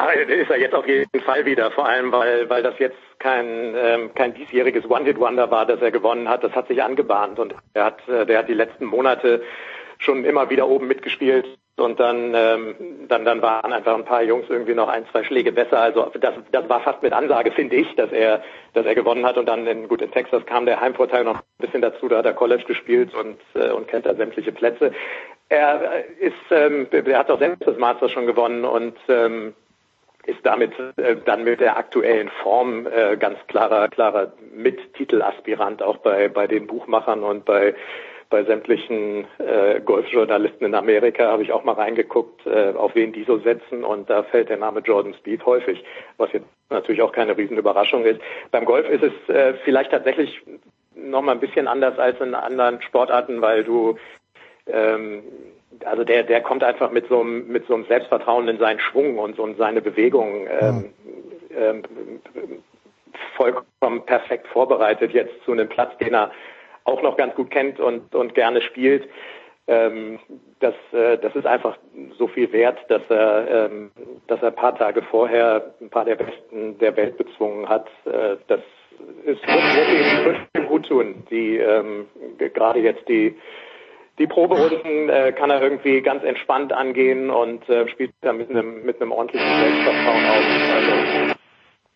Ah, 0.00 0.12
ist 0.12 0.48
er 0.48 0.60
jetzt 0.60 0.76
auf 0.76 0.86
jeden 0.86 1.20
Fall 1.22 1.44
wieder, 1.44 1.72
vor 1.72 1.88
allem 1.88 2.12
weil, 2.12 2.48
weil 2.48 2.62
das 2.62 2.78
jetzt 2.78 2.96
kein, 3.18 3.74
ähm, 3.76 4.14
kein 4.14 4.32
diesjähriges 4.32 4.88
One-Hit-Wonder 4.88 5.50
war, 5.50 5.66
das 5.66 5.82
er 5.82 5.90
gewonnen 5.90 6.28
hat. 6.28 6.44
Das 6.44 6.52
hat 6.52 6.68
sich 6.68 6.80
angebahnt 6.80 7.40
und 7.40 7.52
er 7.74 7.86
hat, 7.86 8.08
äh, 8.08 8.24
der 8.24 8.38
hat 8.38 8.48
die 8.48 8.54
letzten 8.54 8.84
Monate 8.84 9.42
schon 9.98 10.24
immer 10.24 10.50
wieder 10.50 10.68
oben 10.68 10.86
mitgespielt 10.86 11.48
und 11.76 11.98
dann, 11.98 12.32
ähm, 12.32 12.76
dann, 13.08 13.24
dann 13.24 13.42
waren 13.42 13.72
einfach 13.72 13.96
ein 13.96 14.04
paar 14.04 14.22
Jungs 14.22 14.46
irgendwie 14.48 14.74
noch 14.74 14.86
ein, 14.86 15.04
zwei 15.10 15.24
Schläge 15.24 15.50
besser. 15.50 15.80
Also 15.80 16.12
das, 16.20 16.34
das 16.52 16.68
war 16.68 16.80
fast 16.80 17.02
mit 17.02 17.12
Ansage, 17.12 17.50
finde 17.50 17.74
ich, 17.74 17.92
dass 17.96 18.12
er, 18.12 18.44
dass 18.74 18.86
er 18.86 18.94
gewonnen 18.94 19.26
hat. 19.26 19.36
Und 19.36 19.46
dann 19.46 19.66
in, 19.66 19.88
gut 19.88 20.00
in 20.00 20.12
Texas 20.12 20.46
kam 20.46 20.64
der 20.64 20.80
Heimvorteil 20.80 21.24
noch 21.24 21.38
ein 21.38 21.42
bisschen 21.58 21.82
dazu. 21.82 22.06
Da 22.06 22.18
hat 22.18 22.26
er 22.26 22.34
College 22.34 22.62
gespielt 22.68 23.12
und 23.14 23.40
äh, 23.54 23.70
und 23.70 23.88
kennt 23.88 24.06
da 24.06 24.14
sämtliche 24.14 24.52
Plätze. 24.52 24.92
Er 25.48 26.04
ist, 26.20 26.34
ähm, 26.52 26.86
er 26.92 27.18
hat 27.18 27.32
auch 27.32 27.40
selbst 27.40 27.66
das 27.66 27.76
Masters 27.78 28.12
schon 28.12 28.26
gewonnen 28.26 28.64
und 28.64 28.96
ähm, 29.08 29.54
ist 30.28 30.44
damit 30.44 30.72
äh, 30.96 31.16
dann 31.24 31.44
mit 31.44 31.60
der 31.60 31.76
aktuellen 31.76 32.30
Form 32.42 32.86
äh, 32.86 33.16
ganz 33.16 33.38
klarer, 33.48 33.88
klarer 33.88 34.32
Mittitelaspirant 34.54 35.82
auch 35.82 35.98
bei 35.98 36.28
bei 36.28 36.46
den 36.46 36.66
Buchmachern 36.66 37.22
und 37.22 37.44
bei 37.44 37.74
bei 38.30 38.44
sämtlichen 38.44 39.26
äh, 39.38 39.80
Golfjournalisten 39.80 40.66
in 40.66 40.74
Amerika 40.74 41.30
habe 41.30 41.42
ich 41.42 41.52
auch 41.52 41.64
mal 41.64 41.72
reingeguckt, 41.72 42.46
äh, 42.46 42.74
auf 42.76 42.94
wen 42.94 43.12
die 43.12 43.24
so 43.24 43.38
setzen 43.38 43.84
und 43.84 44.10
da 44.10 44.22
fällt 44.22 44.50
der 44.50 44.58
Name 44.58 44.80
Jordan 44.80 45.14
Speed 45.14 45.46
häufig, 45.46 45.82
was 46.18 46.32
jetzt 46.32 46.46
natürlich 46.68 47.00
auch 47.00 47.12
keine 47.12 47.36
Riesenüberraschung 47.36 48.04
ist. 48.04 48.20
Beim 48.50 48.66
Golf 48.66 48.88
ist 48.90 49.02
es 49.02 49.34
äh, 49.34 49.54
vielleicht 49.64 49.92
tatsächlich 49.92 50.42
noch 50.94 51.22
mal 51.22 51.32
ein 51.32 51.40
bisschen 51.40 51.68
anders 51.68 51.98
als 51.98 52.20
in 52.20 52.34
anderen 52.34 52.82
Sportarten, 52.82 53.40
weil 53.40 53.64
du 53.64 53.96
ähm, 54.66 55.22
also 55.84 56.04
der 56.04 56.22
der 56.24 56.40
kommt 56.42 56.64
einfach 56.64 56.90
mit 56.90 57.08
so 57.08 57.20
einem 57.20 57.48
mit 57.48 57.66
so 57.66 57.74
einem 57.74 57.84
Selbstvertrauen 57.86 58.48
in 58.48 58.58
seinen 58.58 58.80
Schwung 58.80 59.18
und 59.18 59.38
in 59.38 59.56
seine 59.56 59.82
Bewegungen 59.82 60.48
ähm, 60.60 60.94
ähm, 61.56 61.82
vollkommen 63.36 64.04
perfekt 64.04 64.46
vorbereitet 64.48 65.12
jetzt 65.12 65.32
zu 65.44 65.52
einem 65.52 65.68
Platz, 65.68 65.96
den 65.98 66.14
er 66.14 66.30
auch 66.84 67.02
noch 67.02 67.16
ganz 67.16 67.34
gut 67.34 67.50
kennt 67.50 67.80
und, 67.80 68.14
und 68.14 68.34
gerne 68.34 68.60
spielt. 68.62 69.08
Ähm, 69.66 70.18
das, 70.60 70.74
äh, 70.92 71.18
das 71.18 71.34
ist 71.36 71.46
einfach 71.46 71.76
so 72.16 72.26
viel 72.26 72.50
wert, 72.52 72.78
dass 72.88 73.02
er, 73.10 73.66
ähm, 73.66 73.90
dass 74.26 74.40
er 74.40 74.48
ein 74.48 74.54
paar 74.54 74.76
Tage 74.76 75.02
vorher 75.02 75.74
ein 75.80 75.90
paar 75.90 76.06
der 76.06 76.16
Besten 76.16 76.78
der 76.78 76.96
Welt 76.96 77.18
bezwungen 77.18 77.68
hat. 77.68 77.86
Äh, 78.06 78.36
das 78.48 78.60
ist, 79.24 79.40
ihm 80.56 80.66
gut 80.66 80.88
tun. 80.88 81.22
Die, 81.30 81.58
ähm, 81.58 82.06
gerade 82.38 82.80
jetzt 82.80 83.06
die, 83.08 83.36
die 84.18 84.26
Proberunden 84.26 85.08
äh, 85.08 85.32
kann 85.32 85.50
er 85.50 85.62
irgendwie 85.62 86.00
ganz 86.02 86.24
entspannt 86.24 86.72
angehen 86.72 87.30
und 87.30 87.68
äh, 87.68 87.88
spielt 87.88 88.12
da 88.20 88.32
mit 88.32 88.50
einem, 88.50 88.84
mit 88.84 89.00
einem 89.00 89.12
ordentlichen 89.12 89.48
Selbstvertrauen 89.48 90.24
auf. 90.26 90.44
Also 90.74 91.34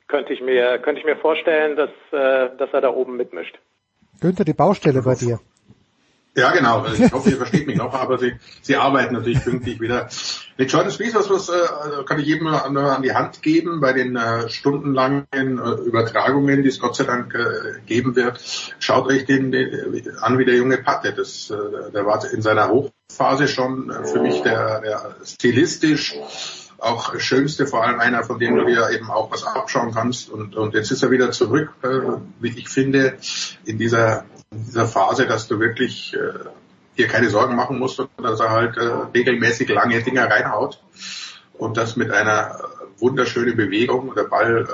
könnte 0.09 0.32
ich 0.32 0.40
mir, 0.40 0.78
könnte 0.78 1.01
ich 1.01 1.07
mir 1.07 1.16
vorstellen, 1.16 1.77
dass, 1.77 1.90
äh, 2.12 2.57
dass 2.57 2.73
er 2.73 2.81
da 2.81 2.90
oben 2.90 3.16
mitmischt. 3.16 3.59
Günther, 4.20 4.44
die 4.44 4.53
Baustelle 4.53 5.03
bei 5.03 5.15
dir. 5.15 5.40
Ja, 6.35 6.51
genau. 6.53 6.87
Ich 6.87 7.13
hoffe, 7.13 7.31
ihr 7.31 7.37
versteht 7.37 7.67
mich 7.67 7.77
noch, 7.77 7.93
aber 7.93 8.19
sie, 8.19 8.35
sie 8.63 8.77
arbeiten 8.77 9.13
natürlich 9.15 9.45
pünktlich 9.45 9.81
wieder. 9.81 10.09
Mit 10.57 10.73
Jordan 10.73 10.91
Spieth, 10.91 11.15
was, 11.15 11.29
was 11.29 11.51
äh, 11.51 12.05
kann 12.05 12.21
ich 12.21 12.27
jedem 12.27 12.47
an, 12.47 12.75
an 12.77 13.03
die 13.03 13.15
Hand 13.15 13.43
geben 13.43 13.81
bei 13.81 13.93
den 13.93 14.17
äh, 14.17 14.49
stundenlangen 14.49 15.27
äh, 15.33 15.85
Übertragungen, 15.85 16.63
die 16.63 16.71
es 16.71 16.81
Gott 16.81 16.97
sei 16.97 17.05
Dank 17.05 17.35
äh, 17.35 17.81
geben 17.85 18.17
wird. 18.17 18.41
Schaut 18.79 19.09
euch 19.09 19.27
den, 19.27 19.53
den 19.53 20.17
an 20.21 20.39
wie 20.39 20.47
der 20.47 20.57
junge 20.57 20.79
Patte. 20.79 21.13
Das, 21.13 21.51
äh, 21.51 21.93
der 21.93 22.07
war 22.07 22.25
in 22.33 22.41
seiner 22.41 22.71
Hochphase 22.71 23.47
schon 23.47 23.91
äh, 23.91 24.05
für 24.07 24.21
mich 24.21 24.41
der, 24.41 24.81
der 24.81 25.17
stilistisch 25.25 26.17
auch 26.79 27.19
Schönste, 27.21 27.67
vor 27.67 27.85
allem 27.85 28.01
einer, 28.01 28.25
von 28.25 28.39
dem 28.39 28.57
du 28.57 28.65
dir 28.65 28.91
eben 28.91 29.09
auch 29.11 29.31
was 29.31 29.45
abschauen 29.45 29.93
kannst. 29.93 30.31
Und, 30.31 30.57
und 30.57 30.75
jetzt 30.75 30.91
ist 30.91 31.03
er 31.03 31.11
wieder 31.11 31.31
zurück, 31.31 31.71
äh, 31.83 31.89
wie 32.41 32.59
ich 32.59 32.69
finde, 32.69 33.19
in 33.65 33.79
dieser, 33.79 34.25
in 34.53 34.65
dieser 34.65 34.87
Phase, 34.87 35.27
dass 35.27 35.49
du 35.49 35.59
wirklich 35.59 36.15
äh, 36.15 36.49
dir 36.97 37.09
keine 37.09 37.31
Sorgen 37.31 37.57
machen 37.57 37.79
musst, 37.79 38.03
dass 38.19 38.41
er 38.41 38.51
halt 38.51 38.77
äh, 38.77 38.83
regelmäßig 39.15 39.69
lange 39.69 40.03
Dinger 40.03 40.31
reinhaut. 40.31 40.81
Und 41.55 41.77
das 41.77 41.97
mit 41.97 42.11
einer 42.11 42.61
wunderschönen 42.99 43.57
Bewegung. 43.57 44.15
Der 44.15 44.24
Ball 44.24 44.66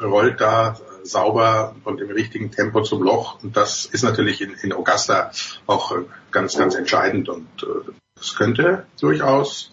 äh, 0.00 0.04
rollt 0.04 0.40
da 0.40 0.76
sauber 1.02 1.74
und 1.84 2.00
im 2.00 2.10
richtigen 2.10 2.50
Tempo 2.50 2.82
zum 2.82 3.02
Loch. 3.02 3.42
Und 3.42 3.56
das 3.56 3.86
ist 3.86 4.02
natürlich 4.02 4.40
in, 4.40 4.54
in 4.54 4.72
Augusta 4.72 5.30
auch 5.66 5.92
äh, 5.92 6.04
ganz, 6.30 6.56
ganz 6.56 6.74
entscheidend. 6.74 7.28
Und 7.28 7.48
äh, 7.62 7.90
das 8.16 8.34
könnte 8.34 8.86
durchaus, 9.00 9.70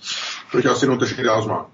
durchaus 0.51 0.79
den 0.79 0.91
Unterschied 0.91 1.27
ausmachen. 1.27 1.72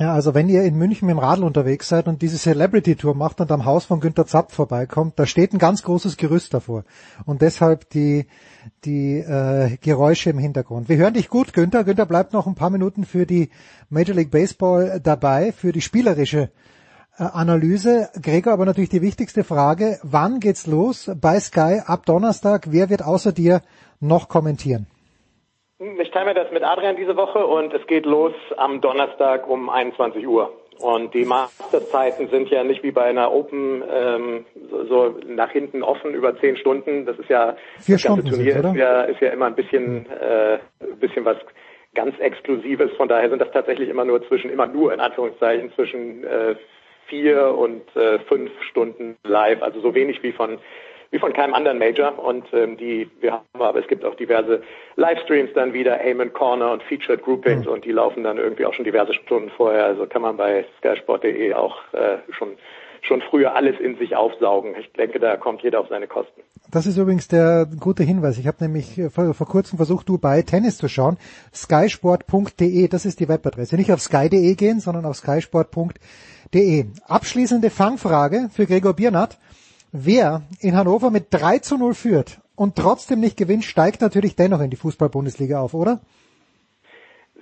Ja, 0.00 0.14
also 0.14 0.32
wenn 0.32 0.48
ihr 0.48 0.62
in 0.62 0.78
München 0.78 1.04
mit 1.04 1.14
dem 1.14 1.18
Radl 1.18 1.44
unterwegs 1.44 1.86
seid 1.86 2.08
und 2.08 2.22
diese 2.22 2.38
Celebrity 2.38 2.96
Tour 2.96 3.14
macht 3.14 3.38
und 3.42 3.52
am 3.52 3.66
Haus 3.66 3.84
von 3.84 4.00
Günter 4.00 4.26
Zapp 4.26 4.50
vorbeikommt, 4.50 5.18
da 5.18 5.26
steht 5.26 5.52
ein 5.52 5.58
ganz 5.58 5.82
großes 5.82 6.16
Gerüst 6.16 6.54
davor. 6.54 6.84
Und 7.26 7.42
deshalb 7.42 7.90
die, 7.90 8.24
die 8.86 9.18
äh, 9.18 9.76
Geräusche 9.76 10.30
im 10.30 10.38
Hintergrund. 10.38 10.88
Wir 10.88 10.96
hören 10.96 11.12
dich 11.12 11.28
gut, 11.28 11.52
Günther. 11.52 11.84
Günther 11.84 12.06
bleibt 12.06 12.32
noch 12.32 12.46
ein 12.46 12.54
paar 12.54 12.70
Minuten 12.70 13.04
für 13.04 13.26
die 13.26 13.50
Major 13.90 14.16
League 14.16 14.30
Baseball 14.30 15.00
dabei, 15.02 15.52
für 15.52 15.70
die 15.70 15.82
spielerische 15.82 16.50
äh, 17.18 17.24
Analyse. 17.24 18.08
Gregor, 18.22 18.54
aber 18.54 18.64
natürlich 18.64 18.88
die 18.88 19.02
wichtigste 19.02 19.44
Frage, 19.44 19.98
wann 20.02 20.40
geht's 20.40 20.66
los 20.66 21.10
bei 21.20 21.38
Sky 21.38 21.82
ab 21.84 22.06
Donnerstag? 22.06 22.68
Wer 22.70 22.88
wird 22.88 23.02
außer 23.02 23.32
dir 23.32 23.60
noch 24.00 24.30
kommentieren? 24.30 24.86
Ich 25.80 26.10
teile 26.10 26.26
mir 26.26 26.34
das 26.34 26.50
mit 26.50 26.62
Adrian 26.62 26.96
diese 26.96 27.16
Woche 27.16 27.46
und 27.46 27.72
es 27.72 27.86
geht 27.86 28.04
los 28.04 28.34
am 28.58 28.82
Donnerstag 28.82 29.48
um 29.48 29.70
21 29.70 30.28
Uhr. 30.28 30.52
Und 30.78 31.14
die 31.14 31.24
Masterzeiten 31.24 32.28
sind 32.28 32.50
ja 32.50 32.64
nicht 32.64 32.82
wie 32.82 32.90
bei 32.90 33.04
einer 33.04 33.32
Open 33.32 33.82
ähm, 33.90 34.44
so, 34.70 34.84
so 34.84 35.14
nach 35.26 35.50
hinten 35.50 35.82
offen 35.82 36.12
über 36.12 36.38
zehn 36.38 36.58
Stunden. 36.58 37.06
Das 37.06 37.18
ist 37.18 37.30
ja 37.30 37.56
Vier 37.78 37.96
das 37.96 38.04
ganze 38.04 38.26
Stunden 38.26 38.28
Turnier 38.28 38.58
oder? 38.58 38.70
ist 38.70 38.76
ja 38.76 39.02
ist 39.02 39.20
ja 39.22 39.28
immer 39.30 39.46
ein 39.46 39.54
bisschen 39.54 40.04
äh, 40.10 40.58
ein 40.80 40.98
bisschen 40.98 41.24
was 41.24 41.38
ganz 41.94 42.18
Exklusives. 42.18 42.90
Von 42.98 43.08
daher 43.08 43.30
sind 43.30 43.40
das 43.40 43.50
tatsächlich 43.50 43.88
immer 43.88 44.04
nur 44.04 44.26
zwischen 44.28 44.50
immer 44.50 44.66
nur 44.66 44.92
in 44.92 45.00
Anführungszeichen 45.00 45.72
zwischen 45.74 46.24
äh, 46.24 46.56
vier 47.06 47.54
und 47.56 47.84
äh, 47.96 48.18
fünf 48.20 48.50
Stunden 48.70 49.16
live. 49.24 49.62
Also 49.62 49.80
so 49.80 49.94
wenig 49.94 50.22
wie 50.22 50.32
von 50.32 50.58
wie 51.10 51.18
von 51.18 51.32
keinem 51.32 51.54
anderen 51.54 51.78
Major 51.78 52.18
und 52.18 52.44
ähm, 52.52 52.76
die 52.76 53.10
wir 53.20 53.32
haben 53.32 53.44
aber 53.52 53.80
es 53.80 53.88
gibt 53.88 54.04
auch 54.04 54.14
diverse 54.14 54.62
Livestreams 54.96 55.52
dann 55.54 55.72
wieder 55.72 56.00
Amen 56.00 56.32
Corner 56.32 56.72
und 56.72 56.82
Featured 56.84 57.22
Groupings 57.22 57.66
und 57.66 57.84
die 57.84 57.92
laufen 57.92 58.22
dann 58.24 58.38
irgendwie 58.38 58.64
auch 58.64 58.74
schon 58.74 58.84
diverse 58.84 59.14
Stunden 59.14 59.50
vorher 59.56 59.84
also 59.84 60.06
kann 60.06 60.22
man 60.22 60.36
bei 60.36 60.64
skysport.de 60.78 61.54
auch 61.54 61.76
äh, 61.92 62.18
schon 62.32 62.56
schon 63.02 63.22
früher 63.30 63.54
alles 63.54 63.78
in 63.80 63.96
sich 63.96 64.16
aufsaugen. 64.16 64.74
Ich 64.78 64.92
denke, 64.92 65.18
da 65.18 65.36
kommt 65.36 65.62
jeder 65.62 65.80
auf 65.80 65.88
seine 65.88 66.06
Kosten. 66.06 66.42
Das 66.70 66.86
ist 66.86 66.96
übrigens 66.96 67.28
der 67.28 67.66
gute 67.78 68.02
Hinweis. 68.02 68.38
Ich 68.38 68.46
habe 68.46 68.58
nämlich 68.60 68.98
äh, 68.98 69.10
vor, 69.10 69.34
vor 69.34 69.46
kurzem 69.46 69.76
versucht, 69.76 70.08
Dubai 70.08 70.42
Tennis 70.42 70.76
zu 70.76 70.88
schauen. 70.88 71.16
skysport.de, 71.54 72.88
das 72.88 73.06
ist 73.06 73.20
die 73.20 73.28
Webadresse. 73.28 73.76
Nicht 73.76 73.92
auf 73.92 74.00
sky.de 74.00 74.54
gehen, 74.54 74.80
sondern 74.80 75.04
auf 75.04 75.16
skysport.de. 75.16 76.86
Abschließende 77.06 77.70
Fangfrage 77.70 78.48
für 78.52 78.66
Gregor 78.66 78.94
Biernat. 78.94 79.38
Wer 79.92 80.42
in 80.60 80.76
Hannover 80.76 81.10
mit 81.10 81.26
3 81.30 81.58
zu 81.58 81.76
0 81.76 81.94
führt 81.94 82.38
und 82.56 82.76
trotzdem 82.76 83.20
nicht 83.20 83.36
gewinnt, 83.36 83.64
steigt 83.64 84.00
natürlich 84.00 84.36
dennoch 84.36 84.60
in 84.60 84.70
die 84.70 84.76
Fußball-Bundesliga 84.76 85.60
auf, 85.60 85.74
oder? 85.74 86.00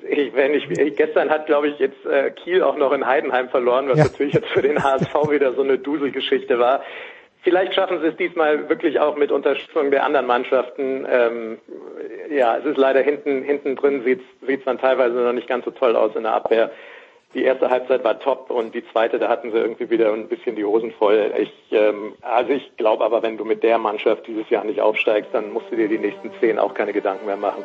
Ich, 0.09 0.33
wenn 0.35 0.55
ich, 0.55 0.97
gestern 0.97 1.29
hat, 1.29 1.47
glaube 1.47 1.69
ich, 1.69 1.79
jetzt 1.79 2.07
äh, 2.07 2.31
Kiel 2.31 2.63
auch 2.63 2.77
noch 2.77 2.93
in 2.93 3.07
Heidenheim 3.07 3.49
verloren, 3.51 3.89
was 3.89 3.99
Ja. 3.99 4.05
natürlich 4.05 4.33
jetzt 4.33 4.49
für 4.49 4.63
den 4.63 4.83
HSV 4.83 5.13
wieder 5.31 5.53
so 5.55 5.63
eine 5.63 5.79
Duselgeschichte 5.79 6.59
war. 6.59 6.83
Vielleicht 7.43 7.75
schaffen 7.75 8.01
sie 8.01 8.09
es 8.09 8.17
diesmal 8.17 8.69
wirklich 8.69 8.99
auch 9.01 9.17
mit 9.17 9.31
Unterstützung 9.31 9.91
der 9.91 10.05
anderen 10.05 10.27
Mannschaften. 10.27 11.07
Ähm, 11.09 11.59
ja, 12.31 12.57
es 12.59 12.65
ist 12.65 12.77
leider 12.77 13.01
hinten 13.01 13.43
hinten 13.43 13.77
drin 13.77 14.03
sieht 14.05 14.21
es 14.47 14.65
dann 14.65 14.79
teilweise 14.79 15.17
noch 15.17 15.33
nicht 15.33 15.49
ganz 15.49 15.65
so 15.65 15.71
toll 15.71 15.97
aus 15.97 16.15
in 16.17 16.25
der 16.25 16.35
Abwehr. 16.35 16.71
Die 17.35 17.45
erste 17.45 17.69
Halbzeit 17.69 18.05
war 18.05 18.19
top 18.19 18.51
und 18.51 18.75
die 18.75 18.83
zweite, 18.91 19.19
da 19.19 19.29
hatten 19.29 19.53
sie 19.53 19.59
irgendwie 19.59 19.91
wieder 19.91 20.13
ein 20.13 20.29
bisschen 20.29 20.57
die 20.57 20.65
Hosen 20.65 20.93
voll. 20.93 21.31
Ich, 21.37 21.53
ähm, 21.73 22.15
also 22.23 22.53
ich 22.53 22.77
glaube 22.79 23.05
aber, 23.05 23.23
wenn 23.23 23.37
du 23.37 23.45
mit 23.45 23.63
der 23.63 23.77
Mannschaft 23.77 24.27
dieses 24.27 24.49
Jahr 24.49 24.65
nicht 24.65 24.81
aufsteigst, 24.81 25.31
dann 25.33 25.53
musst 25.53 25.67
du 25.71 25.77
dir 25.77 25.89
die 25.89 25.99
nächsten 25.99 26.31
zehn 26.41 26.59
auch 26.59 26.73
keine 26.73 26.95
Gedanken 26.95 27.27
mehr 27.27 27.37
machen. 27.37 27.65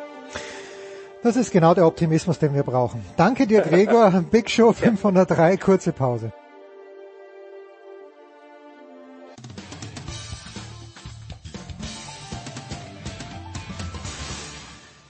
Das 1.22 1.36
ist 1.36 1.50
genau 1.50 1.72
der 1.72 1.86
Optimismus, 1.86 2.38
den 2.38 2.54
wir 2.54 2.62
brauchen. 2.62 3.02
Danke 3.16 3.46
dir, 3.46 3.62
Gregor. 3.62 4.24
Big 4.30 4.50
Show 4.50 4.72
503, 4.72 5.56
kurze 5.56 5.92
Pause. 5.92 6.32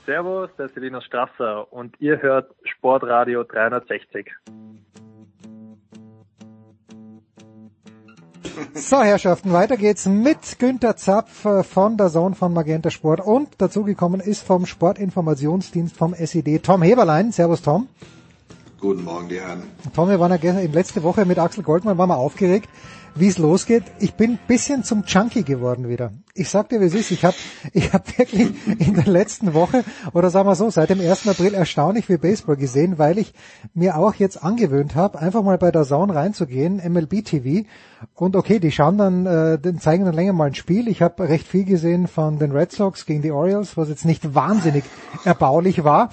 Servus, 0.07 0.51
der 0.59 0.67
ist 0.67 0.75
Selina 0.75 1.01
Strasser 1.01 1.73
und 1.73 1.95
ihr 2.01 2.21
hört 2.21 2.55
Sportradio 2.65 3.43
360. 3.45 4.31
So, 8.75 9.03
Herrschaften, 9.03 9.53
weiter 9.53 9.77
geht's 9.77 10.07
mit 10.07 10.59
Günter 10.59 10.97
Zapf 10.97 11.47
von 11.63 11.97
der 11.97 12.09
Zone 12.09 12.35
von 12.35 12.53
Magenta 12.53 12.91
Sport 12.91 13.21
und 13.21 13.49
dazugekommen 13.61 14.21
ist 14.21 14.47
vom 14.47 14.67
Sportinformationsdienst 14.67 15.97
vom 15.97 16.15
SED 16.15 16.59
Tom 16.61 16.83
Heberlein. 16.83 17.33
Servus 17.33 17.63
Tom. 17.63 17.89
Guten 18.81 19.03
Morgen, 19.03 19.29
die 19.29 19.41
Herren. 19.41 19.63
Tom, 19.95 20.09
wir 20.11 20.21
waren 20.21 20.31
ja 20.31 20.37
gestern- 20.37 20.63
in 20.65 20.73
letzte 20.73 21.03
Woche 21.03 21.25
mit 21.25 21.39
Axel 21.39 21.65
Goldmann, 21.65 21.97
waren 21.99 22.11
wir 22.11 22.19
aufgeregt, 22.19 22.69
wie 23.15 23.29
es 23.29 23.39
losgeht. 23.39 23.85
Ich 24.01 24.15
bin 24.15 24.39
bisschen 24.49 24.83
zum 24.83 25.05
Junkie 25.07 25.45
geworden 25.45 25.89
wieder. 25.89 26.13
Ich 26.35 26.49
sag 26.49 26.69
dir, 26.69 26.81
wie 26.81 26.87
es 26.87 26.95
ist. 26.95 27.11
Ich 27.11 27.25
habe 27.25 27.37
ich 27.73 27.93
hab 27.93 28.19
wirklich 28.19 28.53
in 28.79 28.95
der 28.95 29.07
letzten 29.07 29.55
Woche, 29.55 29.85
oder 30.13 30.31
sagen 30.31 30.49
wir 30.49 30.55
so, 30.55 30.69
seit 30.71 30.91
dem 30.91 31.01
1. 31.01 31.29
April 31.29 31.55
erstaunlich 31.55 32.07
viel 32.07 32.19
Baseball 32.19 32.57
gesehen, 32.57 32.99
weil 32.99 33.19
ich 33.19 33.33
mir 33.73 33.97
auch 33.97 34.15
jetzt 34.15 34.43
angewöhnt 34.43 34.95
habe, 34.95 35.19
einfach 35.21 35.43
mal 35.43 35.59
bei 35.59 35.71
der 35.71 35.85
Zone 35.85 36.15
reinzugehen, 36.15 36.77
MLB 36.77 37.25
TV. 37.25 37.67
Und 38.15 38.37
okay, 38.37 38.59
die 38.59 38.73
schauen 38.73 38.99
dann, 38.99 39.27
äh, 39.27 39.59
zeigen 39.79 40.05
dann 40.05 40.15
länger 40.15 40.33
mal 40.33 40.49
ein 40.49 40.55
Spiel. 40.55 40.89
Ich 40.89 41.01
habe 41.01 41.29
recht 41.29 41.47
viel 41.47 41.65
gesehen 41.65 42.09
von 42.09 42.39
den 42.39 42.53
Red 42.53 42.73
Sox 42.73 43.07
gegen 43.07 43.23
die 43.23 43.31
Orioles, 43.31 43.77
was 43.77 43.89
jetzt 43.89 44.05
nicht 44.05 44.35
wahnsinnig 44.35 44.85
erbaulich 45.25 45.85
war. 45.85 46.11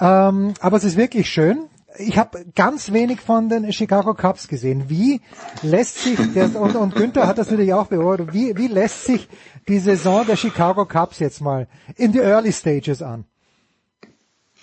Ähm, 0.00 0.54
aber 0.60 0.76
es 0.76 0.84
ist 0.84 0.96
wirklich 0.96 1.28
schön 1.28 1.66
ich 1.98 2.16
habe 2.18 2.44
ganz 2.54 2.92
wenig 2.92 3.20
von 3.20 3.48
den 3.48 3.72
Chicago 3.72 4.14
Cubs 4.14 4.48
gesehen. 4.48 4.84
Wie 4.88 5.20
lässt 5.62 5.98
sich, 5.98 6.18
der, 6.34 6.54
und, 6.60 6.76
und 6.76 6.94
Günther 6.94 7.26
hat 7.26 7.38
das 7.38 7.50
natürlich 7.50 7.72
auch 7.72 7.86
beobachtet, 7.86 8.32
wie, 8.32 8.56
wie 8.56 8.68
lässt 8.68 9.04
sich 9.04 9.28
die 9.68 9.78
Saison 9.78 10.26
der 10.26 10.36
Chicago 10.36 10.84
Cubs 10.86 11.18
jetzt 11.18 11.40
mal 11.40 11.66
in 11.96 12.12
die 12.12 12.20
Early 12.20 12.52
Stages 12.52 13.02
an? 13.02 13.24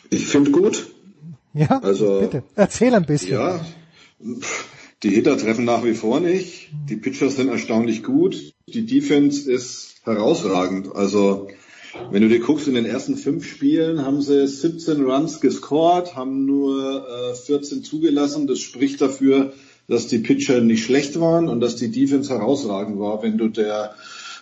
Ich 0.09 0.27
finde 0.27 0.51
gut. 0.51 0.87
Ja, 1.53 1.79
Also, 1.81 2.19
bitte, 2.19 2.43
erzähl 2.55 2.93
ein 2.93 3.05
bisschen. 3.05 3.33
Ja, 3.33 3.65
die 5.03 5.09
Hitter 5.09 5.37
treffen 5.37 5.65
nach 5.65 5.83
wie 5.83 5.93
vor 5.93 6.19
nicht. 6.19 6.69
Die 6.89 6.95
Pitchers 6.95 7.35
sind 7.35 7.49
erstaunlich 7.49 8.03
gut. 8.03 8.53
Die 8.67 8.85
Defense 8.85 9.49
ist 9.51 9.95
herausragend. 10.03 10.95
Also, 10.95 11.47
wenn 12.11 12.21
du 12.21 12.29
dir 12.29 12.39
guckst, 12.39 12.67
in 12.67 12.75
den 12.75 12.85
ersten 12.85 13.17
fünf 13.17 13.47
Spielen 13.47 14.05
haben 14.05 14.21
sie 14.21 14.47
17 14.47 15.03
Runs 15.03 15.41
gescored, 15.41 16.15
haben 16.15 16.45
nur 16.45 17.07
äh, 17.07 17.35
14 17.35 17.83
zugelassen. 17.83 18.47
Das 18.47 18.59
spricht 18.59 19.01
dafür, 19.01 19.53
dass 19.87 20.07
die 20.07 20.19
Pitcher 20.19 20.61
nicht 20.61 20.83
schlecht 20.83 21.19
waren 21.19 21.47
und 21.47 21.59
dass 21.59 21.75
die 21.75 21.91
Defense 21.91 22.33
herausragend 22.33 22.99
war, 22.99 23.21
wenn 23.23 23.37
du 23.37 23.49
der 23.49 23.95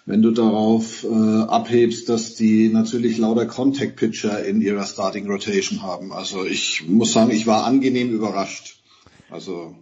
wenn 0.06 0.22
du 0.22 0.32
darauf 0.32 1.06
äh, 1.06 1.08
abhebst, 1.08 2.10
dass 2.10 2.36
die 2.36 2.68
natürlich 2.68 3.18
lauter 3.18 3.46
Contact 3.46 3.96
Pitcher 3.96 4.44
in 4.44 4.62
ihrer 4.62 4.86
Starting 4.86 5.30
Rotation 5.30 5.82
haben. 5.82 6.12
Also 6.12 6.44
ich 6.44 6.84
muss 6.88 7.14
sagen, 7.14 7.32
ich 7.32 7.48
war 7.48 7.64
angenehm 7.64 8.12
überrascht. 8.12 8.82
Also 9.30 9.76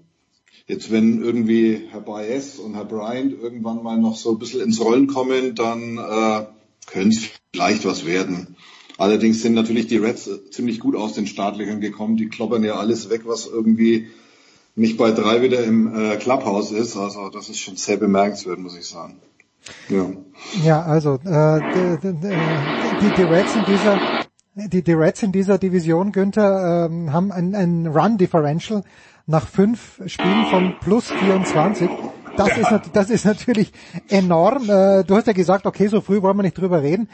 jetzt 0.67 0.91
wenn 0.91 1.23
irgendwie 1.23 1.87
Herr 1.89 2.01
Baez 2.01 2.59
und 2.59 2.75
Herr 2.75 2.85
Bryant 2.85 3.33
irgendwann 3.33 3.81
mal 3.81 3.97
noch 3.97 4.15
so 4.15 4.31
ein 4.31 4.37
bisschen 4.37 4.61
ins 4.61 4.79
Rollen 4.79 5.07
kommen, 5.07 5.55
dann 5.55 5.97
äh, 5.97 6.45
könnte 6.85 7.17
es 7.17 7.40
vielleicht 7.53 7.85
was 7.85 8.05
werden. 8.05 8.55
Allerdings 8.97 9.41
sind 9.41 9.53
natürlich 9.53 9.87
die 9.87 9.97
Reds 9.97 10.29
ziemlich 10.51 10.79
gut 10.79 10.95
aus 10.95 11.13
den 11.13 11.27
Startlöchern 11.27 11.81
gekommen. 11.81 12.17
Die 12.17 12.29
kloppern 12.29 12.63
ja 12.63 12.75
alles 12.75 13.09
weg, 13.09 13.21
was 13.25 13.47
irgendwie 13.47 14.07
nicht 14.75 14.97
bei 14.97 15.11
drei 15.11 15.41
wieder 15.41 15.63
im 15.63 15.93
äh, 15.93 16.17
Clubhouse 16.17 16.71
ist. 16.71 16.95
Also 16.95 17.29
das 17.29 17.49
ist 17.49 17.59
schon 17.59 17.75
sehr 17.75 17.97
bemerkenswert, 17.97 18.59
muss 18.59 18.77
ich 18.77 18.85
sagen. 18.85 19.19
Ja. 19.89 20.11
Ja, 20.63 20.81
also 20.83 21.15
äh, 21.25 21.97
die, 22.01 22.11
die, 22.11 23.15
die 23.15 23.23
Reds 23.23 23.55
in 23.55 23.65
dieser 23.65 23.99
die, 24.53 24.83
die 24.83 24.93
Reds 24.93 25.23
in 25.23 25.31
dieser 25.31 25.57
Division, 25.57 26.11
Günther, 26.11 26.87
ähm, 26.89 27.13
haben 27.13 27.31
ein, 27.31 27.55
ein 27.55 27.87
Run 27.87 28.17
Differential 28.17 28.83
nach 29.25 29.47
fünf 29.47 30.01
Spielen 30.07 30.45
von 30.49 30.75
plus 30.81 31.09
24. 31.09 31.89
das, 32.37 32.57
ist, 32.57 32.69
das 32.93 33.09
ist 33.09 33.25
natürlich 33.25 33.71
enorm. 34.09 34.69
Äh, 34.69 35.03
du 35.03 35.15
hast 35.15 35.27
ja 35.27 35.33
gesagt, 35.33 35.65
okay, 35.65 35.87
so 35.87 36.01
früh 36.01 36.21
wollen 36.21 36.37
wir 36.37 36.43
nicht 36.43 36.57
drüber 36.57 36.81
reden. 36.81 37.09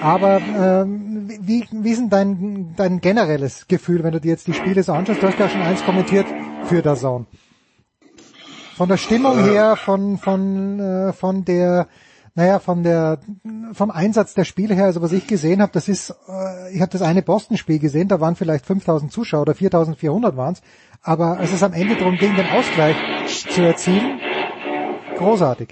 Aber 0.00 0.40
ähm, 0.40 1.28
wie, 1.40 1.64
wie 1.70 1.90
ist 1.90 1.98
denn 2.00 2.10
dein, 2.10 2.74
dein 2.76 3.00
generelles 3.00 3.66
Gefühl, 3.68 4.02
wenn 4.02 4.12
du 4.12 4.20
dir 4.20 4.30
jetzt 4.30 4.46
die 4.46 4.54
Spiele 4.54 4.82
so 4.82 4.92
anschaust? 4.92 5.22
Du 5.22 5.28
hast 5.28 5.38
ja 5.38 5.48
schon 5.48 5.62
eins 5.62 5.84
kommentiert 5.84 6.26
für 6.64 6.82
der 6.82 6.96
Zone. 6.96 7.26
Von 8.76 8.88
der 8.88 8.96
Stimmung 8.96 9.38
Äh. 9.38 9.42
her, 9.50 9.76
von, 9.76 10.18
von, 10.18 10.80
äh, 10.80 11.12
von 11.12 11.44
der, 11.44 11.86
naja, 12.34 12.58
von 12.58 12.82
der, 12.82 13.18
vom 13.74 13.90
Einsatz 13.90 14.34
der 14.34 14.44
Spiele 14.44 14.74
her, 14.74 14.86
also 14.86 15.02
was 15.02 15.12
ich 15.12 15.26
gesehen 15.26 15.60
habe, 15.62 15.70
das 15.72 15.88
ist, 15.88 16.10
äh, 16.28 16.74
ich 16.74 16.80
habe 16.80 16.90
das 16.90 17.02
eine 17.02 17.22
Boston-Spiel 17.22 17.78
gesehen, 17.78 18.08
da 18.08 18.20
waren 18.20 18.34
vielleicht 18.34 18.66
5000 18.66 19.12
Zuschauer 19.12 19.42
oder 19.42 19.54
4400 19.54 20.36
waren 20.36 20.54
es, 20.54 20.62
aber 21.02 21.38
als 21.38 21.52
es 21.52 21.62
am 21.62 21.74
Ende 21.74 21.94
darum 21.96 22.16
ging, 22.16 22.34
den 22.34 22.48
Ausgleich 22.48 22.96
zu 23.26 23.60
erzielen, 23.62 24.18
großartig. 25.22 25.68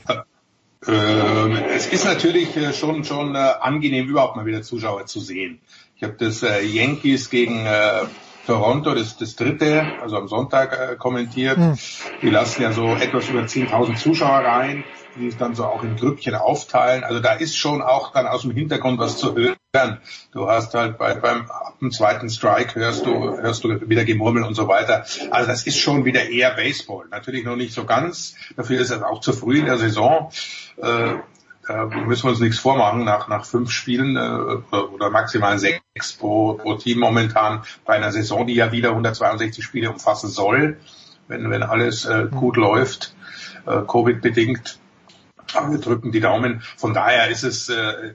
Ähm, 0.88 1.58
es 1.74 1.86
ist 1.88 2.04
natürlich 2.06 2.56
äh, 2.56 2.72
schon 2.72 3.04
schon 3.04 3.34
äh, 3.34 3.38
angenehm, 3.38 4.08
überhaupt 4.08 4.36
mal 4.36 4.46
wieder 4.46 4.62
Zuschauer 4.62 5.04
zu 5.06 5.20
sehen. 5.20 5.60
Ich 5.96 6.02
habe 6.02 6.14
das 6.18 6.42
äh, 6.42 6.64
Yankees 6.64 7.28
gegen 7.28 7.66
äh, 7.66 8.04
Toronto, 8.46 8.94
das, 8.94 9.18
das 9.18 9.36
dritte, 9.36 9.84
also 10.00 10.16
am 10.16 10.28
Sonntag 10.28 10.72
äh, 10.72 10.96
kommentiert. 10.96 11.58
Hm. 11.58 11.78
Die 12.22 12.30
lassen 12.30 12.62
ja 12.62 12.72
so 12.72 12.94
etwas 12.94 13.28
über 13.28 13.42
10.000 13.42 13.96
Zuschauer 13.96 14.38
rein, 14.38 14.84
die 15.16 15.30
sich 15.30 15.38
dann 15.38 15.54
so 15.54 15.64
auch 15.64 15.82
in 15.82 15.96
Grüppchen 15.96 16.34
aufteilen. 16.34 17.04
Also 17.04 17.20
da 17.20 17.32
ist 17.32 17.56
schon 17.56 17.82
auch 17.82 18.12
dann 18.12 18.26
aus 18.26 18.42
dem 18.42 18.52
Hintergrund 18.52 18.98
was 18.98 19.18
zu 19.18 19.34
hören. 19.34 19.98
Du 20.32 20.48
hast 20.48 20.74
halt 20.74 20.98
bei, 20.98 21.14
beim 21.14 21.48
dem 21.80 21.90
zweiten 21.90 22.28
Strike 22.28 22.78
hörst 22.78 23.06
du, 23.06 23.36
hörst 23.38 23.64
du 23.64 23.88
wieder 23.88 24.04
Gemurmel 24.04 24.44
und 24.44 24.54
so 24.54 24.68
weiter. 24.68 25.04
Also 25.30 25.48
das 25.48 25.66
ist 25.66 25.78
schon 25.78 26.04
wieder 26.04 26.28
eher 26.28 26.50
Baseball. 26.50 27.06
Natürlich 27.10 27.44
noch 27.44 27.56
nicht 27.56 27.72
so 27.72 27.84
ganz. 27.84 28.34
Dafür 28.56 28.80
ist 28.80 28.90
es 28.90 29.02
auch 29.02 29.20
zu 29.20 29.32
früh 29.32 29.58
in 29.58 29.66
der 29.66 29.78
Saison. 29.78 30.30
Äh, 30.76 31.14
da 31.66 31.86
müssen 31.86 32.24
wir 32.24 32.30
uns 32.30 32.40
nichts 32.40 32.58
vormachen 32.58 33.04
nach, 33.04 33.28
nach 33.28 33.44
fünf 33.44 33.70
Spielen 33.70 34.16
äh, 34.16 34.76
oder 34.76 35.10
maximal 35.10 35.56
sechs 35.58 36.14
pro, 36.18 36.54
pro 36.54 36.74
Team 36.74 36.98
momentan 36.98 37.62
bei 37.84 37.94
einer 37.94 38.10
Saison, 38.10 38.44
die 38.46 38.54
ja 38.54 38.72
wieder 38.72 38.90
162 38.90 39.64
Spiele 39.64 39.90
umfassen 39.90 40.30
soll, 40.30 40.78
wenn, 41.28 41.48
wenn 41.48 41.62
alles 41.62 42.06
äh, 42.06 42.26
gut 42.28 42.56
läuft, 42.56 43.14
äh, 43.66 43.82
Covid-bedingt. 43.86 44.79
Aber 45.54 45.72
wir 45.72 45.78
drücken 45.78 46.12
die 46.12 46.20
Daumen. 46.20 46.62
Von 46.76 46.94
daher 46.94 47.28
ist 47.28 47.42
es, 47.42 47.68
äh, 47.68 48.14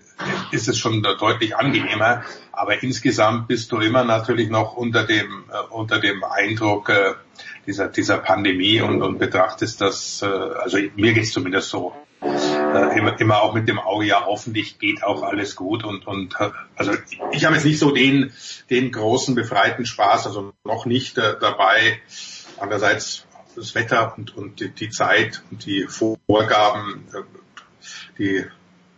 ist 0.52 0.68
es 0.68 0.78
schon 0.78 1.02
deutlich 1.04 1.56
angenehmer. 1.56 2.24
Aber 2.52 2.82
insgesamt 2.82 3.48
bist 3.48 3.72
du 3.72 3.80
immer 3.80 4.04
natürlich 4.04 4.50
noch 4.50 4.76
unter 4.76 5.04
dem, 5.04 5.46
äh, 5.52 5.74
unter 5.74 6.00
dem 6.00 6.24
Eindruck 6.24 6.90
äh, 6.90 7.14
dieser, 7.66 7.88
dieser 7.90 8.18
Pandemie 8.20 8.82
und, 8.82 9.02
und 9.02 9.18
betrachtest 9.18 9.82
das, 9.82 10.22
äh, 10.22 10.26
also 10.26 10.78
mir 10.96 11.14
geht's 11.14 11.32
zumindest 11.32 11.70
so, 11.70 11.94
äh, 12.22 12.98
immer, 12.98 13.20
immer 13.20 13.42
auch 13.42 13.54
mit 13.54 13.68
dem 13.68 13.80
Auge, 13.80 14.06
ja 14.06 14.26
hoffentlich 14.26 14.80
geht 14.80 15.04
auch 15.04 15.24
alles 15.24 15.56
gut 15.56 15.84
und, 15.84 16.08
und 16.08 16.36
äh, 16.40 16.50
also 16.76 16.94
ich 17.32 17.46
habe 17.46 17.56
jetzt 17.56 17.66
nicht 17.66 17.80
so 17.80 17.92
den, 17.92 18.32
den 18.70 18.92
großen 18.92 19.36
befreiten 19.36 19.86
Spaß, 19.86 20.28
also 20.28 20.54
noch 20.64 20.86
nicht 20.86 21.18
äh, 21.18 21.36
dabei. 21.40 22.00
Andererseits 22.60 23.26
das 23.56 23.76
Wetter 23.76 24.14
und, 24.18 24.36
und 24.36 24.60
die, 24.60 24.70
die 24.70 24.90
Zeit 24.90 25.44
und 25.52 25.66
die 25.66 25.88
Vorgaben, 25.88 27.06
äh, 27.14 27.22
die 28.18 28.46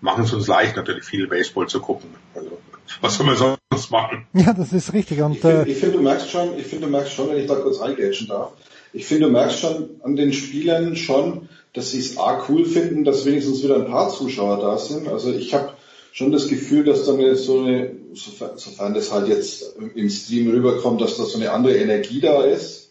machen 0.01 0.23
es 0.23 0.33
uns 0.33 0.47
leicht, 0.47 0.75
natürlich 0.75 1.03
viel 1.03 1.27
Baseball 1.27 1.67
zu 1.67 1.79
gucken. 1.79 2.09
Also, 2.35 2.57
was 3.01 3.17
soll 3.17 3.25
man 3.25 3.35
sonst 3.35 3.91
machen? 3.91 4.25
Ja, 4.33 4.53
das 4.53 4.73
ist 4.73 4.93
richtig. 4.93 5.21
Und 5.21 5.33
Ich 5.33 5.39
äh, 5.39 5.41
finde, 5.41 5.71
ich 5.71 5.77
finde, 5.77 5.97
du 5.97 6.03
merkst 6.03 6.29
schon, 6.29 6.57
ich 6.57 6.67
finde, 6.67 6.85
du 6.85 6.91
merkst 6.91 7.13
schon, 7.13 7.29
wenn 7.29 7.37
ich 7.37 7.47
da 7.47 7.55
kurz 7.55 7.79
reingrätschen 7.79 8.27
darf, 8.27 8.51
ich 8.93 9.05
finde, 9.05 9.27
du 9.27 9.31
merkst 9.31 9.59
schon 9.59 9.89
an 10.03 10.15
den 10.15 10.33
Spielern 10.33 10.95
schon, 10.95 11.49
dass 11.73 11.91
sie 11.91 11.99
es 11.99 12.17
A 12.17 12.43
cool 12.49 12.65
finden, 12.65 13.03
dass 13.03 13.25
wenigstens 13.25 13.63
wieder 13.63 13.75
ein 13.75 13.87
paar 13.87 14.09
Zuschauer 14.09 14.59
da 14.59 14.77
sind. 14.77 15.07
Also 15.07 15.31
ich 15.31 15.53
habe 15.53 15.73
schon 16.11 16.31
das 16.31 16.47
Gefühl, 16.47 16.83
dass 16.83 17.05
da 17.05 17.13
eine, 17.13 17.35
so 17.35 17.59
eine, 17.59 17.91
sofern, 18.13 18.57
sofern 18.57 18.93
das 18.95 19.11
halt 19.11 19.27
jetzt 19.27 19.75
im 19.93 20.09
Stream 20.09 20.49
rüberkommt, 20.49 21.01
dass 21.01 21.17
da 21.17 21.25
so 21.25 21.37
eine 21.37 21.51
andere 21.51 21.77
Energie 21.77 22.21
da 22.21 22.43
ist. 22.43 22.86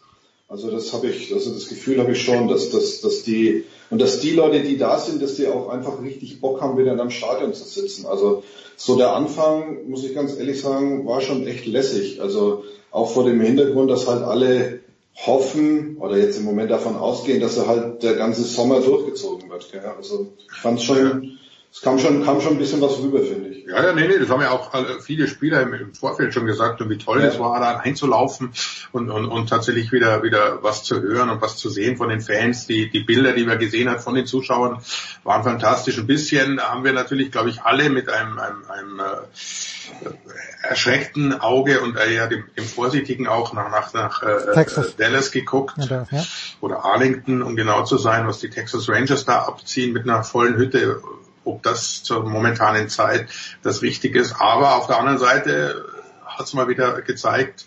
Also 0.48 0.70
das 0.70 0.92
habe 0.92 1.08
ich, 1.08 1.32
also 1.34 1.52
das 1.52 1.68
Gefühl 1.68 1.98
habe 1.98 2.12
ich 2.12 2.22
schon, 2.22 2.46
dass, 2.46 2.70
dass, 2.70 3.00
dass 3.00 3.24
die 3.24 3.64
und 3.90 4.00
dass 4.00 4.20
die 4.20 4.30
Leute, 4.30 4.62
die 4.62 4.76
da 4.76 4.98
sind, 4.98 5.20
dass 5.20 5.34
die 5.34 5.48
auch 5.48 5.68
einfach 5.68 6.02
richtig 6.02 6.40
Bock 6.40 6.60
haben, 6.60 6.78
wieder 6.78 6.92
in 6.92 7.00
einem 7.00 7.10
Stadion 7.10 7.52
zu 7.52 7.64
sitzen. 7.64 8.06
Also 8.06 8.44
so 8.76 8.96
der 8.96 9.14
Anfang, 9.14 9.88
muss 9.88 10.04
ich 10.04 10.14
ganz 10.14 10.36
ehrlich 10.36 10.60
sagen, 10.60 11.06
war 11.06 11.20
schon 11.20 11.46
echt 11.46 11.66
lässig. 11.66 12.20
Also 12.20 12.64
auch 12.90 13.10
vor 13.10 13.24
dem 13.24 13.40
Hintergrund, 13.40 13.90
dass 13.90 14.06
halt 14.06 14.22
alle 14.22 14.80
hoffen 15.14 15.96
oder 15.98 16.18
jetzt 16.18 16.38
im 16.38 16.44
Moment 16.44 16.70
davon 16.70 16.96
ausgehen, 16.96 17.40
dass 17.40 17.56
er 17.56 17.66
halt 17.66 18.02
der 18.02 18.14
ganze 18.14 18.42
Sommer 18.42 18.80
durchgezogen 18.80 19.50
wird. 19.50 19.72
Gell? 19.72 19.82
Also 19.96 20.32
ich 20.38 20.60
fand 20.60 20.82
schon, 20.82 21.38
es 21.76 21.82
kam 21.82 21.98
schon, 21.98 22.24
kam 22.24 22.40
schon 22.40 22.52
ein 22.54 22.58
bisschen 22.58 22.80
was 22.80 22.98
rüber, 23.00 23.20
finde 23.20 23.50
ich. 23.50 23.66
Ja, 23.66 23.84
ja, 23.84 23.92
nee, 23.92 24.08
nee, 24.08 24.18
das 24.18 24.30
haben 24.30 24.40
ja 24.40 24.50
auch 24.50 24.72
alle- 24.72 24.98
viele 25.02 25.28
Spieler 25.28 25.60
im, 25.60 25.74
im 25.74 25.92
Vorfeld 25.94 26.32
schon 26.32 26.46
gesagt 26.46 26.80
und 26.80 26.88
wie 26.88 26.96
toll 26.96 27.20
Ja. 27.20 27.26
das 27.26 27.38
war, 27.38 27.60
da 27.60 27.76
einzulaufen 27.76 28.52
und, 28.92 29.10
und, 29.10 29.26
und 29.26 29.50
tatsächlich 29.50 29.92
wieder, 29.92 30.22
wieder 30.22 30.62
was 30.62 30.84
zu 30.84 31.02
hören 31.02 31.28
und 31.28 31.42
was 31.42 31.58
zu 31.58 31.68
sehen 31.68 31.98
von 31.98 32.08
den 32.08 32.22
Fans. 32.22 32.66
Die, 32.66 32.88
die 32.88 33.00
Bilder, 33.00 33.34
die 33.34 33.44
man 33.44 33.58
gesehen 33.58 33.90
hat 33.90 34.00
von 34.00 34.14
den 34.14 34.24
Zuschauern, 34.24 34.78
waren 35.22 35.44
fantastisch. 35.44 35.98
Ein 35.98 36.06
bisschen 36.06 36.60
haben 36.62 36.82
wir 36.82 36.94
natürlich, 36.94 37.30
glaube 37.30 37.50
ich, 37.50 37.60
alle 37.60 37.90
mit 37.90 38.08
einem, 38.08 38.38
einem, 38.38 38.62
einem 38.70 39.00
äh, 39.00 40.66
erschreckten 40.66 41.38
Auge 41.40 41.80
und 41.82 41.96
eher 41.98 42.26
dem, 42.28 42.44
dem 42.56 42.64
vorsichtigen 42.64 43.26
auch 43.28 43.52
nach, 43.52 43.70
nach, 43.70 43.92
nach 43.92 44.22
äh, 44.22 44.54
Texas. 44.54 44.96
Dallas 44.96 45.30
geguckt 45.30 45.74
ja, 45.76 46.06
ja. 46.10 46.24
oder 46.62 46.86
Arlington, 46.86 47.42
um 47.42 47.54
genau 47.54 47.84
zu 47.84 47.98
sein, 47.98 48.26
was 48.26 48.38
die 48.38 48.48
Texas 48.48 48.88
Rangers 48.88 49.26
da 49.26 49.42
abziehen 49.42 49.92
mit 49.92 50.04
einer 50.04 50.24
vollen 50.24 50.56
Hütte, 50.56 51.02
ob 51.46 51.62
das 51.62 52.02
zur 52.02 52.28
momentanen 52.28 52.88
Zeit 52.88 53.28
das 53.62 53.82
Richtige 53.82 54.20
ist. 54.20 54.34
Aber 54.38 54.76
auf 54.76 54.86
der 54.86 54.98
anderen 54.98 55.18
Seite 55.18 55.86
hat 56.24 56.46
es 56.46 56.54
mal 56.54 56.68
wieder 56.68 57.00
gezeigt, 57.02 57.66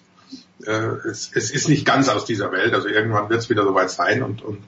äh, 0.66 0.72
es, 0.72 1.32
es 1.34 1.52
ist 1.52 1.70
nicht 1.70 1.86
ganz 1.86 2.10
aus 2.10 2.26
dieser 2.26 2.52
Welt. 2.52 2.74
Also 2.74 2.88
irgendwann 2.88 3.30
wird 3.30 3.40
es 3.40 3.50
wieder 3.50 3.64
soweit 3.64 3.90
sein. 3.90 4.24
Und, 4.24 4.42
und 4.42 4.62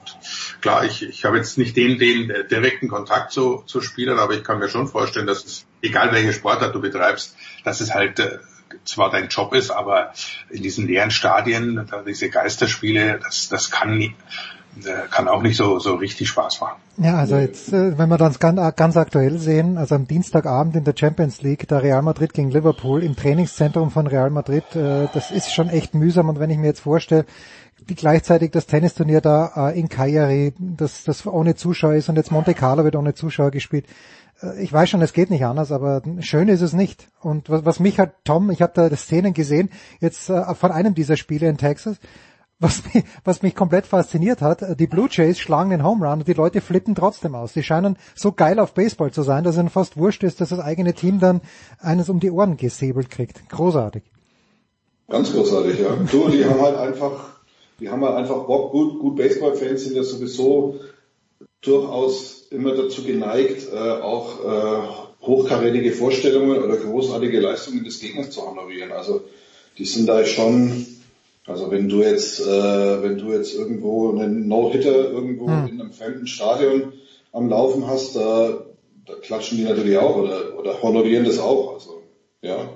klar, 0.60 0.84
ich, 0.84 1.02
ich 1.02 1.24
habe 1.24 1.36
jetzt 1.36 1.58
nicht 1.58 1.76
den, 1.76 1.98
den 1.98 2.30
äh, 2.30 2.46
direkten 2.46 2.88
Kontakt 2.88 3.32
zu, 3.32 3.62
zu 3.66 3.80
Spielern, 3.80 4.18
aber 4.18 4.34
ich 4.34 4.44
kann 4.44 4.58
mir 4.58 4.68
schon 4.68 4.88
vorstellen, 4.88 5.26
dass 5.26 5.44
es, 5.44 5.66
egal 5.82 6.12
welche 6.12 6.32
Sportart 6.32 6.74
du 6.74 6.80
betreibst, 6.80 7.36
dass 7.64 7.80
es 7.80 7.92
halt 7.92 8.18
äh, 8.18 8.38
zwar 8.84 9.10
dein 9.10 9.28
Job 9.28 9.54
ist, 9.54 9.70
aber 9.70 10.12
in 10.48 10.62
diesen 10.62 10.86
leeren 10.86 11.10
Stadien, 11.10 11.90
diese 12.06 12.30
Geisterspiele, 12.30 13.20
das, 13.22 13.48
das 13.50 13.70
kann, 13.70 13.98
nie, 13.98 14.14
kann 15.10 15.28
auch 15.28 15.42
nicht 15.42 15.56
so, 15.56 15.78
so 15.78 15.94
richtig 15.94 16.28
Spaß 16.28 16.60
machen. 16.60 16.80
Ja, 16.98 17.16
also 17.16 17.36
jetzt, 17.36 17.72
äh, 17.72 17.96
wenn 17.98 18.08
wir 18.08 18.18
das 18.18 18.38
ganz, 18.38 18.76
ganz 18.76 18.96
aktuell 18.96 19.38
sehen, 19.38 19.78
also 19.78 19.94
am 19.94 20.06
Dienstagabend 20.06 20.76
in 20.76 20.84
der 20.84 20.94
Champions 20.96 21.42
League, 21.42 21.68
der 21.68 21.82
Real 21.82 22.02
Madrid 22.02 22.32
gegen 22.32 22.50
Liverpool 22.50 23.02
im 23.02 23.16
Trainingszentrum 23.16 23.90
von 23.90 24.06
Real 24.06 24.30
Madrid, 24.30 24.64
äh, 24.74 25.08
das 25.12 25.30
ist 25.30 25.52
schon 25.52 25.68
echt 25.68 25.94
mühsam 25.94 26.28
und 26.28 26.38
wenn 26.38 26.50
ich 26.50 26.58
mir 26.58 26.66
jetzt 26.66 26.80
vorstelle, 26.80 27.26
wie 27.86 27.94
gleichzeitig 27.94 28.50
das 28.50 28.66
Tennisturnier 28.66 29.20
da 29.20 29.70
äh, 29.70 29.78
in 29.78 29.88
Cagliari, 29.88 30.54
das, 30.58 31.04
das 31.04 31.26
ohne 31.26 31.54
Zuschauer 31.54 31.94
ist 31.94 32.08
und 32.08 32.16
jetzt 32.16 32.30
Monte 32.30 32.54
Carlo 32.54 32.84
wird 32.84 32.96
ohne 32.96 33.14
Zuschauer 33.14 33.50
gespielt. 33.50 33.86
Ich 34.58 34.72
weiß 34.72 34.90
schon, 34.90 35.02
es 35.02 35.12
geht 35.12 35.30
nicht 35.30 35.44
anders, 35.44 35.70
aber 35.70 36.02
schön 36.18 36.48
ist 36.48 36.62
es 36.62 36.72
nicht. 36.72 37.08
Und 37.20 37.48
was, 37.48 37.64
was 37.64 37.78
mich 37.78 38.00
halt, 38.00 38.10
Tom, 38.24 38.50
ich 38.50 38.60
habe 38.60 38.72
da 38.74 38.88
die 38.88 38.96
Szenen 38.96 39.34
gesehen, 39.34 39.70
jetzt 40.00 40.26
von 40.26 40.72
einem 40.72 40.96
dieser 40.96 41.16
Spiele 41.16 41.48
in 41.48 41.58
Texas, 41.58 41.98
was 42.62 42.82
mich, 42.92 43.04
was 43.24 43.42
mich 43.42 43.54
komplett 43.54 43.86
fasziniert 43.86 44.40
hat, 44.40 44.62
äh, 44.62 44.76
die 44.76 44.86
Blue 44.86 45.08
Jays 45.10 45.38
schlagen 45.38 45.70
den 45.70 45.84
Home 45.84 46.06
Run 46.06 46.20
und 46.20 46.28
die 46.28 46.32
Leute 46.32 46.60
flippen 46.60 46.94
trotzdem 46.94 47.34
aus. 47.34 47.52
Die 47.52 47.62
scheinen 47.62 47.96
so 48.14 48.32
geil 48.32 48.58
auf 48.58 48.74
Baseball 48.74 49.10
zu 49.10 49.22
sein, 49.22 49.44
dass 49.44 49.56
ihnen 49.56 49.68
fast 49.68 49.96
wurscht 49.96 50.22
ist, 50.22 50.40
dass 50.40 50.50
das 50.50 50.60
eigene 50.60 50.94
Team 50.94 51.18
dann 51.18 51.40
eines 51.78 52.08
um 52.08 52.20
die 52.20 52.30
Ohren 52.30 52.56
gesäbelt 52.56 53.10
kriegt. 53.10 53.48
Großartig. 53.50 54.04
Ganz 55.08 55.32
großartig, 55.32 55.80
ja. 55.80 55.96
Du, 56.10 56.28
die 56.28 56.44
haben 56.44 56.60
halt 56.60 56.76
einfach, 56.76 57.40
die 57.80 57.90
haben 57.90 58.04
halt 58.04 58.16
einfach 58.16 58.46
Bock. 58.46 58.72
Gut, 58.72 58.98
gut 59.00 59.16
Baseball-Fans 59.16 59.84
sind 59.84 59.96
ja 59.96 60.04
sowieso 60.04 60.76
durchaus 61.60 62.46
immer 62.50 62.74
dazu 62.74 63.02
geneigt, 63.04 63.68
äh, 63.72 63.76
auch 63.76 64.44
äh, 64.44 65.26
hochkarätige 65.26 65.92
Vorstellungen 65.92 66.62
oder 66.62 66.76
großartige 66.76 67.40
Leistungen 67.40 67.84
des 67.84 68.00
Gegners 68.00 68.30
zu 68.30 68.42
honorieren. 68.42 68.92
Also 68.92 69.22
die 69.78 69.84
sind 69.84 70.06
da 70.06 70.24
schon, 70.24 70.86
also 71.46 71.70
wenn 71.70 71.88
du 71.88 72.02
jetzt, 72.02 72.40
äh, 72.40 73.02
wenn 73.02 73.18
du 73.18 73.32
jetzt 73.32 73.54
irgendwo 73.54 74.10
einen 74.10 74.46
No-Hitter 74.48 75.10
irgendwo 75.10 75.48
Hm. 75.48 75.66
in 75.66 75.80
einem 75.80 75.92
fremden 75.92 76.26
Stadion 76.26 76.92
am 77.32 77.48
Laufen 77.48 77.86
hast, 77.86 78.14
da, 78.14 78.64
da 79.06 79.14
klatschen 79.20 79.58
die 79.58 79.64
natürlich 79.64 79.98
auch 79.98 80.16
oder, 80.16 80.58
oder 80.58 80.82
honorieren 80.82 81.24
das 81.24 81.38
auch. 81.38 81.74
Also 81.74 82.02
ja. 82.42 82.68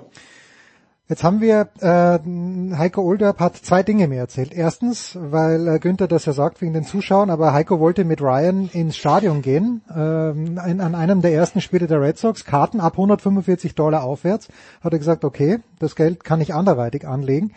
Jetzt 1.09 1.23
haben 1.23 1.39
wir, 1.39 1.69
äh, 1.79 2.75
Heiko 2.75 3.01
Olderb 3.01 3.39
hat 3.39 3.55
zwei 3.55 3.81
Dinge 3.81 4.09
mir 4.09 4.19
erzählt. 4.19 4.51
Erstens, 4.53 5.17
weil 5.17 5.65
äh, 5.65 5.79
Günther 5.79 6.09
das 6.09 6.25
ja 6.25 6.33
sagt 6.33 6.61
wegen 6.61 6.73
den 6.73 6.83
Zuschauern, 6.83 7.29
aber 7.29 7.53
Heiko 7.53 7.79
wollte 7.79 8.03
mit 8.03 8.21
Ryan 8.21 8.69
ins 8.73 8.97
Stadion 8.97 9.41
gehen, 9.41 9.81
ähm, 9.95 10.59
in, 10.67 10.81
an 10.81 10.95
einem 10.95 11.21
der 11.21 11.31
ersten 11.31 11.61
Spiele 11.61 11.87
der 11.87 12.01
Red 12.01 12.17
Sox, 12.17 12.43
Karten 12.43 12.81
ab 12.81 12.93
145 12.93 13.73
Dollar 13.73 14.03
aufwärts, 14.03 14.49
hat 14.81 14.91
er 14.91 14.99
gesagt, 14.99 15.23
okay, 15.23 15.59
das 15.79 15.95
Geld 15.95 16.25
kann 16.25 16.41
ich 16.41 16.53
anderweitig 16.53 17.07
anlegen. 17.07 17.53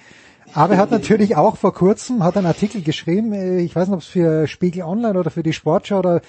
Aber 0.53 0.75
er 0.75 0.81
hat 0.81 0.91
natürlich 0.91 1.37
auch 1.37 1.57
vor 1.57 1.73
kurzem 1.73 2.25
hat 2.25 2.37
einen 2.37 2.47
Artikel 2.47 2.83
geschrieben, 2.83 3.33
äh, 3.33 3.59
ich 3.59 3.75
weiß 3.75 3.89
nicht, 3.89 3.95
ob 3.95 4.01
es 4.01 4.09
für 4.09 4.47
Spiegel 4.49 4.83
Online 4.83 5.19
oder 5.19 5.31
für 5.31 5.43
die 5.43 5.53
Sportschau 5.53 5.99
oder 5.99 6.21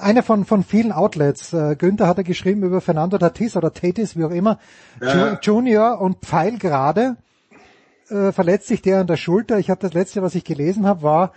einer 0.00 0.22
von, 0.22 0.44
von 0.44 0.64
vielen 0.64 0.92
Outlets. 0.92 1.52
Äh, 1.52 1.76
Günther 1.76 2.06
hat 2.06 2.18
er 2.18 2.24
geschrieben 2.24 2.62
über 2.62 2.80
Fernando 2.80 3.18
Tatis 3.18 3.56
oder 3.56 3.72
Tatis, 3.72 4.16
wie 4.16 4.24
auch 4.24 4.30
immer, 4.30 4.58
ja. 5.00 5.38
Junior 5.40 6.00
und 6.00 6.18
Pfeilgrade 6.24 7.16
äh, 8.10 8.32
verletzt 8.32 8.68
sich 8.68 8.82
der 8.82 9.00
an 9.00 9.06
der 9.06 9.16
Schulter. 9.16 9.58
Ich 9.58 9.70
habe 9.70 9.80
das 9.80 9.92
letzte, 9.92 10.22
was 10.22 10.34
ich 10.34 10.44
gelesen 10.44 10.86
habe, 10.86 11.02
war, 11.02 11.32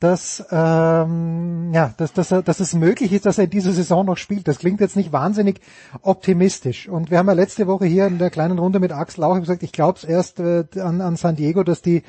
dass, 0.00 0.44
ähm, 0.50 1.72
ja, 1.72 1.94
dass, 1.96 2.12
dass, 2.12 2.28
dass 2.28 2.60
es 2.60 2.74
möglich 2.74 3.12
ist, 3.12 3.26
dass 3.26 3.38
er 3.38 3.44
in 3.44 3.50
dieser 3.50 3.72
Saison 3.72 4.04
noch 4.06 4.16
spielt. 4.16 4.48
Das 4.48 4.58
klingt 4.58 4.80
jetzt 4.80 4.96
nicht 4.96 5.12
wahnsinnig 5.12 5.60
optimistisch. 6.02 6.88
Und 6.88 7.10
wir 7.10 7.18
haben 7.18 7.28
ja 7.28 7.32
letzte 7.32 7.66
Woche 7.66 7.86
hier 7.86 8.06
in 8.06 8.18
der 8.18 8.30
kleinen 8.30 8.58
Runde 8.58 8.80
mit 8.80 8.92
Axel 8.92 9.24
auch 9.24 9.38
gesagt, 9.38 9.62
ich 9.62 9.72
glaube 9.72 9.98
es 9.98 10.04
erst 10.04 10.40
äh, 10.40 10.64
an, 10.76 11.00
an 11.00 11.16
San 11.16 11.36
Diego, 11.36 11.62
dass 11.62 11.82
die 11.82 12.02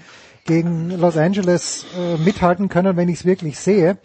gegen 0.45 0.89
Los 0.91 1.17
Angeles 1.17 1.85
äh, 1.97 2.17
mithalten 2.17 2.69
können, 2.69 2.97
wenn 2.97 3.09
ich 3.09 3.19
es 3.19 3.25
wirklich 3.25 3.59
sehe. 3.59 3.97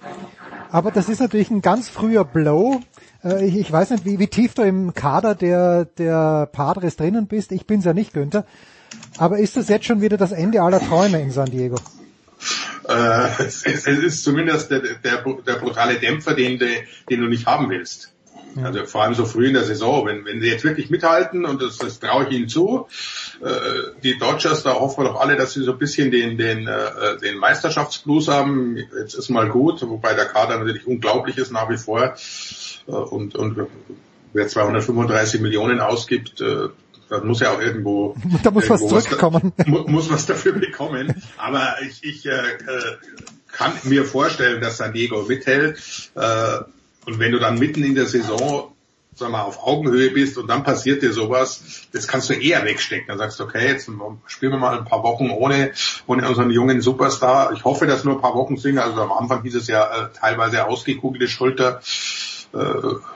Aber 0.70 0.90
das 0.90 1.08
ist 1.08 1.20
natürlich 1.20 1.50
ein 1.50 1.62
ganz 1.62 1.88
früher 1.88 2.24
Blow. 2.24 2.80
Äh, 3.24 3.46
ich, 3.46 3.56
ich 3.56 3.70
weiß 3.70 3.90
nicht, 3.90 4.04
wie, 4.04 4.18
wie 4.18 4.26
tief 4.26 4.54
du 4.54 4.62
im 4.62 4.94
Kader 4.94 5.34
der, 5.34 5.84
der 5.84 6.48
Padres 6.50 6.96
drinnen 6.96 7.26
bist. 7.26 7.52
Ich 7.52 7.66
bin's 7.66 7.84
ja 7.84 7.94
nicht, 7.94 8.12
Günther. 8.12 8.44
Aber 9.18 9.38
ist 9.38 9.56
das 9.56 9.68
jetzt 9.68 9.86
schon 9.86 10.00
wieder 10.00 10.16
das 10.16 10.32
Ende 10.32 10.62
aller 10.62 10.80
Träume 10.80 11.20
in 11.20 11.30
San 11.30 11.50
Diego? 11.50 11.76
Äh, 12.88 13.28
es, 13.44 13.64
es, 13.64 13.86
ist 13.86 14.24
zumindest 14.24 14.70
der, 14.70 14.80
der, 14.80 15.22
der 15.22 15.54
brutale 15.54 15.96
Dämpfer, 15.96 16.34
den, 16.34 16.58
den 16.58 17.20
du 17.20 17.26
nicht 17.28 17.46
haben 17.46 17.70
willst. 17.70 18.12
Also 18.62 18.84
vor 18.84 19.02
allem 19.02 19.14
so 19.14 19.24
früh 19.24 19.46
in 19.46 19.54
der 19.54 19.64
Saison, 19.64 20.06
wenn, 20.06 20.24
wenn 20.24 20.40
sie 20.40 20.48
jetzt 20.48 20.64
wirklich 20.64 20.90
mithalten 20.90 21.44
und 21.46 21.62
das, 21.62 21.78
das 21.78 22.00
traue 22.00 22.26
ich 22.28 22.36
ihnen 22.36 22.48
zu. 22.48 22.86
Äh, 23.40 24.00
die 24.02 24.18
Dodgers, 24.18 24.62
da 24.62 24.74
hoffen 24.74 25.04
wir 25.04 25.10
doch 25.10 25.20
alle, 25.20 25.36
dass 25.36 25.54
sie 25.54 25.62
so 25.62 25.72
ein 25.72 25.78
bisschen 25.78 26.10
den, 26.10 26.36
den, 26.36 26.66
äh, 26.66 27.16
den 27.22 27.38
Meisterschaftsblues 27.38 28.28
haben. 28.28 28.76
Jetzt 28.76 29.14
ist 29.14 29.30
mal 29.30 29.48
gut, 29.48 29.80
wobei 29.82 30.14
der 30.14 30.26
Kader 30.26 30.58
natürlich 30.58 30.86
unglaublich 30.86 31.38
ist 31.38 31.50
nach 31.50 31.70
wie 31.70 31.78
vor. 31.78 32.14
Äh, 32.86 32.90
und, 32.90 33.36
und 33.36 33.68
wer 34.32 34.48
235 34.48 35.40
Millionen 35.40 35.80
ausgibt, 35.80 36.40
äh, 36.40 36.68
das 37.12 37.24
muss 37.24 37.40
ja 37.40 37.52
auch 37.52 37.60
irgendwo. 37.60 38.16
Da 38.42 38.50
muss 38.50 38.64
irgendwo 38.64 38.96
was 38.96 39.04
zurückkommen. 39.04 39.52
Was, 39.66 39.86
muss 39.86 40.10
was 40.10 40.26
dafür 40.26 40.52
bekommen. 40.52 41.22
Aber 41.36 41.76
ich, 41.82 42.02
ich 42.02 42.26
äh, 42.26 42.42
kann 43.52 43.72
mir 43.84 44.04
vorstellen, 44.04 44.60
dass 44.60 44.78
San 44.78 44.92
Diego 44.92 45.22
mithält. 45.22 45.78
Äh, 46.14 46.58
und 47.06 47.18
wenn 47.18 47.32
du 47.32 47.38
dann 47.38 47.58
mitten 47.58 47.84
in 47.84 47.94
der 47.94 48.06
Saison 48.06 48.72
sag 49.14 49.30
mal, 49.30 49.42
auf 49.42 49.66
Augenhöhe 49.66 50.10
bist 50.10 50.38
und 50.38 50.48
dann 50.48 50.62
passiert 50.62 51.02
dir 51.02 51.12
sowas, 51.12 51.86
das 51.92 52.08
kannst 52.08 52.30
du 52.30 52.34
eher 52.34 52.64
wegstecken. 52.64 53.08
Dann 53.08 53.18
sagst 53.18 53.38
du, 53.38 53.44
okay, 53.44 53.68
jetzt 53.68 53.90
spielen 54.26 54.52
wir 54.52 54.58
mal 54.58 54.78
ein 54.78 54.84
paar 54.84 55.02
Wochen 55.02 55.30
ohne, 55.30 55.72
ohne 56.06 56.28
unseren 56.28 56.50
jungen 56.50 56.80
Superstar. 56.80 57.52
Ich 57.52 57.64
hoffe, 57.64 57.86
dass 57.86 58.04
nur 58.04 58.14
ein 58.14 58.20
paar 58.20 58.34
Wochen 58.34 58.56
sind. 58.56 58.78
Also 58.78 59.02
am 59.02 59.12
Anfang 59.12 59.42
hieß 59.42 59.54
es 59.54 59.68
ja 59.68 59.84
äh, 59.84 60.08
teilweise 60.18 60.66
ausgekugelte 60.66 61.28
Schulter 61.28 61.80
äh, 62.52 62.58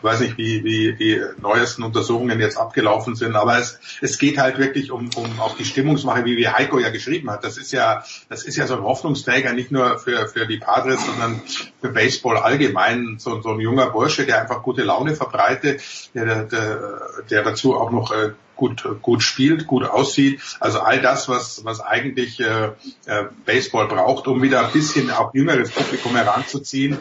weiß 0.03 0.21
nicht, 0.21 0.39
wie, 0.39 0.65
wie 0.65 0.95
die 0.95 1.21
neuesten 1.41 1.83
Untersuchungen 1.83 2.41
jetzt 2.41 2.57
abgelaufen 2.57 3.17
sind, 3.17 3.37
aber 3.37 3.59
es, 3.59 3.79
es 4.01 4.19
geht 4.19 4.39
halt 4.39 4.59
wirklich 4.59 4.91
um, 4.91 5.11
um 5.15 5.41
auch 5.41 5.57
die 5.57 5.65
Stimmungsmache, 5.65 6.25
wie, 6.25 6.37
wie 6.37 6.49
Heiko 6.49 6.79
ja 6.79 6.91
geschrieben 6.91 7.31
hat. 7.31 7.45
Das 7.45 7.59
ist 7.59 7.73
ja, 7.73 8.05
das 8.29 8.45
ist 8.45 8.57
ja 8.57 8.67
so 8.67 8.77
ein 8.77 8.83
Hoffnungsträger, 8.83 9.53
nicht 9.53 9.71
nur 9.71 9.99
für, 9.99 10.27
für 10.29 10.47
die 10.47 10.59
Padres, 10.59 11.05
sondern 11.05 11.43
für 11.81 11.91
Baseball 11.91 12.39
allgemein. 12.39 13.17
So, 13.19 13.41
so 13.43 13.51
ein 13.51 13.61
junger 13.61 13.91
Bursche, 13.91 14.25
der 14.25 14.41
einfach 14.41 14.63
gute 14.63 14.83
Laune 14.83 15.15
verbreitet, 15.15 15.83
der, 16.15 16.45
der, 16.45 17.01
der 17.31 17.43
dazu 17.43 17.77
auch 17.77 17.91
noch 17.91 18.13
äh, 18.13 18.31
gut 18.57 18.89
gut 19.03 19.23
spielt, 19.23 19.67
gut 19.67 19.85
aussieht. 19.85 20.41
Also 20.61 20.81
all 20.81 21.03
das, 21.03 21.29
was 21.29 21.65
was 21.65 21.81
eigentlich 21.81 22.41
äh, 22.41 22.71
äh, 23.05 23.25
Baseball 23.45 23.87
braucht, 23.87 24.27
um 24.29 24.41
wieder 24.41 24.65
ein 24.65 24.73
bisschen 24.73 25.11
auch 25.11 25.35
jüngeres 25.35 25.71
Publikum 25.71 26.17
heranzuziehen 26.17 26.99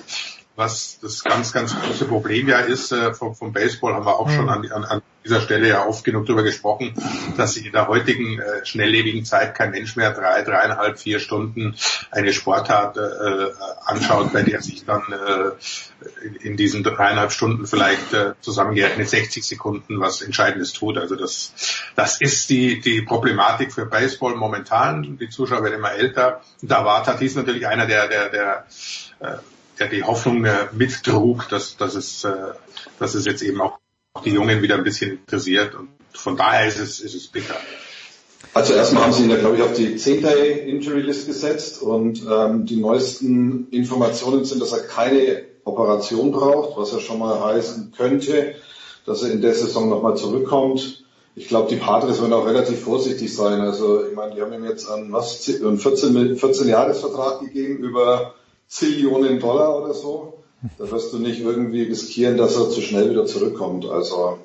was 0.55 0.99
das 1.01 1.23
ganz, 1.23 1.51
ganz 1.51 1.75
große 1.75 2.05
Problem 2.05 2.47
ja 2.47 2.59
ist 2.59 2.91
äh, 2.91 3.13
vom, 3.13 3.35
vom 3.35 3.51
Baseball, 3.51 3.93
haben 3.93 4.05
wir 4.05 4.17
auch 4.19 4.29
schon 4.29 4.49
an, 4.49 4.71
an, 4.71 4.85
an 4.85 5.01
dieser 5.25 5.41
Stelle 5.41 5.67
ja 5.67 5.85
oft 5.85 6.03
genug 6.03 6.27
darüber 6.27 6.43
gesprochen, 6.43 6.93
dass 7.35 7.55
sich 7.55 7.65
in 7.65 7.71
der 7.71 7.87
heutigen 7.87 8.39
äh, 8.39 8.65
schnelllebigen 8.65 9.25
Zeit 9.25 9.55
kein 9.55 9.71
Mensch 9.71 9.95
mehr 9.95 10.11
drei, 10.13 10.43
dreieinhalb, 10.43 10.99
vier 10.99 11.19
Stunden 11.19 11.75
eine 12.11 12.31
Sportart 12.31 12.97
äh, 12.97 13.51
anschaut, 13.85 14.31
bei 14.31 14.43
der 14.43 14.61
sich 14.61 14.85
dann 14.85 15.01
äh, 15.11 16.25
in, 16.25 16.35
in 16.35 16.57
diesen 16.57 16.83
dreieinhalb 16.83 17.31
Stunden 17.31 17.65
vielleicht 17.65 18.13
äh, 18.13 18.33
zusammengerechnet 18.39 19.09
60 19.09 19.43
Sekunden 19.43 19.99
was 19.99 20.21
Entscheidendes 20.21 20.71
tut. 20.73 20.97
Also 20.97 21.15
das, 21.15 21.53
das 21.95 22.21
ist 22.21 22.49
die, 22.49 22.79
die 22.79 23.01
Problematik 23.01 23.73
für 23.73 23.87
Baseball 23.87 24.35
momentan. 24.35 25.17
Die 25.17 25.29
Zuschauer 25.29 25.63
werden 25.63 25.75
immer 25.75 25.93
älter. 25.93 26.41
Da 26.61 26.85
war 26.85 27.03
Tatis 27.03 27.35
natürlich 27.35 27.67
einer 27.67 27.87
der, 27.87 28.07
der, 28.07 28.29
der 28.29 28.65
äh, 29.19 29.37
der 29.79 29.89
die 29.89 30.03
Hoffnung 30.03 30.45
äh, 30.45 30.67
mittrug, 30.71 31.49
dass, 31.49 31.77
dass, 31.77 31.95
es, 31.95 32.23
äh, 32.23 32.33
dass 32.99 33.15
es 33.15 33.25
jetzt 33.25 33.41
eben 33.41 33.61
auch 33.61 33.79
die 34.23 34.31
Jungen 34.31 34.61
wieder 34.61 34.75
ein 34.75 34.83
bisschen 34.83 35.11
interessiert. 35.11 35.75
Und 35.75 35.89
von 36.13 36.37
daher 36.37 36.67
ist 36.67 36.79
es, 36.79 36.99
ist 36.99 37.15
es 37.15 37.27
bitter. 37.27 37.55
Also 38.53 38.73
erstmal 38.73 39.03
haben 39.03 39.13
sie 39.13 39.23
ihn 39.23 39.29
ja, 39.29 39.37
glaube 39.37 39.57
ich, 39.57 39.63
auf 39.63 39.73
die 39.73 39.95
10-Day-Injury-List 39.95 41.27
gesetzt 41.27 41.81
und 41.81 42.23
ähm, 42.29 42.65
die 42.65 42.77
neuesten 42.77 43.67
Informationen 43.71 44.45
sind, 44.45 44.61
dass 44.61 44.71
er 44.71 44.83
keine 44.87 45.43
Operation 45.65 46.31
braucht, 46.31 46.77
was 46.77 46.93
ja 46.93 46.99
schon 46.99 47.19
mal 47.19 47.43
heißen 47.43 47.91
könnte, 47.97 48.55
dass 49.05 49.23
er 49.23 49.31
in 49.31 49.41
der 49.41 49.53
Saison 49.53 49.89
nochmal 49.89 50.15
zurückkommt. 50.15 51.03
Ich 51.35 51.49
glaube, 51.49 51.69
die 51.69 51.75
Padres 51.75 52.21
werden 52.21 52.31
auch 52.31 52.47
relativ 52.47 52.79
vorsichtig 52.79 53.35
sein. 53.35 53.59
Also 53.59 54.05
ich 54.05 54.15
meine, 54.15 54.35
die 54.35 54.41
haben 54.41 54.53
ihm 54.53 54.63
jetzt 54.63 54.89
einen, 54.89 55.13
einen 55.13 55.77
14, 55.77 56.37
14 56.37 56.67
Jahresvertrag 56.69 57.41
gegeben 57.41 57.79
über 57.79 58.35
Zillionen 58.67 59.39
Dollar 59.39 59.81
oder 59.83 59.93
so. 59.93 60.33
Da 60.77 60.89
wirst 60.89 61.13
du 61.13 61.19
nicht 61.19 61.41
irgendwie 61.41 61.83
riskieren, 61.83 62.37
dass 62.37 62.55
er 62.55 62.69
zu 62.69 62.81
schnell 62.81 63.11
wieder 63.11 63.25
zurückkommt. 63.25 63.85
Also, 63.85 64.39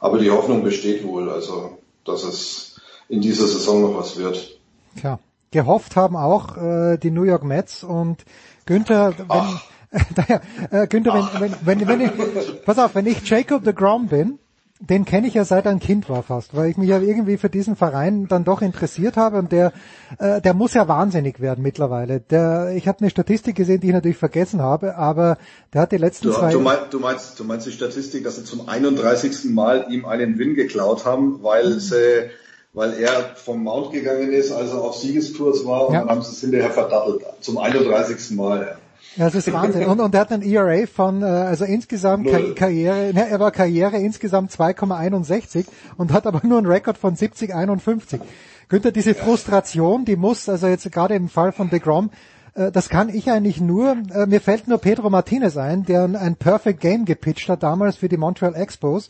aber 0.00 0.18
die 0.18 0.30
Hoffnung 0.30 0.62
besteht 0.62 1.04
wohl, 1.04 1.30
also, 1.30 1.78
dass 2.04 2.22
es 2.22 2.80
in 3.08 3.20
dieser 3.20 3.46
Saison 3.46 3.82
noch 3.82 3.98
was 3.98 4.16
wird. 4.16 4.58
Tja, 4.98 5.18
gehofft 5.50 5.96
haben 5.96 6.16
auch 6.16 6.56
äh, 6.56 6.98
die 6.98 7.10
New 7.10 7.24
York 7.24 7.44
Mets 7.44 7.82
und 7.82 8.24
Günther, 8.66 9.14
wenn, 9.18 10.04
daher, 10.14 10.42
äh, 10.70 10.86
Günther, 10.86 11.30
wenn, 11.38 11.52
wenn, 11.64 11.80
wenn, 11.80 11.88
wenn 11.88 12.00
ich, 12.02 12.64
pass 12.64 12.78
auf, 12.78 12.94
wenn 12.94 13.06
ich 13.06 13.28
Jacob 13.28 13.64
de 13.64 13.72
Grom 13.72 14.06
bin, 14.08 14.38
den 14.80 15.04
kenne 15.04 15.28
ich 15.28 15.34
ja 15.34 15.44
seit 15.44 15.66
ein 15.66 15.78
Kind 15.78 16.08
war 16.08 16.22
fast, 16.24 16.56
weil 16.56 16.68
ich 16.68 16.76
mich 16.76 16.88
ja 16.88 17.00
irgendwie 17.00 17.36
für 17.36 17.48
diesen 17.48 17.76
Verein 17.76 18.26
dann 18.26 18.44
doch 18.44 18.60
interessiert 18.60 19.16
habe 19.16 19.38
und 19.38 19.52
der, 19.52 19.72
äh, 20.18 20.40
der 20.40 20.52
muss 20.52 20.74
ja 20.74 20.88
wahnsinnig 20.88 21.40
werden 21.40 21.62
mittlerweile. 21.62 22.20
Der, 22.20 22.72
ich 22.74 22.88
habe 22.88 22.98
eine 23.00 23.10
Statistik 23.10 23.54
gesehen, 23.54 23.80
die 23.80 23.88
ich 23.88 23.92
natürlich 23.92 24.16
vergessen 24.16 24.60
habe, 24.60 24.96
aber 24.96 25.38
der 25.72 25.82
hat 25.82 25.92
die 25.92 25.96
letzten 25.96 26.28
du, 26.28 26.32
zwei... 26.32 26.50
Du, 26.50 26.60
mein, 26.60 26.78
du, 26.90 26.98
meinst, 26.98 27.38
du 27.38 27.44
meinst 27.44 27.66
die 27.66 27.72
Statistik, 27.72 28.24
dass 28.24 28.36
sie 28.36 28.44
zum 28.44 28.68
31. 28.68 29.44
Mal 29.44 29.86
ihm 29.90 30.06
einen 30.06 30.38
Win 30.38 30.54
geklaut 30.54 31.04
haben, 31.04 31.42
weil 31.42 31.74
mhm. 31.74 31.80
sie 31.80 32.30
weil 32.76 32.94
er 32.94 33.36
vom 33.36 33.62
Mount 33.62 33.92
gegangen 33.92 34.32
ist, 34.32 34.50
als 34.50 34.70
er 34.70 34.82
auf 34.82 34.96
Siegeskurs 34.96 35.64
war 35.64 35.86
und 35.86 35.94
ja. 35.94 36.00
dann 36.00 36.10
haben 36.10 36.22
sie 36.22 36.32
es 36.32 36.40
hinterher 36.40 36.72
verdattelt. 36.72 37.22
Zum 37.40 37.56
31. 37.56 38.32
Mal. 38.36 38.78
Ja, 39.16 39.26
das 39.26 39.34
ist 39.36 39.52
Wahnsinn. 39.52 39.86
Und, 39.86 40.00
und 40.00 40.14
er 40.14 40.20
hat 40.22 40.32
ein 40.32 40.42
ERA 40.42 40.86
von, 40.86 41.22
äh, 41.22 41.26
also 41.26 41.64
insgesamt 41.64 42.26
Kar 42.26 42.40
Karriere, 42.54 43.12
ne, 43.14 43.28
er 43.28 43.38
war 43.38 43.52
Karriere 43.52 43.98
insgesamt 43.98 44.50
2,61 44.50 45.66
und 45.96 46.12
hat 46.12 46.26
aber 46.26 46.40
nur 46.44 46.58
einen 46.58 46.66
Rekord 46.66 46.98
von 46.98 47.14
70,51. 47.14 48.20
Günther, 48.68 48.90
diese 48.90 49.14
Frustration, 49.14 50.04
die 50.04 50.16
muss, 50.16 50.48
also 50.48 50.66
jetzt 50.66 50.90
gerade 50.90 51.14
im 51.14 51.28
Fall 51.28 51.52
von 51.52 51.70
DeGrom, 51.70 52.10
äh, 52.54 52.70
das 52.70 52.88
kann 52.88 53.08
ich 53.08 53.30
eigentlich 53.30 53.60
nur, 53.60 53.96
äh, 54.12 54.26
mir 54.26 54.40
fällt 54.40 54.68
nur 54.68 54.78
Pedro 54.78 55.10
Martinez 55.10 55.56
ein, 55.56 55.84
der 55.84 56.04
ein 56.04 56.36
Perfect 56.36 56.80
Game 56.80 57.04
gepitcht 57.04 57.48
hat 57.48 57.62
damals 57.62 57.96
für 57.96 58.08
die 58.08 58.16
Montreal 58.16 58.54
Expos. 58.54 59.08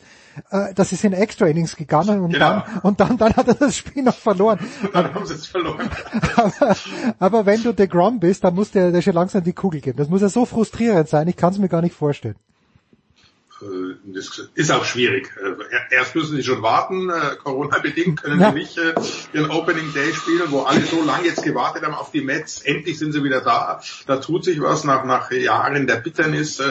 Äh, 0.49 0.73
das 0.73 0.91
ist 0.91 1.03
in 1.03 1.13
Extra 1.13 1.45
Innings 1.45 1.75
gegangen 1.75 2.19
und 2.21 2.33
genau. 2.33 2.61
dann 2.61 2.79
und 2.81 2.99
dann, 2.99 3.17
dann 3.17 3.35
hat 3.35 3.47
er 3.47 3.55
das 3.55 3.77
Spiel 3.77 4.03
noch 4.03 4.15
verloren. 4.15 4.59
dann 4.93 5.13
haben 5.13 5.25
sie 5.25 5.35
es 5.35 5.45
verloren. 5.45 5.89
aber, 6.35 6.75
aber 7.19 7.45
wenn 7.45 7.63
du 7.63 7.73
DeGrom 7.73 8.19
bist, 8.19 8.43
dann 8.43 8.55
muss 8.55 8.71
der, 8.71 8.91
der 8.91 9.01
schon 9.01 9.13
langsam 9.13 9.43
die 9.43 9.53
Kugel 9.53 9.81
geben. 9.81 9.97
Das 9.97 10.09
muss 10.09 10.21
ja 10.21 10.29
so 10.29 10.45
frustrierend 10.45 11.09
sein, 11.09 11.27
ich 11.27 11.37
kann 11.37 11.53
es 11.53 11.59
mir 11.59 11.69
gar 11.69 11.81
nicht 11.81 11.95
vorstellen. 11.95 12.35
Äh, 13.65 13.95
das 14.05 14.49
ist 14.53 14.71
auch 14.71 14.85
schwierig. 14.85 15.31
Äh, 15.37 15.95
erst 15.95 16.15
müssen 16.15 16.35
sie 16.35 16.43
schon 16.43 16.61
warten, 16.61 17.09
äh, 17.09 17.35
Corona-bedingt 17.43 18.21
können 18.21 18.39
ja. 18.39 18.51
sie 18.51 18.59
nicht 18.59 18.79
ihren 19.33 19.49
Opening 19.49 19.93
Day 19.93 20.13
spielen, 20.13 20.43
wo 20.49 20.61
alle 20.61 20.81
so 20.81 21.03
lange 21.03 21.27
jetzt 21.27 21.43
gewartet 21.43 21.83
haben 21.83 21.93
auf 21.93 22.11
die 22.11 22.21
Mets. 22.21 22.61
Endlich 22.61 22.99
sind 22.99 23.13
sie 23.13 23.23
wieder 23.23 23.41
da. 23.41 23.81
Da 24.05 24.17
tut 24.17 24.45
sich 24.45 24.61
was 24.61 24.83
nach, 24.83 25.05
nach 25.05 25.31
Jahren 25.31 25.87
der 25.87 25.95
Bitternis. 25.97 26.61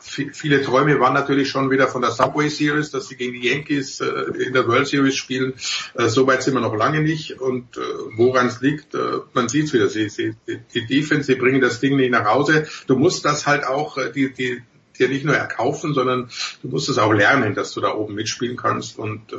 Viele 0.00 0.62
Träume 0.62 1.00
waren 1.00 1.14
natürlich 1.14 1.48
schon 1.48 1.70
wieder 1.70 1.88
von 1.88 2.02
der 2.02 2.10
Subway 2.10 2.48
Series, 2.48 2.90
dass 2.90 3.08
sie 3.08 3.16
gegen 3.16 3.32
die 3.40 3.48
Yankees 3.48 4.00
in 4.00 4.52
der 4.52 4.66
World 4.66 4.86
Series 4.86 5.16
spielen. 5.16 5.54
So 5.94 6.26
weit 6.26 6.42
sind 6.42 6.54
wir 6.54 6.60
noch 6.60 6.74
lange 6.74 7.02
nicht. 7.02 7.40
Und 7.40 7.76
woran 8.16 8.46
es 8.46 8.60
liegt, 8.60 8.96
man 9.32 9.48
sieht 9.48 9.66
es 9.66 9.72
wieder. 9.72 9.88
Sie, 9.88 10.08
sie, 10.08 10.34
die 10.46 10.86
Defense, 10.86 11.24
sie 11.24 11.36
bringen 11.36 11.60
das 11.60 11.80
Ding 11.80 11.96
nicht 11.96 12.10
nach 12.10 12.26
Hause. 12.26 12.66
Du 12.86 12.96
musst 12.96 13.24
das 13.24 13.46
halt 13.46 13.64
auch, 13.64 13.98
die, 14.14 14.32
die, 14.32 14.62
dir 14.96 15.08
nicht 15.08 15.24
nur 15.24 15.36
erkaufen, 15.36 15.94
sondern 15.94 16.28
du 16.62 16.68
musst 16.68 16.88
es 16.88 16.98
auch 16.98 17.12
lernen, 17.12 17.54
dass 17.54 17.72
du 17.72 17.80
da 17.80 17.94
oben 17.94 18.14
mitspielen 18.14 18.56
kannst. 18.56 18.98
Und 18.98 19.32
äh, 19.32 19.36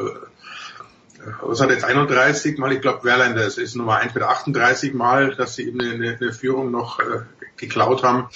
was 1.42 1.61
hat 1.61 1.69
jetzt 1.69 1.84
31 1.84 2.58
Mal, 2.58 2.74
ich 2.74 2.82
glaube 2.82 3.02
Verlander 3.02 3.45
ist, 3.45 3.58
ist 3.58 3.76
Nummer 3.76 3.98
1 3.98 4.14
mit 4.14 4.24
38 4.24 4.94
Mal, 4.94 5.36
dass 5.36 5.56
sie 5.56 5.68
eben 5.68 5.82
eine, 5.82 6.18
eine 6.19 6.34
Führung 6.34 6.72
noch 6.72 7.00
äh, 7.00 7.22
geklaut 7.58 8.03
haben. 8.03 8.30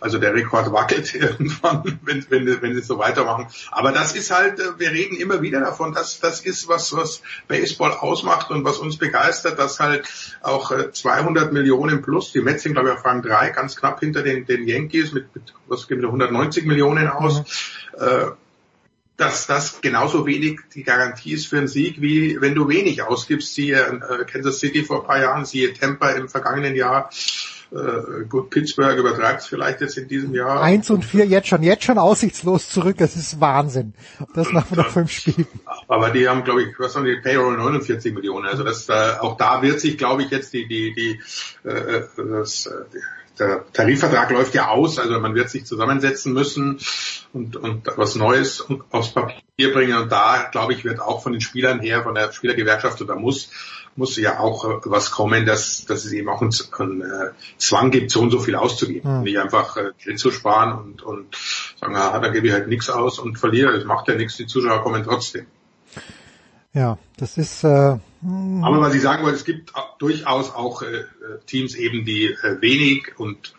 Also 0.00 0.18
der 0.18 0.34
Rekord 0.34 0.72
wackelt 0.72 1.14
irgendwann, 1.14 1.98
wenn, 2.02 2.26
wenn, 2.28 2.62
wenn 2.62 2.74
sie 2.74 2.82
so 2.82 2.98
weitermachen. 2.98 3.46
Aber 3.70 3.92
das 3.92 4.14
ist 4.14 4.30
halt, 4.30 4.60
äh, 4.60 4.78
wir 4.78 4.90
reden 4.90 5.16
immer 5.16 5.42
wieder 5.42 5.60
davon, 5.60 5.92
dass 5.92 6.20
das 6.20 6.40
ist 6.40 6.68
was, 6.68 6.94
was 6.94 7.22
Baseball 7.48 7.92
ausmacht 7.92 8.50
und 8.50 8.64
was 8.64 8.78
uns 8.78 8.98
begeistert, 8.98 9.58
dass 9.58 9.80
halt 9.80 10.06
auch 10.42 10.72
200 10.90 11.48
äh, 11.48 11.52
Millionen 11.52 12.02
plus, 12.02 12.32
die 12.32 12.40
Mets 12.40 12.62
sind 12.62 12.74
glaube 12.74 12.90
ich 12.90 12.94
auf 12.96 13.04
Rang 13.04 13.22
3, 13.22 13.50
ganz 13.50 13.76
knapp 13.76 14.00
hinter 14.00 14.22
den, 14.22 14.46
den 14.46 14.66
Yankees 14.66 15.12
mit, 15.12 15.34
mit 15.34 15.54
was 15.66 15.88
gibt 15.88 16.04
190 16.04 16.66
Millionen 16.66 17.08
aus. 17.08 17.40
Mhm. 17.40 18.02
Äh, 18.02 18.26
dass 19.16 19.46
das 19.46 19.80
genauso 19.80 20.26
wenig 20.26 20.60
die 20.74 20.82
Garantie 20.82 21.34
ist 21.34 21.46
für 21.46 21.58
einen 21.58 21.68
Sieg, 21.68 22.00
wie 22.00 22.40
wenn 22.40 22.54
du 22.54 22.68
wenig 22.68 23.02
ausgibst. 23.02 23.54
Siehe 23.54 23.76
äh, 23.76 24.24
Kansas 24.24 24.58
City 24.58 24.82
vor 24.82 25.02
ein 25.02 25.06
paar 25.06 25.20
Jahren, 25.20 25.44
siehe 25.44 25.72
Tampa 25.72 26.10
im 26.10 26.28
vergangenen 26.28 26.74
Jahr. 26.74 27.10
Äh, 27.74 28.24
gut, 28.28 28.50
Pittsburgh 28.50 28.96
übertreibt 28.96 29.40
es 29.40 29.46
vielleicht 29.48 29.80
jetzt 29.80 29.98
in 29.98 30.06
diesem 30.06 30.32
Jahr. 30.32 30.62
Eins 30.62 30.90
und 30.90 31.04
vier 31.04 31.26
jetzt 31.26 31.48
schon, 31.48 31.62
jetzt 31.64 31.82
schon 31.82 31.98
aussichtslos 31.98 32.68
zurück. 32.68 32.96
Das 32.98 33.16
ist 33.16 33.40
Wahnsinn. 33.40 33.94
Das 34.34 34.52
nach 34.52 34.70
noch 34.70 34.90
fünf 34.90 35.10
Spielen. 35.10 35.48
Aber 35.88 36.10
die 36.10 36.28
haben, 36.28 36.44
glaube 36.44 36.62
ich, 36.62 36.78
was 36.78 36.94
haben 36.94 37.04
die 37.04 37.16
Payroll 37.16 37.56
49 37.56 38.14
Millionen. 38.14 38.46
Also 38.46 38.62
das, 38.62 38.88
äh, 38.88 39.18
auch 39.18 39.36
da 39.36 39.62
wird 39.62 39.80
sich, 39.80 39.98
glaube 39.98 40.22
ich, 40.22 40.30
jetzt 40.30 40.52
die 40.52 40.68
die 40.68 40.94
die 40.94 41.68
äh, 41.68 42.02
das, 42.16 42.66
äh, 42.66 42.84
der 43.38 43.64
Tarifvertrag 43.72 44.30
läuft 44.30 44.54
ja 44.54 44.68
aus, 44.68 44.98
also 45.00 45.18
man 45.18 45.34
wird 45.34 45.50
sich 45.50 45.66
zusammensetzen 45.66 46.32
müssen 46.32 46.78
und, 47.32 47.56
und 47.56 47.88
was 47.96 48.14
Neues 48.14 48.64
aufs 48.90 49.12
Papier 49.12 49.72
bringen. 49.72 49.96
Und 49.98 50.12
da, 50.12 50.48
glaube 50.52 50.72
ich, 50.74 50.84
wird 50.84 51.00
auch 51.00 51.22
von 51.22 51.32
den 51.32 51.40
Spielern 51.40 51.80
her, 51.80 52.04
von 52.04 52.14
der 52.14 52.30
Spielergewerkschaft 52.32 53.02
oder 53.02 53.16
muss, 53.16 53.50
muss 53.96 54.16
ja 54.16 54.40
auch 54.40 54.64
äh, 54.64 54.80
was 54.84 55.10
kommen, 55.10 55.46
dass, 55.46 55.84
dass 55.86 56.04
es 56.04 56.12
eben 56.12 56.28
auch 56.28 56.40
einen, 56.40 56.52
einen 56.78 57.00
äh, 57.02 57.30
Zwang 57.58 57.90
gibt, 57.90 58.10
so 58.10 58.20
und 58.20 58.30
so 58.30 58.38
viel 58.38 58.56
auszugeben. 58.56 59.18
Mhm. 59.18 59.22
Nicht 59.22 59.38
einfach 59.38 59.76
äh, 59.76 59.90
Geld 60.02 60.18
zu 60.18 60.30
sparen 60.30 60.72
und, 60.78 61.02
und 61.02 61.36
sagen, 61.80 61.96
ah, 61.96 62.18
da 62.18 62.28
gebe 62.28 62.46
ich 62.46 62.52
halt 62.52 62.68
nichts 62.68 62.90
aus 62.90 63.18
und 63.18 63.38
verliere, 63.38 63.72
das 63.72 63.84
macht 63.84 64.08
ja 64.08 64.14
nichts, 64.14 64.36
die 64.36 64.46
Zuschauer 64.46 64.82
kommen 64.82 65.04
trotzdem. 65.04 65.46
Ja, 66.72 66.98
das 67.16 67.38
ist. 67.38 67.62
Äh, 67.62 67.68
Aber 67.68 68.80
was 68.80 68.94
ich 68.94 69.02
sagen 69.02 69.22
wollte, 69.22 69.36
es 69.36 69.44
gibt 69.44 69.72
durchaus 70.00 70.52
auch 70.52 70.82
äh, 70.82 71.04
Teams 71.46 71.76
eben, 71.76 72.04
die 72.04 72.26
äh, 72.26 72.60
wenig 72.60 73.12
und 73.16 73.54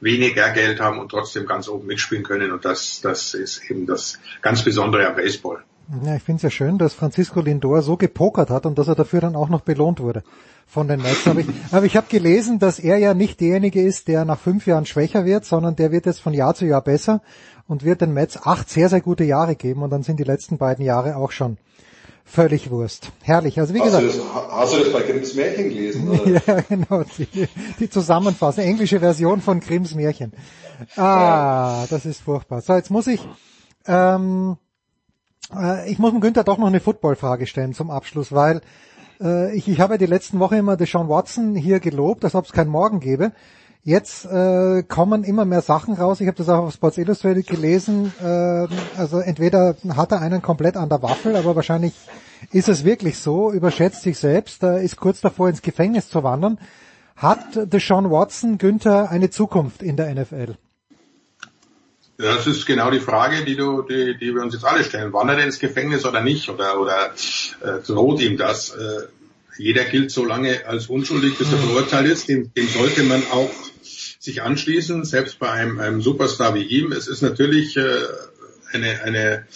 weniger 0.00 0.50
Geld 0.50 0.78
haben 0.78 0.98
und 0.98 1.08
trotzdem 1.08 1.46
ganz 1.46 1.66
oben 1.68 1.86
mitspielen 1.86 2.24
können. 2.24 2.52
Und 2.52 2.66
das, 2.66 3.00
das 3.00 3.32
ist 3.32 3.70
eben 3.70 3.86
das 3.86 4.18
ganz 4.42 4.64
Besondere 4.64 5.08
am 5.08 5.16
Baseball. 5.16 5.64
Ja, 6.04 6.16
ich 6.16 6.22
finde 6.22 6.36
es 6.36 6.42
ja 6.42 6.50
schön, 6.50 6.76
dass 6.76 6.92
Francisco 6.92 7.40
Lindor 7.40 7.80
so 7.80 7.96
gepokert 7.96 8.50
hat 8.50 8.66
und 8.66 8.78
dass 8.78 8.88
er 8.88 8.94
dafür 8.94 9.22
dann 9.22 9.34
auch 9.34 9.48
noch 9.48 9.62
belohnt 9.62 10.00
wurde 10.00 10.22
von 10.66 10.86
den 10.86 11.00
Mets. 11.00 11.26
Aber 11.26 11.40
ich, 11.40 11.46
aber 11.70 11.86
ich 11.86 11.96
habe 11.96 12.08
gelesen, 12.10 12.58
dass 12.58 12.78
er 12.78 12.98
ja 12.98 13.14
nicht 13.14 13.40
derjenige 13.40 13.80
ist, 13.80 14.06
der 14.06 14.26
nach 14.26 14.38
fünf 14.38 14.66
Jahren 14.66 14.84
schwächer 14.84 15.24
wird, 15.24 15.46
sondern 15.46 15.76
der 15.76 15.90
wird 15.90 16.04
jetzt 16.04 16.20
von 16.20 16.34
Jahr 16.34 16.54
zu 16.54 16.66
Jahr 16.66 16.82
besser 16.82 17.22
und 17.66 17.84
wird 17.84 18.02
den 18.02 18.12
Mets 18.12 18.36
acht 18.42 18.68
sehr, 18.68 18.90
sehr 18.90 19.00
gute 19.00 19.24
Jahre 19.24 19.56
geben 19.56 19.82
und 19.82 19.88
dann 19.88 20.02
sind 20.02 20.20
die 20.20 20.24
letzten 20.24 20.58
beiden 20.58 20.84
Jahre 20.84 21.16
auch 21.16 21.32
schon 21.32 21.56
völlig 22.22 22.70
Wurst. 22.70 23.10
Herrlich. 23.22 23.58
Also 23.58 23.72
wie 23.72 23.80
hast 23.80 23.86
gesagt. 23.86 24.04
Du 24.04 24.08
das, 24.08 24.52
hast 24.52 24.74
du 24.74 24.80
das 24.80 24.92
bei 24.92 25.02
Grimms 25.02 25.34
Märchen 25.34 25.70
gelesen? 25.70 26.08
Oder? 26.20 26.42
ja, 26.46 26.60
genau. 26.68 27.04
Die, 27.16 27.48
die 27.80 27.88
Zusammenfassung, 27.88 28.62
englische 28.62 29.00
Version 29.00 29.40
von 29.40 29.60
Grimms 29.60 29.94
Märchen. 29.94 30.32
Ah, 30.96 31.86
das 31.88 32.04
ist 32.04 32.20
furchtbar. 32.20 32.60
So, 32.60 32.74
jetzt 32.74 32.90
muss 32.90 33.06
ich, 33.06 33.26
ähm, 33.86 34.58
äh, 35.54 35.90
ich 35.90 35.98
muss 35.98 36.10
dem 36.10 36.20
Günther 36.20 36.44
doch 36.44 36.58
noch 36.58 36.66
eine 36.66 36.80
Footballfrage 36.80 37.46
stellen 37.46 37.74
zum 37.74 37.90
Abschluss, 37.90 38.32
weil 38.32 38.60
äh, 39.20 39.54
ich, 39.56 39.68
ich 39.68 39.80
habe 39.80 39.98
die 39.98 40.06
letzten 40.06 40.38
Woche 40.38 40.56
immer 40.56 40.76
Deshaun 40.76 41.08
Watson 41.08 41.54
hier 41.54 41.80
gelobt, 41.80 42.24
als 42.24 42.34
ob 42.34 42.46
es 42.46 42.52
keinen 42.52 42.70
Morgen 42.70 43.00
gäbe. 43.00 43.32
Jetzt 43.84 44.26
äh, 44.26 44.82
kommen 44.82 45.24
immer 45.24 45.44
mehr 45.44 45.62
Sachen 45.62 45.94
raus. 45.94 46.20
Ich 46.20 46.26
habe 46.26 46.36
das 46.36 46.48
auch 46.48 46.64
auf 46.64 46.74
Sports 46.74 46.98
Illustrated 46.98 47.46
gelesen. 47.46 48.12
Äh, 48.20 48.66
also 48.98 49.20
entweder 49.20 49.76
hat 49.96 50.12
er 50.12 50.20
einen 50.20 50.42
komplett 50.42 50.76
an 50.76 50.88
der 50.88 51.02
Waffel, 51.02 51.36
aber 51.36 51.56
wahrscheinlich 51.56 51.94
ist 52.52 52.68
es 52.68 52.84
wirklich 52.84 53.18
so. 53.18 53.50
Überschätzt 53.50 54.02
sich 54.02 54.18
selbst, 54.18 54.62
äh, 54.62 54.84
ist 54.84 54.96
kurz 54.96 55.20
davor 55.20 55.48
ins 55.48 55.62
Gefängnis 55.62 56.08
zu 56.08 56.22
wandern. 56.22 56.58
Hat 57.16 57.72
Deshaun 57.72 58.10
Watson 58.10 58.58
Günther 58.58 59.10
eine 59.10 59.30
Zukunft 59.30 59.82
in 59.82 59.96
der 59.96 60.14
NFL? 60.14 60.56
Das 62.20 62.48
ist 62.48 62.66
genau 62.66 62.90
die 62.90 62.98
Frage, 62.98 63.44
die 63.44 63.54
du, 63.54 63.82
die, 63.82 64.18
die 64.18 64.34
wir 64.34 64.42
uns 64.42 64.52
jetzt 64.52 64.64
alle 64.64 64.82
stellen. 64.82 65.12
Wandert 65.12 65.38
er 65.38 65.44
ins 65.44 65.60
Gefängnis 65.60 66.04
oder 66.04 66.20
nicht? 66.20 66.48
Oder, 66.48 66.80
oder 66.80 67.14
äh, 67.62 67.80
droht 67.86 68.20
ihm 68.20 68.36
das? 68.36 68.70
Äh, 68.70 69.06
jeder 69.56 69.84
gilt 69.84 70.10
so 70.10 70.24
lange 70.24 70.66
als 70.66 70.88
unschuldig, 70.88 71.38
bis 71.38 71.52
er 71.52 71.58
verurteilt 71.58 72.08
ist. 72.08 72.28
Dem, 72.28 72.52
dem 72.54 72.66
sollte 72.66 73.04
man 73.04 73.22
auch 73.30 73.50
sich 74.18 74.42
anschließen, 74.42 75.04
selbst 75.04 75.38
bei 75.38 75.48
einem, 75.48 75.78
einem 75.78 76.02
Superstar 76.02 76.56
wie 76.56 76.64
ihm. 76.64 76.90
Es 76.90 77.06
ist 77.06 77.22
natürlich 77.22 77.76
äh, 77.76 77.98
eine, 78.72 79.00
eine 79.02 79.46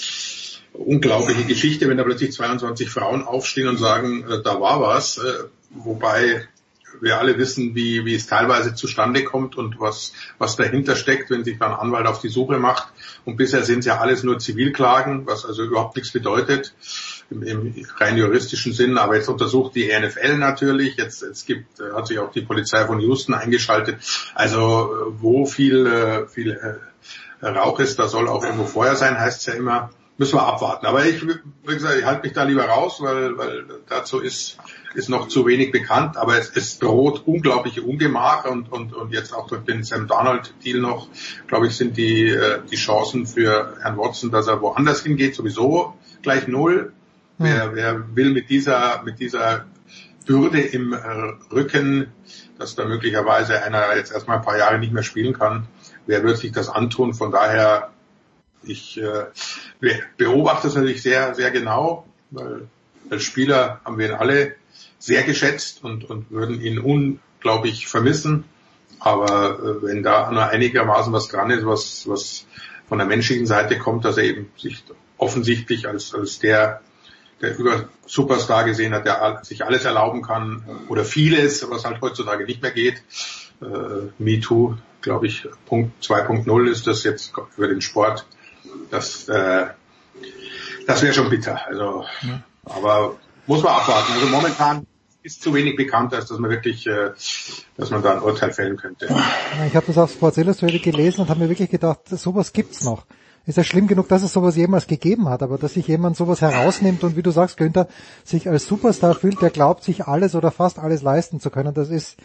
unglaubliche 0.73 1.43
Geschichte, 1.43 1.89
wenn 1.89 1.97
da 1.97 2.05
plötzlich 2.05 2.33
22 2.33 2.89
Frauen 2.89 3.25
aufstehen 3.25 3.67
und 3.67 3.79
sagen, 3.79 4.25
äh, 4.29 4.41
da 4.41 4.61
war 4.61 4.81
was. 4.81 5.19
Äh, 5.19 5.45
wobei 5.71 6.47
wir 7.03 7.19
alle 7.19 7.37
wissen, 7.37 7.75
wie, 7.75 8.05
wie 8.05 8.15
es 8.15 8.27
teilweise 8.27 8.75
zustande 8.75 9.25
kommt 9.25 9.57
und 9.57 9.81
was, 9.81 10.13
was 10.39 10.57
dahinter 10.57 10.95
steckt, 10.95 11.31
wenn 11.31 11.45
sich 11.45 11.59
dann 11.59 11.73
ein 11.73 11.79
Anwalt 11.79 12.07
auf 12.07 12.21
die 12.21 12.29
Suche 12.29 12.59
macht. 12.59 12.89
Und 13.25 13.37
bisher 13.37 13.65
sind 13.65 13.81
es 13.81 13.87
ja 13.87 13.99
alles 13.99 14.23
nur 14.23 14.39
Zivilklagen, 14.39 15.27
was 15.27 15.45
also 15.45 15.65
überhaupt 15.65 15.97
nichts 15.97 16.13
bedeutet 16.13 16.75
im, 17.31 17.43
im 17.43 17.87
rein 17.97 18.17
juristischen 18.17 18.73
Sinn. 18.73 18.99
Aber 18.99 19.17
jetzt 19.17 19.29
untersucht 19.29 19.75
die 19.75 19.89
NFL 19.89 20.39
natürlich. 20.39 20.97
Jetzt, 20.97 21.23
jetzt 21.23 21.47
gibt, 21.47 21.81
äh, 21.81 21.93
hat 21.93 22.07
sich 22.07 22.21
auch 22.21 22.31
die 22.31 22.43
Polizei 22.43 22.87
von 22.87 23.01
Houston 23.01 23.35
eingeschaltet. 23.35 23.99
Also 24.35 24.59
äh, 24.59 25.21
wo 25.21 25.45
viel, 25.45 25.87
äh, 25.87 26.29
viel 26.29 26.81
Rauch 27.43 27.81
ist, 27.81 27.99
da 27.99 28.07
soll 28.07 28.29
auch 28.29 28.45
irgendwo 28.45 28.67
Feuer 28.67 28.95
sein, 28.95 29.19
heißt 29.19 29.41
es 29.41 29.47
ja 29.47 29.55
immer. 29.55 29.91
Müssen 30.19 30.37
wir 30.37 30.47
abwarten. 30.47 30.87
Aber 30.87 31.05
ich, 31.05 31.27
wie 31.27 31.75
gesagt, 31.75 31.99
ich 31.99 32.05
halte 32.05 32.23
mich 32.23 32.33
da 32.33 32.45
lieber 32.45 32.65
raus, 32.65 33.01
weil, 33.01 33.37
weil 33.39 33.65
dazu 33.89 34.21
ist, 34.21 34.59
ist 34.95 35.09
noch 35.09 35.29
zu 35.29 35.47
wenig 35.47 35.73
bekannt. 35.73 36.17
Aber 36.17 36.39
es, 36.39 36.51
es 36.55 36.79
droht 36.79 37.27
unglaubliche 37.27 37.83
Ungemach 37.83 38.45
und, 38.45 38.71
und, 38.71 38.93
und 38.93 39.12
jetzt 39.12 39.33
auch 39.35 39.47
durch 39.47 39.62
den 39.65 39.85
Sam 39.85 40.07
Donald-Deal 40.07 40.81
noch, 40.81 41.09
glaube 41.47 41.67
ich, 41.67 41.77
sind 41.77 41.97
die, 41.97 42.37
die 42.71 42.77
Chancen 42.77 43.27
für 43.27 43.77
Herrn 43.83 43.97
Watson, 43.97 44.31
dass 44.31 44.47
er 44.47 44.61
woanders 44.61 45.03
hingeht, 45.03 45.35
sowieso 45.35 45.95
gleich 46.23 46.49
null. 46.49 46.93
Wer, 47.39 47.75
wer 47.75 48.17
will 48.17 48.33
mit 48.33 48.51
dieser, 48.51 49.03
mit 49.05 49.19
dieser 49.19 49.67
Bürde 50.27 50.61
im 50.61 50.95
Rücken, 51.51 52.12
dass 52.59 52.77
da 52.77 52.85
möglicherweise 52.85 53.62
einer 53.62 53.97
jetzt 53.97 54.12
erstmal 54.12 54.39
ein 54.39 54.45
paar 54.45 54.59
Jahre 54.59 54.79
nicht 54.79 54.93
mehr 54.93 55.03
spielen 55.03 55.33
kann, 55.33 55.67
wer 56.07 56.23
wird 56.23 56.39
sich 56.39 56.53
das 56.53 56.69
antun? 56.69 57.15
Von 57.15 57.33
daher, 57.33 57.91
ich 58.62 59.01
äh, 59.01 59.27
beobachte 60.17 60.69
es 60.69 60.75
natürlich 60.75 61.03
sehr, 61.03 61.35
sehr 61.35 61.51
genau, 61.51 62.07
weil 62.31 62.69
als 63.11 63.25
Spieler 63.25 63.81
haben 63.85 63.99
wir 63.99 64.11
ihn 64.11 64.15
alle 64.15 64.55
sehr 65.03 65.25
geschätzt 65.25 65.83
und, 65.83 66.09
und 66.09 66.31
würden 66.31 66.61
ihn 66.61 66.79
unglaublich 66.79 67.89
vermissen. 67.89 68.45
Aber 69.01 69.59
äh, 69.59 69.83
wenn 69.83 70.05
da 70.05 70.31
nur 70.31 70.47
einigermaßen 70.47 71.13
was 71.13 71.27
dran 71.27 71.51
ist, 71.51 71.67
was, 71.67 72.09
was 72.09 72.47
von 72.89 72.99
der 72.99 73.09
menschlichen 73.09 73.47
Seite 73.47 73.79
kommt, 73.79 74.05
dass 74.05 74.17
er 74.17 74.25
eben 74.25 74.53
sich 74.57 74.85
offensichtlich 75.19 75.89
als, 75.89 76.15
als 76.15 76.39
der 76.39 76.83
der 77.41 77.59
über 77.59 77.89
Superstar 78.07 78.63
gesehen 78.63 78.95
hat, 78.95 79.05
der 79.05 79.41
sich 79.43 79.65
alles 79.65 79.85
erlauben 79.85 80.23
kann 80.23 80.63
oder 80.89 81.05
vieles, 81.05 81.69
was 81.69 81.85
halt 81.85 82.01
heutzutage 82.01 82.45
nicht 82.45 82.63
mehr 82.63 82.71
geht. 82.71 83.03
Äh, 83.61 84.13
MeToo, 84.19 84.77
glaube 85.01 85.27
ich, 85.27 85.49
Punkt 85.67 86.05
2.0 86.05 86.71
ist 86.71 86.87
das 86.87 87.03
jetzt 87.03 87.33
für 87.51 87.67
den 87.67 87.81
Sport. 87.81 88.27
Das, 88.93 89.29
äh, 89.29 89.67
das 90.87 91.03
wäre 91.03 91.13
schon 91.13 91.31
bitter. 91.31 91.67
Also, 91.67 92.05
ja. 92.23 92.45
aber 92.65 93.17
muss 93.49 93.65
man 93.65 93.75
abwarten. 93.75 94.13
Also 94.13 94.27
momentan 94.29 94.87
ist 95.23 95.42
zu 95.42 95.55
wenig 95.55 95.76
bekannt, 95.76 96.15
als 96.15 96.26
dass 96.26 96.39
man 96.39 96.51
wirklich, 96.51 96.86
äh, 96.86 97.10
dass 97.76 97.91
man 97.91 98.02
da 98.02 98.15
ein 98.15 98.23
Urteil 98.23 98.52
fällen 98.52 98.76
könnte. 98.76 99.07
Ich 99.67 99.76
habe 99.76 99.86
das 99.86 99.99
auf 99.99 100.12
Sports 100.12 100.39
Illustrated 100.39 100.83
gelesen 100.83 101.23
und 101.23 101.28
habe 101.28 101.41
mir 101.41 101.49
wirklich 101.49 101.70
gedacht, 101.70 102.01
sowas 102.09 102.52
gibt's 102.52 102.84
noch 102.84 103.07
ist 103.47 103.57
ja 103.57 103.65
schlimm 103.65 103.89
genug, 103.89 104.09
dass 104.09 104.23
es 104.23 104.33
sowas 104.33 104.57
jemals 104.57 104.86
gegeben 104.86 105.28
hat, 105.28 105.42
aber 105.42 105.59
dass 105.59 105.75
sich 105.75 105.89
jemand 105.89 106.17
sowas 106.17 106.41
herausnimmt 106.41 107.02
und 107.02 107.17
wie 107.17 107.23
du 107.23 107.31
sagst, 107.31 107.57
Günther, 107.57 107.89
sich 108.25 108.49
als 108.49 108.67
Superstar 108.67 109.15
fühlt, 109.15 109.42
der 109.42 109.51
glaubt, 109.51 109.83
sich 109.83 110.07
alles 110.07 110.34
oder 110.34 110.51
fast 110.51 110.78
alles 110.78 111.02
leisten 111.02 111.41
zu 111.41 111.51
können, 111.51 111.75
das 111.75 111.91
ist, 111.91 112.17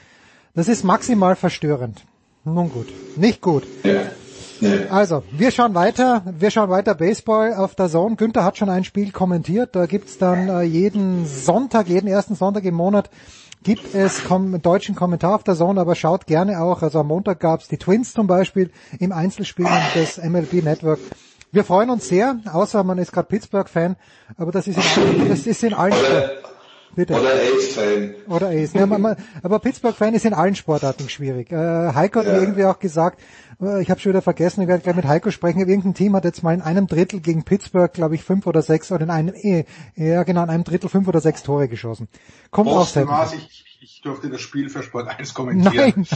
das 0.53 0.67
ist 0.67 0.84
maximal 0.84 1.35
verstörend. 1.35 2.06
Nun 2.43 2.69
gut. 2.69 2.88
Nicht 3.17 3.42
gut. 3.42 3.64
Ja. 3.84 4.03
Also, 4.90 5.24
wir 5.32 5.52
schauen 5.52 5.76
weiter, 5.76 6.24
wir 6.38 6.52
schauen 6.52 6.69
weiter 6.69 6.95
Baseball 6.95 7.53
auf 7.53 7.76
der 7.76 7.90
Zone. 7.90 8.16
Günther 8.16 8.44
hat 8.44 8.58
schon 8.58 8.69
ein 8.69 8.84
Spiel 8.84 9.11
kommentiert, 9.11 9.76
da 9.76 9.86
gibt's 9.86 10.18
dann 10.18 10.50
äh, 10.50 10.64
jeden 10.64 11.26
Sonntag, 11.26 11.88
jeden 11.88 12.08
ersten 12.08 12.36
Sonntag 12.36 12.66
im 12.66 12.76
Monat 12.76 13.10
gibt 13.64 13.94
es 13.95 14.24
kom 14.24 14.61
deutschen 14.61 14.95
Kommentar 14.95 15.36
auf 15.36 15.44
der 15.44 15.56
Zone, 15.56 15.82
aber 15.82 15.95
schaut 15.95 16.26
gerne 16.26 16.61
auch, 16.61 16.82
also 16.84 17.00
am 17.00 17.08
Montag 17.08 17.40
gab's 17.40 17.68
die 17.68 17.77
Twins 17.77 18.14
zum 18.14 18.27
Beispiel 18.27 18.72
im 19.00 19.11
Einzelspiel 19.11 19.68
des 19.95 20.18
MLB 20.24 20.64
Network. 20.64 21.00
Wir 21.52 21.64
freuen 21.64 21.90
uns 21.90 22.08
sehr, 22.08 22.38
außer 22.52 22.84
man 22.84 22.98
ist 22.98 23.11
gerade 23.11 23.27
Pittsburgh-Fan, 23.27 23.95
aber 24.38 24.52
das 24.52 24.68
ist 24.68 24.77
in 24.77 25.03
allen, 25.03 25.30
das 25.30 25.48
ist 25.48 25.64
in 25.64 25.74
allen 25.74 25.94
Bitte. 26.98 27.14
Oder 27.14 27.30
Ace-Fan. 27.35 28.16
Oder 28.27 28.48
Ace. 28.50 28.74
Ja, 28.74 28.88
man, 28.88 29.16
aber 29.43 29.59
Pittsburgh-Fan 29.59 30.16
ist 30.16 30.26
in 30.26 30.34
allen 30.34 30.56
Sportarten 30.56 31.08
schwierig. 31.09 31.51
Äh, 31.51 31.93
Heiko 31.93 32.22
hat 32.22 32.26
ja. 32.26 32.34
mir 32.34 32.40
irgendwie 32.40 32.66
auch 32.66 32.80
gesagt, 32.80 33.22
äh, 33.61 33.84
ich 33.84 33.92
habe 33.92 34.00
schon 34.00 34.14
wieder 34.14 34.24
vergessen, 34.24 34.64
ich 34.64 34.67
werde 34.67 34.82
gleich 34.82 34.95
mit 34.95 35.06
Heiko 35.06 35.30
sprechen, 35.30 35.59
irgendein 35.59 35.93
Team 35.93 36.16
hat 36.16 36.26
jetzt 36.26 36.42
mal 36.42 36.56
in 36.56 36.64
einem 36.64 36.88
Drittel 36.88 37.19
gegen 37.19 37.43
Pittsburgh, 37.43 37.93
glaube 37.93 38.16
ich, 38.16 38.24
fünf 38.24 38.48
oder 38.48 38.64
sechs, 38.64 38.92
oder 38.92 39.03
in 39.03 39.11
einem, 39.11 39.35
eh, 39.35 39.66
ja 39.95 40.24
genau, 40.24 40.42
in 40.42 40.50
einem 40.50 40.64
Drittel 40.64 40.90
fünf 40.90 41.08
oder 41.08 41.22
sechs 41.22 41.43
Tore 41.43 41.67
geschossen. 41.67 42.08
Kommt 42.50 42.72
auch 42.72 42.88
selten. 42.88 43.11
Ich, 43.35 43.64
ich 43.80 44.01
durfte 44.01 44.32
das 44.32 44.42
Spiel 44.42 44.67
für 44.67 44.82
Sport 44.82 45.08
1 45.08 45.35
kommentieren. 45.35 45.93
Nein. 45.93 46.08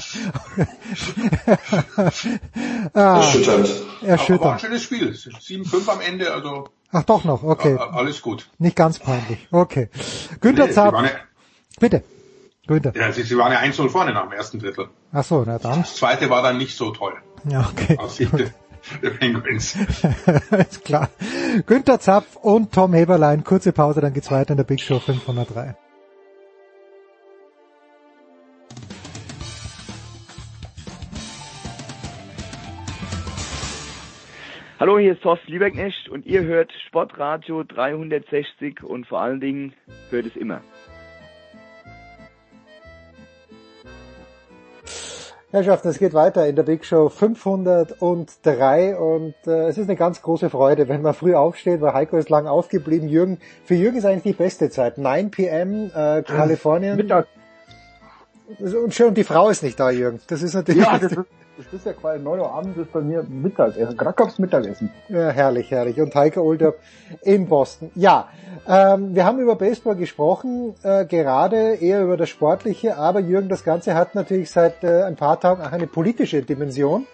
ah, 2.96 3.18
Erschütternd. 3.18 3.70
Erschütternd. 4.02 4.42
Aber 4.42 4.54
ein 4.54 4.60
schönes 4.60 4.82
Spiel. 4.82 5.12
7-5 5.12 5.88
am 5.90 6.02
Ende, 6.02 6.34
also. 6.34 6.70
Ach 6.92 7.04
doch 7.04 7.24
noch, 7.24 7.44
okay. 7.44 7.78
Alles 7.78 8.22
gut. 8.22 8.50
Nicht 8.58 8.76
ganz 8.76 9.00
peinlich. 9.00 9.48
Okay. 9.52 9.90
Günther 10.42 10.68
nee, 10.68 10.74
Zapp. 10.74 10.94
Ja, 10.94 11.10
Bitte. 11.80 12.04
Günther. 12.68 12.94
Ja, 12.96 13.12
sie, 13.12 13.24
sie 13.24 13.38
waren 13.38 13.52
ja 13.52 13.60
1-0 13.60 13.90
vorne 13.90 14.14
nach 14.14 14.24
dem 14.24 14.34
ersten 14.34 14.60
Drittel. 14.60 14.90
Ach 15.12 15.24
so, 15.24 15.44
na 15.46 15.58
dann. 15.58 15.82
Das 15.82 15.96
zweite 15.96 16.30
war 16.30 16.42
dann 16.44 16.58
nicht 16.58 16.78
so 16.78 16.92
toll. 16.92 17.14
Ja, 17.50 17.70
okay. 17.72 17.98
Aus 17.98 18.18
Sicht 18.18 18.34
der 19.02 19.10
Penguins. 19.12 19.76
Ist 20.70 20.84
klar. 20.86 21.10
Günther 21.66 22.00
Zapf 22.00 22.36
und 22.36 22.72
Tom 22.74 22.94
Heberlein. 22.94 23.44
Kurze 23.44 23.72
Pause, 23.72 24.02
dann 24.02 24.14
geht's 24.14 24.32
weiter 24.32 24.52
in 24.52 24.58
der 24.58 24.64
Big 24.64 24.82
Show 24.82 25.00
503. 25.00 25.76
Hallo, 34.82 34.98
hier 34.98 35.14
ist 35.14 35.22
Thorsten 35.22 35.52
Lieberknecht 35.52 36.10
und 36.10 36.26
ihr 36.26 36.42
hört 36.42 36.72
Sportradio 36.88 37.64
360 37.64 38.82
und 38.82 39.06
vor 39.06 39.22
allen 39.22 39.40
Dingen 39.40 39.74
hört 40.10 40.26
es 40.26 40.36
immer. 40.36 40.62
Herrschaften, 45.52 45.90
es 45.90 46.00
geht 46.00 46.16
weiter 46.16 46.48
in 46.48 46.56
der 46.56 46.64
Big 46.64 46.84
Show 46.84 47.10
503 47.10 48.98
und 48.98 49.36
äh, 49.46 49.68
es 49.68 49.78
ist 49.78 49.88
eine 49.88 49.96
ganz 49.96 50.24
große 50.24 50.50
Freude, 50.50 50.90
wenn 50.90 51.04
man 51.04 51.14
früh 51.14 51.36
aufsteht, 51.36 51.80
weil 51.82 51.94
Heiko 51.94 52.18
ist 52.18 52.32
lang 52.32 52.48
aufgeblieben. 52.48 53.08
Jürgen, 53.08 53.38
für 53.64 53.76
Jürgen 53.76 53.98
ist 53.98 54.06
eigentlich 54.06 54.36
die 54.36 54.44
beste 54.44 54.72
Zeit. 54.72 54.98
9 54.98 55.30
p.m. 55.30 55.92
Äh, 55.94 56.24
Kalifornien. 56.24 56.98
Mittag. 56.98 57.28
Und 58.60 58.94
schön, 58.94 59.14
die 59.14 59.24
Frau 59.24 59.50
ist 59.50 59.64
nicht 59.64 59.80
da, 59.80 59.90
Jürgen. 59.90 60.20
Das 60.28 60.42
ist 60.42 60.54
natürlich... 60.54 60.84
Ja, 60.84 60.98
das 60.98 61.12
ist 61.12 61.26
das 61.58 61.74
ist 61.74 61.86
ja 61.86 61.94
quasi 61.94 62.24
9 62.24 62.40
Uhr 62.40 62.52
abends 62.52 62.78
ist 62.78 62.92
bei 62.92 63.02
mir 63.02 63.24
Mittagessen, 63.24 63.96
gab's 63.98 64.40
Mittagessen. 64.40 64.90
Ja, 65.10 65.30
herrlich, 65.30 65.70
herrlich. 65.70 66.00
Und 66.00 66.16
Heike 66.16 66.42
Older 66.42 66.74
in 67.22 67.48
Boston. 67.48 67.92
Ja, 67.94 68.30
ähm, 68.68 69.14
wir 69.14 69.26
haben 69.26 69.40
über 69.40 69.56
Baseball 69.56 69.96
gesprochen, 69.96 70.74
äh, 70.84 71.06
gerade 71.06 71.76
eher 71.76 72.04
über 72.04 72.18
das 72.18 72.30
Sportliche, 72.30 72.98
aber 72.98 73.20
Jürgen, 73.20 73.50
das 73.50 73.64
Ganze 73.64 73.96
hat 73.96 74.16
natürlich 74.16 74.50
seit 74.50 74.84
äh, 74.84 75.04
ein 75.04 75.16
paar 75.16 75.40
Tagen 75.40 75.62
auch 75.62 75.72
eine 75.72 75.88
politische 75.88 76.42
Dimension. 76.42 77.06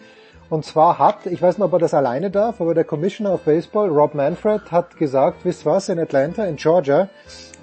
Und 0.50 0.64
zwar 0.64 0.98
hat, 0.98 1.26
ich 1.26 1.42
weiß 1.42 1.58
nicht, 1.58 1.66
ob 1.66 1.74
er 1.74 1.80
das 1.80 1.94
alleine 1.94 2.32
darf, 2.32 2.62
aber 2.62 2.74
der 2.74 2.86
Commissioner 2.86 3.34
of 3.34 3.42
Baseball, 3.42 3.90
Rob 3.90 4.14
Manfred, 4.14 4.72
hat 4.72 4.96
gesagt, 4.96 5.44
wisst 5.44 5.66
was, 5.66 5.90
in 5.90 6.00
Atlanta, 6.00 6.46
in 6.46 6.56
Georgia, 6.56 7.10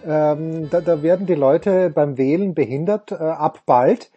ähm, 0.07 0.70
da, 0.70 0.81
da 0.81 1.02
werden 1.02 1.26
die 1.26 1.34
Leute 1.34 1.91
beim 1.91 2.16
Wählen 2.18 2.55
behindert, 2.55 3.12
äh, 3.12 3.16
ab 3.16 3.60
bald 3.66 4.10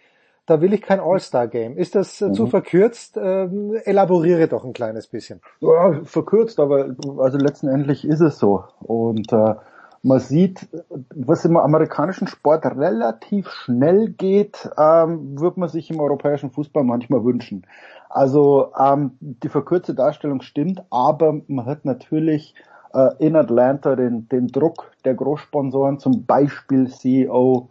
da 0.47 0.61
will 0.61 0.73
ich 0.73 0.81
kein 0.81 0.99
All-Star-Game. 0.99 1.77
Ist 1.77 1.93
das 1.93 2.21
äh, 2.21 2.29
mhm. 2.29 2.33
zu 2.33 2.47
verkürzt? 2.47 3.17
Ähm, 3.21 3.75
elaboriere 3.83 4.47
doch 4.47 4.63
ein 4.63 4.73
kleines 4.73 5.07
bisschen. 5.07 5.41
Ja, 5.59 5.99
verkürzt, 6.03 6.59
aber 6.59 6.95
also 7.19 7.37
letztendlich 7.37 8.07
ist 8.07 8.21
es 8.21 8.39
so. 8.39 8.63
Und 8.79 9.31
äh, 9.33 9.55
man 10.03 10.19
sieht, 10.19 10.67
was 11.13 11.43
im 11.43 11.57
amerikanischen 11.57 12.27
Sport 12.27 12.65
relativ 12.65 13.49
schnell 13.49 14.09
geht, 14.09 14.69
ähm, 14.77 15.39
wird 15.39 15.57
man 15.57 15.67
sich 15.67 15.91
im 15.91 15.99
europäischen 15.99 16.49
Fußball 16.49 16.85
manchmal 16.85 17.25
wünschen. 17.25 17.67
Also 18.09 18.71
ähm, 18.79 19.17
die 19.19 19.49
verkürzte 19.49 19.95
Darstellung 19.95 20.41
stimmt, 20.41 20.81
aber 20.89 21.41
man 21.47 21.65
hat 21.65 21.83
natürlich 21.83 22.55
äh, 22.97 23.11
in 23.19 23.35
Atlanta 23.35 23.95
den, 23.95 24.27
den 24.29 24.47
Druck 24.47 24.91
der 25.05 25.13
Großsponsoren, 25.13 25.99
zum 25.99 26.25
Beispiel 26.25 26.89
CEO 26.89 27.69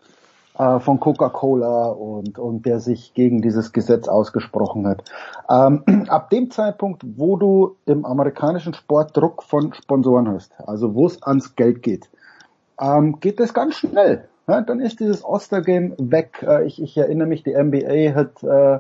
äh, 0.57 0.79
von 0.79 1.01
Coca-Cola 1.01 1.89
und, 1.89 2.39
und 2.39 2.65
der 2.65 2.79
sich 2.79 3.13
gegen 3.15 3.43
dieses 3.43 3.73
Gesetz 3.73 4.09
ausgesprochen 4.09 4.87
hat. 4.87 5.03
Ähm, 5.51 5.83
ab 6.09 6.31
dem 6.31 6.51
Zeitpunkt, 6.51 7.03
wo 7.17 7.37
du 7.37 7.77
im 7.87 8.05
amerikanischen 8.05 8.75
Sport 8.75 9.17
Druck 9.17 9.43
von 9.43 9.75
Sponsoren 9.75 10.29
hast, 10.29 10.53
also 10.61 10.95
wo 10.95 11.07
es 11.07 11.23
ans 11.23 11.57
Geld 11.57 11.83
geht, 11.83 12.09
ähm, 12.81 13.19
geht 13.21 13.41
das 13.41 13.53
ganz 13.53 13.75
schnell. 13.75 14.29
Ja, 14.49 14.61
dann 14.61 14.79
ist 14.79 15.01
dieses 15.01 15.25
Ostergame 15.25 15.97
weg. 15.99 16.45
Äh, 16.47 16.67
ich, 16.67 16.81
ich 16.81 16.97
erinnere 16.97 17.27
mich, 17.27 17.43
die 17.43 17.55
NBA 17.55 18.15
hat 18.15 18.43
äh, 18.45 18.79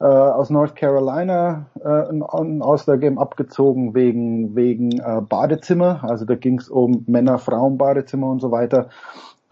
äh, 0.00 0.04
aus 0.04 0.50
North 0.50 0.76
Carolina 0.76 1.66
äh, 1.80 1.88
ein, 1.88 2.22
ein 2.22 2.62
Ostergame 2.62 3.20
abgezogen 3.20 3.94
wegen 3.94 4.54
wegen 4.54 4.98
äh, 4.98 5.20
Badezimmer. 5.20 6.00
Also 6.02 6.24
da 6.24 6.34
ging 6.34 6.58
es 6.58 6.68
um 6.68 7.04
Männer, 7.06 7.38
Frauen 7.38 7.78
Badezimmer 7.78 8.28
und 8.28 8.40
so 8.40 8.50
weiter. 8.50 8.88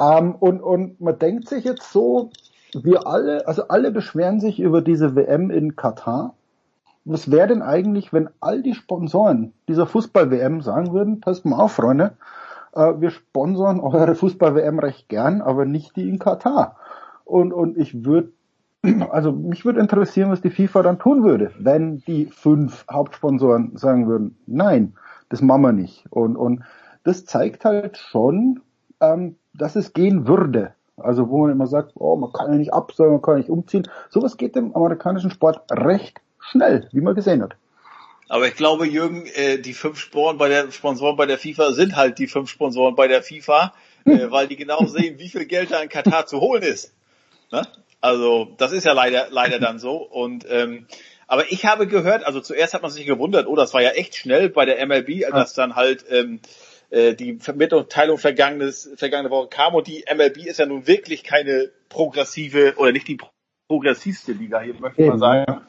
Ähm, 0.01 0.35
und, 0.35 0.61
und 0.61 1.01
man 1.01 1.19
denkt 1.19 1.49
sich 1.49 1.65
jetzt 1.65 1.93
so, 1.93 2.31
wir 2.75 3.07
alle, 3.07 3.47
also 3.47 3.69
alle 3.69 3.91
beschweren 3.91 4.41
sich 4.41 4.59
über 4.59 4.81
diese 4.81 5.15
WM 5.15 5.51
in 5.51 5.77
Katar. 5.77 6.35
Was 7.05 7.31
wäre 7.31 7.49
denn 7.49 7.62
eigentlich, 7.62 8.12
wenn 8.12 8.31
all 8.41 8.62
die 8.62 8.75
Sponsoren 8.75 9.53
dieser 9.69 9.87
Fußball-WM 9.87 10.62
sagen 10.62 10.93
würden, 10.93 11.21
passt 11.21 11.45
mal 11.45 11.61
auf, 11.61 11.73
Freunde, 11.73 12.12
äh, 12.75 12.93
wir 12.99 13.11
sponsern 13.11 13.81
eure 13.81 14.15
Fußball-WM 14.15 14.79
recht 14.79 15.09
gern, 15.09 15.43
aber 15.43 15.65
nicht 15.65 15.97
die 15.97 16.09
in 16.09 16.19
Katar. 16.19 16.77
Und, 17.25 17.53
und 17.53 17.77
ich 17.77 18.05
würde, 18.05 18.33
also 19.11 19.33
mich 19.33 19.65
würde 19.65 19.81
interessieren, 19.81 20.31
was 20.31 20.41
die 20.41 20.51
FIFA 20.51 20.83
dann 20.83 20.99
tun 20.99 21.23
würde, 21.25 21.52
wenn 21.59 22.01
die 22.01 22.27
fünf 22.27 22.85
Hauptsponsoren 22.91 23.77
sagen 23.77 24.09
würden, 24.09 24.36
nein, 24.47 24.94
das 25.28 25.41
machen 25.41 25.62
wir 25.62 25.73
nicht. 25.73 26.05
Und, 26.11 26.36
und 26.36 26.65
das 27.05 27.25
zeigt 27.25 27.65
halt 27.65 27.97
schon, 27.97 28.61
ähm, 29.01 29.36
dass 29.55 29.77
es 29.77 29.93
gehen 29.93 30.27
würde. 30.27 30.75
Also 30.97 31.31
wo 31.31 31.43
man 31.43 31.51
immer 31.51 31.67
sagt, 31.67 31.93
oh, 31.94 32.17
man 32.17 32.33
kann 32.33 32.52
ja 32.52 32.59
nicht 32.59 32.75
absagen, 32.75 33.12
man 33.12 33.23
kann 33.23 33.35
ja 33.35 33.39
nicht 33.39 33.51
umziehen. 33.51 33.89
Sowas 34.11 34.36
geht 34.36 34.57
im 34.57 34.75
amerikanischen 34.75 35.31
Sport 35.31 35.62
recht 35.70 36.20
schnell, 36.39 36.89
wie 36.93 37.01
man 37.01 37.15
gesehen 37.15 37.43
hat. 37.43 37.57
Aber 38.28 38.49
ich 38.49 38.55
glaube, 38.55 38.86
Jürgen, 38.86 39.27
äh, 39.35 39.59
die 39.59 39.75
fünf 39.75 39.99
Sponsoren 39.99 40.39
bei 40.39 40.49
der 40.49 40.70
Sponsoren 40.70 41.17
bei 41.17 41.27
der 41.27 41.39
FIFA 41.39 41.73
sind 41.73 41.97
halt 41.97 42.19
die 42.19 42.27
fünf 42.27 42.51
Sponsoren 42.51 42.94
bei 42.94 43.09
der 43.09 43.23
FIFA, 43.23 43.75
äh, 44.05 44.27
weil 44.31 44.49
die 44.49 44.57
genau 44.57 44.85
sehen, 44.86 45.19
wie 45.19 45.28
viel 45.28 45.44
Geld 45.47 45.70
da 45.70 45.81
in 45.81 45.89
Katar 45.89 46.27
zu 46.27 46.41
holen 46.41 46.62
ist. 46.62 46.94
Ne? 47.51 47.62
Also 48.02 48.52
das 48.58 48.72
ist 48.72 48.84
ja 48.84 48.92
leider 48.92 49.28
leider 49.31 49.58
dann 49.58 49.78
so. 49.78 49.97
Und 49.97 50.44
ähm, 50.50 50.86
aber 51.26 51.50
ich 51.50 51.64
habe 51.64 51.86
gehört, 51.86 52.26
also 52.26 52.40
zuerst 52.40 52.74
hat 52.74 52.82
man 52.82 52.90
sich 52.90 53.06
gewundert, 53.06 53.47
oh, 53.47 53.56
das 53.56 53.72
war 53.72 53.81
ja 53.81 53.90
echt 53.90 54.16
schnell 54.16 54.50
bei 54.50 54.66
der 54.66 54.84
MLB, 54.86 55.32
als 55.32 55.55
dann 55.55 55.76
halt 55.76 56.05
ähm, 56.10 56.40
äh, 56.90 57.14
die 57.14 57.39
Mitteilung 57.55 58.18
vergangenes, 58.18 58.90
vergangene 58.97 59.31
Woche 59.31 59.48
kam 59.48 59.74
und 59.74 59.86
die 59.86 60.05
MLB 60.14 60.44
ist 60.44 60.58
ja 60.58 60.66
nun 60.66 60.86
wirklich 60.86 61.24
keine 61.24 61.70
progressive 61.89 62.74
oder 62.76 62.92
nicht 62.92 63.08
die 63.08 63.18
progressivste 63.68 64.32
Liga 64.32 64.60
hier, 64.60 64.74
möchte 64.74 65.02
ich 65.02 65.08
mal 65.08 65.18
sagen. 65.18 65.62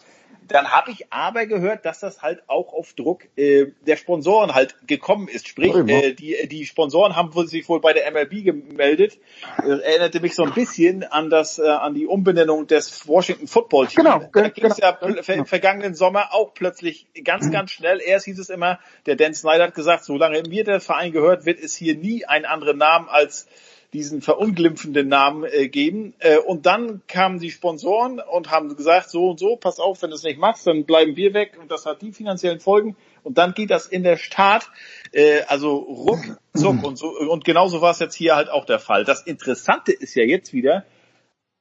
Dann 0.47 0.71
habe 0.71 0.91
ich 0.91 1.11
aber 1.11 1.45
gehört, 1.45 1.85
dass 1.85 1.99
das 1.99 2.21
halt 2.21 2.43
auch 2.47 2.73
auf 2.73 2.93
Druck 2.93 3.25
äh, 3.35 3.67
der 3.85 3.95
Sponsoren 3.95 4.53
halt 4.53 4.75
gekommen 4.87 5.27
ist. 5.27 5.47
Sprich, 5.47 5.73
äh, 5.73 6.13
die, 6.13 6.47
die 6.47 6.65
Sponsoren 6.65 7.15
haben 7.15 7.31
sich 7.47 7.67
wohl 7.69 7.79
bei 7.79 7.93
der 7.93 8.09
MLB 8.11 8.43
gemeldet. 8.43 9.17
Äh, 9.63 9.79
erinnerte 9.81 10.19
mich 10.19 10.35
so 10.35 10.43
ein 10.43 10.53
bisschen 10.53 11.03
an 11.03 11.29
das 11.29 11.59
äh, 11.59 11.67
an 11.67 11.93
die 11.93 12.07
Umbenennung 12.07 12.67
des 12.67 13.07
Washington 13.07 13.47
Football 13.47 13.87
Teams. 13.87 13.95
Genau, 13.95 14.19
da 14.31 14.49
ging 14.49 14.65
es 14.65 14.77
genau, 14.77 14.97
ja 15.01 15.23
ver 15.23 15.45
vergangenen 15.45 15.95
Sommer 15.95 16.33
auch 16.33 16.53
plötzlich 16.53 17.07
ganz, 17.23 17.51
ganz 17.51 17.71
schnell. 17.71 18.01
Erst 18.01 18.25
hieß 18.25 18.39
es 18.39 18.49
immer, 18.49 18.79
der 19.05 19.15
Dan 19.15 19.33
Snyder 19.33 19.65
hat 19.65 19.75
gesagt, 19.75 20.03
solange 20.03 20.43
mir 20.43 20.63
der 20.63 20.79
Verein 20.79 21.11
gehört, 21.11 21.45
wird 21.45 21.59
es 21.59 21.75
hier 21.75 21.95
nie 21.95 22.25
einen 22.25 22.45
anderen 22.45 22.77
Namen 22.77 23.09
als 23.09 23.47
diesen 23.93 24.21
verunglimpfenden 24.21 25.07
Namen 25.07 25.43
äh, 25.43 25.67
geben. 25.67 26.13
Äh, 26.19 26.37
und 26.37 26.65
dann 26.65 27.01
kamen 27.07 27.39
die 27.39 27.51
Sponsoren 27.51 28.19
und 28.19 28.51
haben 28.51 28.75
gesagt, 28.75 29.09
so 29.09 29.29
und 29.29 29.39
so, 29.39 29.55
pass 29.55 29.79
auf, 29.79 30.01
wenn 30.01 30.09
du 30.09 30.15
es 30.15 30.23
nicht 30.23 30.39
machst, 30.39 30.65
dann 30.67 30.85
bleiben 30.85 31.15
wir 31.15 31.33
weg 31.33 31.57
und 31.61 31.71
das 31.71 31.85
hat 31.85 32.01
die 32.01 32.11
finanziellen 32.11 32.59
Folgen. 32.59 32.95
Und 33.23 33.37
dann 33.37 33.53
geht 33.53 33.69
das 33.69 33.87
in 33.87 34.03
der 34.03 34.17
Start, 34.17 34.69
äh, 35.11 35.41
also 35.47 35.75
ruckzuck 35.75 36.83
und 36.83 36.97
so. 36.97 37.07
Und 37.07 37.45
genauso 37.45 37.81
war 37.81 37.91
es 37.91 37.99
jetzt 37.99 38.15
hier 38.15 38.35
halt 38.35 38.49
auch 38.49 38.65
der 38.65 38.79
Fall. 38.79 39.05
Das 39.05 39.21
Interessante 39.21 39.91
ist 39.91 40.15
ja 40.15 40.23
jetzt 40.23 40.53
wieder, 40.53 40.85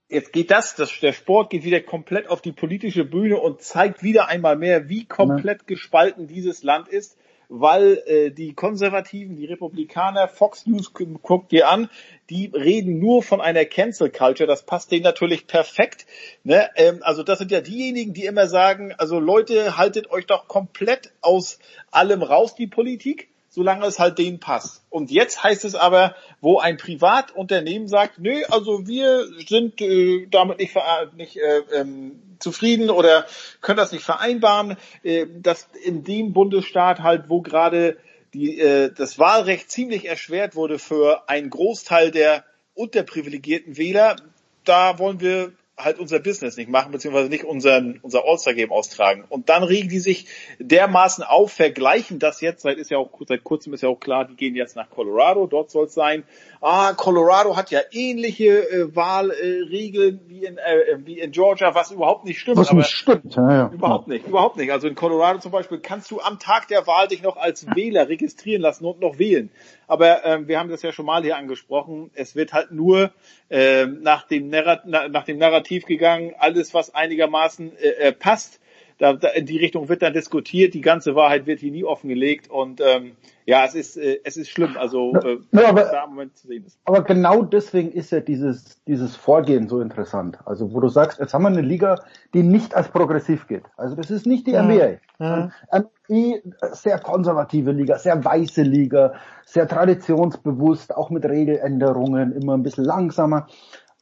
jetzt 0.08 0.32
geht 0.32 0.50
das, 0.50 0.74
das, 0.74 0.98
der 1.00 1.12
Sport 1.12 1.50
geht 1.50 1.64
wieder 1.64 1.80
komplett 1.80 2.28
auf 2.28 2.40
die 2.40 2.52
politische 2.52 3.04
Bühne 3.04 3.38
und 3.38 3.62
zeigt 3.62 4.02
wieder 4.02 4.28
einmal 4.28 4.56
mehr, 4.56 4.88
wie 4.88 5.04
komplett 5.04 5.66
gespalten 5.66 6.26
dieses 6.26 6.62
Land 6.62 6.88
ist 6.88 7.16
weil 7.54 8.02
äh, 8.06 8.30
die 8.30 8.54
Konservativen, 8.54 9.36
die 9.36 9.44
Republikaner, 9.44 10.26
Fox 10.26 10.66
News 10.66 10.92
guckt 10.94 11.52
dir 11.52 11.68
an, 11.68 11.90
die 12.30 12.46
reden 12.46 12.98
nur 12.98 13.22
von 13.22 13.42
einer 13.42 13.66
Cancel 13.66 14.10
Culture. 14.10 14.46
Das 14.46 14.64
passt 14.64 14.90
denen 14.90 15.02
natürlich 15.02 15.46
perfekt. 15.46 16.06
Ne? 16.44 16.70
Ähm, 16.76 17.00
also 17.02 17.22
das 17.22 17.38
sind 17.38 17.50
ja 17.50 17.60
diejenigen, 17.60 18.14
die 18.14 18.24
immer 18.24 18.48
sagen, 18.48 18.94
also 18.96 19.20
Leute, 19.20 19.76
haltet 19.76 20.10
euch 20.10 20.26
doch 20.26 20.48
komplett 20.48 21.12
aus 21.20 21.58
allem 21.90 22.22
raus, 22.22 22.54
die 22.54 22.66
Politik 22.66 23.28
solange 23.52 23.86
es 23.86 23.98
halt 23.98 24.18
denen 24.18 24.40
passt. 24.40 24.82
Und 24.88 25.10
jetzt 25.10 25.42
heißt 25.44 25.64
es 25.66 25.74
aber, 25.74 26.16
wo 26.40 26.58
ein 26.58 26.78
Privatunternehmen 26.78 27.86
sagt, 27.86 28.18
nö, 28.18 28.42
also 28.48 28.86
wir 28.86 29.26
sind 29.46 29.80
äh, 29.80 30.26
damit 30.30 30.58
nicht, 30.58 30.74
nicht 31.16 31.36
äh, 31.36 31.58
ähm, 31.74 32.20
zufrieden 32.38 32.88
oder 32.88 33.26
können 33.60 33.76
das 33.76 33.92
nicht 33.92 34.04
vereinbaren, 34.04 34.76
äh, 35.02 35.26
dass 35.42 35.68
in 35.84 36.02
dem 36.02 36.32
Bundesstaat 36.32 37.00
halt, 37.00 37.28
wo 37.28 37.42
gerade 37.42 37.98
die, 38.32 38.58
äh, 38.58 38.90
das 38.90 39.18
Wahlrecht 39.18 39.70
ziemlich 39.70 40.06
erschwert 40.06 40.56
wurde 40.56 40.78
für 40.78 41.28
einen 41.28 41.50
Großteil 41.50 42.10
der 42.10 42.44
unterprivilegierten 42.74 43.76
Wähler, 43.76 44.16
da 44.64 44.98
wollen 44.98 45.20
wir 45.20 45.52
halt 45.84 45.98
unser 45.98 46.18
Business 46.20 46.56
nicht 46.56 46.70
machen, 46.70 46.92
beziehungsweise 46.92 47.28
nicht 47.28 47.44
unseren, 47.44 47.98
unser 48.02 48.24
All-Star-Game 48.24 48.72
austragen. 48.72 49.24
Und 49.28 49.48
dann 49.48 49.62
regen 49.62 49.88
die 49.88 49.98
sich 49.98 50.26
dermaßen 50.58 51.24
auf, 51.24 51.52
vergleichen 51.52 52.18
das 52.18 52.40
jetzt, 52.40 52.62
seit 52.62 52.78
ist 52.78 52.90
ja 52.90 52.98
auch, 52.98 53.10
seit 53.26 53.44
kurzem 53.44 53.74
ist 53.74 53.82
ja 53.82 53.88
auch 53.88 54.00
klar, 54.00 54.24
die 54.24 54.36
gehen 54.36 54.54
jetzt 54.54 54.76
nach 54.76 54.90
Colorado, 54.90 55.46
dort 55.46 55.70
soll 55.70 55.86
es 55.86 55.94
sein. 55.94 56.24
Ah, 56.64 56.92
Colorado 56.92 57.56
hat 57.56 57.72
ja 57.72 57.80
ähnliche 57.90 58.70
äh, 58.70 58.94
Wahlregeln 58.94 60.20
äh, 60.26 60.28
wie 60.28 60.44
in, 60.44 60.58
äh, 60.58 60.96
wie 60.98 61.18
in 61.18 61.32
Georgia, 61.32 61.74
was 61.74 61.90
überhaupt 61.90 62.24
nicht 62.24 62.38
stimmt. 62.38 62.56
Was 62.56 62.72
nicht 62.72 62.88
stimmt, 62.88 63.34
ja, 63.34 63.52
ja. 63.52 63.70
Überhaupt 63.72 64.06
nicht, 64.06 64.28
überhaupt 64.28 64.56
nicht. 64.56 64.70
Also 64.70 64.86
in 64.86 64.94
Colorado 64.94 65.40
zum 65.40 65.50
Beispiel 65.50 65.80
kannst 65.80 66.12
du 66.12 66.20
am 66.20 66.38
Tag 66.38 66.68
der 66.68 66.86
Wahl 66.86 67.08
dich 67.08 67.20
noch 67.20 67.36
als 67.36 67.66
Wähler 67.74 68.08
registrieren 68.08 68.62
lassen 68.62 68.84
und 68.84 69.00
noch 69.00 69.18
wählen. 69.18 69.50
Aber 69.88 70.24
ähm, 70.24 70.46
wir 70.46 70.60
haben 70.60 70.70
das 70.70 70.82
ja 70.82 70.92
schon 70.92 71.04
mal 71.04 71.24
hier 71.24 71.36
angesprochen. 71.36 72.12
Es 72.14 72.36
wird 72.36 72.52
halt 72.52 72.70
nur 72.70 73.10
äh, 73.50 73.86
nach, 73.86 74.28
dem 74.28 74.48
Narrat 74.48 74.86
nach 74.86 75.24
dem 75.24 75.38
Narrativ 75.38 75.84
gegangen, 75.84 76.32
alles 76.38 76.72
was 76.74 76.94
einigermaßen 76.94 77.76
äh, 77.76 77.88
äh, 77.88 78.12
passt. 78.12 78.60
Da, 79.02 79.14
da, 79.14 79.30
in 79.30 79.46
die 79.46 79.58
Richtung 79.58 79.88
wird 79.88 80.00
dann 80.00 80.12
diskutiert. 80.12 80.74
Die 80.74 80.80
ganze 80.80 81.16
Wahrheit 81.16 81.46
wird 81.46 81.58
hier 81.58 81.72
nie 81.72 81.82
offengelegt 81.82 82.48
und 82.48 82.80
ähm, 82.80 83.16
ja, 83.44 83.64
es 83.64 83.74
ist 83.74 83.96
äh, 83.96 84.20
es 84.22 84.36
ist 84.36 84.48
schlimm. 84.48 84.76
Also 84.78 85.12
äh, 85.14 85.38
ja, 85.50 85.70
aber, 85.70 85.82
da 85.82 86.04
im 86.04 86.10
Moment 86.10 86.36
zu 86.36 86.46
sehen 86.46 86.64
ist. 86.64 86.78
Aber 86.84 87.02
genau 87.02 87.42
deswegen 87.42 87.90
ist 87.90 88.12
ja 88.12 88.20
dieses 88.20 88.80
dieses 88.84 89.16
Vorgehen 89.16 89.68
so 89.68 89.80
interessant. 89.80 90.38
Also 90.44 90.72
wo 90.72 90.78
du 90.78 90.86
sagst, 90.86 91.18
jetzt 91.18 91.34
haben 91.34 91.42
wir 91.42 91.48
eine 91.48 91.62
Liga, 91.62 91.96
die 92.32 92.44
nicht 92.44 92.76
als 92.76 92.90
progressiv 92.90 93.48
geht. 93.48 93.64
Also 93.76 93.96
das 93.96 94.08
ist 94.12 94.24
nicht 94.24 94.46
die 94.46 94.52
ja. 94.52 94.62
NBA. 94.62 94.98
Ja. 95.18 95.50
NBA 95.72 96.38
sehr 96.70 97.00
konservative 97.00 97.72
Liga, 97.72 97.98
sehr 97.98 98.24
weiße 98.24 98.62
Liga, 98.62 99.14
sehr 99.44 99.66
traditionsbewusst, 99.66 100.94
auch 100.94 101.10
mit 101.10 101.24
Regeländerungen, 101.24 102.30
immer 102.30 102.56
ein 102.56 102.62
bisschen 102.62 102.84
langsamer. 102.84 103.48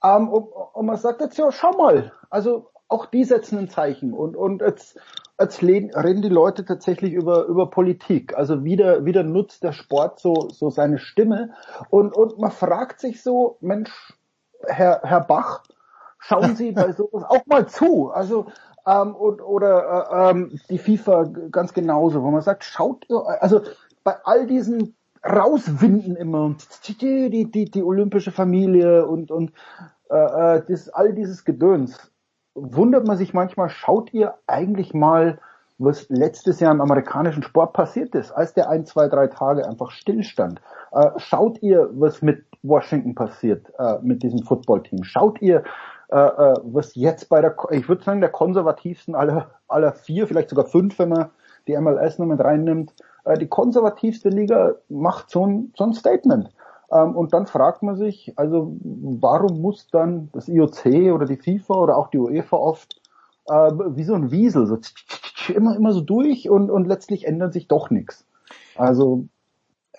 Ähm, 0.05 0.29
und, 0.29 0.49
und 0.75 0.85
man 0.85 0.99
sagt 0.99 1.23
jetzt 1.23 1.39
ja, 1.39 1.51
schau 1.51 1.73
mal, 1.73 2.13
also 2.29 2.70
auch 2.91 3.07
die 3.07 3.25
setzen 3.25 3.59
ein 3.59 3.69
Zeichen 3.69 4.13
und, 4.13 4.37
und 4.37 4.63
jetzt, 4.63 4.99
jetzt 5.39 5.63
reden 5.63 6.23
die 6.23 6.29
Leute 6.29 6.65
tatsächlich 6.65 7.13
über, 7.13 7.45
über 7.45 7.71
Politik. 7.71 8.37
Also 8.37 8.65
wieder, 8.65 9.05
wieder 9.05 9.23
nutzt 9.23 9.63
der 9.63 9.73
Sport 9.73 10.19
so, 10.19 10.49
so 10.51 10.71
seine 10.71 10.99
Stimme 10.99 11.55
und, 11.89 12.15
und 12.15 12.39
man 12.39 12.51
fragt 12.51 13.01
sich 13.01 13.23
so, 13.23 13.57
Mensch, 13.61 13.91
Herr, 14.67 15.01
Herr 15.05 15.21
Bach, 15.21 15.63
schauen 16.19 16.57
Sie 16.57 16.73
bei 16.73 16.93
sowas 16.93 17.25
auch 17.29 17.47
mal 17.47 17.67
zu. 17.67 18.11
Also, 18.11 18.47
ähm, 18.87 19.15
und, 19.15 19.41
oder 19.41 20.09
äh, 20.11 20.31
ähm, 20.31 20.61
die 20.69 20.79
FIFA 20.79 21.31
ganz 21.51 21.73
genauso, 21.73 22.23
wo 22.23 22.31
man 22.31 22.43
sagt, 22.43 22.65
schaut, 22.65 23.07
also 23.11 23.63
bei 24.03 24.17
all 24.25 24.47
diesen 24.47 24.97
rauswinden 25.25 26.17
immer 26.17 26.57
die, 26.89 27.31
die, 27.31 27.51
die, 27.51 27.71
die 27.71 27.83
olympische 27.83 28.33
Familie 28.33 29.07
und, 29.07 29.31
und 29.31 29.53
äh, 30.11 30.57
äh 30.57 30.63
das, 30.67 30.89
all 30.89 31.13
dieses 31.13 31.45
Gedöns 31.45 32.11
wundert 32.55 33.07
man 33.07 33.17
sich 33.17 33.35
manchmal, 33.35 33.69
schaut 33.69 34.13
ihr 34.13 34.35
eigentlich 34.47 34.95
mal, 34.95 35.39
was 35.79 36.09
letztes 36.11 36.61
Jahr 36.61 36.73
im 36.73 36.81
amerikanischen 36.81 37.43
Sport 37.43 37.73
passiert 37.73 38.15
ist, 38.15 38.33
als 38.33 38.53
der 38.53 38.69
ein, 38.69 38.85
zwei, 38.85 39.09
drei 39.09 39.29
Tage 39.29 39.67
einfach 39.67 39.91
stillstand. 39.91 40.61
Äh, 40.93 41.11
schaut 41.17 41.63
ihr, 41.63 41.89
was 41.93 42.21
mit 42.21 42.45
Washington 42.63 43.15
passiert, 43.15 43.73
äh, 43.79 43.97
mit 44.03 44.23
diesem 44.23 44.41
Footballteam? 44.41 45.05
Schaut 45.05 45.41
ihr, 45.41 45.65
äh, 46.11 46.17
äh 46.17 46.55
was 46.65 46.95
jetzt 46.95 47.31
bei 47.31 47.41
der, 47.41 47.57
ich 47.71 47.89
würde 47.89 48.05
sagen, 48.05 48.21
der 48.21 48.31
konservativsten 48.31 49.15
aller, 49.15 49.51
aller 49.69 49.93
vier, 49.93 50.27
vielleicht 50.27 50.51
sogar 50.51 50.67
fünf, 50.67 50.99
wenn 50.99 51.09
man 51.09 51.31
die 51.67 51.79
MLS 51.79 52.19
noch 52.19 52.27
mit 52.27 52.41
reinnimmt, 52.41 52.93
äh, 53.25 53.39
die 53.39 53.49
konservativste 53.49 54.29
Liga 54.29 54.75
macht 54.91 55.31
so 55.31 55.47
ein, 55.47 55.73
so 55.77 55.85
ein 55.85 55.95
Statement. 55.95 56.51
Ähm, 56.93 57.17
und 57.17 57.33
dann 57.33 57.47
fragt 57.47 57.83
man 57.83 57.97
sich, 57.97 58.33
also 58.37 58.77
warum 58.83 59.61
muss 59.61 59.89
dann 59.89 60.29
das 60.33 60.49
IOC 60.49 61.13
oder 61.15 61.27
die 61.27 61.37
FIFA 61.37 61.75
oder 61.75 61.97
auch 61.97 62.09
die 62.09 62.19
UEFA 62.19 62.57
oft 62.57 63.01
äh, 63.49 63.53
wie 63.53 64.05
so 64.05 64.15
ein 64.15 64.31
Wiesel 64.31 64.67
so 64.67 64.79
immer 65.53 65.77
immer 65.77 65.93
so 65.93 66.01
durch 66.01 66.49
und, 66.51 66.71
und 66.71 66.87
letztlich 66.87 67.27
ändert 67.27 67.53
sich 67.53 67.69
doch 67.69 67.91
nichts. 67.91 68.27
Also 68.77 69.25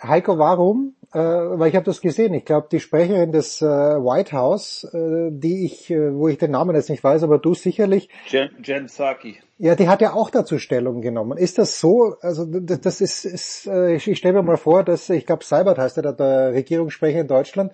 Heiko, 0.02 0.38
warum? 0.38 0.96
Äh, 1.14 1.20
weil 1.20 1.70
ich 1.70 1.76
habe 1.76 1.86
das 1.86 2.00
gesehen. 2.00 2.34
Ich 2.34 2.46
glaube, 2.46 2.68
die 2.72 2.80
Sprecherin 2.80 3.34
des 3.34 3.62
äh, 3.62 3.66
White 3.66 4.32
House, 4.32 4.86
äh, 4.94 5.30
die 5.30 5.66
ich, 5.66 5.90
äh, 5.90 6.14
wo 6.14 6.30
ich 6.30 6.38
den 6.38 6.52
Namen 6.52 6.74
jetzt 6.74 6.90
nicht 6.90 7.04
weiß, 7.04 7.24
aber 7.24 7.38
du 7.38 7.54
sicherlich. 7.54 8.08
Jen, 8.28 8.50
Jen 8.64 8.86
Psaki. 8.86 9.38
Ja, 9.58 9.76
die 9.76 9.90
hat 9.90 10.02
ja 10.02 10.14
auch 10.14 10.30
dazu 10.30 10.58
Stellung 10.58 11.02
genommen. 11.02 11.38
Ist 11.38 11.58
das 11.58 11.82
so? 11.82 12.16
Also 12.22 12.46
das, 12.46 12.80
das 12.80 13.02
ist, 13.02 13.26
ist 13.26 13.68
äh, 13.68 13.96
ich, 13.96 14.08
ich 14.08 14.18
stelle 14.18 14.36
mir 14.36 14.44
mal 14.44 14.58
vor, 14.58 14.84
dass 14.84 15.10
ich 15.10 15.26
glaube, 15.26 15.44
Seibert 15.44 15.78
heißt 15.78 15.98
er, 15.98 16.14
der 16.14 16.54
Regierungssprecher 16.54 17.20
in 17.20 17.28
Deutschland, 17.28 17.74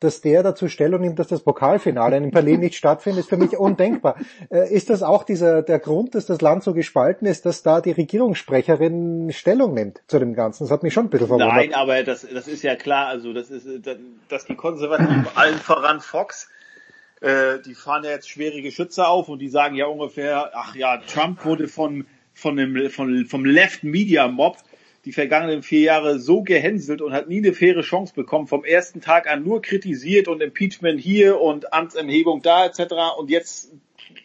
dass 0.00 0.20
der 0.20 0.42
dazu 0.42 0.68
Stellung 0.68 1.00
nimmt, 1.00 1.18
dass 1.18 1.28
das 1.28 1.42
Pokalfinale 1.42 2.16
in 2.16 2.30
Berlin 2.30 2.60
nicht 2.60 2.76
stattfindet, 2.76 3.20
ist 3.20 3.28
für 3.28 3.36
mich 3.36 3.56
undenkbar. 3.56 4.16
Äh, 4.50 4.72
ist 4.72 4.90
das 4.90 5.02
auch 5.02 5.24
dieser 5.24 5.62
der 5.62 5.78
Grund, 5.78 6.14
dass 6.14 6.26
das 6.26 6.40
Land 6.40 6.62
so 6.62 6.72
gespalten 6.72 7.26
ist, 7.26 7.46
dass 7.46 7.62
da 7.62 7.80
die 7.80 7.92
Regierungssprecherin 7.92 9.32
Stellung 9.32 9.74
nimmt 9.74 10.02
zu 10.06 10.18
dem 10.18 10.34
Ganzen? 10.34 10.64
Das 10.64 10.70
hat 10.70 10.82
mich 10.82 10.92
schon 10.92 11.06
ein 11.06 11.10
bisschen 11.10 11.26
verwundert. 11.26 11.54
Nein, 11.54 11.74
aber 11.74 12.02
das, 12.02 12.26
das 12.32 12.46
ist 12.48 12.62
ja 12.62 12.76
klar, 12.76 13.08
also 13.08 13.32
das 13.32 13.50
ist, 13.50 13.66
dass 14.28 14.44
die 14.44 14.54
Konservativen 14.54 15.26
allen 15.34 15.58
voran 15.58 16.00
Fox 16.00 16.48
äh, 17.20 17.58
die 17.64 17.74
fahren 17.74 18.04
ja 18.04 18.10
jetzt 18.10 18.28
schwere 18.28 18.62
Geschütze 18.62 19.06
auf 19.06 19.28
und 19.28 19.40
die 19.40 19.48
sagen 19.48 19.74
ja 19.74 19.86
ungefähr, 19.86 20.52
ach 20.54 20.74
ja, 20.74 20.98
Trump 20.98 21.44
wurde 21.44 21.66
von, 21.66 22.06
von 22.32 22.56
dem, 22.56 22.90
von, 22.90 23.26
vom 23.26 23.44
Left 23.44 23.82
Media 23.82 24.28
Mob 24.28 24.56
die 25.08 25.12
vergangenen 25.12 25.62
vier 25.62 25.80
Jahre 25.80 26.18
so 26.18 26.42
gehänselt 26.42 27.00
und 27.00 27.14
hat 27.14 27.30
nie 27.30 27.38
eine 27.38 27.54
faire 27.54 27.80
Chance 27.80 28.12
bekommen, 28.14 28.46
vom 28.46 28.62
ersten 28.62 29.00
Tag 29.00 29.26
an 29.26 29.42
nur 29.42 29.62
kritisiert 29.62 30.28
und 30.28 30.42
Impeachment 30.42 31.00
hier 31.00 31.40
und 31.40 31.72
Amtsenthebung 31.72 32.42
da 32.42 32.66
etc. 32.66 32.92
Und 33.16 33.30
jetzt 33.30 33.72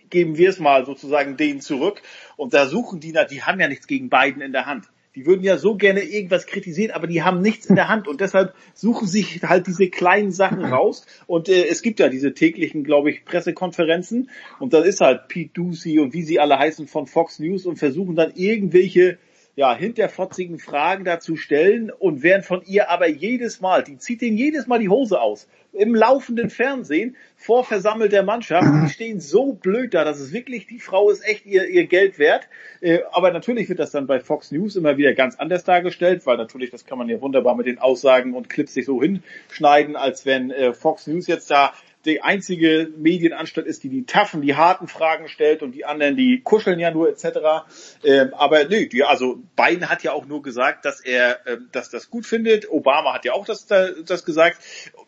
geben 0.09 0.35
wir 0.35 0.49
es 0.49 0.59
mal 0.59 0.85
sozusagen 0.85 1.37
denen 1.37 1.61
zurück. 1.61 2.01
Und 2.35 2.53
da 2.53 2.65
suchen 2.65 2.99
die, 2.99 3.13
die 3.31 3.43
haben 3.43 3.61
ja 3.61 3.69
nichts 3.69 3.87
gegen 3.87 4.09
Biden 4.09 4.41
in 4.41 4.51
der 4.51 4.65
Hand. 4.65 4.89
Die 5.15 5.25
würden 5.25 5.41
ja 5.45 5.57
so 5.57 5.75
gerne 5.75 6.01
irgendwas 6.01 6.47
kritisieren, 6.47 6.91
aber 6.91 7.07
die 7.07 7.23
haben 7.23 7.41
nichts 7.41 7.67
in 7.67 7.77
der 7.77 7.87
Hand 7.87 8.09
und 8.09 8.19
deshalb 8.19 8.53
suchen 8.73 9.07
sich 9.07 9.41
halt 9.41 9.67
diese 9.67 9.87
kleinen 9.87 10.33
Sachen 10.33 10.65
raus. 10.65 11.05
Und 11.27 11.47
äh, 11.47 11.65
es 11.65 11.81
gibt 11.81 12.01
ja 12.01 12.09
diese 12.09 12.33
täglichen, 12.33 12.83
glaube 12.83 13.09
ich, 13.09 13.23
Pressekonferenzen 13.23 14.29
und 14.59 14.73
dann 14.73 14.83
ist 14.83 14.99
halt 14.99 15.29
Pete 15.29 15.53
Ducey 15.53 15.99
und 15.99 16.13
wie 16.13 16.23
sie 16.23 16.41
alle 16.41 16.59
heißen 16.59 16.87
von 16.87 17.07
Fox 17.07 17.39
News 17.39 17.65
und 17.65 17.77
versuchen 17.77 18.17
dann 18.17 18.33
irgendwelche 18.35 19.17
ja, 19.55 19.75
hinterfotzigen 19.75 20.57
Fragen 20.57 21.05
dazu 21.05 21.35
stellen 21.35 21.91
und 21.91 22.23
werden 22.23 22.43
von 22.43 22.63
ihr 22.65 22.89
aber 22.89 23.07
jedes 23.07 23.61
Mal, 23.61 23.83
die 23.83 23.97
zieht 23.97 24.21
ihnen 24.21 24.37
jedes 24.37 24.65
Mal 24.65 24.79
die 24.79 24.89
Hose 24.89 25.21
aus. 25.21 25.47
Im 25.73 25.95
laufenden 25.95 26.51
Fernsehen 26.51 27.15
vor 27.35 27.63
versammelter 27.63 28.21
Mannschaft. 28.21 28.67
Die 28.83 28.89
stehen 28.89 29.19
so 29.19 29.53
blöd 29.53 29.95
da, 29.95 30.03
dass 30.03 30.19
es 30.19 30.31
wirklich, 30.31 30.67
die 30.67 30.79
Frau 30.79 31.09
ist 31.09 31.25
echt 31.27 31.47
ihr, 31.47 31.67
ihr 31.67 31.87
Geld 31.87 32.19
wert. 32.19 32.47
Äh, 32.79 32.99
aber 33.11 33.31
natürlich 33.31 33.69
wird 33.69 33.79
das 33.79 33.89
dann 33.89 34.05
bei 34.05 34.19
Fox 34.19 34.51
News 34.51 34.75
immer 34.75 34.97
wieder 34.97 35.13
ganz 35.13 35.35
anders 35.35 35.63
dargestellt, 35.63 36.27
weil 36.27 36.37
natürlich, 36.37 36.69
das 36.69 36.85
kann 36.85 36.99
man 36.99 37.09
ja 37.09 37.19
wunderbar 37.21 37.55
mit 37.55 37.65
den 37.65 37.79
Aussagen 37.79 38.35
und 38.35 38.49
Clips 38.49 38.75
sich 38.75 38.85
so 38.85 39.01
hinschneiden, 39.01 39.95
als 39.95 40.27
wenn 40.27 40.51
äh, 40.51 40.73
Fox 40.73 41.07
News 41.07 41.25
jetzt 41.25 41.49
da 41.49 41.73
die 42.05 42.21
einzige 42.21 42.89
Medienanstalt 42.97 43.67
ist, 43.67 43.83
die 43.83 43.89
die 43.89 44.05
taffen, 44.05 44.41
die 44.41 44.55
harten 44.55 44.87
Fragen 44.87 45.27
stellt 45.27 45.61
und 45.61 45.71
die 45.71 45.85
anderen, 45.85 46.17
die 46.17 46.41
kuscheln 46.41 46.79
ja 46.79 46.91
nur 46.91 47.09
etc. 47.09 47.65
Ähm, 48.03 48.33
aber 48.33 48.65
nö, 48.65 48.87
die, 48.87 49.03
also 49.03 49.41
Biden 49.55 49.89
hat 49.89 50.03
ja 50.03 50.11
auch 50.11 50.25
nur 50.25 50.41
gesagt, 50.41 50.85
dass 50.85 50.99
er 50.99 51.39
ähm, 51.47 51.69
dass 51.71 51.89
das 51.89 52.09
gut 52.09 52.25
findet. 52.25 52.69
Obama 52.69 53.13
hat 53.13 53.25
ja 53.25 53.33
auch 53.33 53.45
das, 53.45 53.67
das 53.67 54.25
gesagt. 54.25 54.57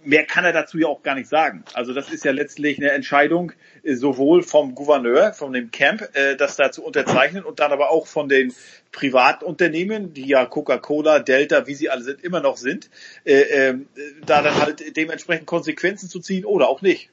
Mehr 0.03 0.25
kann 0.25 0.45
er 0.45 0.53
dazu 0.53 0.77
ja 0.77 0.87
auch 0.87 1.03
gar 1.03 1.15
nicht 1.15 1.29
sagen. 1.29 1.63
Also 1.73 1.93
das 1.93 2.11
ist 2.11 2.23
ja 2.25 2.31
letztlich 2.31 2.77
eine 2.77 2.91
Entscheidung 2.91 3.51
sowohl 3.93 4.41
vom 4.43 4.75
Gouverneur, 4.75 5.33
von 5.33 5.53
dem 5.53 5.71
Camp, 5.71 6.01
äh, 6.13 6.35
das 6.35 6.55
da 6.55 6.71
zu 6.71 6.83
unterzeichnen 6.83 7.43
und 7.43 7.59
dann 7.59 7.71
aber 7.71 7.91
auch 7.91 8.07
von 8.07 8.27
den 8.27 8.53
Privatunternehmen, 8.91 10.13
die 10.13 10.27
ja 10.27 10.45
Coca-Cola, 10.45 11.19
Delta, 11.19 11.67
wie 11.67 11.75
sie 11.75 11.89
alle 11.89 12.01
sind, 12.01 12.23
immer 12.23 12.41
noch 12.41 12.57
sind, 12.57 12.89
äh, 13.25 13.41
äh, 13.41 13.77
da 14.25 14.41
dann 14.41 14.55
halt 14.55 14.97
dementsprechend 14.97 15.45
Konsequenzen 15.45 16.09
zu 16.09 16.19
ziehen 16.19 16.45
oder 16.45 16.67
auch 16.67 16.81
nicht. 16.81 17.09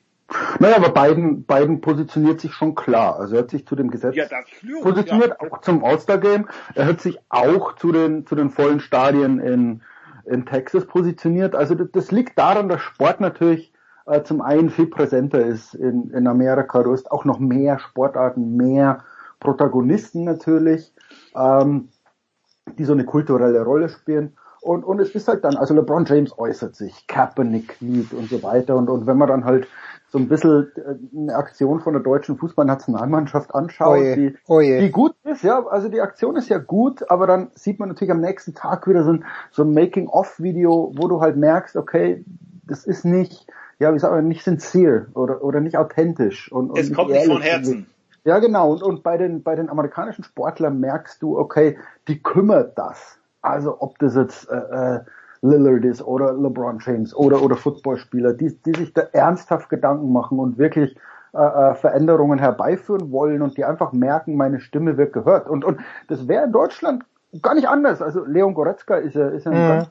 Naja, 0.61 0.77
aber 0.77 0.91
Biden, 0.91 1.43
Biden 1.43 1.81
positioniert 1.81 2.41
sich 2.41 2.55
schon 2.55 2.75
klar. 2.75 3.19
Also 3.19 3.37
er 3.37 3.43
hat 3.43 3.51
sich 3.51 3.67
zu 3.67 3.77
dem 3.77 3.91
Gesetz 3.91 4.15
Ja, 4.15 4.27
stimmt, 4.47 4.83
positioniert, 4.83 5.39
auch 5.41 5.61
zum 5.61 5.85
All-Star-Game. 5.85 6.49
Er 6.75 6.87
hat 6.87 7.01
sich 7.03 7.19
auch 7.29 7.77
zu 7.77 7.93
den, 7.93 8.27
zu 8.27 8.35
den 8.35 8.49
vollen 8.49 8.81
Stadien 8.81 9.41
in, 9.41 9.83
in 10.25 10.47
Texas 10.47 10.87
positioniert. 10.87 11.55
Also 11.55 11.75
das, 11.75 11.89
das 11.93 12.11
liegt 12.11 12.39
daran, 12.39 12.69
dass 12.69 12.81
Sport 12.81 13.21
natürlich 13.21 13.72
äh, 14.07 14.23
zum 14.23 14.41
einen 14.41 14.71
viel 14.71 14.87
präsenter 14.87 15.45
ist 15.45 15.75
in, 15.75 16.11
in 16.11 16.27
Amerika. 16.27 16.83
Du 16.83 16.93
hast 16.93 17.11
auch 17.11 17.25
noch 17.25 17.39
mehr 17.39 17.79
Sportarten, 17.79 18.57
mehr 18.57 19.05
Protagonisten 19.41 20.25
natürlich, 20.25 20.93
ähm, 21.37 21.89
die 22.79 22.85
so 22.85 22.93
eine 22.93 23.05
kulturelle 23.05 23.63
Rolle 23.63 23.89
spielen. 23.89 24.37
Und, 24.61 24.85
und 24.85 25.01
es 25.01 25.13
ist 25.17 25.27
halt 25.27 25.43
dann, 25.43 25.57
also 25.57 25.75
LeBron 25.75 26.05
James 26.05 26.39
äußert 26.39 26.77
sich, 26.77 27.09
Kaepernick 27.09 27.79
kniet 27.79 28.13
und 28.13 28.31
so 28.31 28.45
weiter. 28.45 28.77
Und, 28.77 28.89
und 28.89 29.09
wenn 29.09 29.19
man 29.19 29.29
dann 29.29 29.45
halt 29.45 29.67
so 30.13 30.19
ein 30.19 30.29
bisschen 30.29 30.71
äh, 30.77 31.19
eine 31.19 31.35
Aktion 31.35 31.81
von 31.81 31.95
der 31.95 32.03
deutschen 32.03 32.37
Fußballnationalmannschaft 32.37 33.55
anschaut, 33.57 33.99
Oje, 33.99 34.15
die, 34.15 34.37
oje. 34.47 34.81
die 34.81 34.93
gut 34.93 35.17
ist, 35.25 35.43
ja, 35.43 35.67
also 35.67 35.89
die 35.89 36.01
Aktion 36.01 36.37
ist 36.37 36.49
ja 36.49 36.59
gut, 36.59 37.11
aber 37.11 37.27
dann 37.27 37.51
sieht 37.55 37.81
man 37.81 37.89
natürlich 37.89 38.13
am 38.13 38.21
nächsten 38.21 38.55
Tag 38.55 38.87
wieder 38.87 39.03
so 39.03 39.15
ein, 39.15 39.25
so 39.51 39.65
ein 39.65 39.73
Making-of-Video, 39.75 40.93
wo 40.97 41.09
du 41.09 41.21
halt 41.21 41.37
merkst, 41.37 41.77
okay, 41.77 42.25
das 42.65 42.85
ist 42.87 43.05
nicht, 43.05 43.49
ja, 43.83 43.93
wie 43.93 43.99
sagt 43.99 44.15
man, 44.15 44.29
nicht 44.29 44.45
sincere 44.45 45.07
oder, 45.15 45.43
oder 45.43 45.61
nicht 45.61 45.77
authentisch. 45.77 46.51
Und, 46.53 46.71
und 46.71 46.79
Es 46.79 46.93
kommt 46.93 47.11
nicht 47.11 47.27
von. 47.27 47.43
Herzen. 47.43 47.87
Ja, 48.25 48.39
genau. 48.39 48.71
Und, 48.73 48.83
und 48.83 49.03
bei 49.03 49.17
den, 49.19 49.43
bei 49.43 49.57
den 49.57 49.69
amerikanischen 49.69 50.23
Sportlern 50.25 50.79
merkst 50.79 51.21
du, 51.21 51.37
okay, 51.37 51.77
die 52.07 52.23
kümmert 52.23 52.79
das. 52.79 53.19
Also 53.43 53.77
ob 53.81 53.99
das 53.99 54.15
jetzt 54.15 54.49
äh, 54.49 54.55
äh, 54.57 55.01
Lillard 55.43 55.85
ist 55.85 56.01
oder 56.03 56.33
LeBron 56.33 56.79
James 56.81 57.13
oder 57.17 57.43
oder 57.43 57.57
Footballspieler, 57.57 58.33
die, 58.35 58.57
die 58.65 58.73
sich 58.79 58.93
da 58.95 59.03
ernsthaft 59.13 59.69
Gedanken 59.69 60.13
machen 60.13 60.39
und 60.39 60.57
wirklich 60.57 60.97
äh, 61.35 61.39
äh, 61.39 61.75
Veränderungen 61.75 62.39
herbeiführen 62.39 63.11
wollen 63.11 63.43
und 63.43 63.57
die 63.57 63.65
einfach 63.65 63.93
merken, 63.93 64.37
meine 64.37 64.61
Stimme 64.61 64.97
wird 64.97 65.13
gehört. 65.13 65.49
Und 65.49 65.65
und 65.65 65.81
das 66.07 66.29
wäre 66.29 66.45
in 66.45 66.53
Deutschland 66.53 67.03
gar 67.43 67.55
nicht 67.57 67.69
anders. 67.69 68.01
Also 68.01 68.25
Leon 68.25 68.55
Goretzka 68.55 68.95
ist 68.99 69.17
ja, 69.17 69.29
ist 69.29 69.47
ja 69.47 69.51
ein 69.51 69.65
Mhm. 69.65 69.67
ganz 69.67 69.89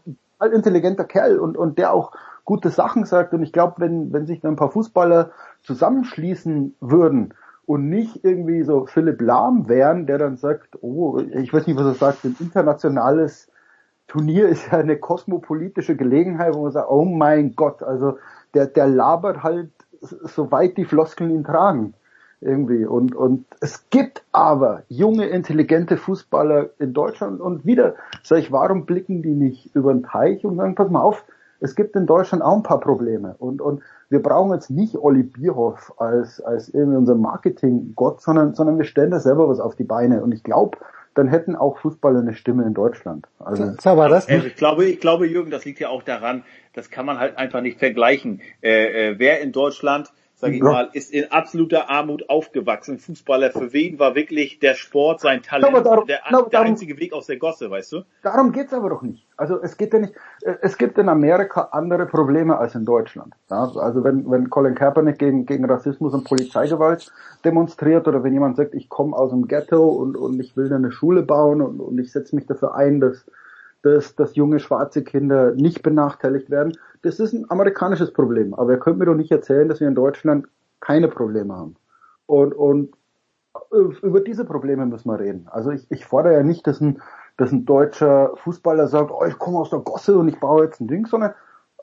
intelligenter 0.53 1.03
Kerl 1.03 1.37
und 1.37 1.57
und 1.57 1.77
der 1.77 1.91
auch 1.93 2.13
gute 2.45 2.69
Sachen 2.69 3.05
sagt. 3.05 3.33
Und 3.33 3.43
ich 3.43 3.53
glaube, 3.53 3.75
wenn 3.77 4.13
wenn 4.13 4.25
sich 4.25 4.41
da 4.41 4.47
ein 4.47 4.55
paar 4.55 4.71
Fußballer 4.71 5.31
zusammenschließen 5.63 6.75
würden 6.79 7.33
und 7.65 7.89
nicht 7.89 8.23
irgendwie 8.23 8.63
so 8.63 8.85
Philipp 8.85 9.21
Lahm 9.21 9.69
wären, 9.69 10.05
der 10.05 10.17
dann 10.17 10.37
sagt, 10.37 10.77
oh, 10.81 11.19
ich 11.19 11.53
weiß 11.53 11.67
nicht, 11.67 11.77
was 11.77 11.85
er 11.85 11.93
sagt, 11.93 12.25
ein 12.25 12.35
internationales 12.39 13.49
Turnier 14.07 14.49
ist 14.49 14.71
ja 14.71 14.79
eine 14.79 14.97
kosmopolitische 14.97 15.95
Gelegenheit, 15.95 16.53
wo 16.53 16.63
man 16.63 16.71
sagt, 16.71 16.89
oh 16.89 17.05
mein 17.05 17.55
Gott, 17.55 17.81
also 17.81 18.17
der, 18.53 18.65
der 18.67 18.87
labert 18.87 19.41
halt, 19.41 19.71
soweit 20.01 20.75
die 20.77 20.85
Floskeln 20.85 21.31
ihn 21.31 21.43
tragen. 21.43 21.93
Irgendwie. 22.41 22.85
Und, 22.85 23.15
und 23.15 23.45
es 23.59 23.87
gibt 23.91 24.23
aber 24.31 24.81
junge, 24.89 25.27
intelligente 25.27 25.95
Fußballer 25.95 26.71
in 26.79 26.91
Deutschland 26.91 27.39
und 27.39 27.65
wieder 27.65 27.95
sag 28.23 28.39
ich, 28.39 28.51
warum 28.51 28.87
blicken 28.87 29.21
die 29.21 29.35
nicht 29.35 29.75
über 29.75 29.93
den 29.93 30.03
Teich 30.03 30.43
und 30.43 30.57
sagen, 30.57 30.73
pass 30.73 30.89
mal 30.89 31.01
auf, 31.01 31.23
es 31.61 31.75
gibt 31.75 31.95
in 31.95 32.07
Deutschland 32.07 32.43
auch 32.43 32.55
ein 32.55 32.63
paar 32.63 32.79
Probleme. 32.79 33.35
Und, 33.37 33.61
und 33.61 33.81
wir 34.09 34.21
brauchen 34.21 34.51
jetzt 34.51 34.71
nicht 34.71 34.97
Olli 34.97 35.23
Bierhoff 35.23 35.93
als, 35.97 36.41
als 36.41 36.69
irgendwie 36.69 36.97
unser 36.97 37.15
Marketing-Gott, 37.15 38.21
sondern, 38.21 38.55
sondern 38.55 38.77
wir 38.77 38.85
stellen 38.85 39.11
da 39.11 39.19
selber 39.19 39.47
was 39.47 39.59
auf 39.59 39.75
die 39.75 39.83
Beine. 39.83 40.23
Und 40.23 40.33
ich 40.33 40.43
glaube, 40.43 40.79
dann 41.13 41.27
hätten 41.27 41.55
auch 41.55 41.77
Fußballer 41.77 42.19
eine 42.19 42.33
Stimme 42.33 42.63
in 42.63 42.73
Deutschland. 42.73 43.27
Also, 43.39 43.73
So 43.79 43.95
war 43.95 44.09
das. 44.09 44.27
Also 44.27 44.47
ich 44.47 44.55
glaube, 44.55 44.85
ich 44.85 44.99
glaube, 44.99 45.27
Jürgen, 45.27 45.51
das 45.51 45.63
liegt 45.63 45.79
ja 45.79 45.89
auch 45.89 46.03
daran, 46.03 46.43
das 46.73 46.89
kann 46.89 47.05
man 47.05 47.19
halt 47.19 47.37
einfach 47.37 47.61
nicht 47.61 47.79
vergleichen. 47.79 48.41
Äh, 48.61 49.11
äh, 49.11 49.19
wer 49.19 49.41
in 49.41 49.51
Deutschland, 49.51 50.11
sage 50.41 50.55
ich 50.55 50.59
Ja. 50.59 50.65
mal, 50.71 50.89
ist 50.93 51.13
in 51.13 51.31
absoluter 51.31 51.89
Armut 51.89 52.27
aufgewachsen. 52.29 52.97
Fußballer, 52.97 53.51
für 53.51 53.71
wen 53.73 53.99
war 53.99 54.15
wirklich 54.15 54.59
der 54.59 54.73
Sport 54.73 55.21
sein 55.21 55.41
Talent, 55.43 55.85
darum- 55.85 56.07
der, 56.07 56.19
der 56.29 56.49
darum- 56.49 56.67
einzige 56.67 56.97
Weg 56.99 57.13
aus 57.13 57.27
der 57.27 57.37
Gosse, 57.37 57.69
weißt 57.69 57.91
du? 57.93 58.01
Darum 58.23 58.51
geht's 58.51 58.73
aber 58.73 58.89
doch 58.89 59.03
nicht. 59.03 59.25
Also 59.37 59.61
es 59.61 59.77
geht 59.77 59.93
ja 59.93 59.99
nicht, 59.99 60.13
äh, 60.41 60.55
es 60.61 60.77
gibt 60.77 60.97
in 60.97 61.09
Amerika 61.09 61.69
andere 61.71 62.05
Probleme 62.07 62.57
als 62.57 62.75
in 62.75 62.85
Deutschland. 62.85 63.33
Ja, 63.49 63.71
also 63.75 64.03
wenn, 64.03 64.29
wenn 64.29 64.49
Colin 64.49 64.75
Kaepernick 64.75 65.19
gegen, 65.19 65.45
gegen 65.45 65.65
Rassismus 65.65 66.13
und 66.13 66.25
Polizeigewalt 66.25 67.11
demonstriert 67.45 68.07
oder 68.07 68.23
wenn 68.23 68.33
jemand 68.33 68.57
sagt, 68.57 68.73
ich 68.75 68.89
komme 68.89 69.15
aus 69.15 69.29
dem 69.31 69.47
Ghetto 69.47 69.87
und, 69.89 70.17
und 70.17 70.39
ich 70.39 70.57
will 70.57 70.69
da 70.69 70.75
eine 70.75 70.91
Schule 70.91 71.21
bauen 71.21 71.61
und, 71.61 71.79
und 71.79 71.97
ich 71.99 72.11
setze 72.11 72.35
mich 72.35 72.45
dafür 72.47 72.75
ein, 72.75 72.99
dass, 72.99 73.25
dass, 73.83 74.15
dass 74.15 74.35
junge 74.35 74.59
schwarze 74.59 75.03
Kinder 75.03 75.53
nicht 75.53 75.83
benachteiligt 75.83 76.49
werden, 76.49 76.77
das 77.01 77.19
ist 77.19 77.33
ein 77.33 77.49
amerikanisches 77.49 78.13
Problem. 78.13 78.53
Aber 78.53 78.71
ihr 78.71 78.79
könnt 78.79 78.99
mir 78.99 79.05
doch 79.05 79.15
nicht 79.15 79.31
erzählen, 79.31 79.67
dass 79.67 79.79
wir 79.79 79.87
in 79.87 79.95
Deutschland 79.95 80.47
keine 80.79 81.07
Probleme 81.07 81.55
haben. 81.55 81.75
Und, 82.25 82.53
und 82.53 82.95
über 84.01 84.21
diese 84.21 84.45
Probleme 84.45 84.85
müssen 84.85 85.09
wir 85.09 85.19
reden. 85.19 85.47
Also 85.51 85.71
ich, 85.71 85.89
ich 85.89 86.05
fordere 86.05 86.33
ja 86.33 86.43
nicht, 86.43 86.65
dass 86.67 86.79
ein, 86.81 87.01
dass 87.37 87.51
ein 87.51 87.65
deutscher 87.65 88.31
Fußballer 88.37 88.87
sagt, 88.87 89.11
oh, 89.11 89.25
ich 89.25 89.37
komme 89.37 89.59
aus 89.59 89.69
der 89.69 89.79
Gosse 89.79 90.17
und 90.17 90.27
ich 90.27 90.39
baue 90.39 90.65
jetzt 90.65 90.79
ein 90.79 90.87
Ding, 90.87 91.05
sondern 91.05 91.33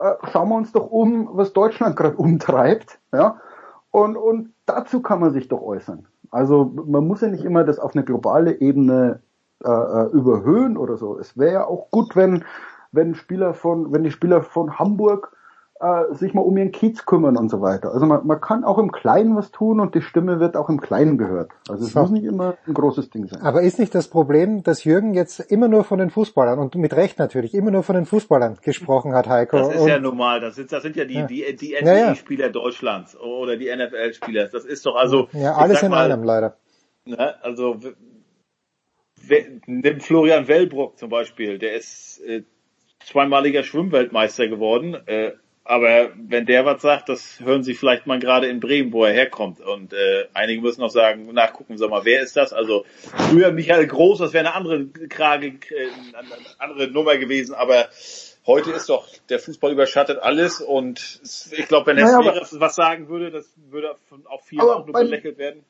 äh, 0.01 0.15
schauen 0.31 0.49
wir 0.49 0.57
uns 0.57 0.73
doch 0.73 0.91
um, 0.91 1.29
was 1.33 1.53
Deutschland 1.53 1.97
gerade 1.97 2.17
umtreibt. 2.17 2.99
Ja? 3.13 3.41
Und, 3.91 4.17
und 4.17 4.53
dazu 4.67 5.03
kann 5.03 5.21
man 5.21 5.33
sich 5.33 5.49
doch 5.49 5.63
äußern. 5.63 6.07
Also 6.31 6.73
man 6.87 7.07
muss 7.07 7.23
ja 7.23 7.29
nicht 7.29 7.45
immer 7.45 7.65
das 7.65 7.79
auf 7.79 7.95
eine 7.95 8.05
globale 8.05 8.61
Ebene 8.61 9.21
äh, 9.65 9.69
äh, 9.71 10.07
überhöhen 10.13 10.77
oder 10.77 10.97
so. 10.97 11.19
Es 11.19 11.37
wäre 11.39 11.53
ja 11.53 11.67
auch 11.67 11.91
gut, 11.91 12.17
wenn 12.17 12.45
wenn 12.93 13.15
Spieler 13.15 13.55
von 13.55 13.93
wenn 13.93 14.03
die 14.05 14.11
Spieler 14.11 14.43
von 14.43 14.79
Hamburg 14.79 15.33
äh, 15.81 16.13
sich 16.15 16.35
mal 16.35 16.41
um 16.41 16.57
ihren 16.57 16.73
Kiez 16.73 17.07
kümmern 17.07 17.37
und 17.37 17.51
so 17.51 17.61
weiter. 17.61 17.93
Also 17.93 18.05
man, 18.07 18.27
man 18.27 18.41
kann 18.41 18.65
auch 18.65 18.79
im 18.79 18.91
Kleinen 18.91 19.37
was 19.37 19.53
tun 19.53 19.79
und 19.79 19.95
die 19.95 20.03
Stimme 20.03 20.41
wird 20.41 20.57
auch 20.57 20.69
im 20.69 20.81
Kleinen 20.81 21.19
gehört. 21.19 21.53
Also 21.69 21.85
es 21.85 21.93
So. 21.93 22.01
muss 22.01 22.11
nicht 22.11 22.25
immer 22.25 22.57
ein 22.67 22.75
großes 22.75 23.11
Ding 23.11 23.29
sein. 23.29 23.43
Aber 23.43 23.63
ist 23.63 23.79
nicht 23.79 23.95
das 23.95 24.09
Problem, 24.09 24.65
dass 24.65 24.83
Jürgen 24.83 25.15
jetzt 25.15 25.39
immer 25.39 25.69
nur 25.69 25.85
von 25.85 25.99
den 26.01 26.11
Fußballern 26.11 26.59
und 26.59 26.75
mit 26.75 26.97
Recht 26.97 27.21
natürlich 27.21 27.55
immer 27.55 27.71
nur 27.71 27.85
von 27.85 27.95
den 27.95 28.07
Fußballern 28.07 28.59
gesprochen 28.61 29.15
hat, 29.15 29.29
Heiko? 29.29 29.57
Das 29.59 29.69
ist 29.75 29.83
und 29.83 29.89
ja 29.89 30.01
normal. 30.01 30.41
Das 30.41 30.57
sind, 30.57 30.73
das 30.73 30.83
sind 30.83 30.97
ja 30.97 31.05
die, 31.05 31.15
Ja. 31.15 31.27
die, 31.27 31.55
die 31.57 31.71
Ja, 31.73 31.93
ja. 31.95 32.07
NBA-Spieler 32.09 32.49
Deutschlands 32.49 33.17
oder 33.17 33.57
die 33.57 33.67
NFL-Spieler. 33.69 34.49
Das 34.49 34.65
ist 34.65 34.85
doch 34.85 34.97
also. 34.97 35.29
ja, 35.33 35.55
alles 35.55 35.81
in 35.85 35.91
mal, 35.91 36.11
einem 36.11 36.25
leider. 36.25 36.57
Ne, 37.05 37.35
also 37.43 37.77
nimm 39.67 40.01
Florian 40.01 40.49
Wellbrock 40.49 40.99
zum 40.99 41.11
Beispiel, 41.11 41.59
der 41.59 41.75
ist 41.75 42.21
äh, 42.27 42.43
zweimaliger 43.05 43.63
Schwimmweltmeister 43.63 44.49
geworden. 44.49 44.97
Äh, 45.07 45.33
aber 45.65 46.13
wenn 46.17 46.47
der 46.47 46.65
was 46.65 46.81
sagt, 46.81 47.11
das 47.11 47.41
hören 47.41 47.63
Sie 47.63 47.75
vielleicht 47.75 48.07
mal 48.07 48.19
gerade 48.19 48.47
in 48.47 48.59
Bremen, 48.59 48.91
wo 48.91 49.05
er 49.05 49.13
herkommt. 49.13 49.61
Und 49.61 49.93
äh, 49.93 50.27
einige 50.33 50.63
müssen 50.63 50.81
noch 50.81 50.89
sagen, 50.91 51.31
nachgucken, 51.35 51.77
sag 51.77 51.91
mal, 51.91 52.07
wer 52.07 52.23
ist 52.23 52.37
das? 52.39 52.55
Also 52.55 52.87
früher 53.29 53.53
Michael 53.53 53.87
Groß, 53.87 54.19
das 54.19 54.33
wäre 54.33 54.47
eine 54.47 54.55
andere 54.55 54.87
Krage, 55.11 55.49
äh, 55.49 55.89
eine 56.15 56.29
andere 56.59 56.89
Nummer 56.89 57.19
gewesen, 57.19 57.55
aber 57.55 57.89
heute 58.47 58.71
ist 58.71 58.89
doch 58.89 59.07
der 59.29 59.39
Fußball 59.41 59.73
überschattet 59.73 60.19
alles 60.19 60.63
und 60.63 61.21
ich 61.53 61.69
glaube, 61.69 61.89
wenn 61.89 61.99
er 61.99 62.19
Naja, 62.19 62.41
was 62.53 62.75
sagen 62.75 63.09
würde, 63.11 63.31
das 63.31 63.53
würde 63.69 63.95
auch 64.25 64.43
vielen 64.43 64.63
Aber 64.63 64.77
auch 64.77 64.87
nur 64.87 64.95
beim- 64.95 65.05
belächelt 65.07 65.37
werden. 65.37 65.65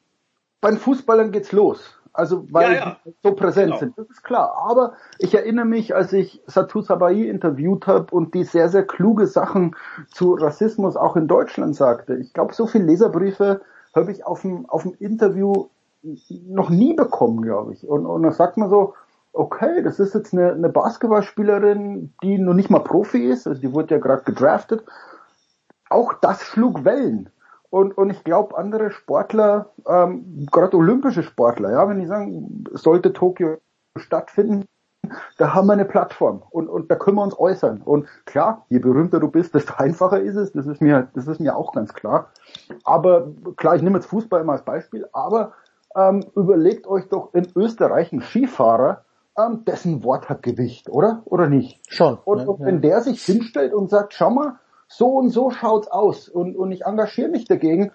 Bei 0.60 0.70
den 0.70 0.78
Fußballern 0.78 1.30
geht's 1.32 1.52
los. 1.52 1.97
Also 2.18 2.44
weil 2.50 2.72
Ja, 2.72 2.78
ja. 2.78 2.96
die 3.06 3.14
so 3.22 3.32
präsent 3.32 3.66
Genau. 3.68 3.78
sind, 3.78 3.96
das 3.96 4.10
ist 4.10 4.24
klar. 4.24 4.56
Aber 4.68 4.94
ich 5.20 5.34
erinnere 5.36 5.66
mich, 5.66 5.94
als 5.94 6.12
ich 6.12 6.42
Satu 6.46 6.80
Sabai 6.80 7.14
interviewt 7.14 7.86
habe 7.86 8.12
und 8.12 8.34
die 8.34 8.42
sehr, 8.42 8.68
sehr 8.68 8.84
kluge 8.84 9.28
Sachen 9.28 9.76
zu 10.12 10.34
Rassismus 10.34 10.96
auch 10.96 11.14
in 11.14 11.28
Deutschland 11.28 11.76
sagte. 11.76 12.16
Ich 12.16 12.32
glaube, 12.32 12.54
so 12.54 12.66
viele 12.66 12.86
Leserbriefe 12.86 13.60
habe 13.94 14.10
ich 14.10 14.26
auf 14.26 14.42
dem, 14.42 14.68
auf 14.68 14.82
dem 14.82 14.94
Interview 14.98 15.68
noch 16.48 16.70
nie 16.70 16.94
bekommen, 16.94 17.40
glaube 17.42 17.74
ich. 17.74 17.86
Und, 17.88 18.04
und 18.04 18.24
dann 18.24 18.32
sagt 18.32 18.56
man 18.56 18.68
so, 18.68 18.94
okay, 19.32 19.80
das 19.84 20.00
ist 20.00 20.14
jetzt 20.14 20.32
eine, 20.32 20.52
eine 20.52 20.70
Basketballspielerin, 20.70 22.12
die 22.24 22.38
noch 22.38 22.54
nicht 22.54 22.68
mal 22.70 22.80
Profi 22.80 23.26
ist, 23.30 23.46
also 23.46 23.60
die 23.60 23.72
wurde 23.72 23.94
ja 23.94 24.00
gerade 24.00 24.24
gedraftet. 24.24 24.82
Auch 25.88 26.14
das 26.14 26.42
schlug 26.42 26.84
Wellen. 26.84 27.30
Und, 27.70 27.96
und 27.98 28.10
ich 28.10 28.24
glaube, 28.24 28.56
andere 28.56 28.90
Sportler, 28.90 29.70
ähm, 29.86 30.46
gerade 30.50 30.76
olympische 30.76 31.22
Sportler, 31.22 31.72
ja, 31.72 31.88
wenn 31.88 32.00
die 32.00 32.06
sagen, 32.06 32.64
sollte 32.72 33.12
Tokio 33.12 33.58
stattfinden, 33.96 34.66
da 35.36 35.54
haben 35.54 35.66
wir 35.66 35.74
eine 35.74 35.84
Plattform 35.84 36.42
und, 36.50 36.68
und 36.68 36.90
da 36.90 36.96
können 36.96 37.16
wir 37.16 37.22
uns 37.22 37.38
äußern. 37.38 37.82
Und 37.82 38.06
klar, 38.24 38.66
je 38.68 38.78
berühmter 38.78 39.20
du 39.20 39.28
bist, 39.28 39.54
desto 39.54 39.74
einfacher 39.76 40.20
ist 40.20 40.36
es. 40.36 40.52
Das 40.52 40.66
ist 40.66 40.80
mir, 40.80 41.08
das 41.14 41.26
ist 41.26 41.40
mir 41.40 41.56
auch 41.56 41.72
ganz 41.72 41.92
klar. 41.94 42.30
Aber 42.84 43.28
klar, 43.56 43.76
ich 43.76 43.82
nehme 43.82 43.98
jetzt 43.98 44.06
Fußball 44.06 44.40
immer 44.40 44.52
als 44.52 44.64
Beispiel, 44.64 45.06
aber 45.12 45.52
ähm, 45.94 46.24
überlegt 46.34 46.86
euch 46.86 47.08
doch 47.08 47.34
in 47.34 47.48
Österreich 47.54 48.12
einen 48.12 48.22
Skifahrer, 48.22 49.04
ähm, 49.36 49.64
dessen 49.64 50.04
Wort 50.04 50.28
hat 50.28 50.42
Gewicht, 50.42 50.90
oder? 50.90 51.22
Oder 51.24 51.48
nicht? 51.48 51.80
Schon. 51.88 52.18
Und, 52.24 52.38
ne? 52.38 52.50
und 52.50 52.60
wenn 52.64 52.80
der 52.80 53.00
sich 53.02 53.22
hinstellt 53.22 53.72
und 53.72 53.88
sagt, 53.88 54.14
schau 54.14 54.30
mal, 54.30 54.58
so 54.88 55.08
und 55.18 55.30
so 55.30 55.50
schaut's 55.50 55.88
aus 55.88 56.28
und, 56.28 56.56
und 56.56 56.72
ich 56.72 56.84
engagiere 56.86 57.28
mich 57.28 57.44
dagegen, 57.44 57.92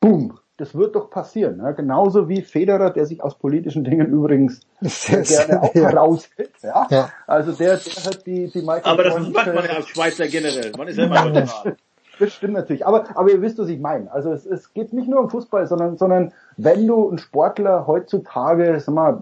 boom, 0.00 0.38
das 0.56 0.74
wird 0.74 0.94
doch 0.94 1.10
passieren. 1.10 1.58
Ne? 1.58 1.74
Genauso 1.74 2.28
wie 2.28 2.40
Federer, 2.40 2.90
der 2.90 3.04
sich 3.06 3.22
aus 3.22 3.34
politischen 3.36 3.84
Dingen 3.84 4.06
übrigens 4.06 4.60
sehr 4.80 5.22
gerne 5.22 5.62
auch 5.62 5.74
Ja. 5.74 5.90
raushält. 5.90 6.52
Ja? 6.62 6.86
Ja. 6.90 7.10
Also 7.26 7.52
der, 7.52 7.76
der 7.76 8.04
hat 8.04 8.26
die, 8.26 8.50
die 8.50 8.62
Michael 8.62 8.82
Aber 8.84 9.02
das 9.04 9.28
macht 9.28 9.46
man 9.54 9.64
ja 9.64 9.72
als 9.72 9.88
Schweizer 9.88 10.26
generell. 10.28 10.72
Man 10.78 10.88
ist 10.88 10.96
ja 10.96 11.04
immer 11.04 11.24
neutral. 11.28 11.76
das 12.18 12.32
stimmt 12.32 12.54
natürlich. 12.54 12.86
Aber, 12.86 13.04
aber 13.14 13.30
ihr 13.30 13.42
wisst, 13.42 13.58
was 13.58 13.68
ich 13.68 13.80
meine. 13.80 14.10
Also 14.10 14.32
es, 14.32 14.46
es 14.46 14.72
geht 14.72 14.94
nicht 14.94 15.08
nur 15.08 15.20
um 15.20 15.28
Fußball, 15.28 15.66
sondern, 15.66 15.98
sondern 15.98 16.32
wenn 16.56 16.86
du 16.86 17.08
einen 17.08 17.18
Sportler 17.18 17.86
heutzutage, 17.86 18.80
sag 18.80 18.94
mal, 18.94 19.20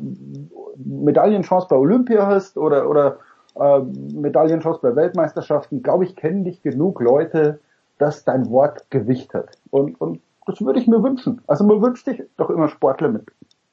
Medaillenchance 0.76 1.66
bei 1.68 1.76
Olympia 1.76 2.26
hast 2.26 2.56
oder, 2.58 2.88
oder 2.88 3.18
äh, 3.56 3.80
Medaillenchance 3.80 4.80
bei 4.82 4.96
Weltmeisterschaften, 4.96 5.82
glaube 5.82 6.04
ich, 6.04 6.16
kennen 6.16 6.44
dich 6.44 6.62
genug 6.62 7.00
Leute, 7.00 7.60
dass 7.98 8.24
dein 8.24 8.50
Wort 8.50 8.90
Gewicht 8.90 9.34
hat. 9.34 9.58
Und, 9.70 10.00
und 10.00 10.20
das 10.46 10.60
würde 10.60 10.78
ich 10.78 10.86
mir 10.86 11.02
wünschen. 11.02 11.40
Also 11.46 11.64
man 11.64 11.80
wünscht 11.80 12.04
sich 12.04 12.22
doch 12.36 12.50
immer 12.50 12.68
Sportler 12.68 13.08
mit, 13.08 13.24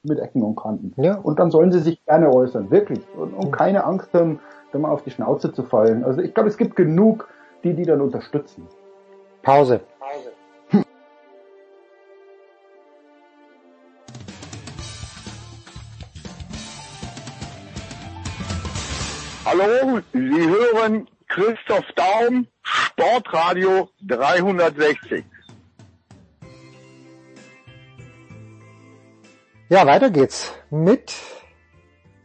mit 0.04 0.20
Ecken 0.20 0.44
und 0.44 0.56
Kanten. 0.56 0.94
Ja. 1.02 1.16
Und 1.16 1.40
dann 1.40 1.52
sollen 1.52 1.72
sie 1.72 1.80
sich 1.80 2.04
gerne 2.06 2.34
äußern, 2.34 2.72
wirklich. 2.72 3.02
Und, 3.18 3.34
und 3.34 3.52
keine 3.52 3.84
Angst 3.84 4.14
haben, 4.14 4.40
dann 4.72 4.82
mal 4.82 4.92
auf 4.92 5.04
die 5.04 5.12
Schnauze 5.12 5.52
zu 5.52 5.64
fallen. 5.64 6.04
Also 6.04 6.22
ich 6.22 6.34
glaube, 6.34 6.50
es 6.50 6.58
gibt 6.58 6.76
genug, 6.76 7.28
die 7.64 7.74
die 7.74 7.84
dann 7.84 8.02
unterstützen. 8.02 8.68
Pause. 9.42 9.82
Hallo, 19.62 20.00
Sie 20.12 20.20
hören 20.20 21.08
Christoph 21.28 21.86
Daum, 21.96 22.48
Sportradio 22.64 23.90
360. 24.08 25.24
Ja, 29.70 29.86
weiter 29.86 30.10
geht's 30.10 30.52
mit 30.72 31.14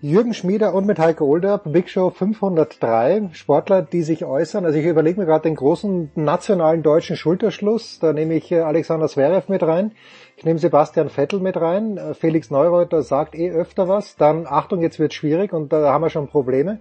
Jürgen 0.01 0.33
Schmieder 0.33 0.73
und 0.73 0.87
mit 0.87 0.99
Heike 0.99 1.25
Older, 1.25 1.59
Big 1.59 1.91
Show 1.91 2.09
503, 2.09 3.29
Sportler, 3.33 3.83
die 3.83 4.03
sich 4.03 4.25
äußern. 4.25 4.65
Also 4.65 4.79
ich 4.79 4.87
überlege 4.87 5.21
mir 5.21 5.27
gerade 5.27 5.43
den 5.43 5.57
großen 5.57 6.13
nationalen 6.15 6.83
deutschen 6.83 7.17
Schulterschluss. 7.17 7.99
Da 7.99 8.15
nehme 8.15 8.33
ich 8.33 8.51
äh, 8.51 8.61
Alexander 8.61 9.09
Zverev 9.09 9.53
mit 9.53 9.63
rein. 9.63 9.93
Ich 10.39 10.47
nehme 10.47 10.59
Sebastian 10.59 11.11
Vettel 11.11 11.41
mit 11.41 11.61
rein. 11.61 11.99
Äh, 11.99 12.15
Felix 12.15 12.51
Neureuter 12.51 13.03
sagt 13.03 13.35
eh 13.35 13.51
öfter 13.51 13.89
was. 13.89 14.17
Dann, 14.17 14.47
Achtung, 14.47 14.81
jetzt 14.81 14.99
wird 14.99 15.13
schwierig 15.13 15.53
und 15.53 15.71
da 15.71 15.93
haben 15.93 16.03
wir 16.03 16.11
schon 16.11 16.29
Probleme. 16.29 16.81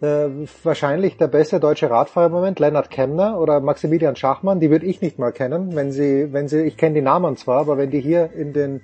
Äh, 0.00 0.28
wahrscheinlich 0.62 1.16
der 1.16 1.28
beste 1.28 1.60
deutsche 1.60 1.88
Radfahrer 1.88 2.26
im 2.26 2.32
Moment, 2.32 2.58
Lennart 2.58 2.90
Kemner 2.90 3.40
oder 3.40 3.60
Maximilian 3.60 4.16
Schachmann, 4.16 4.60
die 4.60 4.70
würde 4.70 4.86
ich 4.86 5.00
nicht 5.00 5.18
mal 5.18 5.32
kennen, 5.32 5.74
wenn 5.76 5.92
sie, 5.92 6.32
wenn 6.32 6.48
sie, 6.48 6.62
ich 6.62 6.76
kenne 6.76 6.96
die 6.96 7.02
Namen 7.02 7.36
zwar, 7.36 7.60
aber 7.60 7.78
wenn 7.78 7.90
die 7.90 8.00
hier 8.00 8.32
in 8.32 8.52
den 8.52 8.80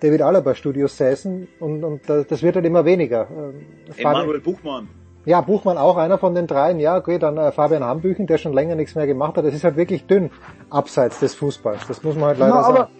David 0.00 0.22
Alaba 0.22 0.54
Studios 0.54 0.96
säßen 0.96 1.48
und, 1.60 1.84
und 1.84 2.02
das 2.08 2.42
wird 2.42 2.56
dann 2.56 2.64
immer 2.64 2.84
weniger. 2.84 3.28
Ähm, 3.30 3.66
Emanuel 3.96 4.40
Buchmann. 4.40 4.88
Ja, 5.26 5.40
Buchmann 5.40 5.78
auch 5.78 5.96
einer 5.96 6.18
von 6.18 6.34
den 6.34 6.46
dreien. 6.46 6.78
Ja, 6.80 6.98
okay, 6.98 7.18
dann 7.18 7.38
äh, 7.38 7.52
Fabian 7.52 7.82
Hambüchen, 7.82 8.26
der 8.26 8.36
schon 8.36 8.52
länger 8.52 8.74
nichts 8.74 8.94
mehr 8.94 9.06
gemacht 9.06 9.36
hat. 9.36 9.46
Das 9.46 9.54
ist 9.54 9.64
halt 9.64 9.76
wirklich 9.76 10.06
dünn 10.06 10.30
abseits 10.68 11.20
des 11.20 11.34
Fußballs. 11.34 11.86
Das 11.88 12.02
muss 12.02 12.14
man 12.16 12.24
halt 12.24 12.38
leider 12.38 12.54
Na, 12.54 12.60
aber, 12.60 12.76
sagen. 12.76 12.92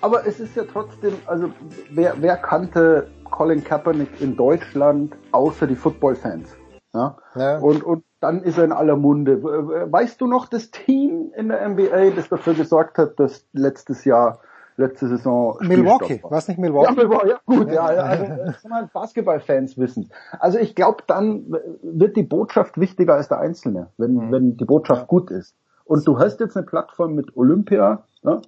aber 0.00 0.26
es 0.26 0.40
ist 0.40 0.56
ja 0.56 0.64
trotzdem, 0.64 1.14
also 1.26 1.50
wer, 1.90 2.14
wer 2.18 2.36
kannte 2.36 3.08
Colin 3.30 3.62
Kaepernick 3.62 4.20
in 4.20 4.36
Deutschland 4.36 5.14
außer 5.30 5.66
die 5.66 5.76
Football-Fans? 5.76 6.57
Ja? 6.94 7.16
Ja. 7.34 7.58
Und, 7.58 7.82
und 7.84 8.04
dann 8.20 8.42
ist 8.42 8.58
er 8.58 8.64
in 8.64 8.72
aller 8.72 8.96
Munde. 8.96 9.42
Weißt 9.42 10.20
du 10.20 10.26
noch 10.26 10.48
das 10.48 10.70
Team 10.70 11.32
in 11.36 11.48
der 11.48 11.68
NBA, 11.68 12.10
das 12.16 12.28
dafür 12.28 12.54
gesorgt 12.54 12.98
hat, 12.98 13.20
dass 13.20 13.46
letztes 13.52 14.04
Jahr, 14.04 14.40
letzte 14.76 15.08
Saison 15.08 15.56
Milwaukee, 15.60 16.22
war? 16.22 16.30
was 16.30 16.48
nicht 16.48 16.58
Milwaukee? 16.58 16.88
Ja, 16.88 16.92
Milwaukee, 16.94 17.28
ja 17.28 17.40
gut, 17.46 17.68
ja, 17.68 17.92
ja 17.92 18.02
also, 18.02 18.24
das 18.24 18.92
Basketballfans 18.92 19.76
wissen. 19.78 20.10
Also 20.40 20.58
ich 20.58 20.74
glaube, 20.74 21.02
dann 21.06 21.52
wird 21.82 22.16
die 22.16 22.22
Botschaft 22.22 22.78
wichtiger 22.78 23.14
als 23.14 23.28
der 23.28 23.38
Einzelne, 23.38 23.88
wenn, 23.98 24.14
Mhm. 24.14 24.32
wenn 24.32 24.56
die 24.56 24.64
Botschaft 24.64 25.06
gut 25.06 25.30
ist. 25.30 25.54
Und 25.84 26.06
du 26.06 26.18
hast 26.18 26.40
jetzt 26.40 26.56
eine 26.56 26.66
Plattform 26.66 27.14
mit 27.14 27.36
Olympia, 27.36 28.04
ne? 28.22 28.42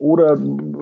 Oder 0.00 0.38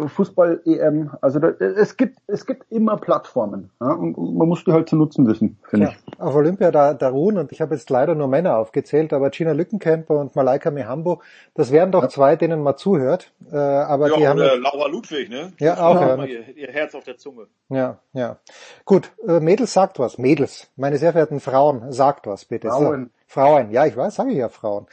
Fußball-EM. 0.09 1.11
Also 1.21 1.41
da, 1.41 1.49
es 1.49 1.97
gibt 1.97 2.21
es 2.29 2.47
gibt 2.47 2.71
immer 2.71 2.97
Plattformen. 2.97 3.71
Ja? 3.81 3.93
Und 3.93 4.17
man 4.17 4.49
muss 4.49 4.65
die 4.65 4.73
halt 4.73 4.89
zu 4.89 4.97
nutzen 4.97 5.27
wissen, 5.27 5.59
finde 5.69 5.87
Ja, 5.87 5.93
ich. 5.93 6.21
auf 6.21 6.35
Olympia 6.37 6.71
da, 6.71 6.95
da 6.95 7.09
ruhen, 7.09 7.37
und 7.37 7.51
ich 7.51 7.61
habe 7.61 7.75
jetzt 7.75 7.91
leider 7.91 8.15
nur 8.15 8.29
Männer 8.29 8.57
aufgezählt, 8.57 9.13
aber 9.13 9.31
Gina 9.31 9.53
Lückenkämper 9.53 10.15
und 10.19 10.37
Malaika 10.37 10.71
Mihambo, 10.71 11.21
das 11.55 11.73
wären 11.73 11.91
doch 11.91 12.07
zwei, 12.09 12.37
denen 12.37 12.63
man 12.63 12.77
zuhört. 12.77 13.33
Äh, 13.51 13.57
aber 13.57 14.09
ja, 14.09 14.17
die 14.17 14.29
haben 14.29 14.39
oder 14.39 14.57
Laura 14.57 14.87
Ludwig, 14.89 15.29
ne? 15.29 15.53
Ja, 15.59 15.75
Die 15.75 15.81
auch, 15.81 16.01
hat 16.01 16.19
ja. 16.21 16.25
Ihr, 16.25 16.57
ihr 16.57 16.69
Herz 16.69 16.95
auf 16.95 17.03
der 17.05 17.17
Zunge. 17.17 17.49
Ja, 17.71 17.99
ja. 18.13 18.39
Gut, 18.85 19.11
äh, 19.27 19.41
Mädels 19.41 19.73
sagt 19.73 19.99
was. 19.99 20.19
Mädels, 20.19 20.71
meine 20.77 20.97
sehr 20.97 21.11
verehrten 21.13 21.41
Frauen, 21.41 21.91
sagt 21.93 22.27
was 22.29 22.45
bitte. 22.45 22.69
Frauen. 22.69 23.11
Frauen, 23.31 23.71
ja, 23.73 23.85
ich 23.85 23.95
weiß, 23.95 24.15
sage 24.15 24.31
ich 24.31 24.39
ja 24.39 24.49
Frauen. 24.49 24.87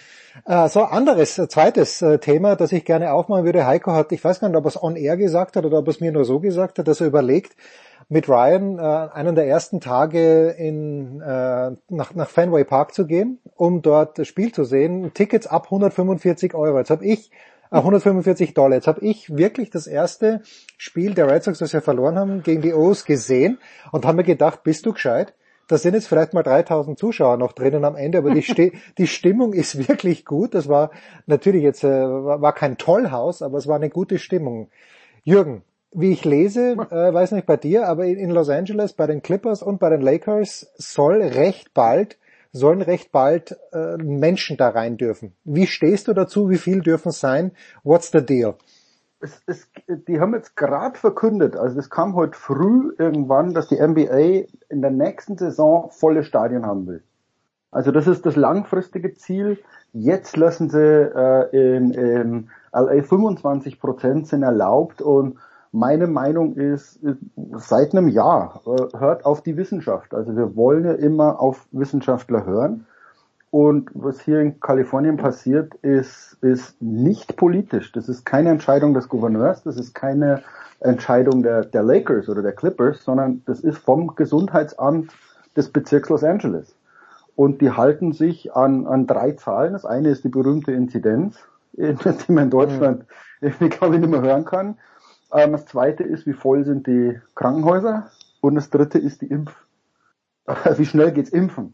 Äh, 0.45 0.67
so, 0.67 0.81
anderes, 0.83 1.38
äh, 1.39 1.47
zweites 1.47 2.01
äh, 2.01 2.19
Thema, 2.19 2.57
das 2.57 2.73
ich 2.73 2.83
gerne 2.83 3.14
aufmachen 3.14 3.45
würde. 3.45 3.65
Heiko 3.65 3.93
hat, 3.93 4.11
ich 4.11 4.22
weiß 4.22 4.41
gar 4.41 4.49
nicht, 4.49 4.57
ob 4.57 4.65
er 4.65 4.67
es 4.67 4.83
on 4.83 4.97
air 4.97 5.15
gesagt 5.15 5.55
hat 5.55 5.64
oder 5.64 5.80
ob 5.80 5.88
er 5.88 5.91
es 5.91 6.01
mir 6.01 6.11
nur 6.11 6.25
so 6.25 6.41
gesagt 6.41 6.77
hat, 6.77 6.85
dass 6.85 6.99
er 6.99 7.07
überlegt, 7.07 7.55
mit 8.09 8.27
Ryan 8.27 8.77
äh, 8.77 8.81
einen 8.81 9.35
der 9.35 9.47
ersten 9.47 9.80
Tage 9.80 10.49
in, 10.49 11.22
äh, 11.22 11.72
nach, 11.88 12.14
nach 12.14 12.30
Fenway 12.30 12.65
Park 12.65 12.93
zu 12.93 13.07
gehen, 13.07 13.39
um 13.55 13.81
dort 13.81 14.19
das 14.19 14.27
Spiel 14.27 14.51
zu 14.51 14.65
sehen. 14.65 15.14
Tickets 15.14 15.47
ab 15.47 15.67
145 15.67 16.55
Euro. 16.55 16.77
Jetzt 16.77 16.89
habe 16.89 17.05
ich 17.05 17.31
äh, 17.72 17.77
145 17.77 18.53
Dollar. 18.53 18.75
Jetzt 18.75 18.88
habe 18.88 18.99
ich 18.99 19.33
wirklich 19.38 19.69
das 19.69 19.88
erste 19.88 20.41
Spiel 20.77 21.14
der 21.14 21.31
Red 21.31 21.45
Sox, 21.45 21.59
das 21.59 21.72
wir 21.72 21.81
verloren 21.81 22.19
haben, 22.19 22.43
gegen 22.43 22.61
die 22.61 22.73
O's 22.73 23.05
gesehen 23.05 23.59
und 23.93 24.05
habe 24.05 24.17
mir 24.17 24.23
gedacht, 24.23 24.64
bist 24.64 24.85
du 24.85 24.91
gescheit? 24.91 25.33
Da 25.67 25.77
sind 25.77 25.93
jetzt 25.93 26.07
vielleicht 26.07 26.33
mal 26.33 26.43
3000 26.43 26.97
Zuschauer 26.97 27.37
noch 27.37 27.53
drinnen 27.53 27.85
am 27.85 27.95
Ende, 27.95 28.17
aber 28.19 28.33
die, 28.33 28.41
Sti 28.43 28.73
die 28.97 29.07
Stimmung 29.07 29.53
ist 29.53 29.77
wirklich 29.87 30.25
gut. 30.25 30.53
Das 30.53 30.67
war 30.67 30.91
natürlich 31.25 31.63
jetzt 31.63 31.83
äh, 31.83 31.89
war 31.89 32.53
kein 32.53 32.77
Tollhaus, 32.77 33.41
aber 33.41 33.57
es 33.57 33.67
war 33.67 33.75
eine 33.75 33.89
gute 33.89 34.19
Stimmung. 34.19 34.69
Jürgen, 35.23 35.63
wie 35.91 36.11
ich 36.11 36.25
lese, 36.25 36.73
äh, 36.73 37.13
weiß 37.13 37.31
nicht 37.31 37.47
bei 37.47 37.57
dir, 37.57 37.87
aber 37.87 38.05
in 38.05 38.19
in 38.19 38.29
Los 38.29 38.49
Angeles 38.49 38.93
bei 38.93 39.07
den 39.07 39.21
Clippers 39.21 39.63
und 39.63 39.79
bei 39.79 39.89
den 39.89 40.01
Lakers 40.01 40.71
soll 40.75 41.21
recht 41.21 41.73
bald 41.73 42.17
sollen 42.55 42.81
recht 42.81 43.11
bald 43.11 43.57
äh, 43.73 43.97
Menschen 43.97 44.55
da 44.55 44.69
rein 44.69 44.95
dürfen. 44.95 45.33
Wie 45.43 45.67
stehst 45.67 46.07
du 46.07 46.13
dazu? 46.13 46.49
Wie 46.49 46.57
viel 46.57 46.79
dürfen 46.79 47.09
es 47.09 47.19
sein? 47.19 47.51
What's 47.83 48.11
the 48.11 48.25
deal? 48.25 48.55
Es, 49.25 49.41
es, 49.47 49.67
die 49.87 50.19
haben 50.19 50.35
jetzt 50.35 50.55
gerade 50.55 50.99
verkündet, 50.99 51.57
also 51.57 51.79
es 51.79 51.89
kam 51.89 52.13
heute 52.13 52.37
früh 52.37 52.93
irgendwann, 52.99 53.55
dass 53.55 53.67
die 53.67 53.81
NBA 53.81 54.45
in 54.69 54.83
der 54.83 54.91
nächsten 54.91 55.35
Saison 55.35 55.89
volle 55.89 56.23
Stadien 56.23 56.63
haben 56.63 56.85
will. 56.85 57.01
Also 57.71 57.91
das 57.91 58.05
ist 58.05 58.23
das 58.27 58.35
langfristige 58.35 59.15
Ziel. 59.15 59.57
Jetzt 59.93 60.37
lassen 60.37 60.69
sie 60.69 60.79
äh, 60.79 61.75
in, 61.75 61.91
in 61.93 62.49
LA 62.71 63.01
25 63.01 63.79
Prozent 63.79 64.27
sind 64.27 64.43
erlaubt 64.43 65.01
und 65.01 65.39
meine 65.71 66.05
Meinung 66.05 66.53
ist, 66.53 66.99
seit 67.55 67.93
einem 67.93 68.07
Jahr 68.07 68.61
äh, 68.67 68.97
hört 68.97 69.25
auf 69.25 69.41
die 69.41 69.57
Wissenschaft. 69.57 70.13
Also 70.13 70.35
wir 70.35 70.55
wollen 70.55 70.85
ja 70.85 70.93
immer 70.93 71.41
auf 71.41 71.65
Wissenschaftler 71.71 72.45
hören. 72.45 72.85
Und 73.56 73.90
was 73.93 74.19
hier 74.19 74.42
in 74.42 74.59
Kalifornien 74.59 75.16
passiert, 75.16 75.75
ist, 75.75 76.38
ist 76.42 76.82
nicht 76.82 77.38
politisch. 77.38 77.93
Das 77.93 78.09
ist 78.09 78.25
keine 78.25 78.50
Entscheidung 78.50 78.93
des 78.93 79.08
Gouverneurs, 79.08 79.64
das 79.64 79.77
ist 79.77 79.95
keine 79.95 80.43
Entscheidung 80.82 81.42
der, 81.42 81.64
der 81.64 81.82
Lakers 81.82 82.27
oder 82.27 82.42
der 82.42 82.51
Clippers, 82.51 83.06
sondern 83.06 83.43
das 83.45 83.61
ist 83.61 83.77
vom 83.77 84.14
Gesundheitsamt 84.17 85.14
des 85.56 85.69
Bezirks 85.69 86.09
Los 86.09 86.25
Angeles. 86.25 86.75
Und 87.38 87.61
die 87.61 87.72
halten 87.72 88.11
sich 88.11 88.53
an, 88.53 88.88
an 88.88 89.08
drei 89.08 89.32
Zahlen. 89.32 89.72
Das 89.72 89.85
eine 89.85 90.09
ist 90.09 90.25
die 90.25 90.30
berühmte 90.30 90.74
Inzidenz, 90.74 91.38
die 91.72 92.32
man 92.34 92.43
in 92.43 92.50
Deutschland, 92.50 93.06
irgendwie, 93.40 93.69
glaube 93.69 93.95
ich, 93.95 94.01
nicht 94.01 94.11
mehr 94.11 94.22
hören 94.22 94.43
kann. 94.43 94.80
Ähm, 95.32 95.53
das 95.53 95.66
zweite 95.66 96.03
ist, 96.03 96.25
wie 96.25 96.34
voll 96.34 96.66
sind 96.66 96.88
die 96.88 97.22
Krankenhäuser. 97.35 98.11
Und 98.42 98.56
das 98.56 98.69
dritte 98.69 99.00
ist 99.00 99.22
die 99.22 99.27
Impf, 99.27 99.53
wie 100.75 100.85
schnell 100.85 101.14
geht's 101.14 101.30
impfen. 101.30 101.74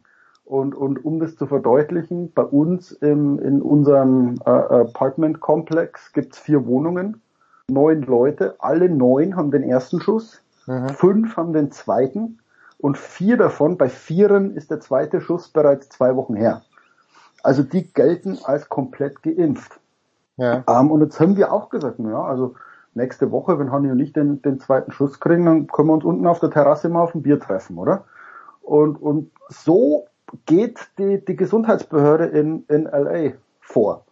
Und, 0.51 0.75
und 0.75 1.05
um 1.05 1.21
das 1.21 1.38
zu 1.38 1.47
verdeutlichen, 1.47 2.33
bei 2.33 2.43
uns 2.43 2.91
im, 2.91 3.39
in 3.39 3.61
unserem 3.61 4.35
äh, 4.45 4.49
Apartment-Komplex 4.49 6.11
gibt's 6.11 6.39
vier 6.39 6.65
Wohnungen, 6.65 7.21
neun 7.69 8.01
Leute, 8.01 8.55
alle 8.59 8.89
neun 8.89 9.38
haben 9.38 9.51
den 9.51 9.63
ersten 9.63 10.01
Schuss, 10.01 10.41
fünf 10.97 11.38
haben 11.38 11.53
den 11.53 11.71
zweiten 11.71 12.39
und 12.80 12.97
vier 12.97 13.38
davon, 13.38 13.77
bei 13.77 13.88
vieren 13.88 14.53
ist 14.53 14.71
der 14.71 14.81
zweite 14.81 15.21
Schuss 15.21 15.47
bereits 15.47 15.88
zwei 15.88 16.17
Wochen 16.17 16.35
her. 16.35 16.63
Also 17.43 17.63
die 17.63 17.89
gelten 17.93 18.38
als 18.43 18.67
komplett 18.67 19.23
geimpft. 19.23 19.80
Ja. 20.35 20.65
Ähm, 20.67 20.91
und 20.91 20.99
jetzt 20.99 21.17
haben 21.21 21.38
wir 21.38 21.53
auch 21.53 21.69
gesagt, 21.69 21.97
ja, 21.99 22.23
also 22.23 22.55
nächste 22.93 23.31
Woche, 23.31 23.57
wenn 23.57 23.71
Hanni 23.71 23.89
und 23.89 24.01
ich 24.01 24.11
den, 24.11 24.41
den 24.41 24.59
zweiten 24.59 24.91
Schuss 24.91 25.21
kriegen, 25.21 25.45
dann 25.45 25.67
können 25.67 25.88
wir 25.88 25.93
uns 25.93 26.03
unten 26.03 26.27
auf 26.27 26.41
der 26.41 26.51
Terrasse 26.51 26.89
mal 26.89 27.03
auf 27.03 27.15
ein 27.15 27.21
Bier 27.21 27.39
treffen, 27.39 27.77
oder? 27.77 28.03
Und, 28.61 29.01
und 29.01 29.31
so 29.47 30.07
geht 30.45 30.80
die, 30.98 31.24
die 31.24 31.35
Gesundheitsbehörde 31.35 32.26
in, 32.26 32.66
in 32.68 32.84
LA 32.84 33.34
vor. 33.60 34.06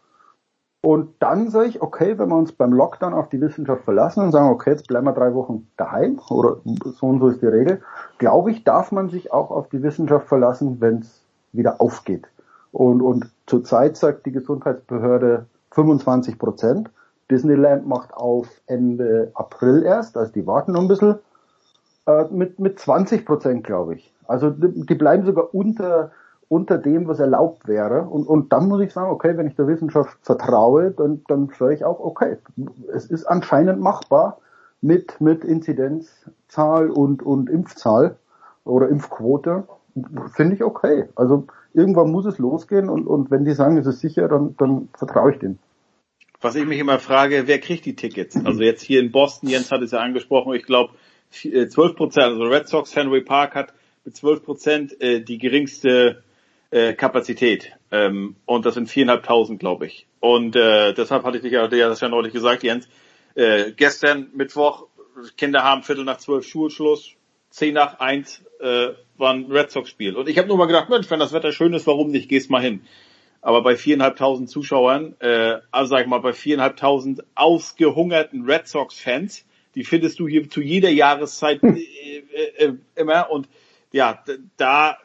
Und 0.82 1.16
dann 1.20 1.50
sage 1.50 1.68
ich, 1.68 1.82
okay, 1.82 2.18
wenn 2.18 2.30
wir 2.30 2.38
uns 2.38 2.54
beim 2.54 2.72
Lockdown 2.72 3.14
auf 3.14 3.28
die 3.28 3.42
Wissenschaft 3.42 3.84
verlassen 3.84 4.24
und 4.24 4.32
sagen, 4.32 4.50
okay, 4.50 4.72
jetzt 4.72 4.88
bleiben 4.88 5.08
wir 5.08 5.14
drei 5.14 5.34
Wochen 5.34 5.68
daheim 5.76 6.20
oder 6.30 6.58
so 6.86 7.08
und 7.08 7.20
so 7.20 7.28
ist 7.28 7.42
die 7.42 7.48
Regel, 7.48 7.82
glaube 8.18 8.52
ich, 8.52 8.64
darf 8.64 8.92
man 8.92 9.10
sich 9.10 9.34
auch 9.34 9.52
auf 9.52 9.68
die 9.70 9.84
Wissenschaft 9.84 10.28
verlassen, 10.28 10.80
wenn 10.80 11.00
es 11.00 11.22
wieder 11.52 11.82
aufgeht. 11.82 12.28
Und, 12.72 13.02
und 13.02 13.30
zurzeit 13.46 13.98
sagt 13.98 14.26
die 14.26 14.32
Gesundheitsbehörde 14.32 15.48
25 15.72 16.40
Prozent. 16.40 16.90
Disneyland 17.30 17.86
macht 17.86 18.14
auf 18.14 18.48
Ende 18.66 19.32
April 19.34 19.84
erst, 19.84 20.18
also 20.18 20.32
die 20.32 20.48
warten 20.48 20.72
noch 20.72 20.82
ein 20.82 20.88
bisschen, 20.88 21.16
äh, 22.10 22.26
mit, 22.32 22.60
mit 22.60 22.80
20 22.80 23.26
Prozent, 23.26 23.64
glaube 23.64 23.96
ich. 23.96 24.12
Also 24.28 24.50
die, 24.50 24.86
die 24.86 24.96
bleiben 24.96 25.26
sogar 25.26 25.54
unter, 25.54 26.12
unter 26.48 26.78
dem, 26.78 27.08
was 27.08 27.20
erlaubt 27.20 27.68
wäre. 27.68 28.04
Und, 28.04 28.26
und 28.26 28.52
dann 28.52 28.68
muss 28.68 28.82
ich 28.82 28.94
sagen, 28.94 29.12
okay, 29.12 29.38
wenn 29.38 29.48
ich 29.48 29.56
der 29.56 29.68
Wissenschaft 29.68 30.18
vertraue, 30.24 30.92
dann, 30.92 31.22
dann 31.28 31.50
sage 31.58 31.76
ich 31.76 31.86
auch, 31.86 32.00
okay, 32.00 32.38
es 32.94 33.06
ist 33.06 33.26
anscheinend 33.26 33.80
machbar 33.80 34.40
mit, 34.82 35.22
mit 35.22 35.44
Inzidenzzahl 35.44 36.90
und, 36.90 37.22
und 37.22 37.50
Impfzahl 37.50 38.16
oder 38.64 38.90
Impfquote. 38.90 39.66
Finde 40.34 40.56
ich 40.56 40.64
okay. 40.64 41.10
Also 41.16 41.46
irgendwann 41.74 42.12
muss 42.12 42.26
es 42.26 42.38
losgehen 42.40 42.90
und, 42.90 43.06
und 43.06 43.30
wenn 43.30 43.46
die 43.46 43.54
sagen, 43.54 43.78
es 43.78 43.86
ist 43.86 44.00
sicher, 44.00 44.28
dann, 44.28 44.56
dann 44.58 44.90
vertraue 44.98 45.34
ich 45.34 45.40
denen. 45.40 45.60
Was 46.42 46.56
ich 46.56 46.66
mich 46.66 46.80
immer 46.80 47.00
frage, 47.00 47.44
wer 47.48 47.60
kriegt 47.60 47.86
die 47.86 47.96
Tickets? 47.96 48.38
Also 48.46 48.62
jetzt 48.62 48.82
hier 48.82 49.02
in 49.02 49.12
Boston, 49.12 49.50
Jens 49.50 49.72
hat 49.72 49.82
es 49.82 49.92
ja 49.92 50.00
angesprochen, 50.00 50.54
ich 50.54 50.66
glaube 50.66 50.94
12 51.32 51.96
Prozent, 51.96 52.26
also 52.26 52.44
Red 52.44 52.68
Sox 52.68 52.92
Fenway 52.92 53.22
Park 53.22 53.56
hat 53.56 53.74
mit 54.06 54.16
12 54.16 54.44
Prozent 54.44 55.02
äh, 55.02 55.22
die 55.22 55.38
geringste 55.38 56.24
äh, 56.72 56.94
Kapazität. 56.94 57.72
Ähm, 57.92 58.36
und 58.46 58.66
das 58.66 58.76
sind 58.76 58.90
viereinhalbtausend, 58.90 59.60
glaube 59.60 59.86
ich. 59.88 60.08
Und 60.20 60.56
äh, 60.56 60.94
deshalb 60.94 61.24
hatte 61.24 61.38
ich 61.38 61.44
dich 61.44 61.54
ja, 61.54 61.68
ja 61.68 61.90
das 61.90 62.02
ja 62.02 62.10
neulich 62.10 62.34
gesagt, 62.34 62.64
Jens. 62.64 62.88
Äh, 63.36 63.72
gestern 63.72 64.30
Mittwoch, 64.34 64.88
Kinder 65.38 65.64
haben 65.64 65.84
Viertel 65.84 66.04
nach 66.04 66.18
zwölf 66.18 66.46
Schulschluss, 66.46 67.14
zehn 67.50 67.74
nach 67.74 68.00
eins 68.00 68.44
äh, 68.60 68.90
war 69.18 69.34
ein 69.34 69.52
Red 69.52 69.72
Sox 69.72 69.90
Spiel. 69.90 70.16
Und 70.16 70.30
ich 70.30 70.38
habe 70.38 70.48
nur 70.48 70.58
mal 70.58 70.66
gedacht, 70.66 70.90
Mensch, 70.90 71.10
wenn 71.10 71.20
das 71.20 71.34
Wetter 71.34 71.52
schön 71.52 71.74
ist, 71.74 71.88
warum 71.88 72.12
nicht? 72.12 72.30
Gehst 72.30 72.50
mal 72.50 72.62
hin. 72.62 72.82
Aber 73.42 73.62
bei 73.62 73.76
viereinhalbtausend 73.76 74.50
Zuschauern, 74.50 75.16
äh, 75.20 75.60
also 75.72 75.90
sag 75.90 76.02
ich 76.02 76.08
mal, 76.08 76.20
bei 76.20 76.34
viereinhalbtausend 76.34 77.24
ausgehungerten 77.36 78.46
Red 78.46 78.68
Sox-Fans, 78.68 79.46
die 79.76 79.84
findest 79.84 80.20
du 80.20 80.28
hier 80.28 80.50
zu 80.50 80.62
jeder 80.62 80.90
Jahreszeit 80.90 81.64
äh, 81.64 81.68
äh, 81.70 82.66
äh 82.66 82.74
immer. 82.96 83.30
Und 83.30 83.48
ja, 83.92 84.24
da, 84.58 84.98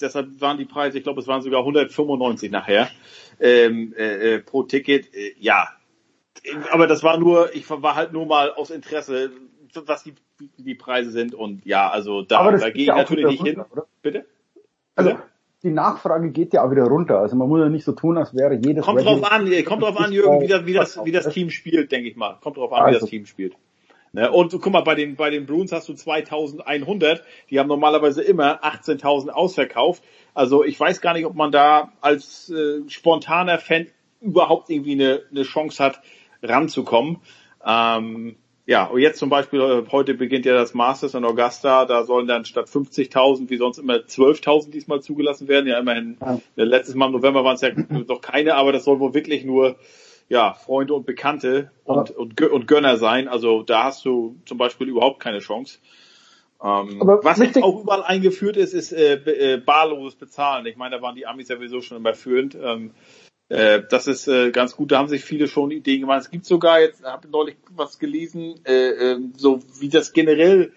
deshalb 0.00 0.40
waren 0.40 0.58
die 0.58 0.64
Preise, 0.64 0.98
ich 0.98 1.04
glaube, 1.04 1.20
es 1.20 1.26
waren 1.26 1.42
sogar 1.42 1.60
195 1.60 2.50
nachher 2.50 2.90
ähm, 3.40 3.94
äh, 3.96 4.38
pro 4.38 4.62
Ticket. 4.62 5.14
Äh, 5.14 5.34
ja, 5.38 5.68
aber 6.70 6.86
das 6.86 7.02
war 7.02 7.18
nur, 7.18 7.54
ich 7.54 7.68
war 7.70 7.94
halt 7.94 8.12
nur 8.12 8.26
mal 8.26 8.52
aus 8.52 8.70
Interesse, 8.70 9.30
was 9.74 10.02
die, 10.02 10.14
die 10.58 10.74
Preise 10.74 11.10
sind. 11.10 11.34
Und 11.34 11.64
ja, 11.64 11.88
also 11.88 12.22
da, 12.22 12.50
da 12.50 12.70
gehe 12.70 12.82
ich 12.82 12.88
natürlich 12.88 13.26
nicht 13.26 13.44
hin. 13.44 13.64
Oder? 13.70 13.86
Bitte? 14.02 14.26
Also, 14.94 15.16
die 15.62 15.70
Nachfrage 15.70 16.30
geht 16.30 16.52
ja 16.52 16.64
auch 16.64 16.70
wieder 16.70 16.84
runter. 16.84 17.20
Also 17.20 17.36
man 17.36 17.48
muss 17.48 17.60
ja 17.60 17.68
nicht 17.68 17.84
so 17.84 17.92
tun, 17.92 18.18
als 18.18 18.34
wäre 18.34 18.54
jedes. 18.54 18.84
Kommt 18.84 19.04
drauf 19.04 19.30
an, 19.30 19.48
kommt 19.64 19.82
drauf 19.82 19.98
an, 19.98 20.12
Jürgen, 20.12 20.40
wie 20.40 20.48
das, 20.48 20.66
wie 20.66 20.72
das, 20.72 21.04
wie 21.04 21.12
das 21.12 21.28
Team 21.28 21.50
spielt, 21.50 21.92
denke 21.92 22.08
ich 22.08 22.16
mal. 22.16 22.36
Kommt 22.40 22.56
drauf 22.56 22.72
an, 22.72 22.88
wie 22.88 22.92
das 22.92 23.02
also. 23.02 23.06
Team 23.06 23.26
spielt. 23.26 23.54
Ne? 24.12 24.30
Und 24.30 24.52
guck 24.52 24.72
mal, 24.72 24.82
bei 24.82 24.94
den, 24.94 25.16
bei 25.16 25.30
den 25.30 25.46
Bruins 25.46 25.72
hast 25.72 25.88
du 25.88 25.94
2100. 25.94 27.22
Die 27.50 27.58
haben 27.58 27.68
normalerweise 27.68 28.22
immer 28.22 28.62
18.000 28.62 29.30
ausverkauft. 29.30 30.02
Also 30.34 30.64
ich 30.64 30.78
weiß 30.78 31.00
gar 31.00 31.14
nicht, 31.14 31.26
ob 31.26 31.34
man 31.34 31.50
da 31.50 31.92
als 32.00 32.50
äh, 32.50 32.88
spontaner 32.88 33.58
Fan 33.58 33.86
überhaupt 34.20 34.70
irgendwie 34.70 34.92
eine, 34.92 35.22
eine 35.30 35.42
Chance 35.42 35.82
hat, 35.82 36.00
ranzukommen. 36.42 37.18
Ähm, 37.64 38.36
ja, 38.64 38.84
und 38.84 39.00
jetzt 39.00 39.18
zum 39.18 39.28
Beispiel, 39.28 39.60
äh, 39.60 39.90
heute 39.90 40.14
beginnt 40.14 40.46
ja 40.46 40.54
das 40.54 40.72
Masters 40.74 41.14
in 41.14 41.24
Augusta, 41.24 41.84
da 41.84 42.04
sollen 42.04 42.28
dann 42.28 42.44
statt 42.44 42.68
50.000 42.68 43.50
wie 43.50 43.56
sonst 43.56 43.78
immer 43.78 43.96
12.000 43.96 44.70
diesmal 44.70 45.00
zugelassen 45.00 45.48
werden. 45.48 45.66
Ja, 45.66 45.78
immerhin, 45.78 46.16
ja. 46.20 46.38
Letztes 46.54 46.94
Mal 46.94 47.06
im 47.06 47.12
November 47.12 47.44
waren 47.44 47.56
es 47.56 47.62
ja 47.62 47.70
noch 48.08 48.20
keine, 48.20 48.54
aber 48.54 48.72
das 48.72 48.84
soll 48.84 49.00
wohl 49.00 49.14
wirklich 49.14 49.44
nur 49.44 49.76
ja, 50.28 50.54
Freunde 50.54 50.94
und 50.94 51.06
Bekannte 51.06 51.70
und, 51.84 52.10
und, 52.10 52.40
und 52.40 52.66
Gönner 52.66 52.96
sein. 52.96 53.28
Also 53.28 53.62
da 53.62 53.84
hast 53.84 54.04
du 54.04 54.36
zum 54.46 54.58
Beispiel 54.58 54.88
überhaupt 54.88 55.20
keine 55.20 55.40
Chance. 55.40 55.78
Ähm, 56.62 57.00
was 57.00 57.38
jetzt 57.38 57.60
auch 57.62 57.82
überall 57.82 58.04
eingeführt 58.04 58.56
ist, 58.56 58.72
ist 58.72 58.92
äh, 58.92 59.14
äh, 59.14 59.56
barloses 59.56 60.14
Bezahlen. 60.14 60.64
Ich 60.66 60.76
meine, 60.76 60.96
da 60.96 61.02
waren 61.02 61.16
die 61.16 61.26
Amis 61.26 61.48
ja 61.48 61.56
sowieso 61.56 61.80
schon 61.80 61.96
immer 61.96 62.14
führend. 62.14 62.54
Ähm, 62.54 62.92
äh, 63.48 63.82
das 63.90 64.06
ist 64.06 64.28
äh, 64.28 64.50
ganz 64.52 64.76
gut, 64.76 64.92
da 64.92 64.98
haben 64.98 65.08
sich 65.08 65.24
viele 65.24 65.48
schon 65.48 65.72
Ideen 65.72 66.02
gemacht. 66.02 66.20
Es 66.20 66.30
gibt 66.30 66.46
sogar, 66.46 66.80
jetzt 66.80 67.04
habe 67.04 67.26
ich 67.26 67.32
neulich 67.32 67.56
was 67.70 67.98
gelesen, 67.98 68.60
äh, 68.64 69.12
äh, 69.12 69.18
so 69.36 69.60
wie 69.80 69.88
das 69.88 70.12
generell, 70.12 70.72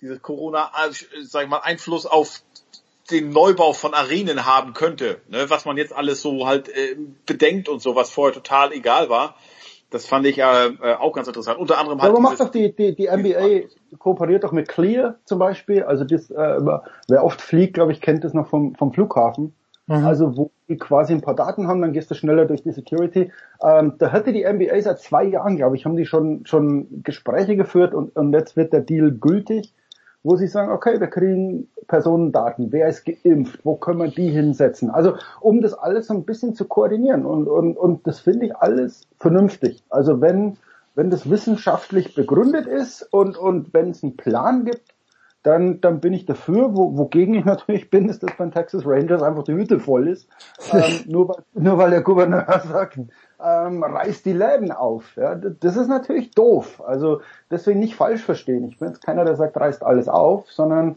dieses 0.00 0.20
Corona, 0.20 0.70
äh, 0.86 0.92
sag 1.22 1.44
ich 1.44 1.48
mal, 1.48 1.58
Einfluss 1.58 2.06
auf 2.06 2.42
den 3.10 3.30
Neubau 3.30 3.72
von 3.72 3.94
Arenen 3.94 4.46
haben 4.46 4.72
könnte, 4.72 5.20
ne, 5.28 5.48
was 5.48 5.64
man 5.64 5.76
jetzt 5.76 5.94
alles 5.94 6.22
so 6.22 6.46
halt 6.46 6.68
äh, 6.68 6.96
bedenkt 7.26 7.68
und 7.68 7.82
so, 7.82 7.94
was 7.94 8.10
vorher 8.10 8.34
total 8.34 8.72
egal 8.72 9.08
war. 9.08 9.36
Das 9.90 10.06
fand 10.06 10.24
ich 10.26 10.38
äh, 10.38 10.42
äh 10.42 10.94
auch 10.94 11.12
ganz 11.12 11.26
interessant. 11.26 11.58
Unter 11.58 11.78
anderem 11.78 12.00
halt. 12.00 12.12
Aber 12.12 12.20
macht 12.20 12.40
doch 12.40 12.50
die, 12.50 12.74
die, 12.74 12.94
die 12.94 13.08
NBA 13.08 13.68
kooperiert 13.98 14.44
doch 14.44 14.52
mit 14.52 14.68
Clear 14.68 15.16
zum 15.24 15.38
Beispiel. 15.40 15.82
Also 15.82 16.04
das, 16.04 16.30
äh, 16.30 16.60
wer 17.08 17.24
oft 17.24 17.40
fliegt, 17.40 17.74
glaube 17.74 17.92
ich, 17.92 18.00
kennt 18.00 18.22
das 18.22 18.32
noch 18.32 18.48
vom, 18.48 18.74
vom 18.76 18.92
Flughafen. 18.92 19.52
Mhm. 19.90 20.06
Also 20.06 20.36
wo 20.36 20.50
die 20.68 20.76
quasi 20.76 21.12
ein 21.12 21.20
paar 21.20 21.34
Daten 21.34 21.66
haben, 21.66 21.82
dann 21.82 21.92
gehst 21.92 22.10
du 22.10 22.14
schneller 22.14 22.46
durch 22.46 22.62
die 22.62 22.70
Security. 22.70 23.32
Ähm, 23.60 23.94
da 23.98 24.12
hatte 24.12 24.32
die 24.32 24.44
NBA 24.44 24.80
seit 24.80 25.00
zwei 25.00 25.24
Jahren, 25.24 25.56
glaube 25.56 25.76
ich, 25.76 25.84
haben 25.84 25.96
die 25.96 26.06
schon 26.06 26.46
schon 26.46 27.02
Gespräche 27.02 27.56
geführt 27.56 27.92
und, 27.92 28.14
und 28.14 28.32
jetzt 28.32 28.56
wird 28.56 28.72
der 28.72 28.82
Deal 28.82 29.10
gültig, 29.10 29.72
wo 30.22 30.36
sie 30.36 30.46
sagen, 30.46 30.70
okay, 30.70 31.00
wir 31.00 31.06
kriegen 31.06 31.68
Personendaten, 31.88 32.72
wer 32.72 32.88
ist 32.88 33.04
geimpft, 33.04 33.64
wo 33.64 33.76
können 33.76 34.00
wir 34.00 34.08
die 34.08 34.30
hinsetzen? 34.30 34.90
Also 34.90 35.14
um 35.40 35.60
das 35.60 35.74
alles 35.74 36.08
so 36.08 36.14
ein 36.14 36.24
bisschen 36.24 36.54
zu 36.54 36.66
koordinieren 36.66 37.24
und 37.24 37.48
und, 37.48 37.76
und 37.76 38.06
das 38.06 38.20
finde 38.20 38.46
ich 38.46 38.56
alles 38.56 39.08
vernünftig. 39.18 39.82
Also 39.88 40.20
wenn 40.20 40.56
wenn 40.94 41.10
das 41.10 41.30
wissenschaftlich 41.30 42.14
begründet 42.14 42.66
ist 42.66 43.02
und 43.12 43.36
und 43.36 43.72
wenn 43.72 43.90
es 43.90 44.02
einen 44.02 44.16
Plan 44.16 44.64
gibt, 44.64 44.94
dann, 45.42 45.80
dann 45.80 46.00
bin 46.00 46.12
ich 46.12 46.26
dafür. 46.26 46.74
Wo, 46.74 46.96
wogegen 46.98 47.34
ich 47.34 47.44
natürlich 47.44 47.90
bin, 47.90 48.08
ist, 48.08 48.22
dass 48.22 48.36
beim 48.36 48.52
Texas 48.52 48.84
Rangers 48.84 49.22
einfach 49.22 49.44
die 49.44 49.54
Hütte 49.54 49.80
voll 49.80 50.08
ist. 50.08 50.28
ähm, 50.72 51.04
nur, 51.06 51.28
weil, 51.28 51.44
nur 51.54 51.78
weil 51.78 51.90
der 51.90 52.02
Gouverneur 52.02 52.44
sagt, 52.68 52.98
ähm, 53.42 53.82
reißt 53.82 54.24
die 54.24 54.32
Läden 54.32 54.72
auf. 54.72 55.16
Ja, 55.16 55.34
das 55.34 55.76
ist 55.76 55.88
natürlich 55.88 56.30
doof. 56.32 56.82
Also 56.86 57.20
deswegen 57.50 57.80
nicht 57.80 57.94
falsch 57.94 58.22
verstehen. 58.22 58.64
Ich 58.64 58.78
bin 58.78 58.88
jetzt 58.88 59.04
keiner, 59.04 59.24
der 59.24 59.36
sagt, 59.36 59.56
reißt 59.56 59.82
alles 59.82 60.08
auf, 60.08 60.50
sondern 60.50 60.94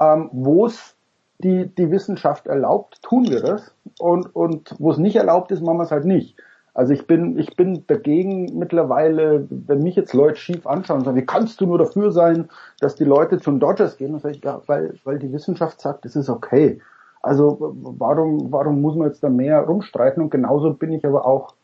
ähm, 0.00 0.30
wo 0.32 0.66
es 0.66 0.94
die, 1.38 1.66
die 1.66 1.90
Wissenschaft 1.90 2.46
erlaubt, 2.46 3.02
tun 3.02 3.28
wir 3.28 3.40
das. 3.40 3.74
Und, 3.98 4.34
und 4.34 4.74
wo 4.78 4.90
es 4.90 4.98
nicht 4.98 5.16
erlaubt 5.16 5.50
ist, 5.50 5.62
machen 5.62 5.78
wir 5.78 5.84
es 5.84 5.90
halt 5.90 6.04
nicht. 6.04 6.36
Also 6.74 6.92
ich 6.92 7.06
bin, 7.06 7.38
ich 7.38 7.54
bin 7.54 7.84
dagegen 7.86 8.58
mittlerweile, 8.58 9.46
wenn 9.48 9.82
mich 9.82 9.94
jetzt 9.94 10.12
Leute 10.12 10.36
schief 10.36 10.66
anschauen 10.66 10.98
und 10.98 11.04
sagen, 11.04 11.16
wie 11.16 11.26
kannst 11.26 11.60
du 11.60 11.66
nur 11.66 11.78
dafür 11.78 12.10
sein, 12.10 12.48
dass 12.80 12.96
die 12.96 13.04
Leute 13.04 13.38
zum 13.38 13.60
Dodgers 13.60 13.96
gehen? 13.96 14.14
Und 14.14 14.22
sage 14.22 14.34
ich, 14.34 14.42
ja, 14.42 14.60
weil, 14.66 14.98
weil 15.04 15.20
die 15.20 15.32
Wissenschaft 15.32 15.80
sagt, 15.80 16.04
es 16.04 16.16
ist 16.16 16.28
okay. 16.28 16.80
Also 17.22 17.56
warum, 17.60 18.50
warum 18.50 18.80
muss 18.80 18.96
man 18.96 19.06
jetzt 19.06 19.22
da 19.22 19.28
mehr 19.28 19.60
rumstreiten? 19.60 20.22
Und 20.22 20.30
genauso 20.30 20.74
bin 20.74 20.92
ich 20.92 21.06
aber 21.06 21.24
auch 21.26 21.54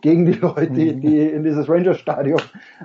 gegen 0.00 0.26
die 0.26 0.32
Leute, 0.32 0.70
die 0.70 1.20
in 1.20 1.42
dieses 1.42 1.68
Ranger-Stadion 1.68 2.40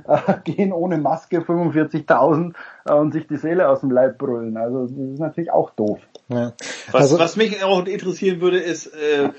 äh, 0.08 0.34
gehen 0.44 0.74
ohne 0.74 0.98
Maske, 0.98 1.40
45.000 1.40 2.54
äh, 2.86 2.94
und 2.94 3.14
sich 3.14 3.28
die 3.28 3.38
Seele 3.38 3.70
aus 3.70 3.82
dem 3.82 3.92
Leib 3.92 4.18
brüllen. 4.18 4.58
Also 4.58 4.88
das 4.88 4.92
ist 4.92 5.20
natürlich 5.20 5.52
auch 5.52 5.72
doof. 5.72 6.00
Ja. 6.30 6.54
Was, 6.92 7.04
also, 7.04 7.20
was 7.20 7.36
mich 7.36 7.64
auch 7.64 7.86
interessieren 7.86 8.42
würde, 8.42 8.60
ist, 8.60 8.88
äh, 8.88 9.30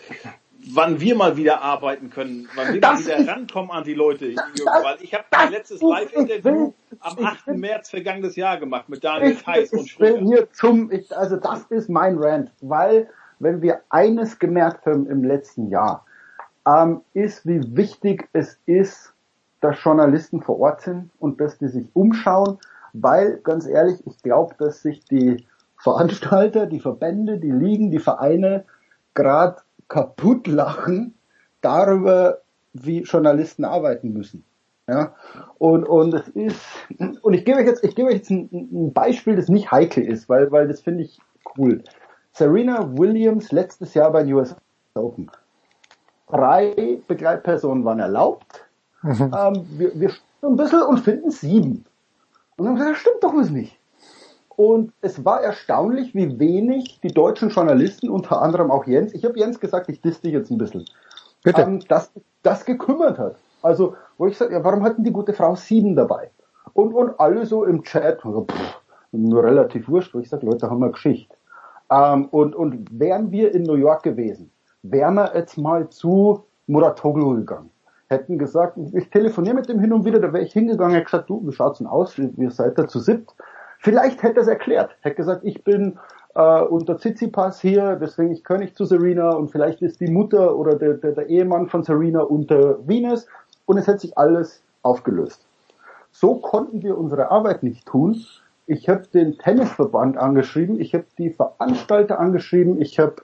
wann 0.73 1.01
wir 1.01 1.15
mal 1.17 1.37
wieder 1.37 1.63
arbeiten 1.63 2.11
können, 2.11 2.49
wann 2.55 2.75
wir 2.75 2.81
mal 2.81 2.99
wieder 2.99 3.29
rankommen 3.29 3.71
an 3.71 3.85
die 3.85 3.95
Leute. 3.95 4.35
Das, 4.35 4.85
weil 4.85 4.97
ich 5.01 5.13
habe 5.15 5.25
mein 5.31 5.53
letztes 5.53 5.81
Live-Interview 5.83 6.73
am 7.01 7.25
8. 7.25 7.49
März 7.49 7.91
vergangenes 7.91 8.37
Jahr 8.37 8.59
gemacht 8.59 8.89
mit 8.89 9.03
Daniel 9.05 9.37
Theiss 9.37 9.73
und 9.73 9.89
Schröder. 9.89 10.21
Hier 10.21 10.51
zum, 10.53 10.91
ich, 10.91 11.17
also 11.17 11.37
das 11.37 11.63
ist 11.71 11.89
mein 11.89 12.19
Rant, 12.19 12.51
weil 12.61 13.09
wenn 13.39 13.61
wir 13.61 13.81
eines 13.91 14.39
gemerkt 14.39 14.87
haben 14.87 15.07
im 15.07 15.25
letzten 15.25 15.69
Jahr, 15.69 16.07
ähm, 16.67 17.03
ist, 17.15 17.47
wie 17.47 17.77
wichtig 17.77 18.29
es 18.33 18.59
ist, 18.67 19.13
dass 19.61 19.83
Journalisten 19.83 20.43
vor 20.43 20.59
Ort 20.61 20.83
sind 20.83 21.11
und 21.19 21.41
dass 21.41 21.59
die 21.59 21.69
sich 21.69 21.89
umschauen, 21.95 22.59
weil 22.93 23.39
ganz 23.39 23.67
ehrlich, 23.67 24.05
ich 24.07 24.23
glaube, 24.23 24.55
dass 24.59 24.83
sich 24.83 25.05
die 25.05 25.47
Veranstalter, 25.77 26.67
die 26.67 26.81
Verbände, 26.81 27.39
die 27.39 27.51
Ligen, 27.51 27.91
die 27.91 27.99
Vereine 27.99 28.65
gerade 29.15 29.63
kaputt 29.89 30.47
lachen 30.47 31.15
darüber, 31.61 32.41
wie 32.73 33.03
Journalisten 33.03 33.65
arbeiten 33.65 34.13
müssen. 34.13 34.45
Ja, 34.89 35.15
und, 35.59 35.85
und 35.85 36.13
es 36.13 36.29
ist, 36.29 36.61
und 37.23 37.35
ich 37.35 37.45
gebe 37.45 37.59
euch 37.59 37.67
jetzt, 37.67 37.85
ich 37.85 37.95
gebe 37.95 38.09
euch 38.09 38.17
jetzt 38.17 38.31
ein, 38.31 38.49
ein 38.51 38.93
Beispiel, 38.93 39.37
das 39.37 39.49
nicht 39.49 39.71
heikel 39.71 40.05
ist, 40.05 40.29
weil, 40.29 40.51
weil 40.51 40.67
das 40.67 40.81
finde 40.81 41.05
ich 41.05 41.21
cool. 41.57 41.83
Serena 42.33 42.99
Williams 42.99 43.53
letztes 43.53 43.95
Jahr 43.95 44.11
bei 44.11 44.25
den 44.25 44.33
US 44.35 44.57
Open. 44.95 45.31
Drei 46.33 46.99
Begleitpersonen 47.07 47.85
waren 47.85 48.01
erlaubt. 48.01 48.65
Mhm. 49.03 49.35
Ähm, 49.37 49.67
wir, 49.77 50.01
wir 50.01 50.11
ein 50.43 50.57
bisschen 50.57 50.83
und 50.83 51.01
finden 51.01 51.31
sieben. 51.31 51.85
Und 52.57 52.65
dann 52.65 52.69
haben 52.69 52.75
wir 52.77 52.85
gesagt, 52.87 52.95
das 52.95 53.01
stimmt 53.01 53.23
doch 53.23 53.35
was 53.35 53.51
nicht. 53.51 53.79
Und 54.57 54.93
es 55.01 55.25
war 55.25 55.41
erstaunlich, 55.41 56.15
wie 56.15 56.39
wenig 56.39 57.01
die 57.03 57.13
deutschen 57.13 57.49
Journalisten, 57.49 58.09
unter 58.09 58.41
anderem 58.43 58.71
auch 58.71 58.87
Jens, 58.87 59.15
ich 59.15 59.25
habe 59.25 59.39
Jens 59.39 59.59
gesagt, 59.59 59.89
ich 59.89 60.01
disste 60.01 60.23
dich 60.23 60.35
jetzt 60.35 60.51
ein 60.51 60.59
bisschen, 60.59 60.85
Bitte. 61.43 61.63
ähm, 61.63 61.81
das, 61.89 62.13
das 62.43 62.65
gekümmert 62.65 63.19
hat. 63.19 63.37
Also, 63.63 63.97
wo 64.19 64.27
ich 64.27 64.37
sage, 64.37 64.55
ja, 64.55 64.63
warum 64.63 64.83
hatten 64.85 65.05
die 65.05 65.13
gute 65.13 65.33
Frau 65.33 65.55
sieben 65.55 65.97
dabei? 65.97 66.31
Und, 66.75 66.93
und 66.93 67.19
alle 67.19 67.47
so 67.47 67.65
im 67.65 67.83
Chat, 67.83 68.25
also, 68.25 68.45
pff, 68.45 68.81
nur 69.13 69.43
relativ 69.43 69.89
wurscht, 69.89 70.15
wo 70.15 70.19
ich 70.19 70.29
sage, 70.29 70.47
Leute, 70.47 70.71
haben 70.71 70.81
wir 70.81 70.91
Geschichte. 70.91 71.35
Ähm, 71.91 72.27
und, 72.27 72.55
und 72.55 72.87
wären 72.91 73.31
wir 73.31 73.55
in 73.55 73.63
New 73.65 73.75
York 73.75 74.03
gewesen, 74.03 74.52
wären 74.83 75.15
wir 75.15 75.33
jetzt 75.35 75.57
mal 75.57 75.89
zu 75.89 76.45
Muratoglu 76.67 77.37
gegangen. 77.37 77.71
Hätten 78.09 78.39
gesagt, 78.39 78.77
ich 78.93 79.09
telefoniere 79.11 79.55
mit 79.55 79.69
dem 79.69 79.81
hin 79.81 79.93
und 79.93 80.05
wieder, 80.05 80.21
da 80.21 80.33
wäre 80.33 80.45
ich 80.45 80.53
hingegangen, 80.53 80.95
hätte 80.95 81.07
gesagt, 81.07 81.31
du, 81.31 81.47
wie 81.47 81.53
schaut's 81.53 81.79
denn 81.79 81.87
aus? 81.87 82.19
Wir 82.19 82.51
seid 82.51 82.79
da 82.79 82.87
zu 82.87 82.99
siebt. 83.01 83.35
Vielleicht 83.79 84.23
hätte 84.23 84.37
er 84.37 84.43
es 84.43 84.49
erklärt. 84.49 84.97
Hätte 85.01 85.17
gesagt, 85.17 85.45
ich 85.45 85.65
bin 85.65 85.99
äh, 86.35 86.63
unter 86.63 86.99
Tsitsipas 86.99 87.61
hier, 87.61 87.97
deswegen 87.97 88.33
ich 88.33 88.49
nicht 88.59 88.77
zu 88.77 88.85
Serena 88.85 89.31
und 89.31 89.51
vielleicht 89.51 89.83
ist 89.83 90.01
die 90.01 90.11
Mutter 90.11 90.57
oder 90.57 90.77
der, 90.77 90.95
der, 90.95 91.13
der 91.13 91.29
Ehemann 91.29 91.69
von 91.69 91.83
Serena 91.83 92.21
unter 92.21 92.87
Venus 92.87 93.27
und 93.67 93.79
es 93.79 93.87
hätte 93.87 94.01
sich 94.01 94.19
alles 94.19 94.63
aufgelöst. 94.83 95.47
So 96.11 96.37
konnten 96.37 96.83
wir 96.83 96.99
unsere 96.99 97.31
Arbeit 97.31 97.63
nicht 97.63 97.87
tun. 97.87 98.23
Ich 98.67 98.89
habe 98.89 99.03
den 99.13 99.39
Tennisverband 99.39 100.17
angeschrieben, 100.17 100.81
ich 100.81 100.95
habe 100.95 101.05
die 101.19 101.31
Veranstalter 101.31 102.21
angeschrieben, 102.21 102.81
ich 102.81 102.99
habe 102.99 103.17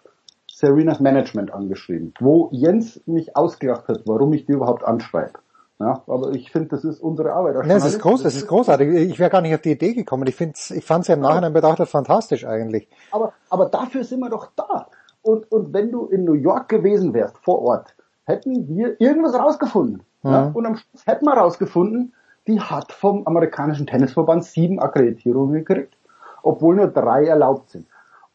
Serenas 0.58 0.98
Management 0.98 1.52
angeschrieben, 1.52 2.12
wo 2.18 2.48
Jens 2.50 3.00
mich 3.06 3.36
ausgelacht 3.36 3.86
hat, 3.86 4.02
warum 4.06 4.32
ich 4.32 4.44
die 4.44 4.52
überhaupt 4.52 4.82
anschreibe. 4.82 5.38
Ja, 5.78 6.02
aber 6.08 6.32
ich 6.32 6.50
finde, 6.50 6.70
das 6.70 6.82
ist 6.82 7.00
unsere 7.00 7.32
Arbeit. 7.32 7.64
Ja, 7.64 7.76
es 7.76 7.84
ist 7.84 8.00
groß, 8.00 8.24
es 8.24 8.34
ist 8.34 8.48
großartig. 8.48 8.88
Ich 8.88 9.20
wäre 9.20 9.30
gar 9.30 9.40
nicht 9.40 9.54
auf 9.54 9.60
die 9.60 9.70
Idee 9.70 9.94
gekommen. 9.94 10.26
Ich 10.26 10.40
ich 10.40 10.84
fand's 10.84 11.06
ja 11.06 11.14
im 11.14 11.20
Nachhinein 11.20 11.52
betrachtet 11.52 11.88
fantastisch 11.88 12.44
eigentlich. 12.44 12.88
Aber, 13.12 13.34
aber 13.48 13.66
dafür 13.66 14.02
sind 14.02 14.18
wir 14.18 14.30
doch 14.30 14.48
da. 14.56 14.88
Und, 15.22 15.50
und 15.52 15.72
wenn 15.72 15.92
du 15.92 16.06
in 16.06 16.24
New 16.24 16.32
York 16.32 16.68
gewesen 16.68 17.14
wärst, 17.14 17.38
vor 17.38 17.62
Ort, 17.62 17.94
hätten 18.24 18.66
wir 18.66 19.00
irgendwas 19.00 19.34
rausgefunden. 19.34 20.02
Ja? 20.24 20.48
Mhm. 20.48 20.56
Und 20.56 20.66
am 20.66 20.74
Schluss 20.74 21.06
hätten 21.06 21.26
wir 21.26 21.34
rausgefunden, 21.34 22.14
die 22.48 22.60
hat 22.60 22.90
vom 22.90 23.24
amerikanischen 23.28 23.86
Tennisverband 23.86 24.44
sieben 24.44 24.80
Akkreditierungen 24.80 25.64
gekriegt, 25.64 25.94
obwohl 26.42 26.74
nur 26.74 26.88
drei 26.88 27.26
erlaubt 27.26 27.70
sind. 27.70 27.86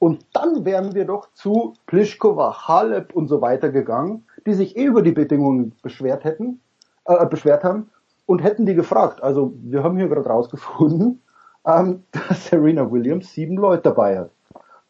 Und 0.04 0.26
dann 0.34 0.66
wären 0.66 0.96
wir 0.96 1.06
doch 1.06 1.32
zu 1.32 1.76
Pliskova, 1.88 2.68
Halep 2.68 3.16
und 3.16 3.30
so 3.30 3.40
weiter 3.40 3.70
gegangen, 3.70 4.26
die 4.46 4.54
sich 4.54 4.76
eh 4.76 4.84
über 4.84 5.02
die 5.02 5.14
Bedingungen 5.14 5.74
beschwert 5.82 6.26
hätten, 6.26 6.60
äh, 7.06 7.26
beschwert 7.26 7.64
haben 7.64 7.90
und 8.26 8.44
hätten 8.44 8.66
die 8.66 8.76
gefragt. 8.76 9.24
Also 9.24 9.54
wir 9.62 9.82
haben 9.82 9.96
hier 9.96 10.10
gerade 10.10 10.28
rausgefunden, 10.28 11.22
ähm, 11.66 12.04
dass 12.12 12.48
Serena 12.48 12.92
Williams 12.92 13.32
sieben 13.32 13.56
Leute 13.56 13.84
dabei 13.84 14.20
hat. 14.20 14.32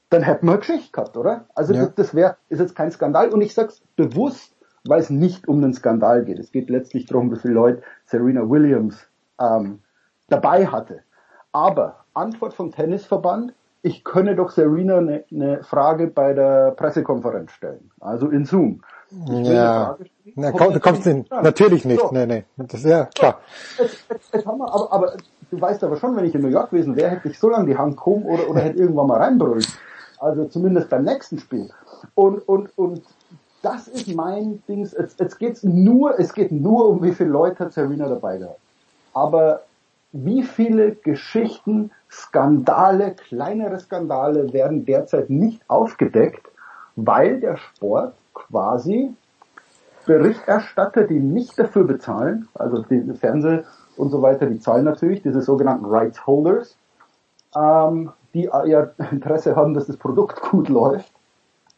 Dann 0.10 0.24
hätten 0.24 0.48
wir 0.48 0.54
eine 0.54 0.62
Geschichte 0.62 0.92
gehabt, 0.92 1.16
oder? 1.16 1.46
Also 1.54 1.76
Ja. 1.76 1.82
das, 1.86 1.94
das 1.94 2.16
wäre 2.16 2.36
ist 2.50 2.62
jetzt 2.62 2.76
kein 2.76 2.90
Skandal 2.90 3.30
und 3.30 3.44
ich 3.44 3.54
sag's 3.54 3.84
bewusst, 3.96 4.56
weil 4.88 5.00
es 5.00 5.12
nicht 5.12 5.48
um 5.48 5.64
einen 5.64 5.76
Skandal 5.76 6.26
geht. 6.26 6.40
Es 6.40 6.52
geht 6.52 6.72
letztlich 6.72 7.06
darum, 7.06 7.32
wie 7.32 7.38
viele 7.38 7.54
Leute 7.54 7.84
Serena 8.08 8.50
Williams 8.50 8.98
ähm, 9.40 9.78
dabei 10.30 10.66
hatte. 10.66 11.04
Aber 11.52 12.04
Antwort 12.16 12.56
vom 12.56 12.72
Tennisverband, 12.72 13.54
ich 13.84 14.04
könne 14.04 14.36
doch 14.36 14.50
Serena 14.50 14.98
eine 14.98 15.26
ne 15.30 15.64
Frage 15.64 16.08
bei 16.08 16.34
der 16.34 16.72
Pressekonferenz 16.72 17.52
stellen, 17.52 17.92
also 18.00 18.30
in 18.30 18.46
Zoom. 18.46 18.82
Ja. 19.28 19.98
Na, 20.36 20.52
komm, 20.52 20.74
du 20.74 20.80
kommst 20.80 21.06
dran. 21.06 21.26
natürlich 21.30 21.86
nicht. 21.86 22.02
So. 22.02 22.10
Nee, 22.12 22.26
nee. 22.26 22.44
Das 22.58 22.80
ist 22.80 22.90
ja 22.90 23.06
klar. 23.06 23.42
Jetzt, 23.78 23.98
jetzt, 24.10 24.34
jetzt 24.34 24.46
haben 24.48 24.58
wir, 24.58 24.74
aber, 24.74 24.92
aber 24.92 25.14
du 25.52 25.62
weißt 25.62 25.84
aber 25.84 25.98
schon, 25.98 26.16
wenn 26.16 26.26
ich 26.26 26.34
in 26.34 26.42
New 26.42 26.48
York 26.48 26.72
gewesen 26.72 26.96
wäre, 26.96 27.12
hätte 27.12 27.28
ich 27.28 27.38
so 27.38 27.50
lange 27.50 27.68
die 27.68 27.78
Hand 27.78 27.98
gehoben 27.98 28.26
oder, 28.26 28.50
oder 28.50 28.62
hätte 28.62 28.80
irgendwann 28.80 29.08
mal 29.08 29.22
reinbrüllt. 29.22 29.68
Also 30.18 30.46
zumindest 30.46 30.90
beim 30.90 31.04
nächsten 31.04 31.38
Spiel. 31.38 31.70
Und, 32.16 32.48
und, 32.48 32.76
und 32.78 33.04
das 33.62 33.88
ist 33.88 34.08
mein 34.16 34.64
Dings. 34.68 34.96
Jetzt, 34.98 35.20
jetzt 35.20 35.38
geht's 35.38 35.64
nur, 35.64 36.18
es 36.18 36.34
geht 36.34 36.52
nur 36.52 36.88
um 36.88 37.04
wie 37.04 37.12
viele 37.12 37.30
Leute 37.30 37.66
hat 37.66 37.74
Serena 37.74 38.08
dabei 38.08 38.38
gehabt. 38.38 38.60
Aber 39.14 39.62
wie 40.14 40.44
viele 40.44 40.92
Geschichten, 40.92 41.92
Skandale, 42.10 43.16
kleinere 43.16 43.80
Skandale 43.80 44.54
werden 44.54 44.86
derzeit 44.86 45.30
nicht 45.30 45.62
aufgedeckt, 45.68 46.48
weil 46.96 47.40
der 47.40 47.58
Sport 47.58 48.14
quasi 48.34 49.14
Berichterstatter, 50.06 51.04
die 51.04 51.20
nicht 51.20 51.58
dafür 51.58 51.86
bezahlen, 51.86 52.48
also 52.54 52.84
die 52.84 53.02
Fernseh 53.16 53.64
und 53.98 54.10
so 54.10 54.22
weiter, 54.22 54.46
die 54.46 54.60
zahlen 54.60 54.86
natürlich, 54.86 55.24
diese 55.24 55.42
sogenannten 55.42 55.86
Rights 55.86 56.26
Holders, 56.28 56.78
ähm, 57.56 58.12
die 58.34 58.44
ja 58.44 58.92
Interesse 59.12 59.56
haben, 59.56 59.74
dass 59.74 59.88
das 59.88 59.98
Produkt 59.98 60.42
gut 60.52 60.70
läuft. 60.70 61.12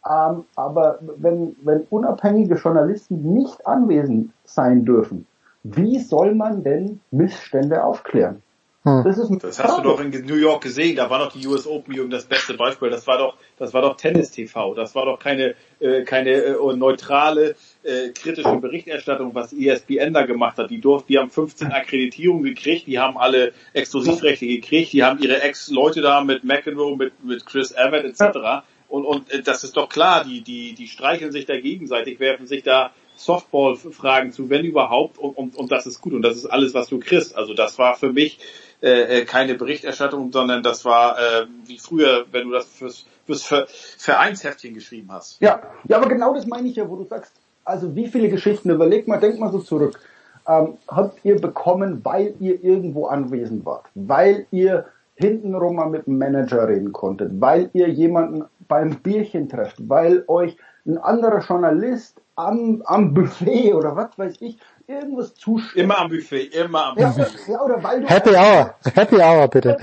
Ähm, 0.05 0.43
aber 0.55 0.99
wenn, 1.17 1.55
wenn 1.63 1.81
unabhängige 1.89 2.55
Journalisten 2.55 3.33
nicht 3.33 3.65
anwesend 3.65 4.33
sein 4.43 4.83
dürfen, 4.85 5.25
wie 5.67 5.97
soll 5.97 6.35
man 6.35 6.63
denn 6.63 6.99
Missstände 7.09 7.83
aufklären? 7.83 8.43
Das 8.83 9.17
ist 9.17 9.31
Das 9.43 9.57
hast 9.63 9.79
du 9.79 9.81
doch 9.81 9.99
in 9.99 10.11
New 10.27 10.35
York 10.35 10.61
gesehen. 10.61 10.95
Da 10.95 11.09
war 11.09 11.17
doch 11.17 11.31
die 11.31 11.47
US 11.47 11.65
Open 11.65 11.95
Jürgen 11.95 12.11
das 12.11 12.25
beste 12.25 12.53
Beispiel. 12.53 12.91
Das 12.91 13.07
war 13.07 13.17
doch, 13.17 13.35
das 13.57 13.73
war 13.73 13.81
doch 13.81 13.97
Tennis 13.97 14.29
TV. 14.29 14.75
Das 14.75 14.93
war 14.93 15.05
doch 15.05 15.17
keine, 15.17 15.55
äh, 15.79 16.03
keine 16.03 16.33
äh, 16.33 16.75
neutrale, 16.75 17.55
äh, 17.81 18.09
kritische 18.09 18.55
Berichterstattung, 18.57 19.33
was 19.33 19.53
ESPN 19.53 20.13
da 20.13 20.27
gemacht 20.27 20.59
hat. 20.59 20.69
Die 20.69 20.79
durften, 20.79 21.07
die 21.13 21.17
haben 21.17 21.31
15 21.31 21.71
Akkreditierungen 21.71 22.43
gekriegt. 22.43 22.85
Die 22.85 22.99
haben 22.99 23.17
alle 23.17 23.53
Exklusivrechte 23.73 24.45
gekriegt. 24.45 24.93
Die 24.93 25.03
haben 25.03 25.17
ihre 25.17 25.41
Ex-Leute 25.41 26.01
da 26.01 26.23
mit 26.23 26.43
McEnroe, 26.43 26.95
mit, 26.95 27.23
mit 27.23 27.43
Chris 27.47 27.71
Evert 27.71 28.05
etc. 28.05 28.67
Und, 28.87 29.03
und 29.03 29.31
äh, 29.31 29.41
das 29.41 29.63
ist 29.63 29.77
doch 29.77 29.89
klar. 29.89 30.23
Die, 30.25 30.41
die, 30.41 30.75
die 30.75 30.87
streicheln 30.87 31.31
sich 31.31 31.47
da 31.47 31.59
gegenseitig, 31.59 32.19
werfen 32.19 32.45
sich 32.45 32.61
da 32.61 32.91
Softball-Fragen 33.15 34.31
zu, 34.31 34.49
wenn 34.49 34.65
überhaupt, 34.65 35.17
und, 35.17 35.37
und, 35.37 35.55
und 35.55 35.71
das 35.71 35.85
ist 35.85 36.01
gut 36.01 36.13
und 36.13 36.21
das 36.21 36.37
ist 36.37 36.45
alles, 36.45 36.73
was 36.73 36.87
du 36.87 36.99
kriegst. 36.99 37.35
Also 37.35 37.53
das 37.53 37.77
war 37.79 37.95
für 37.95 38.11
mich 38.11 38.39
äh, 38.81 39.21
äh, 39.21 39.25
keine 39.25 39.55
Berichterstattung, 39.55 40.31
sondern 40.31 40.61
das 40.61 40.85
war 40.85 41.17
äh, 41.17 41.45
wie 41.65 41.77
früher, 41.77 42.25
wenn 42.31 42.47
du 42.47 42.53
das 42.53 42.65
fürs, 42.65 43.05
fürs 43.25 43.43
Ver 43.43 43.67
Vereinsheftchen 43.67 44.73
geschrieben 44.73 45.09
hast. 45.11 45.41
Ja, 45.41 45.61
ja, 45.87 45.97
aber 45.97 46.09
genau 46.09 46.33
das 46.33 46.45
meine 46.45 46.67
ich 46.67 46.75
ja, 46.75 46.87
wo 46.89 46.97
du 46.97 47.05
sagst, 47.05 47.33
also 47.63 47.95
wie 47.95 48.07
viele 48.07 48.29
Geschichten, 48.29 48.69
überleg 48.69 49.07
mal, 49.07 49.19
denk 49.19 49.39
mal 49.39 49.51
so 49.51 49.59
zurück, 49.59 49.99
ähm, 50.47 50.77
habt 50.87 51.23
ihr 51.23 51.39
bekommen, 51.39 52.01
weil 52.03 52.35
ihr 52.39 52.63
irgendwo 52.63 53.07
anwesend 53.07 53.65
wart, 53.65 53.85
weil 53.95 54.45
ihr 54.51 54.85
hintenrum 55.15 55.77
mal 55.77 55.89
mit 55.89 56.05
dem 56.05 56.17
Manager 56.17 56.67
reden 56.67 56.91
konntet, 56.91 57.31
weil 57.39 57.69
ihr 57.73 57.87
jemanden 57.89 58.43
beim 58.67 58.97
Bierchen 58.97 59.49
trefft, 59.49 59.77
weil 59.89 60.23
euch 60.27 60.57
ein 60.85 60.97
anderer 60.97 61.39
Journalist 61.39 62.21
am, 62.35 62.81
am 62.85 63.13
Buffet 63.13 63.73
oder 63.73 63.95
was 63.95 64.17
weiß 64.17 64.35
ich, 64.41 64.57
irgendwas 64.87 65.33
zustellt. 65.35 65.85
Immer 65.85 65.99
am 65.99 66.09
Buffet, 66.09 66.45
immer 66.55 66.85
am 66.87 66.97
Ja, 66.97 67.09
Buffet. 67.09 67.51
ja, 67.51 67.61
oder 67.61 67.83
weil 67.83 68.01
du 68.01 68.07
Happy 68.07 68.31
Hour. 68.31 68.75
Happy 68.93 69.15
Hour, 69.17 69.47
bitte. 69.47 69.77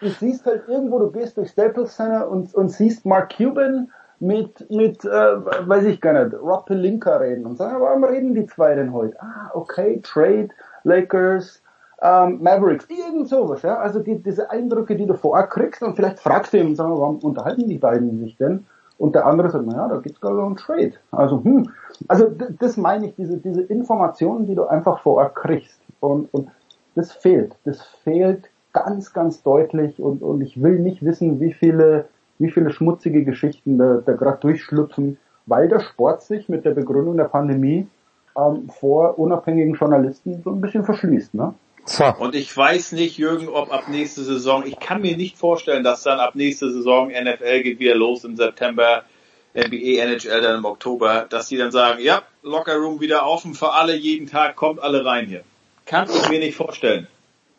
du 0.00 0.08
siehst 0.08 0.44
halt 0.46 0.68
irgendwo, 0.68 0.98
du 0.98 1.10
gehst 1.10 1.36
durch 1.36 1.50
Staples 1.50 1.94
Center 1.96 2.28
und, 2.28 2.54
und 2.54 2.70
siehst 2.70 3.04
Mark 3.06 3.34
Cuban 3.36 3.90
mit, 4.20 4.70
mit, 4.70 5.04
äh, 5.04 5.08
weiß 5.08 5.84
ich 5.84 6.00
gar 6.00 6.12
nicht, 6.24 6.34
Rob 6.40 6.66
Pelinka 6.66 7.16
reden 7.16 7.44
und 7.46 7.56
sagen, 7.56 7.80
warum 7.80 8.04
reden 8.04 8.34
die 8.34 8.46
zwei 8.46 8.74
denn 8.74 8.92
heute? 8.92 9.20
Ah, 9.20 9.50
okay, 9.54 10.00
Trade, 10.02 10.48
Lakers, 10.84 11.62
ähm, 12.00 12.38
Mavericks, 12.42 12.86
irgend 12.88 13.28
sowas, 13.28 13.62
ja. 13.62 13.76
Also 13.78 14.00
die, 14.00 14.22
diese 14.22 14.50
Eindrücke, 14.50 14.96
die 14.96 15.06
du 15.06 15.14
vorher 15.14 15.46
kriegst 15.46 15.82
und 15.82 15.96
vielleicht 15.96 16.20
fragst 16.20 16.52
du 16.52 16.58
ihn, 16.58 16.74
sag 16.76 16.88
mal, 16.88 16.98
warum 16.98 17.18
unterhalten 17.18 17.68
die 17.68 17.78
beiden 17.78 18.18
sich 18.20 18.36
denn? 18.36 18.66
Und 18.98 19.14
der 19.14 19.26
andere 19.26 19.50
sagt, 19.50 19.66
naja, 19.66 19.88
da 19.88 19.96
gibt's 19.96 20.20
gerade 20.20 20.42
einen 20.42 20.56
Trade. 20.56 20.92
Also, 21.10 21.42
hm. 21.42 21.68
Also 22.08 22.30
das 22.60 22.76
meine 22.76 23.06
ich, 23.06 23.14
diese, 23.16 23.38
diese 23.38 23.62
Informationen, 23.62 24.46
die 24.46 24.54
du 24.54 24.64
einfach 24.64 25.00
vorher 25.00 25.30
kriegst. 25.30 25.80
Und, 26.00 26.32
und 26.32 26.48
das 26.94 27.12
fehlt. 27.12 27.56
Das 27.64 27.82
fehlt 27.82 28.48
ganz, 28.72 29.12
ganz 29.12 29.42
deutlich 29.42 30.00
und, 30.00 30.22
und 30.22 30.40
ich 30.42 30.62
will 30.62 30.78
nicht 30.78 31.04
wissen, 31.04 31.40
wie 31.40 31.52
viele, 31.52 32.06
wie 32.38 32.50
viele 32.50 32.70
schmutzige 32.70 33.24
Geschichten 33.24 33.78
da, 33.78 34.02
da 34.04 34.12
gerade 34.12 34.38
durchschlüpfen, 34.38 35.18
weil 35.46 35.68
der 35.68 35.80
Sport 35.80 36.22
sich 36.22 36.48
mit 36.48 36.64
der 36.64 36.72
Begründung 36.72 37.16
der 37.16 37.24
Pandemie 37.24 37.86
ähm, 38.36 38.68
vor 38.68 39.18
unabhängigen 39.18 39.74
Journalisten 39.74 40.42
so 40.42 40.50
ein 40.50 40.60
bisschen 40.60 40.84
verschließt. 40.84 41.34
Ne? 41.34 41.54
Und 42.18 42.34
ich 42.34 42.56
weiß 42.56 42.92
nicht, 42.92 43.18
Jürgen, 43.18 43.48
ob 43.48 43.72
ab 43.72 43.88
nächste 43.88 44.22
Saison, 44.22 44.64
ich 44.66 44.78
kann 44.80 45.02
mir 45.02 45.16
nicht 45.16 45.36
vorstellen, 45.36 45.84
dass 45.84 46.02
dann 46.02 46.18
ab 46.18 46.34
nächste 46.34 46.72
Saison 46.72 47.08
NFL 47.08 47.62
geht 47.62 47.78
wieder 47.78 47.94
los 47.94 48.24
im 48.24 48.36
September, 48.36 49.04
NBA, 49.54 50.02
NHL 50.02 50.40
dann 50.40 50.58
im 50.58 50.64
Oktober, 50.64 51.26
dass 51.28 51.48
die 51.48 51.56
dann 51.56 51.70
sagen, 51.70 52.02
ja, 52.02 52.22
Locker 52.42 52.76
Room 52.76 53.00
wieder 53.00 53.26
offen 53.26 53.54
für 53.54 53.72
alle, 53.72 53.94
jeden 53.94 54.26
Tag, 54.26 54.56
kommt 54.56 54.82
alle 54.82 55.04
rein 55.04 55.26
hier. 55.26 55.42
Kann 55.86 56.08
ich 56.08 56.28
mir 56.28 56.38
nicht 56.38 56.56
vorstellen. 56.56 57.06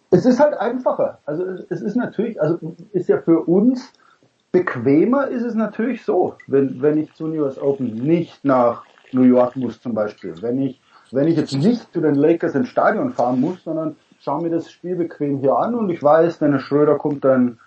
Es 0.09 0.25
ist 0.25 0.39
halt 0.39 0.55
einfacher. 0.55 1.19
Also 1.25 1.43
es, 1.43 1.65
es 1.69 1.81
ist 1.81 1.95
natürlich, 1.95 2.41
also 2.41 2.75
ist 2.91 3.07
ja 3.07 3.21
für 3.21 3.41
uns 3.41 3.93
bequemer 4.51 5.27
ist 5.27 5.43
es 5.43 5.53
natürlich 5.53 6.03
so, 6.03 6.35
wenn, 6.47 6.81
wenn 6.81 6.97
ich 6.97 7.13
zu 7.13 7.25
US 7.25 7.59
Open 7.59 7.93
nicht 7.93 8.43
nach 8.45 8.83
New 9.11 9.23
York 9.23 9.55
muss 9.55 9.81
zum 9.81 9.93
Beispiel. 9.93 10.33
Wenn 10.41 10.61
ich, 10.61 10.79
wenn 11.11 11.27
ich 11.27 11.37
jetzt 11.37 11.53
nicht 11.53 11.91
zu 11.93 12.01
den 12.01 12.15
Lakers 12.15 12.55
ins 12.55 12.69
Stadion 12.69 13.11
fahren 13.11 13.39
muss, 13.39 13.63
sondern 13.63 13.95
schaue 14.25 14.41
mir 14.41 14.49
das 14.49 14.71
Spiel 14.71 14.95
bequem 14.95 15.37
hier 15.37 15.55
an 15.55 15.75
und 15.75 15.89
ich 15.89 16.01
weiß, 16.01 16.39
Dennis 16.39 16.63
Schröder 16.63 16.95
kommt 16.95 17.23
dann, 17.23 17.59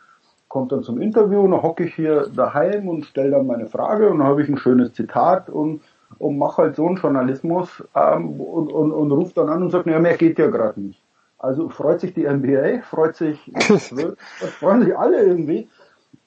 kommt 0.49 0.73
dann 0.73 0.83
zum 0.83 1.01
Interview 1.01 1.41
und 1.41 1.53
dann 1.53 1.63
hocke 1.63 1.85
ich 1.85 1.95
hier 1.95 2.27
daheim 2.35 2.89
und 2.89 3.07
stelle 3.07 3.31
dann 3.31 3.47
meine 3.47 3.67
Frage 3.67 4.11
und 4.11 4.19
dann 4.19 4.27
habe 4.27 4.43
ich 4.43 4.49
ein 4.49 4.59
schönes 4.59 4.93
Zitat 4.93 5.49
und 5.49 5.81
und 6.19 6.39
mache 6.39 6.63
halt 6.63 6.77
so 6.77 6.87
einen 6.87 6.97
Journalismus 6.97 7.85
ähm, 7.95 8.41
und, 8.41 8.73
und, 8.73 8.93
und 8.93 9.13
ruft 9.13 9.37
dann 9.37 9.51
an 9.51 9.63
und 9.63 9.71
sagt, 9.71 9.87
naja, 9.87 10.01
mehr 10.01 10.17
geht 10.17 10.39
ja 10.39 10.49
gerade 10.49 10.81
nicht. 10.81 11.01
Also 11.39 11.69
freut 11.69 12.01
sich 12.01 12.15
die 12.15 12.27
NBA, 12.27 12.81
freut 12.83 13.15
sich, 13.15 13.53
freuen 14.59 14.85
sich 14.85 14.97
alle 14.97 15.23
irgendwie, 15.23 15.69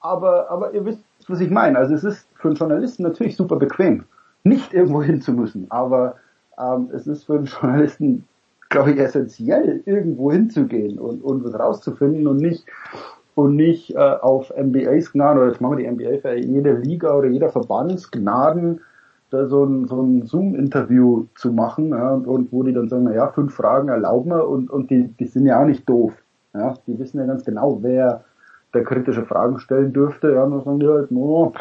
aber, 0.00 0.50
aber 0.50 0.72
ihr 0.72 0.84
wisst, 0.84 1.00
was 1.28 1.40
ich 1.40 1.50
meine. 1.50 1.76
Also 1.78 1.94
es 1.94 2.04
ist 2.04 2.28
für 2.34 2.48
einen 2.48 2.56
Journalisten 2.56 3.02
natürlich 3.02 3.36
super 3.36 3.56
bequem, 3.56 4.04
nicht 4.44 4.72
irgendwo 4.72 5.02
hin 5.02 5.20
zu 5.20 5.32
müssen, 5.32 5.66
aber 5.68 6.16
ähm, 6.58 6.90
es 6.94 7.06
ist 7.06 7.24
für 7.24 7.34
einen 7.34 7.44
Journalisten, 7.44 8.26
glaube 8.72 8.92
ich, 8.92 8.98
essentiell, 8.98 9.82
irgendwo 9.86 10.32
hinzugehen 10.32 10.98
und, 10.98 11.22
und 11.22 11.44
was 11.44 11.58
rauszufinden 11.58 12.26
und 12.26 12.38
nicht 12.38 12.66
und 13.34 13.56
nicht 13.56 13.94
äh, 13.94 13.98
auf 13.98 14.52
MBAs 14.56 15.12
Gnaden, 15.12 15.38
oder 15.38 15.48
jetzt 15.48 15.60
machen 15.60 15.78
wir 15.78 15.84
die 15.84 15.90
NBA 15.90 16.18
für 16.20 16.36
jede 16.36 16.72
Liga 16.74 17.14
oder 17.14 17.28
jeder 17.28 17.48
Verbandsgnaden, 17.48 18.80
da 19.30 19.46
so 19.46 19.64
ein, 19.64 19.86
so 19.86 20.02
ein 20.02 20.22
Zoom-Interview 20.26 21.24
zu 21.36 21.52
machen, 21.52 21.90
ja, 21.90 22.12
und, 22.12 22.52
wo 22.52 22.62
die 22.62 22.74
dann 22.74 22.88
sagen, 22.88 23.04
na 23.04 23.14
ja, 23.14 23.28
fünf 23.28 23.54
Fragen 23.54 23.88
erlauben 23.88 24.30
wir 24.30 24.46
und, 24.46 24.68
und 24.70 24.90
die, 24.90 25.08
die 25.18 25.26
sind 25.26 25.46
ja 25.46 25.62
auch 25.62 25.66
nicht 25.66 25.88
doof. 25.88 26.12
Ja, 26.52 26.74
die 26.86 26.98
wissen 26.98 27.18
ja 27.18 27.24
ganz 27.24 27.44
genau, 27.44 27.78
wer 27.82 28.24
der 28.74 28.84
kritische 28.84 29.24
Fragen 29.24 29.58
stellen 29.58 29.92
dürfte, 29.94 30.32
ja, 30.32 30.44
und 30.44 30.50
dann 30.50 30.64
sagen 30.64 30.80
die 30.80 30.88
halt, 30.88 31.10
no, 31.10 31.54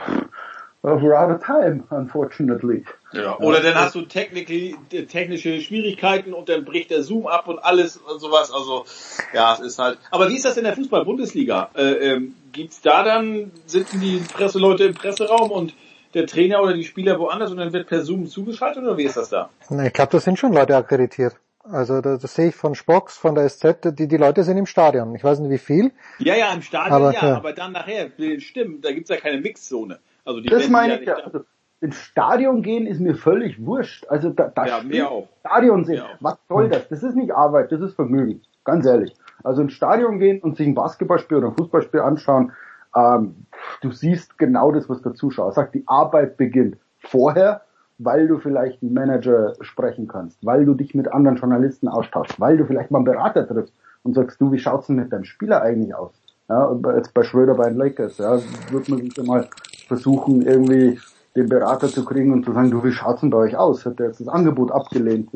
we're 0.83 1.13
out 1.13 1.29
of 1.29 1.43
time, 1.43 1.83
unfortunately. 1.89 2.83
Ja, 3.13 3.37
oder 3.39 3.61
dann 3.61 3.75
hast 3.75 3.95
du 3.95 4.01
technically, 4.03 4.75
technische 5.09 5.61
Schwierigkeiten 5.61 6.33
und 6.33 6.49
dann 6.49 6.65
bricht 6.65 6.91
der 6.91 7.03
Zoom 7.03 7.27
ab 7.27 7.47
und 7.47 7.59
alles 7.59 7.97
und 7.97 8.19
sowas. 8.19 8.51
Also 8.51 8.85
ja, 9.33 9.53
es 9.53 9.59
ist 9.59 9.79
halt. 9.79 9.99
Aber 10.11 10.29
wie 10.29 10.35
ist 10.35 10.45
das 10.45 10.57
in 10.57 10.63
der 10.63 10.75
Fußball-Bundesliga? 10.75 11.69
Äh, 11.75 12.13
ähm, 12.13 12.35
gibt's 12.51 12.81
da 12.81 13.03
dann, 13.03 13.51
sitzen 13.65 13.99
die 13.99 14.23
Presseleute 14.33 14.85
im 14.85 14.93
Presseraum 14.93 15.51
und 15.51 15.73
der 16.13 16.27
Trainer 16.27 16.61
oder 16.61 16.73
die 16.73 16.83
Spieler 16.83 17.19
woanders 17.19 17.51
und 17.51 17.57
dann 17.57 17.73
wird 17.73 17.87
per 17.87 18.01
Zoom 18.03 18.27
zugeschaltet 18.27 18.83
oder 18.83 18.97
wie 18.97 19.03
ist 19.03 19.17
das 19.17 19.29
da? 19.29 19.49
Ich 19.85 19.93
glaube, 19.93 20.11
das 20.11 20.23
sind 20.23 20.37
schon 20.37 20.53
Leute 20.53 20.75
akkreditiert. 20.75 21.35
Also 21.63 22.01
das, 22.01 22.21
das 22.21 22.33
sehe 22.33 22.49
ich 22.49 22.55
von 22.55 22.73
Spocks, 22.75 23.17
von 23.17 23.35
der 23.35 23.47
SZ, 23.47 23.97
die, 23.97 24.07
die 24.07 24.17
Leute 24.17 24.43
sind 24.43 24.57
im 24.57 24.65
Stadion. 24.65 25.13
Ich 25.15 25.23
weiß 25.23 25.39
nicht 25.39 25.51
wie 25.51 25.57
viel. 25.59 25.91
Ja, 26.19 26.35
ja, 26.35 26.51
im 26.53 26.63
Stadion 26.63 26.93
aber, 26.93 27.13
ja, 27.13 27.27
ja, 27.27 27.35
aber 27.35 27.53
dann 27.53 27.71
nachher, 27.71 28.09
stimmt, 28.39 28.83
da 28.83 28.91
gibt's 28.91 29.09
ja 29.09 29.17
keine 29.17 29.39
Mixzone. 29.39 29.99
Also 30.25 30.41
die 30.41 30.49
das 30.49 30.69
meine 30.69 30.99
ich 30.99 31.07
ja. 31.07 31.15
Also, 31.15 31.41
ins 31.81 31.95
Stadion 31.95 32.61
gehen 32.61 32.85
ist 32.85 32.99
mir 32.99 33.15
völlig 33.15 33.65
wurscht. 33.65 34.05
Also 34.07 34.29
da, 34.29 34.51
da 34.53 34.65
ja, 34.65 34.83
mir 34.83 35.09
auch. 35.09 35.27
Stadion 35.39 35.83
sehen. 35.83 36.03
Was 36.19 36.37
soll 36.47 36.69
das? 36.69 36.87
Das 36.89 37.01
ist 37.01 37.15
nicht 37.15 37.33
Arbeit, 37.33 37.71
das 37.71 37.81
ist 37.81 37.95
Vergnügen. 37.95 38.41
Ganz 38.63 38.85
ehrlich. 38.85 39.15
Also 39.43 39.63
ins 39.63 39.73
Stadion 39.73 40.19
gehen 40.19 40.39
und 40.41 40.57
sich 40.57 40.67
ein 40.67 40.75
Basketballspiel 40.75 41.37
oder 41.37 41.47
ein 41.47 41.55
Fußballspiel 41.55 42.01
anschauen, 42.01 42.51
ähm, 42.95 43.47
du 43.81 43.91
siehst 43.91 44.37
genau 44.37 44.71
das, 44.71 44.89
was 44.89 45.01
der 45.01 45.15
Zuschauer 45.15 45.53
sagt. 45.53 45.73
Die 45.73 45.83
Arbeit 45.87 46.37
beginnt 46.37 46.77
vorher, 46.99 47.61
weil 47.97 48.27
du 48.27 48.37
vielleicht 48.37 48.83
einen 48.83 48.93
Manager 48.93 49.53
sprechen 49.61 50.07
kannst, 50.07 50.45
weil 50.45 50.65
du 50.65 50.75
dich 50.75 50.93
mit 50.93 51.11
anderen 51.11 51.37
Journalisten 51.37 51.87
austauschst, 51.87 52.39
weil 52.39 52.57
du 52.57 52.65
vielleicht 52.65 52.91
mal 52.91 52.99
einen 52.99 53.05
Berater 53.05 53.47
triffst 53.47 53.73
und 54.03 54.13
sagst, 54.13 54.39
du, 54.41 54.51
wie 54.51 54.59
schaut's 54.59 54.87
denn 54.87 54.97
mit 54.97 55.11
deinem 55.11 55.23
Spieler 55.23 55.61
eigentlich 55.61 55.95
aus? 55.95 56.13
Ja, 56.49 56.75
jetzt 56.95 57.13
bei 57.13 57.23
Schröder 57.23 57.55
bei 57.55 57.69
den 57.69 57.77
Lakers, 57.77 58.17
ja, 58.17 58.39
wird 58.71 58.89
man 58.89 58.99
sich 58.99 59.15
ja 59.15 59.23
mal 59.23 59.47
versuchen, 59.91 60.41
irgendwie 60.41 60.99
den 61.35 61.49
Berater 61.49 61.89
zu 61.89 62.05
kriegen 62.05 62.31
und 62.31 62.45
zu 62.45 62.53
sagen, 62.53 62.71
du, 62.71 62.81
wie 62.83 62.93
schaut's 62.93 63.19
denn 63.19 63.29
bei 63.29 63.39
euch 63.39 63.57
aus? 63.57 63.85
Hat 63.85 63.99
der 63.99 64.07
jetzt 64.07 64.21
das 64.21 64.29
Angebot 64.29 64.71
abgelehnt? 64.71 65.29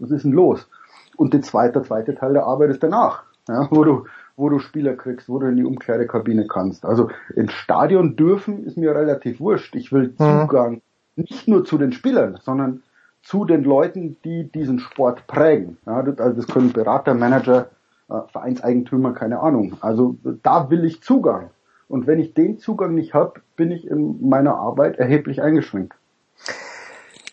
Was 0.00 0.10
ist 0.10 0.24
denn 0.24 0.32
los? 0.32 0.68
Und 1.16 1.32
der 1.32 1.42
zweite, 1.42 1.82
zweite 1.82 2.16
Teil 2.16 2.32
der 2.32 2.44
Arbeit 2.44 2.70
ist 2.70 2.82
danach, 2.82 3.22
ja, 3.48 3.68
wo 3.70 3.84
du, 3.84 4.06
wo 4.36 4.48
du 4.48 4.58
Spieler 4.58 4.94
kriegst, 4.94 5.28
wo 5.28 5.38
du 5.38 5.46
in 5.46 5.56
die 5.56 5.64
Umkleidekabine 5.64 6.48
kannst. 6.48 6.84
Also 6.84 7.08
ins 7.36 7.52
Stadion 7.52 8.16
dürfen 8.16 8.64
ist 8.64 8.76
mir 8.76 8.94
relativ 8.94 9.38
wurscht. 9.38 9.76
Ich 9.76 9.92
will 9.92 10.14
mhm. 10.18 10.40
Zugang 10.40 10.82
nicht 11.14 11.46
nur 11.46 11.64
zu 11.64 11.78
den 11.78 11.92
Spielern, 11.92 12.38
sondern 12.42 12.82
zu 13.22 13.44
den 13.44 13.62
Leuten, 13.62 14.16
die 14.24 14.50
diesen 14.50 14.80
Sport 14.80 15.28
prägen. 15.28 15.76
Ja, 15.86 15.98
also 15.98 16.32
das 16.32 16.48
können 16.48 16.72
Berater, 16.72 17.14
Manager, 17.14 17.68
äh, 18.08 18.14
Vereinseigentümer, 18.32 19.12
keine 19.12 19.38
Ahnung. 19.40 19.76
Also 19.80 20.16
da 20.42 20.68
will 20.70 20.84
ich 20.84 21.02
Zugang. 21.02 21.50
Und 21.90 22.06
wenn 22.06 22.20
ich 22.20 22.34
den 22.34 22.58
Zugang 22.58 22.94
nicht 22.94 23.14
habe, 23.14 23.40
bin 23.56 23.72
ich 23.72 23.84
in 23.84 24.28
meiner 24.28 24.54
Arbeit 24.54 25.00
erheblich 25.00 25.42
eingeschränkt. 25.42 25.96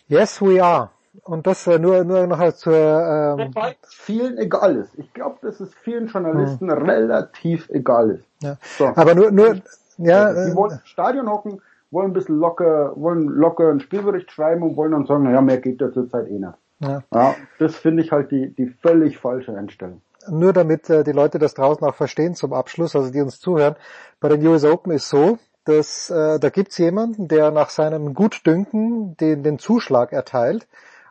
Yes, 0.08 0.42
we 0.42 0.64
are. 0.64 0.90
Und 1.24 1.46
das 1.46 1.68
äh, 1.68 1.78
nur, 1.78 2.04
nur 2.04 2.26
noch 2.26 2.54
zur... 2.54 2.74
Ähm 2.74 3.54
vielen 3.88 4.40
egal 4.40 4.78
ist. 4.78 4.98
Ich 4.98 5.14
glaube, 5.14 5.38
dass 5.44 5.60
es 5.60 5.72
vielen 5.76 6.08
Journalisten 6.08 6.72
hm. 6.72 6.78
relativ 6.90 7.70
egal 7.70 8.10
ist. 8.10 8.28
Ja. 8.42 8.58
So. 8.80 8.88
Aber 8.96 9.14
nur, 9.14 9.30
nur 9.30 9.62
ja, 10.00 10.34
die 10.34 10.56
wollen 10.56 10.72
im 10.72 10.86
Stadion 10.86 11.30
hocken, 11.30 11.62
wollen 11.92 12.08
ein 12.08 12.14
bisschen 12.14 12.40
locker, 12.40 12.94
wollen 12.96 13.28
locker 13.28 13.70
einen 13.70 13.80
Spielbericht 13.80 14.32
schreiben 14.32 14.64
und 14.64 14.76
wollen 14.76 14.92
dann 14.92 15.06
sagen, 15.06 15.26
naja, 15.26 15.42
mehr 15.42 15.60
geht 15.60 15.82
ja 15.82 15.92
zurzeit 15.92 16.30
eh 16.30 16.40
nicht. 16.40 16.54
Ja. 16.80 17.04
ja 17.14 17.36
das 17.60 17.76
finde 17.76 18.02
ich 18.02 18.12
halt 18.12 18.32
die, 18.32 18.56
die 18.56 18.68
völlig 18.82 19.20
falsche 19.20 19.56
Einstellung 19.56 20.02
nur 20.30 20.54
damit 20.54 20.90
äh, 20.90 21.04
die 21.04 21.12
Leute 21.12 21.40
das 21.40 21.54
draußen 21.54 21.86
auch 21.86 21.96
verstehen 21.96 22.36
zum 22.36 22.54
Abschluss, 22.54 22.96
also 22.96 23.12
die 23.12 23.22
uns 23.22 23.40
zuhören, 23.40 23.76
bei 24.20 24.30
den 24.30 24.46
US 24.48 24.64
Open 24.64 24.92
ist 24.92 25.10
so, 25.10 25.38
dass 25.66 26.10
äh, 26.10 26.40
da 26.40 26.50
gibt's 26.50 26.78
jemanden, 26.78 27.28
der 27.28 27.52
nach 27.52 27.70
seinem 27.70 28.14
Gutdünken 28.14 29.18
den, 29.18 29.44
den 29.44 29.60
Zuschlag 29.60 30.14
erteilt. 30.14 30.68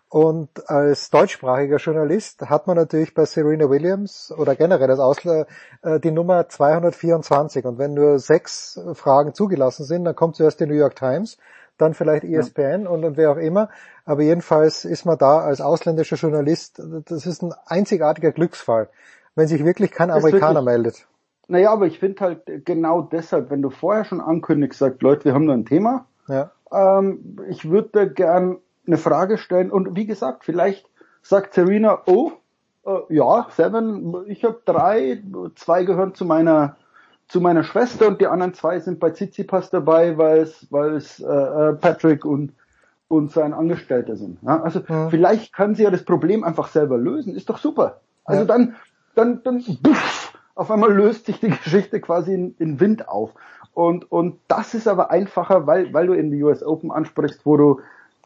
Und 0.08 0.70
als 0.70 1.10
deutschsprachiger 1.10 1.76
Journalist 1.76 2.40
hat 2.42 2.66
man 2.68 2.76
natürlich 2.76 3.12
bei 3.12 3.24
Serena 3.24 3.68
Williams 3.68 4.32
oder 4.36 4.54
generell 4.54 4.90
als 4.90 5.00
Ausler 5.00 5.46
äh, 5.82 5.98
die 6.00 6.12
Nummer 6.12 6.48
224. 6.48 7.64
Und 7.64 7.78
wenn 7.78 7.94
nur 7.94 8.18
sechs 8.18 8.80
Fragen 8.94 9.34
zugelassen 9.34 9.84
sind, 9.84 10.04
dann 10.04 10.14
kommt 10.14 10.36
zuerst 10.36 10.60
die 10.60 10.66
New 10.66 10.74
York 10.74 10.96
Times 10.96 11.38
dann 11.78 11.94
vielleicht 11.94 12.24
ESPN 12.24 12.82
ja. 12.82 12.88
und, 12.90 13.04
und 13.04 13.16
wer 13.16 13.30
auch 13.32 13.36
immer. 13.36 13.68
Aber 14.04 14.22
jedenfalls 14.22 14.84
ist 14.84 15.04
man 15.04 15.18
da 15.18 15.40
als 15.40 15.60
ausländischer 15.60 16.16
Journalist, 16.16 16.82
das 17.06 17.26
ist 17.26 17.42
ein 17.42 17.52
einzigartiger 17.66 18.32
Glücksfall, 18.32 18.88
wenn 19.34 19.48
sich 19.48 19.64
wirklich 19.64 19.90
kein 19.90 20.10
Amerikaner 20.10 20.60
wirklich, 20.60 20.64
meldet. 20.64 21.06
Naja, 21.48 21.72
aber 21.72 21.86
ich 21.86 21.98
finde 21.98 22.20
halt 22.20 22.64
genau 22.64 23.02
deshalb, 23.02 23.50
wenn 23.50 23.62
du 23.62 23.70
vorher 23.70 24.04
schon 24.04 24.20
ankündigst, 24.20 24.78
sagt, 24.78 25.02
Leute, 25.02 25.26
wir 25.26 25.34
haben 25.34 25.46
da 25.46 25.54
ein 25.54 25.66
Thema, 25.66 26.06
ja. 26.28 26.50
ähm, 26.72 27.38
ich 27.48 27.70
würde 27.70 28.10
gern 28.10 28.58
eine 28.86 28.96
Frage 28.96 29.38
stellen 29.38 29.70
und 29.70 29.96
wie 29.96 30.06
gesagt, 30.06 30.44
vielleicht 30.44 30.88
sagt 31.22 31.54
Serena, 31.54 32.02
oh, 32.06 32.32
äh, 32.84 33.14
ja, 33.14 33.46
Seven, 33.50 34.24
ich 34.28 34.44
habe 34.44 34.60
drei, 34.64 35.22
zwei 35.56 35.84
gehören 35.84 36.14
zu 36.14 36.24
meiner 36.24 36.76
zu 37.28 37.40
meiner 37.40 37.64
Schwester 37.64 38.08
und 38.08 38.20
die 38.20 38.26
anderen 38.26 38.54
zwei 38.54 38.78
sind 38.80 39.00
bei 39.00 39.10
Tsitsipas 39.10 39.70
dabei, 39.70 40.16
weil 40.16 40.38
es, 40.38 40.66
weil 40.70 40.94
es 40.94 41.20
äh, 41.20 41.26
äh, 41.26 41.72
Patrick 41.74 42.24
und 42.24 42.52
und 43.08 43.30
sein 43.30 43.54
Angestellter 43.54 44.16
sind. 44.16 44.38
Ja, 44.42 44.62
also 44.62 44.80
ja. 44.88 45.08
vielleicht 45.08 45.52
können 45.52 45.74
sie 45.74 45.84
ja 45.84 45.90
das 45.90 46.04
Problem 46.04 46.44
einfach 46.44 46.68
selber 46.68 46.98
lösen. 46.98 47.34
Ist 47.34 47.48
doch 47.48 47.58
super. 47.58 48.00
Also 48.24 48.42
ja. 48.42 48.46
dann, 48.46 48.74
dann, 49.14 49.42
dann, 49.44 49.64
puff, 49.82 50.36
auf 50.54 50.70
einmal 50.70 50.92
löst 50.92 51.26
sich 51.26 51.38
die 51.40 51.50
Geschichte 51.64 52.00
quasi 52.00 52.34
in, 52.34 52.54
in 52.58 52.80
Wind 52.80 53.08
auf. 53.08 53.32
Und, 53.74 54.10
und 54.10 54.40
das 54.48 54.74
ist 54.74 54.88
aber 54.88 55.10
einfacher, 55.10 55.66
weil, 55.66 55.92
weil 55.92 56.06
du 56.06 56.14
in 56.14 56.30
die 56.30 56.42
US 56.42 56.62
Open 56.62 56.90
ansprichst, 56.90 57.44
wo 57.44 57.56
du, 57.56 57.80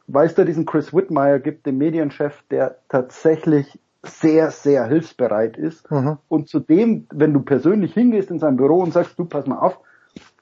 weißt 0.07 0.39
du, 0.39 0.45
diesen 0.45 0.65
Chris 0.65 0.95
Whitmire 0.95 1.41
gibt, 1.41 1.67
den 1.67 1.77
Medienchef, 1.77 2.43
der 2.51 2.79
tatsächlich 2.89 3.79
sehr, 4.03 4.51
sehr 4.51 4.87
hilfsbereit 4.87 5.57
ist. 5.57 5.91
Mhm. 5.91 6.19
Und 6.29 6.49
zudem, 6.49 7.07
wenn 7.12 7.33
du 7.33 7.41
persönlich 7.41 7.95
hingehst 7.95 8.31
in 8.31 8.39
sein 8.39 8.57
Büro 8.57 8.79
und 8.79 8.93
sagst, 8.93 9.19
du 9.19 9.25
pass 9.25 9.47
mal 9.47 9.59
auf, 9.59 9.79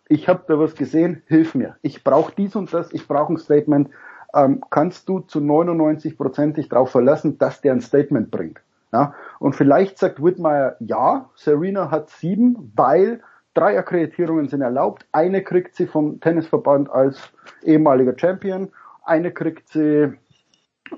ich 0.08 0.28
habe 0.28 0.44
da 0.48 0.58
was 0.58 0.74
gesehen, 0.74 1.22
hilf 1.26 1.54
mir. 1.54 1.76
Ich 1.82 2.02
brauche 2.02 2.32
dies 2.36 2.56
und 2.56 2.72
das, 2.72 2.92
ich 2.92 3.06
brauche 3.06 3.32
ein 3.32 3.38
Statement. 3.38 3.90
Ähm, 4.34 4.62
kannst 4.70 5.08
du 5.08 5.20
zu 5.20 5.40
99 5.40 6.16
Prozent 6.16 6.56
dich 6.56 6.68
darauf 6.68 6.90
verlassen, 6.90 7.38
dass 7.38 7.60
der 7.60 7.72
ein 7.72 7.80
Statement 7.80 8.30
bringt? 8.30 8.60
Ja? 8.92 9.14
Und 9.38 9.54
vielleicht 9.54 9.98
sagt 9.98 10.22
Whitmire, 10.22 10.76
ja, 10.80 11.28
Serena 11.34 11.90
hat 11.90 12.10
sieben, 12.10 12.72
weil 12.74 13.20
drei 13.54 13.78
Akkreditierungen 13.78 14.48
sind 14.48 14.62
erlaubt. 14.62 15.06
Eine 15.12 15.42
kriegt 15.42 15.74
sie 15.74 15.86
vom 15.86 16.20
Tennisverband 16.20 16.90
als 16.90 17.32
ehemaliger 17.62 18.14
Champion, 18.16 18.70
eine 19.04 19.32
kriegt 19.32 19.68
sie, 19.70 20.12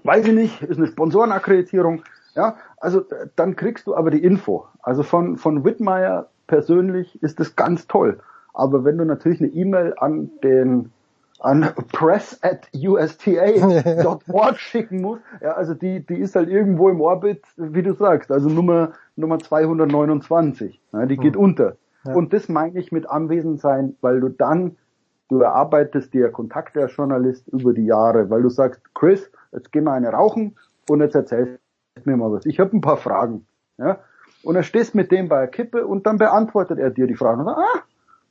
weiß 0.04 0.26
ich 0.26 0.34
nicht, 0.34 0.62
ist 0.62 0.78
eine 0.78 0.88
Sponsorenakkreditierung. 0.88 2.02
Ja, 2.34 2.56
also 2.78 3.04
dann 3.36 3.56
kriegst 3.56 3.86
du 3.86 3.94
aber 3.94 4.10
die 4.10 4.22
Info. 4.22 4.66
Also 4.82 5.02
von, 5.02 5.36
von 5.36 5.64
Whitmire 5.64 6.28
persönlich 6.46 7.22
ist 7.22 7.40
das 7.40 7.56
ganz 7.56 7.86
toll. 7.86 8.20
Aber 8.54 8.84
wenn 8.84 8.98
du 8.98 9.04
natürlich 9.04 9.40
eine 9.40 9.50
E-Mail 9.50 9.94
an 9.98 10.30
den 10.42 10.92
an 11.40 11.70
press 11.92 12.38
at 12.42 12.68
usta.org 12.74 14.56
schicken 14.58 15.00
musst, 15.00 15.22
ja, 15.40 15.52
also 15.52 15.74
die, 15.74 16.04
die 16.04 16.16
ist 16.16 16.36
halt 16.36 16.48
irgendwo 16.48 16.90
im 16.90 17.00
Orbit, 17.00 17.42
wie 17.56 17.82
du 17.82 17.94
sagst, 17.94 18.30
also 18.30 18.48
Nummer, 18.48 18.92
Nummer 19.16 19.38
229, 19.38 20.80
ja, 20.92 21.06
die 21.06 21.16
geht 21.16 21.34
hm. 21.34 21.42
unter. 21.42 21.76
Ja. 22.04 22.14
Und 22.14 22.32
das 22.32 22.48
meine 22.48 22.78
ich 22.78 22.92
mit 22.92 23.08
anwesend 23.08 23.60
sein, 23.60 23.96
weil 24.00 24.20
du 24.20 24.28
dann, 24.28 24.76
du 25.28 25.40
erarbeitest 25.40 26.12
dir 26.12 26.30
Kontakte 26.30 26.82
als 26.82 26.96
Journalist 26.96 27.48
über 27.48 27.72
die 27.72 27.86
Jahre, 27.86 28.30
weil 28.30 28.42
du 28.42 28.48
sagst, 28.48 28.82
Chris, 28.94 29.30
jetzt 29.52 29.72
gehen 29.72 29.84
wir 29.84 29.92
eine 29.92 30.10
rauchen 30.10 30.56
und 30.88 31.00
jetzt 31.00 31.14
erzählst 31.14 31.59
mir 32.06 32.16
mal 32.16 32.32
was. 32.32 32.46
Ich 32.46 32.60
habe 32.60 32.76
ein 32.76 32.80
paar 32.80 32.96
Fragen. 32.96 33.46
Ja? 33.78 33.98
Und 34.42 34.56
er 34.56 34.62
stehst 34.62 34.94
mit 34.94 35.10
dem 35.10 35.28
bei 35.28 35.40
der 35.40 35.48
Kippe 35.48 35.86
und 35.86 36.06
dann 36.06 36.18
beantwortet 36.18 36.78
er 36.78 36.90
dir 36.90 37.06
die 37.06 37.16
Fragen. 37.16 37.40
Und 37.40 37.46
sagt, 37.46 37.58
ah, 37.58 37.82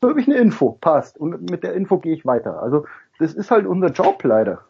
da 0.02 0.10
habe 0.10 0.22
ich 0.22 0.28
eine 0.28 0.38
Info, 0.38 0.78
passt. 0.80 1.18
Und 1.18 1.50
mit 1.50 1.64
der 1.64 1.74
Info 1.74 1.98
gehe 2.00 2.14
ich 2.14 2.26
weiter. 2.26 2.62
Also 2.62 2.86
das 3.20 3.34
ist 3.34 3.52
halt 3.52 3.66
unser 3.66 3.90
Job 3.90 4.24
leider. 4.24 4.62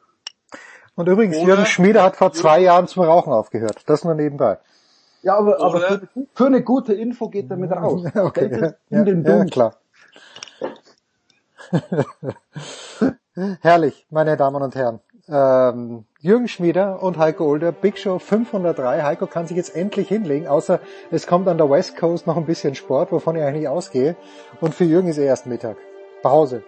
Und 0.96 1.08
übrigens, 1.08 1.38
Oder- 1.38 1.48
Jürgen 1.48 1.66
Schmieder 1.66 2.04
hat 2.04 2.18
vor 2.18 2.34
zwei 2.34 2.60
Jahren 2.60 2.88
zum 2.88 3.04
Rauchen 3.04 3.32
aufgehört. 3.32 3.84
Das 3.86 4.04
nur 4.04 4.16
nebenbei. 4.16 4.58
Ja, 5.22 5.38
aber, 5.38 5.62
aber 5.62 5.80
für, 5.80 6.02
für 6.34 6.46
eine 6.46 6.64
gute 6.64 6.94
Info 6.94 7.30
geht 7.30 7.52
damit 7.52 7.72
raus. 7.72 8.04
Okay, 8.16 8.50
es 8.52 8.74
ja, 8.90 9.00
in 9.00 9.06
den 9.06 9.24
ja, 9.24 9.38
Dunst. 9.38 9.54
klar. 9.54 9.76
Herrlich, 13.62 14.08
meine 14.10 14.36
Damen 14.38 14.62
und 14.62 14.76
Herren. 14.76 15.00
Ähm, 15.32 16.06
Jürgen 16.22 16.48
Schmieder 16.48 17.04
und 17.04 17.20
Heiko 17.20 17.46
Older, 17.46 17.72
Big 17.72 18.00
Show 18.00 18.18
503. 18.18 19.04
Heiko 19.04 19.28
kann 19.28 19.46
sich 19.46 19.58
jetzt 19.58 19.76
endlich 19.76 20.08
hinlegen, 20.08 20.48
außer 20.48 20.80
es 21.12 21.28
kommt 21.28 21.48
an 21.48 21.58
der 21.58 21.70
West 21.70 21.98
Coast 21.98 22.26
noch 22.26 22.36
ein 22.36 22.46
bisschen 22.46 22.74
Sport, 22.74 23.12
wovon 23.12 23.36
ich 23.36 23.44
eigentlich 23.44 23.68
ausgehe. 23.68 24.16
Und 24.60 24.74
für 24.74 24.86
Jürgen 24.86 25.08
ist 25.08 25.20
eh 25.20 25.26
erst 25.26 25.46
Mittag. 25.46 25.78
Pause. 26.24 26.64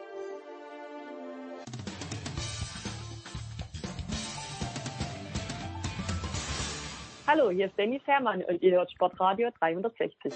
Hallo, 7.26 7.50
hier 7.50 7.66
ist 7.66 7.78
Dennis 7.80 8.02
Herrmann 8.06 8.44
und 8.44 8.62
ihr 8.62 8.74
hört 8.74 8.92
Sportradio 8.92 9.50
360. 9.60 10.34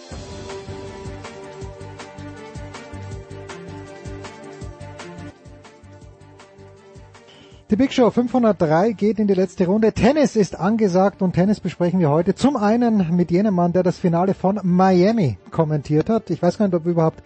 Die 7.72 7.76
Big 7.76 7.92
Show 7.92 8.12
503 8.12 8.92
geht 8.92 9.18
in 9.18 9.26
die 9.26 9.34
letzte 9.34 9.66
Runde. 9.66 9.92
Tennis 9.92 10.36
ist 10.36 10.56
angesagt 10.56 11.24
und 11.24 11.34
Tennis 11.34 11.60
besprechen 11.60 12.00
wir 12.00 12.12
heute. 12.12 12.36
Zum 12.36 12.58
einen 12.58 13.16
mit 13.16 13.32
jenem 13.32 13.56
Mann, 13.56 13.74
der 13.74 13.82
das 13.82 13.98
Finale 13.98 14.36
von 14.36 14.60
Miami 14.62 15.40
kommentiert 15.50 16.08
hat. 16.08 16.30
Ich 16.30 16.44
weiß 16.44 16.60
gar 16.60 16.68
nicht, 16.68 16.76
ob 16.76 16.86
wir 16.86 16.92
überhaupt 16.92 17.24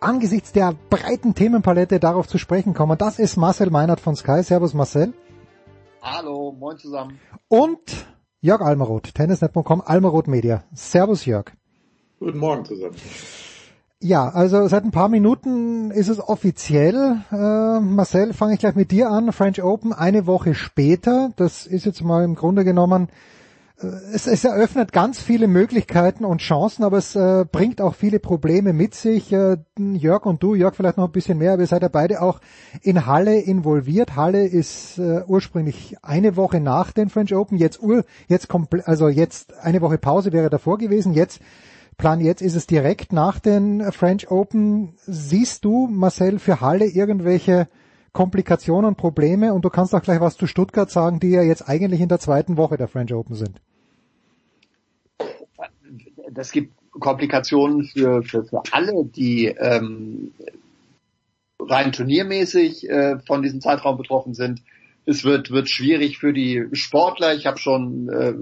angesichts 0.00 0.50
der 0.50 0.74
breiten 0.90 1.36
Themenpalette 1.36 2.00
darauf 2.00 2.26
zu 2.26 2.36
sprechen 2.36 2.74
kommen. 2.74 2.98
Das 2.98 3.20
ist 3.20 3.36
Marcel 3.36 3.70
Meinert 3.70 4.00
von 4.00 4.16
Sky. 4.16 4.42
Servus 4.42 4.74
Marcel. 4.74 5.12
Hallo, 6.02 6.50
moin 6.58 6.76
zusammen. 6.78 7.20
Und 7.46 8.06
Jörg 8.40 8.62
Almeroth, 8.62 9.14
tennisnet.com, 9.14 9.82
Almeroth 9.86 10.26
Media. 10.26 10.64
Servus 10.74 11.24
Jörg. 11.26 11.52
Guten 12.18 12.38
Morgen 12.38 12.64
zusammen. 12.64 12.96
Ja, 14.00 14.28
also 14.28 14.68
seit 14.68 14.84
ein 14.84 14.90
paar 14.90 15.08
Minuten 15.08 15.90
ist 15.90 16.08
es 16.08 16.20
offiziell. 16.20 17.22
Äh, 17.32 17.80
Marcel, 17.80 18.34
fange 18.34 18.52
ich 18.52 18.60
gleich 18.60 18.74
mit 18.74 18.90
dir 18.90 19.10
an. 19.10 19.32
French 19.32 19.62
Open 19.62 19.94
eine 19.94 20.26
Woche 20.26 20.54
später. 20.54 21.32
Das 21.36 21.66
ist 21.66 21.86
jetzt 21.86 22.02
mal 22.02 22.22
im 22.22 22.34
Grunde 22.34 22.64
genommen, 22.64 23.08
äh, 23.80 23.86
es, 24.12 24.26
es 24.26 24.44
eröffnet 24.44 24.92
ganz 24.92 25.18
viele 25.18 25.48
Möglichkeiten 25.48 26.26
und 26.26 26.42
Chancen, 26.42 26.84
aber 26.84 26.98
es 26.98 27.16
äh, 27.16 27.46
bringt 27.50 27.80
auch 27.80 27.94
viele 27.94 28.18
Probleme 28.18 28.74
mit 28.74 28.94
sich. 28.94 29.32
Äh, 29.32 29.56
Jörg 29.78 30.26
und 30.26 30.42
du, 30.42 30.54
Jörg 30.54 30.74
vielleicht 30.76 30.98
noch 30.98 31.06
ein 31.06 31.12
bisschen 31.12 31.38
mehr, 31.38 31.54
aber 31.54 31.62
ihr 31.62 31.66
seid 31.66 31.80
ja 31.80 31.88
beide 31.88 32.20
auch 32.20 32.40
in 32.82 33.06
Halle 33.06 33.40
involviert. 33.40 34.14
Halle 34.14 34.46
ist 34.46 34.98
äh, 34.98 35.22
ursprünglich 35.26 35.96
eine 36.02 36.36
Woche 36.36 36.60
nach 36.60 36.92
den 36.92 37.08
French 37.08 37.34
Open, 37.34 37.56
jetzt 37.56 37.82
ur, 37.82 38.04
jetzt 38.28 38.48
also 38.84 39.08
jetzt 39.08 39.54
eine 39.58 39.80
Woche 39.80 39.96
Pause 39.96 40.32
wäre 40.32 40.50
davor 40.50 40.76
gewesen, 40.76 41.14
jetzt 41.14 41.40
Plan 41.96 42.20
jetzt 42.20 42.42
ist 42.42 42.54
es 42.54 42.66
direkt 42.66 43.12
nach 43.12 43.38
den 43.38 43.90
French 43.92 44.30
Open. 44.30 44.94
Siehst 45.06 45.64
du, 45.64 45.86
Marcel, 45.86 46.38
für 46.38 46.60
Halle 46.60 46.86
irgendwelche 46.86 47.68
Komplikationen, 48.12 48.96
Probleme? 48.96 49.54
Und 49.54 49.64
du 49.64 49.70
kannst 49.70 49.94
auch 49.94 50.02
gleich 50.02 50.20
was 50.20 50.36
zu 50.36 50.46
Stuttgart 50.46 50.90
sagen, 50.90 51.20
die 51.20 51.30
ja 51.30 51.42
jetzt 51.42 51.68
eigentlich 51.68 52.00
in 52.00 52.08
der 52.08 52.18
zweiten 52.18 52.56
Woche 52.56 52.76
der 52.76 52.88
French 52.88 53.14
Open 53.14 53.34
sind. 53.34 53.60
das 56.30 56.52
gibt 56.52 56.74
Komplikationen 56.92 57.84
für, 57.84 58.22
für, 58.22 58.44
für 58.44 58.62
alle, 58.72 59.04
die 59.04 59.46
ähm, 59.46 60.32
rein 61.58 61.92
turniermäßig 61.92 62.88
äh, 62.88 63.18
von 63.26 63.42
diesem 63.42 63.60
Zeitraum 63.60 63.96
betroffen 63.96 64.34
sind. 64.34 64.62
Es 65.04 65.24
wird, 65.24 65.50
wird 65.50 65.68
schwierig 65.68 66.18
für 66.18 66.32
die 66.32 66.66
Sportler. 66.72 67.34
Ich 67.34 67.46
habe 67.46 67.58
schon 67.58 68.08
äh, 68.08 68.34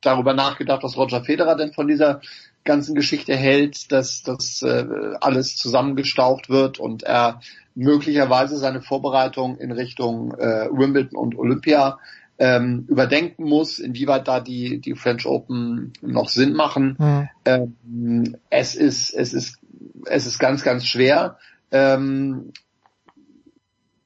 darüber 0.00 0.34
nachgedacht, 0.34 0.82
was 0.82 0.96
Roger 0.96 1.24
Federer 1.24 1.56
denn 1.56 1.72
von 1.72 1.88
dieser 1.88 2.20
ganzen 2.64 2.94
Geschichte 2.94 3.34
hält, 3.36 3.90
dass 3.92 4.22
das 4.22 4.62
äh, 4.62 4.86
alles 5.20 5.56
zusammengestaucht 5.56 6.50
wird 6.50 6.78
und 6.78 7.02
er 7.02 7.40
möglicherweise 7.74 8.58
seine 8.58 8.82
Vorbereitung 8.82 9.56
in 9.58 9.72
Richtung 9.72 10.34
äh, 10.34 10.68
Wimbledon 10.70 11.16
und 11.18 11.38
Olympia 11.38 11.98
ähm, 12.38 12.86
überdenken 12.88 13.44
muss, 13.44 13.78
inwieweit 13.78 14.26
da 14.26 14.40
die, 14.40 14.80
die 14.80 14.94
French 14.94 15.26
Open 15.26 15.92
noch 16.00 16.28
Sinn 16.28 16.54
machen. 16.54 16.96
Mhm. 16.98 17.28
Ähm, 17.44 18.36
es 18.48 18.74
ist, 18.74 19.10
es 19.14 19.34
ist, 19.34 19.58
es 20.06 20.26
ist 20.26 20.38
ganz, 20.38 20.62
ganz 20.62 20.86
schwer. 20.86 21.38
Ähm, 21.70 22.52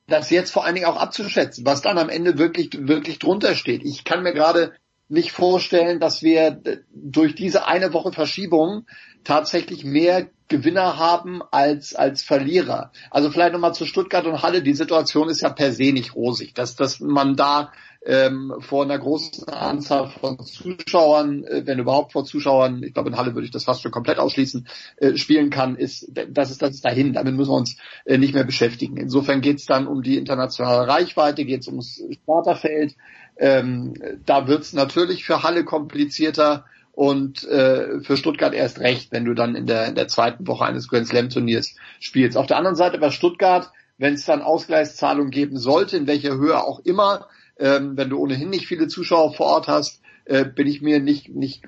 das 0.07 0.31
jetzt 0.31 0.51
vor 0.51 0.65
allen 0.65 0.75
Dingen 0.75 0.87
auch 0.87 1.01
abzuschätzen, 1.01 1.65
was 1.65 1.81
dann 1.81 1.97
am 1.97 2.09
Ende 2.09 2.37
wirklich, 2.37 2.71
wirklich 2.87 3.19
drunter 3.19 3.55
steht. 3.55 3.85
Ich 3.85 4.05
kann 4.05 4.23
mir 4.23 4.35
gerade 4.35 4.73
nicht 5.09 5.33
vorstellen, 5.33 6.01
dass 6.01 6.23
wir 6.23 6.61
durch 6.93 7.35
diese 7.35 7.67
eine 7.67 7.93
Woche 7.93 8.13
Verschiebung 8.13 8.87
tatsächlich 9.23 9.85
mehr 9.85 10.29
Gewinner 10.49 10.99
haben 10.99 11.41
als, 11.51 11.95
als 11.95 12.23
Verlierer. 12.23 12.93
Also 13.11 13.31
vielleicht 13.31 13.55
nochmal 13.55 13.75
zu 13.75 13.87
Stuttgart 13.87 14.27
und 14.27 14.43
Halle. 14.43 14.63
Die 14.63 14.75
Situation 14.75 15.29
ist 15.29 15.41
ja 15.41 15.49
per 15.49 15.73
se 15.73 15.93
nicht 15.93 16.15
rosig. 16.15 16.55
Dass, 16.55 16.77
dass 16.77 17.01
man 17.01 17.35
da 17.35 17.73
ähm, 18.05 18.53
vor 18.61 18.85
einer 18.85 18.99
großen 18.99 19.49
Anzahl 19.49 20.11
von 20.11 20.39
Zuschauern, 20.39 21.45
äh, 21.45 21.63
wenn 21.65 21.79
überhaupt 21.79 22.13
vor 22.13 22.25
Zuschauern, 22.25 22.83
ich 22.83 22.93
glaube 22.93 23.09
in 23.09 23.17
Halle 23.17 23.35
würde 23.35 23.47
ich 23.47 23.51
das 23.51 23.65
fast 23.65 23.83
schon 23.83 23.91
komplett 23.91 24.19
ausschließen, 24.19 24.69
äh, 24.99 25.17
spielen 25.17 25.49
kann, 25.49 25.77
ist 25.77 26.13
das 26.29 26.51
ist 26.51 26.61
das 26.61 26.73
ist 26.73 26.85
dahin. 26.85 27.15
Damit 27.15 27.35
müssen 27.35 27.51
wir 27.51 27.57
uns 27.57 27.79
äh, 28.05 28.19
nicht 28.19 28.35
mehr 28.35 28.45
beschäftigen. 28.45 28.99
Insofern 28.99 29.41
geht 29.41 29.59
es 29.59 29.65
dann 29.65 29.87
um 29.87 30.03
die 30.03 30.19
internationale 30.19 30.87
Reichweite, 30.87 31.47
geht 31.47 31.63
es 31.63 31.69
ums 31.69 32.03
Starterfeld. 32.23 32.95
Ähm, 33.37 33.95
da 34.25 34.47
wird 34.47 34.63
es 34.63 34.73
natürlich 34.73 35.25
für 35.25 35.43
Halle 35.43 35.65
komplizierter 35.65 36.65
und 36.93 37.45
äh, 37.49 38.01
für 38.01 38.17
Stuttgart 38.17 38.55
erst 38.55 38.79
recht, 38.79 39.11
wenn 39.11 39.25
du 39.25 39.35
dann 39.35 39.57
in 39.57 39.67
der, 39.67 39.87
in 39.87 39.97
der 39.97 40.09
zweiten 40.09 40.47
Woche 40.47 40.65
eines 40.65 40.89
Grand 40.89 41.09
Slam 41.09 41.29
Turniers 41.29 41.75
spielst. 41.99 42.37
Auf 42.37 42.47
der 42.47 42.57
anderen 42.57 42.77
Seite 42.77 42.99
bei 42.99 43.11
Stuttgart, 43.11 43.71
wenn 43.99 44.15
es 44.15 44.25
dann 44.25 44.43
Ausgleichszahlungen 44.43 45.31
geben 45.31 45.59
sollte, 45.59 45.97
in 45.97 46.07
welcher 46.07 46.37
Höhe 46.37 46.63
auch 46.63 46.81
immer, 46.81 47.27
ähm, 47.59 47.97
wenn 47.97 48.11
du 48.11 48.19
ohnehin 48.19 48.51
nicht 48.51 48.67
viele 48.67 48.87
Zuschauer 48.87 49.35
vor 49.35 49.47
Ort 49.47 49.67
hast, 49.67 50.03
äh, 50.25 50.45
bin 50.45 50.67
ich 50.67 50.81
mir 50.83 51.01
nicht, 51.01 51.29
nicht 51.35 51.65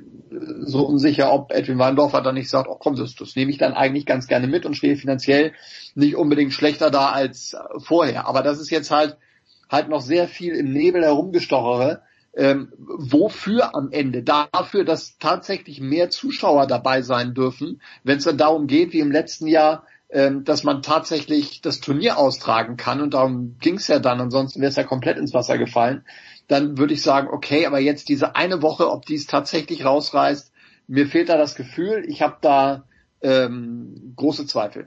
so 0.60 0.86
unsicher, 0.86 1.32
ob 1.32 1.52
Edwin 1.52 1.78
Weindorfer 1.78 2.22
dann 2.22 2.34
nicht 2.34 2.48
sagt, 2.48 2.68
oh 2.68 2.76
komm, 2.76 2.96
das, 2.96 3.14
das 3.14 3.36
nehme 3.36 3.50
ich 3.50 3.58
dann 3.58 3.74
eigentlich 3.74 4.06
ganz 4.06 4.26
gerne 4.28 4.46
mit 4.46 4.64
und 4.64 4.76
stehe 4.76 4.96
finanziell 4.96 5.52
nicht 5.94 6.16
unbedingt 6.16 6.52
schlechter 6.52 6.90
da 6.90 7.10
als 7.10 7.56
vorher. 7.78 8.26
Aber 8.26 8.42
das 8.42 8.60
ist 8.60 8.70
jetzt 8.70 8.90
halt 8.90 9.16
halt 9.68 9.88
noch 9.88 10.00
sehr 10.00 10.28
viel 10.28 10.54
im 10.54 10.72
Nebel 10.72 11.02
herumgestochere. 11.02 12.02
Ähm, 12.34 12.72
wofür 12.78 13.74
am 13.74 13.90
Ende? 13.90 14.22
Dafür, 14.22 14.84
dass 14.84 15.18
tatsächlich 15.18 15.80
mehr 15.80 16.10
Zuschauer 16.10 16.66
dabei 16.66 17.00
sein 17.00 17.32
dürfen, 17.32 17.80
wenn 18.04 18.18
es 18.18 18.24
dann 18.24 18.36
darum 18.36 18.66
geht, 18.66 18.92
wie 18.92 19.00
im 19.00 19.10
letzten 19.10 19.46
Jahr, 19.46 19.84
ähm, 20.10 20.44
dass 20.44 20.62
man 20.62 20.82
tatsächlich 20.82 21.62
das 21.62 21.80
Turnier 21.80 22.18
austragen 22.18 22.76
kann 22.76 23.00
und 23.00 23.14
darum 23.14 23.56
ging 23.60 23.76
es 23.76 23.88
ja 23.88 23.98
dann, 23.98 24.20
ansonsten 24.20 24.60
wäre 24.60 24.68
es 24.68 24.76
ja 24.76 24.84
komplett 24.84 25.16
ins 25.16 25.32
Wasser 25.32 25.56
gefallen, 25.56 26.04
dann 26.46 26.76
würde 26.76 26.94
ich 26.94 27.02
sagen, 27.02 27.28
okay, 27.32 27.66
aber 27.66 27.80
jetzt 27.80 28.08
diese 28.10 28.36
eine 28.36 28.62
Woche, 28.62 28.90
ob 28.90 29.06
die 29.06 29.14
es 29.14 29.26
tatsächlich 29.26 29.84
rausreißt, 29.84 30.52
mir 30.88 31.06
fehlt 31.06 31.28
da 31.28 31.38
das 31.38 31.54
Gefühl, 31.56 32.04
ich 32.06 32.22
habe 32.22 32.36
da 32.40 32.84
ähm, 33.22 34.12
große 34.14 34.46
Zweifel. 34.46 34.86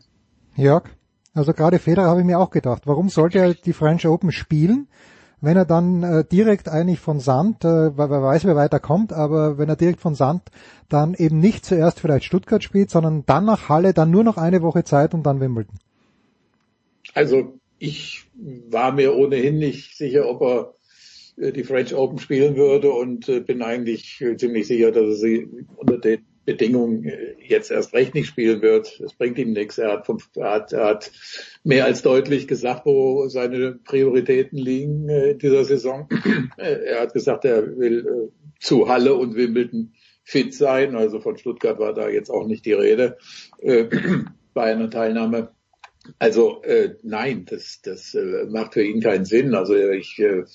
Jörg, 0.55 0.83
also 1.33 1.53
gerade 1.53 1.79
Federer 1.79 2.07
habe 2.07 2.21
ich 2.21 2.25
mir 2.25 2.39
auch 2.39 2.49
gedacht, 2.49 2.83
warum 2.85 3.09
sollte 3.09 3.39
er 3.39 3.53
die 3.53 3.73
French 3.73 4.07
Open 4.07 4.31
spielen, 4.31 4.87
wenn 5.41 5.55
er 5.55 5.65
dann 5.65 6.03
äh, 6.03 6.25
direkt 6.25 6.67
eigentlich 6.67 6.99
von 6.99 7.19
Sand, 7.19 7.63
äh, 7.63 7.97
wer 7.97 8.09
weiß, 8.09 8.45
wer 8.45 8.55
weiterkommt, 8.55 9.13
aber 9.13 9.57
wenn 9.57 9.69
er 9.69 9.75
direkt 9.75 10.01
von 10.01 10.15
Sand 10.15 10.43
dann 10.89 11.13
eben 11.13 11.39
nicht 11.39 11.65
zuerst 11.65 11.99
vielleicht 11.99 12.25
Stuttgart 12.25 12.63
spielt, 12.63 12.89
sondern 12.89 13.25
dann 13.25 13.45
nach 13.45 13.69
Halle, 13.69 13.93
dann 13.93 14.11
nur 14.11 14.23
noch 14.23 14.37
eine 14.37 14.61
Woche 14.61 14.83
Zeit 14.83 15.13
und 15.13 15.23
dann 15.23 15.39
Wimbledon. 15.39 15.75
Also 17.13 17.53
ich 17.77 18.25
war 18.69 18.91
mir 18.91 19.15
ohnehin 19.15 19.57
nicht 19.57 19.97
sicher, 19.97 20.27
ob 20.27 20.41
er 20.41 20.73
äh, 21.37 21.51
die 21.53 21.63
French 21.63 21.95
Open 21.95 22.19
spielen 22.19 22.55
würde 22.55 22.91
und 22.91 23.29
äh, 23.29 23.39
bin 23.39 23.61
eigentlich 23.61 24.23
ziemlich 24.37 24.67
sicher, 24.67 24.91
dass 24.91 25.05
er 25.05 25.15
sie 25.15 25.47
unter 25.77 25.97
den 25.97 26.25
Bedingungen 26.49 27.03
äh, 27.05 27.35
jetzt 27.45 27.69
erst 27.69 27.93
recht 27.93 28.15
nicht 28.15 28.25
spielen 28.25 28.63
wird. 28.63 28.99
Es 28.99 29.13
bringt 29.13 29.37
ihm 29.37 29.53
nichts. 29.53 29.77
Er 29.77 29.91
hat, 29.91 30.07
fünf, 30.07 30.29
er 30.35 30.51
hat, 30.51 30.73
er 30.73 30.85
hat 30.85 31.11
mehr 31.63 31.85
als 31.85 32.01
deutlich 32.01 32.47
gesagt, 32.47 32.87
wo 32.87 33.27
seine 33.27 33.73
Prioritäten 33.73 34.57
liegen 34.57 35.07
in 35.09 35.37
dieser 35.37 35.63
Saison. 35.63 36.09
er 36.57 37.01
hat 37.01 37.13
gesagt, 37.13 37.45
er 37.45 37.77
will 37.77 38.31
zu 38.59 38.89
Halle 38.89 39.13
und 39.13 39.35
Wimbledon 39.35 39.93
fit 40.23 40.55
sein. 40.55 40.95
Also 40.95 41.19
von 41.19 41.37
Stuttgart 41.37 41.77
war 41.77 41.93
da 41.93 42.09
jetzt 42.09 42.31
auch 42.31 42.47
nicht 42.47 42.65
die 42.65 42.73
Rede 42.73 43.17
äh, 43.59 43.85
bei 44.55 44.71
einer 44.71 44.89
Teilnahme. 44.89 45.51
Also 46.17 46.63
äh, 46.63 46.95
nein, 47.03 47.45
das, 47.47 47.81
das 47.83 48.15
äh, 48.15 48.45
macht 48.49 48.73
für 48.73 48.83
ihn 48.83 49.01
keinen 49.01 49.25
Sinn. 49.25 49.53
Also 49.53 49.75
ich 49.75 50.17
äh, 50.17 50.45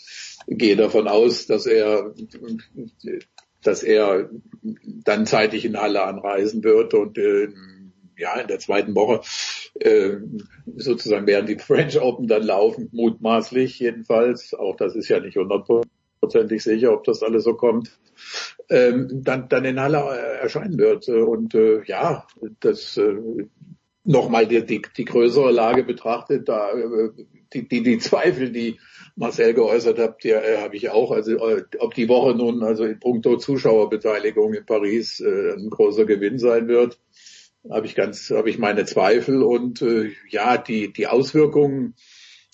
gehe 0.49 0.75
davon 0.75 1.07
aus, 1.07 1.47
dass 1.47 1.67
er 1.67 2.13
dass 3.67 3.83
er 3.83 4.31
dann 5.05 5.27
zeitig 5.27 5.65
in 5.65 5.81
Halle 5.81 6.05
anreisen 6.05 6.63
wird 6.65 6.95
und 6.95 7.19
äh, 7.19 7.49
ja 8.17 8.39
in 8.41 8.47
der 8.47 8.59
zweiten 8.59 8.95
Woche 8.95 9.21
äh, 9.81 10.19
sozusagen 10.77 11.27
werden 11.27 11.47
die 11.47 11.59
French 11.59 12.01
Open 12.01 12.29
dann 12.29 12.43
laufen, 12.43 12.89
mutmaßlich 12.93 13.79
jedenfalls. 13.81 14.55
Auch 14.55 14.77
das 14.77 14.95
ist 14.95 15.09
ja 15.09 15.21
nicht 15.21 15.37
100 15.37 15.69
hundertprozentig 16.25 16.63
sicher, 16.63 16.93
ob 16.93 17.05
das 17.05 17.23
alles 17.23 17.45
so 17.45 17.55
kommt, 17.55 17.91
ähm, 18.71 19.09
dann, 19.23 19.49
dann 19.49 19.65
in 19.65 19.81
Halle 19.81 19.99
äh, 19.99 20.41
erscheinen 20.41 20.79
wird. 20.79 21.09
Und 21.09 21.55
äh, 21.55 21.83
ja, 21.85 22.27
das 22.61 22.97
äh, 22.97 23.17
nochmal 24.05 24.47
die, 24.47 24.65
die, 24.65 24.83
die 24.97 25.05
größere 25.05 25.51
Lage 25.51 25.83
betrachtet, 25.83 26.49
da 26.49 26.71
äh, 26.73 27.11
die, 27.53 27.67
die, 27.67 27.83
die 27.83 27.99
Zweifel, 27.99 28.51
die 28.51 28.79
Marcel 29.17 29.55
geäußert 29.55 29.99
hat, 29.99 30.23
ja, 30.25 30.41
äh, 30.41 30.59
habe 30.59 30.77
ich 30.77 30.91
auch. 30.91 31.11
Also 31.11 31.33
äh, 31.49 31.65
ob 31.79 31.95
die 31.95 32.09
Woche 32.09 32.35
nun 32.35 32.63
also 32.63 32.85
in 32.85 33.01
puncto 33.01 33.39
Zuschauerbeteiligung 33.39 34.53
in 34.55 34.67
Paris 34.67 35.21
äh, 35.21 35.55
ein 35.55 35.71
großer 35.71 36.05
Gewinn 36.05 36.39
sein 36.39 36.69
wird, 36.69 37.01
habe 37.71 37.87
ich 37.87 37.95
ganz, 37.95 38.31
habe 38.31 38.51
ich 38.51 38.59
meine 38.59 38.85
Zweifel 38.85 39.43
und 39.43 39.81
äh, 39.83 40.11
ja, 40.29 40.59
die 40.59 40.93
die 40.93 41.07
Auswirkungen 41.07 41.95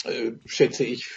äh, 0.05 0.33
schätze 0.45 0.85
ich 0.85 1.09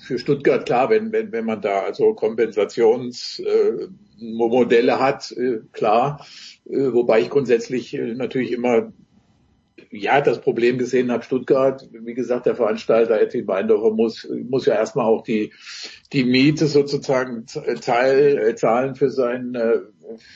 für 0.00 0.18
Stuttgart 0.18 0.66
klar, 0.66 0.90
wenn 0.90 1.12
wenn 1.12 1.30
wenn 1.32 1.44
man 1.44 1.60
da 1.60 1.82
also 1.82 2.14
Kompensationsmodelle 2.14 4.92
äh, 4.92 4.96
hat, 4.96 5.30
äh, 5.32 5.58
klar. 5.72 6.26
Wobei 6.70 7.20
ich 7.20 7.30
grundsätzlich 7.30 7.94
natürlich 7.94 8.52
immer 8.52 8.92
ja, 9.90 10.20
das 10.20 10.40
Problem 10.40 10.78
gesehen 10.78 11.10
habe, 11.10 11.22
Stuttgart, 11.22 11.88
wie 11.92 12.14
gesagt, 12.14 12.46
der 12.46 12.56
Veranstalter 12.56 13.20
Edwin 13.20 13.46
Weindorfer 13.46 13.94
muss, 13.94 14.28
muss 14.48 14.66
ja 14.66 14.74
erstmal 14.74 15.06
auch 15.06 15.22
die, 15.22 15.52
die 16.12 16.24
Miete 16.24 16.66
sozusagen 16.66 17.46
teil, 17.80 18.38
äh, 18.38 18.54
zahlen 18.54 18.94
für 18.94 19.10
sein, 19.10 19.54
äh, 19.54 19.80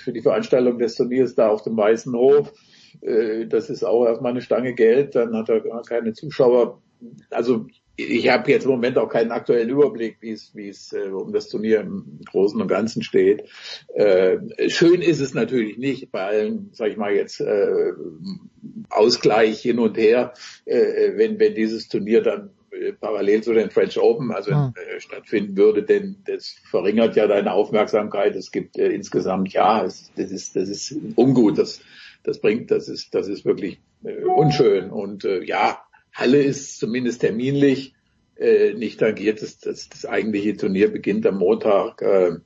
für 0.05 0.13
die 0.13 0.23
Veranstaltung 0.23 0.79
des 0.79 0.95
Turniers 0.95 1.35
da 1.35 1.49
auf 1.49 1.63
dem 1.63 1.77
Weißen 1.77 2.15
Hof. 2.15 2.53
Äh, 3.01 3.47
das 3.47 3.71
ist 3.71 3.85
auch 3.85 4.07
erstmal 4.07 4.33
eine 4.33 4.43
Stange 4.43 4.75
Geld, 4.75 5.15
dann 5.15 5.37
hat 5.37 5.49
er 5.49 5.61
keine 5.83 6.13
Zuschauer. 6.13 6.83
Also 7.31 7.67
ich 7.97 8.29
habe 8.29 8.51
jetzt 8.51 8.65
im 8.65 8.71
Moment 8.71 8.97
auch 8.99 9.09
keinen 9.09 9.33
aktuellen 9.33 9.69
Überblick, 9.69 10.17
wie 10.21 10.31
es, 10.31 10.55
wie 10.55 10.69
es 10.69 10.93
äh, 10.93 11.09
um 11.09 11.33
das 11.33 11.49
Turnier 11.49 11.81
im 11.81 12.21
Großen 12.31 12.61
und 12.61 12.69
Ganzen 12.69 13.03
steht. 13.03 13.45
Äh, 13.95 14.39
schön 14.69 15.03
ist 15.03 15.21
es 15.21 15.35
natürlich 15.35 15.79
nicht 15.79 16.11
bei 16.11 16.25
allen, 16.25 16.71
sag 16.73 16.91
ich 16.91 16.97
mal 16.97 17.13
jetzt, 17.13 17.41
äh, 17.41 17.93
Ausgleich 18.89 19.61
hin 19.61 19.79
und 19.79 19.97
her, 19.97 20.33
äh, 20.65 21.17
wenn, 21.17 21.39
wenn 21.39 21.55
dieses 21.55 21.89
Turnier 21.89 22.23
dann 22.23 22.51
äh, 22.71 22.93
parallel 22.93 23.43
zu 23.43 23.53
den 23.53 23.71
French 23.71 23.99
Open 23.99 24.33
also 24.33 24.51
ja. 24.51 24.73
äh, 24.77 25.01
stattfinden 25.01 25.57
würde, 25.57 25.83
denn 25.83 26.17
das 26.25 26.57
verringert 26.71 27.17
ja 27.17 27.27
deine 27.27 27.53
Aufmerksamkeit. 27.53 28.35
Es 28.37 28.51
gibt 28.51 28.79
äh, 28.79 28.89
insgesamt 28.89 29.53
ja, 29.53 29.85
es, 29.85 30.11
das 30.17 30.31
ist 30.31 30.57
das 30.57 30.69
ist 30.69 30.97
ungut, 31.17 31.59
das 31.59 31.81
das 32.25 32.41
bringt, 32.41 32.71
das 32.71 32.89
ist 32.89 33.15
das 33.15 33.29
ist 33.29 33.45
wirklich 33.45 33.81
äh, 34.05 34.25
unschön 34.25 34.91
und 34.91 35.25
äh, 35.25 35.43
ja, 35.43 35.83
Halle 36.13 36.43
ist 36.43 36.79
zumindest 36.79 37.21
terminlich 37.21 37.95
äh, 38.37 38.75
nicht 38.75 39.01
tangiert. 39.01 39.43
Das, 39.43 39.59
das, 39.59 39.89
das 39.89 40.07
eigentliche 40.07 40.57
Turnier 40.57 40.93
beginnt 40.93 41.27
am 41.27 41.39
Montag 41.39 42.03
äh, 42.03 42.37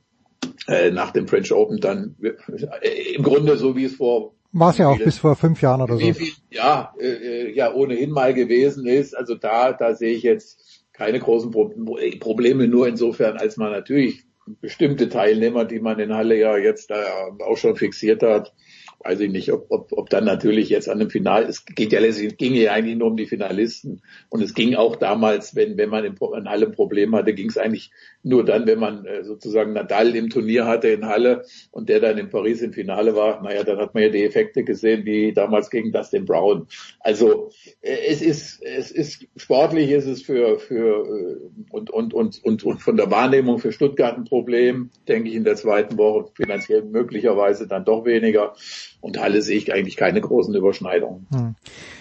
äh, 0.67 0.91
nach 0.91 1.11
dem 1.11 1.27
French 1.27 1.51
Open 1.51 1.79
dann 1.79 2.15
äh, 2.21 3.13
im 3.15 3.23
Grunde 3.23 3.57
so 3.57 3.75
wie 3.75 3.85
es 3.85 3.95
vor 3.95 4.33
war 4.53 4.71
es 4.71 4.77
ja 4.77 4.87
auch 4.87 4.97
bis 4.97 5.19
vor 5.19 5.35
fünf 5.35 5.61
Jahren 5.61 5.81
oder 5.81 5.97
so. 5.97 6.13
Viel, 6.13 6.33
ja, 6.49 6.93
äh, 6.99 7.07
äh, 7.07 7.53
ja 7.53 7.73
ohnehin 7.73 8.11
mal 8.11 8.33
gewesen 8.33 8.87
ist. 8.87 9.15
Also 9.15 9.35
da 9.35 9.73
da 9.73 9.93
sehe 9.93 10.13
ich 10.13 10.23
jetzt 10.23 10.85
keine 10.93 11.19
großen 11.19 11.51
Pro 11.51 11.73
Probleme 12.19 12.67
nur 12.67 12.87
insofern, 12.87 13.37
als 13.37 13.57
man 13.57 13.71
natürlich 13.71 14.23
bestimmte 14.61 15.09
Teilnehmer, 15.09 15.65
die 15.65 15.79
man 15.79 15.99
in 15.99 16.13
Halle 16.13 16.37
ja 16.37 16.57
jetzt 16.57 16.89
da 16.89 17.03
auch 17.45 17.57
schon 17.57 17.75
fixiert 17.75 18.23
hat, 18.23 18.53
weiß 18.99 19.19
ich 19.21 19.31
nicht, 19.31 19.51
ob, 19.51 19.67
ob, 19.69 19.91
ob 19.93 20.09
dann 20.09 20.25
natürlich 20.25 20.69
jetzt 20.69 20.89
an 20.89 20.99
dem 20.99 21.09
Final, 21.09 21.43
es 21.43 21.65
geht 21.65 21.91
ja 21.91 21.99
es 21.99 22.37
ging 22.37 22.53
ja 22.55 22.71
eigentlich 22.71 22.97
nur 22.97 23.07
um 23.07 23.17
die 23.17 23.27
Finalisten. 23.27 24.01
Und 24.29 24.41
es 24.41 24.53
ging 24.53 24.75
auch 24.75 24.95
damals, 24.95 25.55
wenn 25.55 25.77
wenn 25.77 25.89
man 25.89 26.05
in, 26.05 26.15
ein 26.47 26.71
Problem 26.71 27.15
hatte, 27.15 27.33
ging 27.33 27.49
es 27.49 27.57
eigentlich 27.57 27.91
nur 28.27 28.43
dann, 28.43 28.67
wenn 28.67 28.79
man 28.79 29.05
äh, 29.05 29.23
sozusagen 29.23 29.73
Nadal 29.73 30.15
im 30.15 30.29
Turnier 30.29 30.65
hatte 30.65 30.89
in 30.89 31.05
Halle 31.05 31.45
und 31.71 31.89
der 31.89 31.99
dann 31.99 32.17
in 32.17 32.29
Paris 32.29 32.61
im 32.61 32.73
Finale 32.73 33.15
war. 33.15 33.41
Naja, 33.41 33.63
dann 33.63 33.77
hat 33.77 33.93
man 33.93 34.03
ja 34.03 34.09
die 34.09 34.23
Effekte 34.23 34.63
gesehen, 34.63 35.05
wie 35.05 35.33
damals 35.33 35.69
gegen 35.69 35.91
Dustin 35.91 36.25
Brown. 36.25 36.67
Also 36.99 37.51
äh, 37.81 37.97
es 38.07 38.21
ist 38.21 38.61
es 38.63 38.91
ist 38.91 39.25
sportlich, 39.35 39.91
ist 39.91 40.07
es 40.07 40.21
für 40.21 40.59
für 40.59 41.05
äh, 41.05 41.37
und 41.69 41.89
und 41.89 42.13
und 42.13 42.43
und, 42.43 42.63
und 42.63 42.81
von 42.81 42.97
der 42.97 43.09
Wahrnehmung 43.09 43.59
für 43.59 43.71
Stuttgart 43.71 44.17
ein 44.17 44.25
Problem, 44.25 44.89
denke 45.07 45.29
ich 45.29 45.35
in 45.35 45.43
der 45.43 45.55
zweiten 45.55 45.97
Woche 45.97 46.29
finanziell 46.35 46.83
möglicherweise 46.83 47.67
dann 47.67 47.85
doch 47.85 48.05
weniger. 48.05 48.53
Und 48.99 49.19
Halle 49.19 49.41
sehe 49.41 49.57
ich 49.57 49.73
eigentlich 49.73 49.95
keine 49.95 50.19
großen 50.19 50.53
Überschneidungen. 50.53 51.27
Hm. 51.31 51.55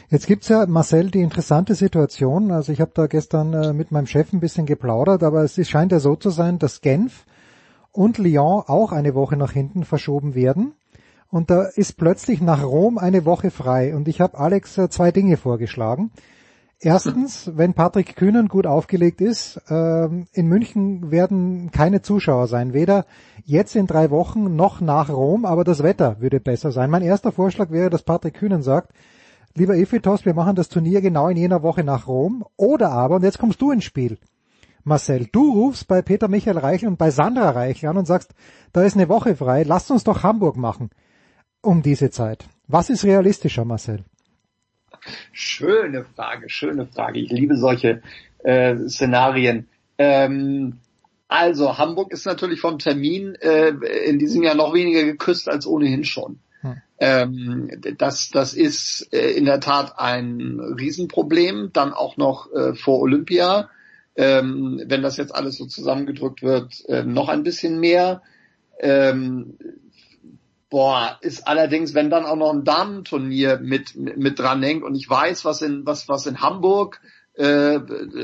Jetzt 0.09 0.27
gibt's 0.27 0.49
ja, 0.49 0.67
Marcel, 0.67 1.11
die 1.11 1.21
interessante 1.21 1.75
Situation, 1.75 2.53
also 2.53 2.73
ich 2.73 2.81
habe 2.81 2.93
da 2.95 3.07
gestern 3.07 3.53
äh, 3.55 3.73
mit 3.73 3.91
meinem 3.91 4.07
Chef 4.07 4.33
ein 4.33 4.39
bisschen 4.39 4.65
geplaudert, 4.65 5.25
aber 5.25 5.43
es 5.43 5.69
scheint 5.69 5.91
ja 5.91 5.99
so 5.99 6.15
zu 6.19 6.31
sein, 6.31 6.59
dass 6.59 6.81
Genf 6.81 7.25
und 7.93 8.19
Lyon 8.19 8.65
auch 8.67 8.93
eine 8.93 9.15
Woche 9.15 9.37
nach 9.37 9.53
hinten 9.53 9.85
verschoben 9.85 10.35
werden. 10.35 10.75
Und 11.31 11.51
da 11.51 11.63
ist 11.63 11.97
plötzlich 11.97 12.41
nach 12.41 12.63
Rom 12.63 12.99
eine 12.99 13.25
Woche 13.25 13.51
frei. 13.51 13.95
Und 13.95 14.09
ich 14.09 14.21
habe 14.21 14.39
Alex 14.39 14.79
äh, 14.79 14.89
zwei 14.89 15.11
Dinge 15.11 15.37
vorgeschlagen. 15.37 16.11
Erstens, 16.79 17.51
wenn 17.55 17.73
Patrick 17.73 18.17
Kühnen 18.17 18.49
gut 18.49 18.67
aufgelegt 18.67 19.23
ist, 19.23 19.61
ähm, 19.71 20.27
in 20.33 20.47
München 20.47 21.11
werden 21.11 21.71
keine 21.71 22.03
Zuschauer 22.03 22.49
sein, 22.49 22.75
weder 22.75 23.07
jetzt 23.47 23.77
in 23.77 23.87
drei 23.87 24.11
Wochen 24.11 24.57
noch 24.57 24.83
nach 24.83 25.09
Rom, 25.09 25.47
aber 25.47 25.65
das 25.65 25.83
Wetter 25.83 26.21
würde 26.21 26.39
besser 26.39 26.73
sein. 26.73 26.91
Mein 26.91 27.03
erster 27.03 27.33
Vorschlag 27.33 27.71
wäre, 27.71 27.89
dass 27.89 28.03
Patrick 28.03 28.35
Kühnen 28.35 28.63
sagt, 28.63 28.93
lieber 29.55 29.75
Ephitos, 29.75 30.27
wir 30.27 30.35
machen 30.35 30.55
das 30.55 30.69
Turnier 30.69 31.01
genau 31.01 31.29
in 31.29 31.39
jener 31.39 31.63
Woche 31.63 31.83
nach 31.83 32.07
Rom, 32.09 32.45
oder 32.57 32.91
aber, 32.91 33.17
und 33.17 33.25
jetzt 33.25 33.39
kommst 33.39 33.63
du 33.63 33.71
ins 33.71 33.85
Spiel, 33.85 34.19
Marcel, 34.87 35.27
du 35.33 35.53
rufst 35.53 35.89
bei 35.89 36.01
Peter 36.01 36.29
Michael 36.29 36.59
Reichel 36.59 36.89
und 36.89 36.97
bei 36.97 37.11
Sandra 37.11 37.51
Reichel 37.51 37.89
an 37.89 37.99
und 37.99 38.07
sagst, 38.07 38.35
da 38.73 38.85
ist 38.85 38.95
eine 38.95 39.09
Woche 39.09 39.35
frei, 39.35 39.65
lasst 39.65 39.91
uns 39.91 40.05
doch 40.05 40.23
Hamburg 40.23 40.57
machen 40.57 40.91
um 41.61 41.83
diese 41.83 42.11
Zeit. 42.11 42.45
Was 42.69 42.89
ist 42.89 43.05
realistischer, 43.05 43.65
Marcel? 43.65 44.05
Schöne 45.33 46.05
Frage, 46.05 46.49
schöne 46.49 46.87
Frage. 46.87 47.19
Ich 47.19 47.31
liebe 47.31 47.57
solche 47.57 48.03
äh, 48.45 48.77
Szenarien. 48.89 49.67
Ähm, 49.99 50.79
also 51.27 51.79
Hamburg 51.79 52.13
ist 52.13 52.25
natürlich 52.25 52.61
vom 52.61 52.79
Termin 52.79 53.35
äh, 53.37 53.71
in 54.07 54.21
diesem 54.21 54.45
Jahr 54.45 54.55
noch 54.55 54.73
weniger 54.73 55.03
geküsst 55.03 55.49
als 55.49 55.67
ohnehin 55.67 56.05
schon. 56.05 56.39
Hm. 56.61 56.83
Ähm, 56.99 57.71
das, 57.99 58.31
das 58.31 58.55
ist 58.55 59.09
äh, 59.13 59.33
in 59.33 59.47
der 59.47 59.59
Tat 59.59 59.99
ein 59.99 60.61
Riesenproblem. 60.61 61.71
Dann 61.73 61.93
auch 61.93 62.17
noch 62.17 62.53
äh, 62.53 62.75
vor 62.75 63.01
Olympia, 63.01 63.69
ähm, 64.17 64.83
wenn 64.87 65.03
das 65.03 65.17
jetzt 65.17 65.35
alles 65.35 65.57
so 65.57 65.67
zusammengedrückt 65.67 66.43
wird, 66.43 66.85
äh, 66.89 67.05
noch 67.05 67.29
ein 67.29 67.43
bisschen 67.43 67.81
mehr. 67.81 68.23
Ähm, 68.79 69.57
Boah, 70.69 71.17
ist 71.21 71.47
allerdings, 71.47 71.95
wenn 71.95 72.11
dann 72.11 72.27
auch 72.27 72.35
noch 72.35 72.53
ein 72.53 72.65
Damenturnier 72.65 73.61
mit, 73.63 73.95
mit, 73.95 74.39
dran 74.39 74.63
hängt 74.65 74.83
und 74.83 74.97
ich 74.97 75.09
weiß, 75.09 75.45
was 75.45 75.63
in, 75.63 75.87
was, 75.87 76.09
was 76.09 76.27
in 76.27 76.41
Hamburg 76.41 77.01
äh, 77.37 77.81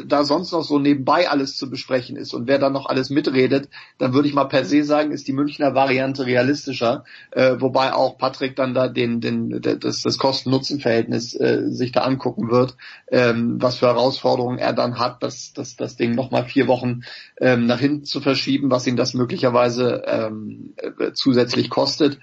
da 0.06 0.24
sonst 0.24 0.52
noch 0.52 0.62
so 0.62 0.78
nebenbei 0.78 1.28
alles 1.28 1.56
zu 1.56 1.68
besprechen 1.68 2.16
ist 2.16 2.32
und 2.34 2.48
wer 2.48 2.58
da 2.58 2.70
noch 2.70 2.86
alles 2.86 3.10
mitredet, 3.10 3.68
dann 3.98 4.14
würde 4.14 4.28
ich 4.28 4.34
mal 4.34 4.44
per 4.44 4.64
se 4.64 4.84
sagen, 4.84 5.12
ist 5.12 5.28
die 5.28 5.32
Münchner 5.32 5.74
Variante 5.74 6.26
realistischer, 6.26 7.04
äh, 7.30 7.56
wobei 7.58 7.92
auch 7.92 8.16
Patrick 8.16 8.56
dann 8.56 8.74
da 8.74 8.88
den, 8.88 9.20
den 9.20 9.60
das, 9.60 10.02
das 10.02 10.18
Kosten-Nutzen-Verhältnis 10.18 11.34
äh, 11.34 11.64
sich 11.68 11.92
da 11.92 12.00
angucken 12.02 12.50
wird, 12.50 12.76
ähm, 13.10 13.60
was 13.60 13.76
für 13.76 13.86
Herausforderungen 13.86 14.58
er 14.58 14.72
dann 14.72 14.98
hat, 14.98 15.22
das, 15.22 15.52
das, 15.52 15.76
das 15.76 15.96
Ding 15.96 16.14
nochmal 16.14 16.44
vier 16.44 16.66
Wochen 16.66 17.02
ähm, 17.40 17.66
nach 17.66 17.80
hinten 17.80 18.04
zu 18.04 18.20
verschieben, 18.20 18.70
was 18.70 18.86
ihn 18.86 18.96
das 18.96 19.14
möglicherweise 19.14 20.02
ähm, 20.06 20.74
äh, 20.76 21.12
zusätzlich 21.12 21.70
kostet 21.70 22.18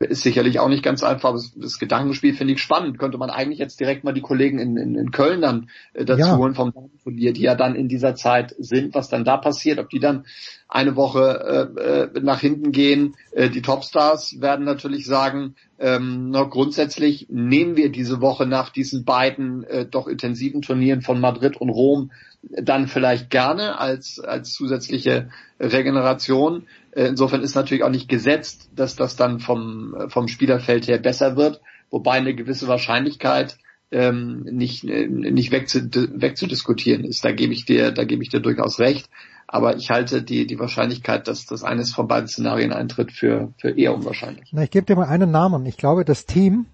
ist 0.00 0.22
sicherlich 0.22 0.60
auch 0.60 0.68
nicht 0.68 0.84
ganz 0.84 1.02
einfach. 1.02 1.32
Das, 1.32 1.52
das 1.56 1.78
Gedankenspiel 1.78 2.34
finde 2.34 2.54
ich 2.54 2.62
spannend. 2.62 2.98
Könnte 2.98 3.18
man 3.18 3.30
eigentlich 3.30 3.58
jetzt 3.58 3.80
direkt 3.80 4.04
mal 4.04 4.12
die 4.12 4.20
Kollegen 4.20 4.60
in, 4.60 4.76
in, 4.76 4.94
in 4.94 5.10
Köln 5.10 5.40
dann 5.40 5.70
äh, 5.92 6.04
dazu 6.04 6.20
ja. 6.20 6.36
holen 6.36 6.54
vom 6.54 6.72
Turnier, 7.02 7.32
die 7.32 7.42
ja 7.42 7.56
dann 7.56 7.74
in 7.74 7.88
dieser 7.88 8.14
Zeit 8.14 8.54
sind, 8.58 8.94
was 8.94 9.08
dann 9.08 9.24
da 9.24 9.36
passiert, 9.36 9.80
ob 9.80 9.90
die 9.90 9.98
dann 9.98 10.24
eine 10.68 10.94
Woche 10.94 11.72
äh, 11.76 12.18
äh, 12.18 12.20
nach 12.20 12.40
hinten 12.40 12.70
gehen. 12.70 13.16
Äh, 13.32 13.50
die 13.50 13.62
Topstars 13.62 14.40
werden 14.40 14.64
natürlich 14.64 15.04
sagen, 15.04 15.56
ähm, 15.80 16.30
na, 16.30 16.44
grundsätzlich 16.44 17.26
nehmen 17.28 17.76
wir 17.76 17.90
diese 17.90 18.20
Woche 18.20 18.46
nach 18.46 18.70
diesen 18.70 19.04
beiden 19.04 19.64
äh, 19.64 19.84
doch 19.84 20.06
intensiven 20.06 20.62
Turnieren 20.62 21.02
von 21.02 21.20
Madrid 21.20 21.56
und 21.56 21.70
Rom 21.70 22.12
dann 22.42 22.86
vielleicht 22.86 23.30
gerne 23.30 23.78
als, 23.78 24.20
als 24.20 24.52
zusätzliche 24.52 25.30
Regeneration. 25.58 26.66
Insofern 27.06 27.42
ist 27.42 27.54
natürlich 27.54 27.84
auch 27.84 27.90
nicht 27.90 28.08
gesetzt, 28.08 28.70
dass 28.74 28.96
das 28.96 29.16
dann 29.16 29.40
vom, 29.40 29.94
vom 30.08 30.26
Spielerfeld 30.26 30.88
her 30.88 30.98
besser 30.98 31.36
wird, 31.36 31.60
wobei 31.90 32.12
eine 32.12 32.34
gewisse 32.34 32.66
Wahrscheinlichkeit 32.66 33.56
ähm, 33.90 34.42
nicht, 34.50 34.84
äh, 34.84 35.06
nicht 35.06 35.50
wegzudiskutieren 35.52 37.04
ist. 37.04 37.24
Da 37.24 37.32
gebe 37.32 37.52
ich 37.52 37.64
dir, 37.64 37.92
da 37.92 38.04
gebe 38.04 38.22
ich 38.22 38.28
dir 38.28 38.40
durchaus 38.40 38.78
recht. 38.78 39.08
Aber 39.46 39.76
ich 39.76 39.88
halte 39.88 40.22
die, 40.22 40.46
die 40.46 40.58
Wahrscheinlichkeit, 40.58 41.26
dass 41.26 41.46
das 41.46 41.64
eines 41.64 41.94
von 41.94 42.06
beiden 42.06 42.28
Szenarien 42.28 42.70
eintritt, 42.70 43.12
für, 43.12 43.54
für 43.56 43.70
eher 43.70 43.94
unwahrscheinlich. 43.94 44.50
Na, 44.52 44.62
ich 44.62 44.70
gebe 44.70 44.84
dir 44.84 44.94
mal 44.94 45.08
einen 45.08 45.30
Namen. 45.30 45.64
Ich 45.64 45.78
glaube, 45.78 46.04
das 46.04 46.26
Team, 46.26 46.66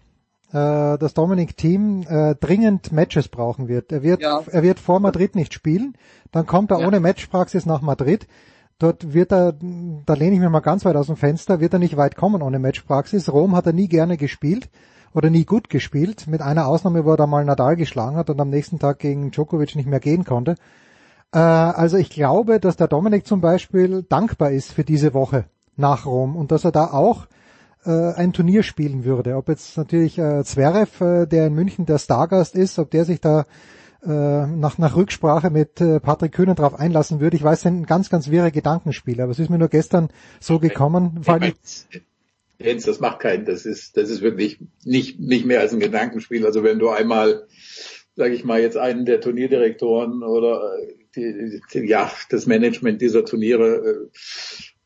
äh, 0.51 0.99
das 0.99 1.15
Dominik-Team 1.15 2.05
äh, 2.09 2.35
dringend 2.35 2.91
Matches 2.91 3.29
brauchen 3.29 3.69
wird. 3.69 3.93
Er 3.93 4.03
wird, 4.03 4.23
ja. 4.23 4.43
er 4.51 4.63
wird 4.65 4.81
vor 4.81 4.99
Madrid 4.99 5.37
nicht 5.37 5.55
spielen. 5.55 5.95
Dann 6.33 6.47
kommt 6.47 6.73
er 6.73 6.81
ja. 6.81 6.87
ohne 6.89 6.99
Matchpraxis 6.99 7.65
nach 7.65 7.81
Madrid. 7.81 8.27
Dort 8.79 9.13
wird 9.13 9.33
er, 9.33 9.55
da 10.05 10.15
lehne 10.15 10.35
ich 10.35 10.41
mir 10.41 10.51
mal 10.51 10.61
ganz 10.61 10.85
weit 10.85 10.97
aus 10.97 11.07
dem 11.07 11.17
Fenster, 11.17 11.61
wird 11.61 11.73
er 11.73 11.79
nicht 11.79 11.97
weit 11.97 12.17
kommen 12.17 12.43
ohne 12.43 12.59
Matchpraxis. 12.59 13.33
Rom 13.33 13.55
hat 13.55 13.67
er 13.67 13.73
nie 13.73 13.89
gerne 13.89 14.17
gespielt 14.17 14.69
oder 15.13 15.31
nie 15.31 15.45
gut 15.45 15.71
gespielt, 15.71 16.27
mit 16.27 16.43
einer 16.43 16.67
Ausnahme, 16.67 17.05
wo 17.05 17.13
er 17.13 17.17
da 17.17 17.27
mal 17.27 17.45
Nadal 17.45 17.77
geschlagen 17.77 18.17
hat 18.17 18.31
und 18.31 18.41
am 18.41 18.51
nächsten 18.51 18.81
Tag 18.81 18.99
gegen 18.99 19.31
Djokovic 19.31 19.77
nicht 19.77 19.89
mehr 19.89 20.01
gehen 20.01 20.25
konnte. 20.25 20.57
Äh, 21.33 21.39
also 21.39 21.97
ich 21.97 22.11
glaube, 22.11 22.59
dass 22.59 22.77
der 22.77 22.89
Dominik 22.89 23.27
zum 23.27 23.41
Beispiel 23.41 24.03
dankbar 24.03 24.51
ist 24.51 24.73
für 24.73 24.85
diese 24.85 25.15
Woche 25.15 25.45
nach 25.77 26.05
Rom 26.05 26.35
und 26.35 26.51
dass 26.51 26.65
er 26.65 26.73
da 26.73 26.87
auch 26.87 27.27
äh, 27.87 28.13
ein 28.15 28.33
Turnier 28.33 28.65
spielen 28.65 29.05
würde. 29.05 29.37
Ob 29.37 29.49
jetzt 29.49 29.77
natürlich 29.77 30.19
äh, 30.19 30.43
Zverev, 30.43 31.27
der 31.27 31.47
in 31.47 31.55
München 31.55 31.87
der 31.87 31.99
Stargast 31.99 32.57
ist, 32.57 32.79
ob 32.81 32.91
der 32.91 33.05
sich 33.05 33.21
da 33.21 33.45
äh, 34.07 34.47
nach, 34.47 34.79
nach 34.79 34.97
Rücksprache 34.97 35.51
mit 35.51 35.81
äh, 35.81 36.01
Patrick 36.01 36.33
Kühner 36.33 36.55
drauf 36.55 36.75
einlassen 36.75 37.21
würde. 37.21 37.37
Ich 37.37 37.43
weiß, 37.43 37.63
das 37.63 37.63
sind 37.63 37.87
ganz, 37.87 38.11
ganz 38.11 38.31
wirre 38.31 38.53
Gedankenspiele, 38.53 39.23
aber 39.23 39.33
es 39.33 39.39
ist 39.39 39.51
mir 39.51 39.59
nur 39.59 39.69
gestern 39.69 40.09
so 40.41 40.59
gekommen. 40.59 41.21
Weil 41.25 41.55
Jens, 42.59 42.85
das 42.85 43.01
macht 43.01 43.21
keinen, 43.21 43.45
das 43.45 43.67
ist, 43.67 43.97
das 43.97 44.11
ist 44.11 44.23
wirklich 44.23 44.59
nicht, 44.85 45.21
nicht 45.21 45.45
mehr 45.45 45.61
als 45.61 45.73
ein 45.73 45.81
Gedankenspiel. 45.81 46.47
Also 46.47 46.63
wenn 46.63 46.79
du 46.79 46.89
einmal, 46.89 47.47
sage 48.15 48.35
ich 48.35 48.45
mal, 48.45 48.61
jetzt 48.61 48.77
einen 48.77 49.05
der 49.05 49.21
Turnierdirektoren 49.21 50.23
oder 50.23 50.77
die, 51.17 51.61
die, 51.73 51.79
ja, 51.81 52.11
das 52.31 52.47
Management 52.47 53.03
dieser 53.03 53.25
Turniere 53.25 54.11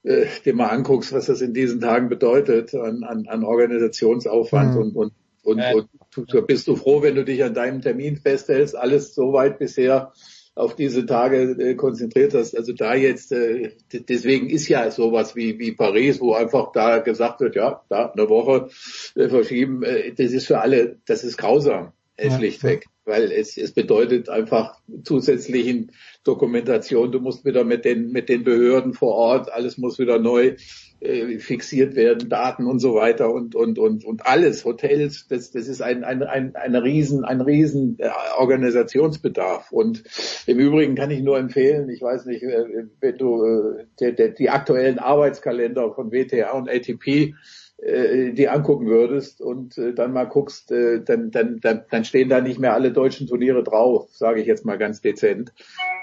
äh, 0.04 0.08
äh, 0.08 0.26
dir 0.44 0.54
mal 0.54 0.68
anguckst, 0.68 1.12
was 1.12 1.26
das 1.26 1.40
in 1.40 1.52
diesen 1.52 1.80
Tagen 1.80 2.08
bedeutet 2.08 2.74
an, 2.74 3.04
an, 3.04 3.26
an 3.26 3.44
Organisationsaufwand 3.44 4.74
mhm. 4.74 4.80
und, 4.80 4.96
und, 4.96 5.12
und, 5.48 5.58
äh. 5.58 5.74
und 5.74 6.46
bist 6.46 6.68
du 6.68 6.76
froh, 6.76 7.02
wenn 7.02 7.14
du 7.14 7.24
dich 7.24 7.42
an 7.42 7.54
deinem 7.54 7.80
Termin 7.80 8.16
festhältst, 8.16 8.76
alles 8.76 9.14
soweit 9.14 9.58
bisher 9.58 10.12
auf 10.54 10.74
diese 10.74 11.06
Tage 11.06 11.56
äh, 11.58 11.74
konzentriert 11.76 12.34
hast. 12.34 12.56
Also 12.56 12.72
da 12.72 12.94
jetzt, 12.94 13.32
äh, 13.32 13.70
deswegen 13.92 14.50
ist 14.50 14.68
ja 14.68 14.90
sowas 14.90 15.36
wie, 15.36 15.58
wie 15.58 15.72
Paris, 15.72 16.20
wo 16.20 16.34
einfach 16.34 16.72
da 16.72 16.98
gesagt 16.98 17.40
wird, 17.40 17.54
ja, 17.54 17.82
da 17.88 18.06
eine 18.06 18.28
Woche 18.28 18.68
äh, 19.14 19.28
verschieben, 19.28 19.84
äh, 19.84 20.12
das 20.12 20.32
ist 20.32 20.48
für 20.48 20.60
alle, 20.60 20.98
das 21.06 21.22
ist 21.22 21.38
grausam, 21.38 21.92
äh, 22.16 22.30
schlichtweg. 22.30 22.86
Weil 23.04 23.30
es, 23.30 23.56
es 23.56 23.72
bedeutet 23.72 24.28
einfach 24.28 24.74
zusätzlichen 25.04 25.92
Dokumentation. 26.24 27.12
Du 27.12 27.20
musst 27.20 27.44
wieder 27.44 27.64
mit 27.64 27.84
den, 27.86 28.10
mit 28.10 28.28
den 28.28 28.44
Behörden 28.44 28.92
vor 28.92 29.14
Ort, 29.14 29.50
alles 29.50 29.78
muss 29.78 29.98
wieder 29.98 30.18
neu 30.18 30.56
äh, 31.00 31.38
fixiert 31.38 31.94
werden, 31.94 32.28
Daten 32.28 32.66
und 32.66 32.80
so 32.80 32.94
weiter 32.94 33.32
und, 33.32 33.54
und, 33.54 33.78
und, 33.78 34.04
und 34.04 34.26
alles, 34.26 34.64
Hotels, 34.64 35.26
das, 35.28 35.52
das 35.52 35.68
ist 35.68 35.80
ein, 35.80 36.02
ein, 36.02 36.22
ein, 36.22 36.56
ein 36.56 36.74
riesen, 36.74 37.24
ein 37.24 37.40
riesen 37.40 37.96
äh, 37.98 38.10
Organisationsbedarf. 38.36 39.70
Und 39.70 40.02
im 40.46 40.58
Übrigen 40.58 40.96
kann 40.96 41.10
ich 41.10 41.22
nur 41.22 41.38
empfehlen, 41.38 41.88
ich 41.88 42.02
weiß 42.02 42.26
nicht, 42.26 42.42
äh, 42.42 42.86
wenn 43.00 43.16
du 43.16 43.44
äh, 43.44 44.12
der, 44.12 44.30
die 44.30 44.50
aktuellen 44.50 44.98
Arbeitskalender 44.98 45.92
von 45.92 46.10
WTA 46.10 46.50
und 46.52 46.68
ATP 46.68 47.34
äh, 47.78 48.32
die 48.32 48.48
angucken 48.48 48.86
würdest 48.86 49.40
und 49.40 49.78
äh, 49.78 49.94
dann 49.94 50.12
mal 50.12 50.24
guckst, 50.24 50.72
äh, 50.72 51.00
dann, 51.00 51.30
dann, 51.30 51.60
dann, 51.60 51.84
dann 51.90 52.04
stehen 52.04 52.28
da 52.28 52.40
nicht 52.40 52.58
mehr 52.58 52.74
alle 52.74 52.92
deutschen 52.92 53.28
Turniere 53.28 53.62
drauf, 53.62 54.08
sage 54.12 54.40
ich 54.40 54.46
jetzt 54.46 54.64
mal 54.64 54.78
ganz 54.78 55.00
dezent. 55.00 55.52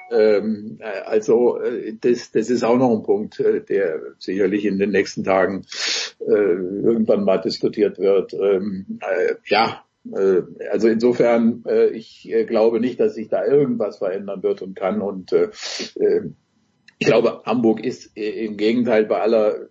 Ähm, 0.09 0.77
äh, 0.79 1.01
also 1.05 1.59
äh, 1.59 1.93
das, 1.99 2.31
das 2.31 2.49
ist 2.49 2.63
auch 2.63 2.77
noch 2.77 2.91
ein 2.91 3.03
Punkt, 3.03 3.39
äh, 3.39 3.61
der 3.61 3.99
sicherlich 4.19 4.65
in 4.65 4.79
den 4.79 4.91
nächsten 4.91 5.23
Tagen 5.23 5.65
äh, 6.19 6.31
irgendwann 6.31 7.25
mal 7.25 7.39
diskutiert 7.39 7.99
wird. 7.99 8.33
Ähm, 8.33 8.99
äh, 9.01 9.35
ja, 9.47 9.83
äh, 10.13 10.43
also 10.71 10.87
insofern, 10.87 11.63
äh, 11.67 11.87
ich 11.87 12.31
äh, 12.31 12.45
glaube 12.45 12.79
nicht, 12.79 12.99
dass 12.99 13.15
sich 13.15 13.27
da 13.27 13.45
irgendwas 13.45 13.97
verändern 13.97 14.43
wird 14.43 14.61
und 14.61 14.75
kann. 14.75 15.01
Und 15.01 15.33
äh, 15.33 15.49
äh 15.99 16.29
ich 16.97 17.07
glaube, 17.07 17.41
Hamburg 17.45 17.83
ist 17.83 18.15
im 18.15 18.55
Gegenteil 18.55 19.03
bei 19.03 19.19
aller 19.19 19.67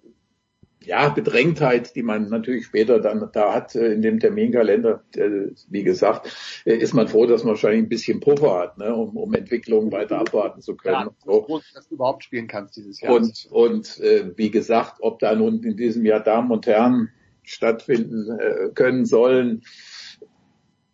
ja, 0.86 1.08
Bedrängtheit, 1.08 1.94
die 1.96 2.02
man 2.02 2.28
natürlich 2.28 2.66
später 2.66 3.00
dann 3.00 3.28
da 3.32 3.54
hat 3.54 3.74
äh, 3.74 3.92
in 3.92 4.02
dem 4.02 4.20
Terminkalender, 4.20 5.02
äh, 5.16 5.50
wie 5.68 5.82
gesagt, 5.82 6.62
äh, 6.64 6.74
ist 6.74 6.94
man 6.94 7.08
froh, 7.08 7.26
dass 7.26 7.44
man 7.44 7.50
wahrscheinlich 7.50 7.82
ein 7.82 7.88
bisschen 7.88 8.20
Puffer 8.20 8.58
hat, 8.58 8.78
ne, 8.78 8.94
um, 8.94 9.16
um 9.16 9.34
Entwicklungen 9.34 9.92
weiter 9.92 10.18
abwarten 10.18 10.60
zu 10.60 10.76
können. 10.76 10.94
Ja, 10.94 11.10
so. 11.24 11.44
froh, 11.44 11.60
dass 11.74 11.88
du 11.88 11.94
überhaupt 11.94 12.24
spielen 12.24 12.46
kannst 12.46 12.76
dieses 12.76 13.00
Jahr. 13.00 13.14
Und, 13.14 13.48
und 13.50 14.00
äh, 14.00 14.32
wie 14.36 14.50
gesagt, 14.50 14.96
ob 15.00 15.18
da 15.18 15.34
nun 15.34 15.62
in 15.62 15.76
diesem 15.76 16.04
Jahr 16.04 16.20
Damen 16.20 16.50
und 16.50 16.66
Herren 16.66 17.10
stattfinden 17.42 18.38
äh, 18.38 18.70
können 18.74 19.04
sollen, 19.04 19.62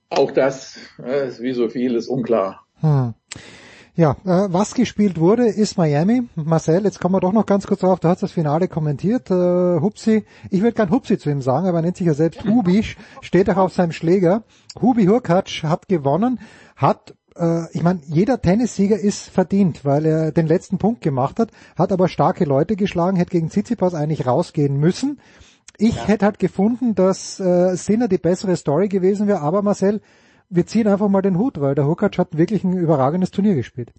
auch 0.09 0.33
das 0.33 0.78
äh, 1.02 1.28
ist 1.28 1.41
wie 1.41 1.52
so 1.52 1.69
viel 1.69 1.94
ist 1.94 2.09
unklar. 2.09 2.67
Hm. 2.81 3.15
Ja, 4.01 4.12
äh, 4.25 4.49
was 4.51 4.73
gespielt 4.73 5.20
wurde, 5.20 5.47
ist 5.47 5.77
Miami. 5.77 6.23
Marcel, 6.35 6.85
jetzt 6.85 7.01
kommen 7.01 7.17
wir 7.17 7.20
doch 7.20 7.35
noch 7.35 7.45
ganz 7.45 7.67
kurz 7.67 7.81
drauf, 7.81 8.01
du 8.01 8.09
hast 8.09 8.23
das 8.23 8.33
Finale 8.33 8.67
kommentiert. 8.67 9.31
Äh, 9.31 9.35
Hupsi, 9.79 10.25
ich 10.49 10.62
würde 10.62 10.73
gern 10.73 10.89
Hupsi 10.89 11.19
zu 11.19 11.29
ihm 11.29 11.43
sagen, 11.43 11.67
aber 11.67 11.81
er 11.81 11.83
nennt 11.83 11.99
sich 11.99 12.07
ja 12.07 12.15
selbst 12.15 12.43
Hubi, 12.47 12.83
steht 13.20 13.51
auch 13.51 13.59
auf 13.59 13.75
seinem 13.75 13.93
Schläger. 13.93 14.45
Hubi 14.81 15.05
Hurkacz 15.05 15.65
hat 15.65 15.87
gewonnen, 15.87 16.41
hat 16.77 17.15
äh, 17.37 17.70
ich 17.77 17.83
meine, 17.83 18.01
jeder 18.07 18.41
Tennissieger 18.41 18.99
ist 18.99 19.29
verdient, 19.29 19.85
weil 19.85 20.07
er 20.07 20.33
den 20.33 20.47
letzten 20.47 20.79
Punkt 20.79 21.03
gemacht 21.03 21.39
hat, 21.39 21.51
hat 21.77 21.93
aber 21.93 22.09
starke 22.09 22.47
Leute 22.47 22.77
geschlagen, 22.77 23.19
hätte 23.19 23.33
gegen 23.33 23.51
Tsitsipas 23.51 23.93
eigentlich 23.93 24.27
rausgehen 24.27 24.79
müssen. 24.79 25.20
Ich 25.77 25.97
ja. 25.97 26.09
hätte 26.09 26.25
halt 26.25 26.39
gefunden, 26.39 26.95
dass 26.95 27.39
äh, 27.39 27.77
Sinner 27.77 28.09
die 28.09 28.17
bessere 28.17 28.57
Story 28.57 28.89
gewesen 28.89 29.27
wäre, 29.27 29.43
aber 29.43 29.61
Marcel, 29.61 30.01
wir 30.51 30.67
ziehen 30.67 30.89
einfach 30.89 31.09
mal 31.09 31.23
den 31.23 31.39
Hut, 31.39 31.61
weil 31.61 31.75
der 31.75 31.87
Hukac 31.87 32.19
hat 32.19 32.37
wirklich 32.37 32.65
ein 32.65 32.77
überragendes 32.77 33.31
Turnier 33.31 33.55
gespielt. 33.55 33.93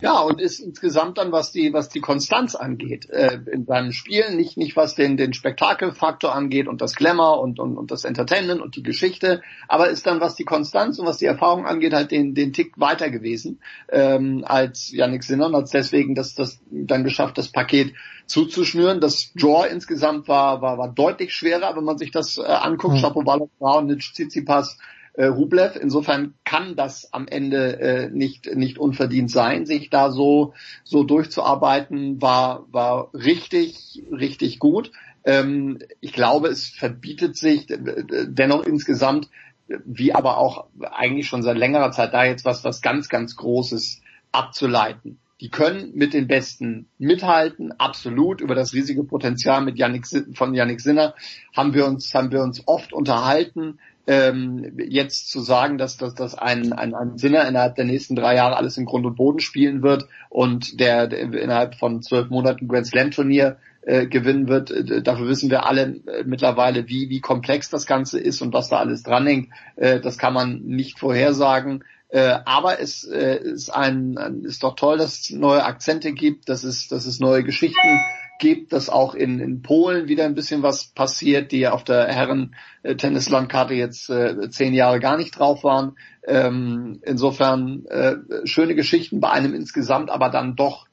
Ja, 0.00 0.20
und 0.20 0.40
ist 0.40 0.58
insgesamt 0.58 1.18
dann, 1.18 1.30
was 1.30 1.52
die, 1.52 1.72
was 1.72 1.88
die 1.88 2.00
Konstanz 2.00 2.56
angeht, 2.56 3.08
äh, 3.10 3.38
in 3.50 3.64
seinem 3.64 3.92
Spielen, 3.92 4.36
nicht, 4.36 4.56
nicht 4.56 4.76
was 4.76 4.96
den, 4.96 5.16
den 5.16 5.32
Spektakelfaktor 5.32 6.34
angeht 6.34 6.66
und 6.66 6.82
das 6.82 6.96
Glamour 6.96 7.40
und, 7.40 7.60
und, 7.60 7.78
und 7.78 7.92
das 7.92 8.04
Entertainment 8.04 8.60
und 8.60 8.74
die 8.74 8.82
Geschichte, 8.82 9.40
aber 9.68 9.88
ist 9.88 10.06
dann, 10.06 10.20
was 10.20 10.34
die 10.34 10.44
Konstanz 10.44 10.98
und 10.98 11.06
was 11.06 11.18
die 11.18 11.26
Erfahrung 11.26 11.64
angeht, 11.64 11.94
halt 11.94 12.10
den, 12.10 12.34
den 12.34 12.52
Tick 12.52 12.78
weiter 12.78 13.08
gewesen, 13.08 13.60
ähm, 13.88 14.44
als 14.44 14.90
Yannick 14.90 15.22
Sinner 15.22 15.46
und 15.46 15.54
hat 15.54 15.72
deswegen 15.72 16.16
das, 16.16 16.34
das 16.34 16.60
dann 16.70 17.04
geschafft, 17.04 17.38
das 17.38 17.48
Paket 17.48 17.94
zuzuschnüren. 18.26 19.00
Das 19.00 19.32
Draw 19.34 19.68
insgesamt 19.70 20.26
war, 20.26 20.60
war, 20.60 20.76
war 20.76 20.92
deutlich 20.92 21.32
schwerer, 21.32 21.76
wenn 21.76 21.84
man 21.84 21.98
sich 21.98 22.10
das 22.10 22.36
äh, 22.36 22.42
anguckt. 22.42 22.94
Mhm. 22.94 22.98
Shapovalov, 22.98 23.50
Nitsch, 23.84 24.12
Tsitsipas, 24.12 24.76
äh, 25.14 25.26
Rublev. 25.26 25.76
Insofern 25.80 26.34
kann 26.44 26.76
das 26.76 27.12
am 27.12 27.26
Ende 27.26 27.80
äh, 27.80 28.10
nicht 28.10 28.54
nicht 28.54 28.78
unverdient 28.78 29.30
sein, 29.30 29.66
sich 29.66 29.90
da 29.90 30.10
so 30.10 30.54
so 30.82 31.04
durchzuarbeiten, 31.04 32.20
war 32.20 32.66
war 32.70 33.10
richtig 33.14 34.02
richtig 34.12 34.58
gut. 34.58 34.90
Ähm, 35.24 35.78
ich 36.00 36.12
glaube, 36.12 36.48
es 36.48 36.68
verbietet 36.68 37.36
sich 37.36 37.66
dennoch 37.68 38.64
insgesamt, 38.64 39.28
wie 39.68 40.12
aber 40.12 40.36
auch 40.38 40.66
eigentlich 40.80 41.26
schon 41.26 41.42
seit 41.42 41.56
längerer 41.56 41.92
Zeit 41.92 42.12
da 42.12 42.24
jetzt 42.24 42.44
was 42.44 42.64
was 42.64 42.82
ganz 42.82 43.08
ganz 43.08 43.36
Großes 43.36 44.02
abzuleiten. 44.32 45.18
Die 45.40 45.50
können 45.50 45.90
mit 45.94 46.14
den 46.14 46.26
Besten 46.28 46.86
mithalten, 46.98 47.72
absolut. 47.72 48.40
Über 48.40 48.54
das 48.54 48.72
riesige 48.72 49.04
Potenzial 49.04 49.62
mit 49.62 49.78
Yannick, 49.78 50.06
von 50.34 50.54
Yannick 50.54 50.80
Sinner 50.80 51.14
haben 51.56 51.74
wir 51.74 51.86
uns, 51.86 52.14
haben 52.14 52.30
wir 52.30 52.42
uns 52.42 52.62
oft 52.66 52.92
unterhalten 52.92 53.78
ähm, 54.06 54.78
jetzt 54.78 55.30
zu 55.30 55.40
sagen, 55.40 55.78
dass, 55.78 55.96
dass, 55.96 56.14
dass 56.14 56.34
ein, 56.34 56.72
ein, 56.72 56.94
ein 56.94 57.16
Sinner 57.16 57.48
innerhalb 57.48 57.76
der 57.76 57.86
nächsten 57.86 58.16
drei 58.16 58.34
Jahre 58.34 58.56
alles 58.56 58.76
in 58.76 58.84
Grund 58.84 59.06
und 59.06 59.16
Boden 59.16 59.40
spielen 59.40 59.82
wird 59.82 60.06
und 60.28 60.78
der, 60.80 61.06
der 61.06 61.20
innerhalb 61.20 61.74
von 61.76 62.02
zwölf 62.02 62.28
Monaten 62.28 62.68
Grand 62.68 62.86
Slam 62.86 63.10
Turnier 63.10 63.56
äh, 63.82 64.06
gewinnen 64.06 64.48
wird, 64.48 64.70
äh, 64.70 65.02
dafür 65.02 65.28
wissen 65.28 65.50
wir 65.50 65.66
alle 65.66 66.00
äh, 66.06 66.24
mittlerweile, 66.24 66.88
wie, 66.88 67.08
wie 67.08 67.20
komplex 67.20 67.70
das 67.70 67.86
Ganze 67.86 68.20
ist 68.20 68.42
und 68.42 68.52
was 68.52 68.68
da 68.68 68.78
alles 68.78 69.02
dranhängt. 69.02 69.48
Äh, 69.76 70.00
das 70.00 70.18
kann 70.18 70.34
man 70.34 70.60
nicht 70.62 70.98
vorhersagen. 70.98 71.84
Äh, 72.08 72.38
aber 72.44 72.80
es 72.80 73.04
äh, 73.04 73.38
ist 73.38 73.70
ein, 73.70 74.16
ist 74.44 74.62
doch 74.62 74.76
toll, 74.76 74.98
dass 74.98 75.20
es 75.20 75.30
neue 75.30 75.64
Akzente 75.64 76.12
gibt, 76.12 76.48
dass 76.48 76.62
es, 76.62 76.88
dass 76.88 77.06
es 77.06 77.20
neue 77.20 77.42
Geschichten 77.42 78.00
gibt, 78.38 78.72
dass 78.72 78.88
auch 78.88 79.14
in, 79.14 79.38
in 79.40 79.62
Polen 79.62 80.08
wieder 80.08 80.24
ein 80.24 80.34
bisschen 80.34 80.62
was 80.62 80.88
passiert, 80.88 81.52
die 81.52 81.60
ja 81.60 81.72
auf 81.72 81.84
der 81.84 82.06
Herren-Tennislandkarte 82.08 83.74
jetzt 83.74 84.10
äh, 84.10 84.50
zehn 84.50 84.74
Jahre 84.74 85.00
gar 85.00 85.16
nicht 85.16 85.38
drauf 85.38 85.64
waren. 85.64 85.96
Ähm, 86.26 87.00
insofern 87.04 87.84
äh, 87.86 88.16
schöne 88.44 88.74
Geschichten 88.74 89.20
bei 89.20 89.30
einem 89.30 89.54
insgesamt, 89.54 90.10
aber 90.10 90.30
dann 90.30 90.56
doch 90.56 90.86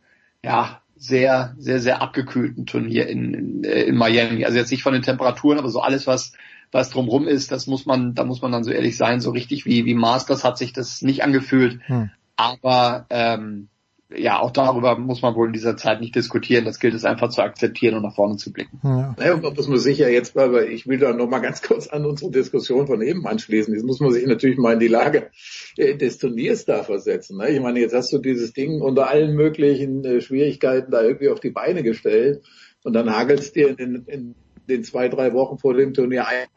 ja 0.44 0.82
sehr, 0.96 1.56
sehr, 1.58 1.80
sehr 1.80 2.02
abgekühlten 2.02 2.66
Turnier 2.66 3.08
in, 3.08 3.34
in, 3.34 3.64
äh, 3.64 3.84
in 3.84 3.96
Miami. 3.96 4.46
Also 4.46 4.58
jetzt 4.58 4.72
nicht 4.72 4.84
von 4.84 4.94
den 4.94 5.02
Temperaturen, 5.02 5.58
aber 5.58 5.70
so 5.70 5.82
alles, 5.82 6.06
was 6.06 6.34
was 6.72 6.90
drumrum 6.90 7.28
ist, 7.28 7.52
das 7.52 7.68
muss 7.68 7.86
man, 7.86 8.16
da 8.16 8.24
muss 8.24 8.42
man 8.42 8.52
dann 8.52 8.64
so 8.64 8.72
ehrlich 8.72 8.96
sein, 8.96 9.20
so 9.20 9.32
richtig 9.32 9.66
wie, 9.66 9.86
wie 9.86 9.94
Masters 9.94 10.44
hat 10.44 10.58
sich 10.58 10.72
das 10.74 11.02
nicht 11.02 11.24
angefühlt. 11.24 11.82
Hm. 11.88 12.12
Aber 12.38 13.06
ähm, 13.10 13.68
ja, 14.16 14.40
auch 14.40 14.52
darüber 14.52 14.98
muss 14.98 15.22
man 15.22 15.36
wohl 15.36 15.48
in 15.48 15.54
dieser 15.54 15.78
Zeit 15.78 16.02
nicht 16.02 16.16
diskutieren. 16.16 16.66
Das 16.66 16.80
gilt 16.80 16.94
es 16.94 17.06
einfach 17.06 17.30
zu 17.30 17.42
akzeptieren 17.42 17.96
und 17.96 18.04
nach 18.04 18.16
vorne 18.16 18.38
zu 18.38 18.52
blicken. 18.52 18.80
Ja. 18.84 19.16
Naja, 19.18 19.34
und 19.34 19.44
muss 19.44 19.68
man 19.68 19.78
sich 19.78 19.98
ja 20.00 20.08
jetzt, 20.08 20.38
aber 20.38 20.68
ich 20.68 20.88
will 20.88 21.00
da 21.00 21.14
noch 21.14 21.30
mal 21.30 21.40
ganz 21.42 21.62
kurz 21.62 21.88
an 21.88 22.06
unsere 22.06 22.32
Diskussion 22.32 22.88
von 22.88 23.02
eben 23.02 23.26
anschließen. 23.26 23.74
Jetzt 23.74 23.86
muss 23.86 24.00
man 24.00 24.12
sich 24.12 24.26
natürlich 24.26 24.58
mal 24.58 24.74
in 24.74 24.80
die 24.80 24.88
Lage 24.88 25.30
äh, 25.78 25.96
des 25.96 26.18
Turniers 26.18 26.66
da 26.66 26.84
versetzen. 26.84 27.38
Ne? 27.38 27.50
Ich 27.50 27.62
meine, 27.62 27.80
jetzt 27.80 27.94
hast 27.96 28.12
du 28.12 28.18
dieses 28.18 28.54
Ding 28.54 28.82
unter 28.82 29.10
allen 29.10 29.36
möglichen 29.36 30.04
äh, 30.04 30.22
Schwierigkeiten 30.22 30.92
da 30.92 31.02
irgendwie 31.02 31.30
auf 31.30 31.40
die 31.40 31.52
Beine 31.52 31.84
gestellt 31.84 32.44
und 32.84 32.94
dann 32.94 33.10
hagelst 33.10 33.56
dir 33.56 33.70
in, 33.70 33.78
in, 33.78 34.06
in 34.06 34.36
den 34.68 34.84
zwei, 34.84 35.10
drei 35.10 35.34
Wochen 35.34 35.58
vor 35.58 35.74
dem 35.74 35.94
Turnier 35.94 36.28
ein, 36.28 36.48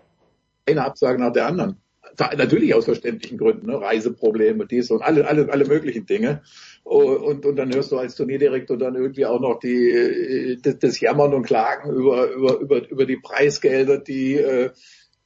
eine 0.68 0.84
Absage 0.84 1.20
nach 1.20 1.32
der 1.32 1.46
anderen. 1.46 1.76
Natürlich 2.36 2.74
aus 2.74 2.84
verständlichen 2.84 3.38
Gründen, 3.38 3.66
ne? 3.66 3.80
Reiseprobleme, 3.80 4.66
dies 4.66 4.90
und 4.90 5.02
alle, 5.02 5.26
alle, 5.26 5.50
alle 5.50 5.64
möglichen 5.64 6.06
Dinge. 6.06 6.42
Und, 6.84 7.46
und 7.46 7.56
dann 7.56 7.74
hörst 7.74 7.92
du 7.92 7.98
als 7.98 8.14
Turnierdirektor 8.14 8.76
dann 8.76 8.94
irgendwie 8.94 9.24
auch 9.24 9.40
noch 9.40 9.58
die, 9.58 9.90
äh, 9.90 10.56
das, 10.60 10.78
das 10.78 11.00
Jammern 11.00 11.32
und 11.32 11.44
Klagen 11.44 11.90
über, 11.90 12.30
über, 12.30 12.60
über, 12.60 12.90
über 12.90 13.06
die 13.06 13.16
Preisgelder, 13.16 13.98
die, 13.98 14.34
äh, 14.34 14.70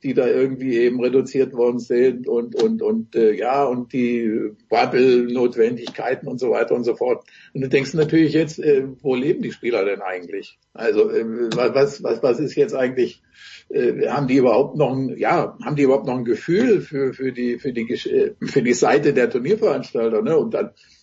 die 0.05 0.15
da 0.15 0.29
irgendwie 0.29 0.79
eben 0.79 1.01
reduziert 1.01 1.53
worden 1.55 1.81
sind 1.81 2.29
und 2.29 2.55
und 2.55 2.83
und 2.83 3.17
äh, 3.17 3.33
ja 3.33 3.65
und 3.65 3.93
die 3.93 4.53
Bubble-Notwendigkeiten 4.69 6.29
und 6.29 6.39
so 6.39 6.51
weiter 6.51 6.77
und 6.77 6.85
so 6.85 6.95
fort. 6.95 7.25
Und 7.53 7.63
du 7.63 7.69
denkst 7.69 7.95
natürlich 7.95 8.33
jetzt, 8.33 8.61
äh, 8.61 8.85
wo 9.03 9.17
leben 9.17 9.43
die 9.43 9.51
Spieler 9.51 9.85
denn 9.85 10.01
eigentlich? 10.01 10.59
Also 10.73 11.11
äh, 11.11 11.25
was 11.57 12.03
was 12.05 12.23
was 12.23 12.39
ist 12.39 12.55
jetzt 12.55 12.75
eigentlich? 12.75 13.23
Äh, 13.71 14.09
haben 14.09 14.29
die 14.29 14.37
überhaupt 14.37 14.77
noch 14.77 14.93
ein 14.93 15.19
ja 15.19 15.59
haben 15.65 15.75
die 15.75 15.83
überhaupt 15.83 16.07
noch 16.07 16.19
ein 16.19 16.25
Gefühl 16.25 16.81
für 16.81 17.13
für 17.13 17.33
die 17.33 17.59
für 17.59 17.73
die 17.73 17.97
für 18.41 18.63
die 18.63 18.75
Seite 18.75 19.13
der 19.13 19.29
Turnierveranstalter? 19.29 20.23
Ne? 20.23 20.39
Und 20.39 20.55
dann 20.55 20.67
äh, 20.67 20.98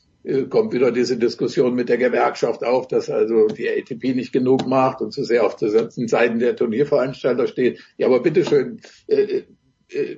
kommt 0.49 0.73
wieder 0.73 0.91
diese 0.91 1.17
Diskussion 1.17 1.75
mit 1.75 1.89
der 1.89 1.97
Gewerkschaft 1.97 2.63
auf, 2.63 2.87
dass 2.87 3.09
also 3.09 3.47
die 3.47 3.69
ATP 3.69 4.15
nicht 4.15 4.33
genug 4.33 4.65
macht 4.67 5.01
und 5.01 5.11
zu 5.11 5.23
sehr 5.23 5.45
auf 5.45 5.55
den 5.55 6.07
Seiten 6.07 6.39
der 6.39 6.55
Turnierveranstalter 6.55 7.47
steht. 7.47 7.79
Ja, 7.97 8.07
aber 8.07 8.21
bitteschön, 8.21 8.81
äh, 9.95 10.13
äh, 10.13 10.17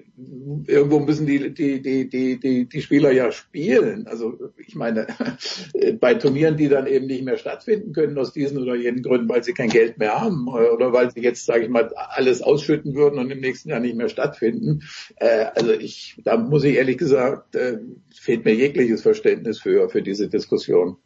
irgendwo 0.67 0.99
müssen 0.99 1.25
die, 1.25 1.53
die, 1.53 1.81
die, 1.81 2.09
die, 2.09 2.39
die, 2.39 2.65
die 2.67 2.81
Spieler 2.81 3.11
ja 3.11 3.31
spielen. 3.31 4.07
Also 4.07 4.37
ich 4.57 4.75
meine, 4.75 5.07
bei 5.99 6.15
Turnieren, 6.15 6.57
die 6.57 6.67
dann 6.67 6.87
eben 6.87 7.07
nicht 7.07 7.23
mehr 7.23 7.37
stattfinden 7.37 7.93
können 7.93 8.17
aus 8.17 8.33
diesen 8.33 8.57
oder 8.57 8.75
jenen 8.75 9.03
Gründen, 9.03 9.29
weil 9.29 9.43
sie 9.43 9.53
kein 9.53 9.69
Geld 9.69 9.97
mehr 9.97 10.19
haben 10.19 10.47
oder 10.47 10.93
weil 10.93 11.11
sie 11.11 11.21
jetzt, 11.21 11.45
sage 11.45 11.63
ich 11.63 11.69
mal, 11.69 11.93
alles 11.95 12.41
ausschütten 12.41 12.95
würden 12.95 13.19
und 13.19 13.31
im 13.31 13.39
nächsten 13.39 13.69
Jahr 13.69 13.79
nicht 13.79 13.95
mehr 13.95 14.09
stattfinden. 14.09 14.81
Äh, 15.17 15.45
also 15.55 15.71
ich, 15.71 16.17
da 16.23 16.37
muss 16.37 16.63
ich 16.63 16.75
ehrlich 16.75 16.97
gesagt, 16.97 17.55
äh, 17.55 17.77
fehlt 18.13 18.45
mir 18.45 18.55
jegliches 18.55 19.01
Verständnis 19.01 19.59
für, 19.59 19.89
für 19.89 20.01
diese 20.01 20.27
Diskussion. 20.27 20.97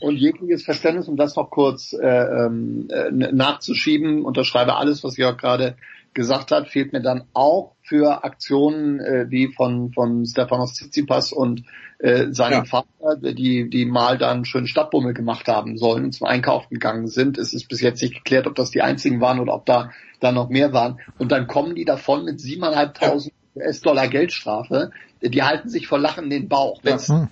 Und 0.00 0.16
jegliches 0.16 0.64
Verständnis, 0.64 1.06
um 1.06 1.16
das 1.16 1.36
noch 1.36 1.50
kurz 1.50 1.92
äh, 1.92 2.06
ähm, 2.06 2.88
äh, 2.90 3.10
nachzuschieben, 3.12 4.24
unterschreibe 4.24 4.74
alles, 4.74 5.04
was 5.04 5.16
Jörg 5.16 5.38
gerade 5.38 5.76
gesagt 6.18 6.50
hat, 6.50 6.68
fehlt 6.68 6.92
mir 6.92 7.00
dann 7.00 7.28
auch 7.32 7.76
für 7.80 8.24
Aktionen 8.24 8.98
äh, 8.98 9.26
wie 9.30 9.52
von, 9.54 9.92
von 9.92 10.26
Stefanos 10.26 10.74
Tsitsipas 10.74 11.32
und 11.32 11.62
äh, 12.00 12.32
seinem 12.32 12.64
ja. 12.64 12.64
Vater, 12.64 13.32
die, 13.32 13.70
die 13.70 13.84
mal 13.86 14.18
dann 14.18 14.44
schön 14.44 14.66
Stadtbummel 14.66 15.14
gemacht 15.14 15.46
haben 15.46 15.78
sollen 15.78 16.04
und 16.04 16.12
zum 16.12 16.26
Einkauf 16.26 16.68
gegangen 16.68 17.06
sind. 17.06 17.38
Es 17.38 17.54
ist 17.54 17.68
bis 17.68 17.80
jetzt 17.80 18.02
nicht 18.02 18.14
geklärt, 18.14 18.48
ob 18.48 18.56
das 18.56 18.70
die 18.72 18.82
einzigen 18.82 19.20
waren 19.20 19.38
oder 19.38 19.54
ob 19.54 19.64
da, 19.64 19.92
da 20.18 20.32
noch 20.32 20.48
mehr 20.48 20.72
waren. 20.72 20.98
Und 21.18 21.30
dann 21.30 21.46
kommen 21.46 21.76
die 21.76 21.84
davon 21.84 22.24
mit 22.24 22.40
7.500 22.40 23.30
US-Dollar 23.54 24.08
Geldstrafe. 24.08 24.90
Die 25.22 25.42
halten 25.44 25.68
sich 25.68 25.86
vor 25.86 26.00
Lachen 26.00 26.30
den 26.30 26.48
Bauch. 26.48 26.80
Ja. 26.82 26.98
Hm. 26.98 27.28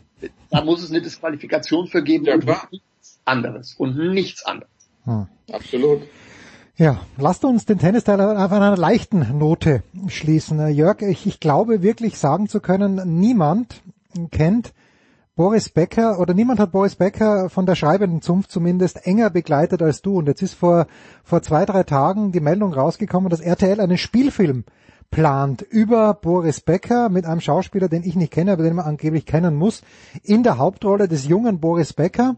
Da 0.51 0.63
muss 0.63 0.81
es 0.83 0.91
eine 0.91 1.03
Disqualifikation 1.03 1.89
für 1.89 2.05
geben 2.05 2.25
ja, 2.25 2.35
und 2.35 2.47
nichts 2.71 3.21
anderes. 3.25 3.75
Und 3.75 3.97
nichts 3.97 4.47
anderes. 4.47 4.71
Hm. 5.05 5.27
Absolut. 5.53 6.03
Ja, 6.79 7.01
lasst 7.17 7.43
uns 7.47 7.65
den 7.65 7.79
Tennisteil 7.79 8.21
auf 8.21 8.53
einer 8.53 8.77
leichten 8.77 9.39
Note 9.39 9.83
schließen. 10.09 10.69
Jörg, 10.69 11.01
ich, 11.01 11.27
ich 11.27 11.41
glaube 11.41 11.81
wirklich 11.81 12.19
sagen 12.19 12.49
zu 12.49 12.61
können, 12.61 13.19
niemand 13.19 13.81
kennt 14.31 14.75
Boris 15.37 15.71
Becker 15.71 16.21
oder 16.21 16.35
niemand 16.35 16.61
hat 16.61 16.73
Boris 16.73 16.97
Becker 16.97 17.49
von 17.49 17.65
der 17.65 17.77
schreibenden 17.77 18.21
Zunft 18.21 18.51
zumindest 18.51 19.07
enger 19.07 19.31
begleitet 19.31 19.81
als 19.81 20.03
du. 20.03 20.19
Und 20.19 20.27
jetzt 20.27 20.43
ist 20.43 20.53
vor, 20.53 20.87
vor 21.25 21.41
zwei, 21.41 21.65
drei 21.65 21.83
Tagen 21.83 22.31
die 22.31 22.41
Meldung 22.41 22.75
rausgekommen, 22.75 23.31
dass 23.31 23.41
RTL 23.41 23.81
einen 23.81 23.97
Spielfilm 23.97 24.65
plant 25.11 25.63
über 25.63 26.13
Boris 26.13 26.61
Becker 26.61 27.09
mit 27.09 27.25
einem 27.25 27.41
Schauspieler, 27.41 27.89
den 27.89 28.05
ich 28.05 28.17
nicht 28.17 28.35
kenne, 28.35 28.53
aber 28.53 28.65
den 28.65 28.77
man 28.77 28.85
angeblich 28.85 29.25
kennen 29.25 29.55
muss, 29.55 29.81
in 30.23 30.43
der 30.43 30.59
Hauptrolle 30.59 31.09
des 31.09 31.27
jungen 31.27 31.59
Boris 31.59 31.95
Becker. 31.95 32.37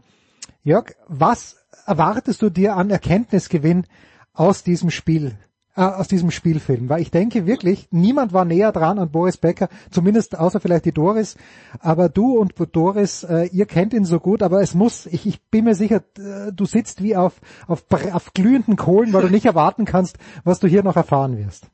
Jörg, 0.63 0.93
was 1.09 1.57
erwartest 1.85 2.41
du 2.41 2.49
dir 2.49 2.77
an 2.77 2.89
Erkenntnisgewinn 2.89 3.85
aus 4.33 4.63
diesem 4.63 4.89
Spiel, 4.89 5.37
äh, 5.75 5.81
aus 5.81 6.07
diesem 6.07 6.31
Spielfilm, 6.31 6.89
weil 6.89 7.01
ich 7.01 7.11
denke 7.11 7.45
wirklich, 7.45 7.87
niemand 7.91 8.33
war 8.33 8.45
näher 8.45 8.71
dran 8.71 8.99
an 8.99 9.11
Boris 9.11 9.37
Becker, 9.37 9.69
zumindest 9.91 10.37
außer 10.37 10.59
vielleicht 10.59 10.85
die 10.85 10.91
Doris, 10.91 11.37
aber 11.79 12.09
du 12.09 12.37
und 12.37 12.53
Doris, 12.71 13.23
äh, 13.23 13.45
ihr 13.51 13.65
kennt 13.65 13.93
ihn 13.93 14.05
so 14.05 14.19
gut, 14.19 14.43
aber 14.43 14.61
es 14.61 14.73
muss, 14.73 15.05
ich, 15.05 15.25
ich 15.25 15.41
bin 15.49 15.65
mir 15.65 15.75
sicher, 15.75 16.03
äh, 16.17 16.51
du 16.53 16.65
sitzt 16.65 17.01
wie 17.03 17.15
auf, 17.15 17.39
auf, 17.67 17.85
auf 18.11 18.33
glühenden 18.33 18.75
Kohlen, 18.75 19.13
weil 19.13 19.23
du 19.23 19.29
nicht 19.29 19.45
erwarten 19.45 19.85
kannst, 19.85 20.17
was 20.43 20.59
du 20.59 20.67
hier 20.67 20.83
noch 20.83 20.95
erfahren 20.95 21.37
wirst. 21.37 21.67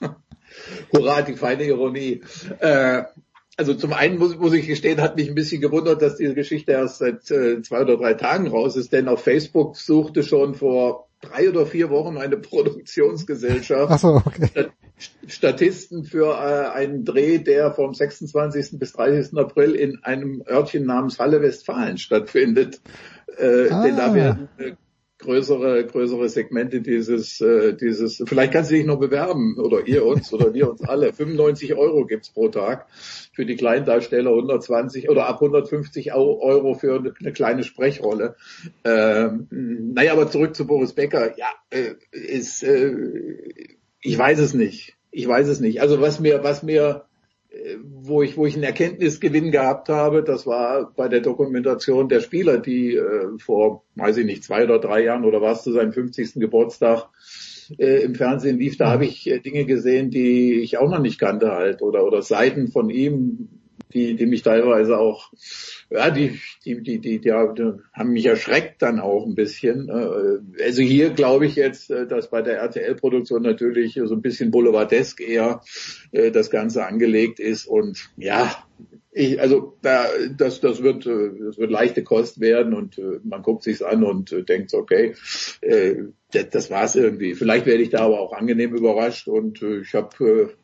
Hurra, 0.92 1.22
die 1.22 1.34
feine 1.34 1.64
Ironie. 1.64 2.22
Äh, 2.58 3.04
also 3.56 3.74
zum 3.74 3.92
einen 3.92 4.18
muss, 4.18 4.36
muss 4.36 4.54
ich 4.54 4.66
gestehen, 4.66 5.00
hat 5.00 5.16
mich 5.16 5.28
ein 5.28 5.34
bisschen 5.34 5.60
gewundert, 5.60 6.00
dass 6.02 6.16
diese 6.16 6.34
Geschichte 6.34 6.72
erst 6.72 6.98
seit 6.98 7.30
äh, 7.30 7.62
zwei 7.62 7.82
oder 7.82 7.96
drei 7.96 8.14
Tagen 8.14 8.48
raus 8.48 8.76
ist, 8.76 8.92
denn 8.92 9.08
auf 9.08 9.22
Facebook 9.22 9.76
suchte 9.76 10.22
schon 10.22 10.54
vor 10.54 11.08
drei 11.20 11.48
oder 11.48 11.66
vier 11.66 11.90
Wochen 11.90 12.16
eine 12.16 12.36
Produktionsgesellschaft 12.38 14.00
so, 14.00 14.22
okay. 14.24 14.68
Statisten 15.26 16.04
für 16.04 16.34
äh, 16.34 16.70
einen 16.70 17.04
Dreh, 17.04 17.38
der 17.38 17.72
vom 17.72 17.92
26. 17.92 18.78
bis 18.78 18.92
30. 18.92 19.36
April 19.36 19.74
in 19.74 20.02
einem 20.04 20.42
Örtchen 20.48 20.86
namens 20.86 21.18
Halle 21.18 21.42
Westfalen 21.42 21.98
stattfindet. 21.98 22.80
Äh, 23.36 23.68
ah. 23.70 23.82
Denn 23.82 23.96
da 23.96 24.14
werden 24.14 24.48
äh, 24.58 24.72
größere, 25.22 25.86
größere 25.86 26.28
Segmente 26.28 26.80
dieses, 26.80 27.40
äh, 27.40 27.74
dieses, 27.74 28.22
vielleicht 28.26 28.52
kannst 28.52 28.70
du 28.70 28.74
dich 28.74 28.84
noch 28.84 28.98
bewerben 28.98 29.56
oder 29.58 29.86
ihr 29.86 30.04
uns 30.04 30.32
oder 30.32 30.52
wir 30.52 30.70
uns 30.70 30.82
alle. 30.82 31.12
95 31.22 31.74
Euro 31.74 32.04
gibt's 32.04 32.30
pro 32.30 32.48
Tag 32.48 32.86
für 33.32 33.46
die 33.46 33.56
Kleindarsteller, 33.56 34.30
120 34.30 35.08
oder 35.08 35.26
ab 35.26 35.36
150 35.36 36.12
Euro 36.12 36.74
für 36.74 37.14
eine 37.18 37.32
kleine 37.32 37.64
Sprechrolle. 37.64 38.36
Ähm, 38.84 39.46
naja, 39.94 40.12
aber 40.12 40.30
zurück 40.30 40.54
zu 40.54 40.66
Boris 40.66 40.92
Becker. 40.92 41.36
Ja, 41.38 41.48
äh, 41.70 41.94
ist, 42.10 42.62
äh, 42.62 42.96
ich 44.00 44.18
weiß 44.18 44.38
es 44.38 44.54
nicht. 44.54 44.96
Ich 45.10 45.26
weiß 45.26 45.48
es 45.48 45.60
nicht. 45.60 45.80
Also 45.80 46.00
was 46.00 46.20
mir, 46.20 46.42
was 46.42 46.62
mir 46.62 47.04
wo 47.84 48.22
ich, 48.22 48.36
wo 48.36 48.46
ich 48.46 48.54
einen 48.54 48.64
Erkenntnisgewinn 48.64 49.50
gehabt 49.50 49.88
habe, 49.88 50.22
das 50.22 50.46
war 50.46 50.92
bei 50.96 51.08
der 51.08 51.20
Dokumentation 51.20 52.08
der 52.08 52.20
Spieler, 52.20 52.58
die 52.58 52.94
äh, 52.96 53.38
vor, 53.38 53.84
weiß 53.96 54.18
ich 54.18 54.26
nicht, 54.26 54.44
zwei 54.44 54.64
oder 54.64 54.78
drei 54.78 55.04
Jahren 55.04 55.24
oder 55.24 55.42
was 55.42 55.62
zu 55.62 55.72
seinem 55.72 55.92
50. 55.92 56.34
Geburtstag 56.34 57.08
äh, 57.78 58.02
im 58.02 58.14
Fernsehen 58.14 58.58
lief, 58.58 58.76
da 58.78 58.90
habe 58.90 59.04
ich 59.04 59.28
äh, 59.28 59.38
Dinge 59.38 59.66
gesehen, 59.66 60.10
die 60.10 60.60
ich 60.60 60.78
auch 60.78 60.90
noch 60.90 61.00
nicht 61.00 61.18
kannte 61.18 61.52
halt 61.52 61.82
oder 61.82 62.04
oder 62.04 62.22
Seiten 62.22 62.68
von 62.68 62.88
ihm, 62.90 63.48
die, 63.92 64.16
die 64.16 64.26
mich 64.26 64.42
teilweise 64.42 64.98
auch, 64.98 65.32
ja, 65.90 66.10
die, 66.10 66.40
die, 66.64 66.82
die, 66.82 66.98
die, 66.98 67.20
die, 67.20 67.32
haben 67.32 68.12
mich 68.12 68.26
erschreckt 68.26 68.82
dann 68.82 69.00
auch 69.00 69.26
ein 69.26 69.34
bisschen. 69.34 69.88
Äh, 69.88 70.62
also 70.62 70.82
hier 70.82 71.10
glaube 71.10 71.46
ich 71.46 71.56
jetzt, 71.56 71.90
äh, 71.90 72.06
dass 72.06 72.30
bei 72.30 72.42
der 72.42 72.58
RTL-Produktion 72.58 73.42
natürlich 73.42 74.00
so 74.04 74.14
ein 74.14 74.22
bisschen 74.22 74.50
boulevardesk 74.50 75.20
eher 75.20 75.62
äh, 76.12 76.30
das 76.30 76.50
Ganze 76.50 76.86
angelegt 76.86 77.40
ist 77.40 77.66
und 77.66 78.10
ja, 78.16 78.50
ich, 79.14 79.38
also 79.38 79.76
da, 79.82 80.06
das, 80.38 80.60
das 80.60 80.82
wird, 80.82 81.04
das 81.04 81.58
wird 81.58 81.70
leichte 81.70 82.02
Kost 82.02 82.40
werden 82.40 82.72
und 82.72 82.98
man 83.24 83.42
guckt 83.42 83.62
sich's 83.62 83.82
an 83.82 84.04
und 84.04 84.34
denkt, 84.48 84.72
okay, 84.72 85.14
das, 86.32 86.48
das 86.48 86.70
war's 86.70 86.96
irgendwie. 86.96 87.34
Vielleicht 87.34 87.66
werde 87.66 87.82
ich 87.82 87.90
da 87.90 88.06
aber 88.06 88.20
auch 88.20 88.32
angenehm 88.32 88.74
überrascht 88.74 89.28
und 89.28 89.60
ich 89.60 89.92
habe 89.92 90.54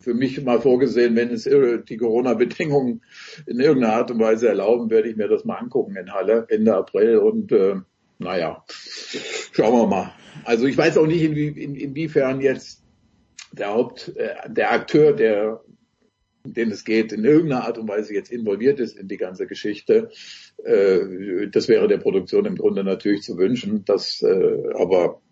für 0.00 0.14
mich 0.14 0.42
mal 0.42 0.60
vorgesehen, 0.60 1.16
wenn 1.16 1.30
es 1.30 1.44
die 1.44 1.96
Corona-Bedingungen 1.96 3.02
in 3.46 3.60
irgendeiner 3.60 3.94
Art 3.94 4.10
und 4.10 4.20
Weise 4.20 4.48
erlauben, 4.48 4.90
werde 4.90 5.08
ich 5.08 5.16
mir 5.16 5.28
das 5.28 5.44
mal 5.44 5.56
angucken 5.56 5.96
in 5.96 6.12
Halle 6.12 6.46
Ende 6.48 6.74
April 6.74 7.18
und 7.18 7.52
äh, 7.52 7.76
naja, 8.18 8.64
schauen 9.52 9.78
wir 9.78 9.86
mal. 9.86 10.12
Also 10.44 10.66
ich 10.66 10.76
weiß 10.76 10.98
auch 10.98 11.06
nicht, 11.06 11.22
inwie, 11.22 11.48
in, 11.48 11.74
inwiefern 11.74 12.40
jetzt 12.40 12.82
der 13.52 13.68
Haupt, 13.68 14.14
äh, 14.16 14.34
der 14.48 14.72
Akteur, 14.72 15.12
der 15.12 15.60
den 16.46 16.70
es 16.70 16.84
geht, 16.84 17.12
in 17.12 17.24
irgendeiner 17.24 17.64
Art 17.64 17.78
und 17.78 17.88
Weise 17.88 18.12
jetzt 18.12 18.30
involviert 18.30 18.78
ist 18.78 18.98
in 18.98 19.08
die 19.08 19.16
ganze 19.16 19.46
Geschichte. 19.46 20.10
Äh, 20.62 21.48
das 21.50 21.68
wäre 21.68 21.88
der 21.88 21.98
Produktion 21.98 22.44
im 22.44 22.56
Grunde 22.56 22.84
natürlich 22.84 23.22
zu 23.22 23.38
wünschen. 23.38 23.84
Das, 23.86 24.22
äh, 24.22 24.62
aber 24.74 25.22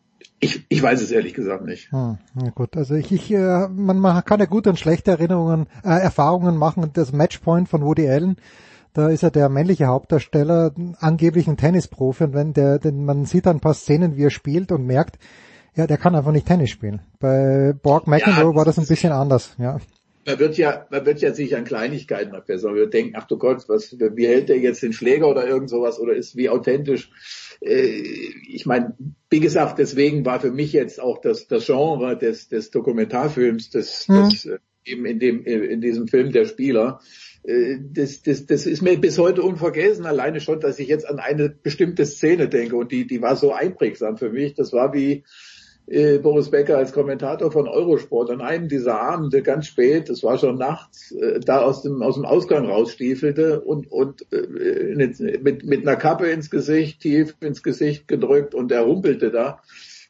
ich, 0.41 0.65
ich 0.69 0.83
weiß 0.83 1.01
es 1.03 1.11
ehrlich 1.11 1.35
gesagt 1.35 1.65
nicht. 1.65 1.91
Hm, 1.93 2.19
ja 2.43 2.51
gut, 2.51 2.77
also 2.77 2.95
ich, 2.95 3.13
ich 3.13 3.31
äh, 3.31 3.69
man, 3.69 3.99
man 3.99 4.25
kann 4.25 4.41
ja 4.41 4.47
gute 4.47 4.71
und 4.71 4.79
schlechte 4.79 5.13
Erinnerungen, 5.13 5.67
äh, 5.85 6.01
Erfahrungen 6.01 6.57
machen. 6.57 6.91
Das 6.93 7.13
Matchpoint 7.13 7.69
von 7.69 7.83
Woody 7.83 8.09
Allen, 8.09 8.37
Da 8.93 9.09
ist 9.09 9.23
er 9.23 9.31
der 9.31 9.49
männliche 9.49 9.87
Hauptdarsteller, 9.87 10.75
angeblich 10.99 11.49
ein 11.49 11.57
Tennisprofi 11.57 12.25
und 12.25 12.35
wenn 12.35 12.53
der, 12.53 12.79
denn 12.79 13.05
man 13.05 13.25
sieht 13.25 13.47
dann 13.47 13.57
ein 13.57 13.61
paar 13.61 13.75
Szenen, 13.75 14.17
wie 14.17 14.25
er 14.25 14.31
spielt 14.31 14.71
und 14.71 14.87
merkt, 14.87 15.19
ja, 15.75 15.87
der 15.87 15.97
kann 15.97 16.15
einfach 16.15 16.33
nicht 16.33 16.47
Tennis 16.47 16.71
spielen. 16.71 17.01
Bei 17.19 17.73
Borg 17.73 18.07
McEnroe 18.07 18.51
ja, 18.51 18.55
war 18.55 18.65
das 18.67 18.79
ein 18.79 18.87
bisschen 18.87 19.13
anders, 19.13 19.55
ja. 19.59 19.79
Man 20.27 20.39
wird 20.39 20.57
ja, 20.57 20.87
man 20.91 21.05
wird 21.05 21.21
ja 21.21 21.33
sich 21.35 21.57
an 21.57 21.65
Kleinigkeiten. 21.65 22.31
Man 22.31 22.47
wird 22.47 22.95
denken, 22.95 23.15
ach 23.17 23.27
du 23.27 23.39
Gott, 23.39 23.65
was, 23.69 23.97
wie 23.99 24.27
hält 24.27 24.49
der 24.49 24.59
jetzt 24.59 24.83
den 24.83 24.93
Schläger 24.93 25.27
oder 25.27 25.47
irgend 25.47 25.69
sowas 25.69 25.99
oder 25.99 26.15
ist 26.15 26.37
wie 26.37 26.49
authentisch. 26.49 27.11
Äh, 27.65 28.03
ich 28.49 28.67
meine, 28.67 28.95
wie 29.31 29.41
gesagt, 29.41 29.79
deswegen 29.79 30.25
war 30.25 30.41
für 30.41 30.51
mich 30.51 30.73
jetzt 30.73 31.01
auch 31.01 31.21
das, 31.21 31.47
das 31.47 31.67
Genre 31.67 32.19
des, 32.19 32.49
des 32.49 32.71
Dokumentarfilms, 32.71 33.71
des, 33.71 34.09
mhm. 34.09 34.31
des, 34.31 34.47
äh, 34.47 34.59
eben 34.85 35.07
in 35.07 35.19
dem, 35.19 35.45
in 35.45 35.81
diesem 35.81 36.09
Film 36.09 36.33
der 36.33 36.45
Spieler, 36.45 37.01
äh, 37.45 37.79
das, 37.81 38.23
das, 38.23 38.47
das 38.47 38.67
ist 38.67 38.83
mir 38.83 38.99
bis 38.99 39.19
heute 39.19 39.43
unvergessen, 39.43 40.07
alleine 40.07 40.41
schon, 40.41 40.61
dass 40.61 40.79
ich 40.79 40.89
jetzt 40.89 41.09
an 41.09 41.19
eine 41.19 41.49
bestimmte 41.49 42.07
Szene 42.07 42.49
denke 42.49 42.77
und 42.77 42.93
die, 42.93 43.07
die 43.07 43.23
war 43.23 43.37
so 43.37 43.53
einprägsam 43.53 44.17
für 44.17 44.31
mich. 44.31 44.55
Das 44.55 44.73
war 44.73 44.93
wie, 44.93 45.25
äh, 45.87 46.19
Boris 46.19 46.51
Becker 46.51 46.77
als 46.79 46.93
Kommentator 46.93 47.51
von 47.51 47.69
Eurosport. 47.69 48.31
An 48.31 48.41
einem 48.41 48.69
dieser 48.69 49.01
Abende 49.01 49.43
ganz 49.43 49.67
spät, 49.67 50.09
es 50.09 50.23
war 50.23 50.39
schon 50.39 50.57
nachts, 50.57 51.13
äh, 51.13 51.41
da 51.41 51.63
aus 51.63 51.83
dem 51.83 52.03
aus 52.03 52.15
dem 52.15 52.25
Ausgang 52.25 52.67
rausstiefelte 52.67 53.61
und 53.61 53.91
und 53.91 54.27
äh, 54.33 54.95
mit 55.43 55.65
mit 55.65 55.87
einer 55.87 55.97
Kappe 55.97 56.29
ins 56.31 56.51
Gesicht, 56.51 57.01
tief 57.01 57.35
ins 57.41 57.63
Gesicht 57.63 58.09
gedrückt 58.09 58.55
und 58.55 58.71
er 58.73 58.83
rumpelte 58.83 59.31
da 59.31 59.61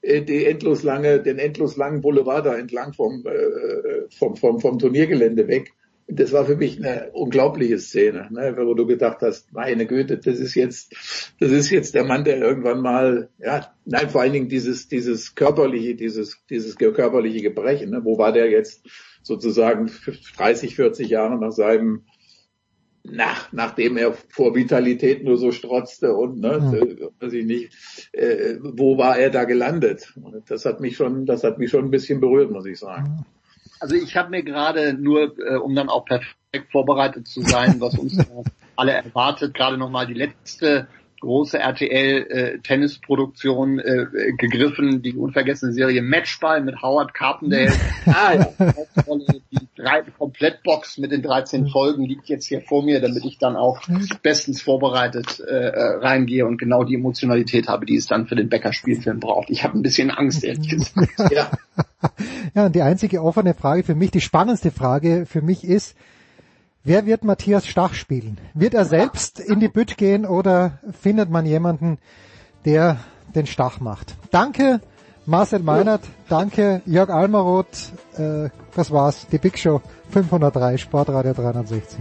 äh, 0.02 0.23
die 0.23 0.44
endlos 0.44 0.83
lange 0.83 1.20
den 1.20 1.39
endlos 1.39 1.76
langen 1.76 2.01
Boulevard 2.01 2.47
da 2.47 2.57
entlang 2.57 2.92
vom 2.92 3.25
äh, 3.26 4.09
vom 4.17 4.36
vom 4.36 4.60
vom 4.60 4.78
Turniergelände 4.78 5.49
weg 5.49 5.73
das 6.15 6.32
war 6.32 6.44
für 6.44 6.57
mich 6.57 6.78
eine 6.78 7.10
unglaubliche 7.12 7.78
Szene, 7.78 8.28
ne, 8.31 8.55
wo 8.57 8.74
du 8.74 8.86
gedacht 8.86 9.18
hast, 9.23 9.52
meine 9.52 9.86
Güte, 9.86 10.18
das 10.18 10.39
ist 10.39 10.55
jetzt, 10.55 10.94
das 11.41 11.50
ist 11.50 11.70
jetzt 11.70 11.94
der 11.94 12.05
Mann, 12.05 12.24
der 12.24 12.39
irgendwann 12.39 12.81
mal, 12.81 13.31
ja, 13.39 13.73
nein, 13.84 14.10
vor 14.10 14.20
allen 14.20 14.32
Dingen 14.32 14.49
dieses, 14.49 14.89
dieses 14.89 15.34
körperliche, 15.34 15.94
dieses, 15.94 16.44
dieses 16.50 16.76
körperliche 16.76 17.42
Gebrechen, 17.42 17.91
ne, 17.91 18.05
wo 18.05 18.18
war 18.18 18.32
der 18.32 18.50
jetzt 18.50 18.86
sozusagen 19.23 19.91
30, 20.36 20.76
40 20.76 21.08
Jahre 21.08 21.39
nach 21.39 21.52
seinem, 21.52 22.02
nach, 23.05 23.52
nachdem 23.52 23.97
er 23.97 24.12
vor 24.12 24.55
Vitalität 24.55 25.24
nur 25.24 25.36
so 25.36 25.50
strotzte 25.50 26.15
und, 26.15 26.41
ne, 26.41 26.58
mhm. 26.60 27.08
weiß 27.20 27.32
ich 27.32 27.47
nicht, 27.47 27.73
äh, 28.12 28.58
wo 28.60 28.99
war 28.99 29.18
er 29.18 29.31
da 29.31 29.44
gelandet? 29.44 30.15
Das 30.47 30.65
hat 30.65 30.81
mich 30.81 30.97
schon, 30.97 31.26
das 31.26 31.42
hat 31.42 31.58
mich 31.58 31.70
schon 31.70 31.86
ein 31.86 31.91
bisschen 31.91 32.20
berührt, 32.20 32.50
muss 32.50 32.66
ich 32.66 32.78
sagen. 32.78 33.24
Also 33.83 33.97
ich 33.97 34.17
habe 34.17 34.31
mir 34.31 34.44
gerade 34.44 34.94
nur, 34.94 35.36
äh, 35.41 35.57
um 35.57 35.75
dann 35.75 35.89
auch 35.89 36.05
perfekt 36.05 36.70
vorbereitet 36.70 37.27
zu 37.27 37.41
sein, 37.41 37.81
was 37.81 37.99
uns 37.99 38.17
alle 38.77 38.93
erwartet, 38.93 39.55
gerade 39.55 39.77
nochmal 39.77 40.07
die 40.07 40.15
letzte 40.15 40.86
große 41.19 41.59
RTL-Tennisproduktion 41.59 43.81
äh, 43.81 44.02
äh, 44.02 44.35
gegriffen, 44.39 45.02
die 45.02 45.17
unvergessene 45.17 45.73
Serie 45.73 46.01
Matchball 46.01 46.62
mit 46.62 46.81
Howard 46.81 47.12
Carpendale. 47.12 47.73
ah, 48.07 48.35
ja. 48.35 48.51
Die 49.51 49.59
drei, 49.75 50.02
Komplettbox 50.17 50.99
mit 50.99 51.11
den 51.11 51.23
13 51.23 51.67
Folgen 51.67 52.05
liegt 52.05 52.28
jetzt 52.28 52.47
hier 52.47 52.61
vor 52.61 52.85
mir, 52.85 53.01
damit 53.01 53.25
ich 53.25 53.39
dann 53.39 53.57
auch 53.57 53.81
bestens 54.23 54.62
vorbereitet 54.62 55.41
äh, 55.41 55.70
äh, 55.70 55.97
reingehe 55.97 56.47
und 56.47 56.59
genau 56.59 56.85
die 56.85 56.94
Emotionalität 56.94 57.67
habe, 57.67 57.85
die 57.85 57.97
es 57.97 58.07
dann 58.07 58.28
für 58.28 58.36
den 58.36 58.49
Becker-Spielfilm 58.49 59.19
braucht. 59.19 59.51
Ich 59.51 59.65
habe 59.65 59.77
ein 59.77 59.83
bisschen 59.83 60.12
Angst, 60.12 60.44
ehrlich 60.44 60.69
gesagt. 60.77 61.33
ja. 61.33 61.51
ja, 62.55 62.67
und 62.67 62.75
die 62.75 62.83
einzige 62.83 63.23
offene 63.23 63.55
Frage 63.55 63.83
für 63.83 63.95
mich, 63.95 64.11
die 64.11 64.21
spannendste 64.21 64.71
Frage 64.71 65.27
für 65.27 65.43
mich 65.43 65.65
ist, 65.65 65.97
Wer 66.85 67.07
wird 67.07 67.23
Matthias 67.23 67.65
Stach 67.69 67.95
spielen? 67.95 68.39
Wird 68.55 68.75
er 68.75 68.85
selbst 68.85 69.39
in 69.39 69.61
die 69.61 69.69
Bütt 69.69 69.97
gehen 69.97 70.27
oder 70.27 70.81
findet 71.01 71.31
man 71.31 71.47
jemanden, 71.47 71.99
der 72.65 72.97
den 73.37 73.47
Stach 73.47 73.79
macht? 73.79 74.17
Danke 74.33 74.81
Marcel 75.25 75.61
Meinert, 75.61 76.03
danke 76.29 76.83
Jörg 76.85 77.09
Almaroth, 77.09 77.93
äh, 78.17 78.49
das 78.75 78.91
war's, 78.91 79.29
die 79.31 79.39
Big 79.39 79.57
Show 79.57 79.81
503, 80.11 80.79
Sportradio 80.79 81.33
360. 81.33 82.01